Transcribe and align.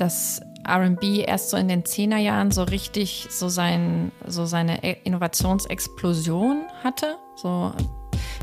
dass 0.00 0.40
RB 0.68 1.26
erst 1.26 1.50
so 1.50 1.56
in 1.56 1.68
den 1.68 1.84
Zehnerjahren 1.84 2.50
so 2.50 2.62
richtig 2.62 3.28
so, 3.30 3.48
sein, 3.48 4.12
so 4.26 4.46
seine 4.46 4.84
e-, 4.84 4.96
Innovationsexplosion 5.04 6.62
hatte. 6.82 7.16
So 7.36 7.72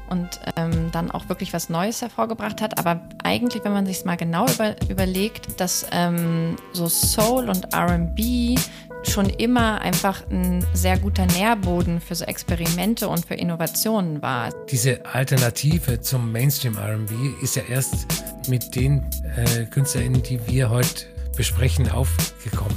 und 0.10 0.40
ähm, 0.56 0.90
dann 0.92 1.12
auch 1.12 1.28
wirklich 1.30 1.54
was 1.54 1.70
Neues 1.70 2.02
hervorgebracht 2.02 2.62
hat. 2.62 2.78
Aber 2.78 3.02
eigentlich, 3.24 3.64
wenn 3.64 3.74
man 3.74 3.86
sich 3.86 4.06
mal 4.06 4.16
genau 4.16 4.46
über, 4.48 4.76
überlegt, 4.90 5.60
dass 5.60 5.86
ähm, 5.92 6.56
so 6.72 6.88
Soul 6.88 7.50
und 7.50 7.76
RB 7.76 8.58
schon 9.04 9.30
immer 9.30 9.82
einfach 9.82 10.24
ein 10.30 10.66
sehr 10.74 10.98
guter 10.98 11.26
Nährboden 11.26 12.02
für 12.02 12.16
so 12.16 12.26
Experimente 12.26 13.08
und 13.08 13.26
für 13.26 13.36
Innovationen 13.36 14.22
war. 14.22 14.50
Diese 14.70 15.06
Alternative 15.06 16.02
zum 16.02 16.32
Mainstream 16.32 16.78
RB 16.78 17.42
ist 17.42 17.56
ja 17.56 17.64
erst 17.70 18.08
mit 18.48 18.76
den 18.76 19.06
äh, 19.36 19.66
KünstlerInnen, 19.66 20.24
die 20.24 20.40
wir 20.48 20.70
heute 20.70 21.06
besprechen, 21.38 21.90
aufgekommen. 21.90 22.76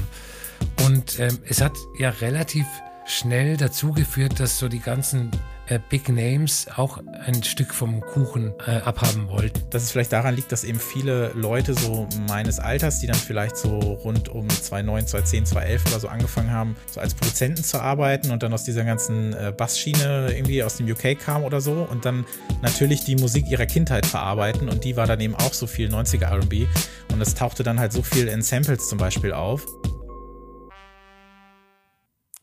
Und 0.87 1.19
ähm, 1.19 1.39
es 1.49 1.61
hat 1.61 1.73
ja 1.99 2.11
relativ 2.11 2.67
schnell 3.07 3.57
dazu 3.57 3.93
geführt, 3.93 4.39
dass 4.39 4.59
so 4.59 4.69
die 4.69 4.79
ganzen 4.79 5.31
Big 5.79 6.09
Names 6.09 6.67
auch 6.77 7.01
ein 7.25 7.43
Stück 7.43 7.73
vom 7.73 8.01
Kuchen 8.01 8.53
äh, 8.67 8.79
abhaben 8.79 9.29
wollten. 9.29 9.61
Dass 9.71 9.83
es 9.83 9.93
vielleicht 9.93 10.13
daran 10.13 10.35
liegt, 10.35 10.53
dass 10.53 10.65
eben 10.65 10.81
viele 10.81 11.31
Leute 11.35 11.75
so 11.75 12.09
meines 12.29 12.59
Alters, 12.59 13.01
die 13.01 13.07
dann 13.07 13.17
vielleicht 13.17 13.57
so 13.57 13.79
rund 13.79 14.29
um 14.29 14.49
2009, 14.49 15.07
2010, 15.07 15.47
2011 15.47 15.87
oder 15.87 16.01
so 16.01 16.09
angefangen 16.09 16.51
haben, 16.51 16.77
so 16.91 17.01
als 17.01 17.15
Produzenten 17.15 17.63
zu 17.63 17.81
arbeiten 17.81 18.31
und 18.31 18.43
dann 18.43 18.53
aus 18.53 18.65
dieser 18.65 18.85
ganzen 18.85 19.33
äh, 19.33 19.53
Bassschiene 19.57 20.33
irgendwie 20.33 20.63
aus 20.63 20.77
dem 20.77 20.91
UK 20.91 21.19
kam 21.19 21.45
oder 21.45 21.61
so 21.61 21.87
und 21.91 22.05
dann 22.05 22.25
natürlich 22.63 23.05
die 23.05 23.17
Musik 23.17 23.49
ihrer 23.49 23.67
Kindheit 23.67 24.07
verarbeiten 24.07 24.69
und 24.69 24.85
die 24.85 24.97
war 24.97 25.07
dann 25.07 25.21
eben 25.21 25.35
auch 25.35 25.53
so 25.53 25.67
viel 25.67 25.89
90er 25.89 26.33
RB 26.43 26.69
und 27.13 27.21
es 27.21 27.35
tauchte 27.35 27.63
dann 27.63 27.79
halt 27.79 27.93
so 27.93 28.03
viel 28.03 28.29
in 28.29 28.43
Samples 28.43 28.89
zum 28.89 28.99
Beispiel 28.99 29.33
auf. 29.33 29.67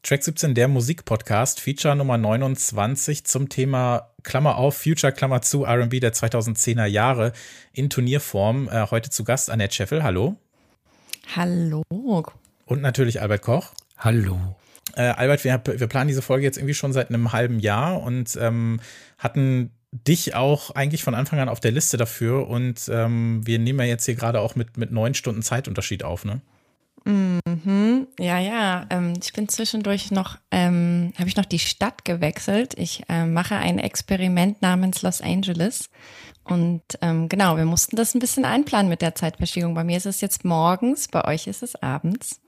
Track 0.03 0.23
17, 0.23 0.53
der 0.53 0.67
Musikpodcast, 0.67 1.59
Feature 1.59 1.95
Nummer 1.95 2.17
29 2.17 3.25
zum 3.25 3.49
Thema 3.49 4.13
Klammer 4.23 4.57
auf, 4.57 4.77
Future 4.77 5.11
Klammer 5.11 5.41
zu, 5.41 5.65
RB 5.65 5.99
der 5.99 6.13
2010er 6.13 6.85
Jahre 6.85 7.33
in 7.73 7.89
Turnierform. 7.89 8.69
Äh, 8.69 8.87
heute 8.89 9.09
zu 9.09 9.23
Gast 9.23 9.49
Annette 9.49 9.75
Scheffel. 9.75 10.03
Hallo. 10.03 10.37
Hallo. 11.35 11.83
Und 12.65 12.81
natürlich 12.81 13.21
Albert 13.21 13.41
Koch. 13.41 13.73
Hallo. 13.97 14.55
Äh, 14.95 15.09
Albert, 15.09 15.43
wir, 15.43 15.61
wir, 15.65 15.87
planen 15.87 16.07
diese 16.07 16.21
Folge 16.21 16.45
jetzt 16.45 16.57
irgendwie 16.57 16.73
schon 16.73 16.93
seit 16.93 17.09
einem 17.09 17.33
halben 17.33 17.59
Jahr 17.59 18.01
und 18.01 18.37
ähm, 18.39 18.79
hatten 19.17 19.71
dich 19.91 20.35
auch 20.35 20.71
eigentlich 20.71 21.03
von 21.03 21.15
Anfang 21.15 21.39
an 21.39 21.49
auf 21.49 21.59
der 21.59 21.71
Liste 21.71 21.97
dafür 21.97 22.47
und 22.47 22.89
ähm, 22.89 23.45
wir 23.45 23.59
nehmen 23.59 23.79
ja 23.79 23.85
jetzt 23.85 24.05
hier 24.05 24.15
gerade 24.15 24.41
auch 24.41 24.55
mit, 24.55 24.77
mit 24.77 24.91
neun 24.91 25.13
Stunden 25.13 25.41
Zeitunterschied 25.41 26.03
auf, 26.03 26.25
ne? 26.25 26.41
Mhm. 27.07 28.07
Ja, 28.19 28.37
ja. 28.37 28.85
Ähm, 28.89 29.13
ich 29.23 29.31
bin 29.31 29.47
zwischendurch 29.47 30.11
noch, 30.11 30.37
ähm, 30.51 31.13
habe 31.17 31.29
ich 31.29 31.37
noch 31.37 31.45
die 31.45 31.59
Stadt 31.59 32.03
gewechselt. 32.03 32.73
Ich 32.77 33.03
äh, 33.07 33.25
mache 33.25 33.55
ein 33.55 33.79
Experiment 33.79 34.61
namens 34.61 35.03
Los 35.03 35.21
Angeles. 35.21 35.89
Und 36.43 36.81
ähm, 37.01 37.29
genau, 37.29 37.55
wir 37.55 37.63
mussten 37.63 37.95
das 37.95 38.13
ein 38.13 38.19
bisschen 38.19 38.43
einplanen 38.43 38.89
mit 38.89 39.01
der 39.01 39.15
Zeitverschiebung. 39.15 39.73
Bei 39.73 39.85
mir 39.85 39.95
ist 39.95 40.05
es 40.05 40.19
jetzt 40.19 40.43
morgens, 40.43 41.07
bei 41.07 41.23
euch 41.23 41.47
ist 41.47 41.63
es 41.63 41.75
abends. 41.81 42.41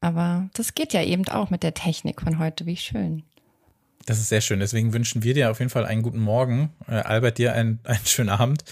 Aber 0.00 0.48
das 0.54 0.74
geht 0.74 0.92
ja 0.92 1.02
eben 1.02 1.26
auch 1.28 1.50
mit 1.50 1.64
der 1.64 1.74
Technik 1.74 2.22
von 2.22 2.38
heute. 2.38 2.66
Wie 2.66 2.76
schön. 2.76 3.24
Das 4.06 4.18
ist 4.18 4.28
sehr 4.28 4.40
schön. 4.40 4.60
Deswegen 4.60 4.92
wünschen 4.92 5.24
wir 5.24 5.34
dir 5.34 5.50
auf 5.50 5.58
jeden 5.58 5.70
Fall 5.70 5.84
einen 5.84 6.02
guten 6.02 6.20
Morgen. 6.20 6.72
Äh, 6.86 6.94
Albert, 6.94 7.38
dir 7.38 7.54
einen, 7.54 7.80
einen 7.82 8.06
schönen 8.06 8.30
Abend. 8.30 8.62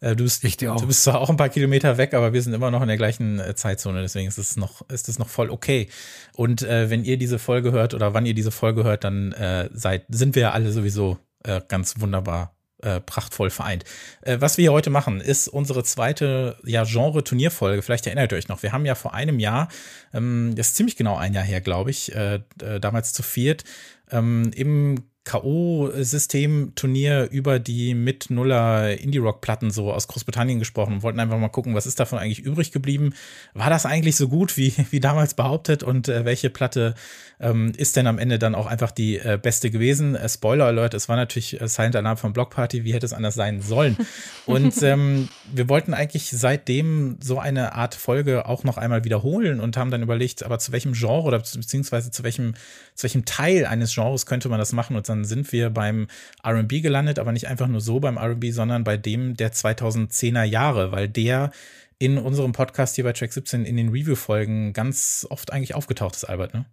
Äh, 0.00 0.16
du, 0.16 0.24
bist, 0.24 0.44
ich 0.44 0.56
du 0.56 0.86
bist 0.86 1.04
zwar 1.04 1.20
auch 1.20 1.30
ein 1.30 1.36
paar 1.36 1.48
Kilometer 1.48 1.98
weg, 1.98 2.14
aber 2.14 2.32
wir 2.32 2.42
sind 2.42 2.52
immer 2.52 2.70
noch 2.70 2.82
in 2.82 2.88
der 2.88 2.96
gleichen 2.96 3.40
äh, 3.40 3.54
Zeitzone, 3.54 4.02
deswegen 4.02 4.28
ist 4.28 4.38
es 4.38 4.56
noch, 4.56 4.88
ist 4.88 5.08
es 5.08 5.18
noch 5.18 5.28
voll 5.28 5.50
okay. 5.50 5.88
Und 6.34 6.62
äh, 6.62 6.90
wenn 6.90 7.04
ihr 7.04 7.16
diese 7.16 7.38
Folge 7.38 7.72
hört 7.72 7.94
oder 7.94 8.14
wann 8.14 8.26
ihr 8.26 8.34
diese 8.34 8.50
Folge 8.50 8.84
hört, 8.84 9.04
dann 9.04 9.32
äh, 9.32 9.68
seid, 9.72 10.04
sind 10.08 10.34
wir 10.34 10.42
ja 10.42 10.50
alle 10.52 10.72
sowieso 10.72 11.18
äh, 11.44 11.60
ganz 11.68 12.00
wunderbar 12.00 12.56
äh, 12.82 13.00
prachtvoll 13.00 13.50
vereint. 13.50 13.84
Äh, 14.22 14.38
was 14.40 14.58
wir 14.58 14.62
hier 14.62 14.72
heute 14.72 14.90
machen, 14.90 15.20
ist 15.20 15.48
unsere 15.48 15.82
zweite 15.82 16.58
ja, 16.64 16.84
Genre-Turnierfolge. 16.84 17.82
Vielleicht 17.82 18.06
erinnert 18.06 18.32
ihr 18.32 18.38
euch 18.38 18.48
noch. 18.48 18.62
Wir 18.62 18.72
haben 18.72 18.84
ja 18.84 18.94
vor 18.94 19.14
einem 19.14 19.38
Jahr, 19.38 19.68
ähm, 20.12 20.52
das 20.54 20.68
ist 20.68 20.76
ziemlich 20.76 20.96
genau 20.96 21.16
ein 21.16 21.32
Jahr 21.32 21.44
her, 21.44 21.60
glaube 21.60 21.90
ich, 21.90 22.14
äh, 22.14 22.40
damals 22.80 23.12
zu 23.12 23.22
viert, 23.22 23.64
ähm, 24.10 24.50
im 24.54 25.04
K.O.-System-Turnier 25.26 27.28
über 27.30 27.58
die 27.58 27.94
mit 27.94 28.30
Nuller 28.30 28.96
Indie-Rock-Platten 28.96 29.72
so 29.72 29.92
aus 29.92 30.06
Großbritannien 30.06 30.60
gesprochen 30.60 30.94
und 30.94 31.02
wollten 31.02 31.18
einfach 31.18 31.36
mal 31.36 31.48
gucken, 31.48 31.74
was 31.74 31.84
ist 31.84 31.98
davon 31.98 32.20
eigentlich 32.20 32.38
übrig 32.38 32.70
geblieben. 32.70 33.12
War 33.52 33.68
das 33.68 33.86
eigentlich 33.86 34.14
so 34.14 34.28
gut 34.28 34.56
wie, 34.56 34.72
wie 34.90 35.00
damals 35.00 35.34
behauptet 35.34 35.82
und 35.82 36.08
äh, 36.08 36.24
welche 36.24 36.48
Platte 36.48 36.94
ähm, 37.38 37.72
ist 37.76 37.96
denn 37.96 38.06
am 38.06 38.18
Ende 38.18 38.38
dann 38.38 38.54
auch 38.54 38.66
einfach 38.66 38.90
die 38.90 39.18
äh, 39.18 39.38
beste 39.40 39.70
gewesen? 39.70 40.14
Äh, 40.14 40.28
Spoiler 40.28 40.66
Alert, 40.66 40.94
es 40.94 41.08
war 41.08 41.16
natürlich 41.16 41.60
äh, 41.60 41.68
Silent 41.68 41.96
Alarm 41.96 42.16
von 42.16 42.32
Block 42.32 42.50
Party, 42.50 42.84
wie 42.84 42.94
hätte 42.94 43.06
es 43.06 43.12
anders 43.12 43.34
sein 43.34 43.60
sollen? 43.60 43.96
Und 44.46 44.82
ähm, 44.82 45.28
wir 45.52 45.68
wollten 45.68 45.92
eigentlich 45.92 46.30
seitdem 46.30 47.18
so 47.20 47.38
eine 47.38 47.74
Art 47.74 47.94
Folge 47.94 48.46
auch 48.46 48.64
noch 48.64 48.78
einmal 48.78 49.04
wiederholen 49.04 49.60
und 49.60 49.76
haben 49.76 49.90
dann 49.90 50.02
überlegt, 50.02 50.44
aber 50.44 50.58
zu 50.58 50.72
welchem 50.72 50.92
Genre 50.92 51.22
oder 51.22 51.38
beziehungsweise 51.38 52.10
zu 52.10 52.22
welchem, 52.22 52.54
zu 52.94 53.04
welchem 53.04 53.24
Teil 53.24 53.66
eines 53.66 53.94
Genres 53.94 54.24
könnte 54.24 54.48
man 54.48 54.58
das 54.58 54.72
machen 54.72 54.96
und 54.96 55.08
dann 55.08 55.24
sind 55.24 55.50
wir 55.52 55.70
beim 55.70 56.06
RB 56.46 56.80
gelandet, 56.82 57.18
aber 57.18 57.32
nicht 57.32 57.48
einfach 57.48 57.66
nur 57.66 57.80
so 57.80 57.98
beim 57.98 58.18
RB, 58.18 58.46
sondern 58.50 58.84
bei 58.84 58.96
dem 58.96 59.36
der 59.36 59.52
2010er 59.52 60.44
Jahre, 60.44 60.92
weil 60.92 61.08
der 61.08 61.50
in 61.98 62.18
unserem 62.18 62.52
Podcast 62.52 62.94
hier 62.94 63.04
bei 63.04 63.12
Track 63.12 63.32
17 63.32 63.64
in 63.64 63.76
den 63.76 63.88
Review-Folgen 63.88 64.72
ganz 64.72 65.26
oft 65.30 65.52
eigentlich 65.52 65.74
aufgetaucht 65.74 66.14
ist, 66.14 66.24
Albert, 66.24 66.54
ne? 66.54 66.66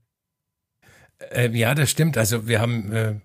Äh, 1.31 1.49
ja, 1.51 1.75
das 1.75 1.89
stimmt. 1.89 2.17
Also 2.17 2.47
wir 2.47 2.59
haben 2.59 2.91
äh, 2.91 3.15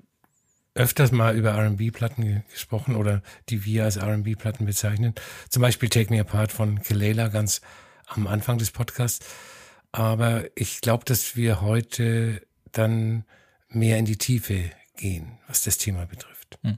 öfters 0.75 1.13
mal 1.13 1.37
über 1.37 1.57
RB-Platten 1.57 2.23
ge 2.23 2.41
gesprochen 2.51 2.97
oder 2.97 3.23
die 3.49 3.65
wir 3.65 3.85
als 3.85 3.99
RB-Platten 3.99 4.67
bezeichnen. 4.67 5.15
Zum 5.49 5.63
Beispiel 5.63 5.89
Take 5.89 6.13
Me 6.13 6.21
Apart 6.21 6.53
von 6.53 6.83
Kelela 6.83 7.29
ganz 7.29 7.61
am 8.07 8.27
Anfang 8.27 8.59
des 8.59 8.71
Podcasts. 8.71 9.27
Aber 9.93 10.45
ich 10.55 10.81
glaube, 10.81 11.05
dass 11.05 11.37
wir 11.37 11.61
heute 11.61 12.43
dann 12.73 13.25
mehr 13.69 13.99
in 13.99 14.05
die 14.05 14.19
Tiefe 14.19 14.71
gehen, 14.97 15.39
was 15.47 15.63
das 15.63 15.79
Thema 15.79 16.07
betrifft. 16.07 16.59
Hm. 16.63 16.77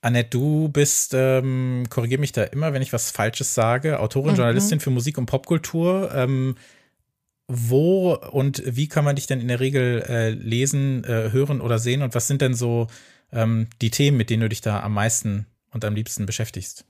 Annette, 0.00 0.30
du 0.30 0.68
bist, 0.68 1.14
ähm, 1.14 1.84
korrigiere 1.88 2.20
mich 2.20 2.32
da 2.32 2.44
immer, 2.44 2.74
wenn 2.74 2.82
ich 2.82 2.92
was 2.92 3.10
Falsches 3.10 3.54
sage, 3.54 4.00
Autorin, 4.00 4.32
mhm. 4.32 4.36
Journalistin 4.36 4.80
für 4.80 4.90
Musik 4.90 5.16
und 5.16 5.26
Popkultur. 5.26 6.12
Ähm, 6.14 6.56
wo 7.46 8.14
und 8.14 8.62
wie 8.64 8.88
kann 8.88 9.04
man 9.04 9.16
dich 9.16 9.26
denn 9.26 9.40
in 9.40 9.48
der 9.48 9.60
Regel 9.60 10.02
äh, 10.08 10.30
lesen, 10.30 11.04
äh, 11.04 11.30
hören 11.30 11.60
oder 11.60 11.78
sehen? 11.78 12.02
Und 12.02 12.14
was 12.14 12.26
sind 12.26 12.40
denn 12.40 12.54
so 12.54 12.86
ähm, 13.32 13.68
die 13.82 13.90
Themen, 13.90 14.16
mit 14.16 14.30
denen 14.30 14.42
du 14.42 14.48
dich 14.48 14.60
da 14.60 14.82
am 14.82 14.94
meisten 14.94 15.46
und 15.70 15.84
am 15.84 15.94
liebsten 15.94 16.26
beschäftigst? 16.26 16.84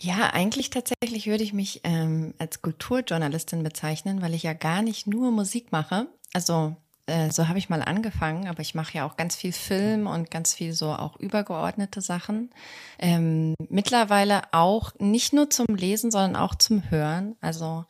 Ja, 0.00 0.30
eigentlich 0.32 0.70
tatsächlich 0.70 1.26
würde 1.26 1.42
ich 1.42 1.54
mich 1.54 1.80
ähm, 1.84 2.34
als 2.38 2.60
Kulturjournalistin 2.60 3.62
bezeichnen, 3.62 4.20
weil 4.20 4.34
ich 4.34 4.42
ja 4.42 4.52
gar 4.52 4.82
nicht 4.82 5.06
nur 5.06 5.30
Musik 5.32 5.72
mache. 5.72 6.06
Also 6.34 6.76
äh, 7.06 7.30
so 7.30 7.48
habe 7.48 7.58
ich 7.58 7.68
mal 7.68 7.82
angefangen, 7.82 8.48
aber 8.48 8.60
ich 8.60 8.74
mache 8.74 8.98
ja 8.98 9.06
auch 9.06 9.16
ganz 9.16 9.36
viel 9.36 9.52
Film 9.52 10.06
und 10.06 10.30
ganz 10.30 10.54
viel 10.54 10.72
so 10.72 10.90
auch 10.92 11.16
übergeordnete 11.16 12.00
Sachen. 12.00 12.50
Ähm, 12.98 13.54
mittlerweile 13.68 14.42
auch 14.52 14.92
nicht 14.98 15.32
nur 15.32 15.48
zum 15.50 15.66
Lesen, 15.68 16.10
sondern 16.10 16.36
auch 16.36 16.54
zum 16.54 16.90
Hören. 16.90 17.36
Also 17.40 17.84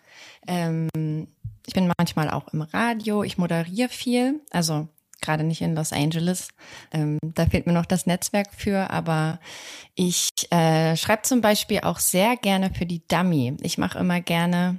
ähm, 0.46 0.88
ich 1.66 1.74
bin 1.74 1.90
manchmal 1.98 2.30
auch 2.30 2.48
im 2.52 2.62
Radio, 2.62 3.22
ich 3.22 3.38
moderiere 3.38 3.88
viel, 3.88 4.40
also 4.50 4.88
gerade 5.20 5.44
nicht 5.44 5.62
in 5.62 5.74
Los 5.74 5.92
Angeles. 5.92 6.48
Ähm, 6.92 7.18
da 7.22 7.46
fehlt 7.46 7.66
mir 7.66 7.72
noch 7.72 7.86
das 7.86 8.06
Netzwerk 8.06 8.48
für, 8.54 8.90
aber 8.90 9.40
ich 9.94 10.28
äh, 10.50 10.96
schreibe 10.96 11.22
zum 11.22 11.40
Beispiel 11.40 11.80
auch 11.80 11.98
sehr 11.98 12.36
gerne 12.36 12.70
für 12.72 12.86
die 12.86 13.02
Dummy. 13.08 13.56
Ich 13.62 13.78
mache 13.78 13.98
immer 13.98 14.20
gerne 14.20 14.78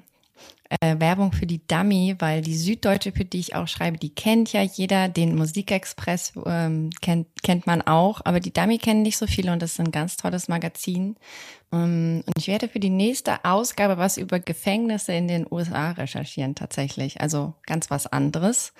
äh, 0.69 0.99
Werbung 0.99 1.31
für 1.31 1.45
die 1.45 1.65
Dummy, 1.65 2.15
weil 2.19 2.41
die 2.41 2.55
Süddeutsche, 2.55 3.11
für 3.11 3.25
die 3.25 3.39
ich 3.39 3.55
auch 3.55 3.67
schreibe, 3.67 3.97
die 3.97 4.13
kennt 4.13 4.51
ja 4.53 4.61
jeder. 4.61 5.07
Den 5.07 5.35
Musikexpress 5.35 6.33
ähm, 6.45 6.89
kennt, 7.01 7.27
kennt 7.43 7.67
man 7.67 7.81
auch, 7.81 8.21
aber 8.25 8.39
die 8.39 8.53
Dummy 8.53 8.77
kennen 8.77 9.01
nicht 9.01 9.17
so 9.17 9.27
viele 9.27 9.51
und 9.51 9.61
das 9.61 9.73
ist 9.73 9.79
ein 9.79 9.91
ganz 9.91 10.17
tolles 10.17 10.47
Magazin. 10.47 11.15
Um, 11.69 11.79
ähm, 11.79 12.23
und 12.25 12.37
ich 12.37 12.47
werde 12.47 12.69
für 12.69 12.79
die 12.79 12.89
nächste 12.89 13.43
Ausgabe 13.43 13.97
was 13.97 14.17
über 14.17 14.39
Gefängnisse 14.39 15.13
in 15.13 15.27
den 15.27 15.45
USA 15.49 15.91
recherchieren 15.91 16.55
tatsächlich, 16.55 17.19
also 17.19 17.55
ganz 17.65 17.89
was 17.89 18.07
anderes. 18.07 18.73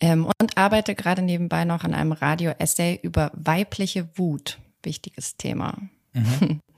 Ähm, 0.00 0.26
und 0.26 0.58
arbeite 0.58 0.94
gerade 0.94 1.22
nebenbei 1.22 1.64
noch 1.64 1.84
an 1.84 1.94
einem 1.94 2.12
Radio-Essay 2.12 3.00
über 3.02 3.30
weibliche 3.34 4.08
Wut. 4.16 4.58
Wichtiges 4.82 5.36
Thema. 5.36 5.78
Mhm. 6.12 6.60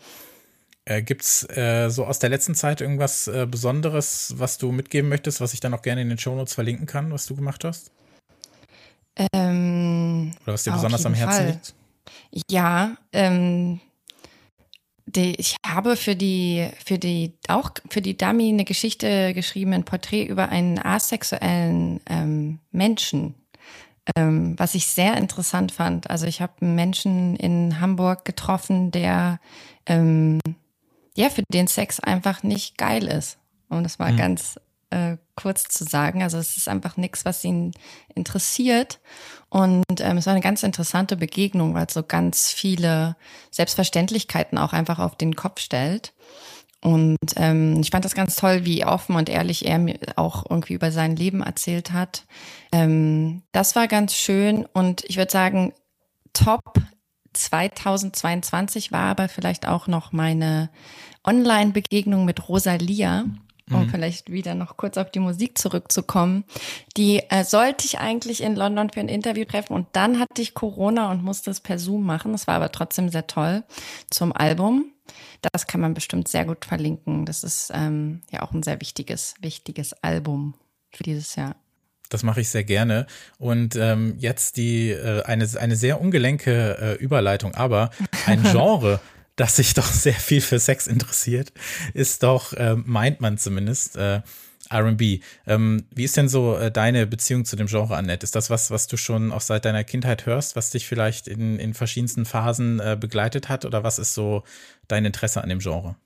Äh, 0.88 1.02
Gibt 1.02 1.22
es 1.22 1.46
äh, 1.50 1.90
so 1.90 2.06
aus 2.06 2.18
der 2.18 2.30
letzten 2.30 2.54
Zeit 2.54 2.80
irgendwas 2.80 3.28
äh, 3.28 3.46
Besonderes, 3.48 4.32
was 4.38 4.56
du 4.56 4.72
mitgeben 4.72 5.10
möchtest, 5.10 5.38
was 5.42 5.52
ich 5.52 5.60
dann 5.60 5.74
auch 5.74 5.82
gerne 5.82 6.00
in 6.00 6.08
den 6.08 6.16
Shownotes 6.16 6.54
verlinken 6.54 6.86
kann, 6.86 7.12
was 7.12 7.26
du 7.26 7.36
gemacht 7.36 7.62
hast? 7.64 7.90
Ähm, 9.34 10.32
Oder 10.44 10.54
was 10.54 10.64
dir 10.64 10.72
besonders 10.72 11.04
am 11.04 11.12
Herzen 11.12 11.36
Fall. 11.36 11.46
liegt? 11.50 11.74
Ja, 12.50 12.96
ähm, 13.12 13.80
die, 15.04 15.34
ich 15.34 15.56
habe 15.66 15.94
für 15.96 16.16
die, 16.16 16.70
für 16.82 16.98
die, 16.98 17.34
auch 17.48 17.70
für 17.90 18.00
die 18.00 18.16
Dummy 18.16 18.48
eine 18.48 18.64
Geschichte 18.64 19.34
geschrieben, 19.34 19.74
ein 19.74 19.84
Porträt 19.84 20.24
über 20.24 20.48
einen 20.48 20.78
asexuellen 20.78 22.00
ähm, 22.08 22.60
Menschen, 22.70 23.34
ähm, 24.16 24.58
was 24.58 24.74
ich 24.74 24.86
sehr 24.86 25.18
interessant 25.18 25.70
fand. 25.70 26.08
Also 26.08 26.24
ich 26.24 26.40
habe 26.40 26.54
einen 26.62 26.76
Menschen 26.76 27.36
in 27.36 27.78
Hamburg 27.78 28.24
getroffen, 28.24 28.90
der 28.90 29.38
ähm, 29.84 30.38
ja 31.16 31.30
für 31.30 31.42
den 31.52 31.66
Sex 31.66 32.00
einfach 32.00 32.42
nicht 32.42 32.78
geil 32.78 33.06
ist. 33.06 33.38
Und 33.68 33.84
das 33.84 33.98
war 33.98 34.12
mhm. 34.12 34.16
ganz 34.16 34.58
äh, 34.90 35.16
kurz 35.36 35.64
zu 35.64 35.84
sagen. 35.84 36.22
Also 36.22 36.38
es 36.38 36.56
ist 36.56 36.68
einfach 36.68 36.96
nichts, 36.96 37.24
was 37.24 37.44
ihn 37.44 37.72
interessiert. 38.14 39.00
Und 39.50 39.84
ähm, 40.00 40.18
es 40.18 40.26
war 40.26 40.32
eine 40.32 40.42
ganz 40.42 40.62
interessante 40.62 41.16
Begegnung, 41.16 41.74
weil 41.74 41.86
es 41.86 41.94
so 41.94 42.02
ganz 42.02 42.50
viele 42.50 43.16
Selbstverständlichkeiten 43.50 44.58
auch 44.58 44.72
einfach 44.72 44.98
auf 44.98 45.16
den 45.16 45.36
Kopf 45.36 45.60
stellt. 45.60 46.12
Und 46.80 47.18
ähm, 47.36 47.80
ich 47.80 47.90
fand 47.90 48.04
das 48.04 48.14
ganz 48.14 48.36
toll, 48.36 48.64
wie 48.64 48.84
offen 48.84 49.16
und 49.16 49.28
ehrlich 49.28 49.66
er 49.66 49.78
mir 49.78 49.98
auch 50.14 50.48
irgendwie 50.48 50.74
über 50.74 50.92
sein 50.92 51.16
Leben 51.16 51.42
erzählt 51.42 51.92
hat. 51.92 52.24
Ähm, 52.72 53.42
das 53.50 53.74
war 53.74 53.88
ganz 53.88 54.14
schön 54.14 54.64
und 54.64 55.04
ich 55.06 55.16
würde 55.16 55.32
sagen, 55.32 55.72
top 56.32 56.80
2022 57.38 58.92
war 58.92 59.10
aber 59.10 59.28
vielleicht 59.28 59.66
auch 59.66 59.86
noch 59.86 60.12
meine 60.12 60.70
Online-Begegnung 61.24 62.24
mit 62.24 62.48
Rosalia 62.48 63.24
um 63.70 63.84
mhm. 63.84 63.90
vielleicht 63.90 64.30
wieder 64.30 64.54
noch 64.54 64.76
kurz 64.76 64.96
auf 64.96 65.10
die 65.10 65.20
Musik 65.20 65.58
zurückzukommen. 65.58 66.44
Die 66.96 67.22
äh, 67.30 67.44
sollte 67.44 67.84
ich 67.84 67.98
eigentlich 67.98 68.42
in 68.42 68.56
London 68.56 68.90
für 68.90 69.00
ein 69.00 69.08
Interview 69.08 69.44
treffen 69.44 69.74
und 69.74 69.88
dann 69.92 70.18
hatte 70.18 70.42
ich 70.42 70.54
Corona 70.54 71.10
und 71.10 71.22
musste 71.22 71.50
es 71.50 71.60
per 71.60 71.78
Zoom 71.78 72.04
machen. 72.04 72.32
Das 72.32 72.46
war 72.46 72.54
aber 72.54 72.72
trotzdem 72.72 73.08
sehr 73.08 73.26
toll 73.26 73.64
zum 74.10 74.32
Album. 74.32 74.86
Das 75.52 75.66
kann 75.66 75.80
man 75.80 75.94
bestimmt 75.94 76.28
sehr 76.28 76.44
gut 76.44 76.64
verlinken. 76.64 77.24
Das 77.24 77.44
ist 77.44 77.70
ähm, 77.74 78.22
ja 78.30 78.42
auch 78.42 78.52
ein 78.52 78.62
sehr 78.62 78.80
wichtiges, 78.80 79.34
wichtiges 79.40 79.92
Album 80.02 80.54
für 80.90 81.02
dieses 81.02 81.36
Jahr. 81.36 81.56
Das 82.08 82.22
mache 82.22 82.40
ich 82.40 82.48
sehr 82.48 82.64
gerne. 82.64 83.06
Und 83.38 83.76
ähm, 83.76 84.14
jetzt 84.18 84.56
die 84.56 84.90
äh, 84.90 85.22
eine, 85.22 85.48
eine 85.58 85.76
sehr 85.76 86.00
ungelenke 86.00 86.78
äh, 86.80 86.94
Überleitung, 86.94 87.54
aber 87.54 87.90
ein 88.26 88.42
Genre, 88.52 89.00
das 89.36 89.56
sich 89.56 89.74
doch 89.74 89.86
sehr 89.86 90.14
viel 90.14 90.40
für 90.40 90.58
Sex 90.58 90.86
interessiert, 90.86 91.52
ist 91.94 92.22
doch, 92.22 92.52
äh, 92.54 92.76
meint 92.76 93.20
man 93.20 93.38
zumindest, 93.38 93.96
äh, 93.96 94.20
RB. 94.70 95.20
Ähm, 95.46 95.86
wie 95.94 96.04
ist 96.04 96.16
denn 96.16 96.28
so 96.28 96.56
äh, 96.56 96.70
deine 96.70 97.06
Beziehung 97.06 97.44
zu 97.44 97.56
dem 97.56 97.68
Genre, 97.68 97.96
Annette? 97.96 98.24
Ist 98.24 98.34
das 98.34 98.50
was, 98.50 98.70
was 98.70 98.86
du 98.86 98.96
schon 98.96 99.32
auch 99.32 99.40
seit 99.40 99.64
deiner 99.64 99.84
Kindheit 99.84 100.26
hörst, 100.26 100.56
was 100.56 100.70
dich 100.70 100.86
vielleicht 100.86 101.28
in, 101.28 101.58
in 101.58 101.74
verschiedensten 101.74 102.24
Phasen 102.24 102.80
äh, 102.80 102.96
begleitet 102.98 103.48
hat? 103.48 103.64
Oder 103.64 103.82
was 103.82 103.98
ist 103.98 104.14
so 104.14 104.44
dein 104.86 105.04
Interesse 105.04 105.42
an 105.42 105.48
dem 105.48 105.60
Genre? 105.60 105.96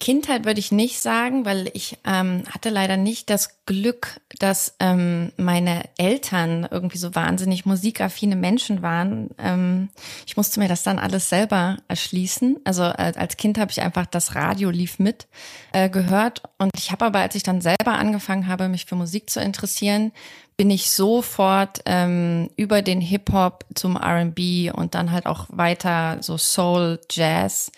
Kindheit 0.00 0.44
würde 0.44 0.60
ich 0.60 0.72
nicht 0.72 1.00
sagen, 1.00 1.44
weil 1.44 1.70
ich 1.74 1.98
ähm, 2.04 2.42
hatte 2.50 2.70
leider 2.70 2.96
nicht 2.96 3.30
das 3.30 3.64
Glück, 3.66 4.20
dass 4.38 4.74
ähm, 4.80 5.30
meine 5.36 5.84
Eltern 5.98 6.66
irgendwie 6.70 6.98
so 6.98 7.14
wahnsinnig 7.14 7.66
musikaffine 7.66 8.34
Menschen 8.34 8.82
waren. 8.82 9.30
Ähm, 9.38 9.90
ich 10.26 10.36
musste 10.36 10.58
mir 10.58 10.68
das 10.68 10.82
dann 10.82 10.98
alles 10.98 11.28
selber 11.28 11.76
erschließen. 11.86 12.58
Also 12.64 12.82
als, 12.84 13.16
als 13.16 13.36
Kind 13.36 13.58
habe 13.58 13.70
ich 13.70 13.80
einfach 13.80 14.06
das 14.06 14.34
Radio 14.34 14.70
lief 14.70 14.98
mit 14.98 15.28
äh, 15.72 15.88
gehört 15.88 16.42
und 16.58 16.70
ich 16.76 16.90
habe 16.90 17.04
aber, 17.04 17.20
als 17.20 17.34
ich 17.34 17.42
dann 17.42 17.60
selber 17.60 17.92
angefangen 17.92 18.48
habe, 18.48 18.68
mich 18.68 18.86
für 18.86 18.96
Musik 18.96 19.30
zu 19.30 19.40
interessieren, 19.40 20.12
bin 20.60 20.68
ich 20.68 20.90
sofort 20.90 21.80
ähm, 21.86 22.50
über 22.54 22.82
den 22.82 23.00
Hip-Hop 23.00 23.64
zum 23.74 23.96
RB 23.96 24.70
und 24.70 24.94
dann 24.94 25.10
halt 25.10 25.24
auch 25.24 25.46
weiter 25.48 26.18
so 26.20 26.36
Soul, 26.36 27.00
Jazz. 27.10 27.72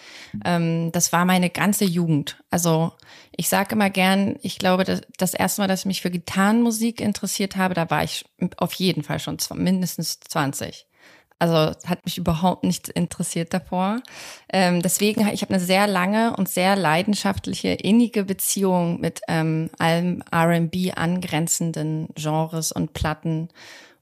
Ähm, 0.44 0.90
das 0.90 1.12
war 1.12 1.25
meine 1.25 1.49
ganze 1.49 1.84
Jugend. 1.84 2.43
Also 2.50 2.90
ich 3.37 3.49
sage 3.49 3.76
immer 3.76 3.88
gern, 3.88 4.34
ich 4.43 4.58
glaube, 4.58 4.82
das, 4.82 5.02
das 5.17 5.32
erste 5.32 5.62
Mal, 5.62 5.69
dass 5.69 5.82
ich 5.82 5.87
mich 5.87 6.02
für 6.02 6.11
Gitarrenmusik 6.11 7.00
interessiert 7.00 7.55
habe, 7.55 7.75
da 7.75 7.88
war 7.88 8.02
ich 8.02 8.25
auf 8.56 8.73
jeden 8.73 9.05
Fall 9.05 9.20
schon 9.20 9.37
mindestens 9.55 10.19
20. 10.19 10.85
Also 11.43 11.77
hat 11.87 12.05
mich 12.05 12.19
überhaupt 12.19 12.62
nicht 12.62 12.89
interessiert 12.89 13.53
davor. 13.53 14.00
Ähm, 14.53 14.81
deswegen, 14.81 15.27
ich 15.27 15.43
habe 15.43 15.53
eine 15.53 15.65
sehr 15.65 15.89
lange 15.89 16.37
und 16.37 16.49
sehr 16.49 16.77
leidenschaftliche, 16.77 17.71
innige 17.71 18.23
Beziehung 18.23 19.00
mit 19.00 19.23
ähm, 19.27 19.69
allem 19.77 20.23
RB 20.33 20.97
angrenzenden 20.97 22.06
Genres 22.15 22.71
und 22.71 22.93
Platten. 22.93 23.49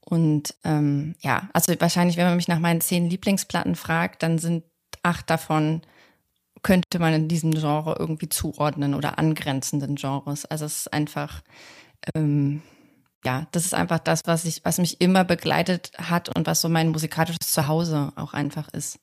Und 0.05 0.53
ähm, 0.63 1.15
ja, 1.21 1.49
also 1.51 1.73
wahrscheinlich, 1.79 2.15
wenn 2.15 2.25
man 2.27 2.35
mich 2.35 2.47
nach 2.47 2.59
meinen 2.59 2.79
zehn 2.79 3.09
Lieblingsplatten 3.09 3.73
fragt, 3.73 4.21
dann 4.21 4.37
sind 4.37 4.63
acht 5.01 5.27
davon 5.27 5.81
könnte 6.61 6.99
man 6.99 7.11
in 7.15 7.27
diesem 7.27 7.49
Genre 7.49 7.95
irgendwie 7.97 8.29
zuordnen 8.29 8.93
oder 8.93 9.17
angrenzenden 9.17 9.95
Genres. 9.95 10.45
Also 10.45 10.65
es 10.65 10.81
ist 10.81 10.93
einfach 10.93 11.41
ähm, 12.13 12.61
ja, 13.23 13.47
das 13.51 13.65
ist 13.65 13.73
einfach 13.73 13.99
das, 13.99 14.21
was 14.25 14.45
ich, 14.45 14.63
was 14.65 14.77
mich 14.77 15.01
immer 15.01 15.23
begleitet 15.23 15.91
hat 15.97 16.29
und 16.29 16.47
was 16.47 16.61
so 16.61 16.69
mein 16.69 16.89
musikalisches 16.89 17.51
Zuhause 17.51 18.11
auch 18.15 18.33
einfach 18.33 18.69
ist. 18.69 18.99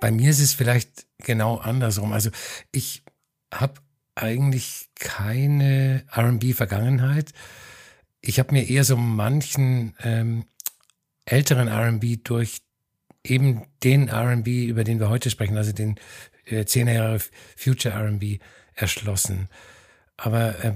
Bei 0.00 0.10
mir 0.10 0.30
ist 0.30 0.40
es 0.40 0.54
vielleicht 0.54 1.06
genau 1.18 1.58
andersrum. 1.58 2.12
Also 2.12 2.30
ich 2.72 3.04
habe 3.52 3.74
eigentlich 4.14 4.88
keine 4.98 6.04
RB-Vergangenheit. 6.16 7.32
Ich 8.20 8.38
habe 8.38 8.52
mir 8.52 8.68
eher 8.68 8.84
so 8.84 8.96
manchen 8.96 9.94
ähm, 10.02 10.44
älteren 11.26 11.68
RB 11.68 12.24
durch 12.24 12.62
eben 13.24 13.66
den 13.84 14.10
RB, 14.10 14.46
über 14.46 14.84
den 14.84 14.98
wir 14.98 15.10
heute 15.10 15.30
sprechen, 15.30 15.56
also 15.56 15.72
den 15.72 15.96
äh, 16.46 16.64
10 16.64 16.88
Jahre 16.88 17.20
Future 17.56 17.94
RB 17.94 18.40
erschlossen. 18.74 19.48
Aber 20.16 20.64
äh, 20.64 20.72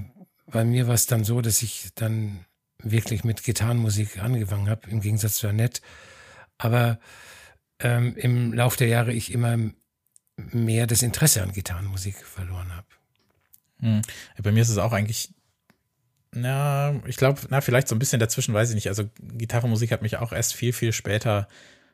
bei 0.55 0.63
mir 0.63 0.87
war 0.87 0.93
es 0.93 1.05
dann 1.05 1.25
so, 1.25 1.41
dass 1.41 1.61
ich 1.61 1.89
dann 1.95 2.45
wirklich 2.81 3.25
mit 3.25 3.43
Gitarrenmusik 3.43 4.19
angefangen 4.23 4.69
habe, 4.69 4.89
im 4.89 5.01
Gegensatz 5.01 5.35
zu 5.35 5.49
Annette. 5.49 5.81
Aber 6.57 6.97
ähm, 7.79 8.15
im 8.15 8.53
Laufe 8.53 8.77
der 8.77 8.87
Jahre 8.87 9.11
ich 9.11 9.33
immer 9.33 9.57
mehr 10.37 10.87
das 10.87 11.01
Interesse 11.01 11.43
an 11.43 11.51
Gitarrenmusik 11.51 12.15
verloren 12.25 12.73
habe. 12.73 12.87
Hm. 13.81 14.01
Bei 14.41 14.53
mir 14.53 14.61
ist 14.61 14.69
es 14.69 14.77
auch 14.77 14.93
eigentlich, 14.93 15.33
na, 16.31 17.01
ich 17.05 17.17
glaube, 17.17 17.41
na, 17.49 17.59
vielleicht 17.59 17.89
so 17.89 17.95
ein 17.95 17.99
bisschen 17.99 18.21
dazwischen, 18.21 18.53
weiß 18.53 18.69
ich 18.69 18.75
nicht. 18.75 18.87
Also 18.87 19.09
Gitarrenmusik 19.19 19.91
hat 19.91 20.03
mich 20.03 20.15
auch 20.19 20.31
erst 20.31 20.53
viel, 20.53 20.71
viel 20.71 20.93
später 20.93 21.49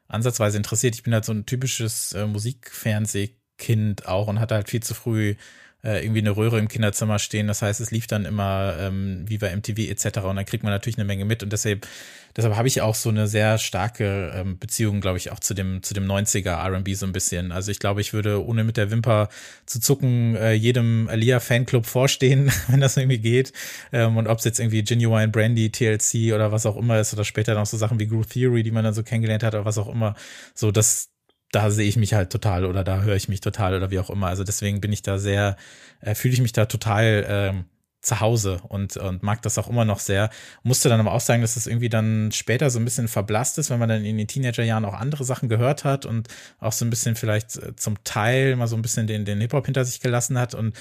ansatzweise 0.08 0.58
interessiert. 0.58 0.94
Ich 0.94 1.02
bin 1.02 1.16
halt 1.16 1.26
so 1.26 1.34
ein 1.34 1.48
typisches 1.48 2.14
äh, 2.14 2.28
Musikfernsehkind 2.28 4.06
auch 4.06 4.28
und 4.28 4.40
hatte 4.40 4.54
halt 4.54 4.70
viel 4.70 4.84
zu 4.84 4.94
früh 4.94 5.34
äh, 5.84 6.04
irgendwie 6.04 6.20
eine 6.20 6.36
Röhre 6.36 6.60
im 6.60 6.68
Kinderzimmer 6.68 7.20
stehen. 7.20 7.48
Das 7.48 7.62
heißt, 7.62 7.82
es 7.82 7.92
lief 7.92 8.08
dann 8.08 8.26
immer 8.26 8.76
ähm, 8.80 9.24
Viva 9.28 9.48
MTV 9.56 9.80
etc. 9.90 10.20
Und 10.20 10.36
dann 10.36 10.46
kriegt 10.46 10.64
man 10.64 10.72
natürlich 10.72 10.98
eine 10.98 11.06
Menge 11.06 11.26
mit. 11.26 11.44
Und 11.44 11.52
deshalb, 11.54 11.88
deshalb 12.36 12.56
habe 12.56 12.68
ich 12.68 12.82
auch 12.82 12.96
so 12.96 13.10
eine 13.10 13.28
sehr 13.28 13.58
starke 13.58 14.32
ähm, 14.36 14.60
Beziehung, 14.60 15.02
glaube 15.02 15.18
ich, 15.18 15.32
auch 15.32 15.40
zu 15.40 15.54
dem, 15.54 15.82
zu 15.82 15.94
dem 15.94 16.06
90er 16.06 16.54
RB 16.54 16.96
so 16.96 17.06
ein 17.06 17.12
bisschen. 17.12 17.52
Also 17.52 17.72
ich 17.72 17.80
glaube, 17.80 18.02
ich 18.02 18.14
würde, 18.14 18.46
ohne 18.46 18.64
mit 18.64 18.78
der 18.78 18.92
Wimper 18.92 19.30
zu 19.66 19.80
zucken, 19.80 20.36
äh, 20.36 20.54
jedem 20.54 21.08
Alia-Fanclub 21.10 21.86
vorstehen, 21.86 22.52
wenn 22.68 22.80
das 22.80 22.98
irgendwie 22.98 23.20
geht. 23.20 23.54
Ähm, 23.92 24.18
und 24.18 24.28
ob 24.28 24.38
es 24.38 24.46
jetzt 24.46 24.60
irgendwie 24.60 24.84
Genuine 24.84 25.30
Brandy, 25.30 25.72
TLC 25.72 26.34
oder 26.34 26.52
was 26.52 26.66
auch 26.66 26.78
immer 26.78 27.00
ist, 27.00 27.14
oder 27.14 27.24
später 27.24 27.56
noch 27.56 27.66
so 27.66 27.78
Sachen 27.78 28.00
wie 28.00 28.08
Groove 28.08 28.28
Theory, 28.28 28.64
die 28.64 28.72
man 28.72 28.84
dann 28.84 28.94
so 28.94 29.04
kennengelernt 29.04 29.44
hat, 29.44 29.56
oder 29.56 29.66
was 29.66 29.78
auch 29.78 29.90
immer. 29.90 30.16
So, 30.54 30.72
das, 30.72 31.10
da 31.52 31.70
sehe 31.70 31.88
ich 31.88 31.98
mich 31.98 32.14
halt 32.14 32.32
total 32.32 32.66
oder 32.66 32.84
da 32.84 33.02
höre 33.02 33.16
ich 33.16 33.30
mich 33.30 33.42
total 33.42 33.76
oder 33.76 33.92
wie 33.92 34.00
auch 34.00 34.10
immer. 34.10 34.28
Also 34.28 34.44
deswegen 34.44 34.82
bin 34.82 34.94
ich 34.94 35.02
da 35.02 35.20
sehr, 35.20 35.58
äh, 36.00 36.16
fühle 36.16 36.34
ich 36.34 36.42
mich 36.42 36.54
da 36.54 36.66
total 36.66 37.26
ähm, 37.28 37.66
zu 38.02 38.20
Hause 38.20 38.62
und, 38.68 38.98
und 38.98 39.22
mag 39.22 39.42
das 39.44 39.58
auch 39.58 39.70
immer 39.70 39.86
noch 39.86 40.00
sehr. 40.00 40.32
Musste 40.64 40.90
dann 40.90 41.00
aber 41.00 41.12
auch 41.14 41.22
sagen, 41.22 41.42
dass 41.42 41.52
es 41.52 41.66
das 41.66 41.68
irgendwie 41.68 41.90
dann 41.90 42.32
später 42.32 42.70
so 42.70 42.80
ein 42.80 42.86
bisschen 42.86 43.08
verblasst 43.08 43.58
ist, 43.60 43.70
wenn 43.70 43.80
man 43.80 43.90
dann 43.90 44.04
in 44.04 44.18
den 44.18 44.28
Teenagerjahren 44.28 44.86
auch 44.86 44.96
andere 44.96 45.24
Sachen 45.24 45.50
gehört 45.50 45.84
hat 45.84 46.06
und 46.06 46.28
auch 46.60 46.72
so 46.72 46.84
ein 46.84 46.90
bisschen 46.90 47.16
vielleicht 47.16 47.58
äh, 47.58 47.76
zum 47.76 48.04
Teil 48.04 48.56
mal 48.56 48.68
so 48.68 48.76
ein 48.76 48.82
bisschen 48.82 49.06
den, 49.06 49.26
den 49.26 49.40
Hip-Hop 49.40 49.66
hinter 49.66 49.86
sich 49.86 50.00
gelassen 50.00 50.40
hat 50.40 50.56
und 50.56 50.76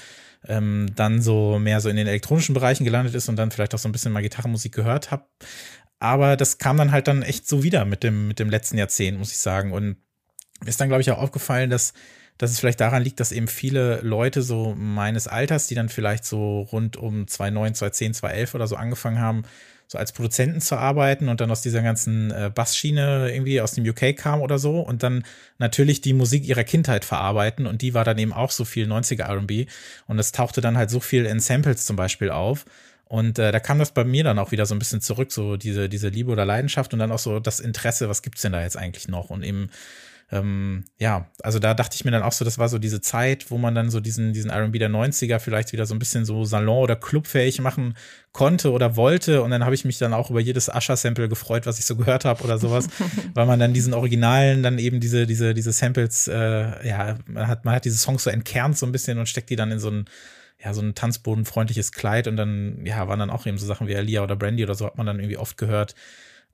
ähm, 0.47 0.87
dann 0.95 1.21
so 1.21 1.59
mehr 1.59 1.79
so 1.81 1.89
in 1.89 1.95
den 1.95 2.07
elektronischen 2.07 2.55
Bereichen 2.55 2.85
gelandet 2.85 3.13
ist 3.13 3.29
und 3.29 3.35
dann 3.35 3.51
vielleicht 3.51 3.75
auch 3.75 3.79
so 3.79 3.87
ein 3.87 3.91
bisschen 3.91 4.11
mal 4.11 4.23
Gitarrenmusik 4.23 4.73
gehört 4.73 5.11
habe. 5.11 5.25
Aber 5.99 6.35
das 6.35 6.57
kam 6.57 6.77
dann 6.77 6.91
halt 6.91 7.07
dann 7.07 7.21
echt 7.21 7.47
so 7.47 7.61
wieder 7.61 7.85
mit 7.85 8.01
dem, 8.03 8.27
mit 8.27 8.39
dem 8.39 8.49
letzten 8.49 8.79
Jahrzehnt, 8.79 9.19
muss 9.19 9.31
ich 9.31 9.37
sagen. 9.37 9.71
Und 9.71 9.97
ist 10.65 10.79
dann, 10.79 10.87
glaube 10.87 11.01
ich, 11.01 11.11
auch 11.11 11.17
aufgefallen, 11.17 11.69
dass, 11.69 11.93
dass 12.37 12.51
es 12.51 12.59
vielleicht 12.59 12.79
daran 12.79 13.03
liegt, 13.03 13.19
dass 13.19 13.31
eben 13.31 13.47
viele 13.47 14.01
Leute 14.01 14.41
so 14.41 14.75
meines 14.75 15.27
Alters, 15.27 15.67
die 15.67 15.75
dann 15.75 15.89
vielleicht 15.89 16.25
so 16.25 16.61
rund 16.61 16.97
um 16.97 17.27
2009, 17.27 17.75
2010, 17.75 18.13
2011 18.15 18.55
oder 18.55 18.67
so 18.67 18.75
angefangen 18.75 19.19
haben, 19.19 19.43
so 19.91 19.97
als 19.97 20.13
Produzenten 20.13 20.61
zu 20.61 20.77
arbeiten 20.77 21.27
und 21.27 21.41
dann 21.41 21.51
aus 21.51 21.61
dieser 21.61 21.81
ganzen 21.81 22.31
äh, 22.31 22.49
Bassschiene 22.53 23.29
irgendwie 23.29 23.59
aus 23.59 23.73
dem 23.73 23.85
UK 23.85 24.15
kam 24.15 24.39
oder 24.39 24.57
so 24.57 24.79
und 24.79 25.03
dann 25.03 25.25
natürlich 25.57 25.99
die 25.99 26.13
Musik 26.13 26.47
ihrer 26.47 26.63
Kindheit 26.63 27.03
verarbeiten 27.03 27.67
und 27.67 27.81
die 27.81 27.93
war 27.93 28.05
dann 28.05 28.17
eben 28.17 28.31
auch 28.31 28.51
so 28.51 28.63
viel 28.63 28.89
90er 28.89 29.23
R&B 29.23 29.65
und 30.07 30.17
es 30.17 30.31
tauchte 30.31 30.61
dann 30.61 30.77
halt 30.77 30.89
so 30.89 31.01
viel 31.01 31.25
in 31.25 31.41
Samples 31.41 31.83
zum 31.83 31.97
Beispiel 31.97 32.29
auf 32.29 32.63
und 33.03 33.37
äh, 33.37 33.51
da 33.51 33.59
kam 33.59 33.79
das 33.79 33.91
bei 33.91 34.05
mir 34.05 34.23
dann 34.23 34.39
auch 34.39 34.51
wieder 34.51 34.65
so 34.65 34.73
ein 34.73 34.79
bisschen 34.79 35.01
zurück, 35.01 35.33
so 35.33 35.57
diese, 35.57 35.89
diese 35.89 36.07
Liebe 36.07 36.31
oder 36.31 36.45
Leidenschaft 36.45 36.93
und 36.93 36.99
dann 36.99 37.11
auch 37.11 37.19
so 37.19 37.41
das 37.41 37.59
Interesse, 37.59 38.07
was 38.07 38.21
gibt's 38.21 38.43
denn 38.43 38.53
da 38.53 38.61
jetzt 38.61 38.77
eigentlich 38.77 39.09
noch 39.09 39.29
und 39.29 39.43
eben 39.43 39.69
ähm, 40.31 40.85
ja, 40.97 41.29
also 41.43 41.59
da 41.59 41.73
dachte 41.73 41.95
ich 41.95 42.05
mir 42.05 42.11
dann 42.11 42.23
auch 42.23 42.31
so, 42.31 42.45
das 42.45 42.57
war 42.57 42.69
so 42.69 42.77
diese 42.77 43.01
Zeit, 43.01 43.51
wo 43.51 43.57
man 43.57 43.75
dann 43.75 43.89
so 43.89 43.99
diesen, 43.99 44.31
diesen 44.31 44.49
RB 44.49 44.79
der 44.79 44.89
90er 44.89 45.39
vielleicht 45.39 45.73
wieder 45.73 45.85
so 45.85 45.93
ein 45.93 45.99
bisschen 45.99 46.23
so 46.23 46.45
Salon- 46.45 46.83
oder 46.83 46.95
Clubfähig 46.95 47.59
machen 47.59 47.97
konnte 48.31 48.71
oder 48.71 48.95
wollte. 48.95 49.41
Und 49.41 49.51
dann 49.51 49.65
habe 49.65 49.75
ich 49.75 49.83
mich 49.83 49.97
dann 49.97 50.13
auch 50.13 50.29
über 50.29 50.39
jedes 50.39 50.69
Usher-Sample 50.69 51.27
gefreut, 51.27 51.65
was 51.65 51.79
ich 51.79 51.85
so 51.85 51.97
gehört 51.97 52.23
habe 52.23 52.43
oder 52.45 52.57
sowas, 52.57 52.87
weil 53.33 53.45
man 53.45 53.59
dann 53.59 53.73
diesen 53.73 53.93
Originalen 53.93 54.63
dann 54.63 54.79
eben 54.79 55.01
diese, 55.01 55.27
diese, 55.27 55.53
diese 55.53 55.73
Samples, 55.73 56.29
äh, 56.29 56.87
ja, 56.87 57.17
man 57.25 57.47
hat, 57.47 57.65
man 57.65 57.75
hat 57.75 57.83
diese 57.83 57.97
Songs 57.97 58.23
so 58.23 58.29
entkernt 58.29 58.77
so 58.77 58.85
ein 58.85 58.93
bisschen 58.93 59.17
und 59.17 59.27
steckt 59.27 59.49
die 59.49 59.57
dann 59.57 59.71
in 59.71 59.79
so 59.79 59.89
ein 59.89 60.05
ja, 60.63 60.75
so 60.75 60.81
ein 60.81 60.93
tanzbodenfreundliches 60.93 61.91
Kleid 61.91 62.27
und 62.27 62.37
dann, 62.37 62.85
ja, 62.85 63.07
waren 63.07 63.17
dann 63.17 63.31
auch 63.31 63.47
eben 63.47 63.57
so 63.57 63.65
Sachen 63.65 63.87
wie 63.87 63.95
Alia 63.95 64.21
oder 64.21 64.35
Brandy 64.35 64.63
oder 64.63 64.75
so, 64.75 64.85
hat 64.85 64.95
man 64.95 65.07
dann 65.07 65.19
irgendwie 65.19 65.37
oft 65.37 65.57
gehört. 65.57 65.95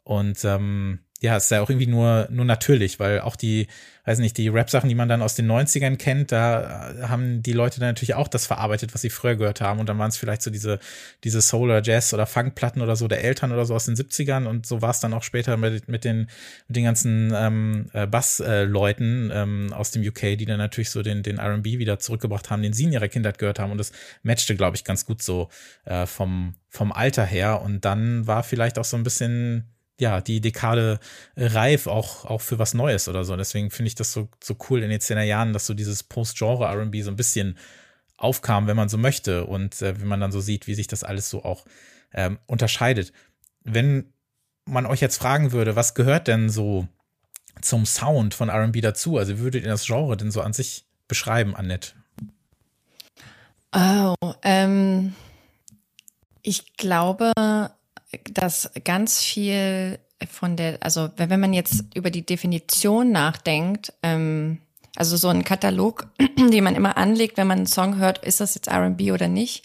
Und 0.04 0.46
ähm, 0.46 1.00
ja, 1.22 1.36
es 1.36 1.46
ist 1.46 1.50
ja 1.50 1.62
auch 1.62 1.70
irgendwie 1.70 1.88
nur, 1.88 2.28
nur 2.30 2.46
natürlich, 2.46 3.00
weil 3.00 3.22
auch 3.22 3.36
die, 3.36 3.68
weiß 4.06 4.20
nicht, 4.20 4.38
die 4.38 4.50
Rap-Sachen, 4.50 4.88
die 4.88 4.94
man 4.96 5.10
dann 5.10 5.24
aus 5.24 5.34
den 5.34 5.50
90ern 5.50 5.98
kennt, 5.98 6.32
da 6.32 6.94
haben 7.02 7.42
die 7.42 7.54
Leute 7.54 7.80
dann 7.80 7.90
natürlich 7.90 8.14
auch 8.14 8.28
das 8.28 8.46
verarbeitet, 8.46 8.94
was 8.94 9.02
sie 9.02 9.10
früher 9.10 9.36
gehört 9.36 9.60
haben. 9.60 9.80
Und 9.80 9.90
dann 9.90 9.98
waren 9.98 10.10
es 10.10 10.18
vielleicht 10.18 10.44
so 10.44 10.52
diese, 10.52 10.80
diese 11.24 11.42
Soul 11.42 11.70
oder 11.70 11.82
Jazz 11.82 12.14
oder 12.14 12.28
Funk-Platten 12.28 12.82
oder 12.82 12.96
so 12.96 13.08
der 13.08 13.24
Eltern 13.24 13.52
oder 13.52 13.66
so 13.66 13.74
aus 13.74 13.86
den 13.86 13.96
70ern. 13.96 14.46
Und 14.46 14.68
so 14.68 14.84
war 14.84 14.92
es 14.92 15.00
dann 15.00 15.14
auch 15.14 15.24
später 15.24 15.58
mit, 15.58 15.88
mit, 15.88 16.04
den, 16.04 16.30
mit 16.68 16.76
den 16.76 16.84
ganzen 16.84 17.34
ähm, 17.36 17.90
äh, 17.94 18.06
Bass-Leuten 18.06 19.32
ähm, 19.34 19.74
aus 19.74 19.90
dem 19.90 20.08
UK, 20.08 20.38
die 20.38 20.46
dann 20.46 20.60
natürlich 20.60 20.92
so 20.92 21.02
den, 21.02 21.24
den 21.24 21.40
RB 21.40 21.66
wieder 21.66 21.98
zurückgebracht 21.98 22.52
haben, 22.52 22.62
den 22.62 22.74
sie 22.74 22.84
in 22.84 22.94
ihrer 22.94 23.08
Kindheit 23.08 23.40
gehört 23.40 23.58
haben. 23.58 23.72
Und 23.72 23.80
das 23.80 23.92
matchte, 24.22 24.56
glaube 24.56 24.78
ich, 24.78 24.84
ganz 24.84 25.08
gut 25.08 25.24
so 25.24 25.50
äh, 25.86 26.06
vom, 26.06 26.54
vom 26.70 26.92
Alter 26.92 27.26
her. 27.26 27.64
Und 27.64 27.86
dann 27.86 28.28
war 28.28 28.44
vielleicht 28.44 28.78
auch 28.78 28.86
so 28.86 28.98
ein 28.98 29.04
bisschen 29.04 29.66
ja, 30.00 30.22
die 30.22 30.42
Dekade 30.42 31.00
äh, 31.36 31.48
reif 31.48 31.88
auch, 31.88 32.26
auch 32.26 32.42
für 32.42 32.60
was 32.60 32.74
Neues 32.74 33.08
oder 33.08 33.24
so. 33.24 33.36
Deswegen 33.36 33.72
finde 33.72 33.88
ich 33.88 33.96
das 33.96 34.14
so, 34.14 34.30
so 34.44 34.56
cool 34.70 34.84
in 34.84 34.90
den 34.90 35.00
10er 35.00 35.24
Jahren, 35.24 35.54
dass 35.54 35.66
so 35.66 35.74
dieses 35.74 36.04
Post-Genre 36.04 36.68
RB 36.68 37.02
so 37.02 37.10
ein 37.10 37.16
bisschen 37.16 37.58
aufkam, 38.18 38.68
wenn 38.68 38.78
man 38.78 38.90
so 38.90 38.98
möchte. 38.98 39.46
Und 39.46 39.82
äh, 39.82 40.00
wenn 40.00 40.08
man 40.08 40.20
dann 40.20 40.32
so 40.32 40.40
sieht, 40.40 40.68
wie 40.68 40.76
sich 40.76 40.88
das 40.88 41.04
alles 41.04 41.30
so 41.30 41.44
auch 41.44 41.66
ähm, 42.14 42.40
unterscheidet. 42.46 43.12
Wenn 43.64 44.14
man 44.66 44.86
euch 44.86 45.02
jetzt 45.02 45.18
fragen 45.18 45.52
würde, 45.52 45.76
was 45.76 45.94
gehört 45.94 46.28
denn 46.28 46.50
so 46.50 46.88
zum 47.62 47.86
Sound 47.86 48.34
von 48.34 48.50
RB 48.50 48.82
dazu? 48.82 49.18
Also, 49.18 49.40
würdet 49.40 49.64
ihr 49.64 49.70
das 49.70 49.86
Genre 49.86 50.16
denn 50.18 50.32
so 50.32 50.42
an 50.42 50.54
sich 50.54 50.86
beschreiben, 51.08 51.56
Annette? 51.56 51.94
Oh, 53.74 54.16
ähm, 54.44 55.16
ich 56.42 56.76
glaube, 56.78 57.32
dass 58.34 58.72
ganz 58.84 59.22
viel 59.22 60.00
von 60.30 60.56
der, 60.56 60.78
also 60.82 61.10
wenn 61.18 61.40
man 61.40 61.54
jetzt 61.54 61.84
über 61.94 62.10
die 62.10 62.26
Definition 62.26 63.12
nachdenkt, 63.12 63.94
ähm, 64.02 64.60
also 64.96 65.16
so 65.16 65.28
ein 65.28 65.44
Katalog, 65.44 66.08
den 66.38 66.64
man 66.64 66.76
immer 66.76 66.98
anlegt, 66.98 67.38
wenn 67.38 67.48
man 67.48 67.60
einen 67.60 67.68
Song 67.68 67.98
hört, 67.98 68.26
ist 68.26 68.40
das 68.40 68.56
jetzt 68.56 68.70
RB 68.70 69.12
oder 69.12 69.28
nicht? 69.28 69.64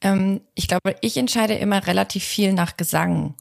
Ähm, 0.00 0.40
ich 0.54 0.66
glaube, 0.66 0.96
ich 1.00 1.16
entscheide 1.16 1.54
immer 1.54 1.86
relativ 1.86 2.24
viel 2.24 2.52
nach 2.52 2.76
Gesang. 2.76 3.34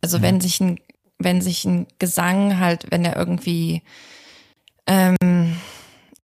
Also 0.00 0.18
mhm. 0.18 0.22
wenn 0.22 0.40
sich 0.40 0.60
ein, 0.60 0.80
wenn 1.18 1.42
sich 1.42 1.64
ein 1.64 1.86
Gesang 1.98 2.58
halt, 2.58 2.86
wenn 2.90 3.02
der 3.02 3.16
irgendwie 3.16 3.82
ähm, 4.86 5.56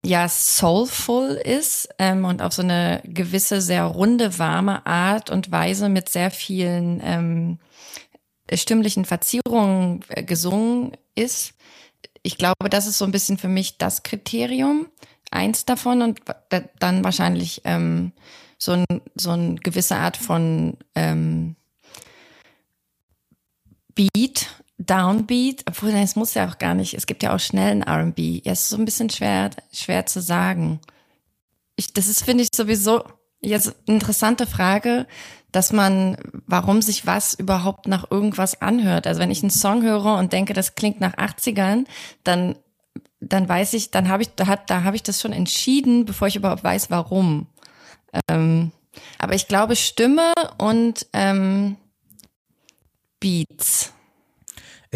ja 0.06 0.28
soulful 0.28 1.30
ist 1.30 1.88
ähm, 1.98 2.24
und 2.24 2.40
auf 2.40 2.52
so 2.52 2.62
eine 2.62 3.02
gewisse 3.04 3.60
sehr 3.60 3.84
runde, 3.84 4.38
warme 4.38 4.86
Art 4.86 5.30
und 5.30 5.50
Weise 5.50 5.88
mit 5.88 6.08
sehr 6.08 6.30
vielen 6.30 7.00
ähm, 7.02 7.58
stimmlichen 8.52 9.04
Verzierungen 9.04 10.04
äh, 10.08 10.22
gesungen 10.22 10.92
ist. 11.14 11.54
Ich 12.22 12.38
glaube, 12.38 12.70
das 12.70 12.86
ist 12.86 12.98
so 12.98 13.04
ein 13.04 13.12
bisschen 13.12 13.38
für 13.38 13.48
mich 13.48 13.78
das 13.78 14.02
Kriterium, 14.02 14.86
eins 15.30 15.64
davon 15.64 16.02
und 16.02 16.20
dann 16.78 17.04
wahrscheinlich 17.04 17.62
ähm, 17.64 18.12
so 18.58 18.72
ein 18.72 18.84
so 19.16 19.30
eine 19.30 19.56
gewisse 19.56 19.96
Art 19.96 20.16
von 20.16 20.76
ähm, 20.94 21.56
Beat 23.94 24.46
Downbeat, 24.78 25.62
obwohl 25.66 25.90
es 25.90 26.16
muss 26.16 26.34
ja 26.34 26.48
auch 26.48 26.58
gar 26.58 26.74
nicht, 26.74 26.94
es 26.94 27.06
gibt 27.06 27.22
ja 27.22 27.34
auch 27.34 27.40
schnellen 27.40 27.82
R&B. 27.82 28.42
Ja, 28.44 28.52
es 28.52 28.62
ist 28.62 28.68
so 28.70 28.76
ein 28.76 28.84
bisschen 28.84 29.08
schwer, 29.08 29.50
schwer 29.72 30.06
zu 30.06 30.20
sagen. 30.20 30.80
Ich, 31.76 31.92
das 31.92 32.08
ist, 32.08 32.24
finde 32.24 32.42
ich, 32.42 32.50
sowieso 32.54 33.04
jetzt 33.40 33.74
eine 33.86 33.96
interessante 33.96 34.46
Frage, 34.46 35.06
dass 35.50 35.72
man, 35.72 36.18
warum 36.46 36.82
sich 36.82 37.06
was 37.06 37.32
überhaupt 37.32 37.88
nach 37.88 38.10
irgendwas 38.10 38.60
anhört. 38.60 39.06
Also 39.06 39.20
wenn 39.20 39.30
ich 39.30 39.42
einen 39.42 39.50
Song 39.50 39.82
höre 39.82 40.16
und 40.16 40.32
denke, 40.32 40.52
das 40.52 40.74
klingt 40.74 41.00
nach 41.00 41.14
80ern, 41.14 41.86
dann, 42.24 42.56
dann 43.20 43.48
weiß 43.48 43.72
ich, 43.72 43.90
dann 43.90 44.08
habe 44.08 44.24
ich, 44.24 44.34
da 44.34 44.46
hat, 44.46 44.68
da 44.68 44.84
habe 44.84 44.96
ich 44.96 45.02
das 45.02 45.20
schon 45.20 45.32
entschieden, 45.32 46.04
bevor 46.04 46.28
ich 46.28 46.36
überhaupt 46.36 46.64
weiß, 46.64 46.90
warum. 46.90 47.46
Ähm, 48.28 48.72
aber 49.18 49.34
ich 49.34 49.48
glaube, 49.48 49.76
Stimme 49.76 50.32
und 50.58 51.06
ähm, 51.14 51.76
Beats 53.20 53.94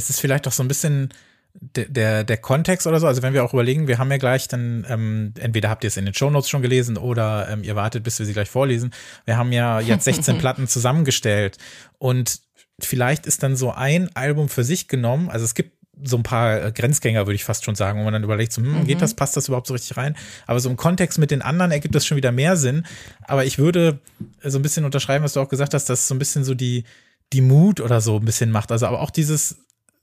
ist 0.01 0.11
es 0.11 0.21
vielleicht 0.21 0.49
auch 0.49 0.53
so 0.53 0.63
ein 0.63 0.69
bisschen 0.69 1.11
der, 1.55 1.87
der, 1.87 2.25
der 2.25 2.37
Kontext 2.37 2.87
oder 2.87 3.01
so, 3.01 3.07
also 3.07 3.23
wenn 3.23 3.35
wir 3.35 3.45
auch 3.45 3.53
überlegen, 3.53 3.89
wir 3.89 3.99
haben 3.99 4.11
ja 4.11 4.19
gleich 4.19 4.49
dann, 4.49 4.87
ähm, 4.89 5.35
entweder 5.39 5.69
habt 5.69 5.85
ihr 5.85 5.89
es 5.89 5.97
in 5.97 6.05
den 6.05 6.15
Shownotes 6.15 6.49
schon 6.49 6.63
gelesen 6.63 6.97
oder 6.97 7.49
ähm, 7.51 7.65
ihr 7.65 7.77
wartet, 7.77 8.05
bis 8.05 8.19
wir 8.19 8.27
sie 8.27 8.33
gleich 8.33 8.49
vorlesen. 8.49 8.93
Wir 9.25 9.37
haben 9.37 9.53
ja 9.53 9.81
jetzt 9.81 10.05
16 10.05 10.39
Platten 10.39 10.69
zusammengestellt 10.69 11.59
und 11.99 12.41
vielleicht 12.81 13.27
ist 13.27 13.43
dann 13.43 13.57
so 13.57 13.73
ein 13.73 14.15
Album 14.15 14.49
für 14.49 14.65
sich 14.65 14.89
genommen, 14.89 15.29
also 15.29 15.45
es 15.45 15.55
gibt 15.55 15.81
so 16.03 16.17
ein 16.17 16.23
paar 16.23 16.65
äh, 16.65 16.73
Grenzgänger, 16.73 17.27
würde 17.27 17.35
ich 17.35 17.45
fast 17.45 17.65
schon 17.65 17.75
sagen, 17.75 18.01
wo 18.01 18.05
man 18.05 18.13
dann 18.13 18.25
überlegt, 18.25 18.53
so, 18.53 18.63
hm, 18.63 18.81
mhm. 18.81 18.87
geht 18.87 19.03
das, 19.03 19.15
passt 19.15 19.37
das 19.37 19.49
überhaupt 19.49 19.67
so 19.67 19.75
richtig 19.75 19.97
rein? 19.97 20.17
Aber 20.47 20.61
so 20.61 20.71
im 20.71 20.77
Kontext 20.77 21.19
mit 21.19 21.31
den 21.31 21.43
anderen 21.43 21.73
ergibt 21.73 21.95
das 21.95 22.07
schon 22.07 22.17
wieder 22.17 22.33
mehr 22.33 22.57
Sinn. 22.57 22.87
Aber 23.23 23.45
ich 23.45 23.59
würde 23.59 23.99
so 24.43 24.59
ein 24.59 24.63
bisschen 24.63 24.85
unterschreiben, 24.85 25.25
was 25.25 25.35
du 25.35 25.41
auch 25.41 25.49
gesagt 25.49 25.75
hast, 25.75 25.91
dass 25.91 26.09
so 26.09 26.15
ein 26.15 26.19
bisschen 26.19 26.45
so 26.45 26.55
die, 26.55 26.85
die 27.33 27.43
Mut 27.43 27.81
oder 27.81 28.01
so 28.01 28.17
ein 28.17 28.25
bisschen 28.25 28.51
macht. 28.51 28.73
Also 28.73 28.87
aber 28.87 29.01
auch 29.01 29.11
dieses, 29.11 29.59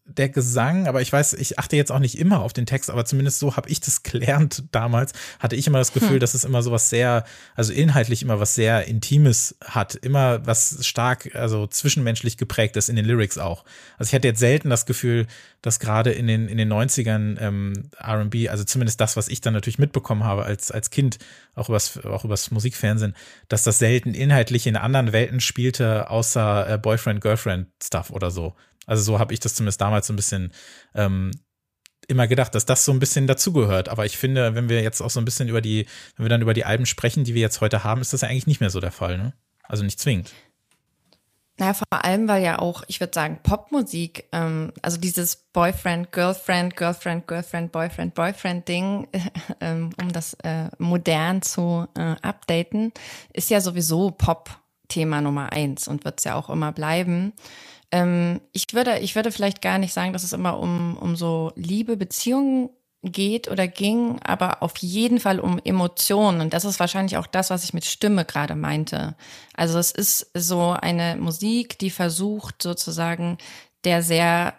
der 0.08 0.30
Gesang, 0.30 0.88
aber 0.88 1.02
ich 1.02 1.12
weiß, 1.12 1.34
ich 1.34 1.60
achte 1.60 1.76
jetzt 1.76 1.92
auch 1.92 2.00
nicht 2.00 2.18
immer 2.18 2.42
auf 2.42 2.54
den 2.54 2.66
Text, 2.66 2.90
aber 2.90 3.06
zumindest 3.06 3.40
so 3.40 3.56
habe 3.58 3.70
ich 3.70 3.82
das 3.82 4.04
gelernt 4.04 4.64
damals, 4.72 5.14
hatte 5.40 5.56
ich 5.56 5.68
immer 5.68 5.80
das 5.80 5.94
Gefühl, 5.94 6.14
hm. 6.14 6.20
dass 6.20 6.34
es 6.34 6.46
immer 6.46 6.64
so 6.64 6.72
was 6.72 6.90
sehr, 6.90 7.26
also 7.56 7.74
inhaltlich 7.74 8.22
immer 8.24 8.40
was 8.40 8.56
sehr 8.56 8.88
Intimes 8.88 9.56
hat, 9.64 9.96
immer 9.96 10.46
was 10.46 10.86
stark, 10.86 11.36
also 11.36 11.68
zwischenmenschlich 11.68 12.38
geprägt 12.38 12.78
ist 12.78 12.90
in 12.90 12.96
den 12.96 13.06
Lyrics 13.06 13.38
auch. 13.38 13.66
Also 13.98 14.10
ich 14.10 14.16
hatte 14.16 14.28
jetzt 14.28 14.40
selten 14.40 14.70
das 14.70 14.86
Gefühl, 14.86 15.28
dass 15.62 15.80
gerade 15.80 16.12
in 16.12 16.28
den, 16.28 16.48
in 16.48 16.58
den 16.58 16.72
90ern 16.72 17.42
ähm, 17.42 17.90
RB, 18.02 18.50
also 18.50 18.64
zumindest 18.64 19.02
das, 19.02 19.18
was 19.18 19.28
ich 19.28 19.42
dann 19.42 19.54
natürlich 19.54 19.80
mitbekommen 19.80 20.24
habe 20.24 20.46
als, 20.46 20.72
als 20.72 20.90
Kind, 20.90 21.18
auch 21.56 21.70
übers, 21.70 22.04
auch 22.06 22.24
übers 22.24 22.52
Musikfernsehen, 22.52 23.16
dass 23.50 23.64
das 23.64 23.80
selten 23.80 24.14
inhaltlich 24.14 24.68
in 24.68 24.78
anderen 24.78 25.12
Welten 25.12 25.42
spielte, 25.42 26.10
außer 26.10 26.70
äh, 26.70 26.78
Boyfriend-Girlfriend-Stuff 26.78 28.12
oder 28.12 28.32
so. 28.32 28.56
Also 28.88 29.04
so 29.04 29.20
habe 29.20 29.34
ich 29.34 29.40
das 29.40 29.54
zumindest 29.54 29.80
damals 29.80 30.08
so 30.08 30.14
ein 30.14 30.16
bisschen 30.16 30.52
ähm, 30.96 31.30
immer 32.08 32.28
gedacht, 32.28 32.56
dass 32.56 32.66
das 32.66 32.86
so 32.86 32.92
ein 32.92 33.00
bisschen 33.00 33.28
dazugehört. 33.28 33.90
Aber 33.90 34.06
ich 34.06 34.18
finde, 34.18 34.56
wenn 34.56 34.70
wir 34.70 34.82
jetzt 34.82 35.02
auch 35.02 35.10
so 35.10 35.20
ein 35.20 35.26
bisschen 35.26 35.50
über 35.50 35.62
die, 35.62 35.86
wenn 36.16 36.26
wir 36.26 36.30
dann 36.30 36.42
über 36.42 36.56
die 36.56 36.66
Alben 36.66 36.86
sprechen, 36.86 37.24
die 37.24 37.36
wir 37.36 37.42
jetzt 37.42 37.62
heute 37.62 37.84
haben, 37.84 38.02
ist 38.02 38.14
das 38.14 38.22
ja 38.22 38.30
eigentlich 38.30 38.48
nicht 38.48 38.62
mehr 38.62 38.70
so 38.70 38.80
der 38.80 38.92
Fall, 38.92 39.18
ne? 39.18 39.34
Also 39.64 39.84
nicht 39.84 40.00
zwingend. 40.00 40.32
Naja, 41.60 41.74
vor 41.74 42.06
allem, 42.06 42.28
weil 42.28 42.44
ja 42.44 42.60
auch, 42.60 42.84
ich 42.88 43.00
würde 43.00 43.14
sagen, 43.16 43.40
Popmusik, 43.42 44.26
ähm, 44.32 44.72
also 44.84 44.98
dieses 44.98 45.36
Boyfriend, 45.54 46.12
Girlfriend, 46.12 46.78
Girlfriend, 46.78 47.28
Girlfriend, 47.28 47.72
Boyfriend, 47.72 48.14
Boyfriend-Ding, 48.14 49.08
ähm, 49.60 49.90
um 50.00 50.14
das 50.14 50.36
äh, 50.44 50.70
modern 50.78 51.42
zu 51.42 51.88
äh, 51.98 52.16
updaten, 52.22 52.94
ist 53.34 53.50
ja 53.50 53.60
sowieso 53.60 54.12
Pop-Thema 54.12 55.22
Nummer 55.22 55.52
eins 55.52 55.88
und 55.88 56.06
wird 56.06 56.20
es 56.20 56.26
ja 56.26 56.36
auch 56.36 56.52
immer 56.52 56.72
bleiben. 56.72 57.34
Ähm, 57.92 58.42
ich 58.52 58.74
würde, 58.74 59.00
ich 59.00 59.16
würde 59.16 59.32
vielleicht 59.32 59.62
gar 59.62 59.78
nicht 59.78 59.94
sagen, 59.94 60.14
dass 60.14 60.24
es 60.24 60.34
immer 60.34 60.60
um, 60.60 60.98
um 60.98 61.16
so 61.16 61.52
Liebe, 61.56 61.98
Beziehungen 61.98 62.70
geht 63.04 63.50
oder 63.50 63.68
ging, 63.68 64.20
aber 64.24 64.64
auf 64.64 64.78
jeden 64.78 65.20
Fall 65.20 65.40
um 65.40 65.60
Emotionen. 65.64 66.42
Und 66.42 66.54
das 66.54 66.66
ist 66.66 66.80
wahrscheinlich 66.80 67.18
auch 67.18 67.28
das, 67.28 67.50
was 67.50 67.64
ich 67.64 67.74
mit 67.74 67.86
Stimme 67.86 68.26
gerade 68.26 68.56
meinte. 68.56 69.16
Also 69.54 69.80
es 69.80 69.92
ist 69.92 70.32
so 70.34 70.72
eine 70.72 71.16
Musik, 71.16 71.80
die 71.80 71.90
versucht 71.90 72.62
sozusagen 72.62 73.38
der 73.84 74.02
sehr 74.04 74.54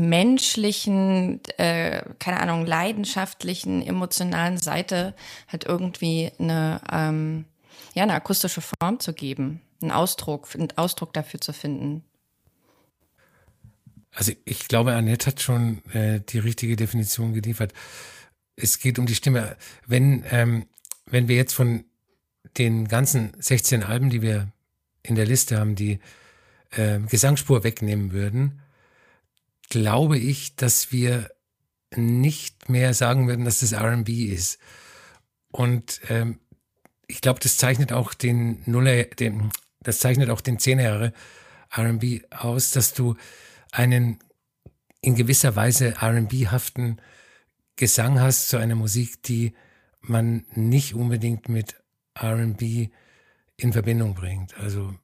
menschlichen, 0.00 1.40
äh, 1.58 2.02
keine 2.18 2.40
Ahnung, 2.40 2.66
leidenschaftlichen, 2.66 3.82
emotionalen 3.82 4.56
Seite 4.56 5.14
halt 5.48 5.64
irgendwie 5.64 6.32
eine, 6.38 6.80
ähm, 6.90 7.44
ja, 7.94 8.02
eine 8.02 8.14
akustische 8.14 8.62
Form 8.62 9.00
zu 9.00 9.12
geben, 9.12 9.60
einen 9.80 9.90
Ausdruck, 9.90 10.48
einen 10.54 10.76
Ausdruck 10.76 11.12
dafür 11.12 11.40
zu 11.40 11.52
finden. 11.52 12.02
Also 14.14 14.32
ich 14.44 14.68
glaube, 14.68 14.92
Annette 14.92 15.26
hat 15.26 15.40
schon 15.40 15.82
äh, 15.92 16.20
die 16.20 16.38
richtige 16.38 16.76
Definition 16.76 17.32
geliefert. 17.32 17.72
Es 18.56 18.78
geht 18.78 18.98
um 18.98 19.06
die 19.06 19.14
Stimme. 19.14 19.56
Wenn, 19.86 20.24
ähm, 20.30 20.66
wenn 21.06 21.28
wir 21.28 21.36
jetzt 21.36 21.54
von 21.54 21.84
den 22.58 22.88
ganzen 22.88 23.32
16 23.38 23.82
Alben, 23.82 24.10
die 24.10 24.20
wir 24.20 24.52
in 25.02 25.14
der 25.14 25.26
Liste 25.26 25.58
haben, 25.58 25.74
die 25.74 25.98
äh, 26.70 27.00
Gesangsspur 27.00 27.64
wegnehmen 27.64 28.12
würden, 28.12 28.60
glaube 29.70 30.18
ich, 30.18 30.56
dass 30.56 30.92
wir 30.92 31.30
nicht 31.96 32.68
mehr 32.68 32.92
sagen 32.94 33.26
würden, 33.28 33.44
dass 33.44 33.60
das 33.60 33.72
RB 33.72 34.08
ist. 34.08 34.58
Und 35.50 36.00
ähm, 36.08 36.38
ich 37.06 37.20
glaube, 37.20 37.40
das 37.40 37.56
zeichnet 37.56 37.92
auch 37.92 38.14
den 38.14 38.62
Nuller, 38.66 39.04
den, 39.04 39.50
das 39.80 40.00
zeichnet 40.00 40.30
auch 40.30 40.40
den 40.40 40.58
Zehnerjahre 40.58 41.12
RB 41.76 42.22
aus, 42.30 42.70
dass 42.70 42.92
du 42.92 43.16
einen 43.72 44.20
in 45.00 45.16
gewisser 45.16 45.56
Weise 45.56 45.94
RB-haften 46.00 47.00
Gesang 47.74 48.20
hast 48.20 48.48
zu 48.48 48.58
einer 48.58 48.76
Musik, 48.76 49.22
die 49.24 49.54
man 50.00 50.44
nicht 50.54 50.94
unbedingt 50.94 51.48
mit 51.48 51.74
RB 52.16 52.90
in 53.56 53.72
Verbindung 53.72 54.14
bringt. 54.14 54.56
Also 54.58 54.94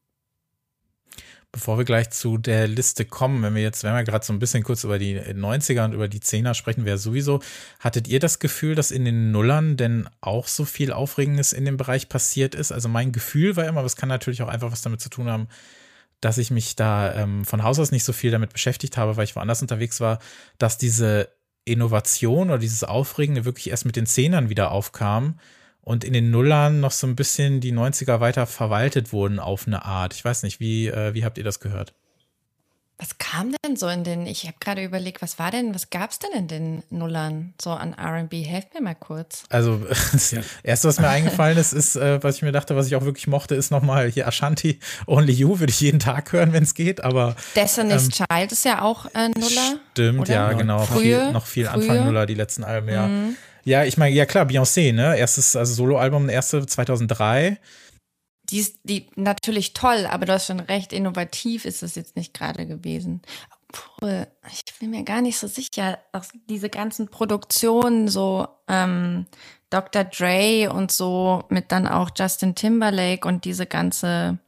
Bevor 1.51 1.79
wir 1.79 1.87
gleich 1.87 2.11
zu 2.11 2.37
der 2.37 2.69
Liste 2.69 3.07
kommen, 3.07 3.43
wenn 3.43 3.55
wir 3.55 3.63
jetzt, 3.63 3.83
wenn 3.83 3.95
wir 3.95 4.05
gerade 4.05 4.25
so 4.25 4.35
ein 4.35 4.39
bisschen 4.39 4.63
kurz 4.63 4.85
über 4.85 4.99
die 4.99 5.19
90er 5.19 5.87
und 5.87 5.95
über 5.95 6.07
die 6.07 6.21
10er 6.21 6.53
sprechen, 6.53 6.85
wäre 6.85 6.99
sowieso, 6.99 7.41
hattet 7.81 8.07
ihr 8.07 8.21
das 8.21 8.39
Gefühl, 8.39 8.75
dass 8.75 8.91
in 8.91 9.07
den 9.07 9.31
Nullern 9.31 9.79
denn 9.79 10.11
auch 10.21 10.47
so 10.47 10.67
viel 10.67 10.93
Aufregendes 10.93 11.55
in 11.55 11.65
dem 11.65 11.79
Bereich 11.79 12.11
passiert 12.11 12.55
ist? 12.55 12.71
Also 12.71 12.91
mein 12.91 13.13
Gefühl 13.13 13.57
war 13.57 13.67
immer, 13.67 13.79
aber 13.79 13.87
es 13.87 13.97
kann 13.97 14.11
natürlich 14.11 14.43
auch 14.43 14.49
einfach 14.49 14.71
was 14.71 14.83
damit 14.83 15.01
zu 15.01 15.09
tun 15.09 15.31
haben, 15.31 15.49
dass 16.21 16.39
ich 16.39 16.51
mich 16.51 16.77
da 16.77 17.15
ähm, 17.15 17.45
von 17.45 17.63
Haus 17.63 17.79
aus 17.79 17.93
nicht 17.93 18.05
so 18.05 18.13
viel 18.13 18.31
damit 18.31 18.53
beschäftigt 18.53 18.97
habe, 18.97 19.17
weil 19.17 19.25
ich 19.25 19.37
woanders 19.37 19.63
unterwegs 19.63 20.01
war, 20.01 20.19
dass 20.59 20.79
diese 20.79 21.29
Innovation 21.65 22.49
oder 22.49 22.59
dieses 22.59 22.85
Aufregende 22.85 23.45
wirklich 23.45 23.71
erst 23.71 23.85
mit 23.85 23.97
den 23.97 24.07
Zehnern 24.07 24.49
wieder 24.49 24.71
aufkam 24.71 25.39
und 25.81 26.05
in 26.05 26.13
den 26.13 26.31
Nullern 26.31 26.81
noch 26.81 26.91
so 26.91 27.07
ein 27.07 27.17
bisschen 27.17 27.61
die 27.61 27.73
90er 27.73 28.21
weiter 28.21 28.47
verwaltet 28.47 29.13
wurden 29.13 29.39
auf 29.39 29.67
eine 29.67 29.85
Art. 29.85 30.15
Ich 30.15 30.25
weiß 30.25 30.43
nicht, 30.43 30.61
wie, 30.61 30.89
äh, 30.89 31.15
wie 31.15 31.25
habt 31.25 31.39
ihr 31.39 31.45
das 31.45 31.61
gehört? 31.61 31.95
Was 33.01 33.17
kam 33.19 33.55
denn 33.65 33.77
so 33.77 33.87
in 33.87 34.03
den, 34.03 34.27
ich 34.27 34.43
habe 34.45 34.57
gerade 34.59 34.83
überlegt, 34.83 35.23
was 35.23 35.39
war 35.39 35.53
denn, 35.53 35.73
was 35.73 35.89
gab 35.91 36.11
es 36.11 36.19
denn 36.19 36.33
in 36.33 36.49
den 36.49 36.83
Nullern 36.91 37.55
so 37.63 37.71
an 37.71 37.95
RB? 37.95 38.33
Helft 38.45 38.75
mir 38.75 38.81
mal 38.81 38.97
kurz. 38.97 39.45
Also, 39.51 39.81
das 40.13 40.35
erste, 40.65 40.89
was 40.89 40.99
mir 40.99 41.09
eingefallen 41.09 41.57
ist, 41.59 41.73
ist, 41.73 41.95
äh, 41.95 42.21
was 42.25 42.37
ich 42.37 42.43
mir 42.43 42.51
dachte, 42.51 42.75
was 42.75 42.89
ich 42.89 42.97
auch 42.97 43.05
wirklich 43.05 43.29
mochte, 43.29 43.55
ist 43.55 43.71
nochmal 43.71 44.11
hier 44.11 44.27
Ashanti 44.27 44.81
Only 45.07 45.33
You, 45.33 45.61
würde 45.61 45.71
ich 45.71 45.81
jeden 45.81 46.01
Tag 46.01 46.33
hören, 46.33 46.53
wenn 46.53 46.65
es 46.65 46.75
geht, 46.75 47.05
aber. 47.05 47.37
Destiny's 47.55 48.07
ähm, 48.07 48.27
Child 48.27 48.51
ist 48.51 48.65
ja 48.65 48.83
auch 48.83 49.07
äh, 49.15 49.29
Nuller. 49.29 49.79
Stimmt, 49.93 50.21
oder? 50.21 50.35
ja, 50.35 50.53
genau. 50.55 50.85
Frühe, 50.85 51.01
viel, 51.01 51.33
noch 51.33 51.47
viel 51.47 51.67
frühe. 51.67 51.75
Anfang 51.75 52.05
Nuller, 52.05 52.27
die 52.27 52.35
letzten 52.35 52.65
Alben, 52.65 52.89
ja. 52.89 53.07
Mhm. 53.07 53.37
Ja, 53.63 53.85
ich 53.85 53.97
meine, 53.97 54.15
ja 54.15 54.27
klar, 54.27 54.47
Beyoncé, 54.47 54.93
ne? 54.93 55.17
Erstes, 55.17 55.55
also 55.55 55.73
Soloalbum, 55.75 56.29
erste 56.29 56.67
2003. 56.67 57.59
Die 58.51 58.59
ist 58.59 58.79
die 58.85 59.09
natürlich 59.15 59.75
toll, 59.75 60.07
aber 60.11 60.27
du 60.27 60.33
hast 60.33 60.47
schon 60.47 60.61
recht, 60.61 60.93
innovativ 60.93 61.65
ist 61.65 61.83
es 61.83 61.95
jetzt 61.95 62.17
nicht 62.17 62.33
gerade 62.33 62.67
gewesen. 62.67 63.23
Obwohl, 63.69 64.27
ich 64.51 64.65
bin 64.79 64.91
mir 64.91 65.05
gar 65.05 65.21
nicht 65.21 65.39
so 65.39 65.47
sicher, 65.47 65.99
dass 66.13 66.31
diese 66.49 66.71
ganzen 66.71 67.09
Produktionen, 67.09 68.09
so 68.09 68.49
ähm, 68.67 69.27
Dr. 69.69 70.05
Dre 70.05 70.71
und 70.73 70.91
so, 70.91 71.45
mit 71.51 71.71
dann 71.71 71.87
auch 71.87 72.11
Justin 72.17 72.55
Timberlake 72.55 73.29
und 73.29 73.45
diese 73.45 73.67
ganze 73.67 74.39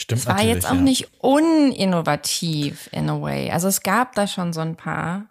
Stimmt. 0.00 0.22
Es 0.22 0.26
war 0.26 0.42
jetzt 0.42 0.66
auch 0.66 0.74
ja. 0.74 0.80
nicht 0.80 1.10
uninnovativ 1.18 2.88
in 2.90 3.10
a 3.10 3.20
way. 3.20 3.50
Also 3.50 3.68
es 3.68 3.82
gab 3.82 4.14
da 4.14 4.26
schon 4.26 4.54
so 4.54 4.60
ein 4.60 4.74
paar. 4.74 5.26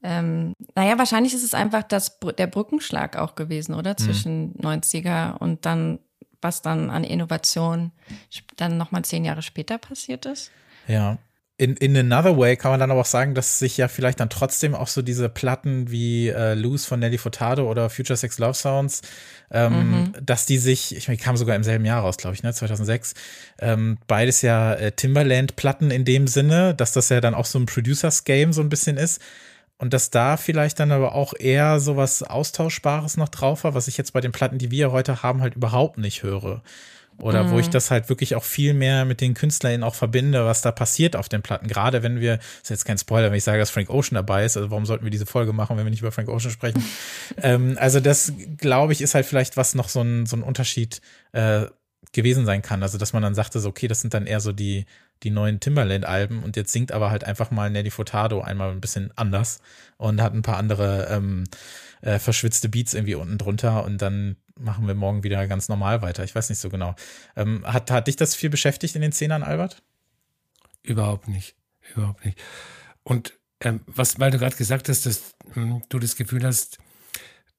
Ähm, 0.00 0.54
naja, 0.76 0.96
wahrscheinlich 0.96 1.34
ist 1.34 1.42
es 1.42 1.54
einfach 1.54 1.82
das, 1.82 2.20
der 2.38 2.46
Brückenschlag 2.46 3.16
auch 3.16 3.34
gewesen, 3.34 3.74
oder? 3.74 3.90
Hm. 3.90 3.98
Zwischen 3.98 4.42
mhm. 4.52 4.60
90er 4.60 5.38
und 5.38 5.66
dann, 5.66 5.98
was 6.42 6.62
dann 6.62 6.90
an 6.90 7.04
Innovation 7.04 7.92
dann 8.56 8.76
nochmal 8.76 9.04
zehn 9.04 9.24
Jahre 9.24 9.42
später 9.42 9.78
passiert 9.78 10.26
ist. 10.26 10.50
Ja. 10.86 11.18
In, 11.58 11.76
in 11.76 11.96
another 11.96 12.36
way 12.36 12.56
kann 12.56 12.72
man 12.72 12.80
dann 12.80 12.90
aber 12.90 13.02
auch 13.02 13.06
sagen, 13.06 13.34
dass 13.34 13.60
sich 13.60 13.76
ja 13.76 13.86
vielleicht 13.86 14.18
dann 14.18 14.30
trotzdem 14.30 14.74
auch 14.74 14.88
so 14.88 15.00
diese 15.00 15.28
Platten 15.28 15.90
wie 15.90 16.28
äh, 16.28 16.54
Loose 16.54 16.88
von 16.88 16.98
Nelly 16.98 17.18
Furtado 17.18 17.70
oder 17.70 17.88
Future 17.88 18.16
Sex 18.16 18.38
Love 18.38 18.54
Sounds, 18.54 19.02
ähm, 19.50 19.90
mhm. 19.90 20.12
dass 20.20 20.44
die 20.44 20.58
sich, 20.58 20.96
ich 20.96 21.06
meine, 21.06 21.18
die 21.18 21.22
kamen 21.22 21.36
sogar 21.36 21.54
im 21.54 21.62
selben 21.62 21.84
Jahr 21.84 22.00
raus, 22.00 22.16
glaube 22.16 22.34
ich, 22.34 22.42
ne, 22.42 22.52
2006, 22.52 23.14
ähm, 23.60 23.98
beides 24.08 24.42
ja 24.42 24.74
äh, 24.74 24.90
Timberland-Platten 24.92 25.92
in 25.92 26.04
dem 26.04 26.26
Sinne, 26.26 26.74
dass 26.74 26.92
das 26.92 27.10
ja 27.10 27.20
dann 27.20 27.34
auch 27.34 27.46
so 27.46 27.60
ein 27.60 27.66
Producers-Game 27.66 28.52
so 28.52 28.60
ein 28.60 28.68
bisschen 28.68 28.96
ist 28.96 29.20
und 29.78 29.92
dass 29.92 30.10
da 30.10 30.36
vielleicht 30.36 30.78
dann 30.78 30.92
aber 30.92 31.14
auch 31.14 31.34
eher 31.38 31.80
so 31.80 31.96
was 31.96 32.22
Austauschbares 32.22 33.16
noch 33.16 33.28
drauf 33.28 33.64
war, 33.64 33.74
was 33.74 33.88
ich 33.88 33.96
jetzt 33.96 34.12
bei 34.12 34.20
den 34.20 34.32
Platten, 34.32 34.58
die 34.58 34.70
wir 34.70 34.92
heute 34.92 35.22
haben, 35.22 35.40
halt 35.40 35.56
überhaupt 35.56 35.98
nicht 35.98 36.22
höre. 36.22 36.62
Oder 37.18 37.44
mhm. 37.44 37.50
wo 37.50 37.58
ich 37.58 37.66
mhm. 37.66 37.72
das 37.72 37.90
halt 37.90 38.08
wirklich 38.08 38.34
auch 38.34 38.42
viel 38.42 38.74
mehr 38.74 39.04
mit 39.04 39.20
den 39.20 39.34
KünstlerInnen 39.34 39.84
auch 39.84 39.94
verbinde, 39.94 40.46
was 40.46 40.62
da 40.62 40.72
passiert 40.72 41.14
auf 41.14 41.28
den 41.28 41.42
Platten. 41.42 41.68
Gerade 41.68 42.02
wenn 42.02 42.20
wir, 42.20 42.38
das 42.38 42.62
ist 42.62 42.70
jetzt 42.70 42.84
kein 42.84 42.98
Spoiler, 42.98 43.30
wenn 43.30 43.36
ich 43.36 43.44
sage, 43.44 43.58
dass 43.58 43.70
Frank 43.70 43.90
Ocean 43.90 44.14
dabei 44.14 44.44
ist, 44.44 44.56
also 44.56 44.70
warum 44.70 44.86
sollten 44.86 45.04
wir 45.04 45.10
diese 45.10 45.26
Folge 45.26 45.52
machen, 45.52 45.76
wenn 45.76 45.84
wir 45.84 45.90
nicht 45.90 46.00
über 46.00 46.12
Frank 46.12 46.28
Ocean 46.28 46.50
sprechen? 46.50 46.82
ähm, 47.42 47.76
also 47.78 48.00
das, 48.00 48.32
glaube 48.56 48.92
ich, 48.92 49.02
ist 49.02 49.14
halt 49.14 49.26
vielleicht 49.26 49.56
was 49.56 49.74
noch 49.74 49.88
so 49.88 50.00
ein, 50.00 50.26
so 50.26 50.36
ein 50.36 50.42
Unterschied 50.42 51.00
äh, 51.32 51.66
gewesen 52.12 52.46
sein 52.46 52.62
kann. 52.62 52.82
Also 52.82 52.98
dass 52.98 53.12
man 53.12 53.22
dann 53.22 53.34
sagte, 53.34 53.60
so, 53.60 53.68
okay, 53.68 53.88
das 53.88 54.00
sind 54.00 54.14
dann 54.14 54.26
eher 54.26 54.40
so 54.40 54.52
die, 54.52 54.86
die 55.22 55.30
neuen 55.30 55.60
Timberland-Alben 55.60 56.42
und 56.42 56.56
jetzt 56.56 56.72
singt 56.72 56.92
aber 56.92 57.10
halt 57.10 57.24
einfach 57.24 57.50
mal 57.50 57.70
Nelly 57.70 57.90
Furtado 57.90 58.40
einmal 58.40 58.70
ein 58.70 58.80
bisschen 58.80 59.10
anders 59.16 59.60
und 59.96 60.20
hat 60.20 60.34
ein 60.34 60.42
paar 60.42 60.56
andere 60.56 61.08
ähm, 61.10 61.44
äh, 62.00 62.18
verschwitzte 62.18 62.68
Beats 62.68 62.94
irgendwie 62.94 63.14
unten 63.14 63.38
drunter 63.38 63.84
und 63.84 64.02
dann 64.02 64.36
machen 64.58 64.86
wir 64.86 64.94
morgen 64.94 65.22
wieder 65.22 65.46
ganz 65.46 65.68
normal 65.68 66.02
weiter. 66.02 66.24
Ich 66.24 66.34
weiß 66.34 66.48
nicht 66.48 66.58
so 66.58 66.68
genau. 66.68 66.94
Ähm, 67.36 67.64
hat, 67.64 67.90
hat 67.90 68.06
dich 68.06 68.16
das 68.16 68.34
viel 68.34 68.50
beschäftigt 68.50 68.94
in 68.94 69.02
den 69.02 69.12
Zehnern, 69.12 69.42
Albert? 69.42 69.82
Überhaupt 70.82 71.28
nicht. 71.28 71.56
Überhaupt 71.94 72.24
nicht. 72.24 72.38
Und 73.02 73.34
ähm, 73.60 73.80
was, 73.86 74.18
weil 74.18 74.30
du 74.30 74.38
gerade 74.38 74.56
gesagt 74.56 74.88
hast, 74.88 75.06
dass 75.06 75.34
ähm, 75.56 75.82
du 75.88 75.98
das 75.98 76.16
Gefühl 76.16 76.44
hast, 76.44 76.78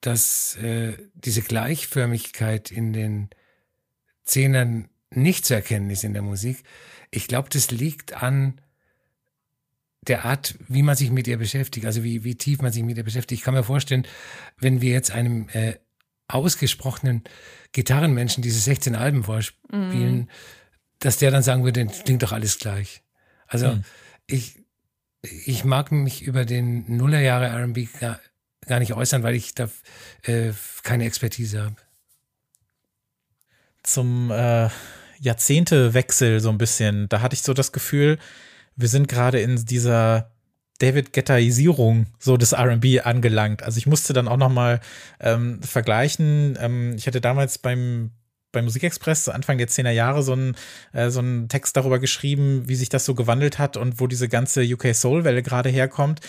dass 0.01 0.57
äh, 0.57 0.97
diese 1.13 1.41
Gleichförmigkeit 1.41 2.71
in 2.71 2.93
den 2.93 3.29
Zehnern 4.25 4.89
nicht 5.11 5.45
zu 5.45 5.53
erkennen 5.53 5.89
ist 5.89 6.03
in 6.03 6.13
der 6.13 6.21
Musik. 6.21 6.63
Ich 7.15 7.27
glaube, 7.27 7.49
das 7.49 7.69
liegt 7.71 8.13
an 8.13 8.59
der 10.01 10.25
Art, 10.25 10.55
wie 10.67 10.81
man 10.81 10.95
sich 10.95 11.11
mit 11.11 11.27
ihr 11.27 11.37
beschäftigt, 11.37 11.85
also 11.85 12.03
wie, 12.03 12.23
wie 12.23 12.35
tief 12.35 12.61
man 12.61 12.73
sich 12.73 12.83
mit 12.83 12.97
ihr 12.97 13.03
beschäftigt. 13.03 13.39
Ich 13.39 13.45
kann 13.45 13.53
mir 13.53 13.63
vorstellen, 13.63 14.05
wenn 14.57 14.81
wir 14.81 14.91
jetzt 14.91 15.11
einem 15.11 15.47
äh, 15.49 15.75
ausgesprochenen 16.27 17.23
Gitarrenmenschen 17.71 18.41
diese 18.41 18.59
16 18.59 18.95
Alben 18.95 19.23
vorspielen, 19.23 20.21
mm. 20.21 20.27
dass 20.99 21.17
der 21.17 21.31
dann 21.31 21.43
sagen 21.43 21.63
würde, 21.63 21.85
klingt 21.85 22.23
doch 22.23 22.31
alles 22.31 22.57
gleich. 22.57 23.03
Also 23.47 23.67
mm. 23.67 23.83
ich, 24.27 24.59
ich 25.21 25.63
mag 25.63 25.91
mich 25.91 26.23
über 26.23 26.45
den 26.45 26.97
Nullerjahre 26.97 27.45
R&B 27.45 27.87
gar, 27.99 28.19
gar 28.65 28.79
nicht 28.79 28.93
äußern, 28.93 29.23
weil 29.23 29.35
ich 29.35 29.53
da 29.53 29.69
äh, 30.23 30.51
keine 30.81 31.05
Expertise 31.05 31.63
habe. 31.63 31.75
Zum 33.83 34.31
äh, 34.31 34.69
Jahrzehntewechsel 35.23 36.39
so 36.39 36.49
ein 36.49 36.57
bisschen, 36.57 37.07
da 37.09 37.21
hatte 37.21 37.33
ich 37.33 37.43
so 37.43 37.53
das 37.53 37.71
Gefühl, 37.71 38.19
wir 38.75 38.87
sind 38.87 39.07
gerade 39.07 39.39
in 39.39 39.55
dieser 39.65 40.31
David 40.79 41.13
Guettaisierung 41.13 42.07
so 42.19 42.35
des 42.35 42.51
R&B 42.51 42.99
angelangt. 42.99 43.63
Also 43.63 43.77
ich 43.77 43.87
musste 43.87 44.11
dann 44.13 44.27
auch 44.27 44.37
noch 44.37 44.49
mal 44.49 44.81
ähm, 45.19 45.61
vergleichen. 45.61 46.57
Ähm, 46.59 46.95
ich 46.97 47.07
hatte 47.07 47.21
damals 47.21 47.57
beim 47.57 48.11
bei 48.51 48.61
Musikexpress 48.61 49.29
Anfang 49.29 49.57
der 49.57 49.67
10er 49.67 49.89
Jahre 49.89 50.21
so 50.21 50.33
einen, 50.33 50.55
äh, 50.91 51.09
so 51.09 51.19
einen 51.19 51.49
Text 51.49 51.75
darüber 51.75 51.97
geschrieben, 51.97 52.63
wie 52.67 52.75
sich 52.75 52.87
das 52.87 53.03
so 53.03 53.15
gewandelt 53.15 53.57
hat 53.57 53.77
und 53.77 53.99
wo 53.99 54.05
diese 54.05 54.29
ganze 54.29 54.61
UK 54.61 54.93
Soul 54.93 55.23
Welle 55.23 55.41
gerade 55.41 55.69
herkommt 55.69 56.19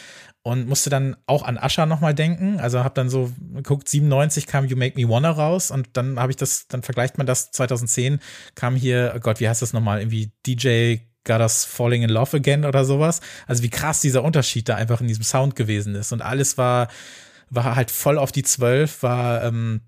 und 0.44 0.68
musste 0.68 0.90
dann 0.90 1.16
auch 1.26 1.42
an 1.42 1.56
Asha 1.56 1.86
nochmal 1.86 2.14
denken. 2.14 2.60
Also 2.60 2.84
habe 2.84 2.94
dann 2.94 3.08
so 3.08 3.32
geguckt, 3.54 3.88
97 3.88 4.46
kam 4.46 4.66
You 4.66 4.76
Make 4.76 5.00
Me 5.00 5.08
Wanna 5.08 5.30
raus 5.30 5.70
und 5.70 5.88
dann 5.94 6.20
habe 6.20 6.30
ich 6.32 6.36
das, 6.36 6.68
dann 6.68 6.82
vergleicht 6.82 7.16
man 7.16 7.26
das 7.26 7.50
2010 7.50 8.20
kam 8.54 8.76
hier, 8.76 9.14
oh 9.16 9.20
Gott, 9.20 9.40
wie 9.40 9.48
heißt 9.48 9.62
das 9.62 9.72
nochmal, 9.72 10.00
irgendwie 10.00 10.32
DJ 10.46 10.96
Got 11.24 11.40
Us 11.40 11.64
Falling 11.64 12.02
in 12.02 12.10
Love 12.10 12.36
Again 12.36 12.66
oder 12.66 12.84
sowas. 12.84 13.22
Also 13.46 13.62
wie 13.62 13.70
krass 13.70 14.02
dieser 14.02 14.22
Unterschied 14.22 14.68
da 14.68 14.76
einfach 14.76 15.00
in 15.00 15.08
diesem 15.08 15.24
Sound 15.24 15.56
gewesen 15.56 15.94
ist. 15.94 16.12
Und 16.12 16.20
alles 16.20 16.58
war, 16.58 16.88
war 17.48 17.74
halt 17.74 17.90
voll 17.90 18.18
auf 18.18 18.30
die 18.30 18.42
Zwölf, 18.42 19.02
war, 19.02 19.44
ähm, 19.44 19.80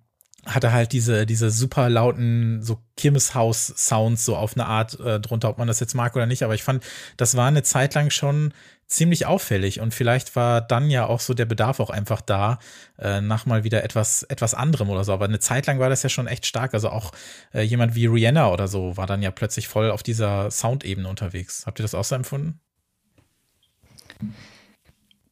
hatte 0.46 0.72
halt 0.72 0.92
diese, 0.92 1.26
diese 1.26 1.50
super 1.50 1.90
lauten, 1.90 2.62
so 2.62 2.80
Kirmeshaus-Sounds 2.96 4.24
so 4.24 4.36
auf 4.36 4.54
eine 4.54 4.66
Art 4.66 4.98
äh, 5.00 5.20
drunter, 5.20 5.50
ob 5.50 5.58
man 5.58 5.68
das 5.68 5.80
jetzt 5.80 5.94
mag 5.94 6.14
oder 6.16 6.26
nicht. 6.26 6.42
Aber 6.42 6.54
ich 6.54 6.62
fand, 6.62 6.84
das 7.16 7.36
war 7.36 7.48
eine 7.48 7.62
Zeit 7.62 7.94
lang 7.94 8.10
schon 8.10 8.54
ziemlich 8.86 9.26
auffällig 9.26 9.80
und 9.80 9.92
vielleicht 9.92 10.36
war 10.36 10.60
dann 10.60 10.90
ja 10.90 11.06
auch 11.06 11.18
so 11.18 11.34
der 11.34 11.44
Bedarf 11.44 11.80
auch 11.80 11.90
einfach 11.90 12.20
da, 12.20 12.60
äh, 12.98 13.20
nach 13.20 13.44
mal 13.44 13.64
wieder 13.64 13.82
etwas, 13.82 14.22
etwas 14.22 14.54
anderem 14.54 14.88
oder 14.88 15.02
so. 15.02 15.12
Aber 15.12 15.24
eine 15.24 15.40
Zeit 15.40 15.66
lang 15.66 15.80
war 15.80 15.88
das 15.88 16.04
ja 16.04 16.08
schon 16.08 16.28
echt 16.28 16.46
stark. 16.46 16.72
Also 16.72 16.90
auch 16.90 17.10
äh, 17.52 17.62
jemand 17.62 17.96
wie 17.96 18.06
Rihanna 18.06 18.50
oder 18.52 18.68
so 18.68 18.96
war 18.96 19.06
dann 19.06 19.22
ja 19.22 19.32
plötzlich 19.32 19.66
voll 19.66 19.90
auf 19.90 20.04
dieser 20.04 20.50
Soundebene 20.52 21.08
unterwegs. 21.08 21.64
Habt 21.66 21.80
ihr 21.80 21.82
das 21.82 21.94
auch 21.94 22.04
so 22.04 22.14
empfunden? 22.14 22.60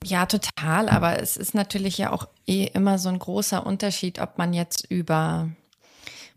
Ja, 0.05 0.27
total. 0.27 0.88
Aber 0.88 1.21
es 1.21 1.37
ist 1.37 1.55
natürlich 1.55 1.99
ja 1.99 2.12
auch 2.12 2.29
eh 2.47 2.67
immer 2.67 2.99
so 2.99 3.09
ein 3.09 3.19
großer 3.19 3.64
Unterschied, 3.67 4.21
ob 4.21 4.38
man 4.38 4.53
jetzt 4.53 4.85
über 4.90 5.49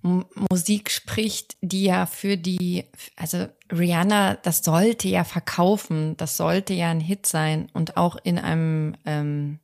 Musik 0.02 0.90
spricht, 0.90 1.58
die 1.62 1.84
ja 1.84 2.06
für 2.06 2.38
die, 2.38 2.86
also 3.16 3.48
Rihanna, 3.72 4.36
das 4.36 4.64
sollte 4.64 5.08
ja 5.08 5.24
verkaufen, 5.24 6.16
das 6.18 6.38
sollte 6.38 6.74
ja 6.74 6.90
ein 6.90 7.00
Hit 7.00 7.26
sein 7.26 7.70
und 7.74 7.98
auch 7.98 8.16
in 8.24 8.40
einem, 8.40 8.96
ähm, 9.06 9.60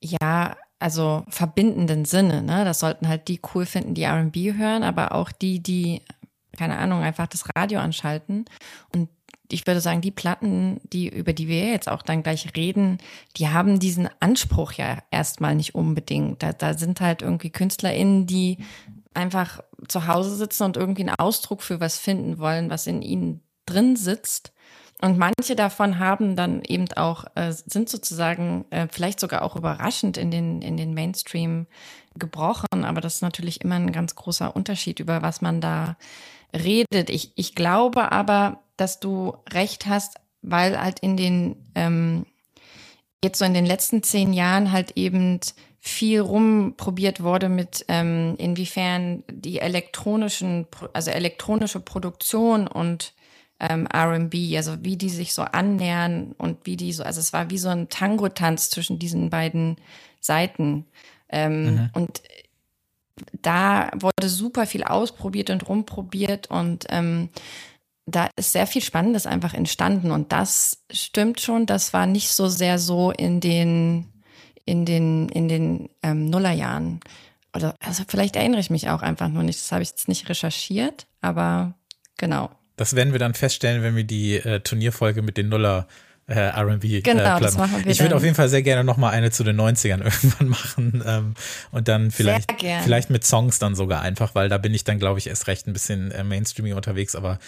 ja, 0.00 0.56
also 0.78 1.24
verbindenden 1.28 2.06
Sinne. 2.06 2.42
Ne? 2.42 2.64
Das 2.64 2.80
sollten 2.80 3.06
halt 3.06 3.28
die 3.28 3.40
cool 3.54 3.66
finden, 3.66 3.94
die 3.94 4.06
RB 4.06 4.56
hören, 4.56 4.82
aber 4.82 5.12
auch 5.12 5.30
die, 5.30 5.62
die, 5.62 6.02
keine 6.56 6.78
Ahnung, 6.78 7.02
einfach 7.02 7.26
das 7.26 7.44
Radio 7.54 7.80
anschalten. 7.80 8.46
Und 8.94 9.08
ich 9.52 9.66
würde 9.66 9.80
sagen, 9.80 10.00
die 10.00 10.10
Platten, 10.10 10.80
die, 10.92 11.08
über 11.08 11.32
die 11.32 11.48
wir 11.48 11.66
jetzt 11.66 11.88
auch 11.88 12.02
dann 12.02 12.22
gleich 12.22 12.56
reden, 12.56 12.98
die 13.36 13.48
haben 13.48 13.78
diesen 13.78 14.08
Anspruch 14.20 14.72
ja 14.72 14.98
erstmal 15.10 15.54
nicht 15.54 15.74
unbedingt. 15.74 16.42
Da, 16.42 16.52
da 16.52 16.74
sind 16.74 17.00
halt 17.00 17.22
irgendwie 17.22 17.50
KünstlerInnen, 17.50 18.26
die 18.26 18.58
einfach 19.14 19.60
zu 19.88 20.06
Hause 20.06 20.36
sitzen 20.36 20.64
und 20.64 20.76
irgendwie 20.76 21.02
einen 21.02 21.16
Ausdruck 21.18 21.62
für 21.62 21.80
was 21.80 21.98
finden 21.98 22.38
wollen, 22.38 22.70
was 22.70 22.86
in 22.86 23.02
ihnen 23.02 23.42
drin 23.66 23.96
sitzt. 23.96 24.52
Und 25.02 25.16
manche 25.16 25.56
davon 25.56 25.98
haben 25.98 26.36
dann 26.36 26.62
eben 26.62 26.86
auch, 26.92 27.24
äh, 27.34 27.52
sind 27.52 27.88
sozusagen 27.88 28.66
äh, 28.70 28.86
vielleicht 28.90 29.18
sogar 29.18 29.42
auch 29.42 29.56
überraschend 29.56 30.18
in 30.18 30.30
den, 30.30 30.60
in 30.60 30.76
den 30.76 30.92
Mainstream 30.92 31.66
gebrochen. 32.18 32.84
Aber 32.84 33.00
das 33.00 33.16
ist 33.16 33.22
natürlich 33.22 33.62
immer 33.62 33.76
ein 33.76 33.92
ganz 33.92 34.14
großer 34.14 34.54
Unterschied, 34.54 35.00
über 35.00 35.22
was 35.22 35.40
man 35.40 35.62
da 35.62 35.96
redet. 36.54 37.08
Ich, 37.08 37.32
ich 37.36 37.54
glaube 37.54 38.12
aber, 38.12 38.60
dass 38.80 39.00
du 39.00 39.36
recht 39.50 39.86
hast, 39.86 40.16
weil 40.42 40.80
halt 40.80 41.00
in 41.00 41.16
den, 41.16 41.56
ähm, 41.74 42.26
jetzt 43.22 43.38
so 43.38 43.44
in 43.44 43.54
den 43.54 43.66
letzten 43.66 44.02
zehn 44.02 44.32
Jahren 44.32 44.72
halt 44.72 44.92
eben 44.96 45.40
viel 45.78 46.20
rumprobiert 46.20 47.22
wurde 47.22 47.48
mit 47.48 47.84
ähm, 47.88 48.34
inwiefern 48.38 49.24
die 49.30 49.60
elektronischen, 49.60 50.66
also 50.92 51.10
elektronische 51.10 51.80
Produktion 51.80 52.66
und 52.66 53.14
ähm, 53.58 53.86
RB, 53.86 54.56
also 54.56 54.76
wie 54.82 54.96
die 54.96 55.10
sich 55.10 55.34
so 55.34 55.42
annähern 55.42 56.34
und 56.38 56.64
wie 56.64 56.76
die 56.76 56.92
so, 56.92 57.02
also 57.02 57.20
es 57.20 57.32
war 57.32 57.50
wie 57.50 57.58
so 57.58 57.68
ein 57.68 57.88
Tango-Tanz 57.88 58.70
zwischen 58.70 58.98
diesen 58.98 59.30
beiden 59.30 59.76
Seiten. 60.20 60.86
Ähm, 61.28 61.64
mhm. 61.64 61.90
Und 61.94 62.22
da 63.42 63.90
wurde 63.94 64.28
super 64.28 64.66
viel 64.66 64.84
ausprobiert 64.84 65.50
und 65.50 65.68
rumprobiert 65.68 66.50
und 66.50 66.86
ähm, 66.88 67.28
da 68.06 68.28
ist 68.36 68.52
sehr 68.52 68.66
viel 68.66 68.82
Spannendes 68.82 69.26
einfach 69.26 69.54
entstanden 69.54 70.10
und 70.10 70.32
das 70.32 70.82
stimmt 70.90 71.40
schon, 71.40 71.66
das 71.66 71.92
war 71.92 72.06
nicht 72.06 72.30
so 72.30 72.48
sehr 72.48 72.78
so 72.78 73.10
in 73.10 73.40
den 73.40 74.06
in 74.64 74.84
den 74.84 75.28
in 75.28 75.48
den 75.48 75.88
ähm, 76.02 76.26
Nullerjahren. 76.26 77.00
Oder 77.54 77.74
also 77.80 78.04
vielleicht 78.06 78.36
erinnere 78.36 78.60
ich 78.60 78.70
mich 78.70 78.88
auch 78.88 79.02
einfach 79.02 79.28
nur 79.28 79.42
nicht, 79.42 79.58
das 79.58 79.72
habe 79.72 79.82
ich 79.82 79.90
jetzt 79.90 80.08
nicht 80.08 80.28
recherchiert, 80.28 81.06
aber 81.20 81.74
genau. 82.16 82.50
Das 82.76 82.94
werden 82.94 83.12
wir 83.12 83.18
dann 83.18 83.34
feststellen, 83.34 83.82
wenn 83.82 83.96
wir 83.96 84.04
die 84.04 84.36
äh, 84.36 84.60
Turnierfolge 84.60 85.22
mit 85.22 85.36
den 85.36 85.48
Nuller 85.48 85.88
äh, 86.30 86.34
R&B 86.34 86.98
äh, 86.98 87.00
genau, 87.00 87.38
äh, 87.38 87.40
das 87.40 87.56
machen 87.58 87.84
wir 87.84 87.90
Ich 87.90 88.00
würde 88.00 88.14
auf 88.14 88.22
jeden 88.22 88.36
Fall 88.36 88.48
sehr 88.48 88.62
gerne 88.62 88.84
noch 88.84 88.96
mal 88.96 89.10
eine 89.10 89.32
zu 89.32 89.42
den 89.42 89.60
90ern 89.60 89.98
irgendwann 90.04 90.48
machen 90.48 91.02
ähm, 91.04 91.34
und 91.72 91.88
dann 91.88 92.10
vielleicht 92.10 92.52
vielleicht 92.84 93.10
mit 93.10 93.24
Songs 93.24 93.58
dann 93.58 93.74
sogar 93.74 94.00
einfach, 94.02 94.34
weil 94.34 94.48
da 94.48 94.58
bin 94.58 94.72
ich 94.72 94.84
dann 94.84 95.00
glaube 95.00 95.18
ich 95.18 95.26
erst 95.26 95.48
recht 95.48 95.66
ein 95.66 95.72
bisschen 95.72 96.12
äh, 96.12 96.22
Mainstreaming 96.22 96.74
unterwegs, 96.74 97.16
aber 97.16 97.38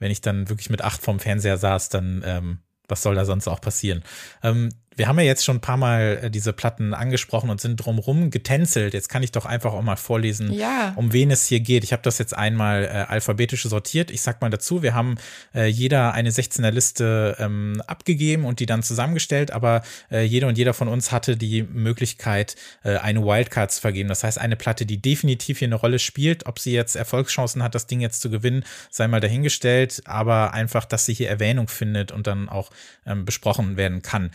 wenn 0.00 0.10
ich 0.10 0.20
dann 0.20 0.48
wirklich 0.48 0.70
mit 0.70 0.82
acht 0.82 1.00
vorm 1.00 1.20
Fernseher 1.20 1.56
saß, 1.56 1.90
dann 1.90 2.22
ähm, 2.26 2.58
was 2.88 3.02
soll 3.02 3.14
da 3.14 3.24
sonst 3.24 3.46
auch 3.46 3.60
passieren? 3.60 4.02
Ähm, 4.42 4.70
wir 5.00 5.08
haben 5.08 5.18
ja 5.18 5.24
jetzt 5.24 5.46
schon 5.46 5.56
ein 5.56 5.60
paar 5.62 5.78
Mal 5.78 6.20
äh, 6.24 6.30
diese 6.30 6.52
Platten 6.52 6.92
angesprochen 6.92 7.48
und 7.48 7.58
sind 7.58 7.76
drumrum 7.76 8.28
getänzelt. 8.28 8.92
Jetzt 8.92 9.08
kann 9.08 9.22
ich 9.22 9.32
doch 9.32 9.46
einfach 9.46 9.72
auch 9.72 9.80
mal 9.80 9.96
vorlesen, 9.96 10.52
ja. 10.52 10.92
um 10.94 11.14
wen 11.14 11.30
es 11.30 11.46
hier 11.46 11.60
geht. 11.60 11.84
Ich 11.84 11.94
habe 11.94 12.02
das 12.02 12.18
jetzt 12.18 12.36
einmal 12.36 12.84
äh, 12.84 12.88
alphabetisch 13.10 13.62
sortiert. 13.62 14.10
Ich 14.10 14.20
sag 14.20 14.42
mal 14.42 14.50
dazu, 14.50 14.82
wir 14.82 14.92
haben 14.92 15.14
äh, 15.54 15.64
jeder 15.64 16.12
eine 16.12 16.28
16er 16.28 16.70
Liste 16.70 17.34
ähm, 17.38 17.82
abgegeben 17.86 18.44
und 18.44 18.60
die 18.60 18.66
dann 18.66 18.82
zusammengestellt, 18.82 19.52
aber 19.52 19.80
äh, 20.10 20.22
jeder 20.22 20.48
und 20.48 20.58
jeder 20.58 20.74
von 20.74 20.88
uns 20.88 21.12
hatte 21.12 21.38
die 21.38 21.62
Möglichkeit, 21.62 22.56
äh, 22.84 22.98
eine 22.98 23.24
Wildcard 23.24 23.72
zu 23.72 23.80
vergeben. 23.80 24.10
Das 24.10 24.22
heißt, 24.22 24.36
eine 24.36 24.56
Platte, 24.56 24.84
die 24.84 25.00
definitiv 25.00 25.60
hier 25.60 25.68
eine 25.68 25.76
Rolle 25.76 25.98
spielt. 25.98 26.44
Ob 26.44 26.58
sie 26.58 26.74
jetzt 26.74 26.94
Erfolgschancen 26.94 27.62
hat, 27.62 27.74
das 27.74 27.86
Ding 27.86 28.00
jetzt 28.00 28.20
zu 28.20 28.28
gewinnen, 28.28 28.64
sei 28.90 29.08
mal 29.08 29.20
dahingestellt, 29.20 30.02
aber 30.04 30.52
einfach, 30.52 30.84
dass 30.84 31.06
sie 31.06 31.14
hier 31.14 31.30
Erwähnung 31.30 31.68
findet 31.68 32.12
und 32.12 32.26
dann 32.26 32.50
auch 32.50 32.68
ähm, 33.06 33.24
besprochen 33.24 33.78
werden 33.78 34.02
kann. 34.02 34.30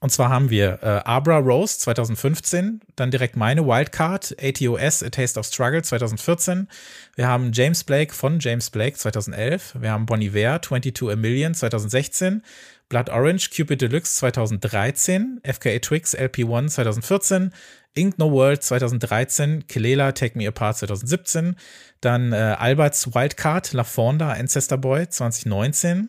Und 0.00 0.10
zwar 0.10 0.28
haben 0.28 0.48
wir 0.48 0.78
äh, 0.82 0.86
Abra 1.04 1.38
Rose 1.38 1.78
2015, 1.78 2.80
dann 2.94 3.10
direkt 3.10 3.36
meine 3.36 3.66
Wildcard, 3.66 4.36
ATOS, 4.40 5.02
A 5.02 5.10
Taste 5.10 5.40
of 5.40 5.46
Struggle 5.46 5.82
2014. 5.82 6.68
Wir 7.16 7.26
haben 7.26 7.50
James 7.52 7.82
Blake 7.82 8.14
von 8.14 8.38
James 8.38 8.70
Blake 8.70 8.96
2011. 8.96 9.74
Wir 9.80 9.90
haben 9.90 10.06
Bonnie 10.06 10.32
Ware 10.32 10.60
22 10.60 11.10
A 11.10 11.16
Million 11.16 11.52
2016. 11.52 12.42
Blood 12.88 13.10
Orange, 13.10 13.50
Cupid 13.50 13.82
Deluxe 13.82 14.14
2013. 14.16 15.40
FKA 15.42 15.80
Twix, 15.80 16.16
LP1 16.16 16.68
2014. 16.68 17.52
Ink 17.94 18.18
No 18.18 18.30
World 18.30 18.62
2013. 18.62 19.66
Kelela, 19.66 20.12
Take 20.12 20.38
Me 20.38 20.46
Apart 20.46 20.78
2017. 20.78 21.56
Dann 22.00 22.32
äh, 22.32 22.36
Alberts 22.36 23.14
Wildcard, 23.14 23.72
La 23.72 23.82
Fonda, 23.82 24.30
Ancestor 24.30 24.78
Boy 24.78 25.08
2019. 25.08 26.08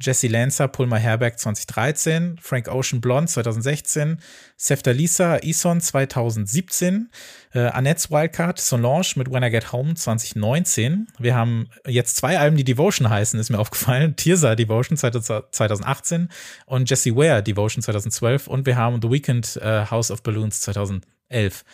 Jesse 0.00 0.28
Lancer, 0.28 0.68
Pulma 0.68 0.96
Herberg 0.96 1.38
2013, 1.38 2.38
Frank 2.40 2.68
Ocean 2.68 3.00
Blonde 3.00 3.30
2016, 3.30 4.18
Sefta 4.56 4.92
Lisa, 4.92 5.36
Ison 5.36 5.80
2017, 5.80 7.10
äh, 7.52 7.60
Annette's 7.60 8.10
Wildcard, 8.10 8.58
Solange 8.58 9.12
mit 9.16 9.30
When 9.30 9.42
I 9.42 9.50
Get 9.50 9.72
Home 9.72 9.94
2019. 9.94 11.08
Wir 11.18 11.34
haben 11.34 11.68
jetzt 11.86 12.16
zwei 12.16 12.38
Alben, 12.38 12.56
die 12.56 12.64
Devotion 12.64 13.10
heißen, 13.10 13.38
ist 13.38 13.50
mir 13.50 13.58
aufgefallen. 13.58 14.16
Tirsa 14.20 14.54
Devotion 14.54 14.96
2018 14.96 16.28
und 16.66 16.88
Jesse 16.88 17.14
Ware 17.14 17.42
Devotion 17.42 17.82
2012 17.82 18.46
und 18.46 18.66
wir 18.66 18.76
haben 18.76 19.00
The 19.02 19.10
Weekend 19.10 19.56
äh, 19.56 19.86
House 19.86 20.10
of 20.10 20.22
Balloons 20.22 20.60
2011. 20.60 21.64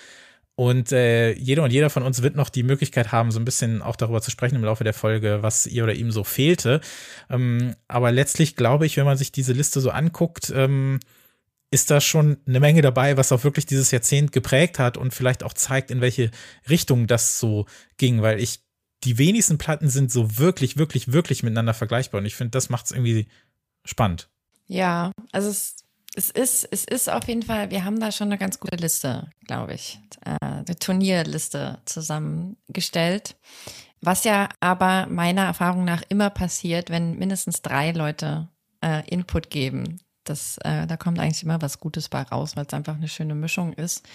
Und 0.57 0.90
äh, 0.90 1.33
jeder 1.35 1.62
und 1.64 1.71
jeder 1.71 1.90
von 1.90 2.03
uns 2.03 2.23
wird 2.23 2.35
noch 2.35 2.49
die 2.49 2.62
Möglichkeit 2.62 3.12
haben, 3.12 3.31
so 3.31 3.38
ein 3.38 3.45
bisschen 3.45 3.83
auch 3.83 3.95
darüber 3.95 4.23
zu 4.23 4.31
sprechen 4.31 4.57
im 4.57 4.64
Laufe 4.64 4.85
der 4.85 4.95
Folge, 4.95 5.42
was 5.42 5.66
ihr 5.66 5.85
oder 5.85 5.95
ihm 5.95 6.11
so 6.11 6.25
fehlte. 6.25 6.81
Ähm, 7.29 7.75
aber 7.88 8.11
letztlich 8.11 8.57
glaube 8.57 8.87
ich, 8.87 8.97
wenn 8.97 9.05
man 9.05 9.19
sich 9.19 9.31
diese 9.31 9.53
Liste 9.53 9.81
so 9.81 9.90
anguckt, 9.90 10.51
ähm, 10.57 10.99
ist 11.71 11.90
da 11.90 12.01
schon 12.01 12.38
eine 12.47 12.61
Menge 12.61 12.81
dabei, 12.81 13.19
was 13.19 13.33
auch 13.33 13.45
wirklich 13.45 13.66
dieses 13.66 13.90
Jahrzehnt 13.90 14.33
geprägt 14.33 14.79
hat 14.79 14.97
und 14.97 15.12
vielleicht 15.12 15.42
auch 15.42 15.53
zeigt, 15.53 15.90
in 15.90 16.01
welche 16.01 16.31
Richtung 16.71 17.07
das 17.07 17.38
so 17.38 17.66
ging, 17.99 18.23
weil 18.23 18.40
ich 18.40 18.61
die 19.05 19.19
wenigsten 19.19 19.59
Platten 19.59 19.90
sind 19.90 20.11
so 20.11 20.38
wirklich, 20.38 20.79
wirklich, 20.79 21.12
wirklich 21.12 21.42
miteinander 21.42 21.75
vergleichbar 21.75 22.21
und 22.21 22.27
ich 22.27 22.35
finde, 22.35 22.53
das 22.53 22.71
macht 22.71 22.87
es 22.87 22.92
irgendwie 22.92 23.27
spannend. 23.85 24.31
Ja, 24.69 25.12
also 25.33 25.51
es 25.51 25.75
es 26.16 26.31
ist, 26.31 26.66
es 26.70 26.85
ist 26.85 27.11
auf 27.11 27.29
jeden 27.29 27.42
Fall, 27.42 27.70
wir 27.70 27.85
haben 27.85 28.00
da 28.00 28.11
schon 28.11 28.29
eine 28.29 28.38
ganz 28.38 28.59
gute 28.59 28.76
Liste, 28.76 29.31
glaube 29.46 29.74
ich, 29.74 30.00
äh, 30.24 30.37
eine 30.40 30.79
Turnierliste 30.79 31.79
zusammengestellt. 31.85 33.37
Was 34.00 34.24
ja 34.24 34.48
aber 34.61 35.07
meiner 35.09 35.44
Erfahrung 35.44 35.85
nach 35.85 36.02
immer 36.09 36.31
passiert, 36.31 36.90
wenn 36.90 37.18
mindestens 37.18 37.61
drei 37.61 37.92
Leute 37.92 38.48
äh, 38.83 39.07
Input 39.09 39.50
geben. 39.50 40.00
Das, 40.24 40.59
äh, 40.64 40.87
da 40.87 40.96
kommt 40.96 41.18
eigentlich 41.18 41.42
immer 41.42 41.61
was 41.61 41.81
Gutes 41.81 42.09
bei 42.09 42.22
raus, 42.22 42.57
weil 42.57 42.66
es 42.66 42.72
einfach 42.72 42.96
eine 42.96 43.09
schöne 43.09 43.35
Mischung 43.35 43.74
ist. 43.74 44.07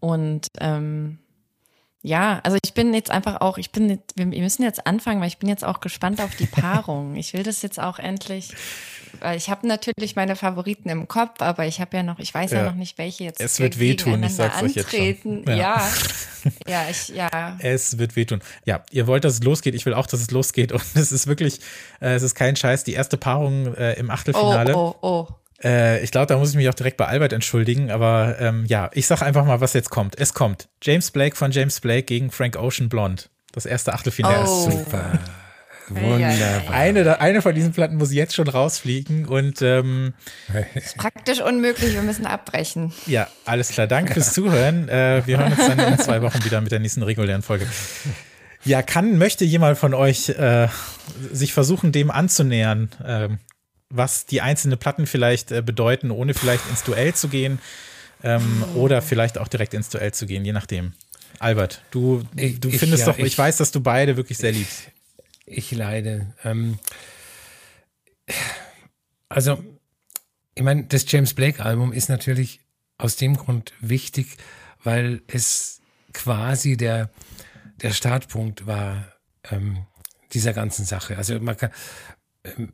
Und 0.00 0.48
ähm, 0.58 1.18
ja, 2.02 2.40
also 2.42 2.56
ich 2.64 2.72
bin 2.72 2.94
jetzt 2.94 3.10
einfach 3.10 3.42
auch, 3.42 3.58
ich 3.58 3.70
bin, 3.70 4.00
wir 4.16 4.26
müssen 4.26 4.62
jetzt 4.62 4.86
anfangen, 4.86 5.20
weil 5.20 5.28
ich 5.28 5.38
bin 5.38 5.48
jetzt 5.48 5.64
auch 5.64 5.80
gespannt 5.80 6.20
auf 6.22 6.34
die 6.34 6.46
Paarung. 6.46 7.16
Ich 7.16 7.34
will 7.34 7.42
das 7.42 7.60
jetzt 7.60 7.78
auch 7.78 7.98
endlich 7.98 8.54
weil 9.20 9.36
ich 9.36 9.48
habe 9.50 9.66
natürlich 9.66 10.16
meine 10.16 10.36
Favoriten 10.36 10.88
im 10.88 11.08
Kopf, 11.08 11.40
aber 11.40 11.66
ich 11.66 11.80
habe 11.80 11.96
ja 11.96 12.02
noch, 12.02 12.18
ich 12.18 12.32
weiß 12.32 12.50
ja. 12.50 12.58
ja, 12.58 12.64
noch 12.66 12.74
nicht, 12.74 12.98
welche 12.98 13.24
jetzt. 13.24 13.40
Es 13.40 13.58
wird 13.58 13.78
wehtun, 13.78 14.22
ich 14.22 14.34
sag's 14.34 14.62
euch 14.62 14.74
jetzt 14.74 14.90
schon. 14.90 15.44
Ja. 15.46 15.54
ja. 15.54 15.88
ja, 16.66 16.86
ich, 16.90 17.08
ja. 17.08 17.56
Es 17.60 17.98
wird 17.98 18.16
wehtun. 18.16 18.40
Ja, 18.64 18.82
ihr 18.90 19.06
wollt, 19.06 19.24
dass 19.24 19.34
es 19.34 19.42
losgeht. 19.42 19.74
Ich 19.74 19.86
will 19.86 19.94
auch, 19.94 20.06
dass 20.06 20.20
es 20.20 20.30
losgeht. 20.30 20.72
Und 20.72 20.82
es 20.94 21.12
ist 21.12 21.26
wirklich, 21.26 21.60
äh, 22.00 22.14
es 22.14 22.22
ist 22.22 22.34
kein 22.34 22.56
Scheiß. 22.56 22.84
Die 22.84 22.94
erste 22.94 23.16
Paarung 23.16 23.74
äh, 23.74 23.94
im 23.94 24.10
Achtelfinale. 24.10 24.76
Oh, 24.76 24.96
oh, 25.00 25.26
oh. 25.28 25.28
Äh, 25.62 26.02
ich 26.02 26.10
glaube, 26.10 26.26
da 26.26 26.38
muss 26.38 26.50
ich 26.50 26.56
mich 26.56 26.68
auch 26.68 26.74
direkt 26.74 26.96
bei 26.96 27.06
Albert 27.06 27.32
entschuldigen, 27.32 27.90
aber 27.90 28.36
ähm, 28.40 28.64
ja, 28.66 28.90
ich 28.94 29.06
sag 29.06 29.22
einfach 29.22 29.44
mal, 29.44 29.60
was 29.60 29.74
jetzt 29.74 29.90
kommt. 29.90 30.18
Es 30.18 30.32
kommt. 30.32 30.68
James 30.82 31.10
Blake 31.10 31.36
von 31.36 31.50
James 31.50 31.80
Blake 31.80 32.04
gegen 32.04 32.30
Frank 32.30 32.56
Ocean 32.56 32.88
Blonde. 32.88 33.24
Das 33.52 33.66
erste 33.66 33.92
Achtelfinale. 33.92 34.44
Oh. 34.48 34.70
Super. 34.70 35.18
Wunderbar. 35.90 36.74
Eine, 36.74 37.20
eine 37.20 37.42
von 37.42 37.54
diesen 37.54 37.72
Platten 37.72 37.96
muss 37.96 38.12
jetzt 38.12 38.34
schon 38.34 38.48
rausfliegen 38.48 39.26
und 39.26 39.60
ähm, 39.60 40.14
ist 40.74 40.96
praktisch 40.96 41.40
unmöglich, 41.40 41.94
wir 41.94 42.02
müssen 42.02 42.26
abbrechen. 42.26 42.92
Ja, 43.06 43.28
alles 43.44 43.70
klar. 43.70 43.86
Danke 43.86 44.14
fürs 44.14 44.32
Zuhören. 44.32 44.88
Äh, 44.88 45.22
wir 45.26 45.38
hören 45.38 45.52
uns 45.52 45.66
dann 45.66 45.78
in 45.78 45.98
zwei 45.98 46.22
Wochen 46.22 46.44
wieder 46.44 46.60
mit 46.60 46.70
der 46.70 46.78
nächsten 46.78 47.02
regulären 47.02 47.42
Folge. 47.42 47.66
Ja, 48.64 48.82
kann, 48.82 49.18
möchte 49.18 49.44
jemand 49.44 49.78
von 49.78 49.94
euch 49.94 50.28
äh, 50.28 50.68
sich 51.32 51.52
versuchen, 51.52 51.92
dem 51.92 52.10
anzunähern, 52.10 52.90
äh, 53.04 53.28
was 53.88 54.26
die 54.26 54.42
einzelnen 54.42 54.78
Platten 54.78 55.06
vielleicht 55.06 55.50
äh, 55.50 55.62
bedeuten, 55.62 56.10
ohne 56.10 56.34
vielleicht 56.34 56.68
ins 56.68 56.84
Duell 56.84 57.14
zu 57.14 57.28
gehen 57.28 57.58
ähm, 58.22 58.64
oder 58.74 59.02
vielleicht 59.02 59.38
auch 59.38 59.48
direkt 59.48 59.74
ins 59.74 59.88
Duell 59.88 60.12
zu 60.12 60.26
gehen, 60.26 60.44
je 60.44 60.52
nachdem. 60.52 60.92
Albert, 61.38 61.80
du, 61.90 62.22
du 62.34 62.68
ich, 62.68 62.78
findest 62.78 63.06
ja, 63.06 63.12
doch, 63.12 63.18
ich, 63.18 63.24
ich, 63.24 63.38
weiß, 63.38 63.56
dass 63.56 63.72
du 63.72 63.80
beide 63.80 64.16
wirklich 64.16 64.36
sehr 64.36 64.52
liebst 64.52 64.90
ich 65.50 65.72
leide. 65.72 66.34
Ähm, 66.44 66.78
also, 69.28 69.62
ich 70.54 70.62
meine, 70.62 70.84
das 70.84 71.10
James 71.10 71.34
Blake-Album 71.34 71.92
ist 71.92 72.08
natürlich 72.08 72.60
aus 72.98 73.16
dem 73.16 73.36
Grund 73.36 73.72
wichtig, 73.80 74.36
weil 74.82 75.22
es 75.26 75.80
quasi 76.12 76.76
der, 76.76 77.10
der 77.82 77.92
Startpunkt 77.92 78.66
war 78.66 79.12
ähm, 79.50 79.86
dieser 80.32 80.52
ganzen 80.52 80.84
Sache. 80.84 81.16
Also 81.16 81.38
man 81.40 81.56
kann, 81.56 81.70
ähm, 82.44 82.72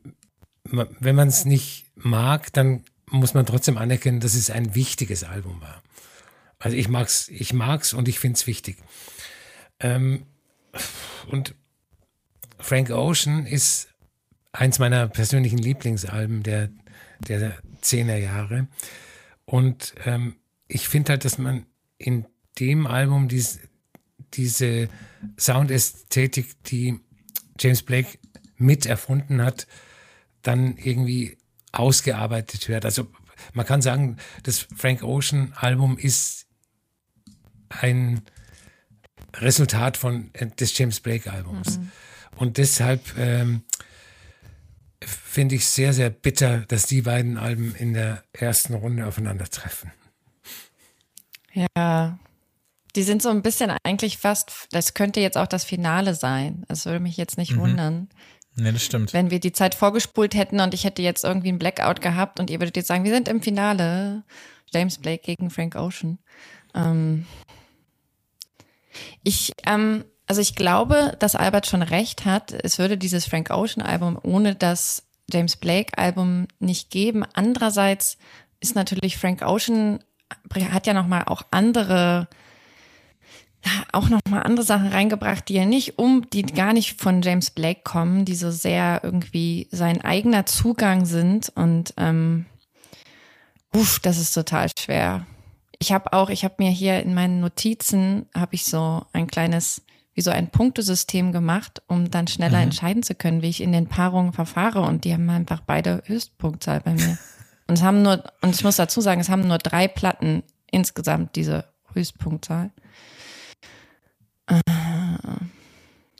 wenn 0.63 1.15
man 1.15 1.29
es 1.29 1.45
nicht 1.45 1.91
mag, 1.95 2.51
dann 2.53 2.83
muss 3.09 3.33
man 3.33 3.45
trotzdem 3.45 3.77
anerkennen, 3.77 4.19
dass 4.19 4.35
es 4.35 4.49
ein 4.49 4.75
wichtiges 4.75 5.23
Album 5.23 5.61
war. 5.61 5.81
Also 6.59 6.75
ich 6.75 6.89
mag's, 6.89 7.29
ich 7.29 7.53
mag's 7.53 7.93
und 7.93 8.07
ich 8.07 8.19
find's 8.19 8.47
wichtig. 8.47 8.77
Ähm, 9.79 10.25
und 11.27 11.55
Frank 12.59 12.89
Ocean 12.89 13.45
ist 13.45 13.89
eins 14.51 14.79
meiner 14.79 15.07
persönlichen 15.07 15.57
Lieblingsalben 15.57 16.43
der, 16.43 16.69
der 17.27 17.57
10er 17.81 18.17
Jahre. 18.17 18.67
Und 19.45 19.93
ähm, 20.05 20.35
ich 20.67 20.87
finde 20.87 21.11
halt, 21.11 21.25
dass 21.25 21.37
man 21.37 21.65
in 21.97 22.25
dem 22.59 22.87
Album 22.87 23.27
dies, 23.27 23.59
diese 24.33 24.89
Soundästhetik, 25.37 26.63
die 26.63 26.99
James 27.59 27.83
Blake 27.83 28.17
mit 28.57 28.85
erfunden 28.85 29.41
hat, 29.41 29.67
dann 30.41 30.77
irgendwie 30.77 31.37
ausgearbeitet 31.71 32.67
wird. 32.67 32.85
Also 32.85 33.07
man 33.53 33.65
kann 33.65 33.81
sagen, 33.81 34.17
das 34.43 34.67
Frank 34.75 35.03
Ocean 35.03 35.53
Album 35.55 35.97
ist 35.97 36.47
ein 37.69 38.21
Resultat 39.35 39.97
von 39.97 40.29
äh, 40.33 40.47
des 40.47 40.77
James 40.77 40.99
Blake 40.99 41.31
Albums. 41.31 41.79
Mhm. 41.79 41.91
Und 42.37 42.57
deshalb 42.57 43.17
ähm, 43.17 43.63
finde 45.01 45.55
ich 45.55 45.65
sehr, 45.67 45.93
sehr 45.93 46.09
bitter, 46.09 46.59
dass 46.67 46.85
die 46.85 47.01
beiden 47.01 47.37
Alben 47.37 47.75
in 47.75 47.93
der 47.93 48.23
ersten 48.33 48.73
Runde 48.73 49.05
aufeinandertreffen. 49.05 49.91
Ja, 51.53 52.19
die 52.95 53.03
sind 53.03 53.21
so 53.21 53.29
ein 53.29 53.41
bisschen 53.41 53.71
eigentlich 53.83 54.17
fast, 54.17 54.67
das 54.71 54.93
könnte 54.93 55.19
jetzt 55.19 55.37
auch 55.37 55.47
das 55.47 55.63
Finale 55.63 56.15
sein. 56.15 56.63
Das 56.67 56.85
würde 56.85 56.99
mich 56.99 57.17
jetzt 57.17 57.37
nicht 57.37 57.53
mhm. 57.53 57.59
wundern. 57.59 58.09
Nee, 58.55 58.71
das 58.71 58.83
stimmt. 58.83 59.13
Wenn 59.13 59.29
wir 59.29 59.39
die 59.39 59.51
Zeit 59.51 59.75
vorgespult 59.75 60.33
hätten 60.33 60.59
und 60.59 60.73
ich 60.73 60.83
hätte 60.83 61.03
jetzt 61.03 61.23
irgendwie 61.23 61.49
einen 61.49 61.59
Blackout 61.59 62.01
gehabt 62.01 62.39
und 62.39 62.49
ihr 62.49 62.59
würdet 62.59 62.75
jetzt 62.75 62.87
sagen, 62.87 63.03
wir 63.03 63.13
sind 63.13 63.27
im 63.27 63.41
Finale. 63.41 64.23
James 64.73 64.97
Blake 64.97 65.23
gegen 65.23 65.49
Frank 65.49 65.75
Ocean. 65.75 66.17
Ähm 66.73 67.25
ich, 69.23 69.53
ähm, 69.65 70.05
also 70.27 70.41
ich 70.41 70.55
glaube, 70.55 71.15
dass 71.19 71.35
Albert 71.35 71.67
schon 71.67 71.81
recht 71.81 72.25
hat. 72.25 72.51
Es 72.51 72.77
würde 72.77 72.97
dieses 72.97 73.25
Frank 73.25 73.49
Ocean 73.49 73.81
Album 73.83 74.19
ohne 74.21 74.55
das 74.55 75.03
James 75.31 75.55
Blake 75.55 75.97
Album 75.97 76.47
nicht 76.59 76.91
geben. 76.91 77.25
Andererseits 77.33 78.17
ist 78.59 78.75
natürlich 78.75 79.17
Frank 79.17 79.41
Ocean 79.41 79.99
hat 80.71 80.87
ja 80.87 80.93
noch 80.93 81.07
mal 81.07 81.23
auch 81.23 81.43
andere 81.51 82.27
auch 83.91 84.09
noch 84.09 84.19
mal 84.29 84.43
andere 84.43 84.65
Sachen 84.65 84.87
reingebracht, 84.87 85.49
die 85.49 85.55
ja 85.55 85.65
nicht 85.65 85.99
um, 85.99 86.29
die 86.29 86.43
gar 86.43 86.73
nicht 86.73 87.01
von 87.01 87.21
James 87.21 87.49
Blake 87.49 87.81
kommen, 87.83 88.23
die 88.23 88.35
so 88.35 88.51
sehr 88.51 89.01
irgendwie 89.03 89.67
sein 89.71 90.01
eigener 90.01 90.45
Zugang 90.45 91.05
sind 91.05 91.51
und 91.55 91.93
ähm, 91.97 92.45
uff, 93.73 93.99
das 93.99 94.19
ist 94.19 94.33
total 94.33 94.69
schwer. 94.77 95.25
Ich 95.79 95.91
habe 95.91 96.13
auch, 96.13 96.29
ich 96.29 96.43
habe 96.43 96.55
mir 96.59 96.71
hier 96.71 97.01
in 97.01 97.13
meinen 97.13 97.39
Notizen 97.39 98.27
habe 98.33 98.55
ich 98.55 98.65
so 98.65 99.05
ein 99.13 99.27
kleines, 99.27 99.83
wie 100.17 100.21
so 100.21 100.31
ein 100.31 100.49
Punktesystem 100.49 101.31
gemacht, 101.31 101.83
um 101.85 102.09
dann 102.09 102.27
schneller 102.27 102.57
mhm. 102.57 102.63
entscheiden 102.63 103.03
zu 103.03 103.13
können, 103.13 103.43
wie 103.43 103.49
ich 103.49 103.61
in 103.61 103.71
den 103.71 103.85
Paarungen 103.85 104.33
verfahre 104.33 104.81
und 104.81 105.03
die 105.03 105.13
haben 105.13 105.29
einfach 105.29 105.61
beide 105.61 106.01
Höchstpunktzahl 106.05 106.81
bei 106.81 106.95
mir. 106.95 107.19
Und 107.67 107.75
es 107.75 107.83
haben 107.83 108.01
nur, 108.01 108.23
und 108.41 108.55
ich 108.55 108.63
muss 108.63 108.77
dazu 108.77 108.99
sagen, 108.99 109.21
es 109.21 109.29
haben 109.29 109.47
nur 109.47 109.59
drei 109.59 109.87
Platten 109.87 110.41
insgesamt 110.71 111.35
diese 111.35 111.65
Höchstpunktzahl. 111.93 112.71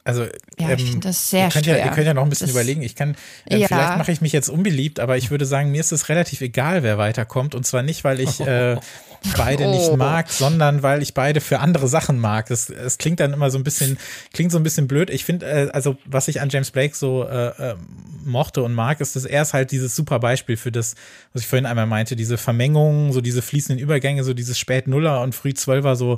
Also, 0.07 0.23
ja, 0.23 0.29
ich 0.57 0.69
ähm, 0.69 0.87
finde 0.87 1.07
das 1.09 1.29
sehr 1.29 1.47
ihr 1.47 1.49
könnt, 1.49 1.65
schwer. 1.65 1.79
Ja, 1.79 1.85
ihr 1.85 1.91
könnt 1.91 2.07
ja 2.07 2.13
noch 2.13 2.23
ein 2.23 2.29
bisschen 2.29 2.47
das, 2.47 2.55
überlegen. 2.55 2.81
Ich 2.81 2.95
kann, 2.95 3.17
äh, 3.45 3.57
ja. 3.57 3.67
vielleicht 3.67 3.97
mache 3.97 4.11
ich 4.13 4.21
mich 4.21 4.31
jetzt 4.31 4.47
unbeliebt, 4.47 5.01
aber 5.01 5.17
ich 5.17 5.31
würde 5.31 5.45
sagen, 5.45 5.69
mir 5.71 5.81
ist 5.81 5.91
es 5.91 6.07
relativ 6.07 6.39
egal, 6.39 6.81
wer 6.81 6.97
weiterkommt. 6.97 7.55
Und 7.55 7.65
zwar 7.65 7.83
nicht, 7.83 8.05
weil 8.05 8.21
ich 8.21 8.39
äh, 8.39 8.77
beide 9.37 9.65
oh. 9.65 9.71
nicht 9.71 9.97
mag, 9.97 10.29
sondern 10.29 10.81
weil 10.81 11.01
ich 11.01 11.13
beide 11.13 11.41
für 11.41 11.59
andere 11.59 11.89
Sachen 11.89 12.19
mag. 12.19 12.47
Das, 12.47 12.69
es 12.69 12.97
klingt 12.97 13.19
dann 13.19 13.33
immer 13.33 13.49
so 13.49 13.57
ein 13.57 13.65
bisschen, 13.65 13.97
klingt 14.31 14.53
so 14.53 14.57
ein 14.57 14.63
bisschen 14.63 14.87
blöd. 14.87 15.09
Ich 15.09 15.25
finde, 15.25 15.45
äh, 15.45 15.69
also 15.71 15.97
was 16.05 16.29
ich 16.29 16.39
an 16.39 16.47
James 16.47 16.71
Blake 16.71 16.95
so 16.95 17.27
äh, 17.27 17.71
äh, 17.71 17.75
mochte 18.23 18.63
und 18.63 18.73
mag, 18.73 19.01
ist, 19.01 19.17
dass 19.17 19.25
er 19.25 19.41
ist 19.41 19.53
halt 19.53 19.71
dieses 19.71 19.93
super 19.93 20.19
Beispiel 20.19 20.55
für 20.55 20.71
das, 20.71 20.95
was 21.33 21.41
ich 21.41 21.49
vorhin 21.49 21.65
einmal 21.65 21.85
meinte, 21.85 22.15
diese 22.15 22.37
Vermengung, 22.37 23.11
so 23.11 23.19
diese 23.19 23.41
fließenden 23.41 23.83
Übergänge, 23.83 24.23
so 24.23 24.33
dieses 24.33 24.57
Spät-Nuller 24.57 25.21
und 25.21 25.35
Früh-Zwölfer, 25.35 25.97
so 25.97 26.17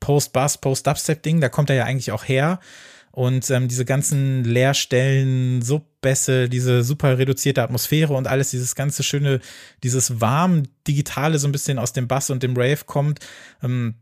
Post-Bass, 0.00 0.58
Post-Dubstep-Ding, 0.58 1.40
da 1.40 1.48
kommt 1.48 1.70
er 1.70 1.76
ja 1.76 1.84
eigentlich 1.84 2.10
auch 2.10 2.24
her. 2.24 2.58
Und 3.12 3.50
ähm, 3.50 3.68
diese 3.68 3.84
ganzen 3.84 4.44
Leerstellen, 4.44 5.62
Subbässe, 5.62 6.48
diese 6.48 6.84
super 6.84 7.18
reduzierte 7.18 7.62
Atmosphäre 7.62 8.14
und 8.14 8.28
alles, 8.28 8.50
dieses 8.50 8.74
ganze 8.74 9.02
schöne, 9.02 9.40
dieses 9.82 10.20
warm 10.20 10.64
Digitale 10.86 11.38
so 11.38 11.48
ein 11.48 11.52
bisschen 11.52 11.78
aus 11.78 11.92
dem 11.92 12.06
Bass 12.06 12.30
und 12.30 12.42
dem 12.42 12.56
Rave 12.56 12.84
kommt. 12.86 13.20
Ähm, 13.62 13.96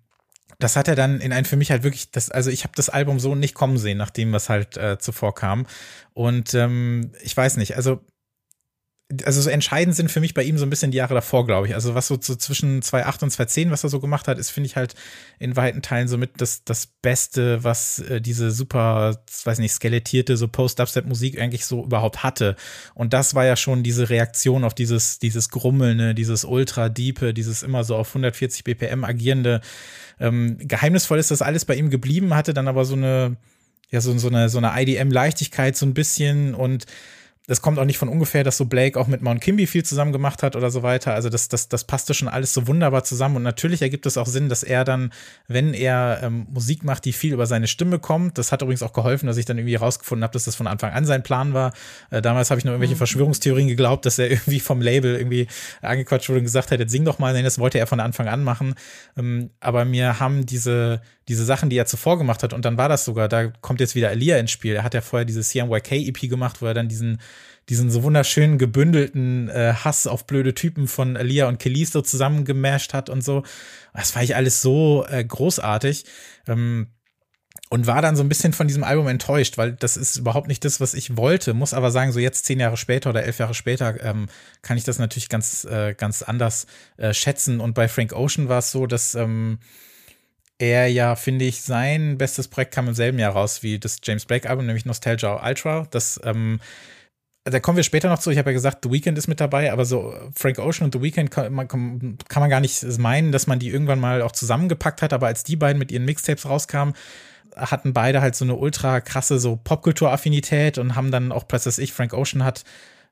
das 0.58 0.76
hat 0.76 0.88
er 0.88 0.96
dann 0.96 1.20
in 1.20 1.32
ein 1.32 1.44
für 1.44 1.56
mich 1.56 1.70
halt 1.70 1.84
wirklich, 1.84 2.10
das, 2.10 2.30
also 2.30 2.50
ich 2.50 2.64
habe 2.64 2.72
das 2.74 2.88
Album 2.88 3.20
so 3.20 3.34
nicht 3.34 3.54
kommen 3.54 3.78
sehen, 3.78 3.96
nachdem 3.96 4.32
was 4.32 4.48
halt 4.48 4.76
äh, 4.76 4.98
zuvor 4.98 5.34
kam. 5.34 5.66
Und 6.14 6.52
ähm, 6.54 7.12
ich 7.22 7.36
weiß 7.36 7.56
nicht, 7.56 7.76
also 7.76 8.00
also 9.24 9.40
so 9.40 9.48
entscheidend 9.48 9.96
sind 9.96 10.10
für 10.10 10.20
mich 10.20 10.34
bei 10.34 10.42
ihm 10.42 10.58
so 10.58 10.66
ein 10.66 10.70
bisschen 10.70 10.90
die 10.90 10.98
Jahre 10.98 11.14
davor, 11.14 11.46
glaube 11.46 11.66
ich. 11.66 11.74
Also 11.74 11.94
was 11.94 12.08
so, 12.08 12.18
so 12.20 12.34
zwischen 12.34 12.82
2008 12.82 13.22
und 13.22 13.30
2010, 13.30 13.70
was 13.70 13.82
er 13.82 13.88
so 13.88 14.00
gemacht 14.00 14.28
hat, 14.28 14.38
ist, 14.38 14.50
finde 14.50 14.66
ich 14.66 14.76
halt 14.76 14.94
in 15.38 15.56
weiten 15.56 15.80
Teilen 15.80 16.08
somit 16.08 16.32
das, 16.36 16.62
das 16.64 16.86
Beste, 16.86 17.64
was 17.64 18.00
äh, 18.00 18.20
diese 18.20 18.50
super, 18.50 19.22
weiß 19.44 19.60
nicht, 19.60 19.72
skelettierte, 19.72 20.36
so 20.36 20.46
Post-Dubstep-Musik 20.46 21.40
eigentlich 21.40 21.64
so 21.64 21.84
überhaupt 21.84 22.22
hatte. 22.22 22.54
Und 22.94 23.14
das 23.14 23.34
war 23.34 23.46
ja 23.46 23.56
schon 23.56 23.82
diese 23.82 24.10
Reaktion 24.10 24.62
auf 24.62 24.74
dieses, 24.74 25.18
dieses 25.18 25.48
Grummelnde, 25.48 26.14
dieses 26.14 26.44
ultra-diepe, 26.44 27.32
dieses 27.32 27.62
immer 27.62 27.84
so 27.84 27.96
auf 27.96 28.08
140 28.08 28.62
BPM 28.62 29.04
agierende. 29.04 29.62
Ähm, 30.20 30.58
geheimnisvoll 30.58 31.18
ist 31.18 31.30
das 31.30 31.40
alles 31.40 31.64
bei 31.64 31.76
ihm 31.76 31.88
geblieben, 31.88 32.34
hatte 32.34 32.52
dann 32.52 32.68
aber 32.68 32.84
so 32.84 32.94
eine, 32.94 33.38
ja, 33.88 34.02
so, 34.02 34.16
so 34.18 34.28
eine, 34.28 34.50
so 34.50 34.58
eine 34.58 34.72
IDM-Leichtigkeit 34.82 35.78
so 35.78 35.86
ein 35.86 35.94
bisschen 35.94 36.54
und 36.54 36.84
das 37.48 37.62
kommt 37.62 37.78
auch 37.78 37.86
nicht 37.86 37.96
von 37.96 38.10
ungefähr, 38.10 38.44
dass 38.44 38.58
so 38.58 38.66
Blake 38.66 39.00
auch 39.00 39.06
mit 39.06 39.22
Mount 39.22 39.40
Kimby 39.40 39.66
viel 39.66 39.82
zusammen 39.82 40.12
gemacht 40.12 40.42
hat 40.42 40.54
oder 40.54 40.70
so 40.70 40.82
weiter. 40.82 41.14
Also 41.14 41.30
das, 41.30 41.48
das, 41.48 41.70
das 41.70 41.84
passte 41.84 42.12
schon 42.12 42.28
alles 42.28 42.52
so 42.52 42.66
wunderbar 42.66 43.04
zusammen. 43.04 43.36
Und 43.36 43.42
natürlich 43.42 43.80
ergibt 43.80 44.04
es 44.04 44.18
auch 44.18 44.26
Sinn, 44.26 44.50
dass 44.50 44.62
er 44.62 44.84
dann, 44.84 45.12
wenn 45.48 45.72
er 45.72 46.20
ähm, 46.22 46.46
Musik 46.50 46.84
macht, 46.84 47.06
die 47.06 47.14
viel 47.14 47.32
über 47.32 47.46
seine 47.46 47.66
Stimme 47.66 47.98
kommt, 47.98 48.36
das 48.36 48.52
hat 48.52 48.60
übrigens 48.60 48.82
auch 48.82 48.92
geholfen, 48.92 49.26
dass 49.26 49.38
ich 49.38 49.46
dann 49.46 49.56
irgendwie 49.56 49.76
rausgefunden 49.76 50.24
habe, 50.24 50.34
dass 50.34 50.44
das 50.44 50.56
von 50.56 50.66
Anfang 50.66 50.92
an 50.92 51.06
sein 51.06 51.22
Plan 51.22 51.54
war. 51.54 51.72
Äh, 52.10 52.20
damals 52.20 52.50
habe 52.50 52.58
ich 52.58 52.66
noch 52.66 52.72
irgendwelche 52.72 52.96
mhm. 52.96 52.98
Verschwörungstheorien 52.98 53.66
geglaubt, 53.66 54.04
dass 54.04 54.18
er 54.18 54.30
irgendwie 54.30 54.60
vom 54.60 54.82
Label 54.82 55.16
irgendwie 55.16 55.46
angequatscht 55.80 56.28
wurde 56.28 56.40
und 56.40 56.44
gesagt 56.44 56.70
hat, 56.70 56.80
jetzt 56.80 56.92
sing 56.92 57.06
doch 57.06 57.18
mal. 57.18 57.32
Nein, 57.32 57.44
das 57.44 57.58
wollte 57.58 57.78
er 57.78 57.86
von 57.86 58.00
Anfang 58.00 58.28
an 58.28 58.44
machen. 58.44 58.74
Ähm, 59.16 59.48
aber 59.60 59.86
mir 59.86 60.20
haben 60.20 60.44
diese, 60.44 61.00
diese 61.28 61.44
Sachen, 61.44 61.70
die 61.70 61.76
er 61.76 61.86
zuvor 61.86 62.18
gemacht 62.18 62.42
hat, 62.42 62.52
und 62.52 62.64
dann 62.64 62.76
war 62.76 62.88
das 62.88 63.04
sogar, 63.04 63.28
da 63.28 63.48
kommt 63.60 63.80
jetzt 63.80 63.94
wieder 63.94 64.10
Elia 64.10 64.38
ins 64.38 64.50
Spiel. 64.50 64.74
Er 64.74 64.82
hat 64.82 64.94
ja 64.94 65.00
vorher 65.00 65.24
diese 65.24 65.42
CMYK-EP 65.42 66.28
gemacht, 66.28 66.60
wo 66.60 66.66
er 66.66 66.74
dann 66.74 66.88
diesen 66.88 67.18
diesen 67.68 67.90
so 67.90 68.02
wunderschönen 68.02 68.56
gebündelten 68.56 69.48
äh, 69.50 69.74
Hass 69.74 70.06
auf 70.06 70.26
blöde 70.26 70.54
Typen 70.54 70.88
von 70.88 71.16
Elia 71.16 71.48
und 71.48 71.58
Kelis 71.58 71.92
so 71.92 72.00
zusammengemasht 72.00 72.94
hat 72.94 73.10
und 73.10 73.22
so. 73.22 73.42
Das 73.92 74.14
war 74.14 74.22
ich 74.22 74.34
alles 74.36 74.62
so 74.62 75.04
äh, 75.08 75.22
großartig. 75.22 76.04
Ähm, 76.46 76.88
und 77.70 77.86
war 77.86 78.00
dann 78.00 78.16
so 78.16 78.22
ein 78.22 78.30
bisschen 78.30 78.54
von 78.54 78.66
diesem 78.66 78.82
Album 78.82 79.08
enttäuscht, 79.08 79.58
weil 79.58 79.72
das 79.72 79.98
ist 79.98 80.16
überhaupt 80.16 80.48
nicht 80.48 80.64
das, 80.64 80.80
was 80.80 80.94
ich 80.94 81.18
wollte. 81.18 81.52
Muss 81.52 81.74
aber 81.74 81.90
sagen, 81.90 82.12
so 82.12 82.18
jetzt 82.18 82.46
zehn 82.46 82.60
Jahre 82.60 82.78
später 82.78 83.10
oder 83.10 83.24
elf 83.24 83.38
Jahre 83.38 83.52
später 83.52 84.02
ähm, 84.02 84.28
kann 84.62 84.78
ich 84.78 84.84
das 84.84 84.98
natürlich 84.98 85.28
ganz, 85.28 85.64
äh, 85.64 85.92
ganz 85.94 86.22
anders 86.22 86.66
äh, 86.96 87.12
schätzen. 87.12 87.60
Und 87.60 87.74
bei 87.74 87.88
Frank 87.88 88.14
Ocean 88.14 88.48
war 88.48 88.60
es 88.60 88.70
so, 88.70 88.86
dass 88.86 89.14
ähm, 89.14 89.58
er 90.58 90.88
ja, 90.88 91.16
finde 91.16 91.44
ich, 91.44 91.62
sein 91.62 92.18
bestes 92.18 92.48
Projekt 92.48 92.74
kam 92.74 92.88
im 92.88 92.94
selben 92.94 93.18
Jahr 93.18 93.32
raus 93.32 93.62
wie 93.62 93.78
das 93.78 93.98
James 94.02 94.26
Blake 94.26 94.48
Album, 94.48 94.66
nämlich 94.66 94.84
Nostalgia 94.84 95.44
Ultra. 95.46 95.86
Das 95.90 96.20
ähm, 96.24 96.60
da 97.50 97.60
kommen 97.60 97.76
wir 97.76 97.84
später 97.84 98.08
noch 98.08 98.18
zu. 98.18 98.30
Ich 98.30 98.38
habe 98.38 98.50
ja 98.50 98.54
gesagt, 98.54 98.84
The 98.84 98.90
Weeknd 98.90 99.16
ist 99.16 99.28
mit 99.28 99.40
dabei, 99.40 99.72
aber 99.72 99.84
so 99.84 100.14
Frank 100.34 100.58
Ocean 100.58 100.84
und 100.84 100.94
The 100.94 101.02
Weeknd 101.02 101.30
kann 101.30 101.52
man, 101.52 101.68
kann 101.68 102.18
man 102.40 102.50
gar 102.50 102.60
nicht 102.60 102.82
meinen, 102.98 103.32
dass 103.32 103.46
man 103.46 103.58
die 103.58 103.70
irgendwann 103.70 104.00
mal 104.00 104.22
auch 104.22 104.32
zusammengepackt 104.32 105.02
hat. 105.02 105.12
Aber 105.12 105.26
als 105.26 105.44
die 105.44 105.56
beiden 105.56 105.78
mit 105.78 105.90
ihren 105.90 106.04
Mixtapes 106.04 106.48
rauskamen, 106.48 106.94
hatten 107.56 107.92
beide 107.92 108.20
halt 108.20 108.34
so 108.34 108.44
eine 108.44 108.54
ultra 108.54 109.00
krasse 109.00 109.38
so 109.38 109.56
Popkultur-Affinität 109.56 110.78
und 110.78 110.94
haben 110.94 111.10
dann 111.10 111.32
auch, 111.32 111.44
was 111.48 111.78
ich, 111.78 111.92
Frank 111.92 112.12
Ocean 112.12 112.44
hat 112.44 112.64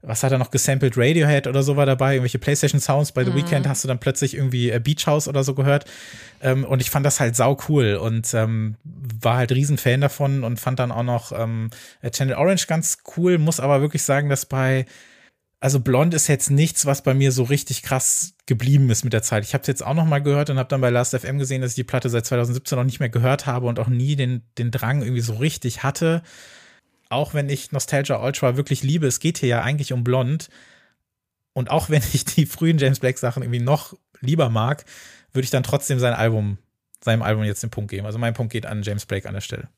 was 0.03 0.23
hat 0.23 0.33
er 0.33 0.39
noch 0.39 0.51
gesampelt? 0.51 0.97
Radiohead 0.97 1.47
oder 1.47 1.63
so 1.63 1.77
war 1.77 1.87
dabei, 1.87 2.15
irgendwelche 2.15 2.39
PlayStation 2.39 2.81
Sounds. 2.81 3.13
Bei 3.13 3.25
The 3.25 3.31
mhm. 3.31 3.37
Weeknd 3.37 3.69
hast 3.69 3.85
du 3.85 3.89
dann 3.89 3.99
plötzlich 3.99 4.35
irgendwie 4.35 4.71
äh, 4.71 4.81
Beach 4.81 5.07
House 5.07 5.29
oder 5.29 5.45
so 5.45 5.55
gehört. 5.55 5.85
Ähm, 6.41 6.65
und 6.65 6.81
ich 6.81 6.91
fand 6.91 7.05
das 7.07 7.21
halt 7.21 7.37
sau 7.37 7.59
cool 7.69 7.97
und 7.97 8.33
ähm, 8.35 8.77
war 8.85 9.37
halt 9.37 9.53
riesen 9.53 9.79
Fan 9.79 10.01
davon 10.01 10.45
und 10.45 10.61
fand 10.61 10.79
dann 10.79 10.93
auch 10.93 11.03
noch 11.03 11.33
ähm, 11.33 11.71
Channel 12.11 12.37
Orange 12.37 12.67
ganz 12.67 12.99
cool. 13.17 13.39
Muss 13.39 13.61
aber 13.61 13.81
wirklich 13.81 14.03
sagen, 14.03 14.29
dass 14.29 14.47
bei 14.47 14.87
also 15.59 15.81
Blond 15.81 16.15
ist 16.15 16.29
jetzt 16.29 16.51
nichts, 16.51 16.87
was 16.87 17.03
bei 17.03 17.15
mir 17.15 17.33
so 17.33 17.43
richtig 17.43 17.83
krass 17.83 18.35
geblieben 18.45 18.91
ist 18.91 19.05
mit 19.05 19.13
der 19.13 19.23
Zeit. 19.23 19.43
Ich 19.43 19.55
habe 19.55 19.63
es 19.63 19.69
jetzt 19.69 19.85
auch 19.85 19.95
noch 19.95 20.05
mal 20.05 20.23
gehört 20.23 20.51
und 20.51 20.59
habe 20.59 20.69
dann 20.69 20.81
bei 20.81 20.91
Last 20.91 21.17
FM 21.17 21.39
gesehen, 21.39 21.63
dass 21.63 21.73
ich 21.73 21.77
die 21.77 21.85
Platte 21.85 22.11
seit 22.11 22.27
2017 22.27 22.77
noch 22.77 22.85
nicht 22.85 23.01
mehr 23.01 23.09
gehört 23.09 23.47
habe 23.47 23.67
und 23.67 23.79
auch 23.79 23.89
nie 23.89 24.17
den, 24.17 24.43
den 24.59 24.71
Drang 24.71 25.03
irgendwie 25.03 25.23
so 25.23 25.35
richtig 25.35 25.83
hatte. 25.83 26.23
Auch 27.09 27.35
wenn 27.35 27.49
ich 27.49 27.73
Nostalgia 27.73 28.23
Ultra 28.23 28.57
wirklich 28.57 28.83
liebe, 28.83 29.07
es 29.07 29.21
geht 29.21 29.39
hier 29.39 29.49
ja 29.49 29.63
eigentlich 29.63 29.93
um 29.93 30.05
Blond. 30.05 30.49
Und 31.53 31.71
auch 31.71 31.91
wenn 31.91 32.03
ich 32.13 32.25
die 32.25 32.47
frühen 32.47 32.79
James 32.79 33.01
Blake 33.01 33.19
Sachen 33.19 33.43
irgendwie 33.43 33.61
noch 33.61 33.95
lieber 34.21 34.49
mag, 34.51 34.85
würde 35.33 35.45
ich 35.45 35.51
dann 35.51 35.63
trotzdem 35.63 35.99
sein 35.99 36.15
Album, 36.15 36.59
seinem 37.01 37.23
Album 37.23 37.45
jetzt 37.45 37.63
den 37.63 37.71
Punkt 37.71 37.91
geben. 37.91 38.07
Also 38.07 38.19
mein 38.19 38.35
Punkt 38.35 38.53
geht 38.53 38.67
an 38.67 38.83
James 38.83 39.07
Blake 39.07 39.29
an 39.29 39.35
der 39.35 39.41
Stelle. 39.41 39.69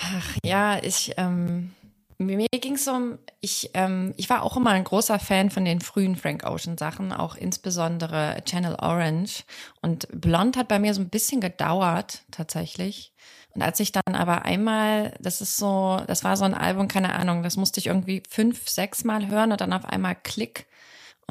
Ach 0.00 0.36
ja, 0.44 0.82
ich, 0.82 1.14
ähm, 1.16 1.72
mir 2.18 2.48
ging 2.48 2.74
es 2.74 2.88
um, 2.88 3.18
ich, 3.40 3.70
ähm, 3.74 4.14
ich 4.16 4.28
war 4.30 4.42
auch 4.42 4.56
immer 4.56 4.70
ein 4.70 4.84
großer 4.84 5.18
Fan 5.18 5.50
von 5.50 5.64
den 5.64 5.80
frühen 5.80 6.16
Frank 6.16 6.44
Ocean 6.44 6.78
Sachen, 6.78 7.12
auch 7.12 7.36
insbesondere 7.36 8.42
Channel 8.44 8.76
Orange. 8.76 9.44
Und 9.82 10.08
Blond 10.12 10.56
hat 10.56 10.68
bei 10.68 10.78
mir 10.78 10.94
so 10.94 11.00
ein 11.00 11.08
bisschen 11.08 11.40
gedauert, 11.40 12.24
tatsächlich. 12.30 13.12
Und 13.56 13.62
als 13.62 13.80
ich 13.80 13.90
dann 13.90 14.14
aber 14.14 14.44
einmal, 14.44 15.14
das 15.18 15.40
ist 15.40 15.56
so, 15.56 16.02
das 16.06 16.24
war 16.24 16.36
so 16.36 16.44
ein 16.44 16.52
Album, 16.52 16.88
keine 16.88 17.14
Ahnung, 17.14 17.42
das 17.42 17.56
musste 17.56 17.80
ich 17.80 17.86
irgendwie 17.86 18.22
fünf, 18.28 18.68
sechs 18.68 19.02
Mal 19.02 19.28
hören 19.28 19.50
und 19.50 19.60
dann 19.62 19.72
auf 19.72 19.86
einmal 19.86 20.14
Klick. 20.14 20.66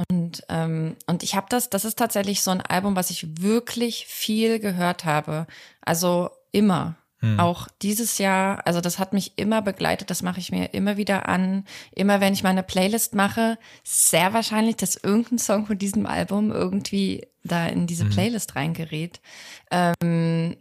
Und, 0.10 0.44
ähm, 0.50 0.96
und 1.06 1.22
ich 1.22 1.36
habe 1.36 1.46
das, 1.50 1.70
das 1.70 1.86
ist 1.86 2.00
tatsächlich 2.00 2.42
so 2.42 2.50
ein 2.50 2.62
Album, 2.62 2.96
was 2.96 3.12
ich 3.12 3.42
wirklich 3.42 4.08
viel 4.08 4.58
gehört 4.58 5.06
habe. 5.06 5.46
Also 5.82 6.32
immer. 6.52 6.96
Hm. 7.20 7.40
Auch 7.40 7.68
dieses 7.84 8.18
Jahr, 8.18 8.66
also 8.66 8.82
das 8.82 8.98
hat 8.98 9.14
mich 9.14 9.38
immer 9.38 9.62
begleitet, 9.62 10.10
das 10.10 10.24
mache 10.24 10.40
ich 10.40 10.52
mir 10.52 10.74
immer 10.74 10.98
wieder 10.98 11.30
an. 11.30 11.64
Immer 11.92 12.22
wenn 12.22 12.34
ich 12.34 12.42
meine 12.42 12.64
Playlist 12.64 13.14
mache, 13.14 13.60
sehr 13.84 14.34
wahrscheinlich, 14.34 14.78
dass 14.78 14.96
irgendein 14.96 15.38
Song 15.38 15.68
von 15.68 15.78
diesem 15.78 16.08
Album 16.08 16.52
irgendwie 16.52 17.28
da 17.44 17.68
in 17.68 17.86
diese 17.86 18.06
hm. 18.06 18.10
Playlist 18.10 18.56
reingerät. 18.56 19.22
Ähm, 19.70 20.58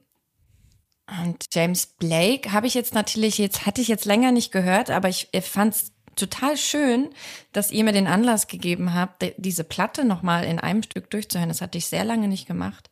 und 1.07 1.45
James 1.53 1.87
Blake 1.87 2.53
habe 2.53 2.67
ich 2.67 2.75
jetzt 2.75 2.95
natürlich, 2.95 3.39
jetzt 3.39 3.67
hatte 3.67 3.81
ich 3.81 3.89
jetzt 3.89 4.07
länger 4.07 4.33
nicht 4.33 4.53
gehört, 4.53 4.91
aber 4.91 5.09
ich 5.09 5.29
fand 5.43 5.75
es 5.75 5.93
total 6.17 6.57
schön, 6.57 7.11
dass 7.53 7.71
ihr 7.71 7.85
mir 7.85 7.93
den 7.93 8.07
Anlass 8.07 8.47
gegeben 8.47 8.95
habt, 8.95 9.25
diese 9.37 9.65
Platte 9.65 10.05
nochmal 10.05 10.45
in 10.45 10.59
einem 10.59 10.83
Stück 10.83 11.11
durchzuhören. 11.11 11.49
Das 11.49 11.61
hatte 11.61 11.79
ich 11.79 11.87
sehr 11.87 12.05
lange 12.05 12.29
nicht 12.29 12.47
gemacht. 12.47 12.91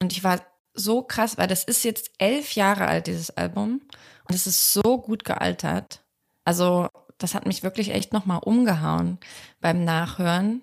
Und 0.00 0.12
ich 0.12 0.24
war 0.24 0.40
so 0.72 1.02
krass, 1.02 1.36
weil 1.36 1.48
das 1.48 1.64
ist 1.64 1.84
jetzt 1.84 2.10
elf 2.18 2.52
Jahre 2.52 2.86
alt, 2.86 3.06
dieses 3.06 3.30
Album. 3.30 3.82
Und 4.28 4.34
es 4.34 4.46
ist 4.46 4.72
so 4.72 4.98
gut 4.98 5.24
gealtert. 5.24 6.02
Also, 6.44 6.88
das 7.18 7.34
hat 7.34 7.46
mich 7.46 7.62
wirklich 7.62 7.90
echt 7.90 8.12
nochmal 8.12 8.40
umgehauen 8.42 9.18
beim 9.60 9.84
Nachhören. 9.84 10.62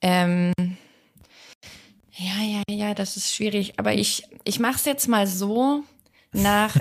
Ähm, 0.00 0.52
ja, 2.12 2.42
ja, 2.42 2.62
ja, 2.70 2.94
das 2.94 3.16
ist 3.16 3.34
schwierig. 3.34 3.78
Aber 3.78 3.92
ich, 3.92 4.24
ich 4.44 4.58
mache 4.58 4.76
es 4.76 4.84
jetzt 4.84 5.08
mal 5.08 5.26
so 5.26 5.84
nach 6.32 6.76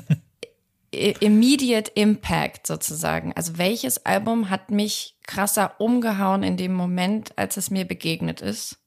Immediate 0.92 1.92
Impact 1.94 2.66
sozusagen. 2.66 3.34
Also 3.34 3.58
welches 3.58 4.06
Album 4.06 4.50
hat 4.50 4.72
mich 4.72 5.16
krasser 5.28 5.80
umgehauen 5.80 6.44
in 6.44 6.58
dem 6.58 6.74
Moment, 6.74 7.38
als 7.38 7.58
es 7.58 7.70
mir 7.70 7.86
begegnet 7.86 8.42
ist? 8.42 8.80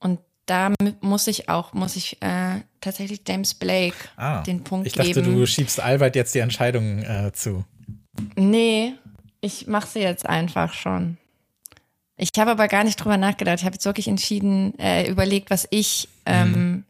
Und 0.00 0.18
da 0.46 0.72
muss 1.00 1.26
ich 1.28 1.48
auch, 1.48 1.72
muss 1.72 1.96
ich 1.96 2.20
äh, 2.20 2.60
tatsächlich 2.80 3.22
James 3.26 3.54
Blake 3.54 3.96
ah, 4.16 4.42
den 4.42 4.64
Punkt 4.64 4.92
geben. 4.92 5.00
Ich 5.06 5.14
dachte, 5.14 5.22
geben. 5.22 5.38
du 5.38 5.46
schiebst 5.46 5.80
Albert 5.80 6.16
jetzt 6.16 6.34
die 6.34 6.40
Entscheidung 6.40 6.98
äh, 6.98 7.32
zu. 7.32 7.64
Nee, 8.36 8.94
ich 9.40 9.66
mache 9.66 9.86
sie 9.86 10.00
jetzt 10.00 10.26
einfach 10.26 10.72
schon. 10.72 11.16
Ich 12.16 12.30
habe 12.38 12.52
aber 12.52 12.68
gar 12.68 12.84
nicht 12.84 12.96
drüber 12.96 13.16
nachgedacht. 13.16 13.58
Ich 13.58 13.64
habe 13.64 13.74
jetzt 13.74 13.86
wirklich 13.86 14.08
entschieden, 14.08 14.78
äh, 14.78 15.08
überlegt, 15.08 15.50
was 15.50 15.66
ich 15.70 16.08
ähm, 16.26 16.52
mhm. 16.52 16.84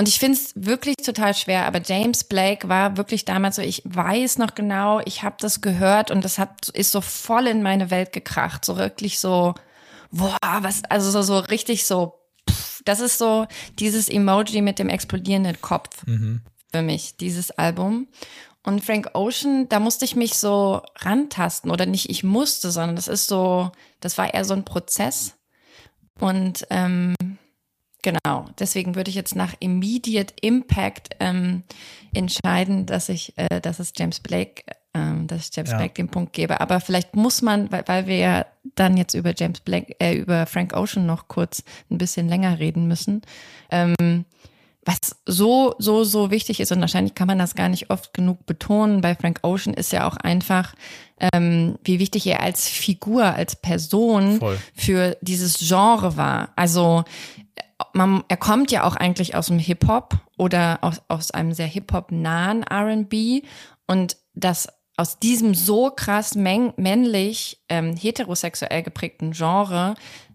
Und 0.00 0.08
ich 0.08 0.18
finde 0.18 0.38
es 0.38 0.54
wirklich 0.54 0.96
total 0.96 1.34
schwer, 1.34 1.66
aber 1.66 1.82
James 1.84 2.24
Blake 2.24 2.70
war 2.70 2.96
wirklich 2.96 3.26
damals 3.26 3.56
so, 3.56 3.60
ich 3.60 3.82
weiß 3.84 4.38
noch 4.38 4.54
genau, 4.54 5.02
ich 5.04 5.24
habe 5.24 5.36
das 5.38 5.60
gehört 5.60 6.10
und 6.10 6.24
das 6.24 6.38
hat, 6.38 6.70
ist 6.70 6.90
so 6.90 7.02
voll 7.02 7.46
in 7.46 7.62
meine 7.62 7.90
Welt 7.90 8.14
gekracht. 8.14 8.64
So 8.64 8.78
wirklich 8.78 9.18
so, 9.18 9.52
boah, 10.10 10.38
was, 10.40 10.82
also 10.84 11.10
so, 11.10 11.20
so 11.20 11.38
richtig 11.38 11.84
so, 11.84 12.14
pff, 12.48 12.80
das 12.86 13.00
ist 13.00 13.18
so 13.18 13.46
dieses 13.78 14.08
Emoji 14.08 14.62
mit 14.62 14.78
dem 14.78 14.88
explodierenden 14.88 15.60
Kopf 15.60 16.06
mhm. 16.06 16.40
für 16.72 16.80
mich, 16.80 17.18
dieses 17.18 17.50
Album. 17.50 18.08
Und 18.62 18.82
Frank 18.82 19.10
Ocean, 19.12 19.68
da 19.68 19.80
musste 19.80 20.06
ich 20.06 20.16
mich 20.16 20.38
so 20.38 20.80
rantasten 21.00 21.70
oder 21.70 21.84
nicht 21.84 22.08
ich 22.08 22.24
musste, 22.24 22.70
sondern 22.70 22.96
das 22.96 23.06
ist 23.06 23.26
so, 23.26 23.70
das 24.00 24.16
war 24.16 24.32
eher 24.32 24.46
so 24.46 24.54
ein 24.54 24.64
Prozess. 24.64 25.34
Und 26.18 26.66
ähm, 26.70 27.14
Genau, 28.02 28.46
deswegen 28.58 28.94
würde 28.94 29.10
ich 29.10 29.16
jetzt 29.16 29.36
nach 29.36 29.54
Immediate 29.60 30.32
Impact 30.40 31.10
ähm, 31.20 31.64
entscheiden, 32.14 32.86
dass 32.86 33.08
ich, 33.08 33.34
äh, 33.36 33.60
dass 33.60 33.78
es 33.78 33.92
James 33.96 34.20
Blake, 34.20 34.62
ähm, 34.94 35.26
dass 35.26 35.48
ich 35.48 35.56
James 35.56 35.70
ja. 35.70 35.76
Blake 35.76 35.94
den 35.94 36.08
Punkt 36.08 36.32
gebe. 36.32 36.60
Aber 36.60 36.80
vielleicht 36.80 37.14
muss 37.14 37.42
man, 37.42 37.70
weil, 37.70 37.84
weil 37.86 38.06
wir 38.06 38.16
ja 38.16 38.46
dann 38.74 38.96
jetzt 38.96 39.14
über 39.14 39.34
James 39.36 39.60
Blake, 39.60 39.94
äh, 40.00 40.14
über 40.14 40.46
Frank 40.46 40.74
Ocean 40.74 41.04
noch 41.04 41.28
kurz 41.28 41.62
ein 41.90 41.98
bisschen 41.98 42.28
länger 42.28 42.58
reden 42.58 42.88
müssen. 42.88 43.22
Ähm, 43.70 44.24
was 44.84 45.16
so, 45.26 45.74
so, 45.78 46.04
so 46.04 46.30
wichtig 46.30 46.58
ist, 46.58 46.72
und 46.72 46.80
wahrscheinlich 46.80 47.14
kann 47.14 47.26
man 47.26 47.38
das 47.38 47.54
gar 47.54 47.68
nicht 47.68 47.90
oft 47.90 48.14
genug 48.14 48.46
betonen, 48.46 49.02
bei 49.02 49.14
Frank 49.14 49.40
Ocean 49.42 49.74
ist 49.74 49.92
ja 49.92 50.08
auch 50.08 50.16
einfach, 50.16 50.74
ähm, 51.34 51.78
wie 51.84 51.98
wichtig 51.98 52.26
er 52.26 52.40
als 52.40 52.66
Figur, 52.66 53.24
als 53.24 53.56
Person 53.56 54.38
Voll. 54.38 54.58
für 54.74 55.18
dieses 55.20 55.58
Genre 55.58 56.16
war. 56.16 56.52
Also 56.56 57.04
man, 57.92 58.24
er 58.28 58.36
kommt 58.36 58.70
ja 58.70 58.84
auch 58.84 58.96
eigentlich 58.96 59.34
aus 59.34 59.46
dem 59.46 59.58
Hip-Hop 59.58 60.18
oder 60.36 60.78
aus, 60.82 61.02
aus 61.08 61.30
einem 61.30 61.52
sehr 61.52 61.66
Hip-Hop-nahen 61.66 62.64
RB 62.64 63.44
und 63.86 64.16
das 64.34 64.68
aus 64.96 65.18
diesem 65.18 65.54
so 65.54 65.90
krass 65.90 66.34
männlich 66.34 67.62
ähm, 67.68 67.96
heterosexuell 67.96 68.82
geprägten 68.82 69.32
Genre 69.32 69.94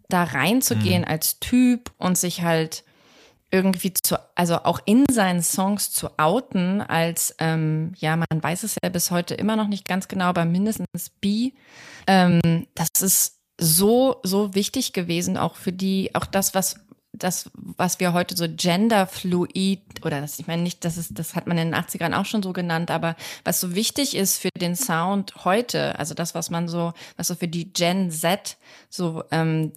da 0.10 0.24
reinzugehen 0.24 1.02
mhm. 1.02 1.08
als 1.08 1.40
Typ 1.40 1.92
und 1.98 2.18
sich 2.18 2.42
halt 2.42 2.84
irgendwie 3.52 3.94
zu, 3.94 4.20
also 4.36 4.56
auch 4.64 4.80
in 4.86 5.06
seinen 5.10 5.42
Songs 5.42 5.92
zu 5.92 6.10
outen, 6.18 6.82
als, 6.82 7.36
ähm, 7.40 7.94
ja, 7.98 8.16
man 8.16 8.42
weiß 8.44 8.64
es 8.64 8.76
ja 8.84 8.90
bis 8.90 9.12
heute 9.12 9.36
immer 9.36 9.56
noch 9.56 9.68
nicht 9.68 9.88
ganz 9.88 10.08
genau, 10.08 10.26
aber 10.26 10.46
mindestens 10.46 11.12
B, 11.22 11.54
ähm, 12.08 12.68
das 12.74 12.90
ist 13.02 13.40
so, 13.58 14.18
so 14.24 14.56
wichtig 14.56 14.94
gewesen, 14.94 15.38
auch 15.38 15.56
für 15.56 15.72
die, 15.72 16.14
auch 16.16 16.26
das, 16.26 16.54
was 16.54 16.80
das, 17.18 17.50
was 17.54 18.00
wir 18.00 18.14
heute 18.14 18.36
so 18.36 18.46
genderfluid 18.48 19.82
oder 20.04 20.22
das, 20.22 20.40
ich 20.40 20.48
meine 20.48 20.62
nicht, 20.62 20.86
das 20.86 20.98
ist, 20.98 21.18
das 21.18 21.36
hat 21.36 21.48
man 21.48 21.58
in 21.58 21.72
den 21.72 21.76
80ern 21.76 22.14
auch 22.14 22.26
schon 22.26 22.44
so 22.44 22.54
genannt, 22.54 22.92
aber 22.92 23.16
was 23.44 23.60
so 23.60 23.76
wichtig 23.76 24.16
ist 24.16 24.38
für 24.38 24.50
den 24.58 24.76
Sound 24.76 25.46
heute, 25.46 25.98
also 26.00 26.14
das, 26.14 26.36
was 26.36 26.50
man 26.50 26.68
so, 26.68 26.94
was 27.18 27.28
so 27.28 27.36
für 27.36 27.48
die 27.48 27.72
Gen 27.72 28.12
Z 28.12 28.58
so 28.90 29.24
ähm, 29.32 29.72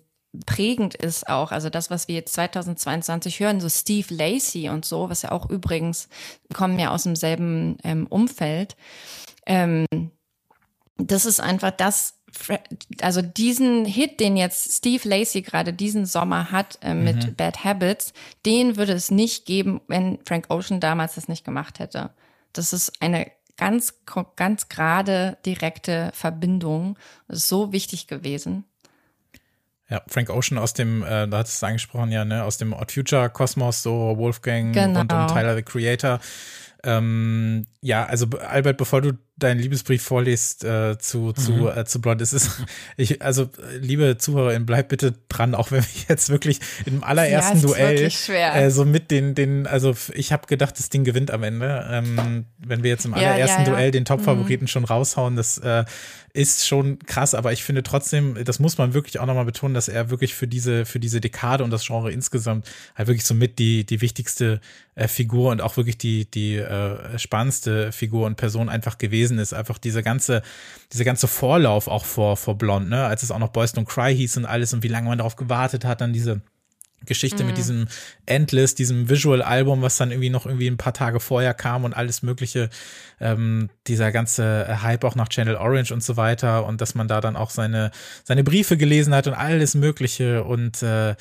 prägend 0.46 0.94
ist 0.94 1.28
auch, 1.28 1.52
also 1.52 1.70
das, 1.70 1.90
was 1.90 2.08
wir 2.08 2.14
jetzt 2.14 2.34
2022 2.34 3.40
hören, 3.40 3.60
so 3.60 3.68
Steve 3.68 4.14
Lacey 4.14 4.68
und 4.68 4.84
so, 4.84 5.08
was 5.08 5.22
ja 5.22 5.32
auch 5.32 5.48
übrigens 5.48 6.08
kommen 6.52 6.78
ja 6.78 6.90
aus 6.90 7.04
demselben 7.04 7.78
ähm, 7.82 8.06
Umfeld. 8.06 8.76
Ähm, 9.46 9.86
das 10.98 11.24
ist 11.24 11.40
einfach 11.40 11.70
das, 11.70 12.17
also 13.00 13.22
diesen 13.22 13.84
Hit, 13.84 14.20
den 14.20 14.36
jetzt 14.36 14.72
Steve 14.72 15.08
Lacey 15.08 15.42
gerade 15.42 15.72
diesen 15.72 16.06
Sommer 16.06 16.50
hat 16.50 16.78
äh, 16.82 16.94
mit 16.94 17.26
mhm. 17.26 17.34
Bad 17.34 17.64
Habits, 17.64 18.12
den 18.44 18.76
würde 18.76 18.92
es 18.92 19.10
nicht 19.10 19.46
geben, 19.46 19.80
wenn 19.88 20.18
Frank 20.24 20.46
Ocean 20.50 20.80
damals 20.80 21.14
das 21.14 21.28
nicht 21.28 21.44
gemacht 21.44 21.78
hätte. 21.78 22.10
Das 22.52 22.72
ist 22.72 23.00
eine 23.00 23.30
ganz, 23.56 23.94
ganz 24.36 24.68
gerade 24.68 25.36
direkte 25.44 26.10
Verbindung. 26.14 26.98
Das 27.26 27.38
ist 27.38 27.48
so 27.48 27.72
wichtig 27.72 28.06
gewesen. 28.06 28.64
Ja, 29.90 30.02
Frank 30.06 30.28
Ocean 30.30 30.58
aus 30.58 30.74
dem, 30.74 31.02
äh, 31.02 31.26
da 31.28 31.38
hat 31.38 31.46
es 31.46 31.62
angesprochen, 31.62 32.12
ja, 32.12 32.24
ne, 32.24 32.44
aus 32.44 32.58
dem 32.58 32.74
Odd 32.74 32.92
Future 32.92 33.30
Kosmos, 33.30 33.82
so 33.82 34.16
Wolfgang 34.18 34.74
genau. 34.74 35.00
und, 35.00 35.12
und 35.12 35.28
Tyler 35.28 35.56
the 35.56 35.62
Creator. 35.62 36.20
Ähm, 36.84 37.66
ja, 37.80 38.04
also 38.04 38.26
Albert, 38.38 38.76
bevor 38.76 39.00
du 39.00 39.18
deinen 39.38 39.60
Liebesbrief 39.60 40.02
vorliest 40.02 40.64
äh, 40.64 40.98
zu, 40.98 41.32
zu, 41.32 41.52
mhm. 41.52 41.68
äh, 41.68 41.84
zu 41.84 42.00
Blond. 42.00 42.20
Es 42.20 42.32
ist, 42.32 42.64
ich, 42.96 43.22
also, 43.22 43.48
liebe 43.80 44.18
ZuhörerInnen, 44.18 44.66
bleibt 44.66 44.88
bitte 44.88 45.14
dran, 45.28 45.54
auch 45.54 45.70
wenn 45.70 45.82
wir 45.82 46.04
jetzt 46.08 46.28
wirklich 46.28 46.60
im 46.86 47.04
allerersten 47.04 47.58
ja, 47.58 47.66
Duell 47.66 48.10
äh, 48.28 48.70
so 48.70 48.84
mit 48.84 49.10
den, 49.10 49.34
den, 49.34 49.66
also 49.66 49.94
ich 50.14 50.32
habe 50.32 50.46
gedacht, 50.46 50.78
das 50.78 50.88
Ding 50.88 51.04
gewinnt 51.04 51.30
am 51.30 51.42
Ende. 51.42 51.86
Ähm, 51.90 52.46
wenn 52.58 52.82
wir 52.82 52.90
jetzt 52.90 53.04
im 53.04 53.12
ja, 53.12 53.18
allerersten 53.18 53.62
ja, 53.62 53.70
Duell 53.70 53.90
den 53.90 54.04
Top-Favoriten 54.04 54.64
mhm. 54.64 54.68
schon 54.68 54.84
raushauen, 54.84 55.36
das 55.36 55.58
äh, 55.58 55.84
ist 56.38 56.68
schon 56.68 57.00
krass, 57.00 57.34
aber 57.34 57.52
ich 57.52 57.64
finde 57.64 57.82
trotzdem, 57.82 58.38
das 58.44 58.60
muss 58.60 58.78
man 58.78 58.94
wirklich 58.94 59.18
auch 59.18 59.26
nochmal 59.26 59.44
betonen, 59.44 59.74
dass 59.74 59.88
er 59.88 60.10
wirklich 60.10 60.34
für 60.34 60.46
diese, 60.46 60.84
für 60.84 61.00
diese 61.00 61.20
Dekade 61.20 61.64
und 61.64 61.70
das 61.70 61.84
Genre 61.84 62.12
insgesamt 62.12 62.70
halt 62.94 63.08
wirklich 63.08 63.24
so 63.24 63.34
mit 63.34 63.58
die, 63.58 63.84
die 63.84 64.00
wichtigste 64.00 64.60
äh, 64.94 65.08
Figur 65.08 65.50
und 65.50 65.60
auch 65.60 65.76
wirklich 65.76 65.98
die, 65.98 66.30
die 66.30 66.56
äh, 66.56 67.18
spannendste 67.18 67.90
Figur 67.90 68.26
und 68.26 68.36
Person 68.36 68.68
einfach 68.68 68.98
gewesen 68.98 69.27
gewesen 69.28 69.38
ist, 69.38 69.52
einfach 69.52 69.78
diese 69.78 70.02
ganze, 70.02 70.42
diese 70.92 71.04
ganze 71.04 71.28
Vorlauf 71.28 71.88
auch 71.88 72.04
vor, 72.04 72.36
vor 72.36 72.56
Blond, 72.56 72.88
ne, 72.88 73.04
als 73.04 73.22
es 73.22 73.30
auch 73.30 73.38
noch 73.38 73.48
Boys 73.48 73.74
Don't 73.74 73.86
Cry 73.86 74.14
hieß 74.14 74.38
und 74.38 74.46
alles 74.46 74.72
und 74.72 74.82
wie 74.82 74.88
lange 74.88 75.08
man 75.08 75.18
darauf 75.18 75.36
gewartet 75.36 75.84
hat, 75.84 76.00
dann 76.00 76.12
diese 76.12 76.40
Geschichte 77.06 77.44
mhm. 77.44 77.48
mit 77.48 77.58
diesem 77.58 77.86
Endless, 78.26 78.74
diesem 78.74 79.08
Visual-Album, 79.08 79.82
was 79.82 79.98
dann 79.98 80.10
irgendwie 80.10 80.30
noch 80.30 80.46
irgendwie 80.46 80.66
ein 80.66 80.78
paar 80.78 80.92
Tage 80.92 81.20
vorher 81.20 81.54
kam 81.54 81.84
und 81.84 81.94
alles 81.94 82.22
Mögliche, 82.22 82.70
ähm, 83.20 83.70
dieser 83.86 84.10
ganze 84.10 84.82
Hype 84.82 85.04
auch 85.04 85.14
nach 85.14 85.28
Channel 85.28 85.54
Orange 85.56 85.92
und 85.92 86.02
so 86.02 86.16
weiter 86.16 86.66
und 86.66 86.80
dass 86.80 86.96
man 86.96 87.06
da 87.06 87.20
dann 87.20 87.36
auch 87.36 87.50
seine, 87.50 87.92
seine 88.24 88.42
Briefe 88.42 88.76
gelesen 88.76 89.14
hat 89.14 89.28
und 89.28 89.34
alles 89.34 89.74
Mögliche 89.74 90.42
und 90.42 90.82
äh, 90.82 91.14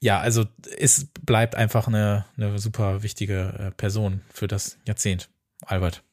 ja, 0.00 0.20
also 0.20 0.44
es 0.78 1.06
bleibt 1.22 1.54
einfach 1.54 1.88
eine, 1.88 2.26
eine 2.36 2.58
super 2.58 3.02
wichtige 3.02 3.54
äh, 3.58 3.70
Person 3.70 4.20
für 4.32 4.46
das 4.46 4.78
Jahrzehnt. 4.86 5.30
Albert. 5.64 6.05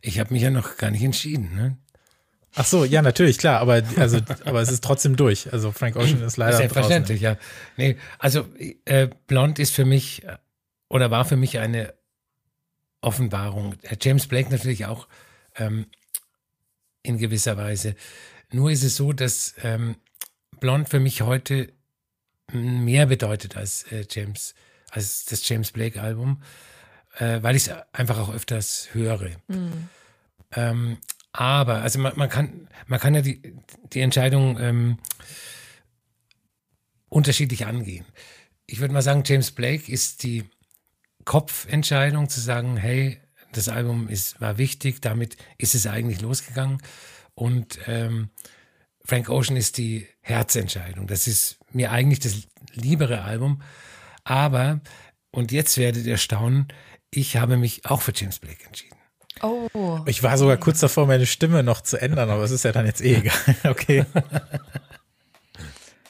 Ich 0.00 0.18
habe 0.18 0.32
mich 0.32 0.42
ja 0.42 0.50
noch 0.50 0.76
gar 0.76 0.90
nicht 0.90 1.02
entschieden, 1.02 1.54
ne? 1.54 1.76
Ach 2.56 2.64
so, 2.64 2.84
ja, 2.84 3.00
natürlich, 3.00 3.38
klar, 3.38 3.60
aber, 3.60 3.82
also, 3.96 4.18
aber 4.44 4.60
es 4.60 4.72
ist 4.72 4.82
trotzdem 4.82 5.14
durch. 5.14 5.52
Also 5.52 5.70
Frank 5.70 5.94
Ocean 5.94 6.20
ist 6.22 6.36
leider 6.36 6.56
Selbstverständlich, 6.56 7.20
draußen. 7.20 7.38
ja. 7.38 7.74
Nee, 7.76 7.96
also 8.18 8.44
äh, 8.86 9.08
Blond 9.28 9.60
ist 9.60 9.72
für 9.72 9.84
mich 9.84 10.22
oder 10.88 11.12
war 11.12 11.24
für 11.24 11.36
mich 11.36 11.58
eine 11.58 11.94
Offenbarung. 13.00 13.76
James 14.00 14.26
Blake 14.26 14.50
natürlich 14.50 14.86
auch 14.86 15.06
ähm, 15.54 15.86
in 17.02 17.18
gewisser 17.18 17.56
Weise. 17.56 17.94
Nur 18.52 18.70
ist 18.70 18.82
es 18.82 18.96
so, 18.96 19.12
dass 19.12 19.54
ähm, 19.62 19.94
Blond 20.58 20.88
für 20.88 21.00
mich 21.00 21.22
heute 21.22 21.72
mehr 22.52 23.06
bedeutet 23.06 23.56
als 23.56 23.84
äh, 23.92 24.04
James, 24.10 24.54
als 24.90 25.24
das 25.24 25.48
James 25.48 25.70
Blake 25.70 26.02
Album, 26.02 26.42
äh, 27.18 27.42
weil 27.42 27.56
ich 27.56 27.68
es 27.68 27.74
einfach 27.92 28.18
auch 28.18 28.32
öfters 28.32 28.88
höre. 28.92 29.30
Mhm. 29.48 29.88
Ähm, 30.52 30.98
aber, 31.32 31.82
also 31.82 31.98
man, 31.98 32.12
man, 32.16 32.28
kann, 32.28 32.68
man 32.86 32.98
kann 32.98 33.14
ja 33.14 33.22
die, 33.22 33.40
die 33.92 34.00
Entscheidung 34.00 34.58
ähm, 34.58 34.98
unterschiedlich 37.08 37.66
angehen. 37.66 38.04
Ich 38.66 38.80
würde 38.80 38.94
mal 38.94 39.02
sagen, 39.02 39.22
James 39.24 39.50
Blake 39.52 39.90
ist 39.90 40.22
die 40.22 40.44
Kopfentscheidung 41.24 42.28
zu 42.28 42.40
sagen, 42.40 42.76
hey, 42.76 43.20
das 43.52 43.68
Album 43.68 44.08
ist, 44.08 44.40
war 44.40 44.58
wichtig, 44.58 45.00
damit 45.00 45.36
ist 45.58 45.74
es 45.74 45.86
eigentlich 45.86 46.20
losgegangen. 46.20 46.80
Und 47.34 47.78
ähm, 47.86 48.30
Frank 49.04 49.28
Ocean 49.28 49.56
ist 49.56 49.78
die 49.78 50.06
Herzentscheidung. 50.20 51.06
Das 51.06 51.26
ist 51.26 51.58
mir 51.72 51.90
eigentlich 51.90 52.20
das 52.20 52.42
liebere 52.74 53.22
Album. 53.22 53.62
Aber, 54.24 54.80
und 55.30 55.52
jetzt 55.52 55.78
werdet 55.78 56.06
ihr 56.06 56.18
staunen, 56.18 56.68
ich 57.10 57.36
habe 57.36 57.56
mich 57.56 57.86
auch 57.86 58.02
für 58.02 58.12
James 58.14 58.38
Blake 58.38 58.64
entschieden. 58.66 58.96
Oh. 59.42 60.00
Ich 60.06 60.22
war 60.22 60.36
sogar 60.36 60.56
kurz 60.58 60.80
davor, 60.80 61.06
meine 61.06 61.26
Stimme 61.26 61.62
noch 61.62 61.80
zu 61.80 62.00
ändern, 62.00 62.30
aber 62.30 62.42
es 62.42 62.50
ist 62.50 62.64
ja 62.64 62.72
dann 62.72 62.86
jetzt 62.86 63.00
eh 63.00 63.16
egal. 63.16 63.34
Okay. 63.64 64.04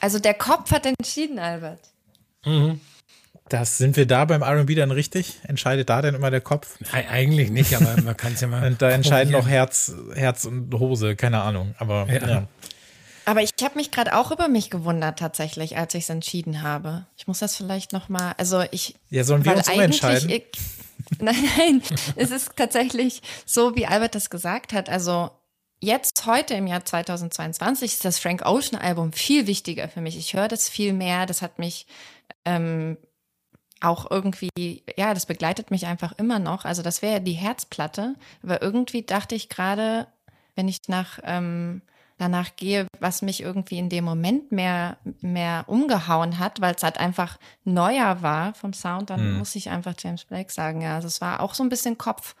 Also 0.03 0.17
der 0.17 0.33
Kopf 0.33 0.71
hat 0.71 0.87
entschieden, 0.87 1.37
Albert. 1.37 1.79
Mhm. 2.43 2.81
Das 3.49 3.77
sind 3.77 3.97
wir 3.97 4.07
da 4.07 4.25
beim 4.25 4.41
RB 4.41 4.75
dann 4.75 4.89
richtig? 4.89 5.39
Entscheidet 5.43 5.89
da 5.89 6.01
denn 6.01 6.15
immer 6.15 6.31
der 6.31 6.41
Kopf? 6.41 6.79
Nein, 6.91 7.05
eigentlich 7.07 7.51
nicht, 7.51 7.75
aber 7.75 8.01
man 8.01 8.17
kann 8.17 8.33
es 8.33 8.41
ja 8.41 8.47
mal. 8.47 8.65
Und 8.65 8.81
da 8.81 8.89
entscheiden 8.89 9.31
noch 9.31 9.47
Herz, 9.47 9.93
Herz 10.15 10.45
und 10.45 10.73
Hose, 10.73 11.15
keine 11.15 11.41
Ahnung. 11.43 11.75
Aber 11.77 12.07
ja. 12.11 12.27
ja. 12.27 12.47
Aber 13.25 13.43
ich 13.43 13.51
habe 13.61 13.75
mich 13.75 13.91
gerade 13.91 14.15
auch 14.15 14.31
über 14.31 14.47
mich 14.47 14.71
gewundert 14.71 15.19
tatsächlich, 15.19 15.77
als 15.77 15.93
ich 15.93 16.05
es 16.05 16.09
entschieden 16.09 16.63
habe. 16.63 17.05
Ich 17.15 17.27
muss 17.27 17.39
das 17.39 17.55
vielleicht 17.55 17.93
noch 17.93 18.09
mal, 18.09 18.33
also 18.37 18.63
ich. 18.71 18.95
Ja, 19.11 19.23
sollen 19.23 19.45
wir 19.45 19.55
uns 19.55 19.69
umentscheiden? 19.69 20.29
Ich, 20.29 20.45
nein, 21.19 21.49
nein, 21.57 21.81
es 22.15 22.31
ist 22.31 22.55
tatsächlich 22.55 23.21
so, 23.45 23.75
wie 23.75 23.85
Albert 23.85 24.15
das 24.15 24.29
gesagt 24.29 24.73
hat. 24.73 24.89
Also 24.89 25.31
jetzt 25.81 26.25
heute 26.25 26.53
im 26.53 26.67
Jahr 26.67 26.85
2022 26.85 27.93
ist 27.93 28.05
das 28.05 28.19
Frank 28.19 28.45
Ocean 28.45 28.79
Album 28.79 29.13
viel 29.13 29.47
wichtiger 29.47 29.89
für 29.89 30.01
mich. 30.01 30.17
Ich 30.17 30.33
höre 30.33 30.47
das 30.47 30.69
viel 30.69 30.93
mehr. 30.93 31.25
Das 31.25 31.41
hat 31.41 31.59
mich 31.59 31.87
ähm, 32.45 32.97
auch 33.81 34.09
irgendwie, 34.09 34.83
ja, 34.95 35.13
das 35.13 35.25
begleitet 35.25 35.71
mich 35.71 35.87
einfach 35.87 36.13
immer 36.17 36.39
noch. 36.39 36.65
Also 36.65 36.81
das 36.81 37.01
wäre 37.01 37.19
die 37.19 37.33
Herzplatte. 37.33 38.15
Aber 38.43 38.61
irgendwie 38.61 39.03
dachte 39.03 39.35
ich 39.35 39.49
gerade, 39.49 40.07
wenn 40.55 40.67
ich 40.67 40.79
nach 40.87 41.19
ähm, 41.23 41.81
danach 42.21 42.55
gehe, 42.55 42.85
was 42.99 43.23
mich 43.23 43.41
irgendwie 43.41 43.79
in 43.79 43.89
dem 43.89 44.05
Moment 44.05 44.51
mehr, 44.51 44.97
mehr 45.21 45.63
umgehauen 45.67 46.37
hat, 46.37 46.61
weil 46.61 46.75
es 46.75 46.83
halt 46.83 46.99
einfach 46.99 47.39
neuer 47.63 48.21
war 48.21 48.53
vom 48.53 48.73
Sound, 48.73 49.09
dann 49.09 49.19
hm. 49.19 49.37
muss 49.39 49.55
ich 49.55 49.69
einfach 49.69 49.95
James 49.97 50.25
Blake 50.25 50.51
sagen. 50.51 50.81
Ja, 50.81 50.95
also 50.95 51.07
es 51.07 51.19
war 51.19 51.39
auch 51.39 51.55
so 51.55 51.63
ein 51.63 51.69
bisschen 51.69 51.97
Kopf, 51.97 52.35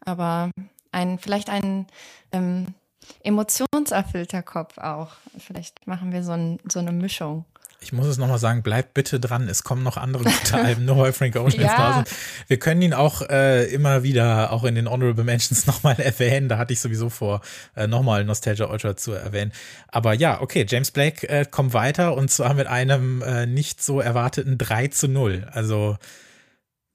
aber 0.00 0.50
ein, 0.90 1.18
vielleicht 1.18 1.50
ein 1.50 1.86
ähm, 2.32 2.74
emotionserfüllter 3.22 4.42
Kopf 4.42 4.78
auch. 4.78 5.12
Vielleicht 5.38 5.86
machen 5.86 6.12
wir 6.12 6.22
so, 6.22 6.32
ein, 6.32 6.58
so 6.70 6.78
eine 6.78 6.92
Mischung. 6.92 7.44
Ich 7.86 7.92
muss 7.92 8.08
es 8.08 8.18
nochmal 8.18 8.40
sagen, 8.40 8.64
bleibt 8.64 8.94
bitte 8.94 9.20
dran. 9.20 9.48
Es 9.48 9.62
kommen 9.62 9.84
noch 9.84 9.96
andere 9.96 10.24
gute 10.24 10.54
Alben, 10.64 10.84
nur 10.86 10.98
weil 10.98 11.12
Frank 11.12 11.36
Ocean 11.36 11.62
ja. 11.62 11.76
da 11.76 11.94
sind. 11.94 12.08
Wir 12.48 12.58
können 12.58 12.82
ihn 12.82 12.92
auch 12.92 13.22
äh, 13.22 13.66
immer 13.66 14.02
wieder, 14.02 14.52
auch 14.52 14.64
in 14.64 14.74
den 14.74 14.90
Honorable 14.90 15.22
Mentions 15.22 15.66
nochmal 15.68 16.00
erwähnen. 16.00 16.48
Da 16.48 16.58
hatte 16.58 16.72
ich 16.72 16.80
sowieso 16.80 17.10
vor, 17.10 17.42
äh, 17.76 17.86
nochmal 17.86 18.24
Nostalgia 18.24 18.66
Ultra 18.66 18.96
zu 18.96 19.12
erwähnen. 19.12 19.52
Aber 19.86 20.14
ja, 20.14 20.40
okay, 20.40 20.66
James 20.68 20.90
Blake 20.90 21.28
äh, 21.28 21.44
kommt 21.48 21.74
weiter 21.74 22.16
und 22.16 22.28
zwar 22.28 22.54
mit 22.54 22.66
einem 22.66 23.22
äh, 23.22 23.46
nicht 23.46 23.80
so 23.80 24.00
erwarteten 24.00 24.58
3 24.58 24.88
zu 24.88 25.06
0. 25.06 25.46
Also 25.52 25.96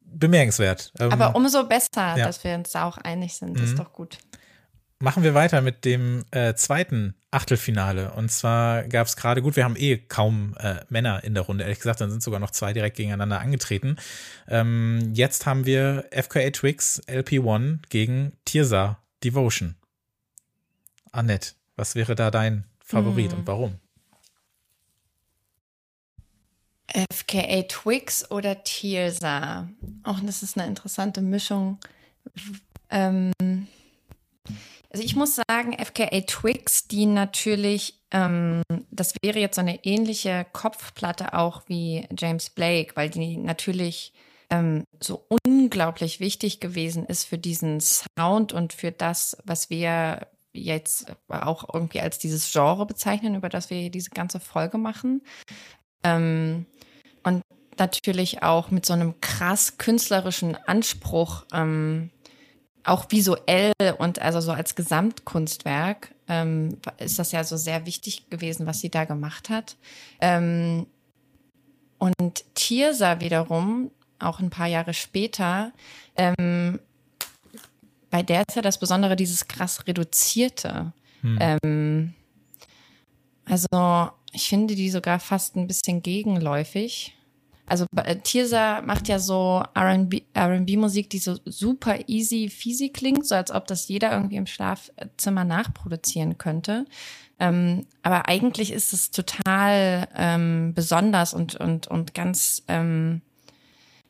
bemerkenswert. 0.01 0.91
Ähm, 0.99 1.13
Aber 1.13 1.37
umso 1.37 1.65
besser, 1.69 2.17
ja. 2.17 2.25
dass 2.25 2.43
wir 2.43 2.53
uns 2.55 2.71
da 2.71 2.83
auch 2.83 2.97
einig 2.97 3.37
sind. 3.37 3.53
Das 3.53 3.61
mhm. 3.61 3.69
ist 3.69 3.79
doch 3.79 3.93
gut 3.93 4.17
machen 5.01 5.23
wir 5.23 5.33
weiter 5.33 5.61
mit 5.61 5.85
dem 5.85 6.23
äh, 6.31 6.53
zweiten 6.53 7.15
Achtelfinale. 7.31 8.11
Und 8.13 8.31
zwar 8.31 8.83
gab 8.83 9.07
es 9.07 9.15
gerade, 9.15 9.41
gut, 9.41 9.55
wir 9.55 9.63
haben 9.63 9.75
eh 9.77 9.97
kaum 9.97 10.55
äh, 10.59 10.75
Männer 10.89 11.23
in 11.23 11.33
der 11.33 11.43
Runde, 11.43 11.63
ehrlich 11.63 11.79
gesagt, 11.79 12.01
dann 12.01 12.11
sind 12.11 12.21
sogar 12.21 12.39
noch 12.39 12.51
zwei 12.51 12.73
direkt 12.73 12.97
gegeneinander 12.97 13.39
angetreten. 13.39 13.97
Ähm, 14.47 15.11
jetzt 15.13 15.45
haben 15.45 15.65
wir 15.65 16.05
FKA 16.11 16.51
Twix 16.51 17.01
LP1 17.07 17.79
gegen 17.89 18.33
Tirsa 18.45 18.99
Devotion. 19.23 19.75
Annette, 21.11 21.53
was 21.75 21.95
wäre 21.95 22.15
da 22.15 22.31
dein 22.31 22.65
Favorit 22.79 23.31
hm. 23.31 23.39
und 23.39 23.47
warum? 23.47 23.75
FKA 27.11 27.63
Twix 27.63 28.29
oder 28.29 28.63
Tirsa? 28.63 29.69
Auch 30.03 30.19
das 30.19 30.43
ist 30.43 30.57
eine 30.57 30.67
interessante 30.67 31.21
Mischung. 31.21 31.79
Ähm, 32.89 33.31
also 34.91 35.03
ich 35.03 35.15
muss 35.15 35.39
sagen, 35.47 35.77
FKA 35.77 36.21
Twix, 36.21 36.87
die 36.87 37.05
natürlich, 37.05 38.01
ähm, 38.11 38.61
das 38.89 39.13
wäre 39.21 39.39
jetzt 39.39 39.55
so 39.55 39.61
eine 39.61 39.83
ähnliche 39.85 40.45
Kopfplatte 40.51 41.33
auch 41.33 41.63
wie 41.67 42.07
James 42.17 42.49
Blake, 42.49 42.95
weil 42.95 43.09
die 43.09 43.37
natürlich 43.37 44.13
ähm, 44.49 44.83
so 44.99 45.25
unglaublich 45.45 46.19
wichtig 46.19 46.59
gewesen 46.59 47.05
ist 47.05 47.23
für 47.23 47.37
diesen 47.37 47.79
Sound 47.79 48.51
und 48.51 48.73
für 48.73 48.91
das, 48.91 49.37
was 49.45 49.69
wir 49.69 50.27
jetzt 50.53 51.13
auch 51.29 51.73
irgendwie 51.73 52.01
als 52.01 52.19
dieses 52.19 52.51
Genre 52.51 52.85
bezeichnen, 52.85 53.35
über 53.35 53.47
das 53.47 53.69
wir 53.69 53.89
diese 53.89 54.09
ganze 54.09 54.41
Folge 54.41 54.77
machen. 54.77 55.21
Ähm, 56.03 56.65
und 57.23 57.43
natürlich 57.77 58.43
auch 58.43 58.71
mit 58.71 58.85
so 58.85 58.91
einem 58.91 59.21
krass 59.21 59.77
künstlerischen 59.77 60.57
Anspruch 60.67 61.45
ähm, 61.53 62.09
auch 62.83 63.05
visuell 63.09 63.73
und 63.97 64.19
also 64.19 64.41
so 64.41 64.51
als 64.51 64.75
Gesamtkunstwerk 64.75 66.13
ähm, 66.27 66.77
ist 66.97 67.19
das 67.19 67.31
ja 67.31 67.43
so 67.43 67.57
sehr 67.57 67.85
wichtig 67.85 68.29
gewesen, 68.29 68.65
was 68.65 68.79
sie 68.79 68.89
da 68.89 69.05
gemacht 69.05 69.49
hat. 69.49 69.75
Ähm, 70.19 70.87
und 71.97 72.43
Tirsa 72.55 73.19
wiederum, 73.19 73.91
auch 74.19 74.39
ein 74.39 74.49
paar 74.49 74.67
Jahre 74.67 74.93
später, 74.93 75.71
ähm, 76.15 76.79
bei 78.09 78.23
der 78.23 78.43
ist 78.47 78.55
ja 78.55 78.61
das 78.61 78.79
Besondere 78.79 79.15
dieses 79.15 79.47
krass 79.47 79.87
reduzierte. 79.87 80.93
Hm. 81.21 81.37
Ähm, 81.39 82.13
also 83.45 84.11
ich 84.33 84.49
finde 84.49 84.75
die 84.75 84.89
sogar 84.89 85.19
fast 85.19 85.55
ein 85.55 85.67
bisschen 85.67 86.01
gegenläufig. 86.01 87.15
Also 87.71 87.85
äh, 87.95 88.17
Tirsa 88.17 88.81
macht 88.81 89.07
ja 89.07 89.17
so 89.17 89.63
R&B-Musik, 89.73 91.09
die 91.09 91.19
so 91.19 91.37
super 91.45 91.99
easy, 92.07 92.49
feasy 92.49 92.89
klingt, 92.89 93.25
so 93.25 93.33
als 93.33 93.49
ob 93.49 93.65
das 93.65 93.87
jeder 93.87 94.11
irgendwie 94.11 94.35
im 94.35 94.45
Schlafzimmer 94.45 95.45
nachproduzieren 95.45 96.37
könnte. 96.37 96.85
Ähm, 97.39 97.85
aber 98.03 98.27
eigentlich 98.27 98.73
ist 98.73 98.91
es 98.91 99.11
total 99.11 100.09
ähm, 100.17 100.73
besonders 100.75 101.33
und 101.33 101.55
und 101.55 101.87
und 101.87 102.13
ganz 102.13 102.61
ähm, 102.67 103.21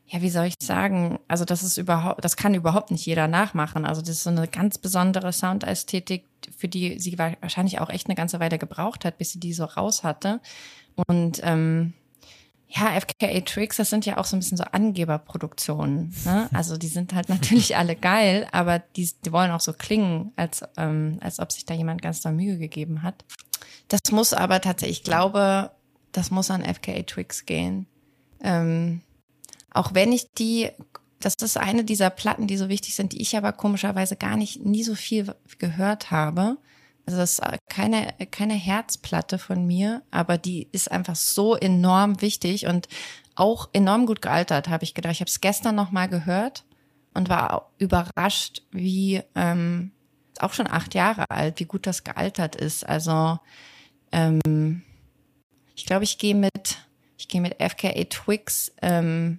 ja, 0.08 0.20
wie 0.22 0.30
soll 0.30 0.46
ich 0.46 0.54
sagen? 0.60 1.20
Also 1.28 1.44
das 1.44 1.62
ist 1.62 1.78
überhaupt, 1.78 2.24
das 2.24 2.36
kann 2.36 2.54
überhaupt 2.54 2.90
nicht 2.90 3.06
jeder 3.06 3.28
nachmachen. 3.28 3.86
Also 3.86 4.00
das 4.02 4.10
ist 4.10 4.24
so 4.24 4.30
eine 4.30 4.48
ganz 4.48 4.76
besondere 4.76 5.32
Soundästhetik, 5.32 6.24
für 6.58 6.66
die 6.66 6.98
sie 6.98 7.16
wahrscheinlich 7.16 7.78
auch 7.78 7.90
echt 7.90 8.08
eine 8.08 8.16
ganze 8.16 8.40
Weile 8.40 8.58
gebraucht 8.58 9.04
hat, 9.04 9.18
bis 9.18 9.30
sie 9.30 9.40
die 9.40 9.52
so 9.52 9.64
raus 9.64 10.02
hatte. 10.02 10.40
Und 11.06 11.40
ähm, 11.44 11.94
ja, 12.74 12.98
FKA 12.98 13.40
Tricks, 13.40 13.76
das 13.76 13.90
sind 13.90 14.06
ja 14.06 14.16
auch 14.16 14.24
so 14.24 14.36
ein 14.36 14.40
bisschen 14.40 14.56
so 14.56 14.64
Angeberproduktionen. 14.64 16.14
Ne? 16.24 16.48
Also 16.52 16.76
die 16.76 16.88
sind 16.88 17.14
halt 17.14 17.28
natürlich 17.28 17.76
alle 17.76 17.96
geil, 17.96 18.46
aber 18.52 18.78
die, 18.78 19.10
die 19.24 19.32
wollen 19.32 19.50
auch 19.50 19.60
so 19.60 19.72
klingen, 19.72 20.32
als, 20.36 20.62
ähm, 20.76 21.18
als 21.20 21.38
ob 21.38 21.52
sich 21.52 21.66
da 21.66 21.74
jemand 21.74 22.02
ganz 22.02 22.20
da 22.20 22.30
Mühe 22.30 22.58
gegeben 22.58 23.02
hat. 23.02 23.24
Das 23.88 24.00
muss 24.10 24.32
aber 24.32 24.60
tatsächlich, 24.60 24.98
ich 24.98 25.04
glaube, 25.04 25.70
das 26.12 26.30
muss 26.30 26.50
an 26.50 26.64
FKA 26.64 27.02
Twix 27.02 27.44
gehen. 27.44 27.86
Ähm, 28.42 29.02
auch 29.70 29.94
wenn 29.94 30.12
ich 30.12 30.32
die, 30.32 30.70
das 31.20 31.34
ist 31.34 31.56
eine 31.58 31.84
dieser 31.84 32.10
Platten, 32.10 32.46
die 32.46 32.56
so 32.56 32.68
wichtig 32.68 32.94
sind, 32.94 33.12
die 33.12 33.20
ich 33.20 33.36
aber 33.36 33.52
komischerweise 33.52 34.16
gar 34.16 34.36
nicht, 34.36 34.64
nie 34.64 34.82
so 34.82 34.94
viel 34.94 35.34
gehört 35.58 36.10
habe. 36.10 36.56
Also 37.04 37.18
das 37.18 37.38
ist 37.38 37.42
keine, 37.68 38.14
keine 38.30 38.54
Herzplatte 38.54 39.38
von 39.38 39.66
mir, 39.66 40.02
aber 40.10 40.38
die 40.38 40.68
ist 40.72 40.90
einfach 40.90 41.16
so 41.16 41.56
enorm 41.56 42.20
wichtig 42.20 42.66
und 42.66 42.88
auch 43.34 43.68
enorm 43.72 44.06
gut 44.06 44.22
gealtert, 44.22 44.68
habe 44.68 44.84
ich 44.84 44.94
gedacht. 44.94 45.12
Ich 45.12 45.20
habe 45.20 45.28
es 45.28 45.40
gestern 45.40 45.74
nochmal 45.74 46.08
gehört 46.08 46.64
und 47.14 47.28
war 47.28 47.70
überrascht, 47.78 48.62
wie 48.70 49.22
ähm, 49.34 49.92
auch 50.38 50.52
schon 50.52 50.66
acht 50.66 50.94
Jahre 50.94 51.24
alt, 51.30 51.58
wie 51.60 51.64
gut 51.64 51.86
das 51.86 52.04
gealtert 52.04 52.56
ist. 52.56 52.86
Also 52.88 53.38
ähm, 54.12 54.82
ich 55.74 55.86
glaube, 55.86 56.04
ich 56.04 56.18
gehe 56.18 56.34
mit, 56.34 56.78
ich 57.16 57.28
gehe 57.28 57.40
mit 57.40 57.56
FKA 57.60 58.04
Twix. 58.04 58.72
Ähm, 58.80 59.38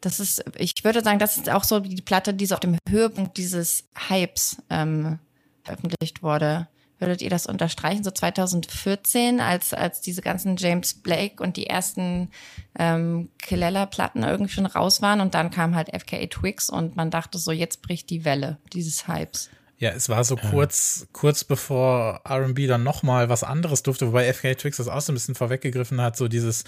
das 0.00 0.20
ist, 0.20 0.44
ich 0.56 0.72
würde 0.82 1.02
sagen, 1.02 1.18
das 1.18 1.36
ist 1.36 1.50
auch 1.50 1.64
so 1.64 1.80
die 1.80 2.02
Platte, 2.02 2.34
die 2.34 2.46
so 2.46 2.54
auf 2.54 2.60
dem 2.60 2.78
Höhepunkt 2.88 3.36
dieses 3.36 3.84
Hypes 4.08 4.62
ähm, 4.70 5.18
veröffentlicht 5.62 6.22
wurde. 6.22 6.68
Würdet 7.04 7.20
ihr 7.20 7.28
das 7.28 7.46
unterstreichen? 7.46 8.02
So 8.02 8.10
2014, 8.10 9.38
als, 9.38 9.74
als 9.74 10.00
diese 10.00 10.22
ganzen 10.22 10.56
James 10.56 10.94
Blake 10.94 11.42
und 11.42 11.58
die 11.58 11.66
ersten 11.66 12.30
ähm, 12.78 13.28
Killela-Platten 13.42 14.22
irgendwie 14.22 14.52
schon 14.52 14.64
raus 14.64 15.02
waren 15.02 15.20
und 15.20 15.34
dann 15.34 15.50
kam 15.50 15.76
halt 15.76 15.88
FKA 15.94 16.26
Twix 16.26 16.70
und 16.70 16.96
man 16.96 17.10
dachte 17.10 17.36
so, 17.36 17.52
jetzt 17.52 17.82
bricht 17.82 18.08
die 18.08 18.24
Welle 18.24 18.56
dieses 18.72 19.06
Hypes. 19.06 19.50
Ja, 19.76 19.90
es 19.90 20.08
war 20.08 20.24
so 20.24 20.36
kurz, 20.36 21.08
kurz 21.12 21.44
bevor 21.44 22.22
RB 22.26 22.68
dann 22.68 22.84
nochmal 22.84 23.28
was 23.28 23.44
anderes 23.44 23.82
durfte, 23.82 24.06
wobei 24.06 24.32
FK 24.32 24.54
Twix 24.54 24.78
das 24.78 24.88
auch 24.88 25.02
so 25.02 25.12
ein 25.12 25.14
bisschen 25.14 25.34
vorweggegriffen 25.34 26.00
hat, 26.00 26.16
so 26.16 26.26
dieses, 26.26 26.64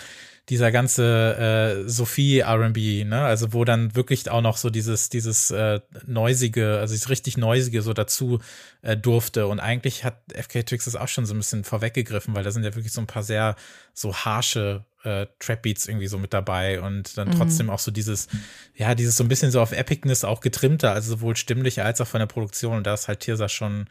dieser 0.49 0.71
ganze 0.71 1.85
äh, 1.85 1.89
Sophie 1.89 2.41
RB, 2.41 3.05
ne? 3.05 3.23
Also 3.23 3.53
wo 3.53 3.65
dann 3.65 3.97
wirklich 3.97 4.31
auch 4.31 4.43
noch 4.43 4.57
so 4.57 4.71
dieses, 4.71 5.09
dieses 5.09 5.51
äh, 5.51 5.81
Neusige, 6.07 6.79
also 6.79 6.95
dieses 6.95 7.11
richtig 7.11 7.37
Neusige 7.37 7.83
so 7.83 7.93
dazu 7.93 8.39
äh, 8.83 8.97
durfte. 8.97 9.49
Und 9.49 9.59
eigentlich 9.59 10.05
hat 10.05 10.21
FK 10.33 10.65
Twix 10.65 10.85
das 10.85 10.95
auch 10.95 11.09
schon 11.09 11.27
so 11.27 11.35
ein 11.35 11.39
bisschen 11.39 11.65
vorweggegriffen, 11.65 12.35
weil 12.35 12.45
da 12.45 12.53
sind 12.53 12.63
ja 12.63 12.75
wirklich 12.77 12.93
so 12.93 13.01
ein 13.01 13.09
paar 13.09 13.25
sehr 13.25 13.57
so 13.93 14.15
harsche 14.15 14.85
äh, 15.03 15.27
Trap-Beats 15.41 15.89
irgendwie 15.89 16.07
so 16.07 16.19
mit 16.19 16.33
dabei 16.33 16.81
und 16.81 17.19
dann 17.19 17.29
mhm. 17.29 17.39
trotzdem 17.39 17.69
auch 17.69 17.81
so 17.81 17.91
dieses, 17.91 18.29
ja, 18.75 18.95
dieses 18.95 19.17
so 19.17 19.25
ein 19.25 19.29
bisschen 19.29 19.51
so 19.51 19.61
auf 19.61 19.73
Epicness 19.73 20.23
auch 20.23 20.41
getrimmter, 20.41 20.93
also 20.93 21.11
sowohl 21.11 21.35
stimmlich 21.37 21.83
als 21.83 22.01
auch 22.01 22.07
von 22.07 22.21
der 22.21 22.27
Produktion. 22.27 22.77
Und 22.77 22.87
da 22.87 22.95
ist 22.95 23.09
halt 23.09 23.21
Tirsa 23.21 23.49
schon, 23.49 23.89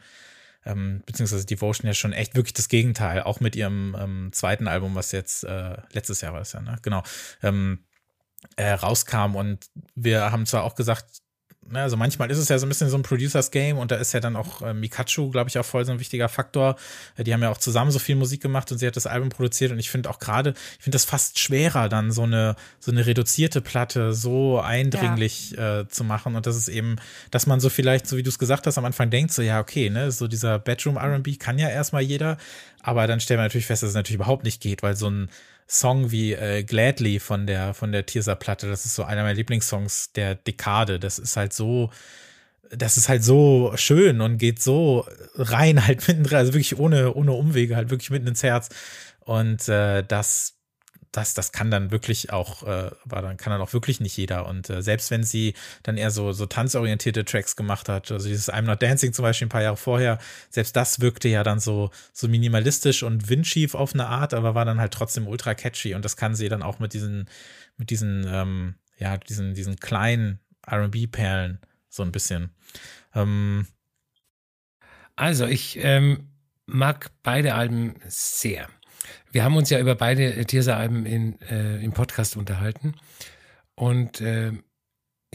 ähm, 0.66 1.02
beziehungsweise 1.06 1.46
Devotion 1.46 1.86
ja 1.86 1.94
schon 1.94 2.12
echt 2.12 2.34
wirklich 2.34 2.54
das 2.54 2.68
Gegenteil, 2.68 3.22
auch 3.22 3.40
mit 3.40 3.56
ihrem 3.56 3.96
ähm, 3.98 4.28
zweiten 4.32 4.68
Album, 4.68 4.94
was 4.94 5.12
jetzt 5.12 5.44
äh, 5.44 5.76
letztes 5.92 6.20
Jahr 6.20 6.32
war 6.34 6.42
es 6.42 6.52
ja, 6.52 6.60
ne? 6.60 6.78
Genau. 6.82 7.02
Ähm, 7.42 7.84
äh, 8.56 8.72
rauskam 8.72 9.34
und 9.34 9.70
wir 9.94 10.30
haben 10.30 10.46
zwar 10.46 10.64
auch 10.64 10.74
gesagt, 10.74 11.22
also 11.72 11.96
manchmal 11.96 12.30
ist 12.30 12.38
es 12.38 12.48
ja 12.48 12.58
so 12.58 12.66
ein 12.66 12.68
bisschen 12.68 12.88
so 12.88 12.96
ein 12.96 13.02
Producers 13.02 13.50
Game 13.50 13.78
und 13.78 13.90
da 13.90 13.96
ist 13.96 14.12
ja 14.12 14.20
dann 14.20 14.36
auch 14.36 14.62
äh, 14.62 14.74
Mikachu, 14.74 15.30
glaube 15.30 15.48
ich, 15.48 15.58
auch 15.58 15.64
voll 15.64 15.84
so 15.84 15.92
ein 15.92 16.00
wichtiger 16.00 16.28
Faktor. 16.28 16.76
Äh, 17.16 17.24
die 17.24 17.32
haben 17.32 17.42
ja 17.42 17.50
auch 17.50 17.58
zusammen 17.58 17.90
so 17.90 17.98
viel 17.98 18.16
Musik 18.16 18.40
gemacht 18.40 18.70
und 18.72 18.78
sie 18.78 18.86
hat 18.86 18.96
das 18.96 19.06
Album 19.06 19.30
produziert 19.30 19.72
und 19.72 19.78
ich 19.78 19.90
finde 19.90 20.10
auch 20.10 20.18
gerade, 20.18 20.54
ich 20.78 20.84
finde 20.84 20.96
das 20.96 21.04
fast 21.04 21.38
schwerer, 21.38 21.88
dann 21.88 22.12
so 22.12 22.22
eine 22.22 22.56
so 22.78 22.90
eine 22.90 23.06
reduzierte 23.06 23.60
Platte 23.60 24.12
so 24.12 24.60
eindringlich 24.60 25.52
ja. 25.52 25.80
äh, 25.80 25.88
zu 25.88 26.04
machen 26.04 26.36
und 26.36 26.46
das 26.46 26.56
ist 26.56 26.68
eben, 26.68 26.96
dass 27.30 27.46
man 27.46 27.60
so 27.60 27.68
vielleicht, 27.68 28.06
so 28.06 28.16
wie 28.16 28.22
du 28.22 28.28
es 28.30 28.38
gesagt 28.38 28.66
hast, 28.66 28.78
am 28.78 28.84
Anfang 28.84 29.10
denkt, 29.10 29.32
so 29.32 29.42
ja 29.42 29.60
okay, 29.60 29.90
ne, 29.90 30.10
so 30.10 30.28
dieser 30.28 30.58
Bedroom 30.58 30.96
R&B 30.96 31.36
kann 31.36 31.58
ja 31.58 31.68
erstmal 31.68 32.02
jeder, 32.02 32.36
aber 32.82 33.06
dann 33.06 33.20
stellt 33.20 33.38
man 33.38 33.46
natürlich 33.46 33.66
fest, 33.66 33.82
dass 33.82 33.90
es 33.90 33.96
natürlich 33.96 34.20
überhaupt 34.20 34.44
nicht 34.44 34.60
geht, 34.60 34.82
weil 34.82 34.96
so 34.96 35.10
ein 35.10 35.28
Song 35.68 36.10
wie 36.10 36.32
äh, 36.32 36.62
Gladly 36.62 37.18
von 37.18 37.46
der 37.46 37.74
von 37.74 37.92
der 37.92 38.06
Tirsa-Platte. 38.06 38.68
Das 38.68 38.84
ist 38.86 38.94
so 38.94 39.04
einer 39.04 39.22
meiner 39.22 39.34
Lieblingssongs 39.34 40.12
der 40.12 40.36
Dekade. 40.36 41.00
Das 41.00 41.18
ist 41.18 41.36
halt 41.36 41.52
so, 41.52 41.90
das 42.70 42.96
ist 42.96 43.08
halt 43.08 43.24
so 43.24 43.72
schön 43.76 44.20
und 44.20 44.38
geht 44.38 44.62
so 44.62 45.06
rein 45.34 45.86
halt 45.86 46.06
mitten 46.08 46.24
drin, 46.24 46.38
also 46.38 46.54
wirklich 46.54 46.78
ohne 46.78 47.14
ohne 47.14 47.32
Umwege 47.32 47.76
halt 47.76 47.90
wirklich 47.90 48.10
mitten 48.10 48.28
ins 48.28 48.42
Herz. 48.42 48.68
Und 49.20 49.68
äh, 49.68 50.04
das 50.04 50.55
das, 51.12 51.34
das 51.34 51.52
kann 51.52 51.70
dann 51.70 51.90
wirklich 51.90 52.32
auch, 52.32 52.62
äh, 52.62 52.90
aber 53.04 53.22
dann 53.22 53.36
kann 53.36 53.50
dann 53.50 53.60
auch 53.60 53.72
wirklich 53.72 54.00
nicht 54.00 54.16
jeder. 54.16 54.46
Und 54.46 54.70
äh, 54.70 54.82
selbst 54.82 55.10
wenn 55.10 55.24
sie 55.24 55.54
dann 55.82 55.96
eher 55.96 56.10
so, 56.10 56.32
so 56.32 56.46
tanzorientierte 56.46 57.24
Tracks 57.24 57.56
gemacht 57.56 57.88
hat, 57.88 58.10
also 58.10 58.28
dieses 58.28 58.52
I'm 58.52 58.62
Not 58.62 58.82
Dancing 58.82 59.12
zum 59.12 59.22
Beispiel 59.22 59.46
ein 59.46 59.50
paar 59.50 59.62
Jahre 59.62 59.76
vorher, 59.76 60.18
selbst 60.50 60.76
das 60.76 61.00
wirkte 61.00 61.28
ja 61.28 61.42
dann 61.42 61.60
so, 61.60 61.90
so 62.12 62.28
minimalistisch 62.28 63.02
und 63.02 63.28
windschief 63.28 63.74
auf 63.74 63.94
eine 63.94 64.06
Art, 64.06 64.34
aber 64.34 64.54
war 64.54 64.64
dann 64.64 64.80
halt 64.80 64.92
trotzdem 64.92 65.26
ultra 65.26 65.54
catchy. 65.54 65.94
Und 65.94 66.04
das 66.04 66.16
kann 66.16 66.34
sie 66.34 66.48
dann 66.48 66.62
auch 66.62 66.78
mit 66.78 66.92
diesen, 66.92 67.28
mit 67.76 67.90
diesen, 67.90 68.26
ähm, 68.28 68.74
ja, 68.98 69.16
diesen, 69.16 69.54
diesen 69.54 69.76
kleinen 69.76 70.40
RB-Perlen 70.70 71.60
so 71.88 72.02
ein 72.02 72.12
bisschen. 72.12 72.50
Ähm, 73.14 73.66
also 75.16 75.46
ich 75.46 75.78
ähm, 75.80 76.28
mag 76.66 77.10
beide 77.22 77.54
Alben 77.54 77.94
sehr. 78.06 78.68
Wir 79.32 79.44
haben 79.44 79.56
uns 79.56 79.70
ja 79.70 79.78
über 79.78 79.94
beide 79.94 80.44
Tiersa-Alben 80.44 81.06
in, 81.06 81.40
äh, 81.42 81.82
im 81.82 81.92
Podcast 81.92 82.36
unterhalten. 82.36 82.94
Und 83.74 84.20
äh, 84.20 84.52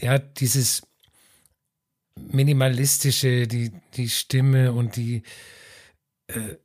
ja, 0.00 0.18
dieses 0.18 0.82
minimalistische, 2.16 3.46
die, 3.46 3.72
die 3.94 4.08
Stimme 4.08 4.72
und 4.72 4.96
die 4.96 5.22
äh, 6.28 6.56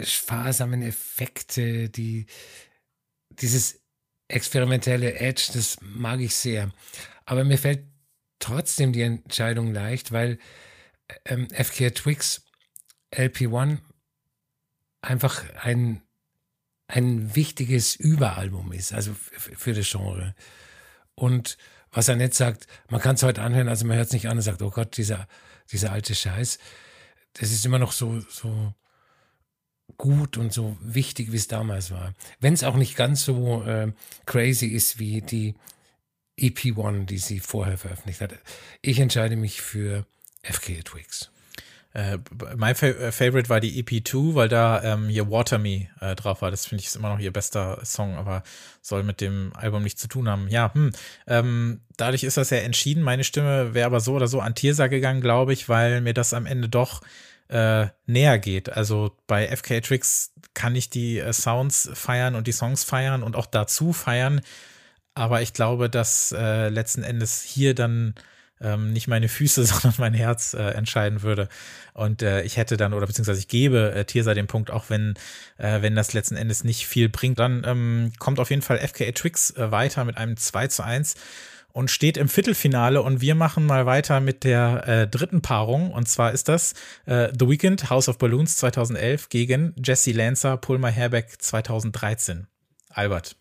sparsamen 0.00 0.82
Effekte, 0.82 1.88
die, 1.88 2.26
dieses 3.30 3.80
experimentelle 4.28 5.14
Edge, 5.14 5.50
das 5.54 5.78
mag 5.80 6.20
ich 6.20 6.34
sehr. 6.34 6.70
Aber 7.24 7.44
mir 7.44 7.58
fällt 7.58 7.84
trotzdem 8.38 8.92
die 8.92 9.02
Entscheidung 9.02 9.72
leicht, 9.72 10.12
weil 10.12 10.38
ähm, 11.24 11.48
FK 11.50 11.90
Twix 11.90 12.44
LP1 13.12 13.78
einfach 15.00 15.44
ein 15.56 16.02
ein 16.88 17.36
wichtiges 17.36 17.94
Überalbum 17.94 18.72
ist, 18.72 18.92
also 18.92 19.14
für 19.14 19.74
das 19.74 19.88
Genre. 19.88 20.34
Und 21.14 21.58
was 21.92 22.08
er 22.08 22.16
nicht 22.16 22.34
sagt, 22.34 22.66
man 22.88 23.00
kann 23.00 23.14
es 23.14 23.22
heute 23.22 23.42
anhören, 23.42 23.68
also 23.68 23.86
man 23.86 23.96
hört 23.96 24.08
es 24.08 24.12
nicht 24.12 24.28
an 24.28 24.38
und 24.38 24.42
sagt, 24.42 24.62
oh 24.62 24.70
Gott, 24.70 24.96
dieser, 24.96 25.28
dieser 25.70 25.92
alte 25.92 26.14
Scheiß. 26.14 26.58
Das 27.34 27.52
ist 27.52 27.64
immer 27.64 27.78
noch 27.78 27.92
so, 27.92 28.20
so 28.20 28.74
gut 29.96 30.36
und 30.38 30.52
so 30.52 30.76
wichtig, 30.80 31.30
wie 31.30 31.36
es 31.36 31.46
damals 31.46 31.90
war. 31.90 32.14
Wenn 32.40 32.54
es 32.54 32.64
auch 32.64 32.76
nicht 32.76 32.96
ganz 32.96 33.24
so 33.24 33.62
äh, 33.64 33.92
crazy 34.26 34.66
ist 34.66 34.98
wie 34.98 35.20
die 35.20 35.54
EP1, 36.38 37.06
die 37.06 37.18
sie 37.18 37.40
vorher 37.40 37.76
veröffentlicht 37.76 38.20
hat. 38.20 38.34
Ich 38.80 38.98
entscheide 39.00 39.36
mich 39.36 39.60
für 39.60 40.06
FK 40.42 40.82
Twigs. 40.84 41.30
Äh, 41.94 42.18
mein 42.56 42.74
Fa 42.74 42.86
äh, 42.86 43.12
Favorite 43.12 43.48
war 43.48 43.60
die 43.60 43.82
EP2, 43.82 44.34
weil 44.34 44.48
da 44.48 44.82
ähm, 44.82 45.08
hier 45.08 45.30
Water 45.30 45.58
Me 45.58 45.88
äh, 46.00 46.14
drauf 46.14 46.42
war. 46.42 46.50
Das 46.50 46.66
finde 46.66 46.82
ich 46.82 46.88
ist 46.88 46.96
immer 46.96 47.08
noch 47.08 47.18
ihr 47.18 47.32
bester 47.32 47.80
Song, 47.84 48.16
aber 48.16 48.42
soll 48.82 49.02
mit 49.02 49.20
dem 49.20 49.52
Album 49.54 49.82
nichts 49.82 50.02
zu 50.02 50.08
tun 50.08 50.28
haben. 50.28 50.48
Ja, 50.48 50.72
hm. 50.74 50.92
Ähm, 51.26 51.80
dadurch 51.96 52.24
ist 52.24 52.36
das 52.36 52.50
ja 52.50 52.58
entschieden. 52.58 53.02
Meine 53.02 53.24
Stimme 53.24 53.74
wäre 53.74 53.86
aber 53.86 54.00
so 54.00 54.14
oder 54.14 54.28
so 54.28 54.40
an 54.40 54.54
Tiersa 54.54 54.88
gegangen, 54.88 55.20
glaube 55.20 55.52
ich, 55.52 55.68
weil 55.68 56.00
mir 56.00 56.14
das 56.14 56.34
am 56.34 56.46
Ende 56.46 56.68
doch 56.68 57.00
äh, 57.48 57.86
näher 58.06 58.38
geht. 58.38 58.70
Also 58.70 59.16
bei 59.26 59.48
FK 59.48 59.80
Tricks 59.80 60.32
kann 60.54 60.76
ich 60.76 60.90
die 60.90 61.18
äh, 61.18 61.32
Sounds 61.32 61.90
feiern 61.94 62.34
und 62.34 62.46
die 62.46 62.52
Songs 62.52 62.84
feiern 62.84 63.22
und 63.22 63.34
auch 63.34 63.46
dazu 63.46 63.92
feiern. 63.92 64.42
Aber 65.14 65.42
ich 65.42 65.52
glaube, 65.52 65.88
dass 65.90 66.32
äh, 66.32 66.68
letzten 66.68 67.02
Endes 67.02 67.42
hier 67.42 67.74
dann 67.74 68.14
ähm, 68.60 68.92
nicht 68.92 69.08
meine 69.08 69.28
Füße, 69.28 69.64
sondern 69.66 69.94
mein 69.98 70.14
Herz 70.14 70.54
äh, 70.54 70.70
entscheiden 70.70 71.22
würde. 71.22 71.48
Und 71.94 72.22
äh, 72.22 72.42
ich 72.42 72.56
hätte 72.56 72.76
dann, 72.76 72.94
oder 72.94 73.06
beziehungsweise 73.06 73.40
ich 73.40 73.48
gebe 73.48 73.92
äh, 73.92 74.04
Tirsa 74.04 74.34
den 74.34 74.46
Punkt, 74.46 74.70
auch 74.70 74.90
wenn, 74.90 75.14
äh, 75.56 75.82
wenn 75.82 75.94
das 75.94 76.12
letzten 76.12 76.36
Endes 76.36 76.64
nicht 76.64 76.86
viel 76.86 77.08
bringt. 77.08 77.38
Dann 77.38 77.62
ähm, 77.66 78.12
kommt 78.18 78.40
auf 78.40 78.50
jeden 78.50 78.62
Fall 78.62 78.78
FKA 78.78 79.12
Twix 79.12 79.50
äh, 79.52 79.70
weiter 79.70 80.04
mit 80.04 80.16
einem 80.16 80.36
2 80.36 80.68
zu 80.68 80.84
1 80.84 81.14
und 81.72 81.90
steht 81.90 82.16
im 82.16 82.28
Viertelfinale 82.28 83.02
und 83.02 83.20
wir 83.20 83.34
machen 83.34 83.66
mal 83.66 83.86
weiter 83.86 84.20
mit 84.20 84.44
der 84.44 84.88
äh, 84.88 85.06
dritten 85.06 85.42
Paarung 85.42 85.92
und 85.92 86.08
zwar 86.08 86.32
ist 86.32 86.48
das 86.48 86.72
äh, 87.06 87.28
The 87.38 87.48
Weeknd 87.48 87.90
House 87.90 88.08
of 88.08 88.18
Balloons 88.18 88.56
2011 88.56 89.28
gegen 89.28 89.74
Jesse 89.76 90.12
Lancer 90.12 90.56
Pulmer 90.56 90.90
Herbeck 90.90 91.40
2013. 91.40 92.46
Albert. 92.88 93.36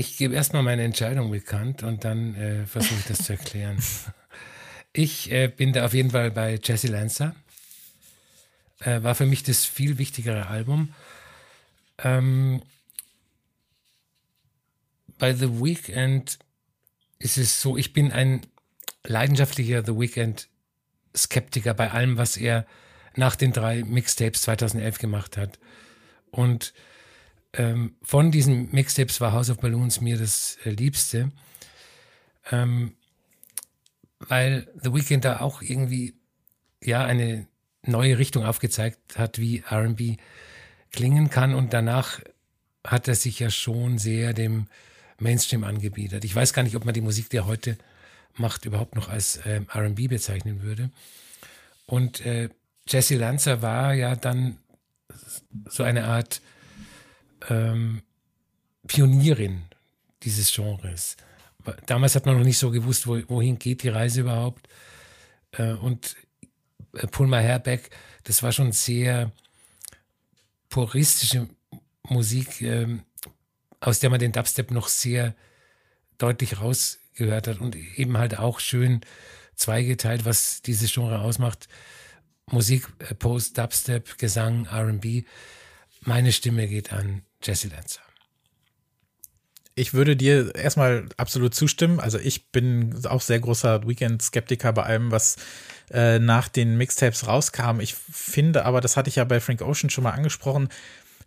Ich 0.00 0.16
gebe 0.16 0.34
erstmal 0.34 0.62
meine 0.62 0.82
Entscheidung 0.82 1.30
bekannt 1.30 1.82
und 1.82 2.06
dann 2.06 2.34
äh, 2.34 2.64
versuche 2.64 3.00
ich 3.00 3.04
das 3.04 3.18
zu 3.18 3.34
erklären. 3.34 3.76
Ich 4.92 5.30
äh, 5.30 5.46
bin 5.46 5.72
da 5.72 5.84
auf 5.84 5.94
jeden 5.94 6.10
Fall 6.10 6.32
bei 6.32 6.58
Jesse 6.60 6.88
Lancer. 6.88 7.36
Äh, 8.80 9.04
war 9.04 9.14
für 9.14 9.26
mich 9.26 9.44
das 9.44 9.64
viel 9.64 9.98
wichtigere 9.98 10.48
Album. 10.48 10.94
Ähm, 11.98 12.60
bei 15.18 15.32
The 15.32 15.60
Weeknd 15.62 16.40
ist 17.20 17.38
es 17.38 17.60
so, 17.60 17.76
ich 17.76 17.92
bin 17.92 18.10
ein 18.10 18.40
leidenschaftlicher 19.04 19.84
The 19.84 19.96
Weeknd 19.96 20.48
Skeptiker 21.14 21.74
bei 21.74 21.92
allem, 21.92 22.16
was 22.16 22.36
er 22.36 22.66
nach 23.14 23.36
den 23.36 23.52
drei 23.52 23.84
Mixtapes 23.84 24.42
2011 24.42 24.98
gemacht 24.98 25.36
hat. 25.36 25.60
Und 26.32 26.72
ähm, 27.52 27.96
von 28.02 28.30
diesen 28.30 28.70
Mixtapes 28.72 29.20
war 29.20 29.32
House 29.32 29.50
of 29.50 29.58
Balloons 29.58 30.00
mir 30.00 30.16
das 30.16 30.58
äh, 30.64 30.70
Liebste, 30.70 31.32
ähm, 32.50 32.94
weil 34.20 34.68
The 34.82 34.92
Weeknd 34.92 35.24
da 35.24 35.40
auch 35.40 35.62
irgendwie 35.62 36.14
ja 36.82 37.04
eine 37.04 37.46
neue 37.82 38.18
Richtung 38.18 38.44
aufgezeigt 38.44 39.18
hat, 39.18 39.38
wie 39.38 39.64
R&B 39.68 40.16
klingen 40.92 41.30
kann 41.30 41.54
und 41.54 41.72
danach 41.72 42.20
hat 42.86 43.08
er 43.08 43.14
sich 43.14 43.38
ja 43.40 43.50
schon 43.50 43.98
sehr 43.98 44.32
dem 44.32 44.66
Mainstream 45.18 45.64
angebietet. 45.64 46.24
Ich 46.24 46.34
weiß 46.34 46.52
gar 46.52 46.62
nicht, 46.62 46.76
ob 46.76 46.84
man 46.84 46.94
die 46.94 47.00
Musik, 47.00 47.30
die 47.30 47.38
er 47.38 47.46
heute 47.46 47.76
macht, 48.36 48.64
überhaupt 48.64 48.96
noch 48.96 49.08
als 49.08 49.40
ähm, 49.44 49.66
R&B 49.72 50.08
bezeichnen 50.08 50.62
würde. 50.62 50.90
Und 51.86 52.24
äh, 52.24 52.48
Jesse 52.88 53.16
Lancer 53.16 53.60
war 53.62 53.92
ja 53.94 54.16
dann 54.16 54.58
so 55.68 55.82
eine 55.82 56.04
Art 56.04 56.40
ähm, 57.48 58.02
Pionierin 58.86 59.62
dieses 60.22 60.52
Genres. 60.52 61.16
Damals 61.86 62.14
hat 62.14 62.26
man 62.26 62.38
noch 62.38 62.44
nicht 62.44 62.58
so 62.58 62.70
gewusst, 62.70 63.06
wo, 63.06 63.20
wohin 63.28 63.58
geht 63.58 63.82
die 63.82 63.88
Reise 63.88 64.22
überhaupt. 64.22 64.68
Äh, 65.52 65.72
und 65.72 66.16
äh, 66.94 67.06
Pulma 67.06 67.38
Herbeck, 67.38 67.90
das 68.24 68.42
war 68.42 68.52
schon 68.52 68.72
sehr 68.72 69.32
puristische 70.68 71.48
Musik, 72.08 72.62
ähm, 72.62 73.02
aus 73.80 74.00
der 74.00 74.10
man 74.10 74.20
den 74.20 74.32
Dubstep 74.32 74.70
noch 74.70 74.88
sehr 74.88 75.34
deutlich 76.18 76.60
rausgehört 76.60 77.48
hat 77.48 77.60
und 77.60 77.76
eben 77.76 78.18
halt 78.18 78.38
auch 78.38 78.60
schön 78.60 79.00
zweigeteilt, 79.54 80.24
was 80.24 80.62
dieses 80.62 80.92
Genre 80.92 81.20
ausmacht. 81.20 81.68
Musik, 82.46 82.88
äh, 82.98 83.14
Post, 83.14 83.58
Dubstep, 83.58 84.18
Gesang, 84.18 84.66
RB. 84.66 85.24
Meine 86.02 86.32
Stimme 86.32 86.66
geht 86.66 86.92
an 86.92 87.22
Jesse 87.42 87.68
Lancer. 87.68 88.00
Ich 89.74 89.94
würde 89.94 90.16
dir 90.16 90.54
erstmal 90.54 91.06
absolut 91.16 91.54
zustimmen. 91.54 92.00
Also 92.00 92.18
ich 92.18 92.50
bin 92.50 93.00
auch 93.06 93.22
sehr 93.22 93.40
großer 93.40 93.86
Weekend-Skeptiker 93.86 94.72
bei 94.72 94.82
allem, 94.82 95.10
was 95.10 95.36
äh, 95.90 96.18
nach 96.18 96.48
den 96.48 96.76
Mixtapes 96.76 97.26
rauskam. 97.26 97.80
Ich 97.80 97.94
finde 97.94 98.64
aber, 98.64 98.80
das 98.80 98.96
hatte 98.96 99.08
ich 99.08 99.16
ja 99.16 99.24
bei 99.24 99.40
Frank 99.40 99.62
Ocean 99.62 99.88
schon 99.88 100.04
mal 100.04 100.10
angesprochen, 100.10 100.68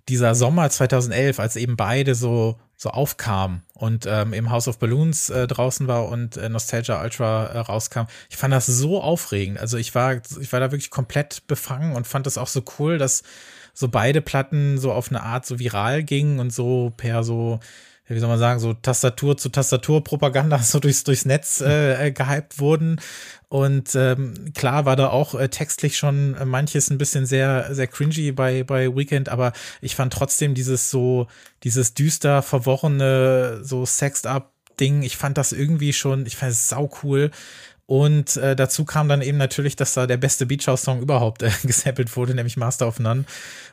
dieser 0.09 0.35
Sommer 0.35 0.69
2011, 0.69 1.39
als 1.39 1.55
eben 1.55 1.77
beide 1.77 2.13
so 2.13 2.59
so 2.83 2.89
aufkamen 2.89 3.63
und 3.73 4.05
ähm, 4.07 4.33
im 4.33 4.49
House 4.49 4.67
of 4.67 4.77
Balloons 4.77 5.29
äh, 5.29 5.47
draußen 5.47 5.87
war 5.87 6.09
und 6.09 6.35
äh, 6.35 6.49
Nostalgia 6.49 7.01
Ultra 7.01 7.45
äh, 7.45 7.59
rauskam. 7.59 8.07
Ich 8.29 8.35
fand 8.35 8.53
das 8.53 8.65
so 8.65 9.01
aufregend. 9.01 9.57
Also 9.57 9.77
ich 9.77 9.95
war 9.95 10.21
ich 10.39 10.51
war 10.51 10.59
da 10.59 10.71
wirklich 10.71 10.89
komplett 10.89 11.47
befangen 11.47 11.95
und 11.95 12.05
fand 12.07 12.25
das 12.25 12.37
auch 12.37 12.49
so 12.49 12.61
cool, 12.77 12.97
dass 12.97 13.23
so 13.73 13.87
beide 13.87 14.21
Platten 14.21 14.77
so 14.77 14.91
auf 14.91 15.09
eine 15.09 15.23
Art 15.23 15.45
so 15.45 15.59
viral 15.59 16.03
gingen 16.03 16.39
und 16.39 16.53
so 16.53 16.93
per 16.95 17.23
so 17.23 17.59
wie 18.07 18.19
soll 18.19 18.29
man 18.29 18.39
sagen, 18.39 18.59
so 18.59 18.73
Tastatur 18.73 19.37
zu 19.37 19.49
Tastatur 19.49 20.03
Propaganda 20.03 20.59
so 20.61 20.79
durchs, 20.79 21.03
durchs 21.03 21.25
Netz 21.25 21.61
äh, 21.61 22.07
äh, 22.07 22.11
gehypt 22.11 22.59
wurden. 22.59 22.99
Und 23.49 23.95
ähm, 23.95 24.51
klar 24.55 24.85
war 24.85 24.95
da 24.95 25.09
auch 25.09 25.35
äh, 25.35 25.47
textlich 25.47 25.97
schon 25.97 26.35
äh, 26.35 26.45
manches 26.45 26.89
ein 26.89 26.97
bisschen 26.97 27.25
sehr, 27.25 27.73
sehr 27.73 27.87
cringy 27.87 28.31
bei, 28.31 28.63
bei 28.63 28.95
Weekend, 28.95 29.29
aber 29.29 29.53
ich 29.79 29.95
fand 29.95 30.11
trotzdem 30.11 30.53
dieses 30.53 30.89
so, 30.89 31.27
dieses 31.63 31.93
düster, 31.93 32.41
verworrene, 32.41 33.59
so 33.63 33.85
sexed 33.85 34.27
up 34.27 34.51
Ding, 34.79 35.03
ich 35.03 35.17
fand 35.17 35.37
das 35.37 35.51
irgendwie 35.51 35.93
schon, 35.93 36.25
ich 36.25 36.35
fand 36.35 36.51
es 36.51 36.67
sau 36.67 36.89
cool. 37.03 37.29
Und 37.85 38.37
äh, 38.37 38.55
dazu 38.55 38.85
kam 38.85 39.09
dann 39.09 39.21
eben 39.21 39.37
natürlich, 39.37 39.75
dass 39.75 39.93
da 39.93 40.07
der 40.07 40.15
beste 40.15 40.45
Beach 40.45 40.67
House 40.67 40.83
Song 40.83 41.01
überhaupt 41.01 41.43
äh, 41.43 41.51
gesampelt 41.63 42.15
wurde, 42.15 42.33
nämlich 42.33 42.55
Master 42.55 42.87
of 42.87 42.99
None. 42.99 43.25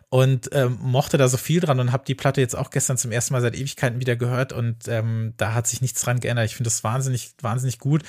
Und 0.08 0.48
ähm, 0.52 0.78
mochte 0.82 1.16
da 1.18 1.28
so 1.28 1.36
viel 1.36 1.60
dran 1.60 1.78
und 1.78 1.92
habe 1.92 2.02
die 2.04 2.16
Platte 2.16 2.40
jetzt 2.40 2.56
auch 2.56 2.70
gestern 2.70 2.98
zum 2.98 3.12
ersten 3.12 3.32
Mal 3.32 3.40
seit 3.40 3.54
Ewigkeiten 3.54 4.00
wieder 4.00 4.16
gehört 4.16 4.52
und 4.52 4.88
ähm, 4.88 5.34
da 5.36 5.54
hat 5.54 5.68
sich 5.68 5.80
nichts 5.82 6.02
dran 6.02 6.18
geändert. 6.18 6.46
Ich 6.46 6.56
finde 6.56 6.68
das 6.68 6.82
wahnsinnig, 6.82 7.30
wahnsinnig 7.40 7.78
gut. 7.78 8.02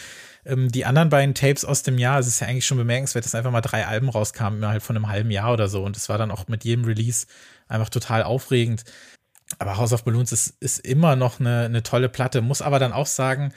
Ähm, 0.43 0.71
die 0.71 0.85
anderen 0.85 1.09
beiden 1.09 1.35
Tapes 1.35 1.63
aus 1.63 1.83
dem 1.83 1.99
Jahr, 1.99 2.19
es 2.19 2.25
ist 2.25 2.39
ja 2.39 2.47
eigentlich 2.47 2.65
schon 2.65 2.79
bemerkenswert, 2.79 3.23
dass 3.23 3.35
einfach 3.35 3.51
mal 3.51 3.61
drei 3.61 3.85
Alben 3.85 4.09
rauskamen 4.09 4.57
innerhalb 4.57 4.81
von 4.81 4.95
einem 4.95 5.09
halben 5.09 5.29
Jahr 5.29 5.53
oder 5.53 5.67
so. 5.67 5.83
Und 5.83 5.95
es 5.95 6.09
war 6.09 6.17
dann 6.17 6.31
auch 6.31 6.47
mit 6.47 6.63
jedem 6.63 6.85
Release 6.85 7.27
einfach 7.67 7.89
total 7.89 8.23
aufregend. 8.23 8.83
Aber 9.59 9.77
House 9.77 9.93
of 9.93 10.03
Balloons 10.03 10.31
ist, 10.31 10.55
ist 10.59 10.79
immer 10.79 11.15
noch 11.15 11.39
eine, 11.39 11.65
eine 11.65 11.83
tolle 11.83 12.09
Platte, 12.09 12.41
muss 12.41 12.63
aber 12.63 12.79
dann 12.79 12.93
auch 12.93 13.05
sagen, 13.05 13.53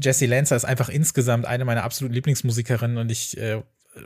Jessie 0.00 0.26
Lancer 0.26 0.56
ist 0.56 0.64
einfach 0.64 0.88
insgesamt 0.88 1.46
eine 1.46 1.64
meiner 1.64 1.84
absoluten 1.84 2.14
Lieblingsmusikerinnen 2.14 2.98
und 2.98 3.10
ich 3.10 3.36
äh, 3.38 3.62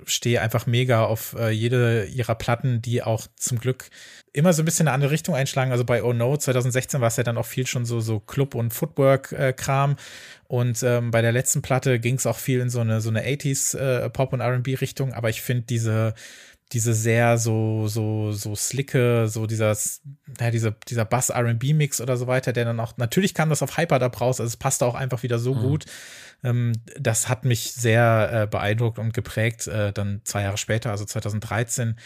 stehe 0.07 0.41
einfach 0.41 0.67
mega 0.67 1.05
auf 1.05 1.35
äh, 1.39 1.51
jede 1.51 2.05
ihrer 2.07 2.35
Platten, 2.35 2.81
die 2.81 3.03
auch 3.03 3.27
zum 3.37 3.59
Glück 3.59 3.91
immer 4.33 4.53
so 4.53 4.63
ein 4.63 4.65
bisschen 4.65 4.89
eine 4.89 4.95
andere 4.95 5.11
Richtung 5.11 5.35
einschlagen. 5.35 5.73
Also 5.73 5.85
bei 5.85 6.03
Oh 6.03 6.13
No 6.13 6.37
2016 6.37 7.01
war 7.01 7.09
es 7.09 7.17
ja 7.17 7.23
dann 7.23 7.37
auch 7.37 7.47
viel 7.47 7.67
schon 7.67 7.85
so, 7.85 8.01
so 8.01 8.19
Club- 8.19 8.55
und 8.55 8.73
Footwork-Kram. 8.73 9.97
Und 10.47 10.83
ähm, 10.83 11.11
bei 11.11 11.23
der 11.23 11.33
letzten 11.33 11.63
Platte 11.63 12.01
ging 12.01 12.17
es 12.17 12.27
auch 12.27 12.39
viel 12.39 12.61
in 12.61 12.71
so 12.71 12.81
eine, 12.81 13.01
so 13.01 13.11
eine 13.11 13.25
80s 13.25 13.77
äh, 13.77 14.11
Pop- 14.11 14.33
und 14.33 14.41
RB-Richtung. 14.41 15.13
Aber 15.13 15.29
ich 15.31 15.43
finde 15.43 15.65
diese 15.69 16.15
diese 16.73 16.95
sehr 16.95 17.39
so, 17.39 17.87
so, 17.89 18.33
so 18.33 18.57
slicke, 18.57 19.29
so 19.29 19.47
dieser, 19.47 19.77
ja, 20.41 20.51
diese, 20.51 20.75
dieser 20.89 21.05
Bass-RB-Mix 21.05 22.01
oder 22.01 22.17
so 22.17 22.27
weiter, 22.27 22.53
der 22.53 22.65
dann 22.65 22.81
auch, 22.81 22.97
natürlich 22.97 23.35
kam 23.35 23.51
das 23.51 23.63
auf 23.63 23.77
Hyper 23.77 23.99
da 23.99 24.07
raus, 24.07 24.41
also 24.41 24.49
es 24.49 24.57
passte 24.57 24.87
auch 24.87 24.95
einfach 24.95 25.23
wieder 25.23 25.39
so 25.39 25.55
mhm. 25.55 25.61
gut. 25.61 25.85
Ähm, 26.43 26.73
das 26.99 27.29
hat 27.29 27.45
mich 27.45 27.73
sehr 27.73 28.31
äh, 28.33 28.47
beeindruckt 28.47 28.99
und 28.99 29.15
geprägt, 29.15 29.67
äh, 29.67 29.93
dann 29.93 30.23
zwei 30.25 30.43
Jahre 30.43 30.59
später, 30.59 30.91
also 30.91 31.05
2013. 31.05 31.97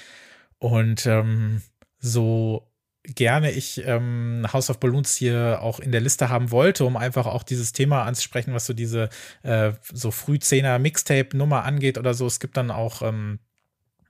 Und 0.59 1.07
ähm, 1.07 1.63
so 1.99 2.69
gerne 3.15 3.51
ich 3.51 3.83
ähm, 3.87 4.47
House 4.53 4.71
of 4.71 4.81
Balloons 4.81 5.15
hier 5.15 5.61
auch 5.63 5.81
in 5.81 5.93
der 5.93 6.01
Liste 6.01 6.29
haben 6.29 6.51
wollte, 6.51 6.85
um 6.85 6.97
einfach 6.97 7.27
auch 7.27 7.43
dieses 7.43 7.73
Thema 7.73 8.03
anzusprechen, 8.05 8.53
was 8.53 8.67
so 8.67 8.75
diese 8.75 9.09
äh, 9.43 9.73
so 9.93 10.11
Frühzehner 10.11 10.79
Mixtape-Nummer 10.79 11.65
angeht 11.65 11.97
oder 11.97 12.13
so. 12.15 12.27
Es 12.27 12.41
gibt 12.41 12.57
dann 12.57 12.71
auch 12.71 13.03
ähm, 13.03 13.39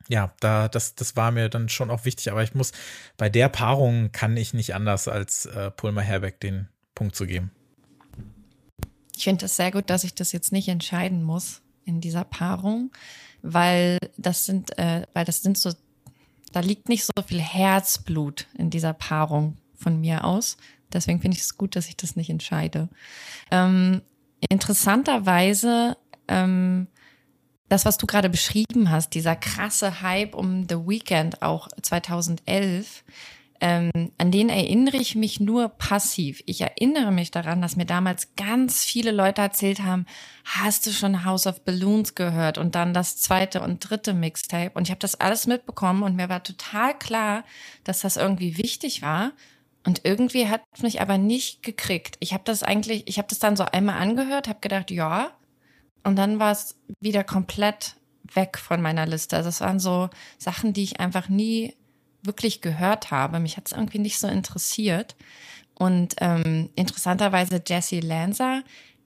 ja, 0.08 0.32
da, 0.40 0.68
das, 0.68 0.94
das 0.94 1.16
war 1.16 1.30
mir 1.30 1.48
dann 1.48 1.68
schon 1.68 1.90
auch 1.90 2.04
wichtig, 2.04 2.30
aber 2.30 2.42
ich 2.42 2.54
muss, 2.54 2.72
bei 3.16 3.28
der 3.28 3.48
Paarung 3.48 4.10
kann 4.12 4.36
ich 4.36 4.54
nicht 4.54 4.74
anders 4.74 5.06
als 5.06 5.46
äh, 5.46 5.70
Pulmer 5.70 6.00
Herbeck 6.00 6.40
den 6.40 6.68
Punkt 6.94 7.14
zu 7.14 7.26
geben. 7.26 7.50
Ich 9.16 9.24
finde 9.24 9.44
es 9.44 9.52
das 9.52 9.56
sehr 9.56 9.70
gut, 9.70 9.90
dass 9.90 10.04
ich 10.04 10.14
das 10.14 10.32
jetzt 10.32 10.52
nicht 10.52 10.68
entscheiden 10.68 11.22
muss 11.22 11.60
in 11.84 12.00
dieser 12.00 12.24
Paarung, 12.24 12.90
weil 13.42 13.98
das 14.16 14.46
sind, 14.46 14.76
äh, 14.78 15.06
weil 15.12 15.24
das 15.24 15.42
sind 15.42 15.58
so, 15.58 15.72
da 16.52 16.60
liegt 16.60 16.88
nicht 16.88 17.04
so 17.04 17.22
viel 17.26 17.40
Herzblut 17.40 18.46
in 18.56 18.70
dieser 18.70 18.94
Paarung 18.94 19.56
von 19.74 20.00
mir 20.00 20.24
aus. 20.24 20.56
Deswegen 20.92 21.20
finde 21.20 21.36
ich 21.36 21.42
es 21.42 21.58
gut, 21.58 21.76
dass 21.76 21.88
ich 21.88 21.96
das 21.96 22.16
nicht 22.16 22.30
entscheide. 22.30 22.88
Ähm, 23.50 24.02
interessanterweise 24.48 25.96
ähm, 26.28 26.86
das, 27.68 27.84
was 27.84 27.98
du 27.98 28.06
gerade 28.06 28.30
beschrieben 28.30 28.90
hast, 28.90 29.14
dieser 29.14 29.36
krasse 29.36 30.00
Hype 30.00 30.34
um 30.34 30.66
The 30.68 30.76
Weeknd 30.76 31.42
auch 31.42 31.68
2011, 31.82 33.04
ähm, 33.60 33.90
an 34.18 34.30
den 34.30 34.48
erinnere 34.48 34.98
ich 34.98 35.16
mich 35.16 35.40
nur 35.40 35.68
passiv. 35.68 36.42
Ich 36.46 36.60
erinnere 36.60 37.10
mich 37.10 37.32
daran, 37.32 37.60
dass 37.60 37.74
mir 37.74 37.86
damals 37.86 38.34
ganz 38.36 38.84
viele 38.84 39.10
Leute 39.10 39.42
erzählt 39.42 39.82
haben, 39.82 40.06
hast 40.44 40.86
du 40.86 40.92
schon 40.92 41.24
House 41.24 41.46
of 41.46 41.64
Balloons 41.64 42.14
gehört 42.14 42.56
und 42.56 42.76
dann 42.76 42.94
das 42.94 43.16
zweite 43.16 43.60
und 43.60 43.80
dritte 43.80 44.14
Mixtape 44.14 44.70
und 44.74 44.84
ich 44.84 44.90
habe 44.90 45.00
das 45.00 45.16
alles 45.16 45.46
mitbekommen 45.46 46.04
und 46.04 46.14
mir 46.14 46.28
war 46.28 46.44
total 46.44 46.96
klar, 46.96 47.44
dass 47.82 48.00
das 48.00 48.16
irgendwie 48.16 48.58
wichtig 48.58 49.02
war 49.02 49.32
und 49.84 50.02
irgendwie 50.04 50.48
hat 50.48 50.62
mich 50.80 51.00
aber 51.00 51.18
nicht 51.18 51.62
gekriegt. 51.62 52.16
Ich 52.20 52.32
habe 52.34 52.44
das 52.44 52.62
eigentlich, 52.62 53.08
ich 53.08 53.18
habe 53.18 53.28
das 53.28 53.40
dann 53.40 53.56
so 53.56 53.64
einmal 53.64 54.00
angehört, 54.00 54.46
habe 54.46 54.60
gedacht, 54.60 54.90
ja, 54.92 55.32
und 56.04 56.16
dann 56.16 56.38
war 56.38 56.52
es 56.52 56.76
wieder 57.00 57.24
komplett 57.24 57.96
weg 58.34 58.58
von 58.58 58.80
meiner 58.82 59.06
Liste. 59.06 59.36
Also 59.36 59.48
es 59.48 59.60
waren 59.60 59.80
so 59.80 60.10
Sachen, 60.38 60.72
die 60.72 60.84
ich 60.84 61.00
einfach 61.00 61.28
nie 61.28 61.74
wirklich 62.22 62.60
gehört 62.60 63.10
habe. 63.10 63.40
Mich 63.40 63.56
hat 63.56 63.66
es 63.66 63.72
irgendwie 63.72 63.98
nicht 63.98 64.18
so 64.18 64.28
interessiert. 64.28 65.16
Und 65.74 66.16
ähm, 66.18 66.70
interessanterweise 66.74 67.62
Jessie 67.64 68.00
Lanza, 68.00 68.62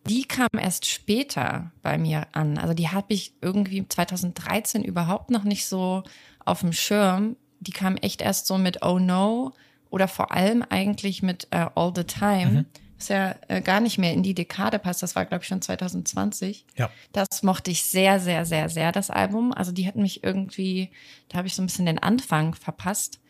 die 0.08 0.24
kam 0.24 0.48
erst 0.58 0.86
später 0.86 1.70
bei 1.82 1.98
mir 1.98 2.26
an. 2.32 2.58
Also 2.58 2.74
die 2.74 2.88
habe 2.88 3.12
ich 3.14 3.34
irgendwie 3.40 3.86
2013 3.86 4.82
überhaupt 4.82 5.30
noch 5.30 5.44
nicht 5.44 5.66
so 5.66 6.02
auf 6.44 6.60
dem 6.60 6.72
Schirm. 6.72 7.36
Die 7.60 7.72
kam 7.72 7.96
echt 7.96 8.22
erst 8.22 8.46
so 8.46 8.58
mit 8.58 8.82
Oh 8.82 8.98
No 8.98 9.52
oder 9.90 10.08
vor 10.08 10.32
allem 10.32 10.64
eigentlich 10.68 11.22
mit 11.22 11.46
uh, 11.54 11.68
All 11.74 11.92
the 11.94 12.04
Time. 12.04 12.50
Mhm 12.50 12.66
was 13.02 13.08
ja 13.08 13.34
äh, 13.48 13.60
gar 13.60 13.80
nicht 13.80 13.98
mehr 13.98 14.12
in 14.12 14.22
die 14.22 14.34
Dekade 14.34 14.78
passt. 14.78 15.02
Das 15.02 15.16
war, 15.16 15.24
glaube 15.24 15.42
ich, 15.42 15.48
schon 15.48 15.60
2020. 15.60 16.66
Ja. 16.76 16.90
Das 17.12 17.42
mochte 17.42 17.70
ich 17.70 17.82
sehr, 17.82 18.20
sehr, 18.20 18.44
sehr, 18.46 18.68
sehr, 18.68 18.92
das 18.92 19.10
Album. 19.10 19.52
Also 19.52 19.72
die 19.72 19.86
hatten 19.86 20.02
mich 20.02 20.22
irgendwie, 20.22 20.90
da 21.28 21.38
habe 21.38 21.48
ich 21.48 21.54
so 21.54 21.62
ein 21.62 21.66
bisschen 21.66 21.86
den 21.86 21.98
Anfang 21.98 22.54
verpasst. 22.54 23.20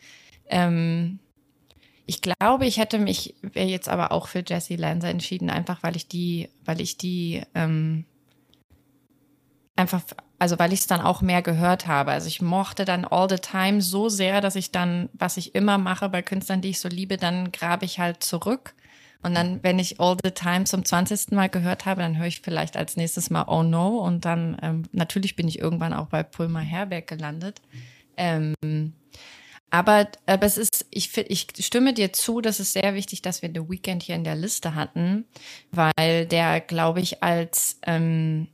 Ähm, 0.47 1.19
Ich 2.05 2.21
glaube, 2.21 2.65
ich 2.65 2.77
hätte 2.77 2.99
mich 2.99 3.35
jetzt 3.53 3.87
aber 3.87 4.11
auch 4.11 4.27
für 4.27 4.43
Jessie 4.45 4.75
Lanza 4.75 5.07
entschieden, 5.07 5.49
einfach 5.49 5.83
weil 5.83 5.95
ich 5.95 6.07
die, 6.07 6.49
weil 6.65 6.81
ich 6.81 6.97
die 6.97 7.41
ähm, 7.55 8.05
einfach, 9.77 10.03
also 10.37 10.59
weil 10.59 10.73
ich 10.73 10.81
es 10.81 10.87
dann 10.87 10.99
auch 11.01 11.21
mehr 11.21 11.41
gehört 11.41 11.87
habe. 11.87 12.11
Also 12.11 12.27
ich 12.27 12.41
mochte 12.41 12.83
dann 12.85 13.05
All 13.05 13.29
the 13.29 13.37
Time 13.37 13.81
so 13.81 14.09
sehr, 14.09 14.41
dass 14.41 14.55
ich 14.55 14.71
dann, 14.71 15.09
was 15.13 15.37
ich 15.37 15.55
immer 15.55 15.77
mache 15.77 16.09
bei 16.09 16.21
Künstlern, 16.21 16.61
die 16.61 16.71
ich 16.71 16.79
so 16.81 16.89
liebe, 16.89 17.15
dann 17.17 17.51
grabe 17.51 17.85
ich 17.85 17.99
halt 17.99 18.23
zurück. 18.23 18.75
Und 19.23 19.35
dann, 19.35 19.63
wenn 19.63 19.79
ich 19.79 19.99
All 19.99 20.17
the 20.23 20.31
Time 20.31 20.65
zum 20.65 20.85
20. 20.85 21.31
Mal 21.31 21.49
gehört 21.49 21.85
habe, 21.85 22.01
dann 22.01 22.17
höre 22.17 22.27
ich 22.27 22.41
vielleicht 22.41 22.77
als 22.77 22.97
nächstes 22.97 23.29
Mal 23.29 23.45
Oh 23.47 23.63
No. 23.63 23.99
Und 23.99 24.25
dann, 24.25 24.57
ähm, 24.61 24.83
natürlich 24.91 25.35
bin 25.35 25.47
ich 25.47 25.59
irgendwann 25.59 25.93
auch 25.93 26.07
bei 26.07 26.23
Pulmer 26.23 26.59
Herberg 26.59 27.07
gelandet. 27.07 27.61
Ähm, 28.17 28.53
aber, 29.69 30.07
aber 30.27 30.45
es 30.45 30.57
ist, 30.57 30.85
ich, 30.91 31.17
ich 31.17 31.47
stimme 31.59 31.93
dir 31.93 32.13
zu, 32.13 32.41
dass 32.41 32.59
es 32.59 32.73
sehr 32.73 32.93
wichtig, 32.93 33.21
dass 33.21 33.41
wir 33.41 33.49
The 33.49 33.69
Weekend 33.69 34.03
hier 34.03 34.15
in 34.15 34.23
der 34.23 34.35
Liste 34.35 34.75
hatten, 34.75 35.25
weil 35.71 36.27
der, 36.27 36.59
glaube 36.59 37.01
ich, 37.01 37.23
als 37.23 37.79
ähm, 37.87 38.47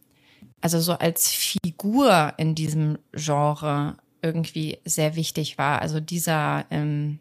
also 0.61 0.79
so 0.79 0.93
als 0.93 1.31
Figur 1.31 2.33
in 2.37 2.55
diesem 2.55 2.97
Genre 3.13 3.97
irgendwie 4.21 4.79
sehr 4.85 5.15
wichtig 5.15 5.57
war. 5.57 5.81
Also 5.81 5.99
dieser, 5.99 6.65
ähm, 6.69 7.19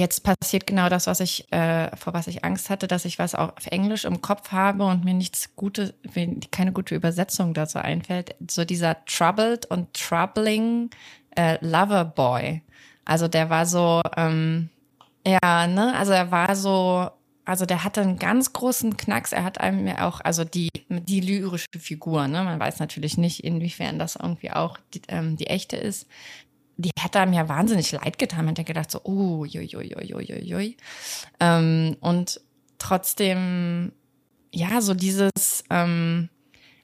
jetzt 0.00 0.22
passiert 0.22 0.66
genau 0.66 0.88
das, 0.88 1.06
was 1.06 1.20
ich, 1.20 1.50
äh, 1.52 1.94
vor 1.96 2.14
was 2.14 2.26
ich 2.26 2.44
Angst 2.44 2.70
hatte, 2.70 2.86
dass 2.86 3.04
ich 3.04 3.18
was 3.18 3.34
auch 3.34 3.56
auf 3.56 3.66
Englisch 3.66 4.04
im 4.04 4.20
Kopf 4.20 4.52
habe 4.52 4.84
und 4.84 5.04
mir 5.04 5.14
nichts 5.14 5.54
Gutes, 5.56 5.94
keine 6.50 6.72
gute 6.72 6.94
Übersetzung 6.94 7.54
dazu 7.54 7.78
einfällt. 7.78 8.34
So 8.50 8.64
dieser 8.64 9.04
troubled 9.04 9.66
und 9.66 9.92
troubling 9.94 10.90
äh, 11.36 11.58
Lover 11.64 12.04
Boy. 12.04 12.62
Also 13.04 13.28
der 13.28 13.50
war 13.50 13.66
so, 13.66 14.00
ähm, 14.16 14.70
ja, 15.26 15.66
ne, 15.66 15.94
also 15.96 16.12
er 16.12 16.30
war 16.30 16.56
so 16.56 17.10
also 17.44 17.66
der 17.66 17.84
hatte 17.84 18.00
einen 18.00 18.18
ganz 18.18 18.52
großen 18.52 18.96
Knacks. 18.96 19.32
Er 19.32 19.44
hat 19.44 19.60
einem 19.60 19.86
ja 19.86 20.08
auch, 20.08 20.20
also 20.22 20.44
die, 20.44 20.70
die 20.88 21.20
lyrische 21.20 21.66
Figur, 21.78 22.26
ne? 22.26 22.42
Man 22.42 22.58
weiß 22.58 22.78
natürlich 22.78 23.18
nicht, 23.18 23.44
inwiefern 23.44 23.98
das 23.98 24.16
irgendwie 24.16 24.50
auch 24.50 24.78
die, 24.94 25.02
ähm, 25.08 25.36
die 25.36 25.48
echte 25.48 25.76
ist. 25.76 26.06
Die 26.76 26.90
hat 27.00 27.16
einem 27.16 27.32
ja 27.32 27.48
wahnsinnig 27.48 27.92
leid 27.92 28.18
getan. 28.18 28.44
Man 28.44 28.56
hat 28.56 28.66
gedacht 28.66 28.90
so, 28.90 29.00
oh, 29.04 29.44
jui, 29.44 29.64
jui, 29.64 29.88
jui, 29.88 30.24
jui, 30.24 30.40
jui. 30.42 30.76
Ähm, 31.40 31.96
und 32.00 32.40
trotzdem, 32.78 33.92
ja, 34.52 34.80
so 34.80 34.94
dieses, 34.94 35.64
ähm, 35.70 36.28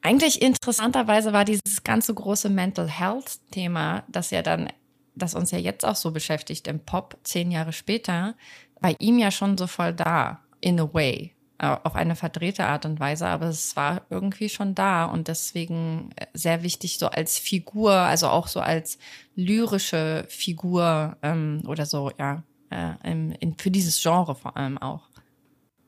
eigentlich 0.03 0.41
interessanterweise 0.41 1.33
war 1.33 1.45
dieses 1.45 1.85
ganze 1.85 2.15
große 2.15 2.49
Mental 2.49 2.89
Health 2.89 3.39
Thema, 3.51 4.05
das 4.09 4.31
ja 4.31 4.43
dann, 4.43 4.73
das 5.15 5.35
uns 5.35 5.51
ja 5.51 5.59
jetzt 5.59 5.85
auch 5.85 5.97
so 5.97 6.11
beschäftigt 6.11 6.69
im 6.69 6.81
Pop, 6.81 7.19
zehn 7.25 7.51
Jahre 7.51 7.73
später, 7.73 8.35
bei 8.81 8.97
ihm 8.99 9.19
ja 9.19 9.31
schon 9.31 9.59
so 9.59 9.67
voll 9.67 9.93
da 9.93 10.41
in 10.61 10.81
a 10.81 10.89
way, 10.93 11.35
auf 11.67 11.95
eine 11.95 12.17
verdrehte 12.17 12.65
Art 12.65 12.87
und 12.87 13.01
Weise, 13.01 13.27
aber 13.27 13.47
es 13.47 13.77
war 13.77 14.03
irgendwie 14.09 14.49
schon 14.49 14.75
da 14.75 15.05
und 15.05 15.29
deswegen 15.29 16.11
äh, 16.17 16.27
sehr 16.33 16.63
wichtig, 16.63 16.99
so 16.99 17.09
als 17.09 17.39
Figur, 17.39 17.93
also 17.93 18.29
auch 18.29 18.49
so 18.49 18.61
als 18.61 18.99
lyrische 19.35 20.25
Figur 20.29 21.17
ähm, 21.23 21.63
oder 21.67 21.87
so, 21.87 22.11
ja, 22.19 22.43
äh, 22.71 22.93
in, 23.05 23.33
in, 23.33 23.59
für 23.59 23.71
dieses 23.71 24.01
Genre 24.03 24.35
vor 24.35 24.57
allem 24.57 24.79
auch. 24.79 25.11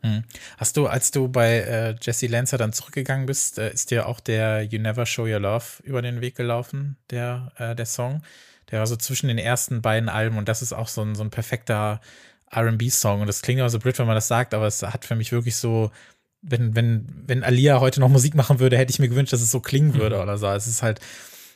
Hm. 0.03 0.25
Hast 0.59 0.77
du, 0.77 0.89
als 0.89 1.11
du 1.11 1.29
bei 1.29 1.61
äh, 1.61 1.97
Jesse 2.03 2.27
Lancer 2.27 2.59
dann 2.59 2.73
zurückgegangen 2.73 3.25
bist, 3.27 3.59
äh, 3.59 3.73
ist 3.73 3.91
dir 3.91 4.07
auch 4.07 4.21
der 4.21 4.63
You 4.63 4.81
Never 4.81 5.07
Show 5.07 5.23
Your 5.23 5.41
Love 5.41 5.83
über 5.85 6.03
den 6.03 6.21
Weg 6.21 6.35
gelaufen, 6.35 6.97
der, 7.11 7.53
äh, 7.57 7.75
der 7.75 7.87
Song? 7.87 8.23
Der 8.71 8.81
war 8.81 8.87
so 8.87 8.97
zwischen 8.97 9.29
den 9.29 9.39
ersten 9.39 9.81
beiden 9.81 10.09
Alben 10.09 10.39
und 10.39 10.49
das 10.49 10.61
ist 10.63 10.73
auch 10.73 10.89
so 10.89 11.03
ein, 11.03 11.15
so 11.15 11.23
ein 11.23 11.31
perfekter 11.31 12.01
RB-Song. 12.55 13.21
Und 13.21 13.27
das 13.27 13.43
klingt 13.43 13.61
auch 13.61 13.69
so 13.69 13.79
blöd, 13.79 13.99
wenn 13.99 14.07
man 14.07 14.15
das 14.15 14.29
sagt, 14.29 14.55
aber 14.55 14.67
es 14.67 14.83
hat 14.83 15.05
für 15.05 15.17
mich 15.17 15.33
wirklich 15.33 15.57
so, 15.57 15.91
wenn, 16.43 16.75
wenn, 16.75 17.07
wenn 17.27 17.45
Alia 17.45 17.81
heute 17.81 18.01
noch 18.01 18.09
Musik 18.09 18.35
machen 18.35 18.59
würde, 18.59 18.77
hätte 18.79 18.91
ich 18.91 18.99
mir 18.99 19.09
gewünscht, 19.09 19.33
dass 19.33 19.41
es 19.41 19.51
so 19.51 19.61
klingen 19.61 19.95
würde 19.95 20.17
mhm. 20.17 20.23
oder 20.23 20.39
so. 20.39 20.47
Es 20.49 20.67
ist 20.67 20.83
halt, 20.83 21.01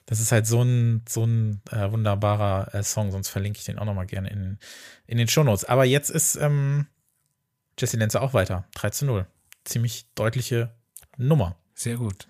das 0.06 0.20
ist 0.20 0.32
halt 0.32 0.46
so 0.46 0.62
ein, 0.62 1.02
so 1.08 1.24
ein 1.24 1.60
äh, 1.70 1.90
wunderbarer 1.90 2.74
äh, 2.74 2.82
Song, 2.82 3.10
sonst 3.10 3.28
verlinke 3.28 3.58
ich 3.58 3.64
den 3.64 3.78
auch 3.78 3.84
nochmal 3.84 4.06
gerne 4.06 4.30
in, 4.30 4.58
in 5.06 5.18
den 5.18 5.28
Shownotes. 5.28 5.64
Aber 5.64 5.84
jetzt 5.84 6.10
ist 6.10 6.36
ähm, 6.36 6.86
Jesse 7.78 7.96
Lenzer 7.96 8.22
auch 8.22 8.32
weiter. 8.32 8.64
3 8.74 8.90
zu 8.90 9.04
0. 9.06 9.26
Ziemlich 9.64 10.06
deutliche 10.14 10.70
Nummer. 11.16 11.56
Sehr 11.74 11.96
gut. 11.96 12.28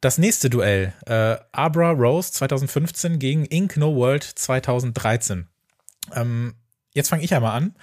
Das 0.00 0.18
nächste 0.18 0.50
Duell, 0.50 0.92
äh, 1.06 1.36
Abra 1.52 1.90
Rose 1.92 2.32
2015 2.32 3.18
gegen 3.18 3.46
Ink 3.46 3.76
No 3.76 3.94
World 3.94 4.22
2013. 4.22 5.48
Ähm, 6.14 6.54
jetzt 6.94 7.10
fange 7.10 7.22
ich 7.22 7.34
einmal 7.34 7.56
an. 7.56 7.74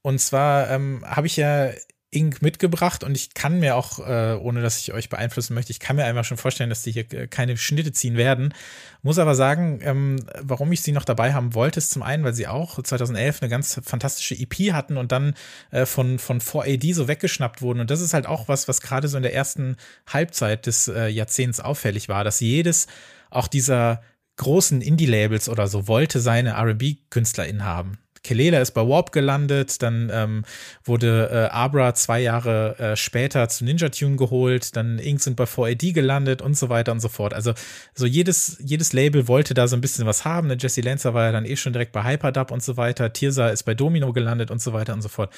Und 0.00 0.18
zwar 0.20 0.70
ähm, 0.70 1.04
habe 1.06 1.26
ich 1.26 1.36
ja 1.36 1.70
Ink 2.14 2.42
mitgebracht 2.42 3.04
und 3.04 3.16
ich 3.16 3.32
kann 3.32 3.58
mir 3.58 3.74
auch, 3.74 3.98
äh, 3.98 4.34
ohne 4.34 4.60
dass 4.60 4.78
ich 4.78 4.92
euch 4.92 5.08
beeinflussen 5.08 5.54
möchte, 5.54 5.72
ich 5.72 5.80
kann 5.80 5.96
mir 5.96 6.04
einfach 6.04 6.26
schon 6.26 6.36
vorstellen, 6.36 6.68
dass 6.68 6.82
die 6.82 6.92
hier 6.92 7.04
keine 7.26 7.56
Schnitte 7.56 7.92
ziehen 7.92 8.18
werden. 8.18 8.52
Muss 9.00 9.18
aber 9.18 9.34
sagen, 9.34 9.80
ähm, 9.82 10.16
warum 10.42 10.70
ich 10.72 10.82
sie 10.82 10.92
noch 10.92 11.06
dabei 11.06 11.32
haben 11.32 11.54
wollte, 11.54 11.78
ist 11.78 11.90
zum 11.90 12.02
einen, 12.02 12.22
weil 12.22 12.34
sie 12.34 12.48
auch 12.48 12.80
2011 12.80 13.40
eine 13.40 13.48
ganz 13.48 13.80
fantastische 13.82 14.34
EP 14.34 14.74
hatten 14.74 14.98
und 14.98 15.10
dann 15.10 15.34
äh, 15.70 15.86
von, 15.86 16.18
von 16.18 16.42
4AD 16.42 16.94
so 16.94 17.08
weggeschnappt 17.08 17.62
wurden. 17.62 17.80
Und 17.80 17.90
das 17.90 18.02
ist 18.02 18.12
halt 18.12 18.26
auch 18.26 18.46
was, 18.46 18.68
was 18.68 18.82
gerade 18.82 19.08
so 19.08 19.16
in 19.16 19.22
der 19.22 19.34
ersten 19.34 19.76
Halbzeit 20.06 20.66
des 20.66 20.88
äh, 20.88 21.06
Jahrzehnts 21.06 21.60
auffällig 21.60 22.10
war, 22.10 22.24
dass 22.24 22.40
jedes 22.40 22.88
auch 23.30 23.48
dieser 23.48 24.02
großen 24.36 24.82
Indie-Labels 24.82 25.48
oder 25.48 25.66
so 25.66 25.88
wollte 25.88 26.20
seine 26.20 26.58
RB-KünstlerInnen 26.58 27.64
haben. 27.64 27.98
Kelela 28.22 28.60
ist 28.60 28.72
bei 28.72 28.86
Warp 28.86 29.12
gelandet, 29.12 29.82
dann 29.82 30.10
ähm, 30.12 30.44
wurde 30.84 31.28
äh, 31.32 31.52
Abra 31.52 31.94
zwei 31.94 32.20
Jahre 32.20 32.78
äh, 32.78 32.96
später 32.96 33.48
zu 33.48 33.64
Ninja 33.64 33.88
Tune 33.88 34.16
geholt, 34.16 34.76
dann 34.76 34.98
Ink 34.98 35.20
sind 35.20 35.36
bei 35.36 35.44
4AD 35.44 35.92
gelandet 35.92 36.40
und 36.42 36.56
so 36.56 36.68
weiter 36.68 36.92
und 36.92 37.00
so 37.00 37.08
fort. 37.08 37.34
Also 37.34 37.52
so 37.94 38.06
jedes, 38.06 38.58
jedes 38.60 38.92
Label 38.92 39.26
wollte 39.28 39.54
da 39.54 39.66
so 39.66 39.76
ein 39.76 39.80
bisschen 39.80 40.06
was 40.06 40.24
haben. 40.24 40.48
Der 40.48 40.58
Jesse 40.58 40.80
Lancer 40.82 41.14
war 41.14 41.24
ja 41.24 41.32
dann 41.32 41.44
eh 41.44 41.56
schon 41.56 41.72
direkt 41.72 41.92
bei 41.92 42.04
Hyperdub 42.04 42.50
und 42.50 42.62
so 42.62 42.76
weiter. 42.76 43.12
Tirsa 43.12 43.48
ist 43.48 43.64
bei 43.64 43.74
Domino 43.74 44.12
gelandet 44.12 44.50
und 44.50 44.62
so 44.62 44.72
weiter 44.72 44.92
und 44.92 45.02
so 45.02 45.08
fort. 45.08 45.32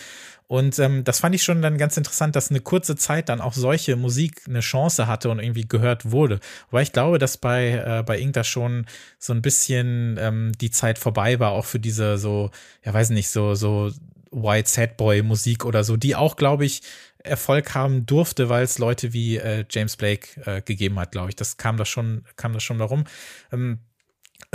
Und 0.46 0.78
ähm, 0.78 1.04
das 1.04 1.20
fand 1.20 1.34
ich 1.34 1.42
schon 1.42 1.62
dann 1.62 1.78
ganz 1.78 1.96
interessant, 1.96 2.36
dass 2.36 2.50
eine 2.50 2.60
kurze 2.60 2.96
Zeit 2.96 3.28
dann 3.28 3.40
auch 3.40 3.54
solche 3.54 3.96
Musik 3.96 4.42
eine 4.46 4.60
Chance 4.60 5.06
hatte 5.06 5.30
und 5.30 5.38
irgendwie 5.38 5.66
gehört 5.66 6.10
wurde. 6.10 6.38
Weil 6.70 6.82
ich 6.82 6.92
glaube, 6.92 7.18
dass 7.18 7.38
bei, 7.38 7.70
äh, 7.70 8.02
bei 8.04 8.18
Ink 8.18 8.34
da 8.34 8.44
schon 8.44 8.86
so 9.18 9.32
ein 9.32 9.42
bisschen 9.42 10.18
ähm, 10.20 10.52
die 10.60 10.70
Zeit 10.70 10.98
vorbei 10.98 11.40
war, 11.40 11.52
auch 11.52 11.64
für 11.64 11.80
diese 11.80 12.18
so, 12.18 12.50
ja 12.84 12.92
weiß 12.92 13.10
nicht, 13.10 13.30
so, 13.30 13.54
so 13.54 13.90
White 14.30 14.68
Sad 14.68 14.96
Boy 14.96 15.22
Musik 15.22 15.64
oder 15.64 15.82
so, 15.82 15.96
die 15.96 16.14
auch, 16.14 16.36
glaube 16.36 16.66
ich, 16.66 16.82
Erfolg 17.22 17.74
haben 17.74 18.04
durfte, 18.04 18.50
weil 18.50 18.64
es 18.64 18.78
Leute 18.78 19.14
wie 19.14 19.38
äh, 19.38 19.64
James 19.70 19.96
Blake 19.96 20.40
äh, 20.44 20.60
gegeben 20.60 20.98
hat, 20.98 21.12
glaube 21.12 21.30
ich. 21.30 21.36
Das 21.36 21.56
kam 21.56 21.78
da 21.78 21.86
schon, 21.86 22.24
kam 22.36 22.52
da 22.52 22.60
schon 22.60 22.78
darum. 22.78 23.04
Ähm, 23.50 23.78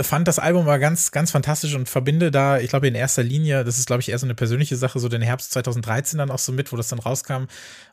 fand 0.02 0.28
das 0.28 0.38
Album 0.38 0.66
war 0.66 0.78
ganz, 0.78 1.10
ganz 1.10 1.30
fantastisch 1.30 1.74
und 1.74 1.88
verbinde 1.88 2.30
da, 2.30 2.58
ich 2.58 2.68
glaube, 2.70 2.88
in 2.88 2.94
erster 2.94 3.22
Linie, 3.22 3.64
das 3.64 3.78
ist, 3.78 3.86
glaube 3.86 4.00
ich, 4.00 4.10
eher 4.10 4.18
so 4.18 4.26
eine 4.26 4.34
persönliche 4.34 4.76
Sache, 4.76 4.98
so 4.98 5.08
den 5.08 5.22
Herbst 5.22 5.52
2013 5.52 6.18
dann 6.18 6.30
auch 6.30 6.38
so 6.38 6.52
mit, 6.52 6.72
wo 6.72 6.76
das 6.76 6.88
dann 6.88 6.98
rauskam, 6.98 7.44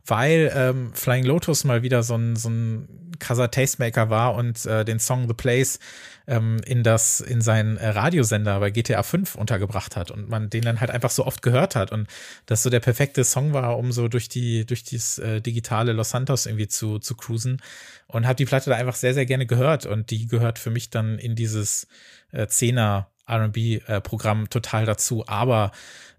weil 0.06 0.52
ähm, 0.56 0.92
Flying 0.94 1.26
Lotus 1.26 1.64
mal 1.64 1.84
wieder 1.84 2.04
so 2.04 2.16
ein, 2.16 2.36
so 2.36 2.50
ein 2.50 2.88
krasser 3.20 3.52
Tastemaker 3.52 4.10
war 4.10 4.36
und 4.36 4.66
äh, 4.66 4.86
den 4.86 5.00
Song 5.00 5.28
The 5.28 5.34
Place 5.34 5.80
ähm, 6.28 6.58
in 6.66 6.84
das, 6.84 7.22
in 7.22 7.42
seinen 7.42 7.78
äh, 7.78 7.88
Radiosender 7.90 8.60
bei 8.60 8.70
GTA 8.70 9.02
5 9.02 9.36
untergebracht 9.36 9.96
hat 9.96 10.12
und 10.12 10.30
man 10.30 10.50
den 10.50 10.64
dann 10.64 10.80
halt 10.80 10.92
einfach 10.92 11.10
so 11.10 11.26
oft 11.26 11.42
gehört 11.42 11.76
hat 11.76 11.92
und 11.92 12.08
das 12.46 12.64
so 12.64 12.70
der 12.70 12.82
perfekte 12.82 13.24
Song 13.24 13.54
war, 13.54 13.78
um 13.78 13.92
so 13.92 14.08
durch 14.08 14.30
die, 14.30 14.66
durch 14.66 14.84
dieses 14.84 15.18
äh, 15.20 15.42
digitale 15.42 15.94
Los 15.94 16.10
Santos 16.10 16.46
irgendwie 16.46 16.68
zu, 16.68 17.00
zu 17.00 17.16
cruisen 17.16 17.62
und 18.08 18.26
habe 18.26 18.36
die 18.36 18.46
Platte 18.46 18.70
da 18.70 18.76
einfach 18.76 18.96
sehr, 18.96 19.14
sehr 19.14 19.26
gerne 19.26 19.46
gehört 19.46 19.86
und 19.86 20.12
die 20.12 20.28
gehört 20.28 20.60
für 20.60 20.70
mich 20.70 20.90
dann 20.90 21.18
in 21.18 21.36
dieses 21.36 21.88
äh, 22.32 22.48
Zehner 22.48 23.10
RB-Programm 23.30 24.44
äh, 24.46 24.48
total 24.48 24.86
dazu. 24.86 25.26
Aber, 25.28 25.72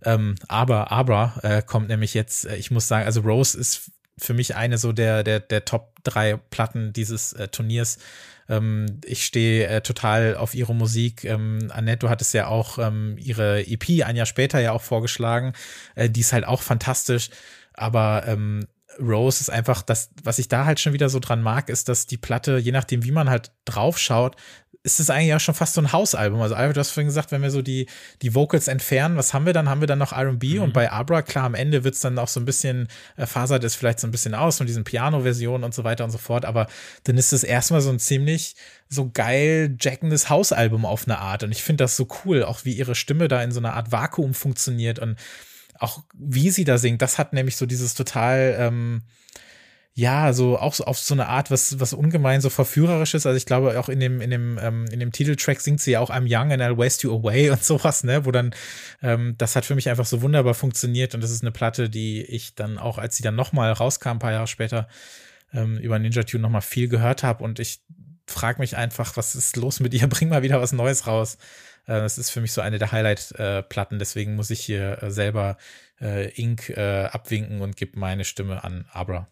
ähm, 0.05 0.35
aber, 0.49 0.93
aber 0.93 1.35
äh, 1.43 1.63
kommt 1.63 1.89
nämlich 1.89 2.15
jetzt, 2.15 2.47
äh, 2.47 2.57
ich 2.57 2.71
muss 2.71 2.89
sagen, 2.89 3.07
also 3.07 3.21
Rose 3.21 3.59
ist 3.59 3.91
für 4.19 4.35
mich 4.35 4.57
eine 4.57 4.79
so 4.79 4.93
der, 4.93 5.23
der, 5.23 5.41
der 5.41 5.65
Top 5.65 5.95
drei 6.03 6.37
Platten 6.37 6.93
dieses 6.93 7.33
äh, 7.33 7.49
Turniers. 7.49 7.99
Ähm, 8.49 9.01
ich 9.05 9.25
stehe 9.25 9.67
äh, 9.67 9.81
total 9.81 10.37
auf 10.37 10.55
ihre 10.55 10.75
Musik. 10.75 11.25
Ähm, 11.25 11.71
Annette, 11.71 12.01
du 12.01 12.09
hattest 12.09 12.35
ja 12.35 12.47
auch 12.47 12.79
ähm, 12.79 13.17
ihre 13.19 13.67
EP 13.67 14.05
ein 14.05 14.17
Jahr 14.17 14.27
später 14.27 14.61
ja 14.61 14.73
auch 14.73 14.83
vorgeschlagen. 14.83 15.53
Äh, 15.95 16.11
die 16.11 16.21
ist 16.21 16.33
halt 16.33 16.47
auch 16.47 16.63
fantastisch. 16.63 17.31
Aber 17.75 18.25
ähm, 18.27 18.67
Rose 19.01 19.41
ist 19.41 19.51
einfach 19.51 19.83
das, 19.83 20.11
was 20.25 20.39
ich 20.39 20.49
da 20.49 20.65
halt 20.65 20.81
schon 20.81 20.93
wieder 20.93 21.09
so 21.09 21.21
dran 21.21 21.43
mag, 21.43 21.69
ist, 21.69 21.89
dass 21.89 22.07
die 22.07 22.17
Platte, 22.17 22.59
je 22.59 22.73
nachdem, 22.73 23.05
wie 23.05 23.13
man 23.13 23.31
halt 23.31 23.53
drauf 23.65 23.99
schaut, 23.99 24.37
ist 24.89 25.01
es 25.01 25.11
eigentlich 25.11 25.35
auch 25.35 25.41
schon 25.41 25.55
fast 25.55 25.75
so 25.75 25.83
ein 25.83 25.93
Hausalbum. 25.93 26.41
Also 26.41 26.55
Albert, 26.55 26.77
du 26.77 26.81
hast 26.81 26.93
vorhin 26.93 27.09
gesagt, 27.09 27.31
wenn 27.31 27.43
wir 27.43 27.51
so 27.51 27.61
die, 27.61 27.87
die 28.23 28.35
Vocals 28.35 28.69
entfernen, 28.69 29.19
was 29.19 29.35
haben 29.35 29.45
wir 29.45 29.53
dann? 29.53 29.69
Haben 29.69 29.81
wir 29.81 29.87
dann 29.87 29.99
noch 29.99 30.13
R&B 30.13 30.55
mhm. 30.57 30.63
und 30.63 30.73
bei 30.73 30.91
Abra, 30.91 31.21
klar, 31.21 31.45
am 31.45 31.55
Ende 31.55 31.85
wird 31.85 31.95
es 31.95 32.01
dann 32.01 32.19
auch 32.19 32.29
so 32.29 32.41
ein 32.41 32.47
bisschen, 32.47 32.89
äh, 33.17 33.27
fasert 33.27 33.63
es 33.65 33.75
vielleicht 33.75 34.01
so 34.01 34.07
ein 34.07 34.11
bisschen 34.11 34.35
aus 34.35 34.61
mit 34.61 34.69
diesen 34.69 34.85
Piano-Versionen 34.85 35.63
und 35.63 35.75
so 35.75 35.85
weiter 35.85 36.05
und 36.05 36.11
so 36.11 36.17
fort, 36.17 36.47
aber 36.47 36.69
dann 37.05 37.19
ist 37.19 37.33
es 37.33 37.45
erstmal 37.45 37.83
so 37.83 37.91
ein 37.91 37.99
ziemlich 37.99 38.57
so 38.89 39.11
geil 39.13 39.77
jackendes 39.79 40.31
Hausalbum 40.31 40.87
auf 40.87 41.07
eine 41.07 41.19
Art 41.19 41.43
und 41.43 41.53
ich 41.53 41.63
finde 41.63 41.85
das 41.85 41.95
so 41.95 42.09
cool, 42.25 42.43
auch 42.43 42.65
wie 42.65 42.73
ihre 42.73 42.95
Stimme 42.95 43.29
da 43.29 43.43
in 43.43 43.53
so 43.53 43.61
einer 43.61 43.75
Art 43.75 43.93
Vakuum 43.93 44.33
funktioniert 44.33 44.99
und 44.99 45.17
auch 45.79 46.03
wie 46.15 46.51
sie 46.51 46.65
da 46.65 46.79
singt, 46.79 47.03
das 47.03 47.19
hat 47.19 47.35
nämlich 47.35 47.57
so 47.57 47.67
dieses 47.67 47.93
total, 47.95 48.57
ähm, 48.59 49.03
ja, 49.95 50.33
so 50.33 50.59
auch 50.59 50.75
so 50.75 50.85
auf 50.85 50.99
so 50.99 51.15
eine 51.15 51.27
Art, 51.27 51.51
was, 51.51 51.81
was 51.81 51.93
ungemein 51.93 52.41
so 52.41 52.51
verführerisches. 52.51 53.27
Also 53.27 53.37
ich 53.37 53.47
glaube 53.47 53.79
auch 53.81 53.89
in 53.89 53.99
dem, 53.99 54.21
in 54.21 54.31
dem, 54.31 54.59
ähm, 54.63 54.87
in 54.93 55.01
dem 55.01 55.11
Titeltrack 55.11 55.61
singt 55.61 55.81
sie 55.81 55.91
ja 55.93 56.01
auch 56.01 56.11
I'm 56.11 56.27
young 56.29 56.53
and 56.53 56.63
I'll 56.63 56.79
waste 56.79 57.07
you 57.07 57.13
away 57.13 57.51
und 57.51 57.65
sowas, 57.65 58.05
ne, 58.05 58.25
wo 58.25 58.31
dann, 58.31 58.55
ähm, 59.03 59.35
das 59.39 59.57
hat 59.57 59.65
für 59.65 59.75
mich 59.75 59.89
einfach 59.89 60.07
so 60.07 60.23
wunderbar 60.23 60.55
funktioniert 60.55 61.15
und 61.15 61.21
das 61.21 61.33
ist 61.33 61.43
eine 61.43 61.51
Platte, 61.51 61.91
die 61.91 62.23
ich 62.23 62.55
dann 62.55 62.79
auch, 62.79 62.99
als 62.99 63.17
sie 63.17 63.25
dann 63.25 63.35
nochmal 63.35 63.73
rauskam, 63.73 64.11
ein 64.11 64.19
paar 64.21 64.33
Jahre 64.33 64.47
später, 64.47 64.89
ähm, 65.53 65.79
über 65.79 65.99
Ninja 65.99 66.23
Tune 66.23 66.43
nochmal 66.43 66.63
viel 66.63 66.89
gehört 66.89 67.25
habe 67.25 67.43
und 67.43 67.59
ich 67.59 67.81
frage 68.27 68.61
mich 68.61 68.77
einfach, 68.77 69.17
was 69.17 69.35
ist 69.35 69.57
los 69.57 69.81
mit 69.81 69.95
ihr? 69.95 70.07
Bring 70.09 70.29
mal 70.29 70.43
wieder 70.43 70.61
was 70.61 70.73
Neues 70.73 71.07
raus. 71.07 71.39
Äh, 71.87 71.95
das 72.01 72.19
ist 72.19 72.31
für 72.31 72.41
mich 72.41 72.53
so 72.53 72.61
eine 72.61 72.79
der 72.79 72.93
Highlight-Platten, 72.93 73.97
äh, 73.97 73.99
deswegen 73.99 74.37
muss 74.37 74.51
ich 74.51 74.61
hier 74.61 75.03
äh, 75.03 75.11
selber 75.11 75.57
äh, 76.01 76.29
Ink 76.41 76.69
äh, 76.71 77.07
abwinken 77.07 77.63
und 77.63 77.77
gebe 77.77 77.99
meine 77.99 78.25
Stimme 78.25 78.63
an 78.63 78.87
Abra. 78.93 79.29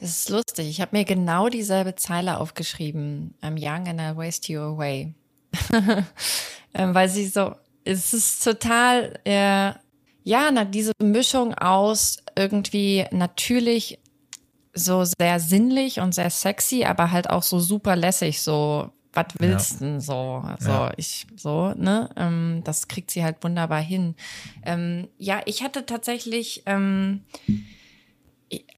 Das 0.00 0.08
ist 0.08 0.30
lustig. 0.30 0.66
Ich 0.70 0.80
habe 0.80 0.96
mir 0.96 1.04
genau 1.04 1.50
dieselbe 1.50 1.94
Zeile 1.94 2.40
aufgeschrieben. 2.40 3.34
I'm 3.42 3.58
young 3.58 3.86
and 3.86 4.00
I 4.00 4.16
waste 4.16 4.50
you 4.50 4.60
away. 4.60 5.12
ähm, 6.74 6.94
weil 6.94 7.10
sie 7.10 7.26
so, 7.26 7.54
es 7.84 8.14
ist 8.14 8.42
total, 8.42 9.18
äh, 9.24 9.72
ja, 10.24 10.50
na, 10.50 10.64
diese 10.64 10.92
Mischung 11.02 11.52
aus 11.52 12.16
irgendwie 12.34 13.04
natürlich 13.10 13.98
so 14.72 15.04
sehr 15.04 15.38
sinnlich 15.38 16.00
und 16.00 16.14
sehr 16.14 16.30
sexy, 16.30 16.84
aber 16.84 17.10
halt 17.10 17.28
auch 17.28 17.42
so 17.42 17.60
super 17.60 17.94
lässig, 17.94 18.40
so, 18.40 18.90
was 19.12 19.26
willst 19.38 19.72
ja. 19.72 19.86
denn 19.86 20.00
so? 20.00 20.42
So, 20.60 20.70
ja. 20.70 20.92
ich, 20.96 21.26
so, 21.36 21.74
ne? 21.74 22.08
Ähm, 22.16 22.62
das 22.64 22.88
kriegt 22.88 23.10
sie 23.10 23.22
halt 23.22 23.36
wunderbar 23.42 23.82
hin. 23.82 24.14
Ähm, 24.64 25.08
ja, 25.18 25.42
ich 25.44 25.62
hatte 25.62 25.84
tatsächlich, 25.84 26.62
ähm, 26.64 27.24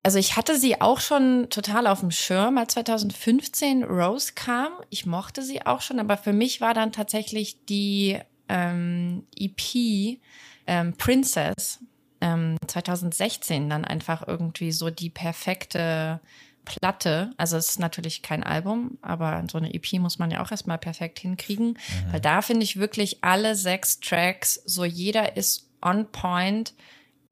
also 0.02 0.18
ich 0.18 0.36
hatte 0.36 0.58
sie 0.58 0.80
auch 0.80 1.00
schon 1.00 1.48
total 1.48 1.86
auf 1.86 2.00
dem 2.00 2.10
Schirm, 2.10 2.58
als 2.58 2.74
2015 2.74 3.84
Rose 3.84 4.32
kam. 4.34 4.72
Ich 4.90 5.06
mochte 5.06 5.42
sie 5.42 5.64
auch 5.64 5.80
schon, 5.80 5.98
aber 5.98 6.16
für 6.16 6.32
mich 6.32 6.60
war 6.60 6.74
dann 6.74 6.92
tatsächlich 6.92 7.64
die 7.66 8.18
ähm, 8.48 9.24
EP 9.36 10.18
ähm, 10.66 10.94
Princess 10.98 11.80
ähm, 12.20 12.56
2016 12.66 13.70
dann 13.70 13.84
einfach 13.84 14.26
irgendwie 14.26 14.72
so 14.72 14.90
die 14.90 15.10
perfekte 15.10 16.20
Platte. 16.64 17.32
Also 17.36 17.56
es 17.56 17.70
ist 17.70 17.80
natürlich 17.80 18.22
kein 18.22 18.44
Album, 18.44 18.98
aber 19.02 19.44
so 19.50 19.58
eine 19.58 19.74
EP 19.74 19.94
muss 19.94 20.18
man 20.18 20.30
ja 20.30 20.42
auch 20.42 20.50
erstmal 20.50 20.78
perfekt 20.78 21.18
hinkriegen, 21.18 21.68
mhm. 21.68 22.12
weil 22.12 22.20
da 22.20 22.42
finde 22.42 22.64
ich 22.64 22.78
wirklich 22.78 23.24
alle 23.24 23.56
sechs 23.56 24.00
Tracks, 24.00 24.62
so 24.66 24.84
jeder 24.84 25.36
ist 25.36 25.68
on 25.80 26.06
point 26.12 26.74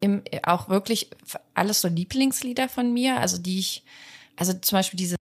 im, 0.00 0.22
auch 0.42 0.68
wirklich 0.68 1.10
alles 1.54 1.80
so 1.80 1.88
Lieblingslieder 1.88 2.68
von 2.68 2.92
mir, 2.92 3.18
also 3.18 3.38
die 3.38 3.58
ich, 3.58 3.84
also 4.36 4.54
zum 4.54 4.78
Beispiel 4.78 4.98
dieses 4.98 5.18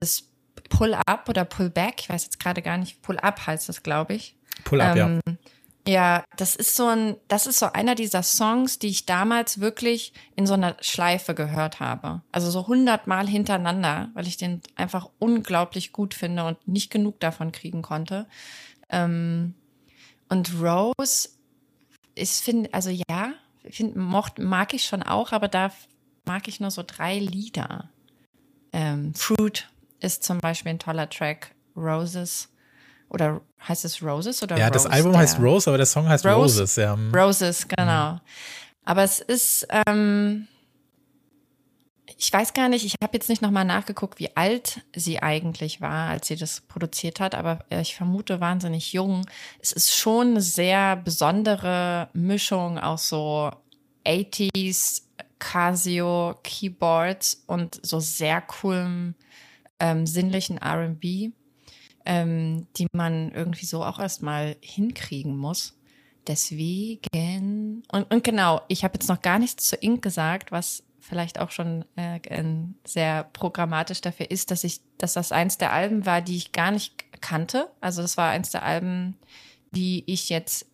Pull 0.69 0.93
Up 0.93 1.27
oder 1.29 1.45
Pull 1.45 1.69
Back, 1.69 1.95
ich 1.99 2.09
weiß 2.09 2.23
jetzt 2.23 2.39
gerade 2.39 2.61
gar 2.61 2.77
nicht, 2.77 3.01
Pull 3.01 3.19
Up 3.19 3.45
heißt 3.45 3.69
das, 3.69 3.83
glaube 3.83 4.15
ich. 4.15 4.35
Pull 4.63 4.81
Up, 4.81 4.95
ähm, 4.97 5.19
ja. 5.25 5.33
Ja, 5.87 6.23
das 6.37 6.55
ist 6.55 6.75
so 6.75 6.87
ein, 6.87 7.15
das 7.29 7.47
ist 7.47 7.57
so 7.57 7.71
einer 7.73 7.95
dieser 7.95 8.21
Songs, 8.21 8.77
die 8.77 8.89
ich 8.89 9.07
damals 9.07 9.59
wirklich 9.59 10.13
in 10.35 10.45
so 10.45 10.53
einer 10.53 10.75
Schleife 10.81 11.33
gehört 11.33 11.79
habe. 11.79 12.21
Also 12.31 12.51
so 12.51 12.67
hundertmal 12.67 13.27
hintereinander, 13.27 14.11
weil 14.13 14.27
ich 14.27 14.37
den 14.37 14.61
einfach 14.75 15.09
unglaublich 15.17 15.91
gut 15.91 16.13
finde 16.13 16.45
und 16.45 16.67
nicht 16.67 16.91
genug 16.91 17.19
davon 17.19 17.51
kriegen 17.51 17.81
konnte. 17.81 18.27
Ähm, 18.89 19.55
und 20.27 20.53
Rose 20.61 21.29
ist, 22.13 22.43
finde, 22.43 22.71
also 22.71 22.91
ja, 22.91 23.33
find, 23.69 23.95
mocht, 23.95 24.39
mag 24.39 24.73
ich 24.73 24.85
schon 24.85 25.03
auch, 25.03 25.31
aber 25.31 25.47
da 25.47 25.71
mag 26.25 26.47
ich 26.47 26.59
nur 26.59 26.71
so 26.71 26.83
drei 26.85 27.17
Lieder. 27.17 27.89
Ähm, 28.71 29.13
Fruit 29.15 29.69
ist 29.99 30.23
zum 30.23 30.39
Beispiel 30.39 30.71
ein 30.71 30.79
toller 30.79 31.09
Track. 31.09 31.55
Roses. 31.75 32.49
Oder 33.09 33.41
heißt 33.67 33.85
es 33.85 34.03
Roses 34.03 34.43
oder 34.43 34.57
Ja, 34.57 34.67
Rose, 34.67 34.73
das 34.73 34.85
Album 34.85 35.17
heißt 35.17 35.39
Rose, 35.39 35.69
aber 35.69 35.77
der 35.77 35.87
Song 35.87 36.07
heißt 36.07 36.25
Rose, 36.25 36.61
Roses, 36.61 36.75
ja. 36.75 36.97
Roses, 37.15 37.67
genau. 37.67 38.13
Mhm. 38.13 38.19
Aber 38.85 39.03
es 39.03 39.19
ist, 39.19 39.67
ähm, 39.87 40.47
ich 42.21 42.33
weiß 42.33 42.53
gar 42.53 42.67
nicht, 42.67 42.85
ich 42.85 42.95
habe 43.01 43.15
jetzt 43.15 43.29
nicht 43.29 43.41
nochmal 43.41 43.63
nachgeguckt, 43.63 44.19
wie 44.19 44.35
alt 44.35 44.81
sie 44.93 45.23
eigentlich 45.23 45.79
war, 45.79 46.09
als 46.09 46.27
sie 46.27 46.35
das 46.35 46.59
produziert 46.59 47.21
hat, 47.21 47.33
aber 47.33 47.59
äh, 47.69 47.79
ich 47.79 47.95
vermute 47.95 48.41
wahnsinnig 48.41 48.91
jung. 48.91 49.25
Es 49.61 49.71
ist 49.71 49.95
schon 49.95 50.31
eine 50.31 50.41
sehr 50.41 50.97
besondere 50.97 52.09
Mischung 52.11 52.77
aus 52.77 53.07
so 53.07 53.51
80s 54.05 55.03
Casio 55.39 56.35
Keyboards 56.43 57.41
und 57.47 57.79
so 57.83 58.01
sehr 58.01 58.41
coolem 58.41 59.15
ähm, 59.79 60.05
sinnlichen 60.05 60.57
RB, 60.57 61.31
ähm, 62.05 62.67
die 62.75 62.87
man 62.91 63.31
irgendwie 63.31 63.65
so 63.65 63.81
auch 63.81 63.97
erstmal 63.97 64.57
hinkriegen 64.59 65.37
muss. 65.37 65.77
Deswegen, 66.27 67.83
und, 67.93 68.13
und 68.13 68.23
genau, 68.25 68.61
ich 68.67 68.83
habe 68.83 68.95
jetzt 68.95 69.07
noch 69.07 69.21
gar 69.21 69.39
nichts 69.39 69.69
zu 69.69 69.77
Ink 69.77 70.01
gesagt, 70.01 70.51
was 70.51 70.83
vielleicht 70.99 71.39
auch 71.39 71.51
schon 71.51 71.85
äh, 71.95 72.19
sehr 72.85 73.23
programmatisch 73.23 74.01
dafür 74.01 74.29
ist, 74.31 74.51
dass 74.51 74.63
ich, 74.63 74.81
dass 74.97 75.13
das 75.13 75.31
eins 75.31 75.57
der 75.57 75.71
Alben 75.71 76.05
war, 76.05 76.21
die 76.21 76.37
ich 76.37 76.51
gar 76.51 76.71
nicht 76.71 77.21
kannte. 77.21 77.69
Also 77.81 78.01
das 78.01 78.17
war 78.17 78.31
eins 78.31 78.51
der 78.51 78.63
Alben, 78.63 79.17
die 79.71 80.03
ich 80.07 80.29
jetzt 80.29 80.65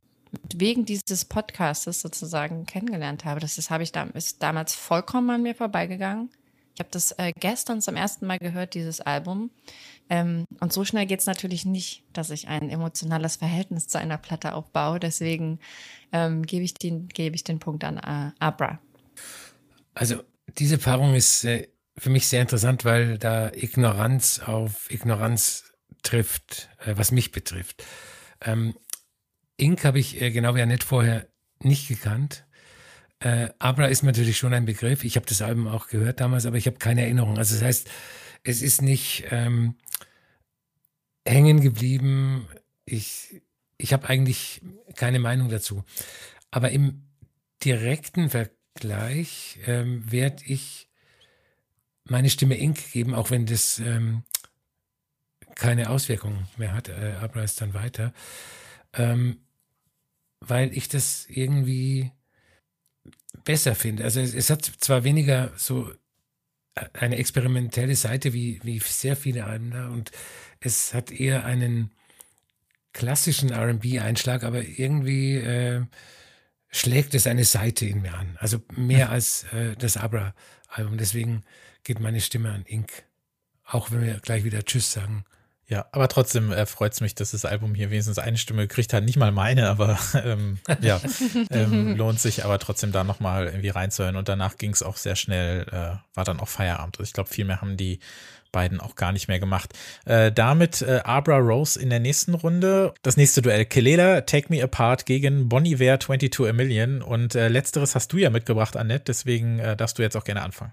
wegen 0.53 0.85
dieses 0.85 1.25
Podcastes 1.25 2.01
sozusagen 2.01 2.65
kennengelernt 2.65 3.25
habe. 3.25 3.39
Das 3.39 3.57
ist, 3.57 3.69
habe 3.69 3.83
ich 3.83 3.91
da, 3.91 4.03
ist 4.13 4.43
damals 4.43 4.75
vollkommen 4.75 5.29
an 5.29 5.43
mir 5.43 5.55
vorbeigegangen. 5.55 6.29
Ich 6.73 6.79
habe 6.79 6.89
das 6.91 7.13
äh, 7.13 7.31
gestern 7.39 7.81
zum 7.81 7.95
ersten 7.95 8.27
Mal 8.27 8.37
gehört, 8.37 8.73
dieses 8.73 8.99
Album. 8.99 9.49
Ähm, 10.09 10.43
und 10.59 10.73
so 10.73 10.83
schnell 10.83 11.05
geht 11.05 11.21
es 11.21 11.25
natürlich 11.25 11.65
nicht, 11.65 12.03
dass 12.11 12.29
ich 12.31 12.49
ein 12.49 12.69
emotionales 12.69 13.37
Verhältnis 13.37 13.87
zu 13.87 13.97
einer 13.97 14.17
Platte 14.17 14.53
aufbaue. 14.53 14.99
Deswegen 14.99 15.59
ähm, 16.11 16.43
gebe 16.43 16.65
ich, 16.65 16.73
den, 16.73 17.07
gebe 17.07 17.35
ich 17.35 17.45
den 17.45 17.59
Punkt 17.59 17.85
an 17.85 17.97
äh, 17.97 18.31
Abra. 18.43 18.79
Also 19.95 20.21
diese 20.59 20.77
Paarung 20.77 21.15
ist 21.15 21.45
äh, 21.45 21.67
für 21.97 22.09
mich 22.09 22.27
sehr 22.27 22.41
interessant, 22.41 22.85
weil 22.85 23.17
da 23.17 23.51
Ignoranz 23.51 24.39
auf 24.39 24.91
Ignoranz 24.91 25.73
trifft, 26.03 26.69
äh, 26.85 26.93
was 26.95 27.11
mich 27.11 27.31
betrifft. 27.31 27.83
Ähm, 28.41 28.75
Ink 29.57 29.83
habe 29.85 29.99
ich 29.99 30.21
äh, 30.21 30.31
genau 30.31 30.53
wie 30.55 30.61
Annette 30.61 30.85
vorher 30.85 31.27
nicht 31.63 31.87
gekannt. 31.87 32.45
Äh, 33.19 33.49
Abra 33.59 33.87
ist 33.87 34.03
natürlich 34.03 34.37
schon 34.37 34.53
ein 34.53 34.65
Begriff. 34.65 35.03
Ich 35.03 35.15
habe 35.15 35.25
das 35.25 35.41
Album 35.41 35.67
auch 35.67 35.87
gehört 35.87 36.19
damals, 36.19 36.45
aber 36.45 36.57
ich 36.57 36.67
habe 36.67 36.77
keine 36.77 37.01
Erinnerung. 37.01 37.37
Also 37.37 37.55
das 37.55 37.63
heißt, 37.63 37.89
es 38.43 38.61
ist 38.61 38.81
nicht 38.81 39.25
ähm, 39.31 39.75
hängen 41.25 41.61
geblieben. 41.61 42.47
Ich, 42.85 43.41
ich 43.77 43.93
habe 43.93 44.09
eigentlich 44.09 44.61
keine 44.95 45.19
Meinung 45.19 45.49
dazu. 45.49 45.83
Aber 46.51 46.71
im 46.71 47.07
direkten 47.63 48.29
Ver 48.29 48.49
gleich 48.75 49.59
ähm, 49.65 50.09
werde 50.11 50.43
ich 50.45 50.87
meine 52.03 52.29
Stimme 52.29 52.57
Ink 52.57 52.91
geben, 52.91 53.15
auch 53.15 53.31
wenn 53.31 53.45
das 53.45 53.79
ähm, 53.79 54.23
keine 55.55 55.89
Auswirkungen 55.89 56.47
mehr 56.57 56.73
hat. 56.73 56.89
Äh, 56.89 57.15
Abra 57.21 57.45
dann 57.57 57.73
weiter. 57.73 58.13
Ähm, 58.93 59.39
weil 60.41 60.75
ich 60.77 60.87
das 60.87 61.25
irgendwie 61.27 62.11
besser 63.43 63.75
finde. 63.75 64.03
Also 64.03 64.19
es, 64.19 64.33
es, 64.33 64.49
hat 64.49 64.63
zwar 64.65 65.03
weniger 65.03 65.51
so 65.57 65.91
äh, 66.75 66.85
eine 66.93 67.17
experimentelle 67.17 67.95
Seite 67.95 68.33
wie, 68.33 68.59
wie 68.63 68.79
sehr 68.79 69.15
viele 69.15 69.45
Alben 69.45 69.71
da 69.71 69.89
und 69.89 70.11
es 70.59 70.93
hat 70.93 71.11
eher 71.11 71.45
einen 71.45 71.91
klassischen 72.93 73.51
RB-Einschlag, 73.51 74.43
aber 74.43 74.63
irgendwie 74.63 75.35
äh, 75.35 75.83
schlägt 76.75 77.15
es 77.15 77.25
eine 77.25 77.45
Seite 77.45 77.85
in 77.85 78.01
mir 78.01 78.13
an. 78.15 78.37
Also 78.39 78.59
mehr 78.75 79.09
als 79.09 79.45
äh, 79.53 79.75
das 79.77 79.95
Abra-Album. 79.97 80.97
Deswegen 80.97 81.43
geht 81.83 81.99
meine 81.99 82.19
Stimme 82.19 82.51
an 82.51 82.65
Ink. 82.65 83.03
Auch 83.63 83.91
wenn 83.91 84.01
wir 84.01 84.19
gleich 84.19 84.43
wieder 84.43 84.63
Tschüss 84.63 84.91
sagen. 84.91 85.23
Ja, 85.67 85.87
aber 85.93 86.07
trotzdem 86.09 86.51
äh, 86.51 86.65
freut 86.67 86.93
es 86.93 87.01
mich, 87.01 87.15
dass 87.15 87.31
das 87.31 87.45
Album 87.45 87.73
hier 87.73 87.89
wenigstens 87.89 88.19
eine 88.19 88.37
Stimme 88.37 88.67
kriegt 88.67 88.93
hat. 88.93 89.03
Nicht 89.03 89.17
mal 89.17 89.31
meine, 89.31 89.69
aber 89.69 89.97
ähm, 90.23 90.59
ja, 90.81 91.01
ähm, 91.49 91.95
lohnt 91.97 92.19
sich 92.19 92.43
aber 92.43 92.59
trotzdem 92.59 92.91
da 92.91 93.03
nochmal 93.03 93.45
irgendwie 93.45 93.69
reinzuhören. 93.69 94.17
Und 94.17 94.27
danach 94.27 94.57
ging 94.57 94.71
es 94.71 94.83
auch 94.83 94.97
sehr 94.97 95.15
schnell, 95.15 95.65
äh, 95.71 95.97
war 96.13 96.25
dann 96.25 96.39
auch 96.39 96.49
Feierabend. 96.49 96.99
Also 96.99 97.07
ich 97.07 97.13
glaube, 97.13 97.29
viel 97.29 97.45
mehr 97.45 97.61
haben 97.61 97.77
die 97.77 97.99
beiden 98.55 98.79
auch 98.79 98.95
gar 98.95 99.11
nicht 99.11 99.27
mehr 99.27 99.39
gemacht. 99.39 99.73
Äh, 100.05 100.31
damit 100.31 100.81
äh, 100.81 101.01
Abra 101.03 101.37
Rose 101.37 101.77
in 101.77 101.89
der 101.89 101.99
nächsten 101.99 102.33
Runde. 102.33 102.93
Das 103.01 103.17
nächste 103.17 103.41
Duell 103.41 103.65
Kelela, 103.65 104.21
Take 104.21 104.47
Me 104.47 104.63
Apart 104.63 105.05
gegen 105.05 105.49
Bonnie 105.49 105.73
Iver 105.73 105.99
22 105.99 106.47
A 106.47 106.53
Million. 106.53 107.01
Und 107.01 107.35
äh, 107.35 107.49
letzteres 107.49 107.95
hast 107.95 108.13
du 108.13 108.17
ja 108.17 108.29
mitgebracht, 108.29 108.77
Annette, 108.77 109.03
deswegen 109.07 109.59
äh, 109.59 109.75
darfst 109.75 109.99
du 109.99 110.03
jetzt 110.03 110.15
auch 110.15 110.23
gerne 110.23 110.41
anfangen. 110.41 110.71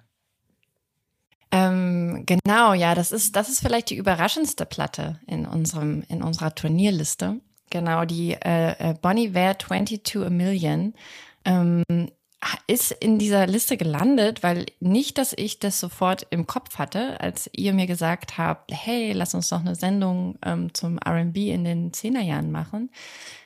Ähm, 1.50 2.24
genau, 2.24 2.72
ja, 2.72 2.94
das 2.94 3.10
ist, 3.10 3.34
das 3.34 3.48
ist 3.48 3.60
vielleicht 3.60 3.90
die 3.90 3.96
überraschendste 3.96 4.64
Platte 4.64 5.18
in 5.26 5.44
unserem, 5.44 6.04
in 6.08 6.22
unserer 6.22 6.54
Turnierliste. 6.54 7.40
Genau, 7.68 8.04
die 8.04 8.36
Bonnie 9.00 9.28
Iver 9.28 9.58
22 9.58 10.16
A 10.16 10.30
Million. 10.30 10.94
Ähm, 11.44 11.82
ist 12.66 12.90
in 12.90 13.18
dieser 13.18 13.46
Liste 13.46 13.76
gelandet, 13.76 14.42
weil 14.42 14.66
nicht, 14.80 15.18
dass 15.18 15.32
ich 15.36 15.60
das 15.60 15.78
sofort 15.78 16.26
im 16.30 16.46
Kopf 16.46 16.78
hatte, 16.78 17.20
als 17.20 17.48
ihr 17.52 17.72
mir 17.72 17.86
gesagt 17.86 18.36
habt, 18.38 18.72
hey, 18.72 19.12
lass 19.12 19.34
uns 19.34 19.48
doch 19.48 19.60
eine 19.60 19.74
Sendung 19.74 20.38
ähm, 20.44 20.74
zum 20.74 20.98
RB 20.98 21.36
in 21.36 21.64
den 21.64 21.92
Zehnerjahren 21.92 22.50
machen. 22.50 22.90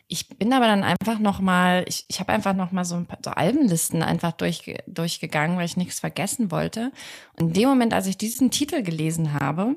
Ich 0.08 0.28
bin 0.28 0.52
aber 0.52 0.66
dann 0.66 0.84
einfach 0.84 1.18
noch 1.18 1.40
mal, 1.40 1.84
ich, 1.88 2.04
ich 2.08 2.20
habe 2.20 2.32
einfach 2.32 2.54
noch 2.54 2.72
mal 2.72 2.84
so 2.84 2.94
ein 2.94 3.06
paar 3.06 3.18
so 3.24 3.30
Albenlisten 3.30 4.02
einfach 4.02 4.32
durch, 4.32 4.76
durchgegangen, 4.86 5.58
weil 5.58 5.66
ich 5.66 5.76
nichts 5.76 6.00
vergessen 6.00 6.50
wollte. 6.50 6.92
Und 7.38 7.48
in 7.48 7.52
dem 7.52 7.68
Moment, 7.68 7.92
als 7.92 8.06
ich 8.06 8.16
diesen 8.16 8.50
Titel 8.50 8.82
gelesen 8.82 9.34
habe, 9.34 9.76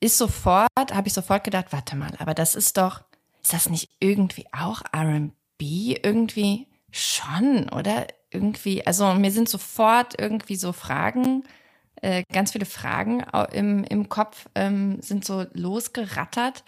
ist 0.00 0.18
sofort, 0.18 0.68
habe 0.92 1.08
ich 1.08 1.14
sofort 1.14 1.44
gedacht, 1.44 1.66
warte 1.70 1.96
mal, 1.96 2.12
aber 2.18 2.34
das 2.34 2.54
ist 2.54 2.76
doch, 2.76 3.00
ist 3.42 3.52
das 3.52 3.70
nicht 3.70 3.88
irgendwie 4.00 4.46
auch 4.52 4.82
R&B? 4.92 5.96
Irgendwie 6.02 6.66
schon, 6.92 7.68
oder? 7.70 8.06
Irgendwie, 8.30 8.86
also 8.86 9.12
mir 9.14 9.30
sind 9.30 9.48
sofort 9.48 10.18
irgendwie 10.18 10.56
so 10.56 10.72
Fragen, 10.72 11.44
äh, 11.96 12.24
ganz 12.32 12.52
viele 12.52 12.66
Fragen 12.66 13.20
im, 13.52 13.84
im 13.84 14.08
Kopf 14.08 14.48
ähm, 14.54 15.00
sind 15.02 15.24
so 15.24 15.44
losgerattert. 15.52 16.64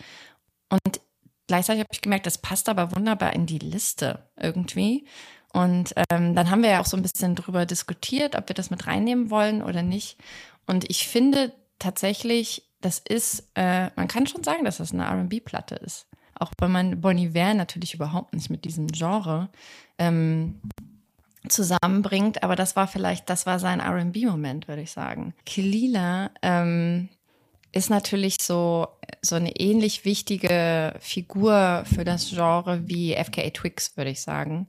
Und 0.68 1.01
gleichzeitig 1.47 1.81
habe 1.81 1.89
ich 1.93 2.03
gemerkt, 2.03 2.27
das 2.27 2.39
passt 2.39 2.68
aber 2.68 2.95
wunderbar 2.95 3.33
in 3.33 3.47
die 3.47 3.59
Liste 3.59 4.29
irgendwie. 4.37 5.07
Und 5.53 5.95
ähm, 6.11 6.35
dann 6.35 6.51
haben 6.51 6.62
wir 6.62 6.70
ja 6.70 6.81
auch 6.81 6.87
so 6.87 6.97
ein 6.97 7.03
bisschen 7.03 7.37
drüber 7.37 7.64
diskutiert, 7.64 8.35
ob 8.35 8.49
wir 8.49 8.55
das 8.55 8.70
mit 8.70 8.87
reinnehmen 8.87 9.31
wollen 9.31 9.62
oder 9.62 9.83
nicht. 9.83 10.18
Und 10.66 10.89
ich 10.91 11.07
finde 11.07 11.53
tatsächlich, 11.79 12.68
das 12.81 12.99
ist, 12.99 13.51
äh, 13.55 13.91
man 13.97 14.09
kann 14.09 14.27
schon 14.27 14.43
sagen, 14.43 14.64
dass 14.64 14.79
das 14.79 14.93
eine 14.93 15.09
RB-Platte 15.09 15.77
ist. 15.77 16.07
Auch 16.45 16.53
wenn 16.61 16.72
man 16.72 17.01
Bonnie 17.01 17.28
Iver 17.28 17.55
natürlich 17.55 17.95
überhaupt 17.95 18.34
nicht 18.34 18.51
mit 18.51 18.66
diesem 18.66 18.88
Genre 18.88 19.49
ähm, 19.99 20.61
zusammenbringt. 21.49 22.42
Aber 22.42 22.55
das 22.55 22.76
war 22.76 22.86
vielleicht, 22.86 23.30
das 23.30 23.47
war 23.47 23.59
sein 23.59 23.80
RB-Moment, 23.80 24.68
würde 24.68 24.82
ich 24.82 24.90
sagen. 24.90 25.32
Kelila 25.47 26.30
ähm, 26.42 27.09
ist 27.72 27.88
natürlich 27.88 28.36
so, 28.42 28.88
so 29.22 29.36
eine 29.36 29.57
ähnlich 29.57 30.05
wichtige 30.05 30.95
Figur 31.01 31.84
für 31.86 32.05
das 32.05 32.28
Genre 32.28 32.86
wie 32.86 33.14
FKA 33.14 33.49
Twix, 33.49 33.97
würde 33.97 34.11
ich 34.11 34.20
sagen. 34.20 34.66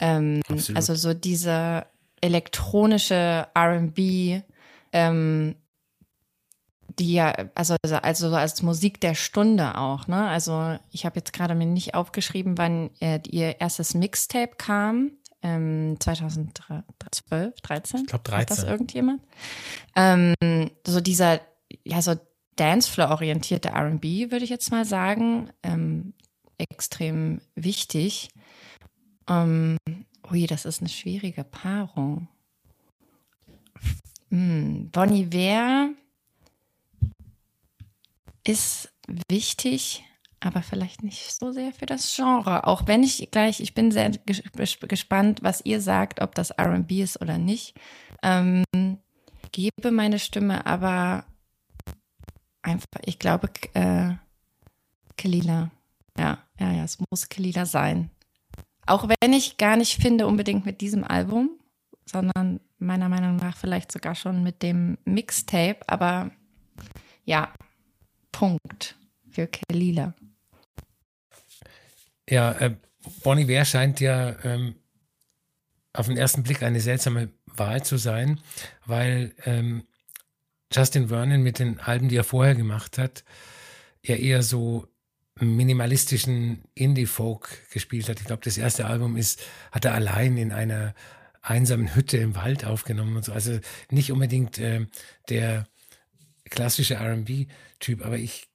Ähm, 0.00 0.40
also 0.74 0.94
so 0.94 1.12
diese 1.12 1.84
elektronische 2.22 3.46
RB, 3.54 4.42
ähm, 4.94 5.54
die 6.98 7.14
ja, 7.14 7.32
also, 7.54 7.76
also 7.82 8.34
als 8.34 8.62
Musik 8.62 9.00
der 9.00 9.14
Stunde 9.14 9.78
auch, 9.78 10.06
ne? 10.06 10.28
Also 10.28 10.78
ich 10.90 11.04
habe 11.06 11.16
jetzt 11.20 11.32
gerade 11.32 11.54
mir 11.54 11.66
nicht 11.66 11.94
aufgeschrieben, 11.94 12.58
wann 12.58 12.90
äh, 13.00 13.20
ihr 13.28 13.60
erstes 13.60 13.94
Mixtape 13.94 14.56
kam. 14.56 15.12
Ähm, 15.42 15.96
2012, 16.00 17.60
13? 17.62 18.00
Ich 18.00 18.06
glaube 18.06 18.24
13. 18.24 18.40
Hat 18.40 18.50
das 18.50 18.64
irgendjemand? 18.64 19.22
Ähm, 19.96 20.34
so 20.86 21.00
dieser, 21.00 21.40
ja, 21.84 22.02
so 22.02 22.14
Dancefloor-orientierte 22.56 23.70
RB, 23.70 24.30
würde 24.30 24.44
ich 24.44 24.50
jetzt 24.50 24.70
mal 24.70 24.84
sagen. 24.84 25.50
Ähm, 25.62 26.12
extrem 26.58 27.40
wichtig. 27.54 28.28
Ähm, 29.28 29.78
ui, 30.30 30.46
das 30.46 30.66
ist 30.66 30.80
eine 30.80 30.90
schwierige 30.90 31.44
Paarung. 31.44 32.28
Hm, 34.30 34.90
Bonnie 34.92 35.22
Iver 35.22 35.90
ist 38.44 38.92
wichtig, 39.30 40.04
aber 40.40 40.62
vielleicht 40.62 41.02
nicht 41.02 41.32
so 41.32 41.52
sehr 41.52 41.72
für 41.72 41.86
das 41.86 42.14
Genre. 42.14 42.66
Auch 42.66 42.86
wenn 42.86 43.02
ich 43.02 43.30
gleich, 43.30 43.60
ich 43.60 43.74
bin 43.74 43.90
sehr 43.90 44.10
gespannt, 44.88 45.42
was 45.42 45.64
ihr 45.64 45.80
sagt, 45.80 46.20
ob 46.22 46.34
das 46.34 46.50
RB 46.58 46.92
ist 46.92 47.20
oder 47.20 47.38
nicht. 47.38 47.78
Ähm, 48.22 48.64
gebe 49.52 49.90
meine 49.90 50.18
Stimme 50.18 50.66
aber 50.66 51.24
einfach, 52.62 53.00
ich 53.04 53.18
glaube, 53.18 53.50
äh, 53.74 54.14
Kelila. 55.16 55.70
Ja, 56.18 56.38
ja, 56.58 56.72
ja, 56.72 56.84
es 56.84 56.98
muss 57.10 57.28
Kelila 57.28 57.66
sein. 57.66 58.10
Auch 58.86 59.08
wenn 59.08 59.32
ich 59.32 59.58
gar 59.58 59.76
nicht 59.76 60.00
finde, 60.00 60.26
unbedingt 60.26 60.66
mit 60.66 60.80
diesem 60.80 61.04
Album, 61.04 61.50
sondern 62.06 62.60
meiner 62.78 63.08
Meinung 63.08 63.36
nach 63.36 63.56
vielleicht 63.56 63.92
sogar 63.92 64.14
schon 64.14 64.42
mit 64.42 64.62
dem 64.62 64.98
Mixtape, 65.04 65.80
aber 65.86 66.30
ja, 67.24 67.52
Punkt 68.32 68.96
für 69.30 69.46
Kelila. 69.46 70.14
Ja, 72.28 72.52
äh, 72.52 72.76
Bon 73.22 73.38
Iver 73.38 73.64
scheint 73.64 74.00
ja 74.00 74.36
ähm, 74.44 74.74
auf 75.92 76.06
den 76.06 76.16
ersten 76.16 76.42
Blick 76.42 76.62
eine 76.62 76.80
seltsame 76.80 77.30
Wahl 77.46 77.84
zu 77.84 77.96
sein, 77.96 78.40
weil 78.86 79.34
ähm, 79.44 79.84
Justin 80.72 81.08
Vernon 81.08 81.42
mit 81.42 81.58
den 81.58 81.80
Alben, 81.80 82.08
die 82.08 82.16
er 82.16 82.24
vorher 82.24 82.54
gemacht 82.54 82.98
hat, 82.98 83.24
ja 84.04 84.14
eher 84.14 84.42
so 84.42 84.86
minimalistischen 85.40 86.62
Indie-Folk 86.74 87.70
gespielt 87.72 88.08
hat. 88.08 88.20
Ich 88.20 88.26
glaube, 88.26 88.42
das 88.44 88.58
erste 88.58 88.86
Album 88.86 89.16
ist, 89.16 89.42
hat 89.72 89.84
er 89.84 89.94
allein 89.94 90.36
in 90.36 90.52
einer 90.52 90.94
einsamen 91.42 91.94
Hütte 91.94 92.18
im 92.18 92.36
Wald 92.36 92.64
aufgenommen 92.64 93.16
und 93.16 93.24
so. 93.24 93.32
Also 93.32 93.58
nicht 93.90 94.12
unbedingt 94.12 94.58
äh, 94.58 94.86
der 95.28 95.66
klassische 96.50 97.00
RB-Typ, 97.00 98.04
aber 98.04 98.18
ich 98.18 98.48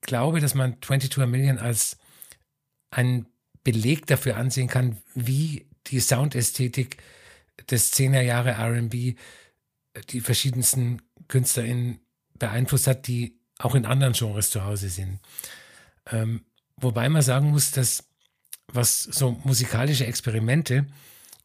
glaube, 0.00 0.40
dass 0.40 0.54
man 0.54 0.80
22 0.80 1.26
Million 1.26 1.58
als 1.58 1.96
einen 2.90 3.26
Beleg 3.62 4.06
dafür 4.06 4.36
ansehen 4.36 4.68
kann, 4.68 4.96
wie 5.14 5.68
die 5.86 6.00
Soundästhetik 6.00 6.96
des 7.70 7.92
10er 7.92 8.22
Jahre 8.22 8.56
RB 8.58 9.16
die 10.08 10.20
verschiedensten 10.20 11.02
KünstlerInnen 11.28 12.00
beeinflusst 12.38 12.86
hat, 12.86 13.06
die 13.06 13.38
auch 13.58 13.74
in 13.74 13.84
anderen 13.84 14.14
Genres 14.14 14.50
zu 14.50 14.64
Hause 14.64 14.88
sind. 14.88 15.20
Ähm, 16.10 16.44
wobei 16.76 17.08
man 17.08 17.22
sagen 17.22 17.50
muss, 17.50 17.70
dass 17.70 18.04
was 18.72 19.02
so 19.02 19.32
musikalische 19.44 20.06
Experimente 20.06 20.86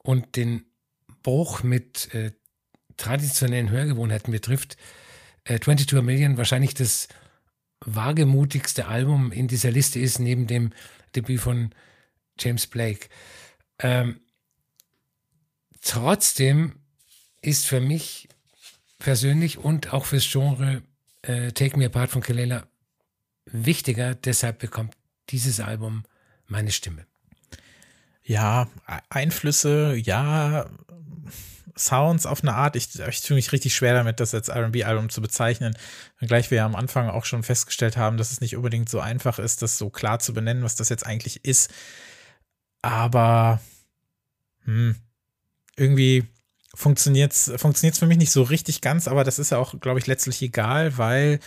und 0.03 0.35
den 0.35 0.65
Bruch 1.23 1.63
mit 1.63 2.13
äh, 2.13 2.31
traditionellen 2.97 3.69
Hörgewohnheiten 3.69 4.31
betrifft, 4.31 4.77
äh, 5.45 5.59
22 5.59 6.01
Million 6.01 6.37
wahrscheinlich 6.37 6.73
das 6.73 7.07
wagemutigste 7.79 8.87
Album 8.87 9.31
in 9.31 9.47
dieser 9.47 9.71
Liste 9.71 9.99
ist, 9.99 10.19
neben 10.19 10.47
dem 10.47 10.71
Debüt 11.15 11.39
von 11.39 11.73
James 12.39 12.67
Blake. 12.67 13.07
Ähm, 13.79 14.19
trotzdem 15.81 16.79
ist 17.41 17.67
für 17.67 17.79
mich 17.79 18.27
persönlich 18.99 19.57
und 19.57 19.93
auch 19.93 20.05
fürs 20.05 20.29
Genre 20.29 20.81
äh, 21.21 21.51
Take 21.51 21.77
Me 21.77 21.85
Apart 21.85 22.09
von 22.09 22.21
Kelela 22.21 22.67
wichtiger. 23.45 24.15
Deshalb 24.15 24.59
bekommt 24.59 24.95
dieses 25.29 25.59
Album 25.59 26.03
meine 26.47 26.71
Stimme. 26.71 27.05
Ja, 28.23 28.67
Einflüsse, 29.09 29.95
ja, 29.95 30.67
Sounds 31.77 32.25
auf 32.25 32.41
eine 32.41 32.53
Art. 32.53 32.75
Ich, 32.75 32.99
ich 32.99 33.21
tue 33.21 33.35
mich 33.35 33.51
richtig 33.51 33.75
schwer 33.75 33.93
damit, 33.93 34.19
das 34.19 34.33
als 34.33 34.49
RB-Album 34.49 35.09
zu 35.09 35.21
bezeichnen. 35.21 35.77
Gleich 36.19 36.49
wir 36.51 36.59
ja 36.59 36.65
am 36.65 36.75
Anfang 36.75 37.09
auch 37.09 37.25
schon 37.25 37.43
festgestellt 37.43 37.97
haben, 37.97 38.17
dass 38.17 38.31
es 38.31 38.41
nicht 38.41 38.55
unbedingt 38.55 38.89
so 38.89 38.99
einfach 38.99 39.39
ist, 39.39 39.61
das 39.61 39.77
so 39.77 39.89
klar 39.89 40.19
zu 40.19 40.33
benennen, 40.33 40.63
was 40.63 40.75
das 40.75 40.89
jetzt 40.89 41.05
eigentlich 41.05 41.43
ist. 41.43 41.69
Aber 42.81 43.59
hm, 44.63 44.95
irgendwie 45.75 46.25
funktioniert 46.73 47.31
es 47.33 47.51
für 47.97 48.05
mich 48.05 48.17
nicht 48.17 48.31
so 48.31 48.43
richtig 48.43 48.81
ganz, 48.81 49.07
aber 49.07 49.23
das 49.23 49.39
ist 49.39 49.51
ja 49.51 49.57
auch, 49.57 49.79
glaube 49.79 49.99
ich, 49.99 50.07
letztlich 50.07 50.41
egal, 50.41 50.97
weil 50.97 51.39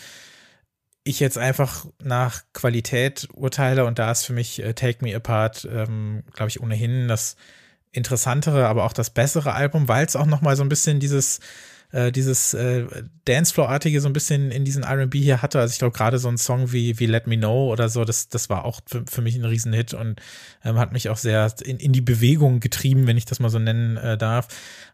ich 1.04 1.20
jetzt 1.20 1.38
einfach 1.38 1.86
nach 2.02 2.42
Qualität 2.52 3.28
urteile 3.32 3.84
und 3.86 3.98
da 3.98 4.10
ist 4.10 4.24
für 4.24 4.32
mich 4.32 4.62
äh, 4.62 4.74
Take 4.74 5.04
Me 5.04 5.14
Apart, 5.14 5.66
ähm, 5.70 6.22
glaube 6.34 6.48
ich, 6.50 6.60
ohnehin 6.60 7.08
das 7.08 7.36
interessantere, 7.92 8.66
aber 8.66 8.84
auch 8.84 8.92
das 8.92 9.10
bessere 9.10 9.52
Album, 9.52 9.88
weil 9.88 10.06
es 10.06 10.16
auch 10.16 10.26
noch 10.26 10.40
mal 10.40 10.56
so 10.56 10.62
ein 10.62 10.68
bisschen 10.68 11.00
dieses 11.00 11.40
äh, 11.90 12.12
dieses 12.12 12.52
äh, 12.54 12.84
Dancefloor-artige 13.24 14.00
so 14.00 14.08
ein 14.08 14.12
bisschen 14.12 14.50
in 14.50 14.64
diesen 14.64 14.82
R&B 14.82 15.20
hier 15.20 15.40
hatte. 15.40 15.58
Also 15.58 15.72
ich 15.72 15.78
glaube 15.78 15.96
gerade 15.96 16.18
so 16.18 16.28
ein 16.28 16.36
Song 16.36 16.72
wie, 16.72 16.98
wie 16.98 17.06
Let 17.06 17.26
Me 17.26 17.38
Know 17.38 17.72
oder 17.72 17.88
so, 17.88 18.04
das, 18.04 18.28
das 18.28 18.50
war 18.50 18.64
auch 18.64 18.80
für, 18.86 19.04
für 19.08 19.22
mich 19.22 19.36
ein 19.36 19.44
Riesenhit 19.44 19.94
und 19.94 20.20
ähm, 20.64 20.78
hat 20.78 20.92
mich 20.92 21.08
auch 21.08 21.16
sehr 21.16 21.50
in, 21.64 21.78
in 21.78 21.92
die 21.92 22.00
Bewegung 22.00 22.60
getrieben, 22.60 23.06
wenn 23.06 23.16
ich 23.16 23.24
das 23.24 23.40
mal 23.40 23.48
so 23.48 23.58
nennen 23.58 23.96
äh, 23.96 24.18
darf. 24.18 24.48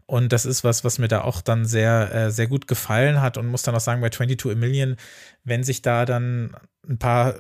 Und 0.06 0.32
das 0.32 0.44
ist 0.44 0.62
was, 0.62 0.84
was 0.84 0.98
mir 0.98 1.08
da 1.08 1.22
auch 1.22 1.40
dann 1.40 1.64
sehr, 1.64 2.14
äh, 2.14 2.30
sehr 2.30 2.46
gut 2.46 2.68
gefallen 2.68 3.20
hat 3.20 3.38
und 3.38 3.46
muss 3.46 3.62
dann 3.62 3.74
auch 3.74 3.80
sagen, 3.80 4.00
bei 4.00 4.10
22 4.10 4.52
A 4.52 4.54
Million, 4.54 4.96
wenn 5.42 5.64
sich 5.64 5.82
da 5.82 6.04
dann 6.04 6.56
ein 6.88 6.98
paar 6.98 7.34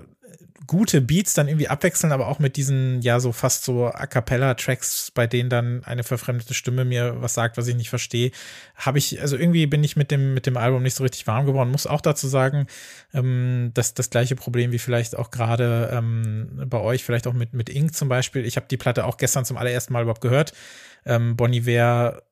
gute 0.66 1.00
Beats 1.00 1.34
dann 1.34 1.48
irgendwie 1.48 1.68
abwechseln, 1.68 2.12
aber 2.12 2.28
auch 2.28 2.38
mit 2.38 2.56
diesen, 2.56 3.00
ja, 3.02 3.20
so 3.20 3.32
fast 3.32 3.64
so 3.64 3.86
A 3.86 4.06
cappella-Tracks, 4.06 5.10
bei 5.12 5.26
denen 5.26 5.50
dann 5.50 5.84
eine 5.84 6.04
verfremdete 6.04 6.54
Stimme 6.54 6.84
mir 6.84 7.20
was 7.20 7.34
sagt, 7.34 7.56
was 7.56 7.66
ich 7.66 7.76
nicht 7.76 7.90
verstehe, 7.90 8.30
habe 8.76 8.98
ich, 8.98 9.20
also 9.20 9.36
irgendwie 9.36 9.66
bin 9.66 9.84
ich 9.84 9.96
mit 9.96 10.10
dem, 10.10 10.34
mit 10.34 10.46
dem 10.46 10.56
Album 10.56 10.82
nicht 10.82 10.94
so 10.94 11.02
richtig 11.02 11.26
warm 11.26 11.46
geworden. 11.46 11.70
Muss 11.70 11.86
auch 11.86 12.00
dazu 12.00 12.28
sagen, 12.28 12.66
ähm, 13.12 13.72
dass 13.74 13.94
das 13.94 14.10
gleiche 14.10 14.36
Problem 14.36 14.72
wie 14.72 14.78
vielleicht 14.78 15.16
auch 15.16 15.30
gerade 15.30 15.90
ähm, 15.92 16.64
bei 16.66 16.80
euch, 16.80 17.04
vielleicht 17.04 17.26
auch 17.26 17.34
mit, 17.34 17.52
mit 17.52 17.68
Ink 17.68 17.94
zum 17.94 18.08
Beispiel. 18.08 18.44
Ich 18.44 18.56
habe 18.56 18.66
die 18.70 18.76
Platte 18.76 19.04
auch 19.04 19.16
gestern 19.16 19.44
zum 19.44 19.56
allerersten 19.56 19.92
Mal 19.92 20.02
überhaupt 20.02 20.20
gehört. 20.20 20.52
Ähm, 21.06 21.36
Bon 21.36 21.52
Iver 21.52 22.22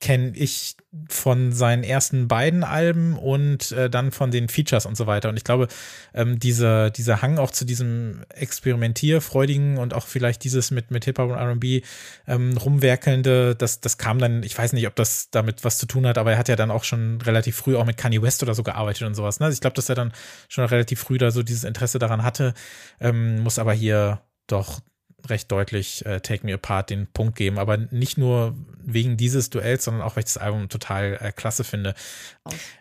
kenne 0.00 0.32
ich 0.34 0.76
von 1.08 1.52
seinen 1.52 1.82
ersten 1.82 2.28
beiden 2.28 2.62
Alben 2.62 3.18
und 3.18 3.72
äh, 3.72 3.90
dann 3.90 4.12
von 4.12 4.30
den 4.30 4.48
Features 4.48 4.86
und 4.86 4.96
so 4.96 5.06
weiter. 5.06 5.28
Und 5.28 5.36
ich 5.36 5.44
glaube, 5.44 5.66
ähm, 6.14 6.38
dieser, 6.38 6.90
dieser 6.90 7.20
Hang 7.20 7.38
auch 7.38 7.50
zu 7.50 7.64
diesem 7.64 8.24
experimentierfreudigen 8.30 9.76
und 9.76 9.94
auch 9.94 10.06
vielleicht 10.06 10.44
dieses 10.44 10.70
mit, 10.70 10.90
mit 10.92 11.04
Hip-Hop 11.04 11.30
und 11.30 11.36
R&B 11.36 11.82
ähm, 12.28 12.56
rumwerkelnde, 12.56 13.56
das, 13.56 13.80
das 13.80 13.98
kam 13.98 14.18
dann, 14.18 14.44
ich 14.44 14.56
weiß 14.56 14.72
nicht, 14.72 14.86
ob 14.86 14.94
das 14.94 15.30
damit 15.30 15.64
was 15.64 15.78
zu 15.78 15.86
tun 15.86 16.06
hat, 16.06 16.16
aber 16.16 16.32
er 16.32 16.38
hat 16.38 16.48
ja 16.48 16.56
dann 16.56 16.70
auch 16.70 16.84
schon 16.84 17.20
relativ 17.20 17.56
früh 17.56 17.76
auch 17.76 17.84
mit 17.84 17.96
Kanye 17.96 18.22
West 18.22 18.42
oder 18.42 18.54
so 18.54 18.62
gearbeitet 18.62 19.02
und 19.06 19.14
sowas. 19.14 19.40
Ne? 19.40 19.46
Also 19.46 19.54
ich 19.54 19.60
glaube, 19.60 19.74
dass 19.74 19.88
er 19.88 19.96
dann 19.96 20.12
schon 20.48 20.64
relativ 20.64 21.00
früh 21.00 21.18
da 21.18 21.32
so 21.32 21.42
dieses 21.42 21.64
Interesse 21.64 21.98
daran 21.98 22.22
hatte, 22.22 22.54
ähm, 23.00 23.40
muss 23.40 23.58
aber 23.58 23.72
hier 23.72 24.22
doch 24.46 24.80
recht 25.26 25.50
deutlich 25.50 26.04
äh, 26.06 26.20
Take 26.20 26.46
Me 26.46 26.54
Apart 26.54 26.90
den 26.90 27.06
Punkt 27.06 27.36
geben, 27.36 27.58
aber 27.58 27.76
nicht 27.76 28.18
nur 28.18 28.54
wegen 28.84 29.16
dieses 29.16 29.50
Duells, 29.50 29.84
sondern 29.84 30.02
auch, 30.02 30.16
weil 30.16 30.20
ich 30.20 30.32
das 30.32 30.38
Album 30.38 30.68
total 30.68 31.18
äh, 31.20 31.32
klasse 31.32 31.64
finde. 31.64 31.94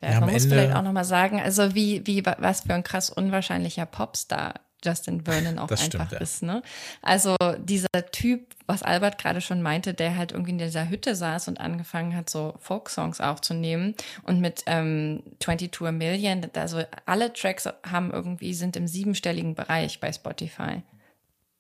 Ja, 0.02 0.12
ja, 0.12 0.20
man 0.20 0.32
muss 0.32 0.44
Ende, 0.44 0.56
vielleicht 0.56 0.76
auch 0.76 0.84
nochmal 0.84 1.06
sagen, 1.06 1.42
also 1.42 1.74
wie, 1.76 2.06
wie, 2.06 2.24
was 2.26 2.62
für 2.62 2.74
ein 2.74 2.84
krass 2.84 3.10
unwahrscheinlicher 3.10 3.86
Popstar 3.86 4.56
Justin 4.86 5.26
Vernon 5.26 5.58
auch 5.58 5.70
einfach 5.70 5.84
stimmt, 5.84 6.12
ja. 6.12 6.20
ist. 6.20 6.44
Ne? 6.44 6.62
Also 7.02 7.36
dieser 7.58 7.88
Typ, 8.12 8.56
was 8.68 8.84
Albert 8.84 9.18
gerade 9.18 9.42
schon 9.42 9.62
meinte, 9.62 9.94
der 9.94 10.16
halt 10.16 10.32
irgendwie 10.32 10.52
in 10.52 10.60
dieser 10.60 10.88
Hütte 10.90 11.16
saß 11.16 11.48
und 11.48 11.60
angefangen 11.60 12.16
hat, 12.16 12.30
so 12.30 12.54
Folk-Songs 12.60 13.20
aufzunehmen 13.20 13.96
und 14.24 14.40
mit 14.40 14.64
ähm, 14.68 15.24
22 15.40 15.82
a 15.82 15.92
Million, 15.92 16.46
also 16.56 16.84
alle 17.06 17.34
Tracks 17.34 17.68
haben 17.90 18.12
irgendwie, 18.12 18.54
sind 18.54 18.76
im 18.76 18.88
siebenstelligen 18.88 19.56
Bereich 19.56 20.00
bei 20.00 20.14
Spotify 20.14 20.84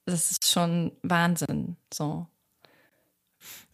das 0.08 0.32
ist 0.32 0.49
schon 0.49 0.93
Wahnsinn. 1.03 1.76
So. 1.93 2.28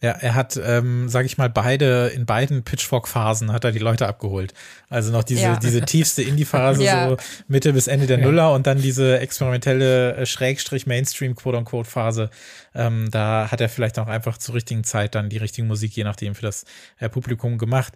Ja, 0.02 0.10
er 0.10 0.34
hat, 0.34 0.60
ähm, 0.62 1.08
sag 1.08 1.24
ich 1.24 1.38
mal, 1.38 1.48
beide, 1.48 2.08
in 2.08 2.26
beiden 2.26 2.62
Pitchfork-Phasen 2.62 3.52
hat 3.52 3.64
er 3.64 3.72
die 3.72 3.78
Leute 3.78 4.06
abgeholt. 4.06 4.52
Also 4.90 5.10
noch 5.10 5.24
diese, 5.24 5.42
ja. 5.42 5.56
diese 5.56 5.80
tiefste 5.80 6.22
Indie-Phase, 6.22 6.84
ja. 6.84 7.08
so 7.08 7.16
Mitte 7.48 7.72
bis 7.72 7.86
Ende 7.86 8.06
der 8.06 8.18
Nuller 8.18 8.52
und 8.52 8.66
dann 8.66 8.82
diese 8.82 9.18
experimentelle 9.20 10.16
äh, 10.16 10.26
Schrägstrich 10.26 10.86
Mainstream, 10.86 11.34
Quote-unquote-Phase. 11.34 12.28
Ähm, 12.74 13.10
da 13.10 13.50
hat 13.50 13.62
er 13.62 13.70
vielleicht 13.70 13.98
auch 13.98 14.08
einfach 14.08 14.36
zur 14.36 14.56
richtigen 14.56 14.84
Zeit 14.84 15.14
dann 15.14 15.30
die 15.30 15.38
richtige 15.38 15.66
Musik, 15.66 15.96
je 15.96 16.04
nachdem, 16.04 16.34
für 16.34 16.42
das 16.42 16.66
äh, 16.98 17.08
Publikum 17.08 17.56
gemacht. 17.56 17.94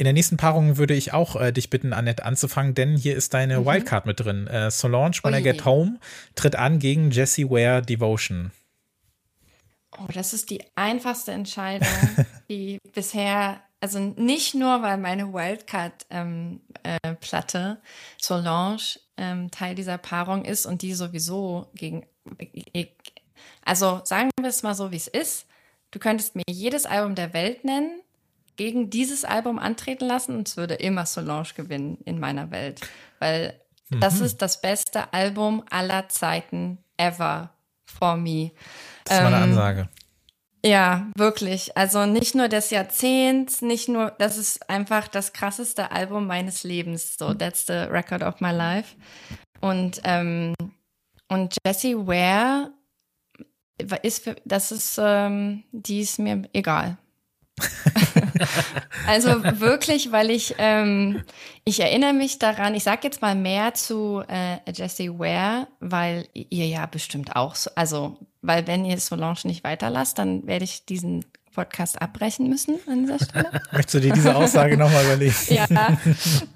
In 0.00 0.04
der 0.04 0.12
nächsten 0.12 0.36
Paarung 0.36 0.76
würde 0.76 0.94
ich 0.94 1.12
auch 1.12 1.34
äh, 1.34 1.52
dich 1.52 1.70
bitten, 1.70 1.92
Annette, 1.92 2.24
anzufangen, 2.24 2.72
denn 2.72 2.96
hier 2.96 3.16
ist 3.16 3.34
deine 3.34 3.58
mhm. 3.58 3.66
Wildcard 3.66 4.06
mit 4.06 4.20
drin. 4.20 4.46
Äh, 4.46 4.70
Solange, 4.70 5.16
When 5.24 5.34
I 5.34 5.42
Get 5.42 5.64
Home, 5.64 5.98
tritt 6.36 6.54
an 6.54 6.78
gegen 6.78 7.10
Jessie 7.10 7.50
Ware 7.50 7.82
Devotion. 7.82 8.52
Oh, 9.98 10.06
das 10.14 10.32
ist 10.32 10.50
die 10.50 10.62
einfachste 10.76 11.32
Entscheidung, 11.32 11.88
die 12.48 12.78
bisher, 12.94 13.60
also 13.80 13.98
nicht 13.98 14.54
nur, 14.54 14.82
weil 14.82 14.98
meine 14.98 15.32
Wildcard-Platte 15.32 17.58
ähm, 17.58 17.74
äh, 17.76 17.76
Solange 18.20 18.78
ähm, 19.16 19.50
Teil 19.50 19.74
dieser 19.74 19.98
Paarung 19.98 20.44
ist 20.44 20.64
und 20.64 20.82
die 20.82 20.94
sowieso 20.94 21.72
gegen, 21.74 22.06
also 23.64 24.02
sagen 24.04 24.30
wir 24.38 24.48
es 24.48 24.62
mal 24.62 24.76
so, 24.76 24.92
wie 24.92 24.96
es 24.96 25.08
ist. 25.08 25.46
Du 25.90 25.98
könntest 25.98 26.36
mir 26.36 26.44
jedes 26.48 26.86
Album 26.86 27.16
der 27.16 27.32
Welt 27.32 27.64
nennen 27.64 28.00
gegen 28.58 28.90
dieses 28.90 29.24
Album 29.24 29.58
antreten 29.58 30.06
lassen 30.06 30.36
und 30.36 30.48
es 30.48 30.58
würde 30.58 30.74
immer 30.74 31.06
Solange 31.06 31.48
gewinnen 31.56 31.96
in 32.04 32.20
meiner 32.20 32.50
Welt, 32.50 32.82
weil 33.20 33.58
mhm. 33.88 34.00
das 34.00 34.20
ist 34.20 34.42
das 34.42 34.60
beste 34.60 35.14
Album 35.14 35.64
aller 35.70 36.10
Zeiten 36.10 36.78
ever 36.98 37.54
for 37.86 38.18
me. 38.18 38.50
Das 39.04 39.14
ist 39.14 39.20
ähm, 39.20 39.26
eine 39.28 39.36
Ansage. 39.36 39.88
Ja, 40.64 41.06
wirklich. 41.16 41.76
Also 41.76 42.04
nicht 42.04 42.34
nur 42.34 42.48
des 42.48 42.70
Jahrzehnts, 42.70 43.62
nicht 43.62 43.88
nur, 43.88 44.10
das 44.18 44.36
ist 44.36 44.68
einfach 44.68 45.06
das 45.06 45.32
krasseste 45.32 45.92
Album 45.92 46.26
meines 46.26 46.64
Lebens. 46.64 47.16
So, 47.16 47.32
that's 47.32 47.66
the 47.66 47.72
record 47.72 48.22
of 48.22 48.40
my 48.40 48.50
life. 48.50 48.96
Und, 49.60 50.00
ähm, 50.02 50.54
und 51.28 51.56
Jessie 51.64 51.96
Ware 51.96 52.72
ist 54.02 54.24
für, 54.24 54.34
das 54.44 54.72
ist, 54.72 54.98
ähm, 55.00 55.62
die 55.70 56.00
ist 56.00 56.18
mir 56.18 56.42
egal. 56.52 56.98
also 59.06 59.42
wirklich, 59.60 60.12
weil 60.12 60.30
ich, 60.30 60.54
ähm, 60.58 61.22
ich 61.64 61.80
erinnere 61.80 62.12
mich 62.12 62.38
daran, 62.38 62.74
ich 62.74 62.84
sage 62.84 63.00
jetzt 63.04 63.22
mal 63.22 63.34
mehr 63.34 63.74
zu 63.74 64.22
äh, 64.28 64.58
Jessie 64.72 65.10
Ware, 65.10 65.68
weil 65.80 66.26
ihr 66.32 66.66
ja 66.66 66.86
bestimmt 66.86 67.36
auch 67.36 67.54
so, 67.54 67.70
also, 67.74 68.16
weil 68.42 68.66
wenn 68.66 68.84
ihr 68.84 68.98
Solange 68.98 69.38
nicht 69.44 69.64
weiterlasst, 69.64 70.18
dann 70.18 70.46
werde 70.46 70.64
ich 70.64 70.84
diesen 70.86 71.24
Podcast 71.54 72.00
abbrechen 72.00 72.48
müssen 72.48 72.78
an 72.88 73.00
dieser 73.00 73.18
Stelle. 73.18 73.50
Möchtest 73.72 73.94
du 73.94 74.00
dir 74.00 74.12
diese 74.12 74.36
Aussage 74.36 74.76
nochmal 74.76 75.04
überlegen? 75.04 75.34
ja. 75.48 75.66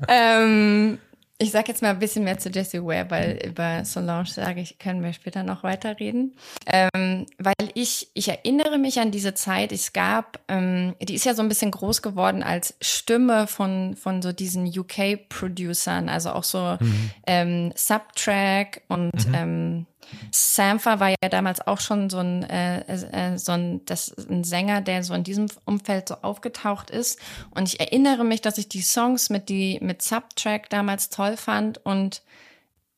Ähm, 0.08 0.98
ich 1.42 1.50
sage 1.50 1.68
jetzt 1.68 1.82
mal 1.82 1.90
ein 1.90 1.98
bisschen 1.98 2.24
mehr 2.24 2.38
zu 2.38 2.50
Jessie 2.50 2.82
Ware, 2.82 3.10
weil 3.10 3.40
über 3.44 3.84
Solange 3.84 4.28
sage 4.28 4.60
ich, 4.60 4.78
können 4.78 5.02
wir 5.02 5.12
später 5.12 5.42
noch 5.42 5.64
weiterreden. 5.64 6.34
Ähm, 6.66 7.26
weil 7.38 7.54
ich, 7.74 8.08
ich 8.14 8.28
erinnere 8.28 8.78
mich 8.78 9.00
an 9.00 9.10
diese 9.10 9.34
Zeit, 9.34 9.72
es 9.72 9.92
gab, 9.92 10.38
ähm, 10.48 10.94
die 11.00 11.14
ist 11.14 11.24
ja 11.24 11.34
so 11.34 11.42
ein 11.42 11.48
bisschen 11.48 11.72
groß 11.72 12.00
geworden 12.00 12.42
als 12.42 12.74
Stimme 12.80 13.48
von, 13.48 13.96
von 13.96 14.22
so 14.22 14.32
diesen 14.32 14.66
UK-Producern, 14.66 16.08
also 16.08 16.30
auch 16.30 16.44
so 16.44 16.76
mhm. 16.78 17.10
ähm, 17.26 17.72
Subtrack 17.74 18.82
und 18.88 19.28
mhm. 19.28 19.86
Sampha 20.30 21.00
war 21.00 21.10
ja 21.10 21.28
damals 21.30 21.66
auch 21.66 21.80
schon 21.80 22.10
so 22.10 22.18
ein, 22.18 22.42
äh, 22.44 22.80
äh, 22.80 23.38
so 23.38 23.52
ein, 23.52 23.84
das, 23.86 24.14
ein 24.28 24.44
Sänger, 24.44 24.80
der 24.80 25.02
so 25.04 25.14
in 25.14 25.24
diesem 25.24 25.46
Umfeld 25.64 26.08
so 26.08 26.16
aufgetaucht 26.22 26.90
ist. 26.90 27.18
Und 27.50 27.68
ich 27.68 27.80
erinnere 27.80 28.24
mich, 28.24 28.40
dass 28.40 28.58
ich 28.58 28.68
die 28.68 28.82
Songs 28.82 29.30
mit, 29.30 29.48
die, 29.48 29.78
mit 29.80 30.02
Subtrack 30.02 30.70
damals 30.70 31.10
toll 31.10 31.36
fand 31.36 31.84
und, 31.84 32.22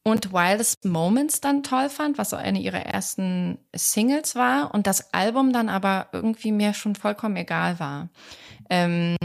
und 0.02 0.32
Wildest 0.32 0.84
Moments 0.84 1.40
dann 1.40 1.62
toll 1.62 1.88
fand, 1.88 2.18
was 2.18 2.30
so 2.30 2.36
eine 2.36 2.60
ihrer 2.60 2.84
ersten 2.84 3.58
Singles 3.74 4.34
war. 4.34 4.74
Und 4.74 4.86
das 4.86 5.12
Album 5.14 5.52
dann 5.52 5.68
aber 5.68 6.08
irgendwie 6.12 6.52
mir 6.52 6.74
schon 6.74 6.94
vollkommen 6.94 7.36
egal 7.36 7.78
war. 7.78 8.08
Ähm, 8.70 9.16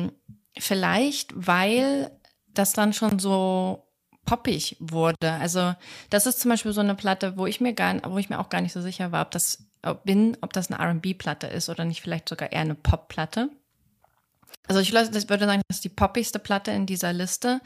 vielleicht, 0.58 1.32
weil 1.36 2.12
das 2.48 2.74
dann 2.74 2.94
schon 2.94 3.20
so 3.20 3.89
poppig 4.30 4.78
wurde. 4.80 5.32
Also 5.32 5.74
das 6.12 6.28
ist 6.28 6.40
zum 6.40 6.50
Beispiel 6.50 6.72
so 6.72 6.82
eine 6.82 6.94
Platte, 6.94 7.36
wo 7.36 7.48
ich 7.48 7.62
mir 7.62 7.74
gar, 7.74 8.00
wo 8.12 8.20
ich 8.20 8.30
mir 8.30 8.40
auch 8.40 8.50
gar 8.50 8.62
nicht 8.62 8.74
so 8.74 8.82
sicher 8.82 9.12
war, 9.12 9.24
ob 9.24 9.32
das 9.32 9.66
ob 9.82 10.04
bin, 10.04 10.38
ob 10.42 10.54
das 10.54 10.70
eine 10.70 10.80
R&B-Platte 10.80 11.48
ist 11.48 11.68
oder 11.68 11.84
nicht 11.84 12.02
vielleicht 12.02 12.30
sogar 12.30 12.52
eher 12.52 12.62
eine 12.62 12.76
Pop-Platte. 12.76 13.50
Also 14.68 14.82
ich 14.82 14.94
würde 14.94 15.46
sagen, 15.46 15.62
das 15.68 15.78
ist 15.78 15.84
die 15.84 15.90
poppigste 15.90 16.38
Platte 16.38 16.70
in 16.70 16.86
dieser 16.86 17.12
Liste. 17.12 17.60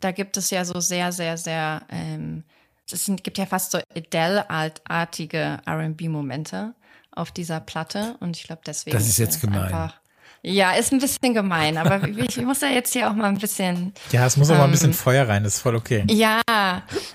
Da 0.00 0.10
gibt 0.10 0.36
es 0.36 0.50
ja 0.50 0.64
so 0.66 0.78
sehr, 0.80 1.10
sehr, 1.12 1.38
sehr, 1.38 1.82
ähm, 1.88 2.44
es 2.90 3.06
sind, 3.06 3.24
gibt 3.24 3.38
ja 3.38 3.46
fast 3.46 3.70
so 3.70 3.78
Adele-artige 3.96 5.62
R&B-Momente 5.64 6.74
auf 7.12 7.30
dieser 7.30 7.60
Platte 7.60 8.16
und 8.20 8.36
ich 8.36 8.44
glaube 8.44 8.62
deswegen. 8.66 8.96
Das 8.96 9.08
ist 9.08 9.18
jetzt 9.18 9.40
gemein. 9.40 9.62
Einfach, 9.62 9.99
ja, 10.42 10.72
ist 10.72 10.92
ein 10.92 10.98
bisschen 10.98 11.34
gemein, 11.34 11.76
aber 11.76 12.06
ich 12.18 12.36
muss 12.38 12.60
ja 12.60 12.68
jetzt 12.68 12.92
hier 12.92 13.10
auch 13.10 13.14
mal 13.14 13.28
ein 13.28 13.38
bisschen. 13.38 13.92
Ja, 14.10 14.26
es 14.26 14.36
muss 14.36 14.48
auch 14.48 14.54
ähm, 14.54 14.58
mal 14.58 14.64
ein 14.64 14.70
bisschen 14.70 14.90
ähm, 14.90 14.94
Feuer 14.94 15.28
rein, 15.28 15.44
das 15.44 15.56
ist 15.56 15.60
voll 15.60 15.76
okay. 15.76 16.04
Ja, 16.08 16.40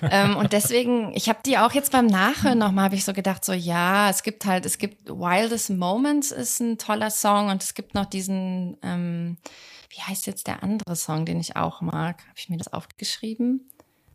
ähm, 0.02 0.36
und 0.36 0.52
deswegen, 0.52 1.12
ich 1.14 1.28
habe 1.28 1.40
die 1.44 1.58
auch 1.58 1.72
jetzt 1.72 1.92
beim 1.92 2.06
Nachhören 2.06 2.58
nochmal, 2.58 2.84
habe 2.84 2.94
ich 2.94 3.04
so 3.04 3.12
gedacht, 3.12 3.44
so 3.44 3.52
ja, 3.52 4.10
es 4.10 4.22
gibt 4.22 4.44
halt, 4.46 4.64
es 4.64 4.78
gibt 4.78 5.08
Wildest 5.08 5.70
Moments 5.70 6.30
ist 6.30 6.60
ein 6.60 6.78
toller 6.78 7.10
Song 7.10 7.48
und 7.48 7.62
es 7.62 7.74
gibt 7.74 7.94
noch 7.94 8.06
diesen, 8.06 8.76
ähm, 8.82 9.38
wie 9.90 10.02
heißt 10.02 10.26
jetzt 10.26 10.46
der 10.46 10.62
andere 10.62 10.94
Song, 10.94 11.24
den 11.26 11.40
ich 11.40 11.56
auch 11.56 11.80
mag? 11.80 12.20
Habe 12.22 12.38
ich 12.38 12.48
mir 12.48 12.58
das 12.58 12.72
aufgeschrieben? 12.72 13.68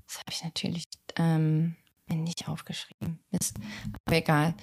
Das 0.07 0.19
habe 0.19 0.31
ich 0.31 0.43
natürlich 0.43 0.85
ähm, 1.17 1.75
nicht 2.07 2.47
aufgeschrieben. 2.47 3.19
Ist 3.31 3.55
aber 4.05 4.17
egal. 4.17 4.53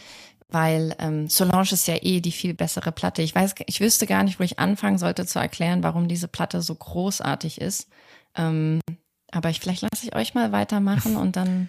Weil 0.49 0.95
ähm, 0.99 1.29
Solange 1.29 1.71
ist 1.71 1.87
ja 1.87 1.97
eh 2.01 2.21
die 2.21 2.33
viel 2.33 2.55
bessere 2.55 2.93
Platte. 2.93 3.23
Ich 3.23 3.35
weiß, 3.35 3.55
ich 3.67 3.81
wüsste 3.81 4.07
gar 4.07 4.23
nicht, 4.23 4.41
wo 4.41 4.45
ich 4.45 4.59
anfangen 4.59 4.99
sollte 4.99 5.27
zu 5.27 5.39
erklären, 5.39 5.83
warum 5.83 6.09
diese 6.09 6.29
Platte 6.29 6.63
so 6.63 6.75
großartig 6.75 7.61
ist. 7.61 7.89
Ähm, 8.35 8.81
aber 9.31 9.51
ich, 9.51 9.61
vielleicht 9.61 9.83
lasse 9.83 10.07
ich 10.07 10.15
euch 10.15 10.35
mal 10.35 10.53
weitermachen 10.53 11.17
und 11.19 11.37
dann 11.37 11.69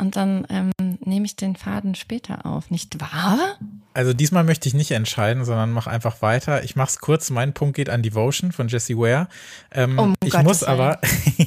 und 0.00 0.16
dann 0.16 0.46
ähm, 0.48 0.70
nehme 1.04 1.26
ich 1.26 1.36
den 1.36 1.56
Faden 1.56 1.94
später 1.94 2.46
auf, 2.46 2.70
nicht 2.70 2.98
wahr? 3.02 3.58
Also 3.92 4.14
diesmal 4.14 4.44
möchte 4.44 4.66
ich 4.66 4.72
nicht 4.72 4.92
entscheiden, 4.92 5.44
sondern 5.44 5.72
mach 5.72 5.86
einfach 5.86 6.22
weiter. 6.22 6.64
Ich 6.64 6.74
mache 6.74 6.88
es 6.88 7.00
kurz. 7.00 7.28
Mein 7.28 7.52
Punkt 7.52 7.76
geht 7.76 7.90
an 7.90 8.02
Devotion 8.02 8.50
von 8.50 8.68
Jesse 8.68 8.96
Ware. 8.96 9.28
Ähm, 9.70 9.98
oh, 9.98 10.14
ich 10.24 10.32
Gott, 10.32 10.44
muss 10.44 10.64
aber, 10.64 11.00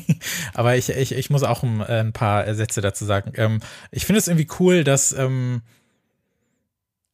aber 0.54 0.76
ich, 0.78 0.90
ich, 0.90 1.14
ich 1.14 1.32
muss 1.32 1.42
auch 1.42 1.64
ein, 1.64 1.82
ein 1.82 2.14
paar 2.14 2.54
Sätze 2.54 2.82
dazu 2.82 3.06
sagen. 3.06 3.32
Ähm, 3.38 3.60
ich 3.90 4.06
finde 4.06 4.20
es 4.20 4.28
irgendwie 4.28 4.48
cool, 4.60 4.84
dass 4.84 5.14
ähm, 5.14 5.64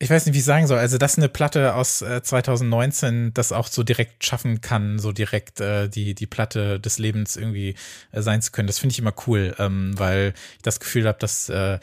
ich 0.01 0.09
weiß 0.09 0.25
nicht, 0.25 0.33
wie 0.33 0.39
ich 0.39 0.45
sagen 0.45 0.65
soll. 0.65 0.79
Also, 0.79 0.97
dass 0.97 1.17
eine 1.17 1.27
Platte 1.27 1.75
aus 1.75 2.01
äh, 2.01 2.23
2019 2.23 3.33
das 3.33 3.51
auch 3.51 3.67
so 3.67 3.83
direkt 3.83 4.23
schaffen 4.23 4.61
kann, 4.61 4.97
so 4.97 5.11
direkt 5.11 5.59
äh, 5.59 5.89
die, 5.89 6.15
die 6.15 6.25
Platte 6.25 6.79
des 6.79 6.99
Lebens 6.99 7.35
irgendwie 7.35 7.75
äh, 8.13 8.21
sein 8.21 8.41
zu 8.41 8.51
können, 8.51 8.67
das 8.67 8.79
finde 8.79 8.93
ich 8.93 8.99
immer 8.99 9.13
cool, 9.27 9.55
ähm, 9.59 9.97
weil 9.99 10.33
ich 10.55 10.61
das 10.63 10.79
Gefühl 10.79 11.05
habe, 11.05 11.19
dass 11.19 11.49
äh, 11.49 11.79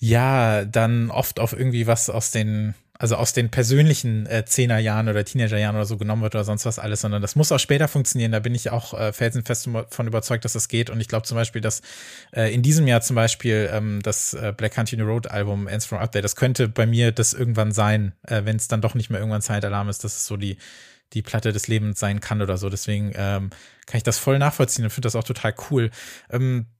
ja 0.00 0.64
dann 0.64 1.10
oft 1.10 1.38
auf 1.38 1.52
irgendwie 1.52 1.86
was 1.86 2.10
aus 2.10 2.32
den 2.32 2.74
also 2.98 3.14
aus 3.14 3.32
den 3.32 3.48
persönlichen 3.48 4.26
äh, 4.26 4.44
Zehnerjahren 4.44 5.08
oder 5.08 5.24
Teenagerjahren 5.24 5.76
oder 5.76 5.86
so 5.86 5.96
genommen 5.96 6.22
wird 6.22 6.34
oder 6.34 6.44
sonst 6.44 6.66
was 6.66 6.80
alles, 6.80 7.00
sondern 7.00 7.22
das 7.22 7.36
muss 7.36 7.52
auch 7.52 7.60
später 7.60 7.86
funktionieren. 7.86 8.32
Da 8.32 8.40
bin 8.40 8.54
ich 8.54 8.70
auch 8.70 8.92
äh, 8.92 9.12
felsenfest 9.12 9.68
davon 9.72 10.08
überzeugt, 10.08 10.44
dass 10.44 10.54
das 10.54 10.68
geht. 10.68 10.90
Und 10.90 11.00
ich 11.00 11.06
glaube 11.06 11.24
zum 11.24 11.36
Beispiel, 11.36 11.60
dass 11.60 11.80
äh, 12.32 12.52
in 12.52 12.62
diesem 12.62 12.88
Jahr 12.88 13.00
zum 13.00 13.14
Beispiel 13.14 13.70
ähm, 13.72 14.02
das 14.02 14.34
äh, 14.34 14.52
Black 14.56 14.72
Country 14.74 14.96
New 14.96 15.06
Road 15.06 15.28
Album 15.28 15.68
Ends 15.68 15.86
from 15.86 15.98
Up 15.98 16.10
There, 16.10 16.22
das 16.22 16.34
könnte 16.34 16.68
bei 16.68 16.86
mir 16.86 17.12
das 17.12 17.34
irgendwann 17.34 17.70
sein, 17.70 18.14
äh, 18.26 18.44
wenn 18.44 18.56
es 18.56 18.66
dann 18.66 18.80
doch 18.80 18.94
nicht 18.94 19.10
mehr 19.10 19.20
irgendwann 19.20 19.42
Zeitalarm 19.42 19.88
ist, 19.88 20.02
dass 20.02 20.16
es 20.16 20.26
so 20.26 20.36
die 20.36 20.58
die 21.14 21.22
Platte 21.22 21.52
des 21.52 21.68
Lebens 21.68 21.98
sein 21.98 22.20
kann 22.20 22.42
oder 22.42 22.58
so. 22.58 22.68
Deswegen 22.68 23.12
ähm, 23.14 23.50
kann 23.86 23.96
ich 23.96 24.02
das 24.02 24.18
voll 24.18 24.38
nachvollziehen 24.38 24.84
und 24.84 24.90
finde 24.90 25.06
das 25.06 25.16
auch 25.16 25.24
total 25.24 25.54
cool. 25.70 25.90
Ähm, 26.30 26.66
äh, 26.66 26.77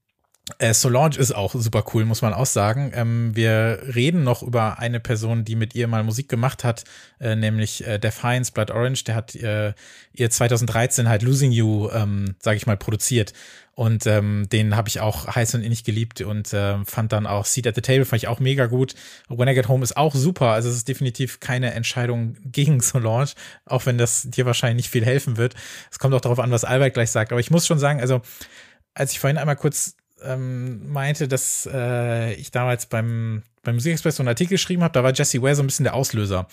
Solange 0.71 1.17
ist 1.17 1.33
auch 1.33 1.53
super 1.53 1.83
cool, 1.93 2.05
muss 2.05 2.21
man 2.21 2.33
auch 2.33 2.45
sagen. 2.45 2.91
Ähm, 2.95 3.35
wir 3.35 3.81
reden 3.95 4.23
noch 4.23 4.41
über 4.41 4.79
eine 4.79 4.99
Person, 4.99 5.45
die 5.45 5.55
mit 5.55 5.75
ihr 5.75 5.87
mal 5.87 6.03
Musik 6.03 6.29
gemacht 6.29 6.63
hat, 6.63 6.83
äh, 7.19 7.35
nämlich 7.35 7.85
äh, 7.85 7.99
Def 7.99 8.21
Hines, 8.21 8.51
Blood 8.51 8.71
Orange. 8.71 9.03
Der 9.03 9.15
hat 9.15 9.35
äh, 9.35 9.73
ihr 10.13 10.29
2013 10.29 11.07
halt 11.07 11.21
Losing 11.21 11.51
You, 11.51 11.89
ähm, 11.91 12.35
sage 12.39 12.57
ich 12.57 12.65
mal, 12.65 12.77
produziert. 12.77 13.33
Und 13.75 14.05
ähm, 14.07 14.47
den 14.51 14.75
habe 14.75 14.89
ich 14.89 14.99
auch 14.99 15.33
heiß 15.33 15.55
und 15.55 15.61
innig 15.61 15.85
geliebt 15.85 16.19
und 16.19 16.51
äh, 16.51 16.83
fand 16.83 17.13
dann 17.13 17.25
auch 17.25 17.45
Seat 17.45 17.65
at 17.65 17.75
the 17.75 17.81
Table, 17.81 18.03
fand 18.03 18.21
ich 18.21 18.27
auch 18.27 18.41
mega 18.41 18.65
gut. 18.65 18.93
When 19.29 19.47
I 19.47 19.53
Get 19.53 19.69
Home 19.69 19.83
ist 19.83 19.95
auch 19.95 20.13
super. 20.13 20.47
Also 20.47 20.67
es 20.67 20.75
ist 20.75 20.89
definitiv 20.89 21.39
keine 21.39 21.73
Entscheidung 21.73 22.35
gegen 22.43 22.81
Solange, 22.81 23.29
auch 23.65 23.85
wenn 23.85 23.97
das 23.97 24.23
dir 24.29 24.45
wahrscheinlich 24.45 24.83
nicht 24.83 24.91
viel 24.91 25.05
helfen 25.05 25.37
wird. 25.37 25.55
Es 25.91 25.97
kommt 25.97 26.13
auch 26.13 26.21
darauf 26.21 26.39
an, 26.39 26.51
was 26.51 26.65
Albert 26.65 26.93
gleich 26.93 27.11
sagt. 27.11 27.31
Aber 27.31 27.39
ich 27.39 27.51
muss 27.51 27.65
schon 27.65 27.79
sagen, 27.79 28.01
also 28.01 28.21
als 28.95 29.13
ich 29.13 29.19
vorhin 29.19 29.37
einmal 29.37 29.55
kurz 29.55 29.95
ähm, 30.23 30.91
meinte, 30.91 31.27
dass 31.27 31.67
äh, 31.71 32.33
ich 32.33 32.51
damals 32.51 32.85
beim, 32.85 33.43
beim 33.63 33.75
Musikexpress 33.75 34.17
so 34.17 34.23
einen 34.23 34.29
Artikel 34.29 34.51
geschrieben 34.51 34.83
habe, 34.83 34.93
da 34.93 35.03
war 35.03 35.13
Jesse 35.13 35.41
Ware 35.41 35.55
so 35.55 35.63
ein 35.63 35.67
bisschen 35.67 35.83
der 35.85 35.93
Auslöser, 35.95 36.47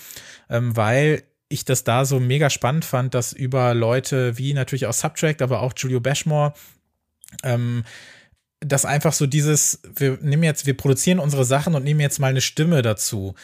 ähm, 0.48 0.76
weil 0.76 1.22
ich 1.48 1.64
das 1.64 1.84
da 1.84 2.04
so 2.04 2.18
mega 2.18 2.50
spannend 2.50 2.84
fand, 2.84 3.14
dass 3.14 3.32
über 3.32 3.74
Leute 3.74 4.36
wie 4.38 4.52
natürlich 4.54 4.86
auch 4.86 4.92
Subtract, 4.92 5.42
aber 5.42 5.62
auch 5.62 5.72
Julio 5.76 6.00
Bashmore, 6.00 6.54
ähm, 7.42 7.84
dass 8.60 8.84
einfach 8.84 9.12
so 9.12 9.26
dieses, 9.26 9.80
wir 9.94 10.18
nehmen 10.22 10.42
jetzt, 10.42 10.66
wir 10.66 10.76
produzieren 10.76 11.18
unsere 11.18 11.44
Sachen 11.44 11.74
und 11.74 11.84
nehmen 11.84 12.00
jetzt 12.00 12.18
mal 12.18 12.28
eine 12.28 12.40
Stimme 12.40 12.82
dazu, 12.82 13.34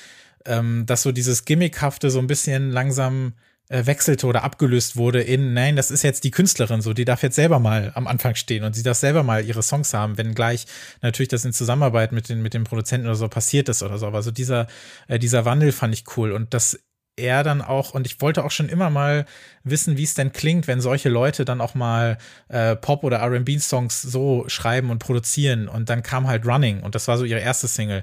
ähm, 0.46 0.84
dass 0.86 1.02
so 1.02 1.12
dieses 1.12 1.44
Gimmickhafte 1.44 2.10
so 2.10 2.18
ein 2.18 2.26
bisschen 2.26 2.70
langsam 2.70 3.34
wechselte 3.72 4.26
oder 4.26 4.44
abgelöst 4.44 4.96
wurde 4.96 5.22
in, 5.22 5.54
nein, 5.54 5.76
das 5.76 5.90
ist 5.90 6.02
jetzt 6.02 6.24
die 6.24 6.30
Künstlerin 6.30 6.82
so, 6.82 6.92
die 6.92 7.04
darf 7.04 7.22
jetzt 7.22 7.36
selber 7.36 7.58
mal 7.58 7.92
am 7.94 8.06
Anfang 8.06 8.34
stehen 8.34 8.64
und 8.64 8.74
sie 8.74 8.82
darf 8.82 8.98
selber 8.98 9.22
mal 9.22 9.44
ihre 9.44 9.62
Songs 9.62 9.94
haben, 9.94 10.18
wenn 10.18 10.34
gleich 10.34 10.66
natürlich 11.00 11.28
das 11.28 11.44
in 11.44 11.52
Zusammenarbeit 11.52 12.12
mit 12.12 12.28
den, 12.28 12.42
mit 12.42 12.54
den 12.54 12.64
Produzenten 12.64 13.06
oder 13.06 13.16
so 13.16 13.28
passiert 13.28 13.68
ist 13.68 13.82
oder 13.82 13.98
so. 13.98 14.06
Aber 14.06 14.22
so 14.22 14.30
dieser, 14.30 14.66
äh, 15.08 15.18
dieser 15.18 15.44
Wandel 15.44 15.72
fand 15.72 15.94
ich 15.94 16.04
cool 16.16 16.32
und 16.32 16.52
dass 16.54 16.78
er 17.16 17.42
dann 17.42 17.60
auch, 17.60 17.94
und 17.94 18.06
ich 18.06 18.20
wollte 18.20 18.44
auch 18.44 18.50
schon 18.50 18.68
immer 18.68 18.90
mal 18.90 19.26
wissen, 19.64 19.96
wie 19.96 20.04
es 20.04 20.14
denn 20.14 20.32
klingt, 20.32 20.66
wenn 20.66 20.80
solche 20.80 21.08
Leute 21.08 21.44
dann 21.44 21.60
auch 21.60 21.74
mal 21.74 22.18
äh, 22.48 22.74
Pop- 22.76 23.04
oder 23.04 23.22
RB-Songs 23.22 24.02
so 24.02 24.44
schreiben 24.48 24.90
und 24.90 24.98
produzieren. 24.98 25.68
Und 25.68 25.90
dann 25.90 26.02
kam 26.02 26.26
halt 26.26 26.46
Running 26.46 26.80
und 26.80 26.94
das 26.94 27.08
war 27.08 27.18
so 27.18 27.24
ihre 27.24 27.40
erste 27.40 27.68
Single. 27.68 28.02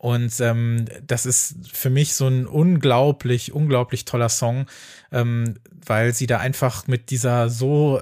Und 0.00 0.40
ähm, 0.40 0.86
das 1.06 1.26
ist 1.26 1.56
für 1.70 1.90
mich 1.90 2.14
so 2.14 2.26
ein 2.26 2.46
unglaublich, 2.46 3.52
unglaublich 3.52 4.06
toller 4.06 4.30
Song, 4.30 4.64
ähm, 5.12 5.58
weil 5.84 6.14
sie 6.14 6.26
da 6.26 6.38
einfach 6.38 6.86
mit 6.86 7.10
dieser 7.10 7.50
so 7.50 8.00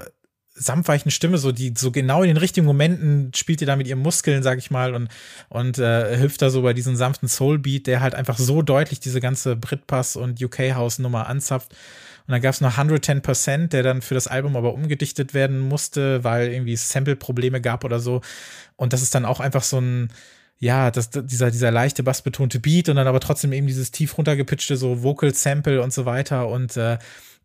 samtweichen 0.53 1.11
Stimme, 1.11 1.37
so 1.37 1.51
die 1.51 1.73
so 1.75 1.91
genau 1.91 2.21
in 2.21 2.29
den 2.29 2.37
richtigen 2.37 2.65
Momenten 2.65 3.33
spielt 3.35 3.59
ihr 3.59 3.67
da 3.67 3.75
mit 3.75 3.85
ihren 3.85 3.99
Muskeln, 3.99 4.43
sag 4.43 4.59
ich 4.59 4.71
mal, 4.71 4.95
und 4.95 5.09
und 5.49 5.77
äh, 5.77 6.15
hilft 6.15 6.41
da 6.41 6.49
so 6.49 6.61
bei 6.61 6.71
diesem 6.71 6.95
sanften 6.95 7.27
Soulbeat, 7.27 7.85
der 7.85 7.99
halt 7.99 8.15
einfach 8.15 8.37
so 8.37 8.61
deutlich 8.61 9.01
diese 9.01 9.19
ganze 9.19 9.57
Britpass 9.57 10.15
und 10.15 10.41
UK 10.41 10.73
House 10.75 10.99
Nummer 10.99 11.27
anzapft. 11.27 11.73
Und 12.27 12.31
dann 12.31 12.41
gab 12.41 12.53
es 12.53 12.61
noch 12.61 12.77
110%, 12.77 13.67
der 13.67 13.83
dann 13.83 14.01
für 14.01 14.13
das 14.13 14.27
Album 14.27 14.55
aber 14.55 14.73
umgedichtet 14.73 15.33
werden 15.33 15.59
musste, 15.59 16.23
weil 16.23 16.47
irgendwie 16.47 16.77
Sample-Probleme 16.77 17.59
gab 17.59 17.83
oder 17.83 17.99
so. 17.99 18.21
Und 18.77 18.93
das 18.93 19.01
ist 19.01 19.13
dann 19.15 19.25
auch 19.25 19.41
einfach 19.41 19.63
so 19.63 19.81
ein 19.81 20.13
ja, 20.59 20.91
das, 20.91 21.09
dieser, 21.09 21.51
dieser 21.51 21.71
leichte 21.71 22.03
bassbetonte 22.03 22.59
Beat 22.59 22.89
und 22.89 22.97
dann 22.97 23.07
aber 23.07 23.21
trotzdem 23.21 23.53
eben 23.53 23.67
dieses 23.67 23.91
tief 23.91 24.17
runtergepitchte 24.17 24.75
so 24.75 25.03
Vocal 25.03 25.33
Sample 25.33 25.81
und 25.81 25.93
so 25.93 26.05
weiter 26.05 26.49
und 26.49 26.75
äh, 26.77 26.97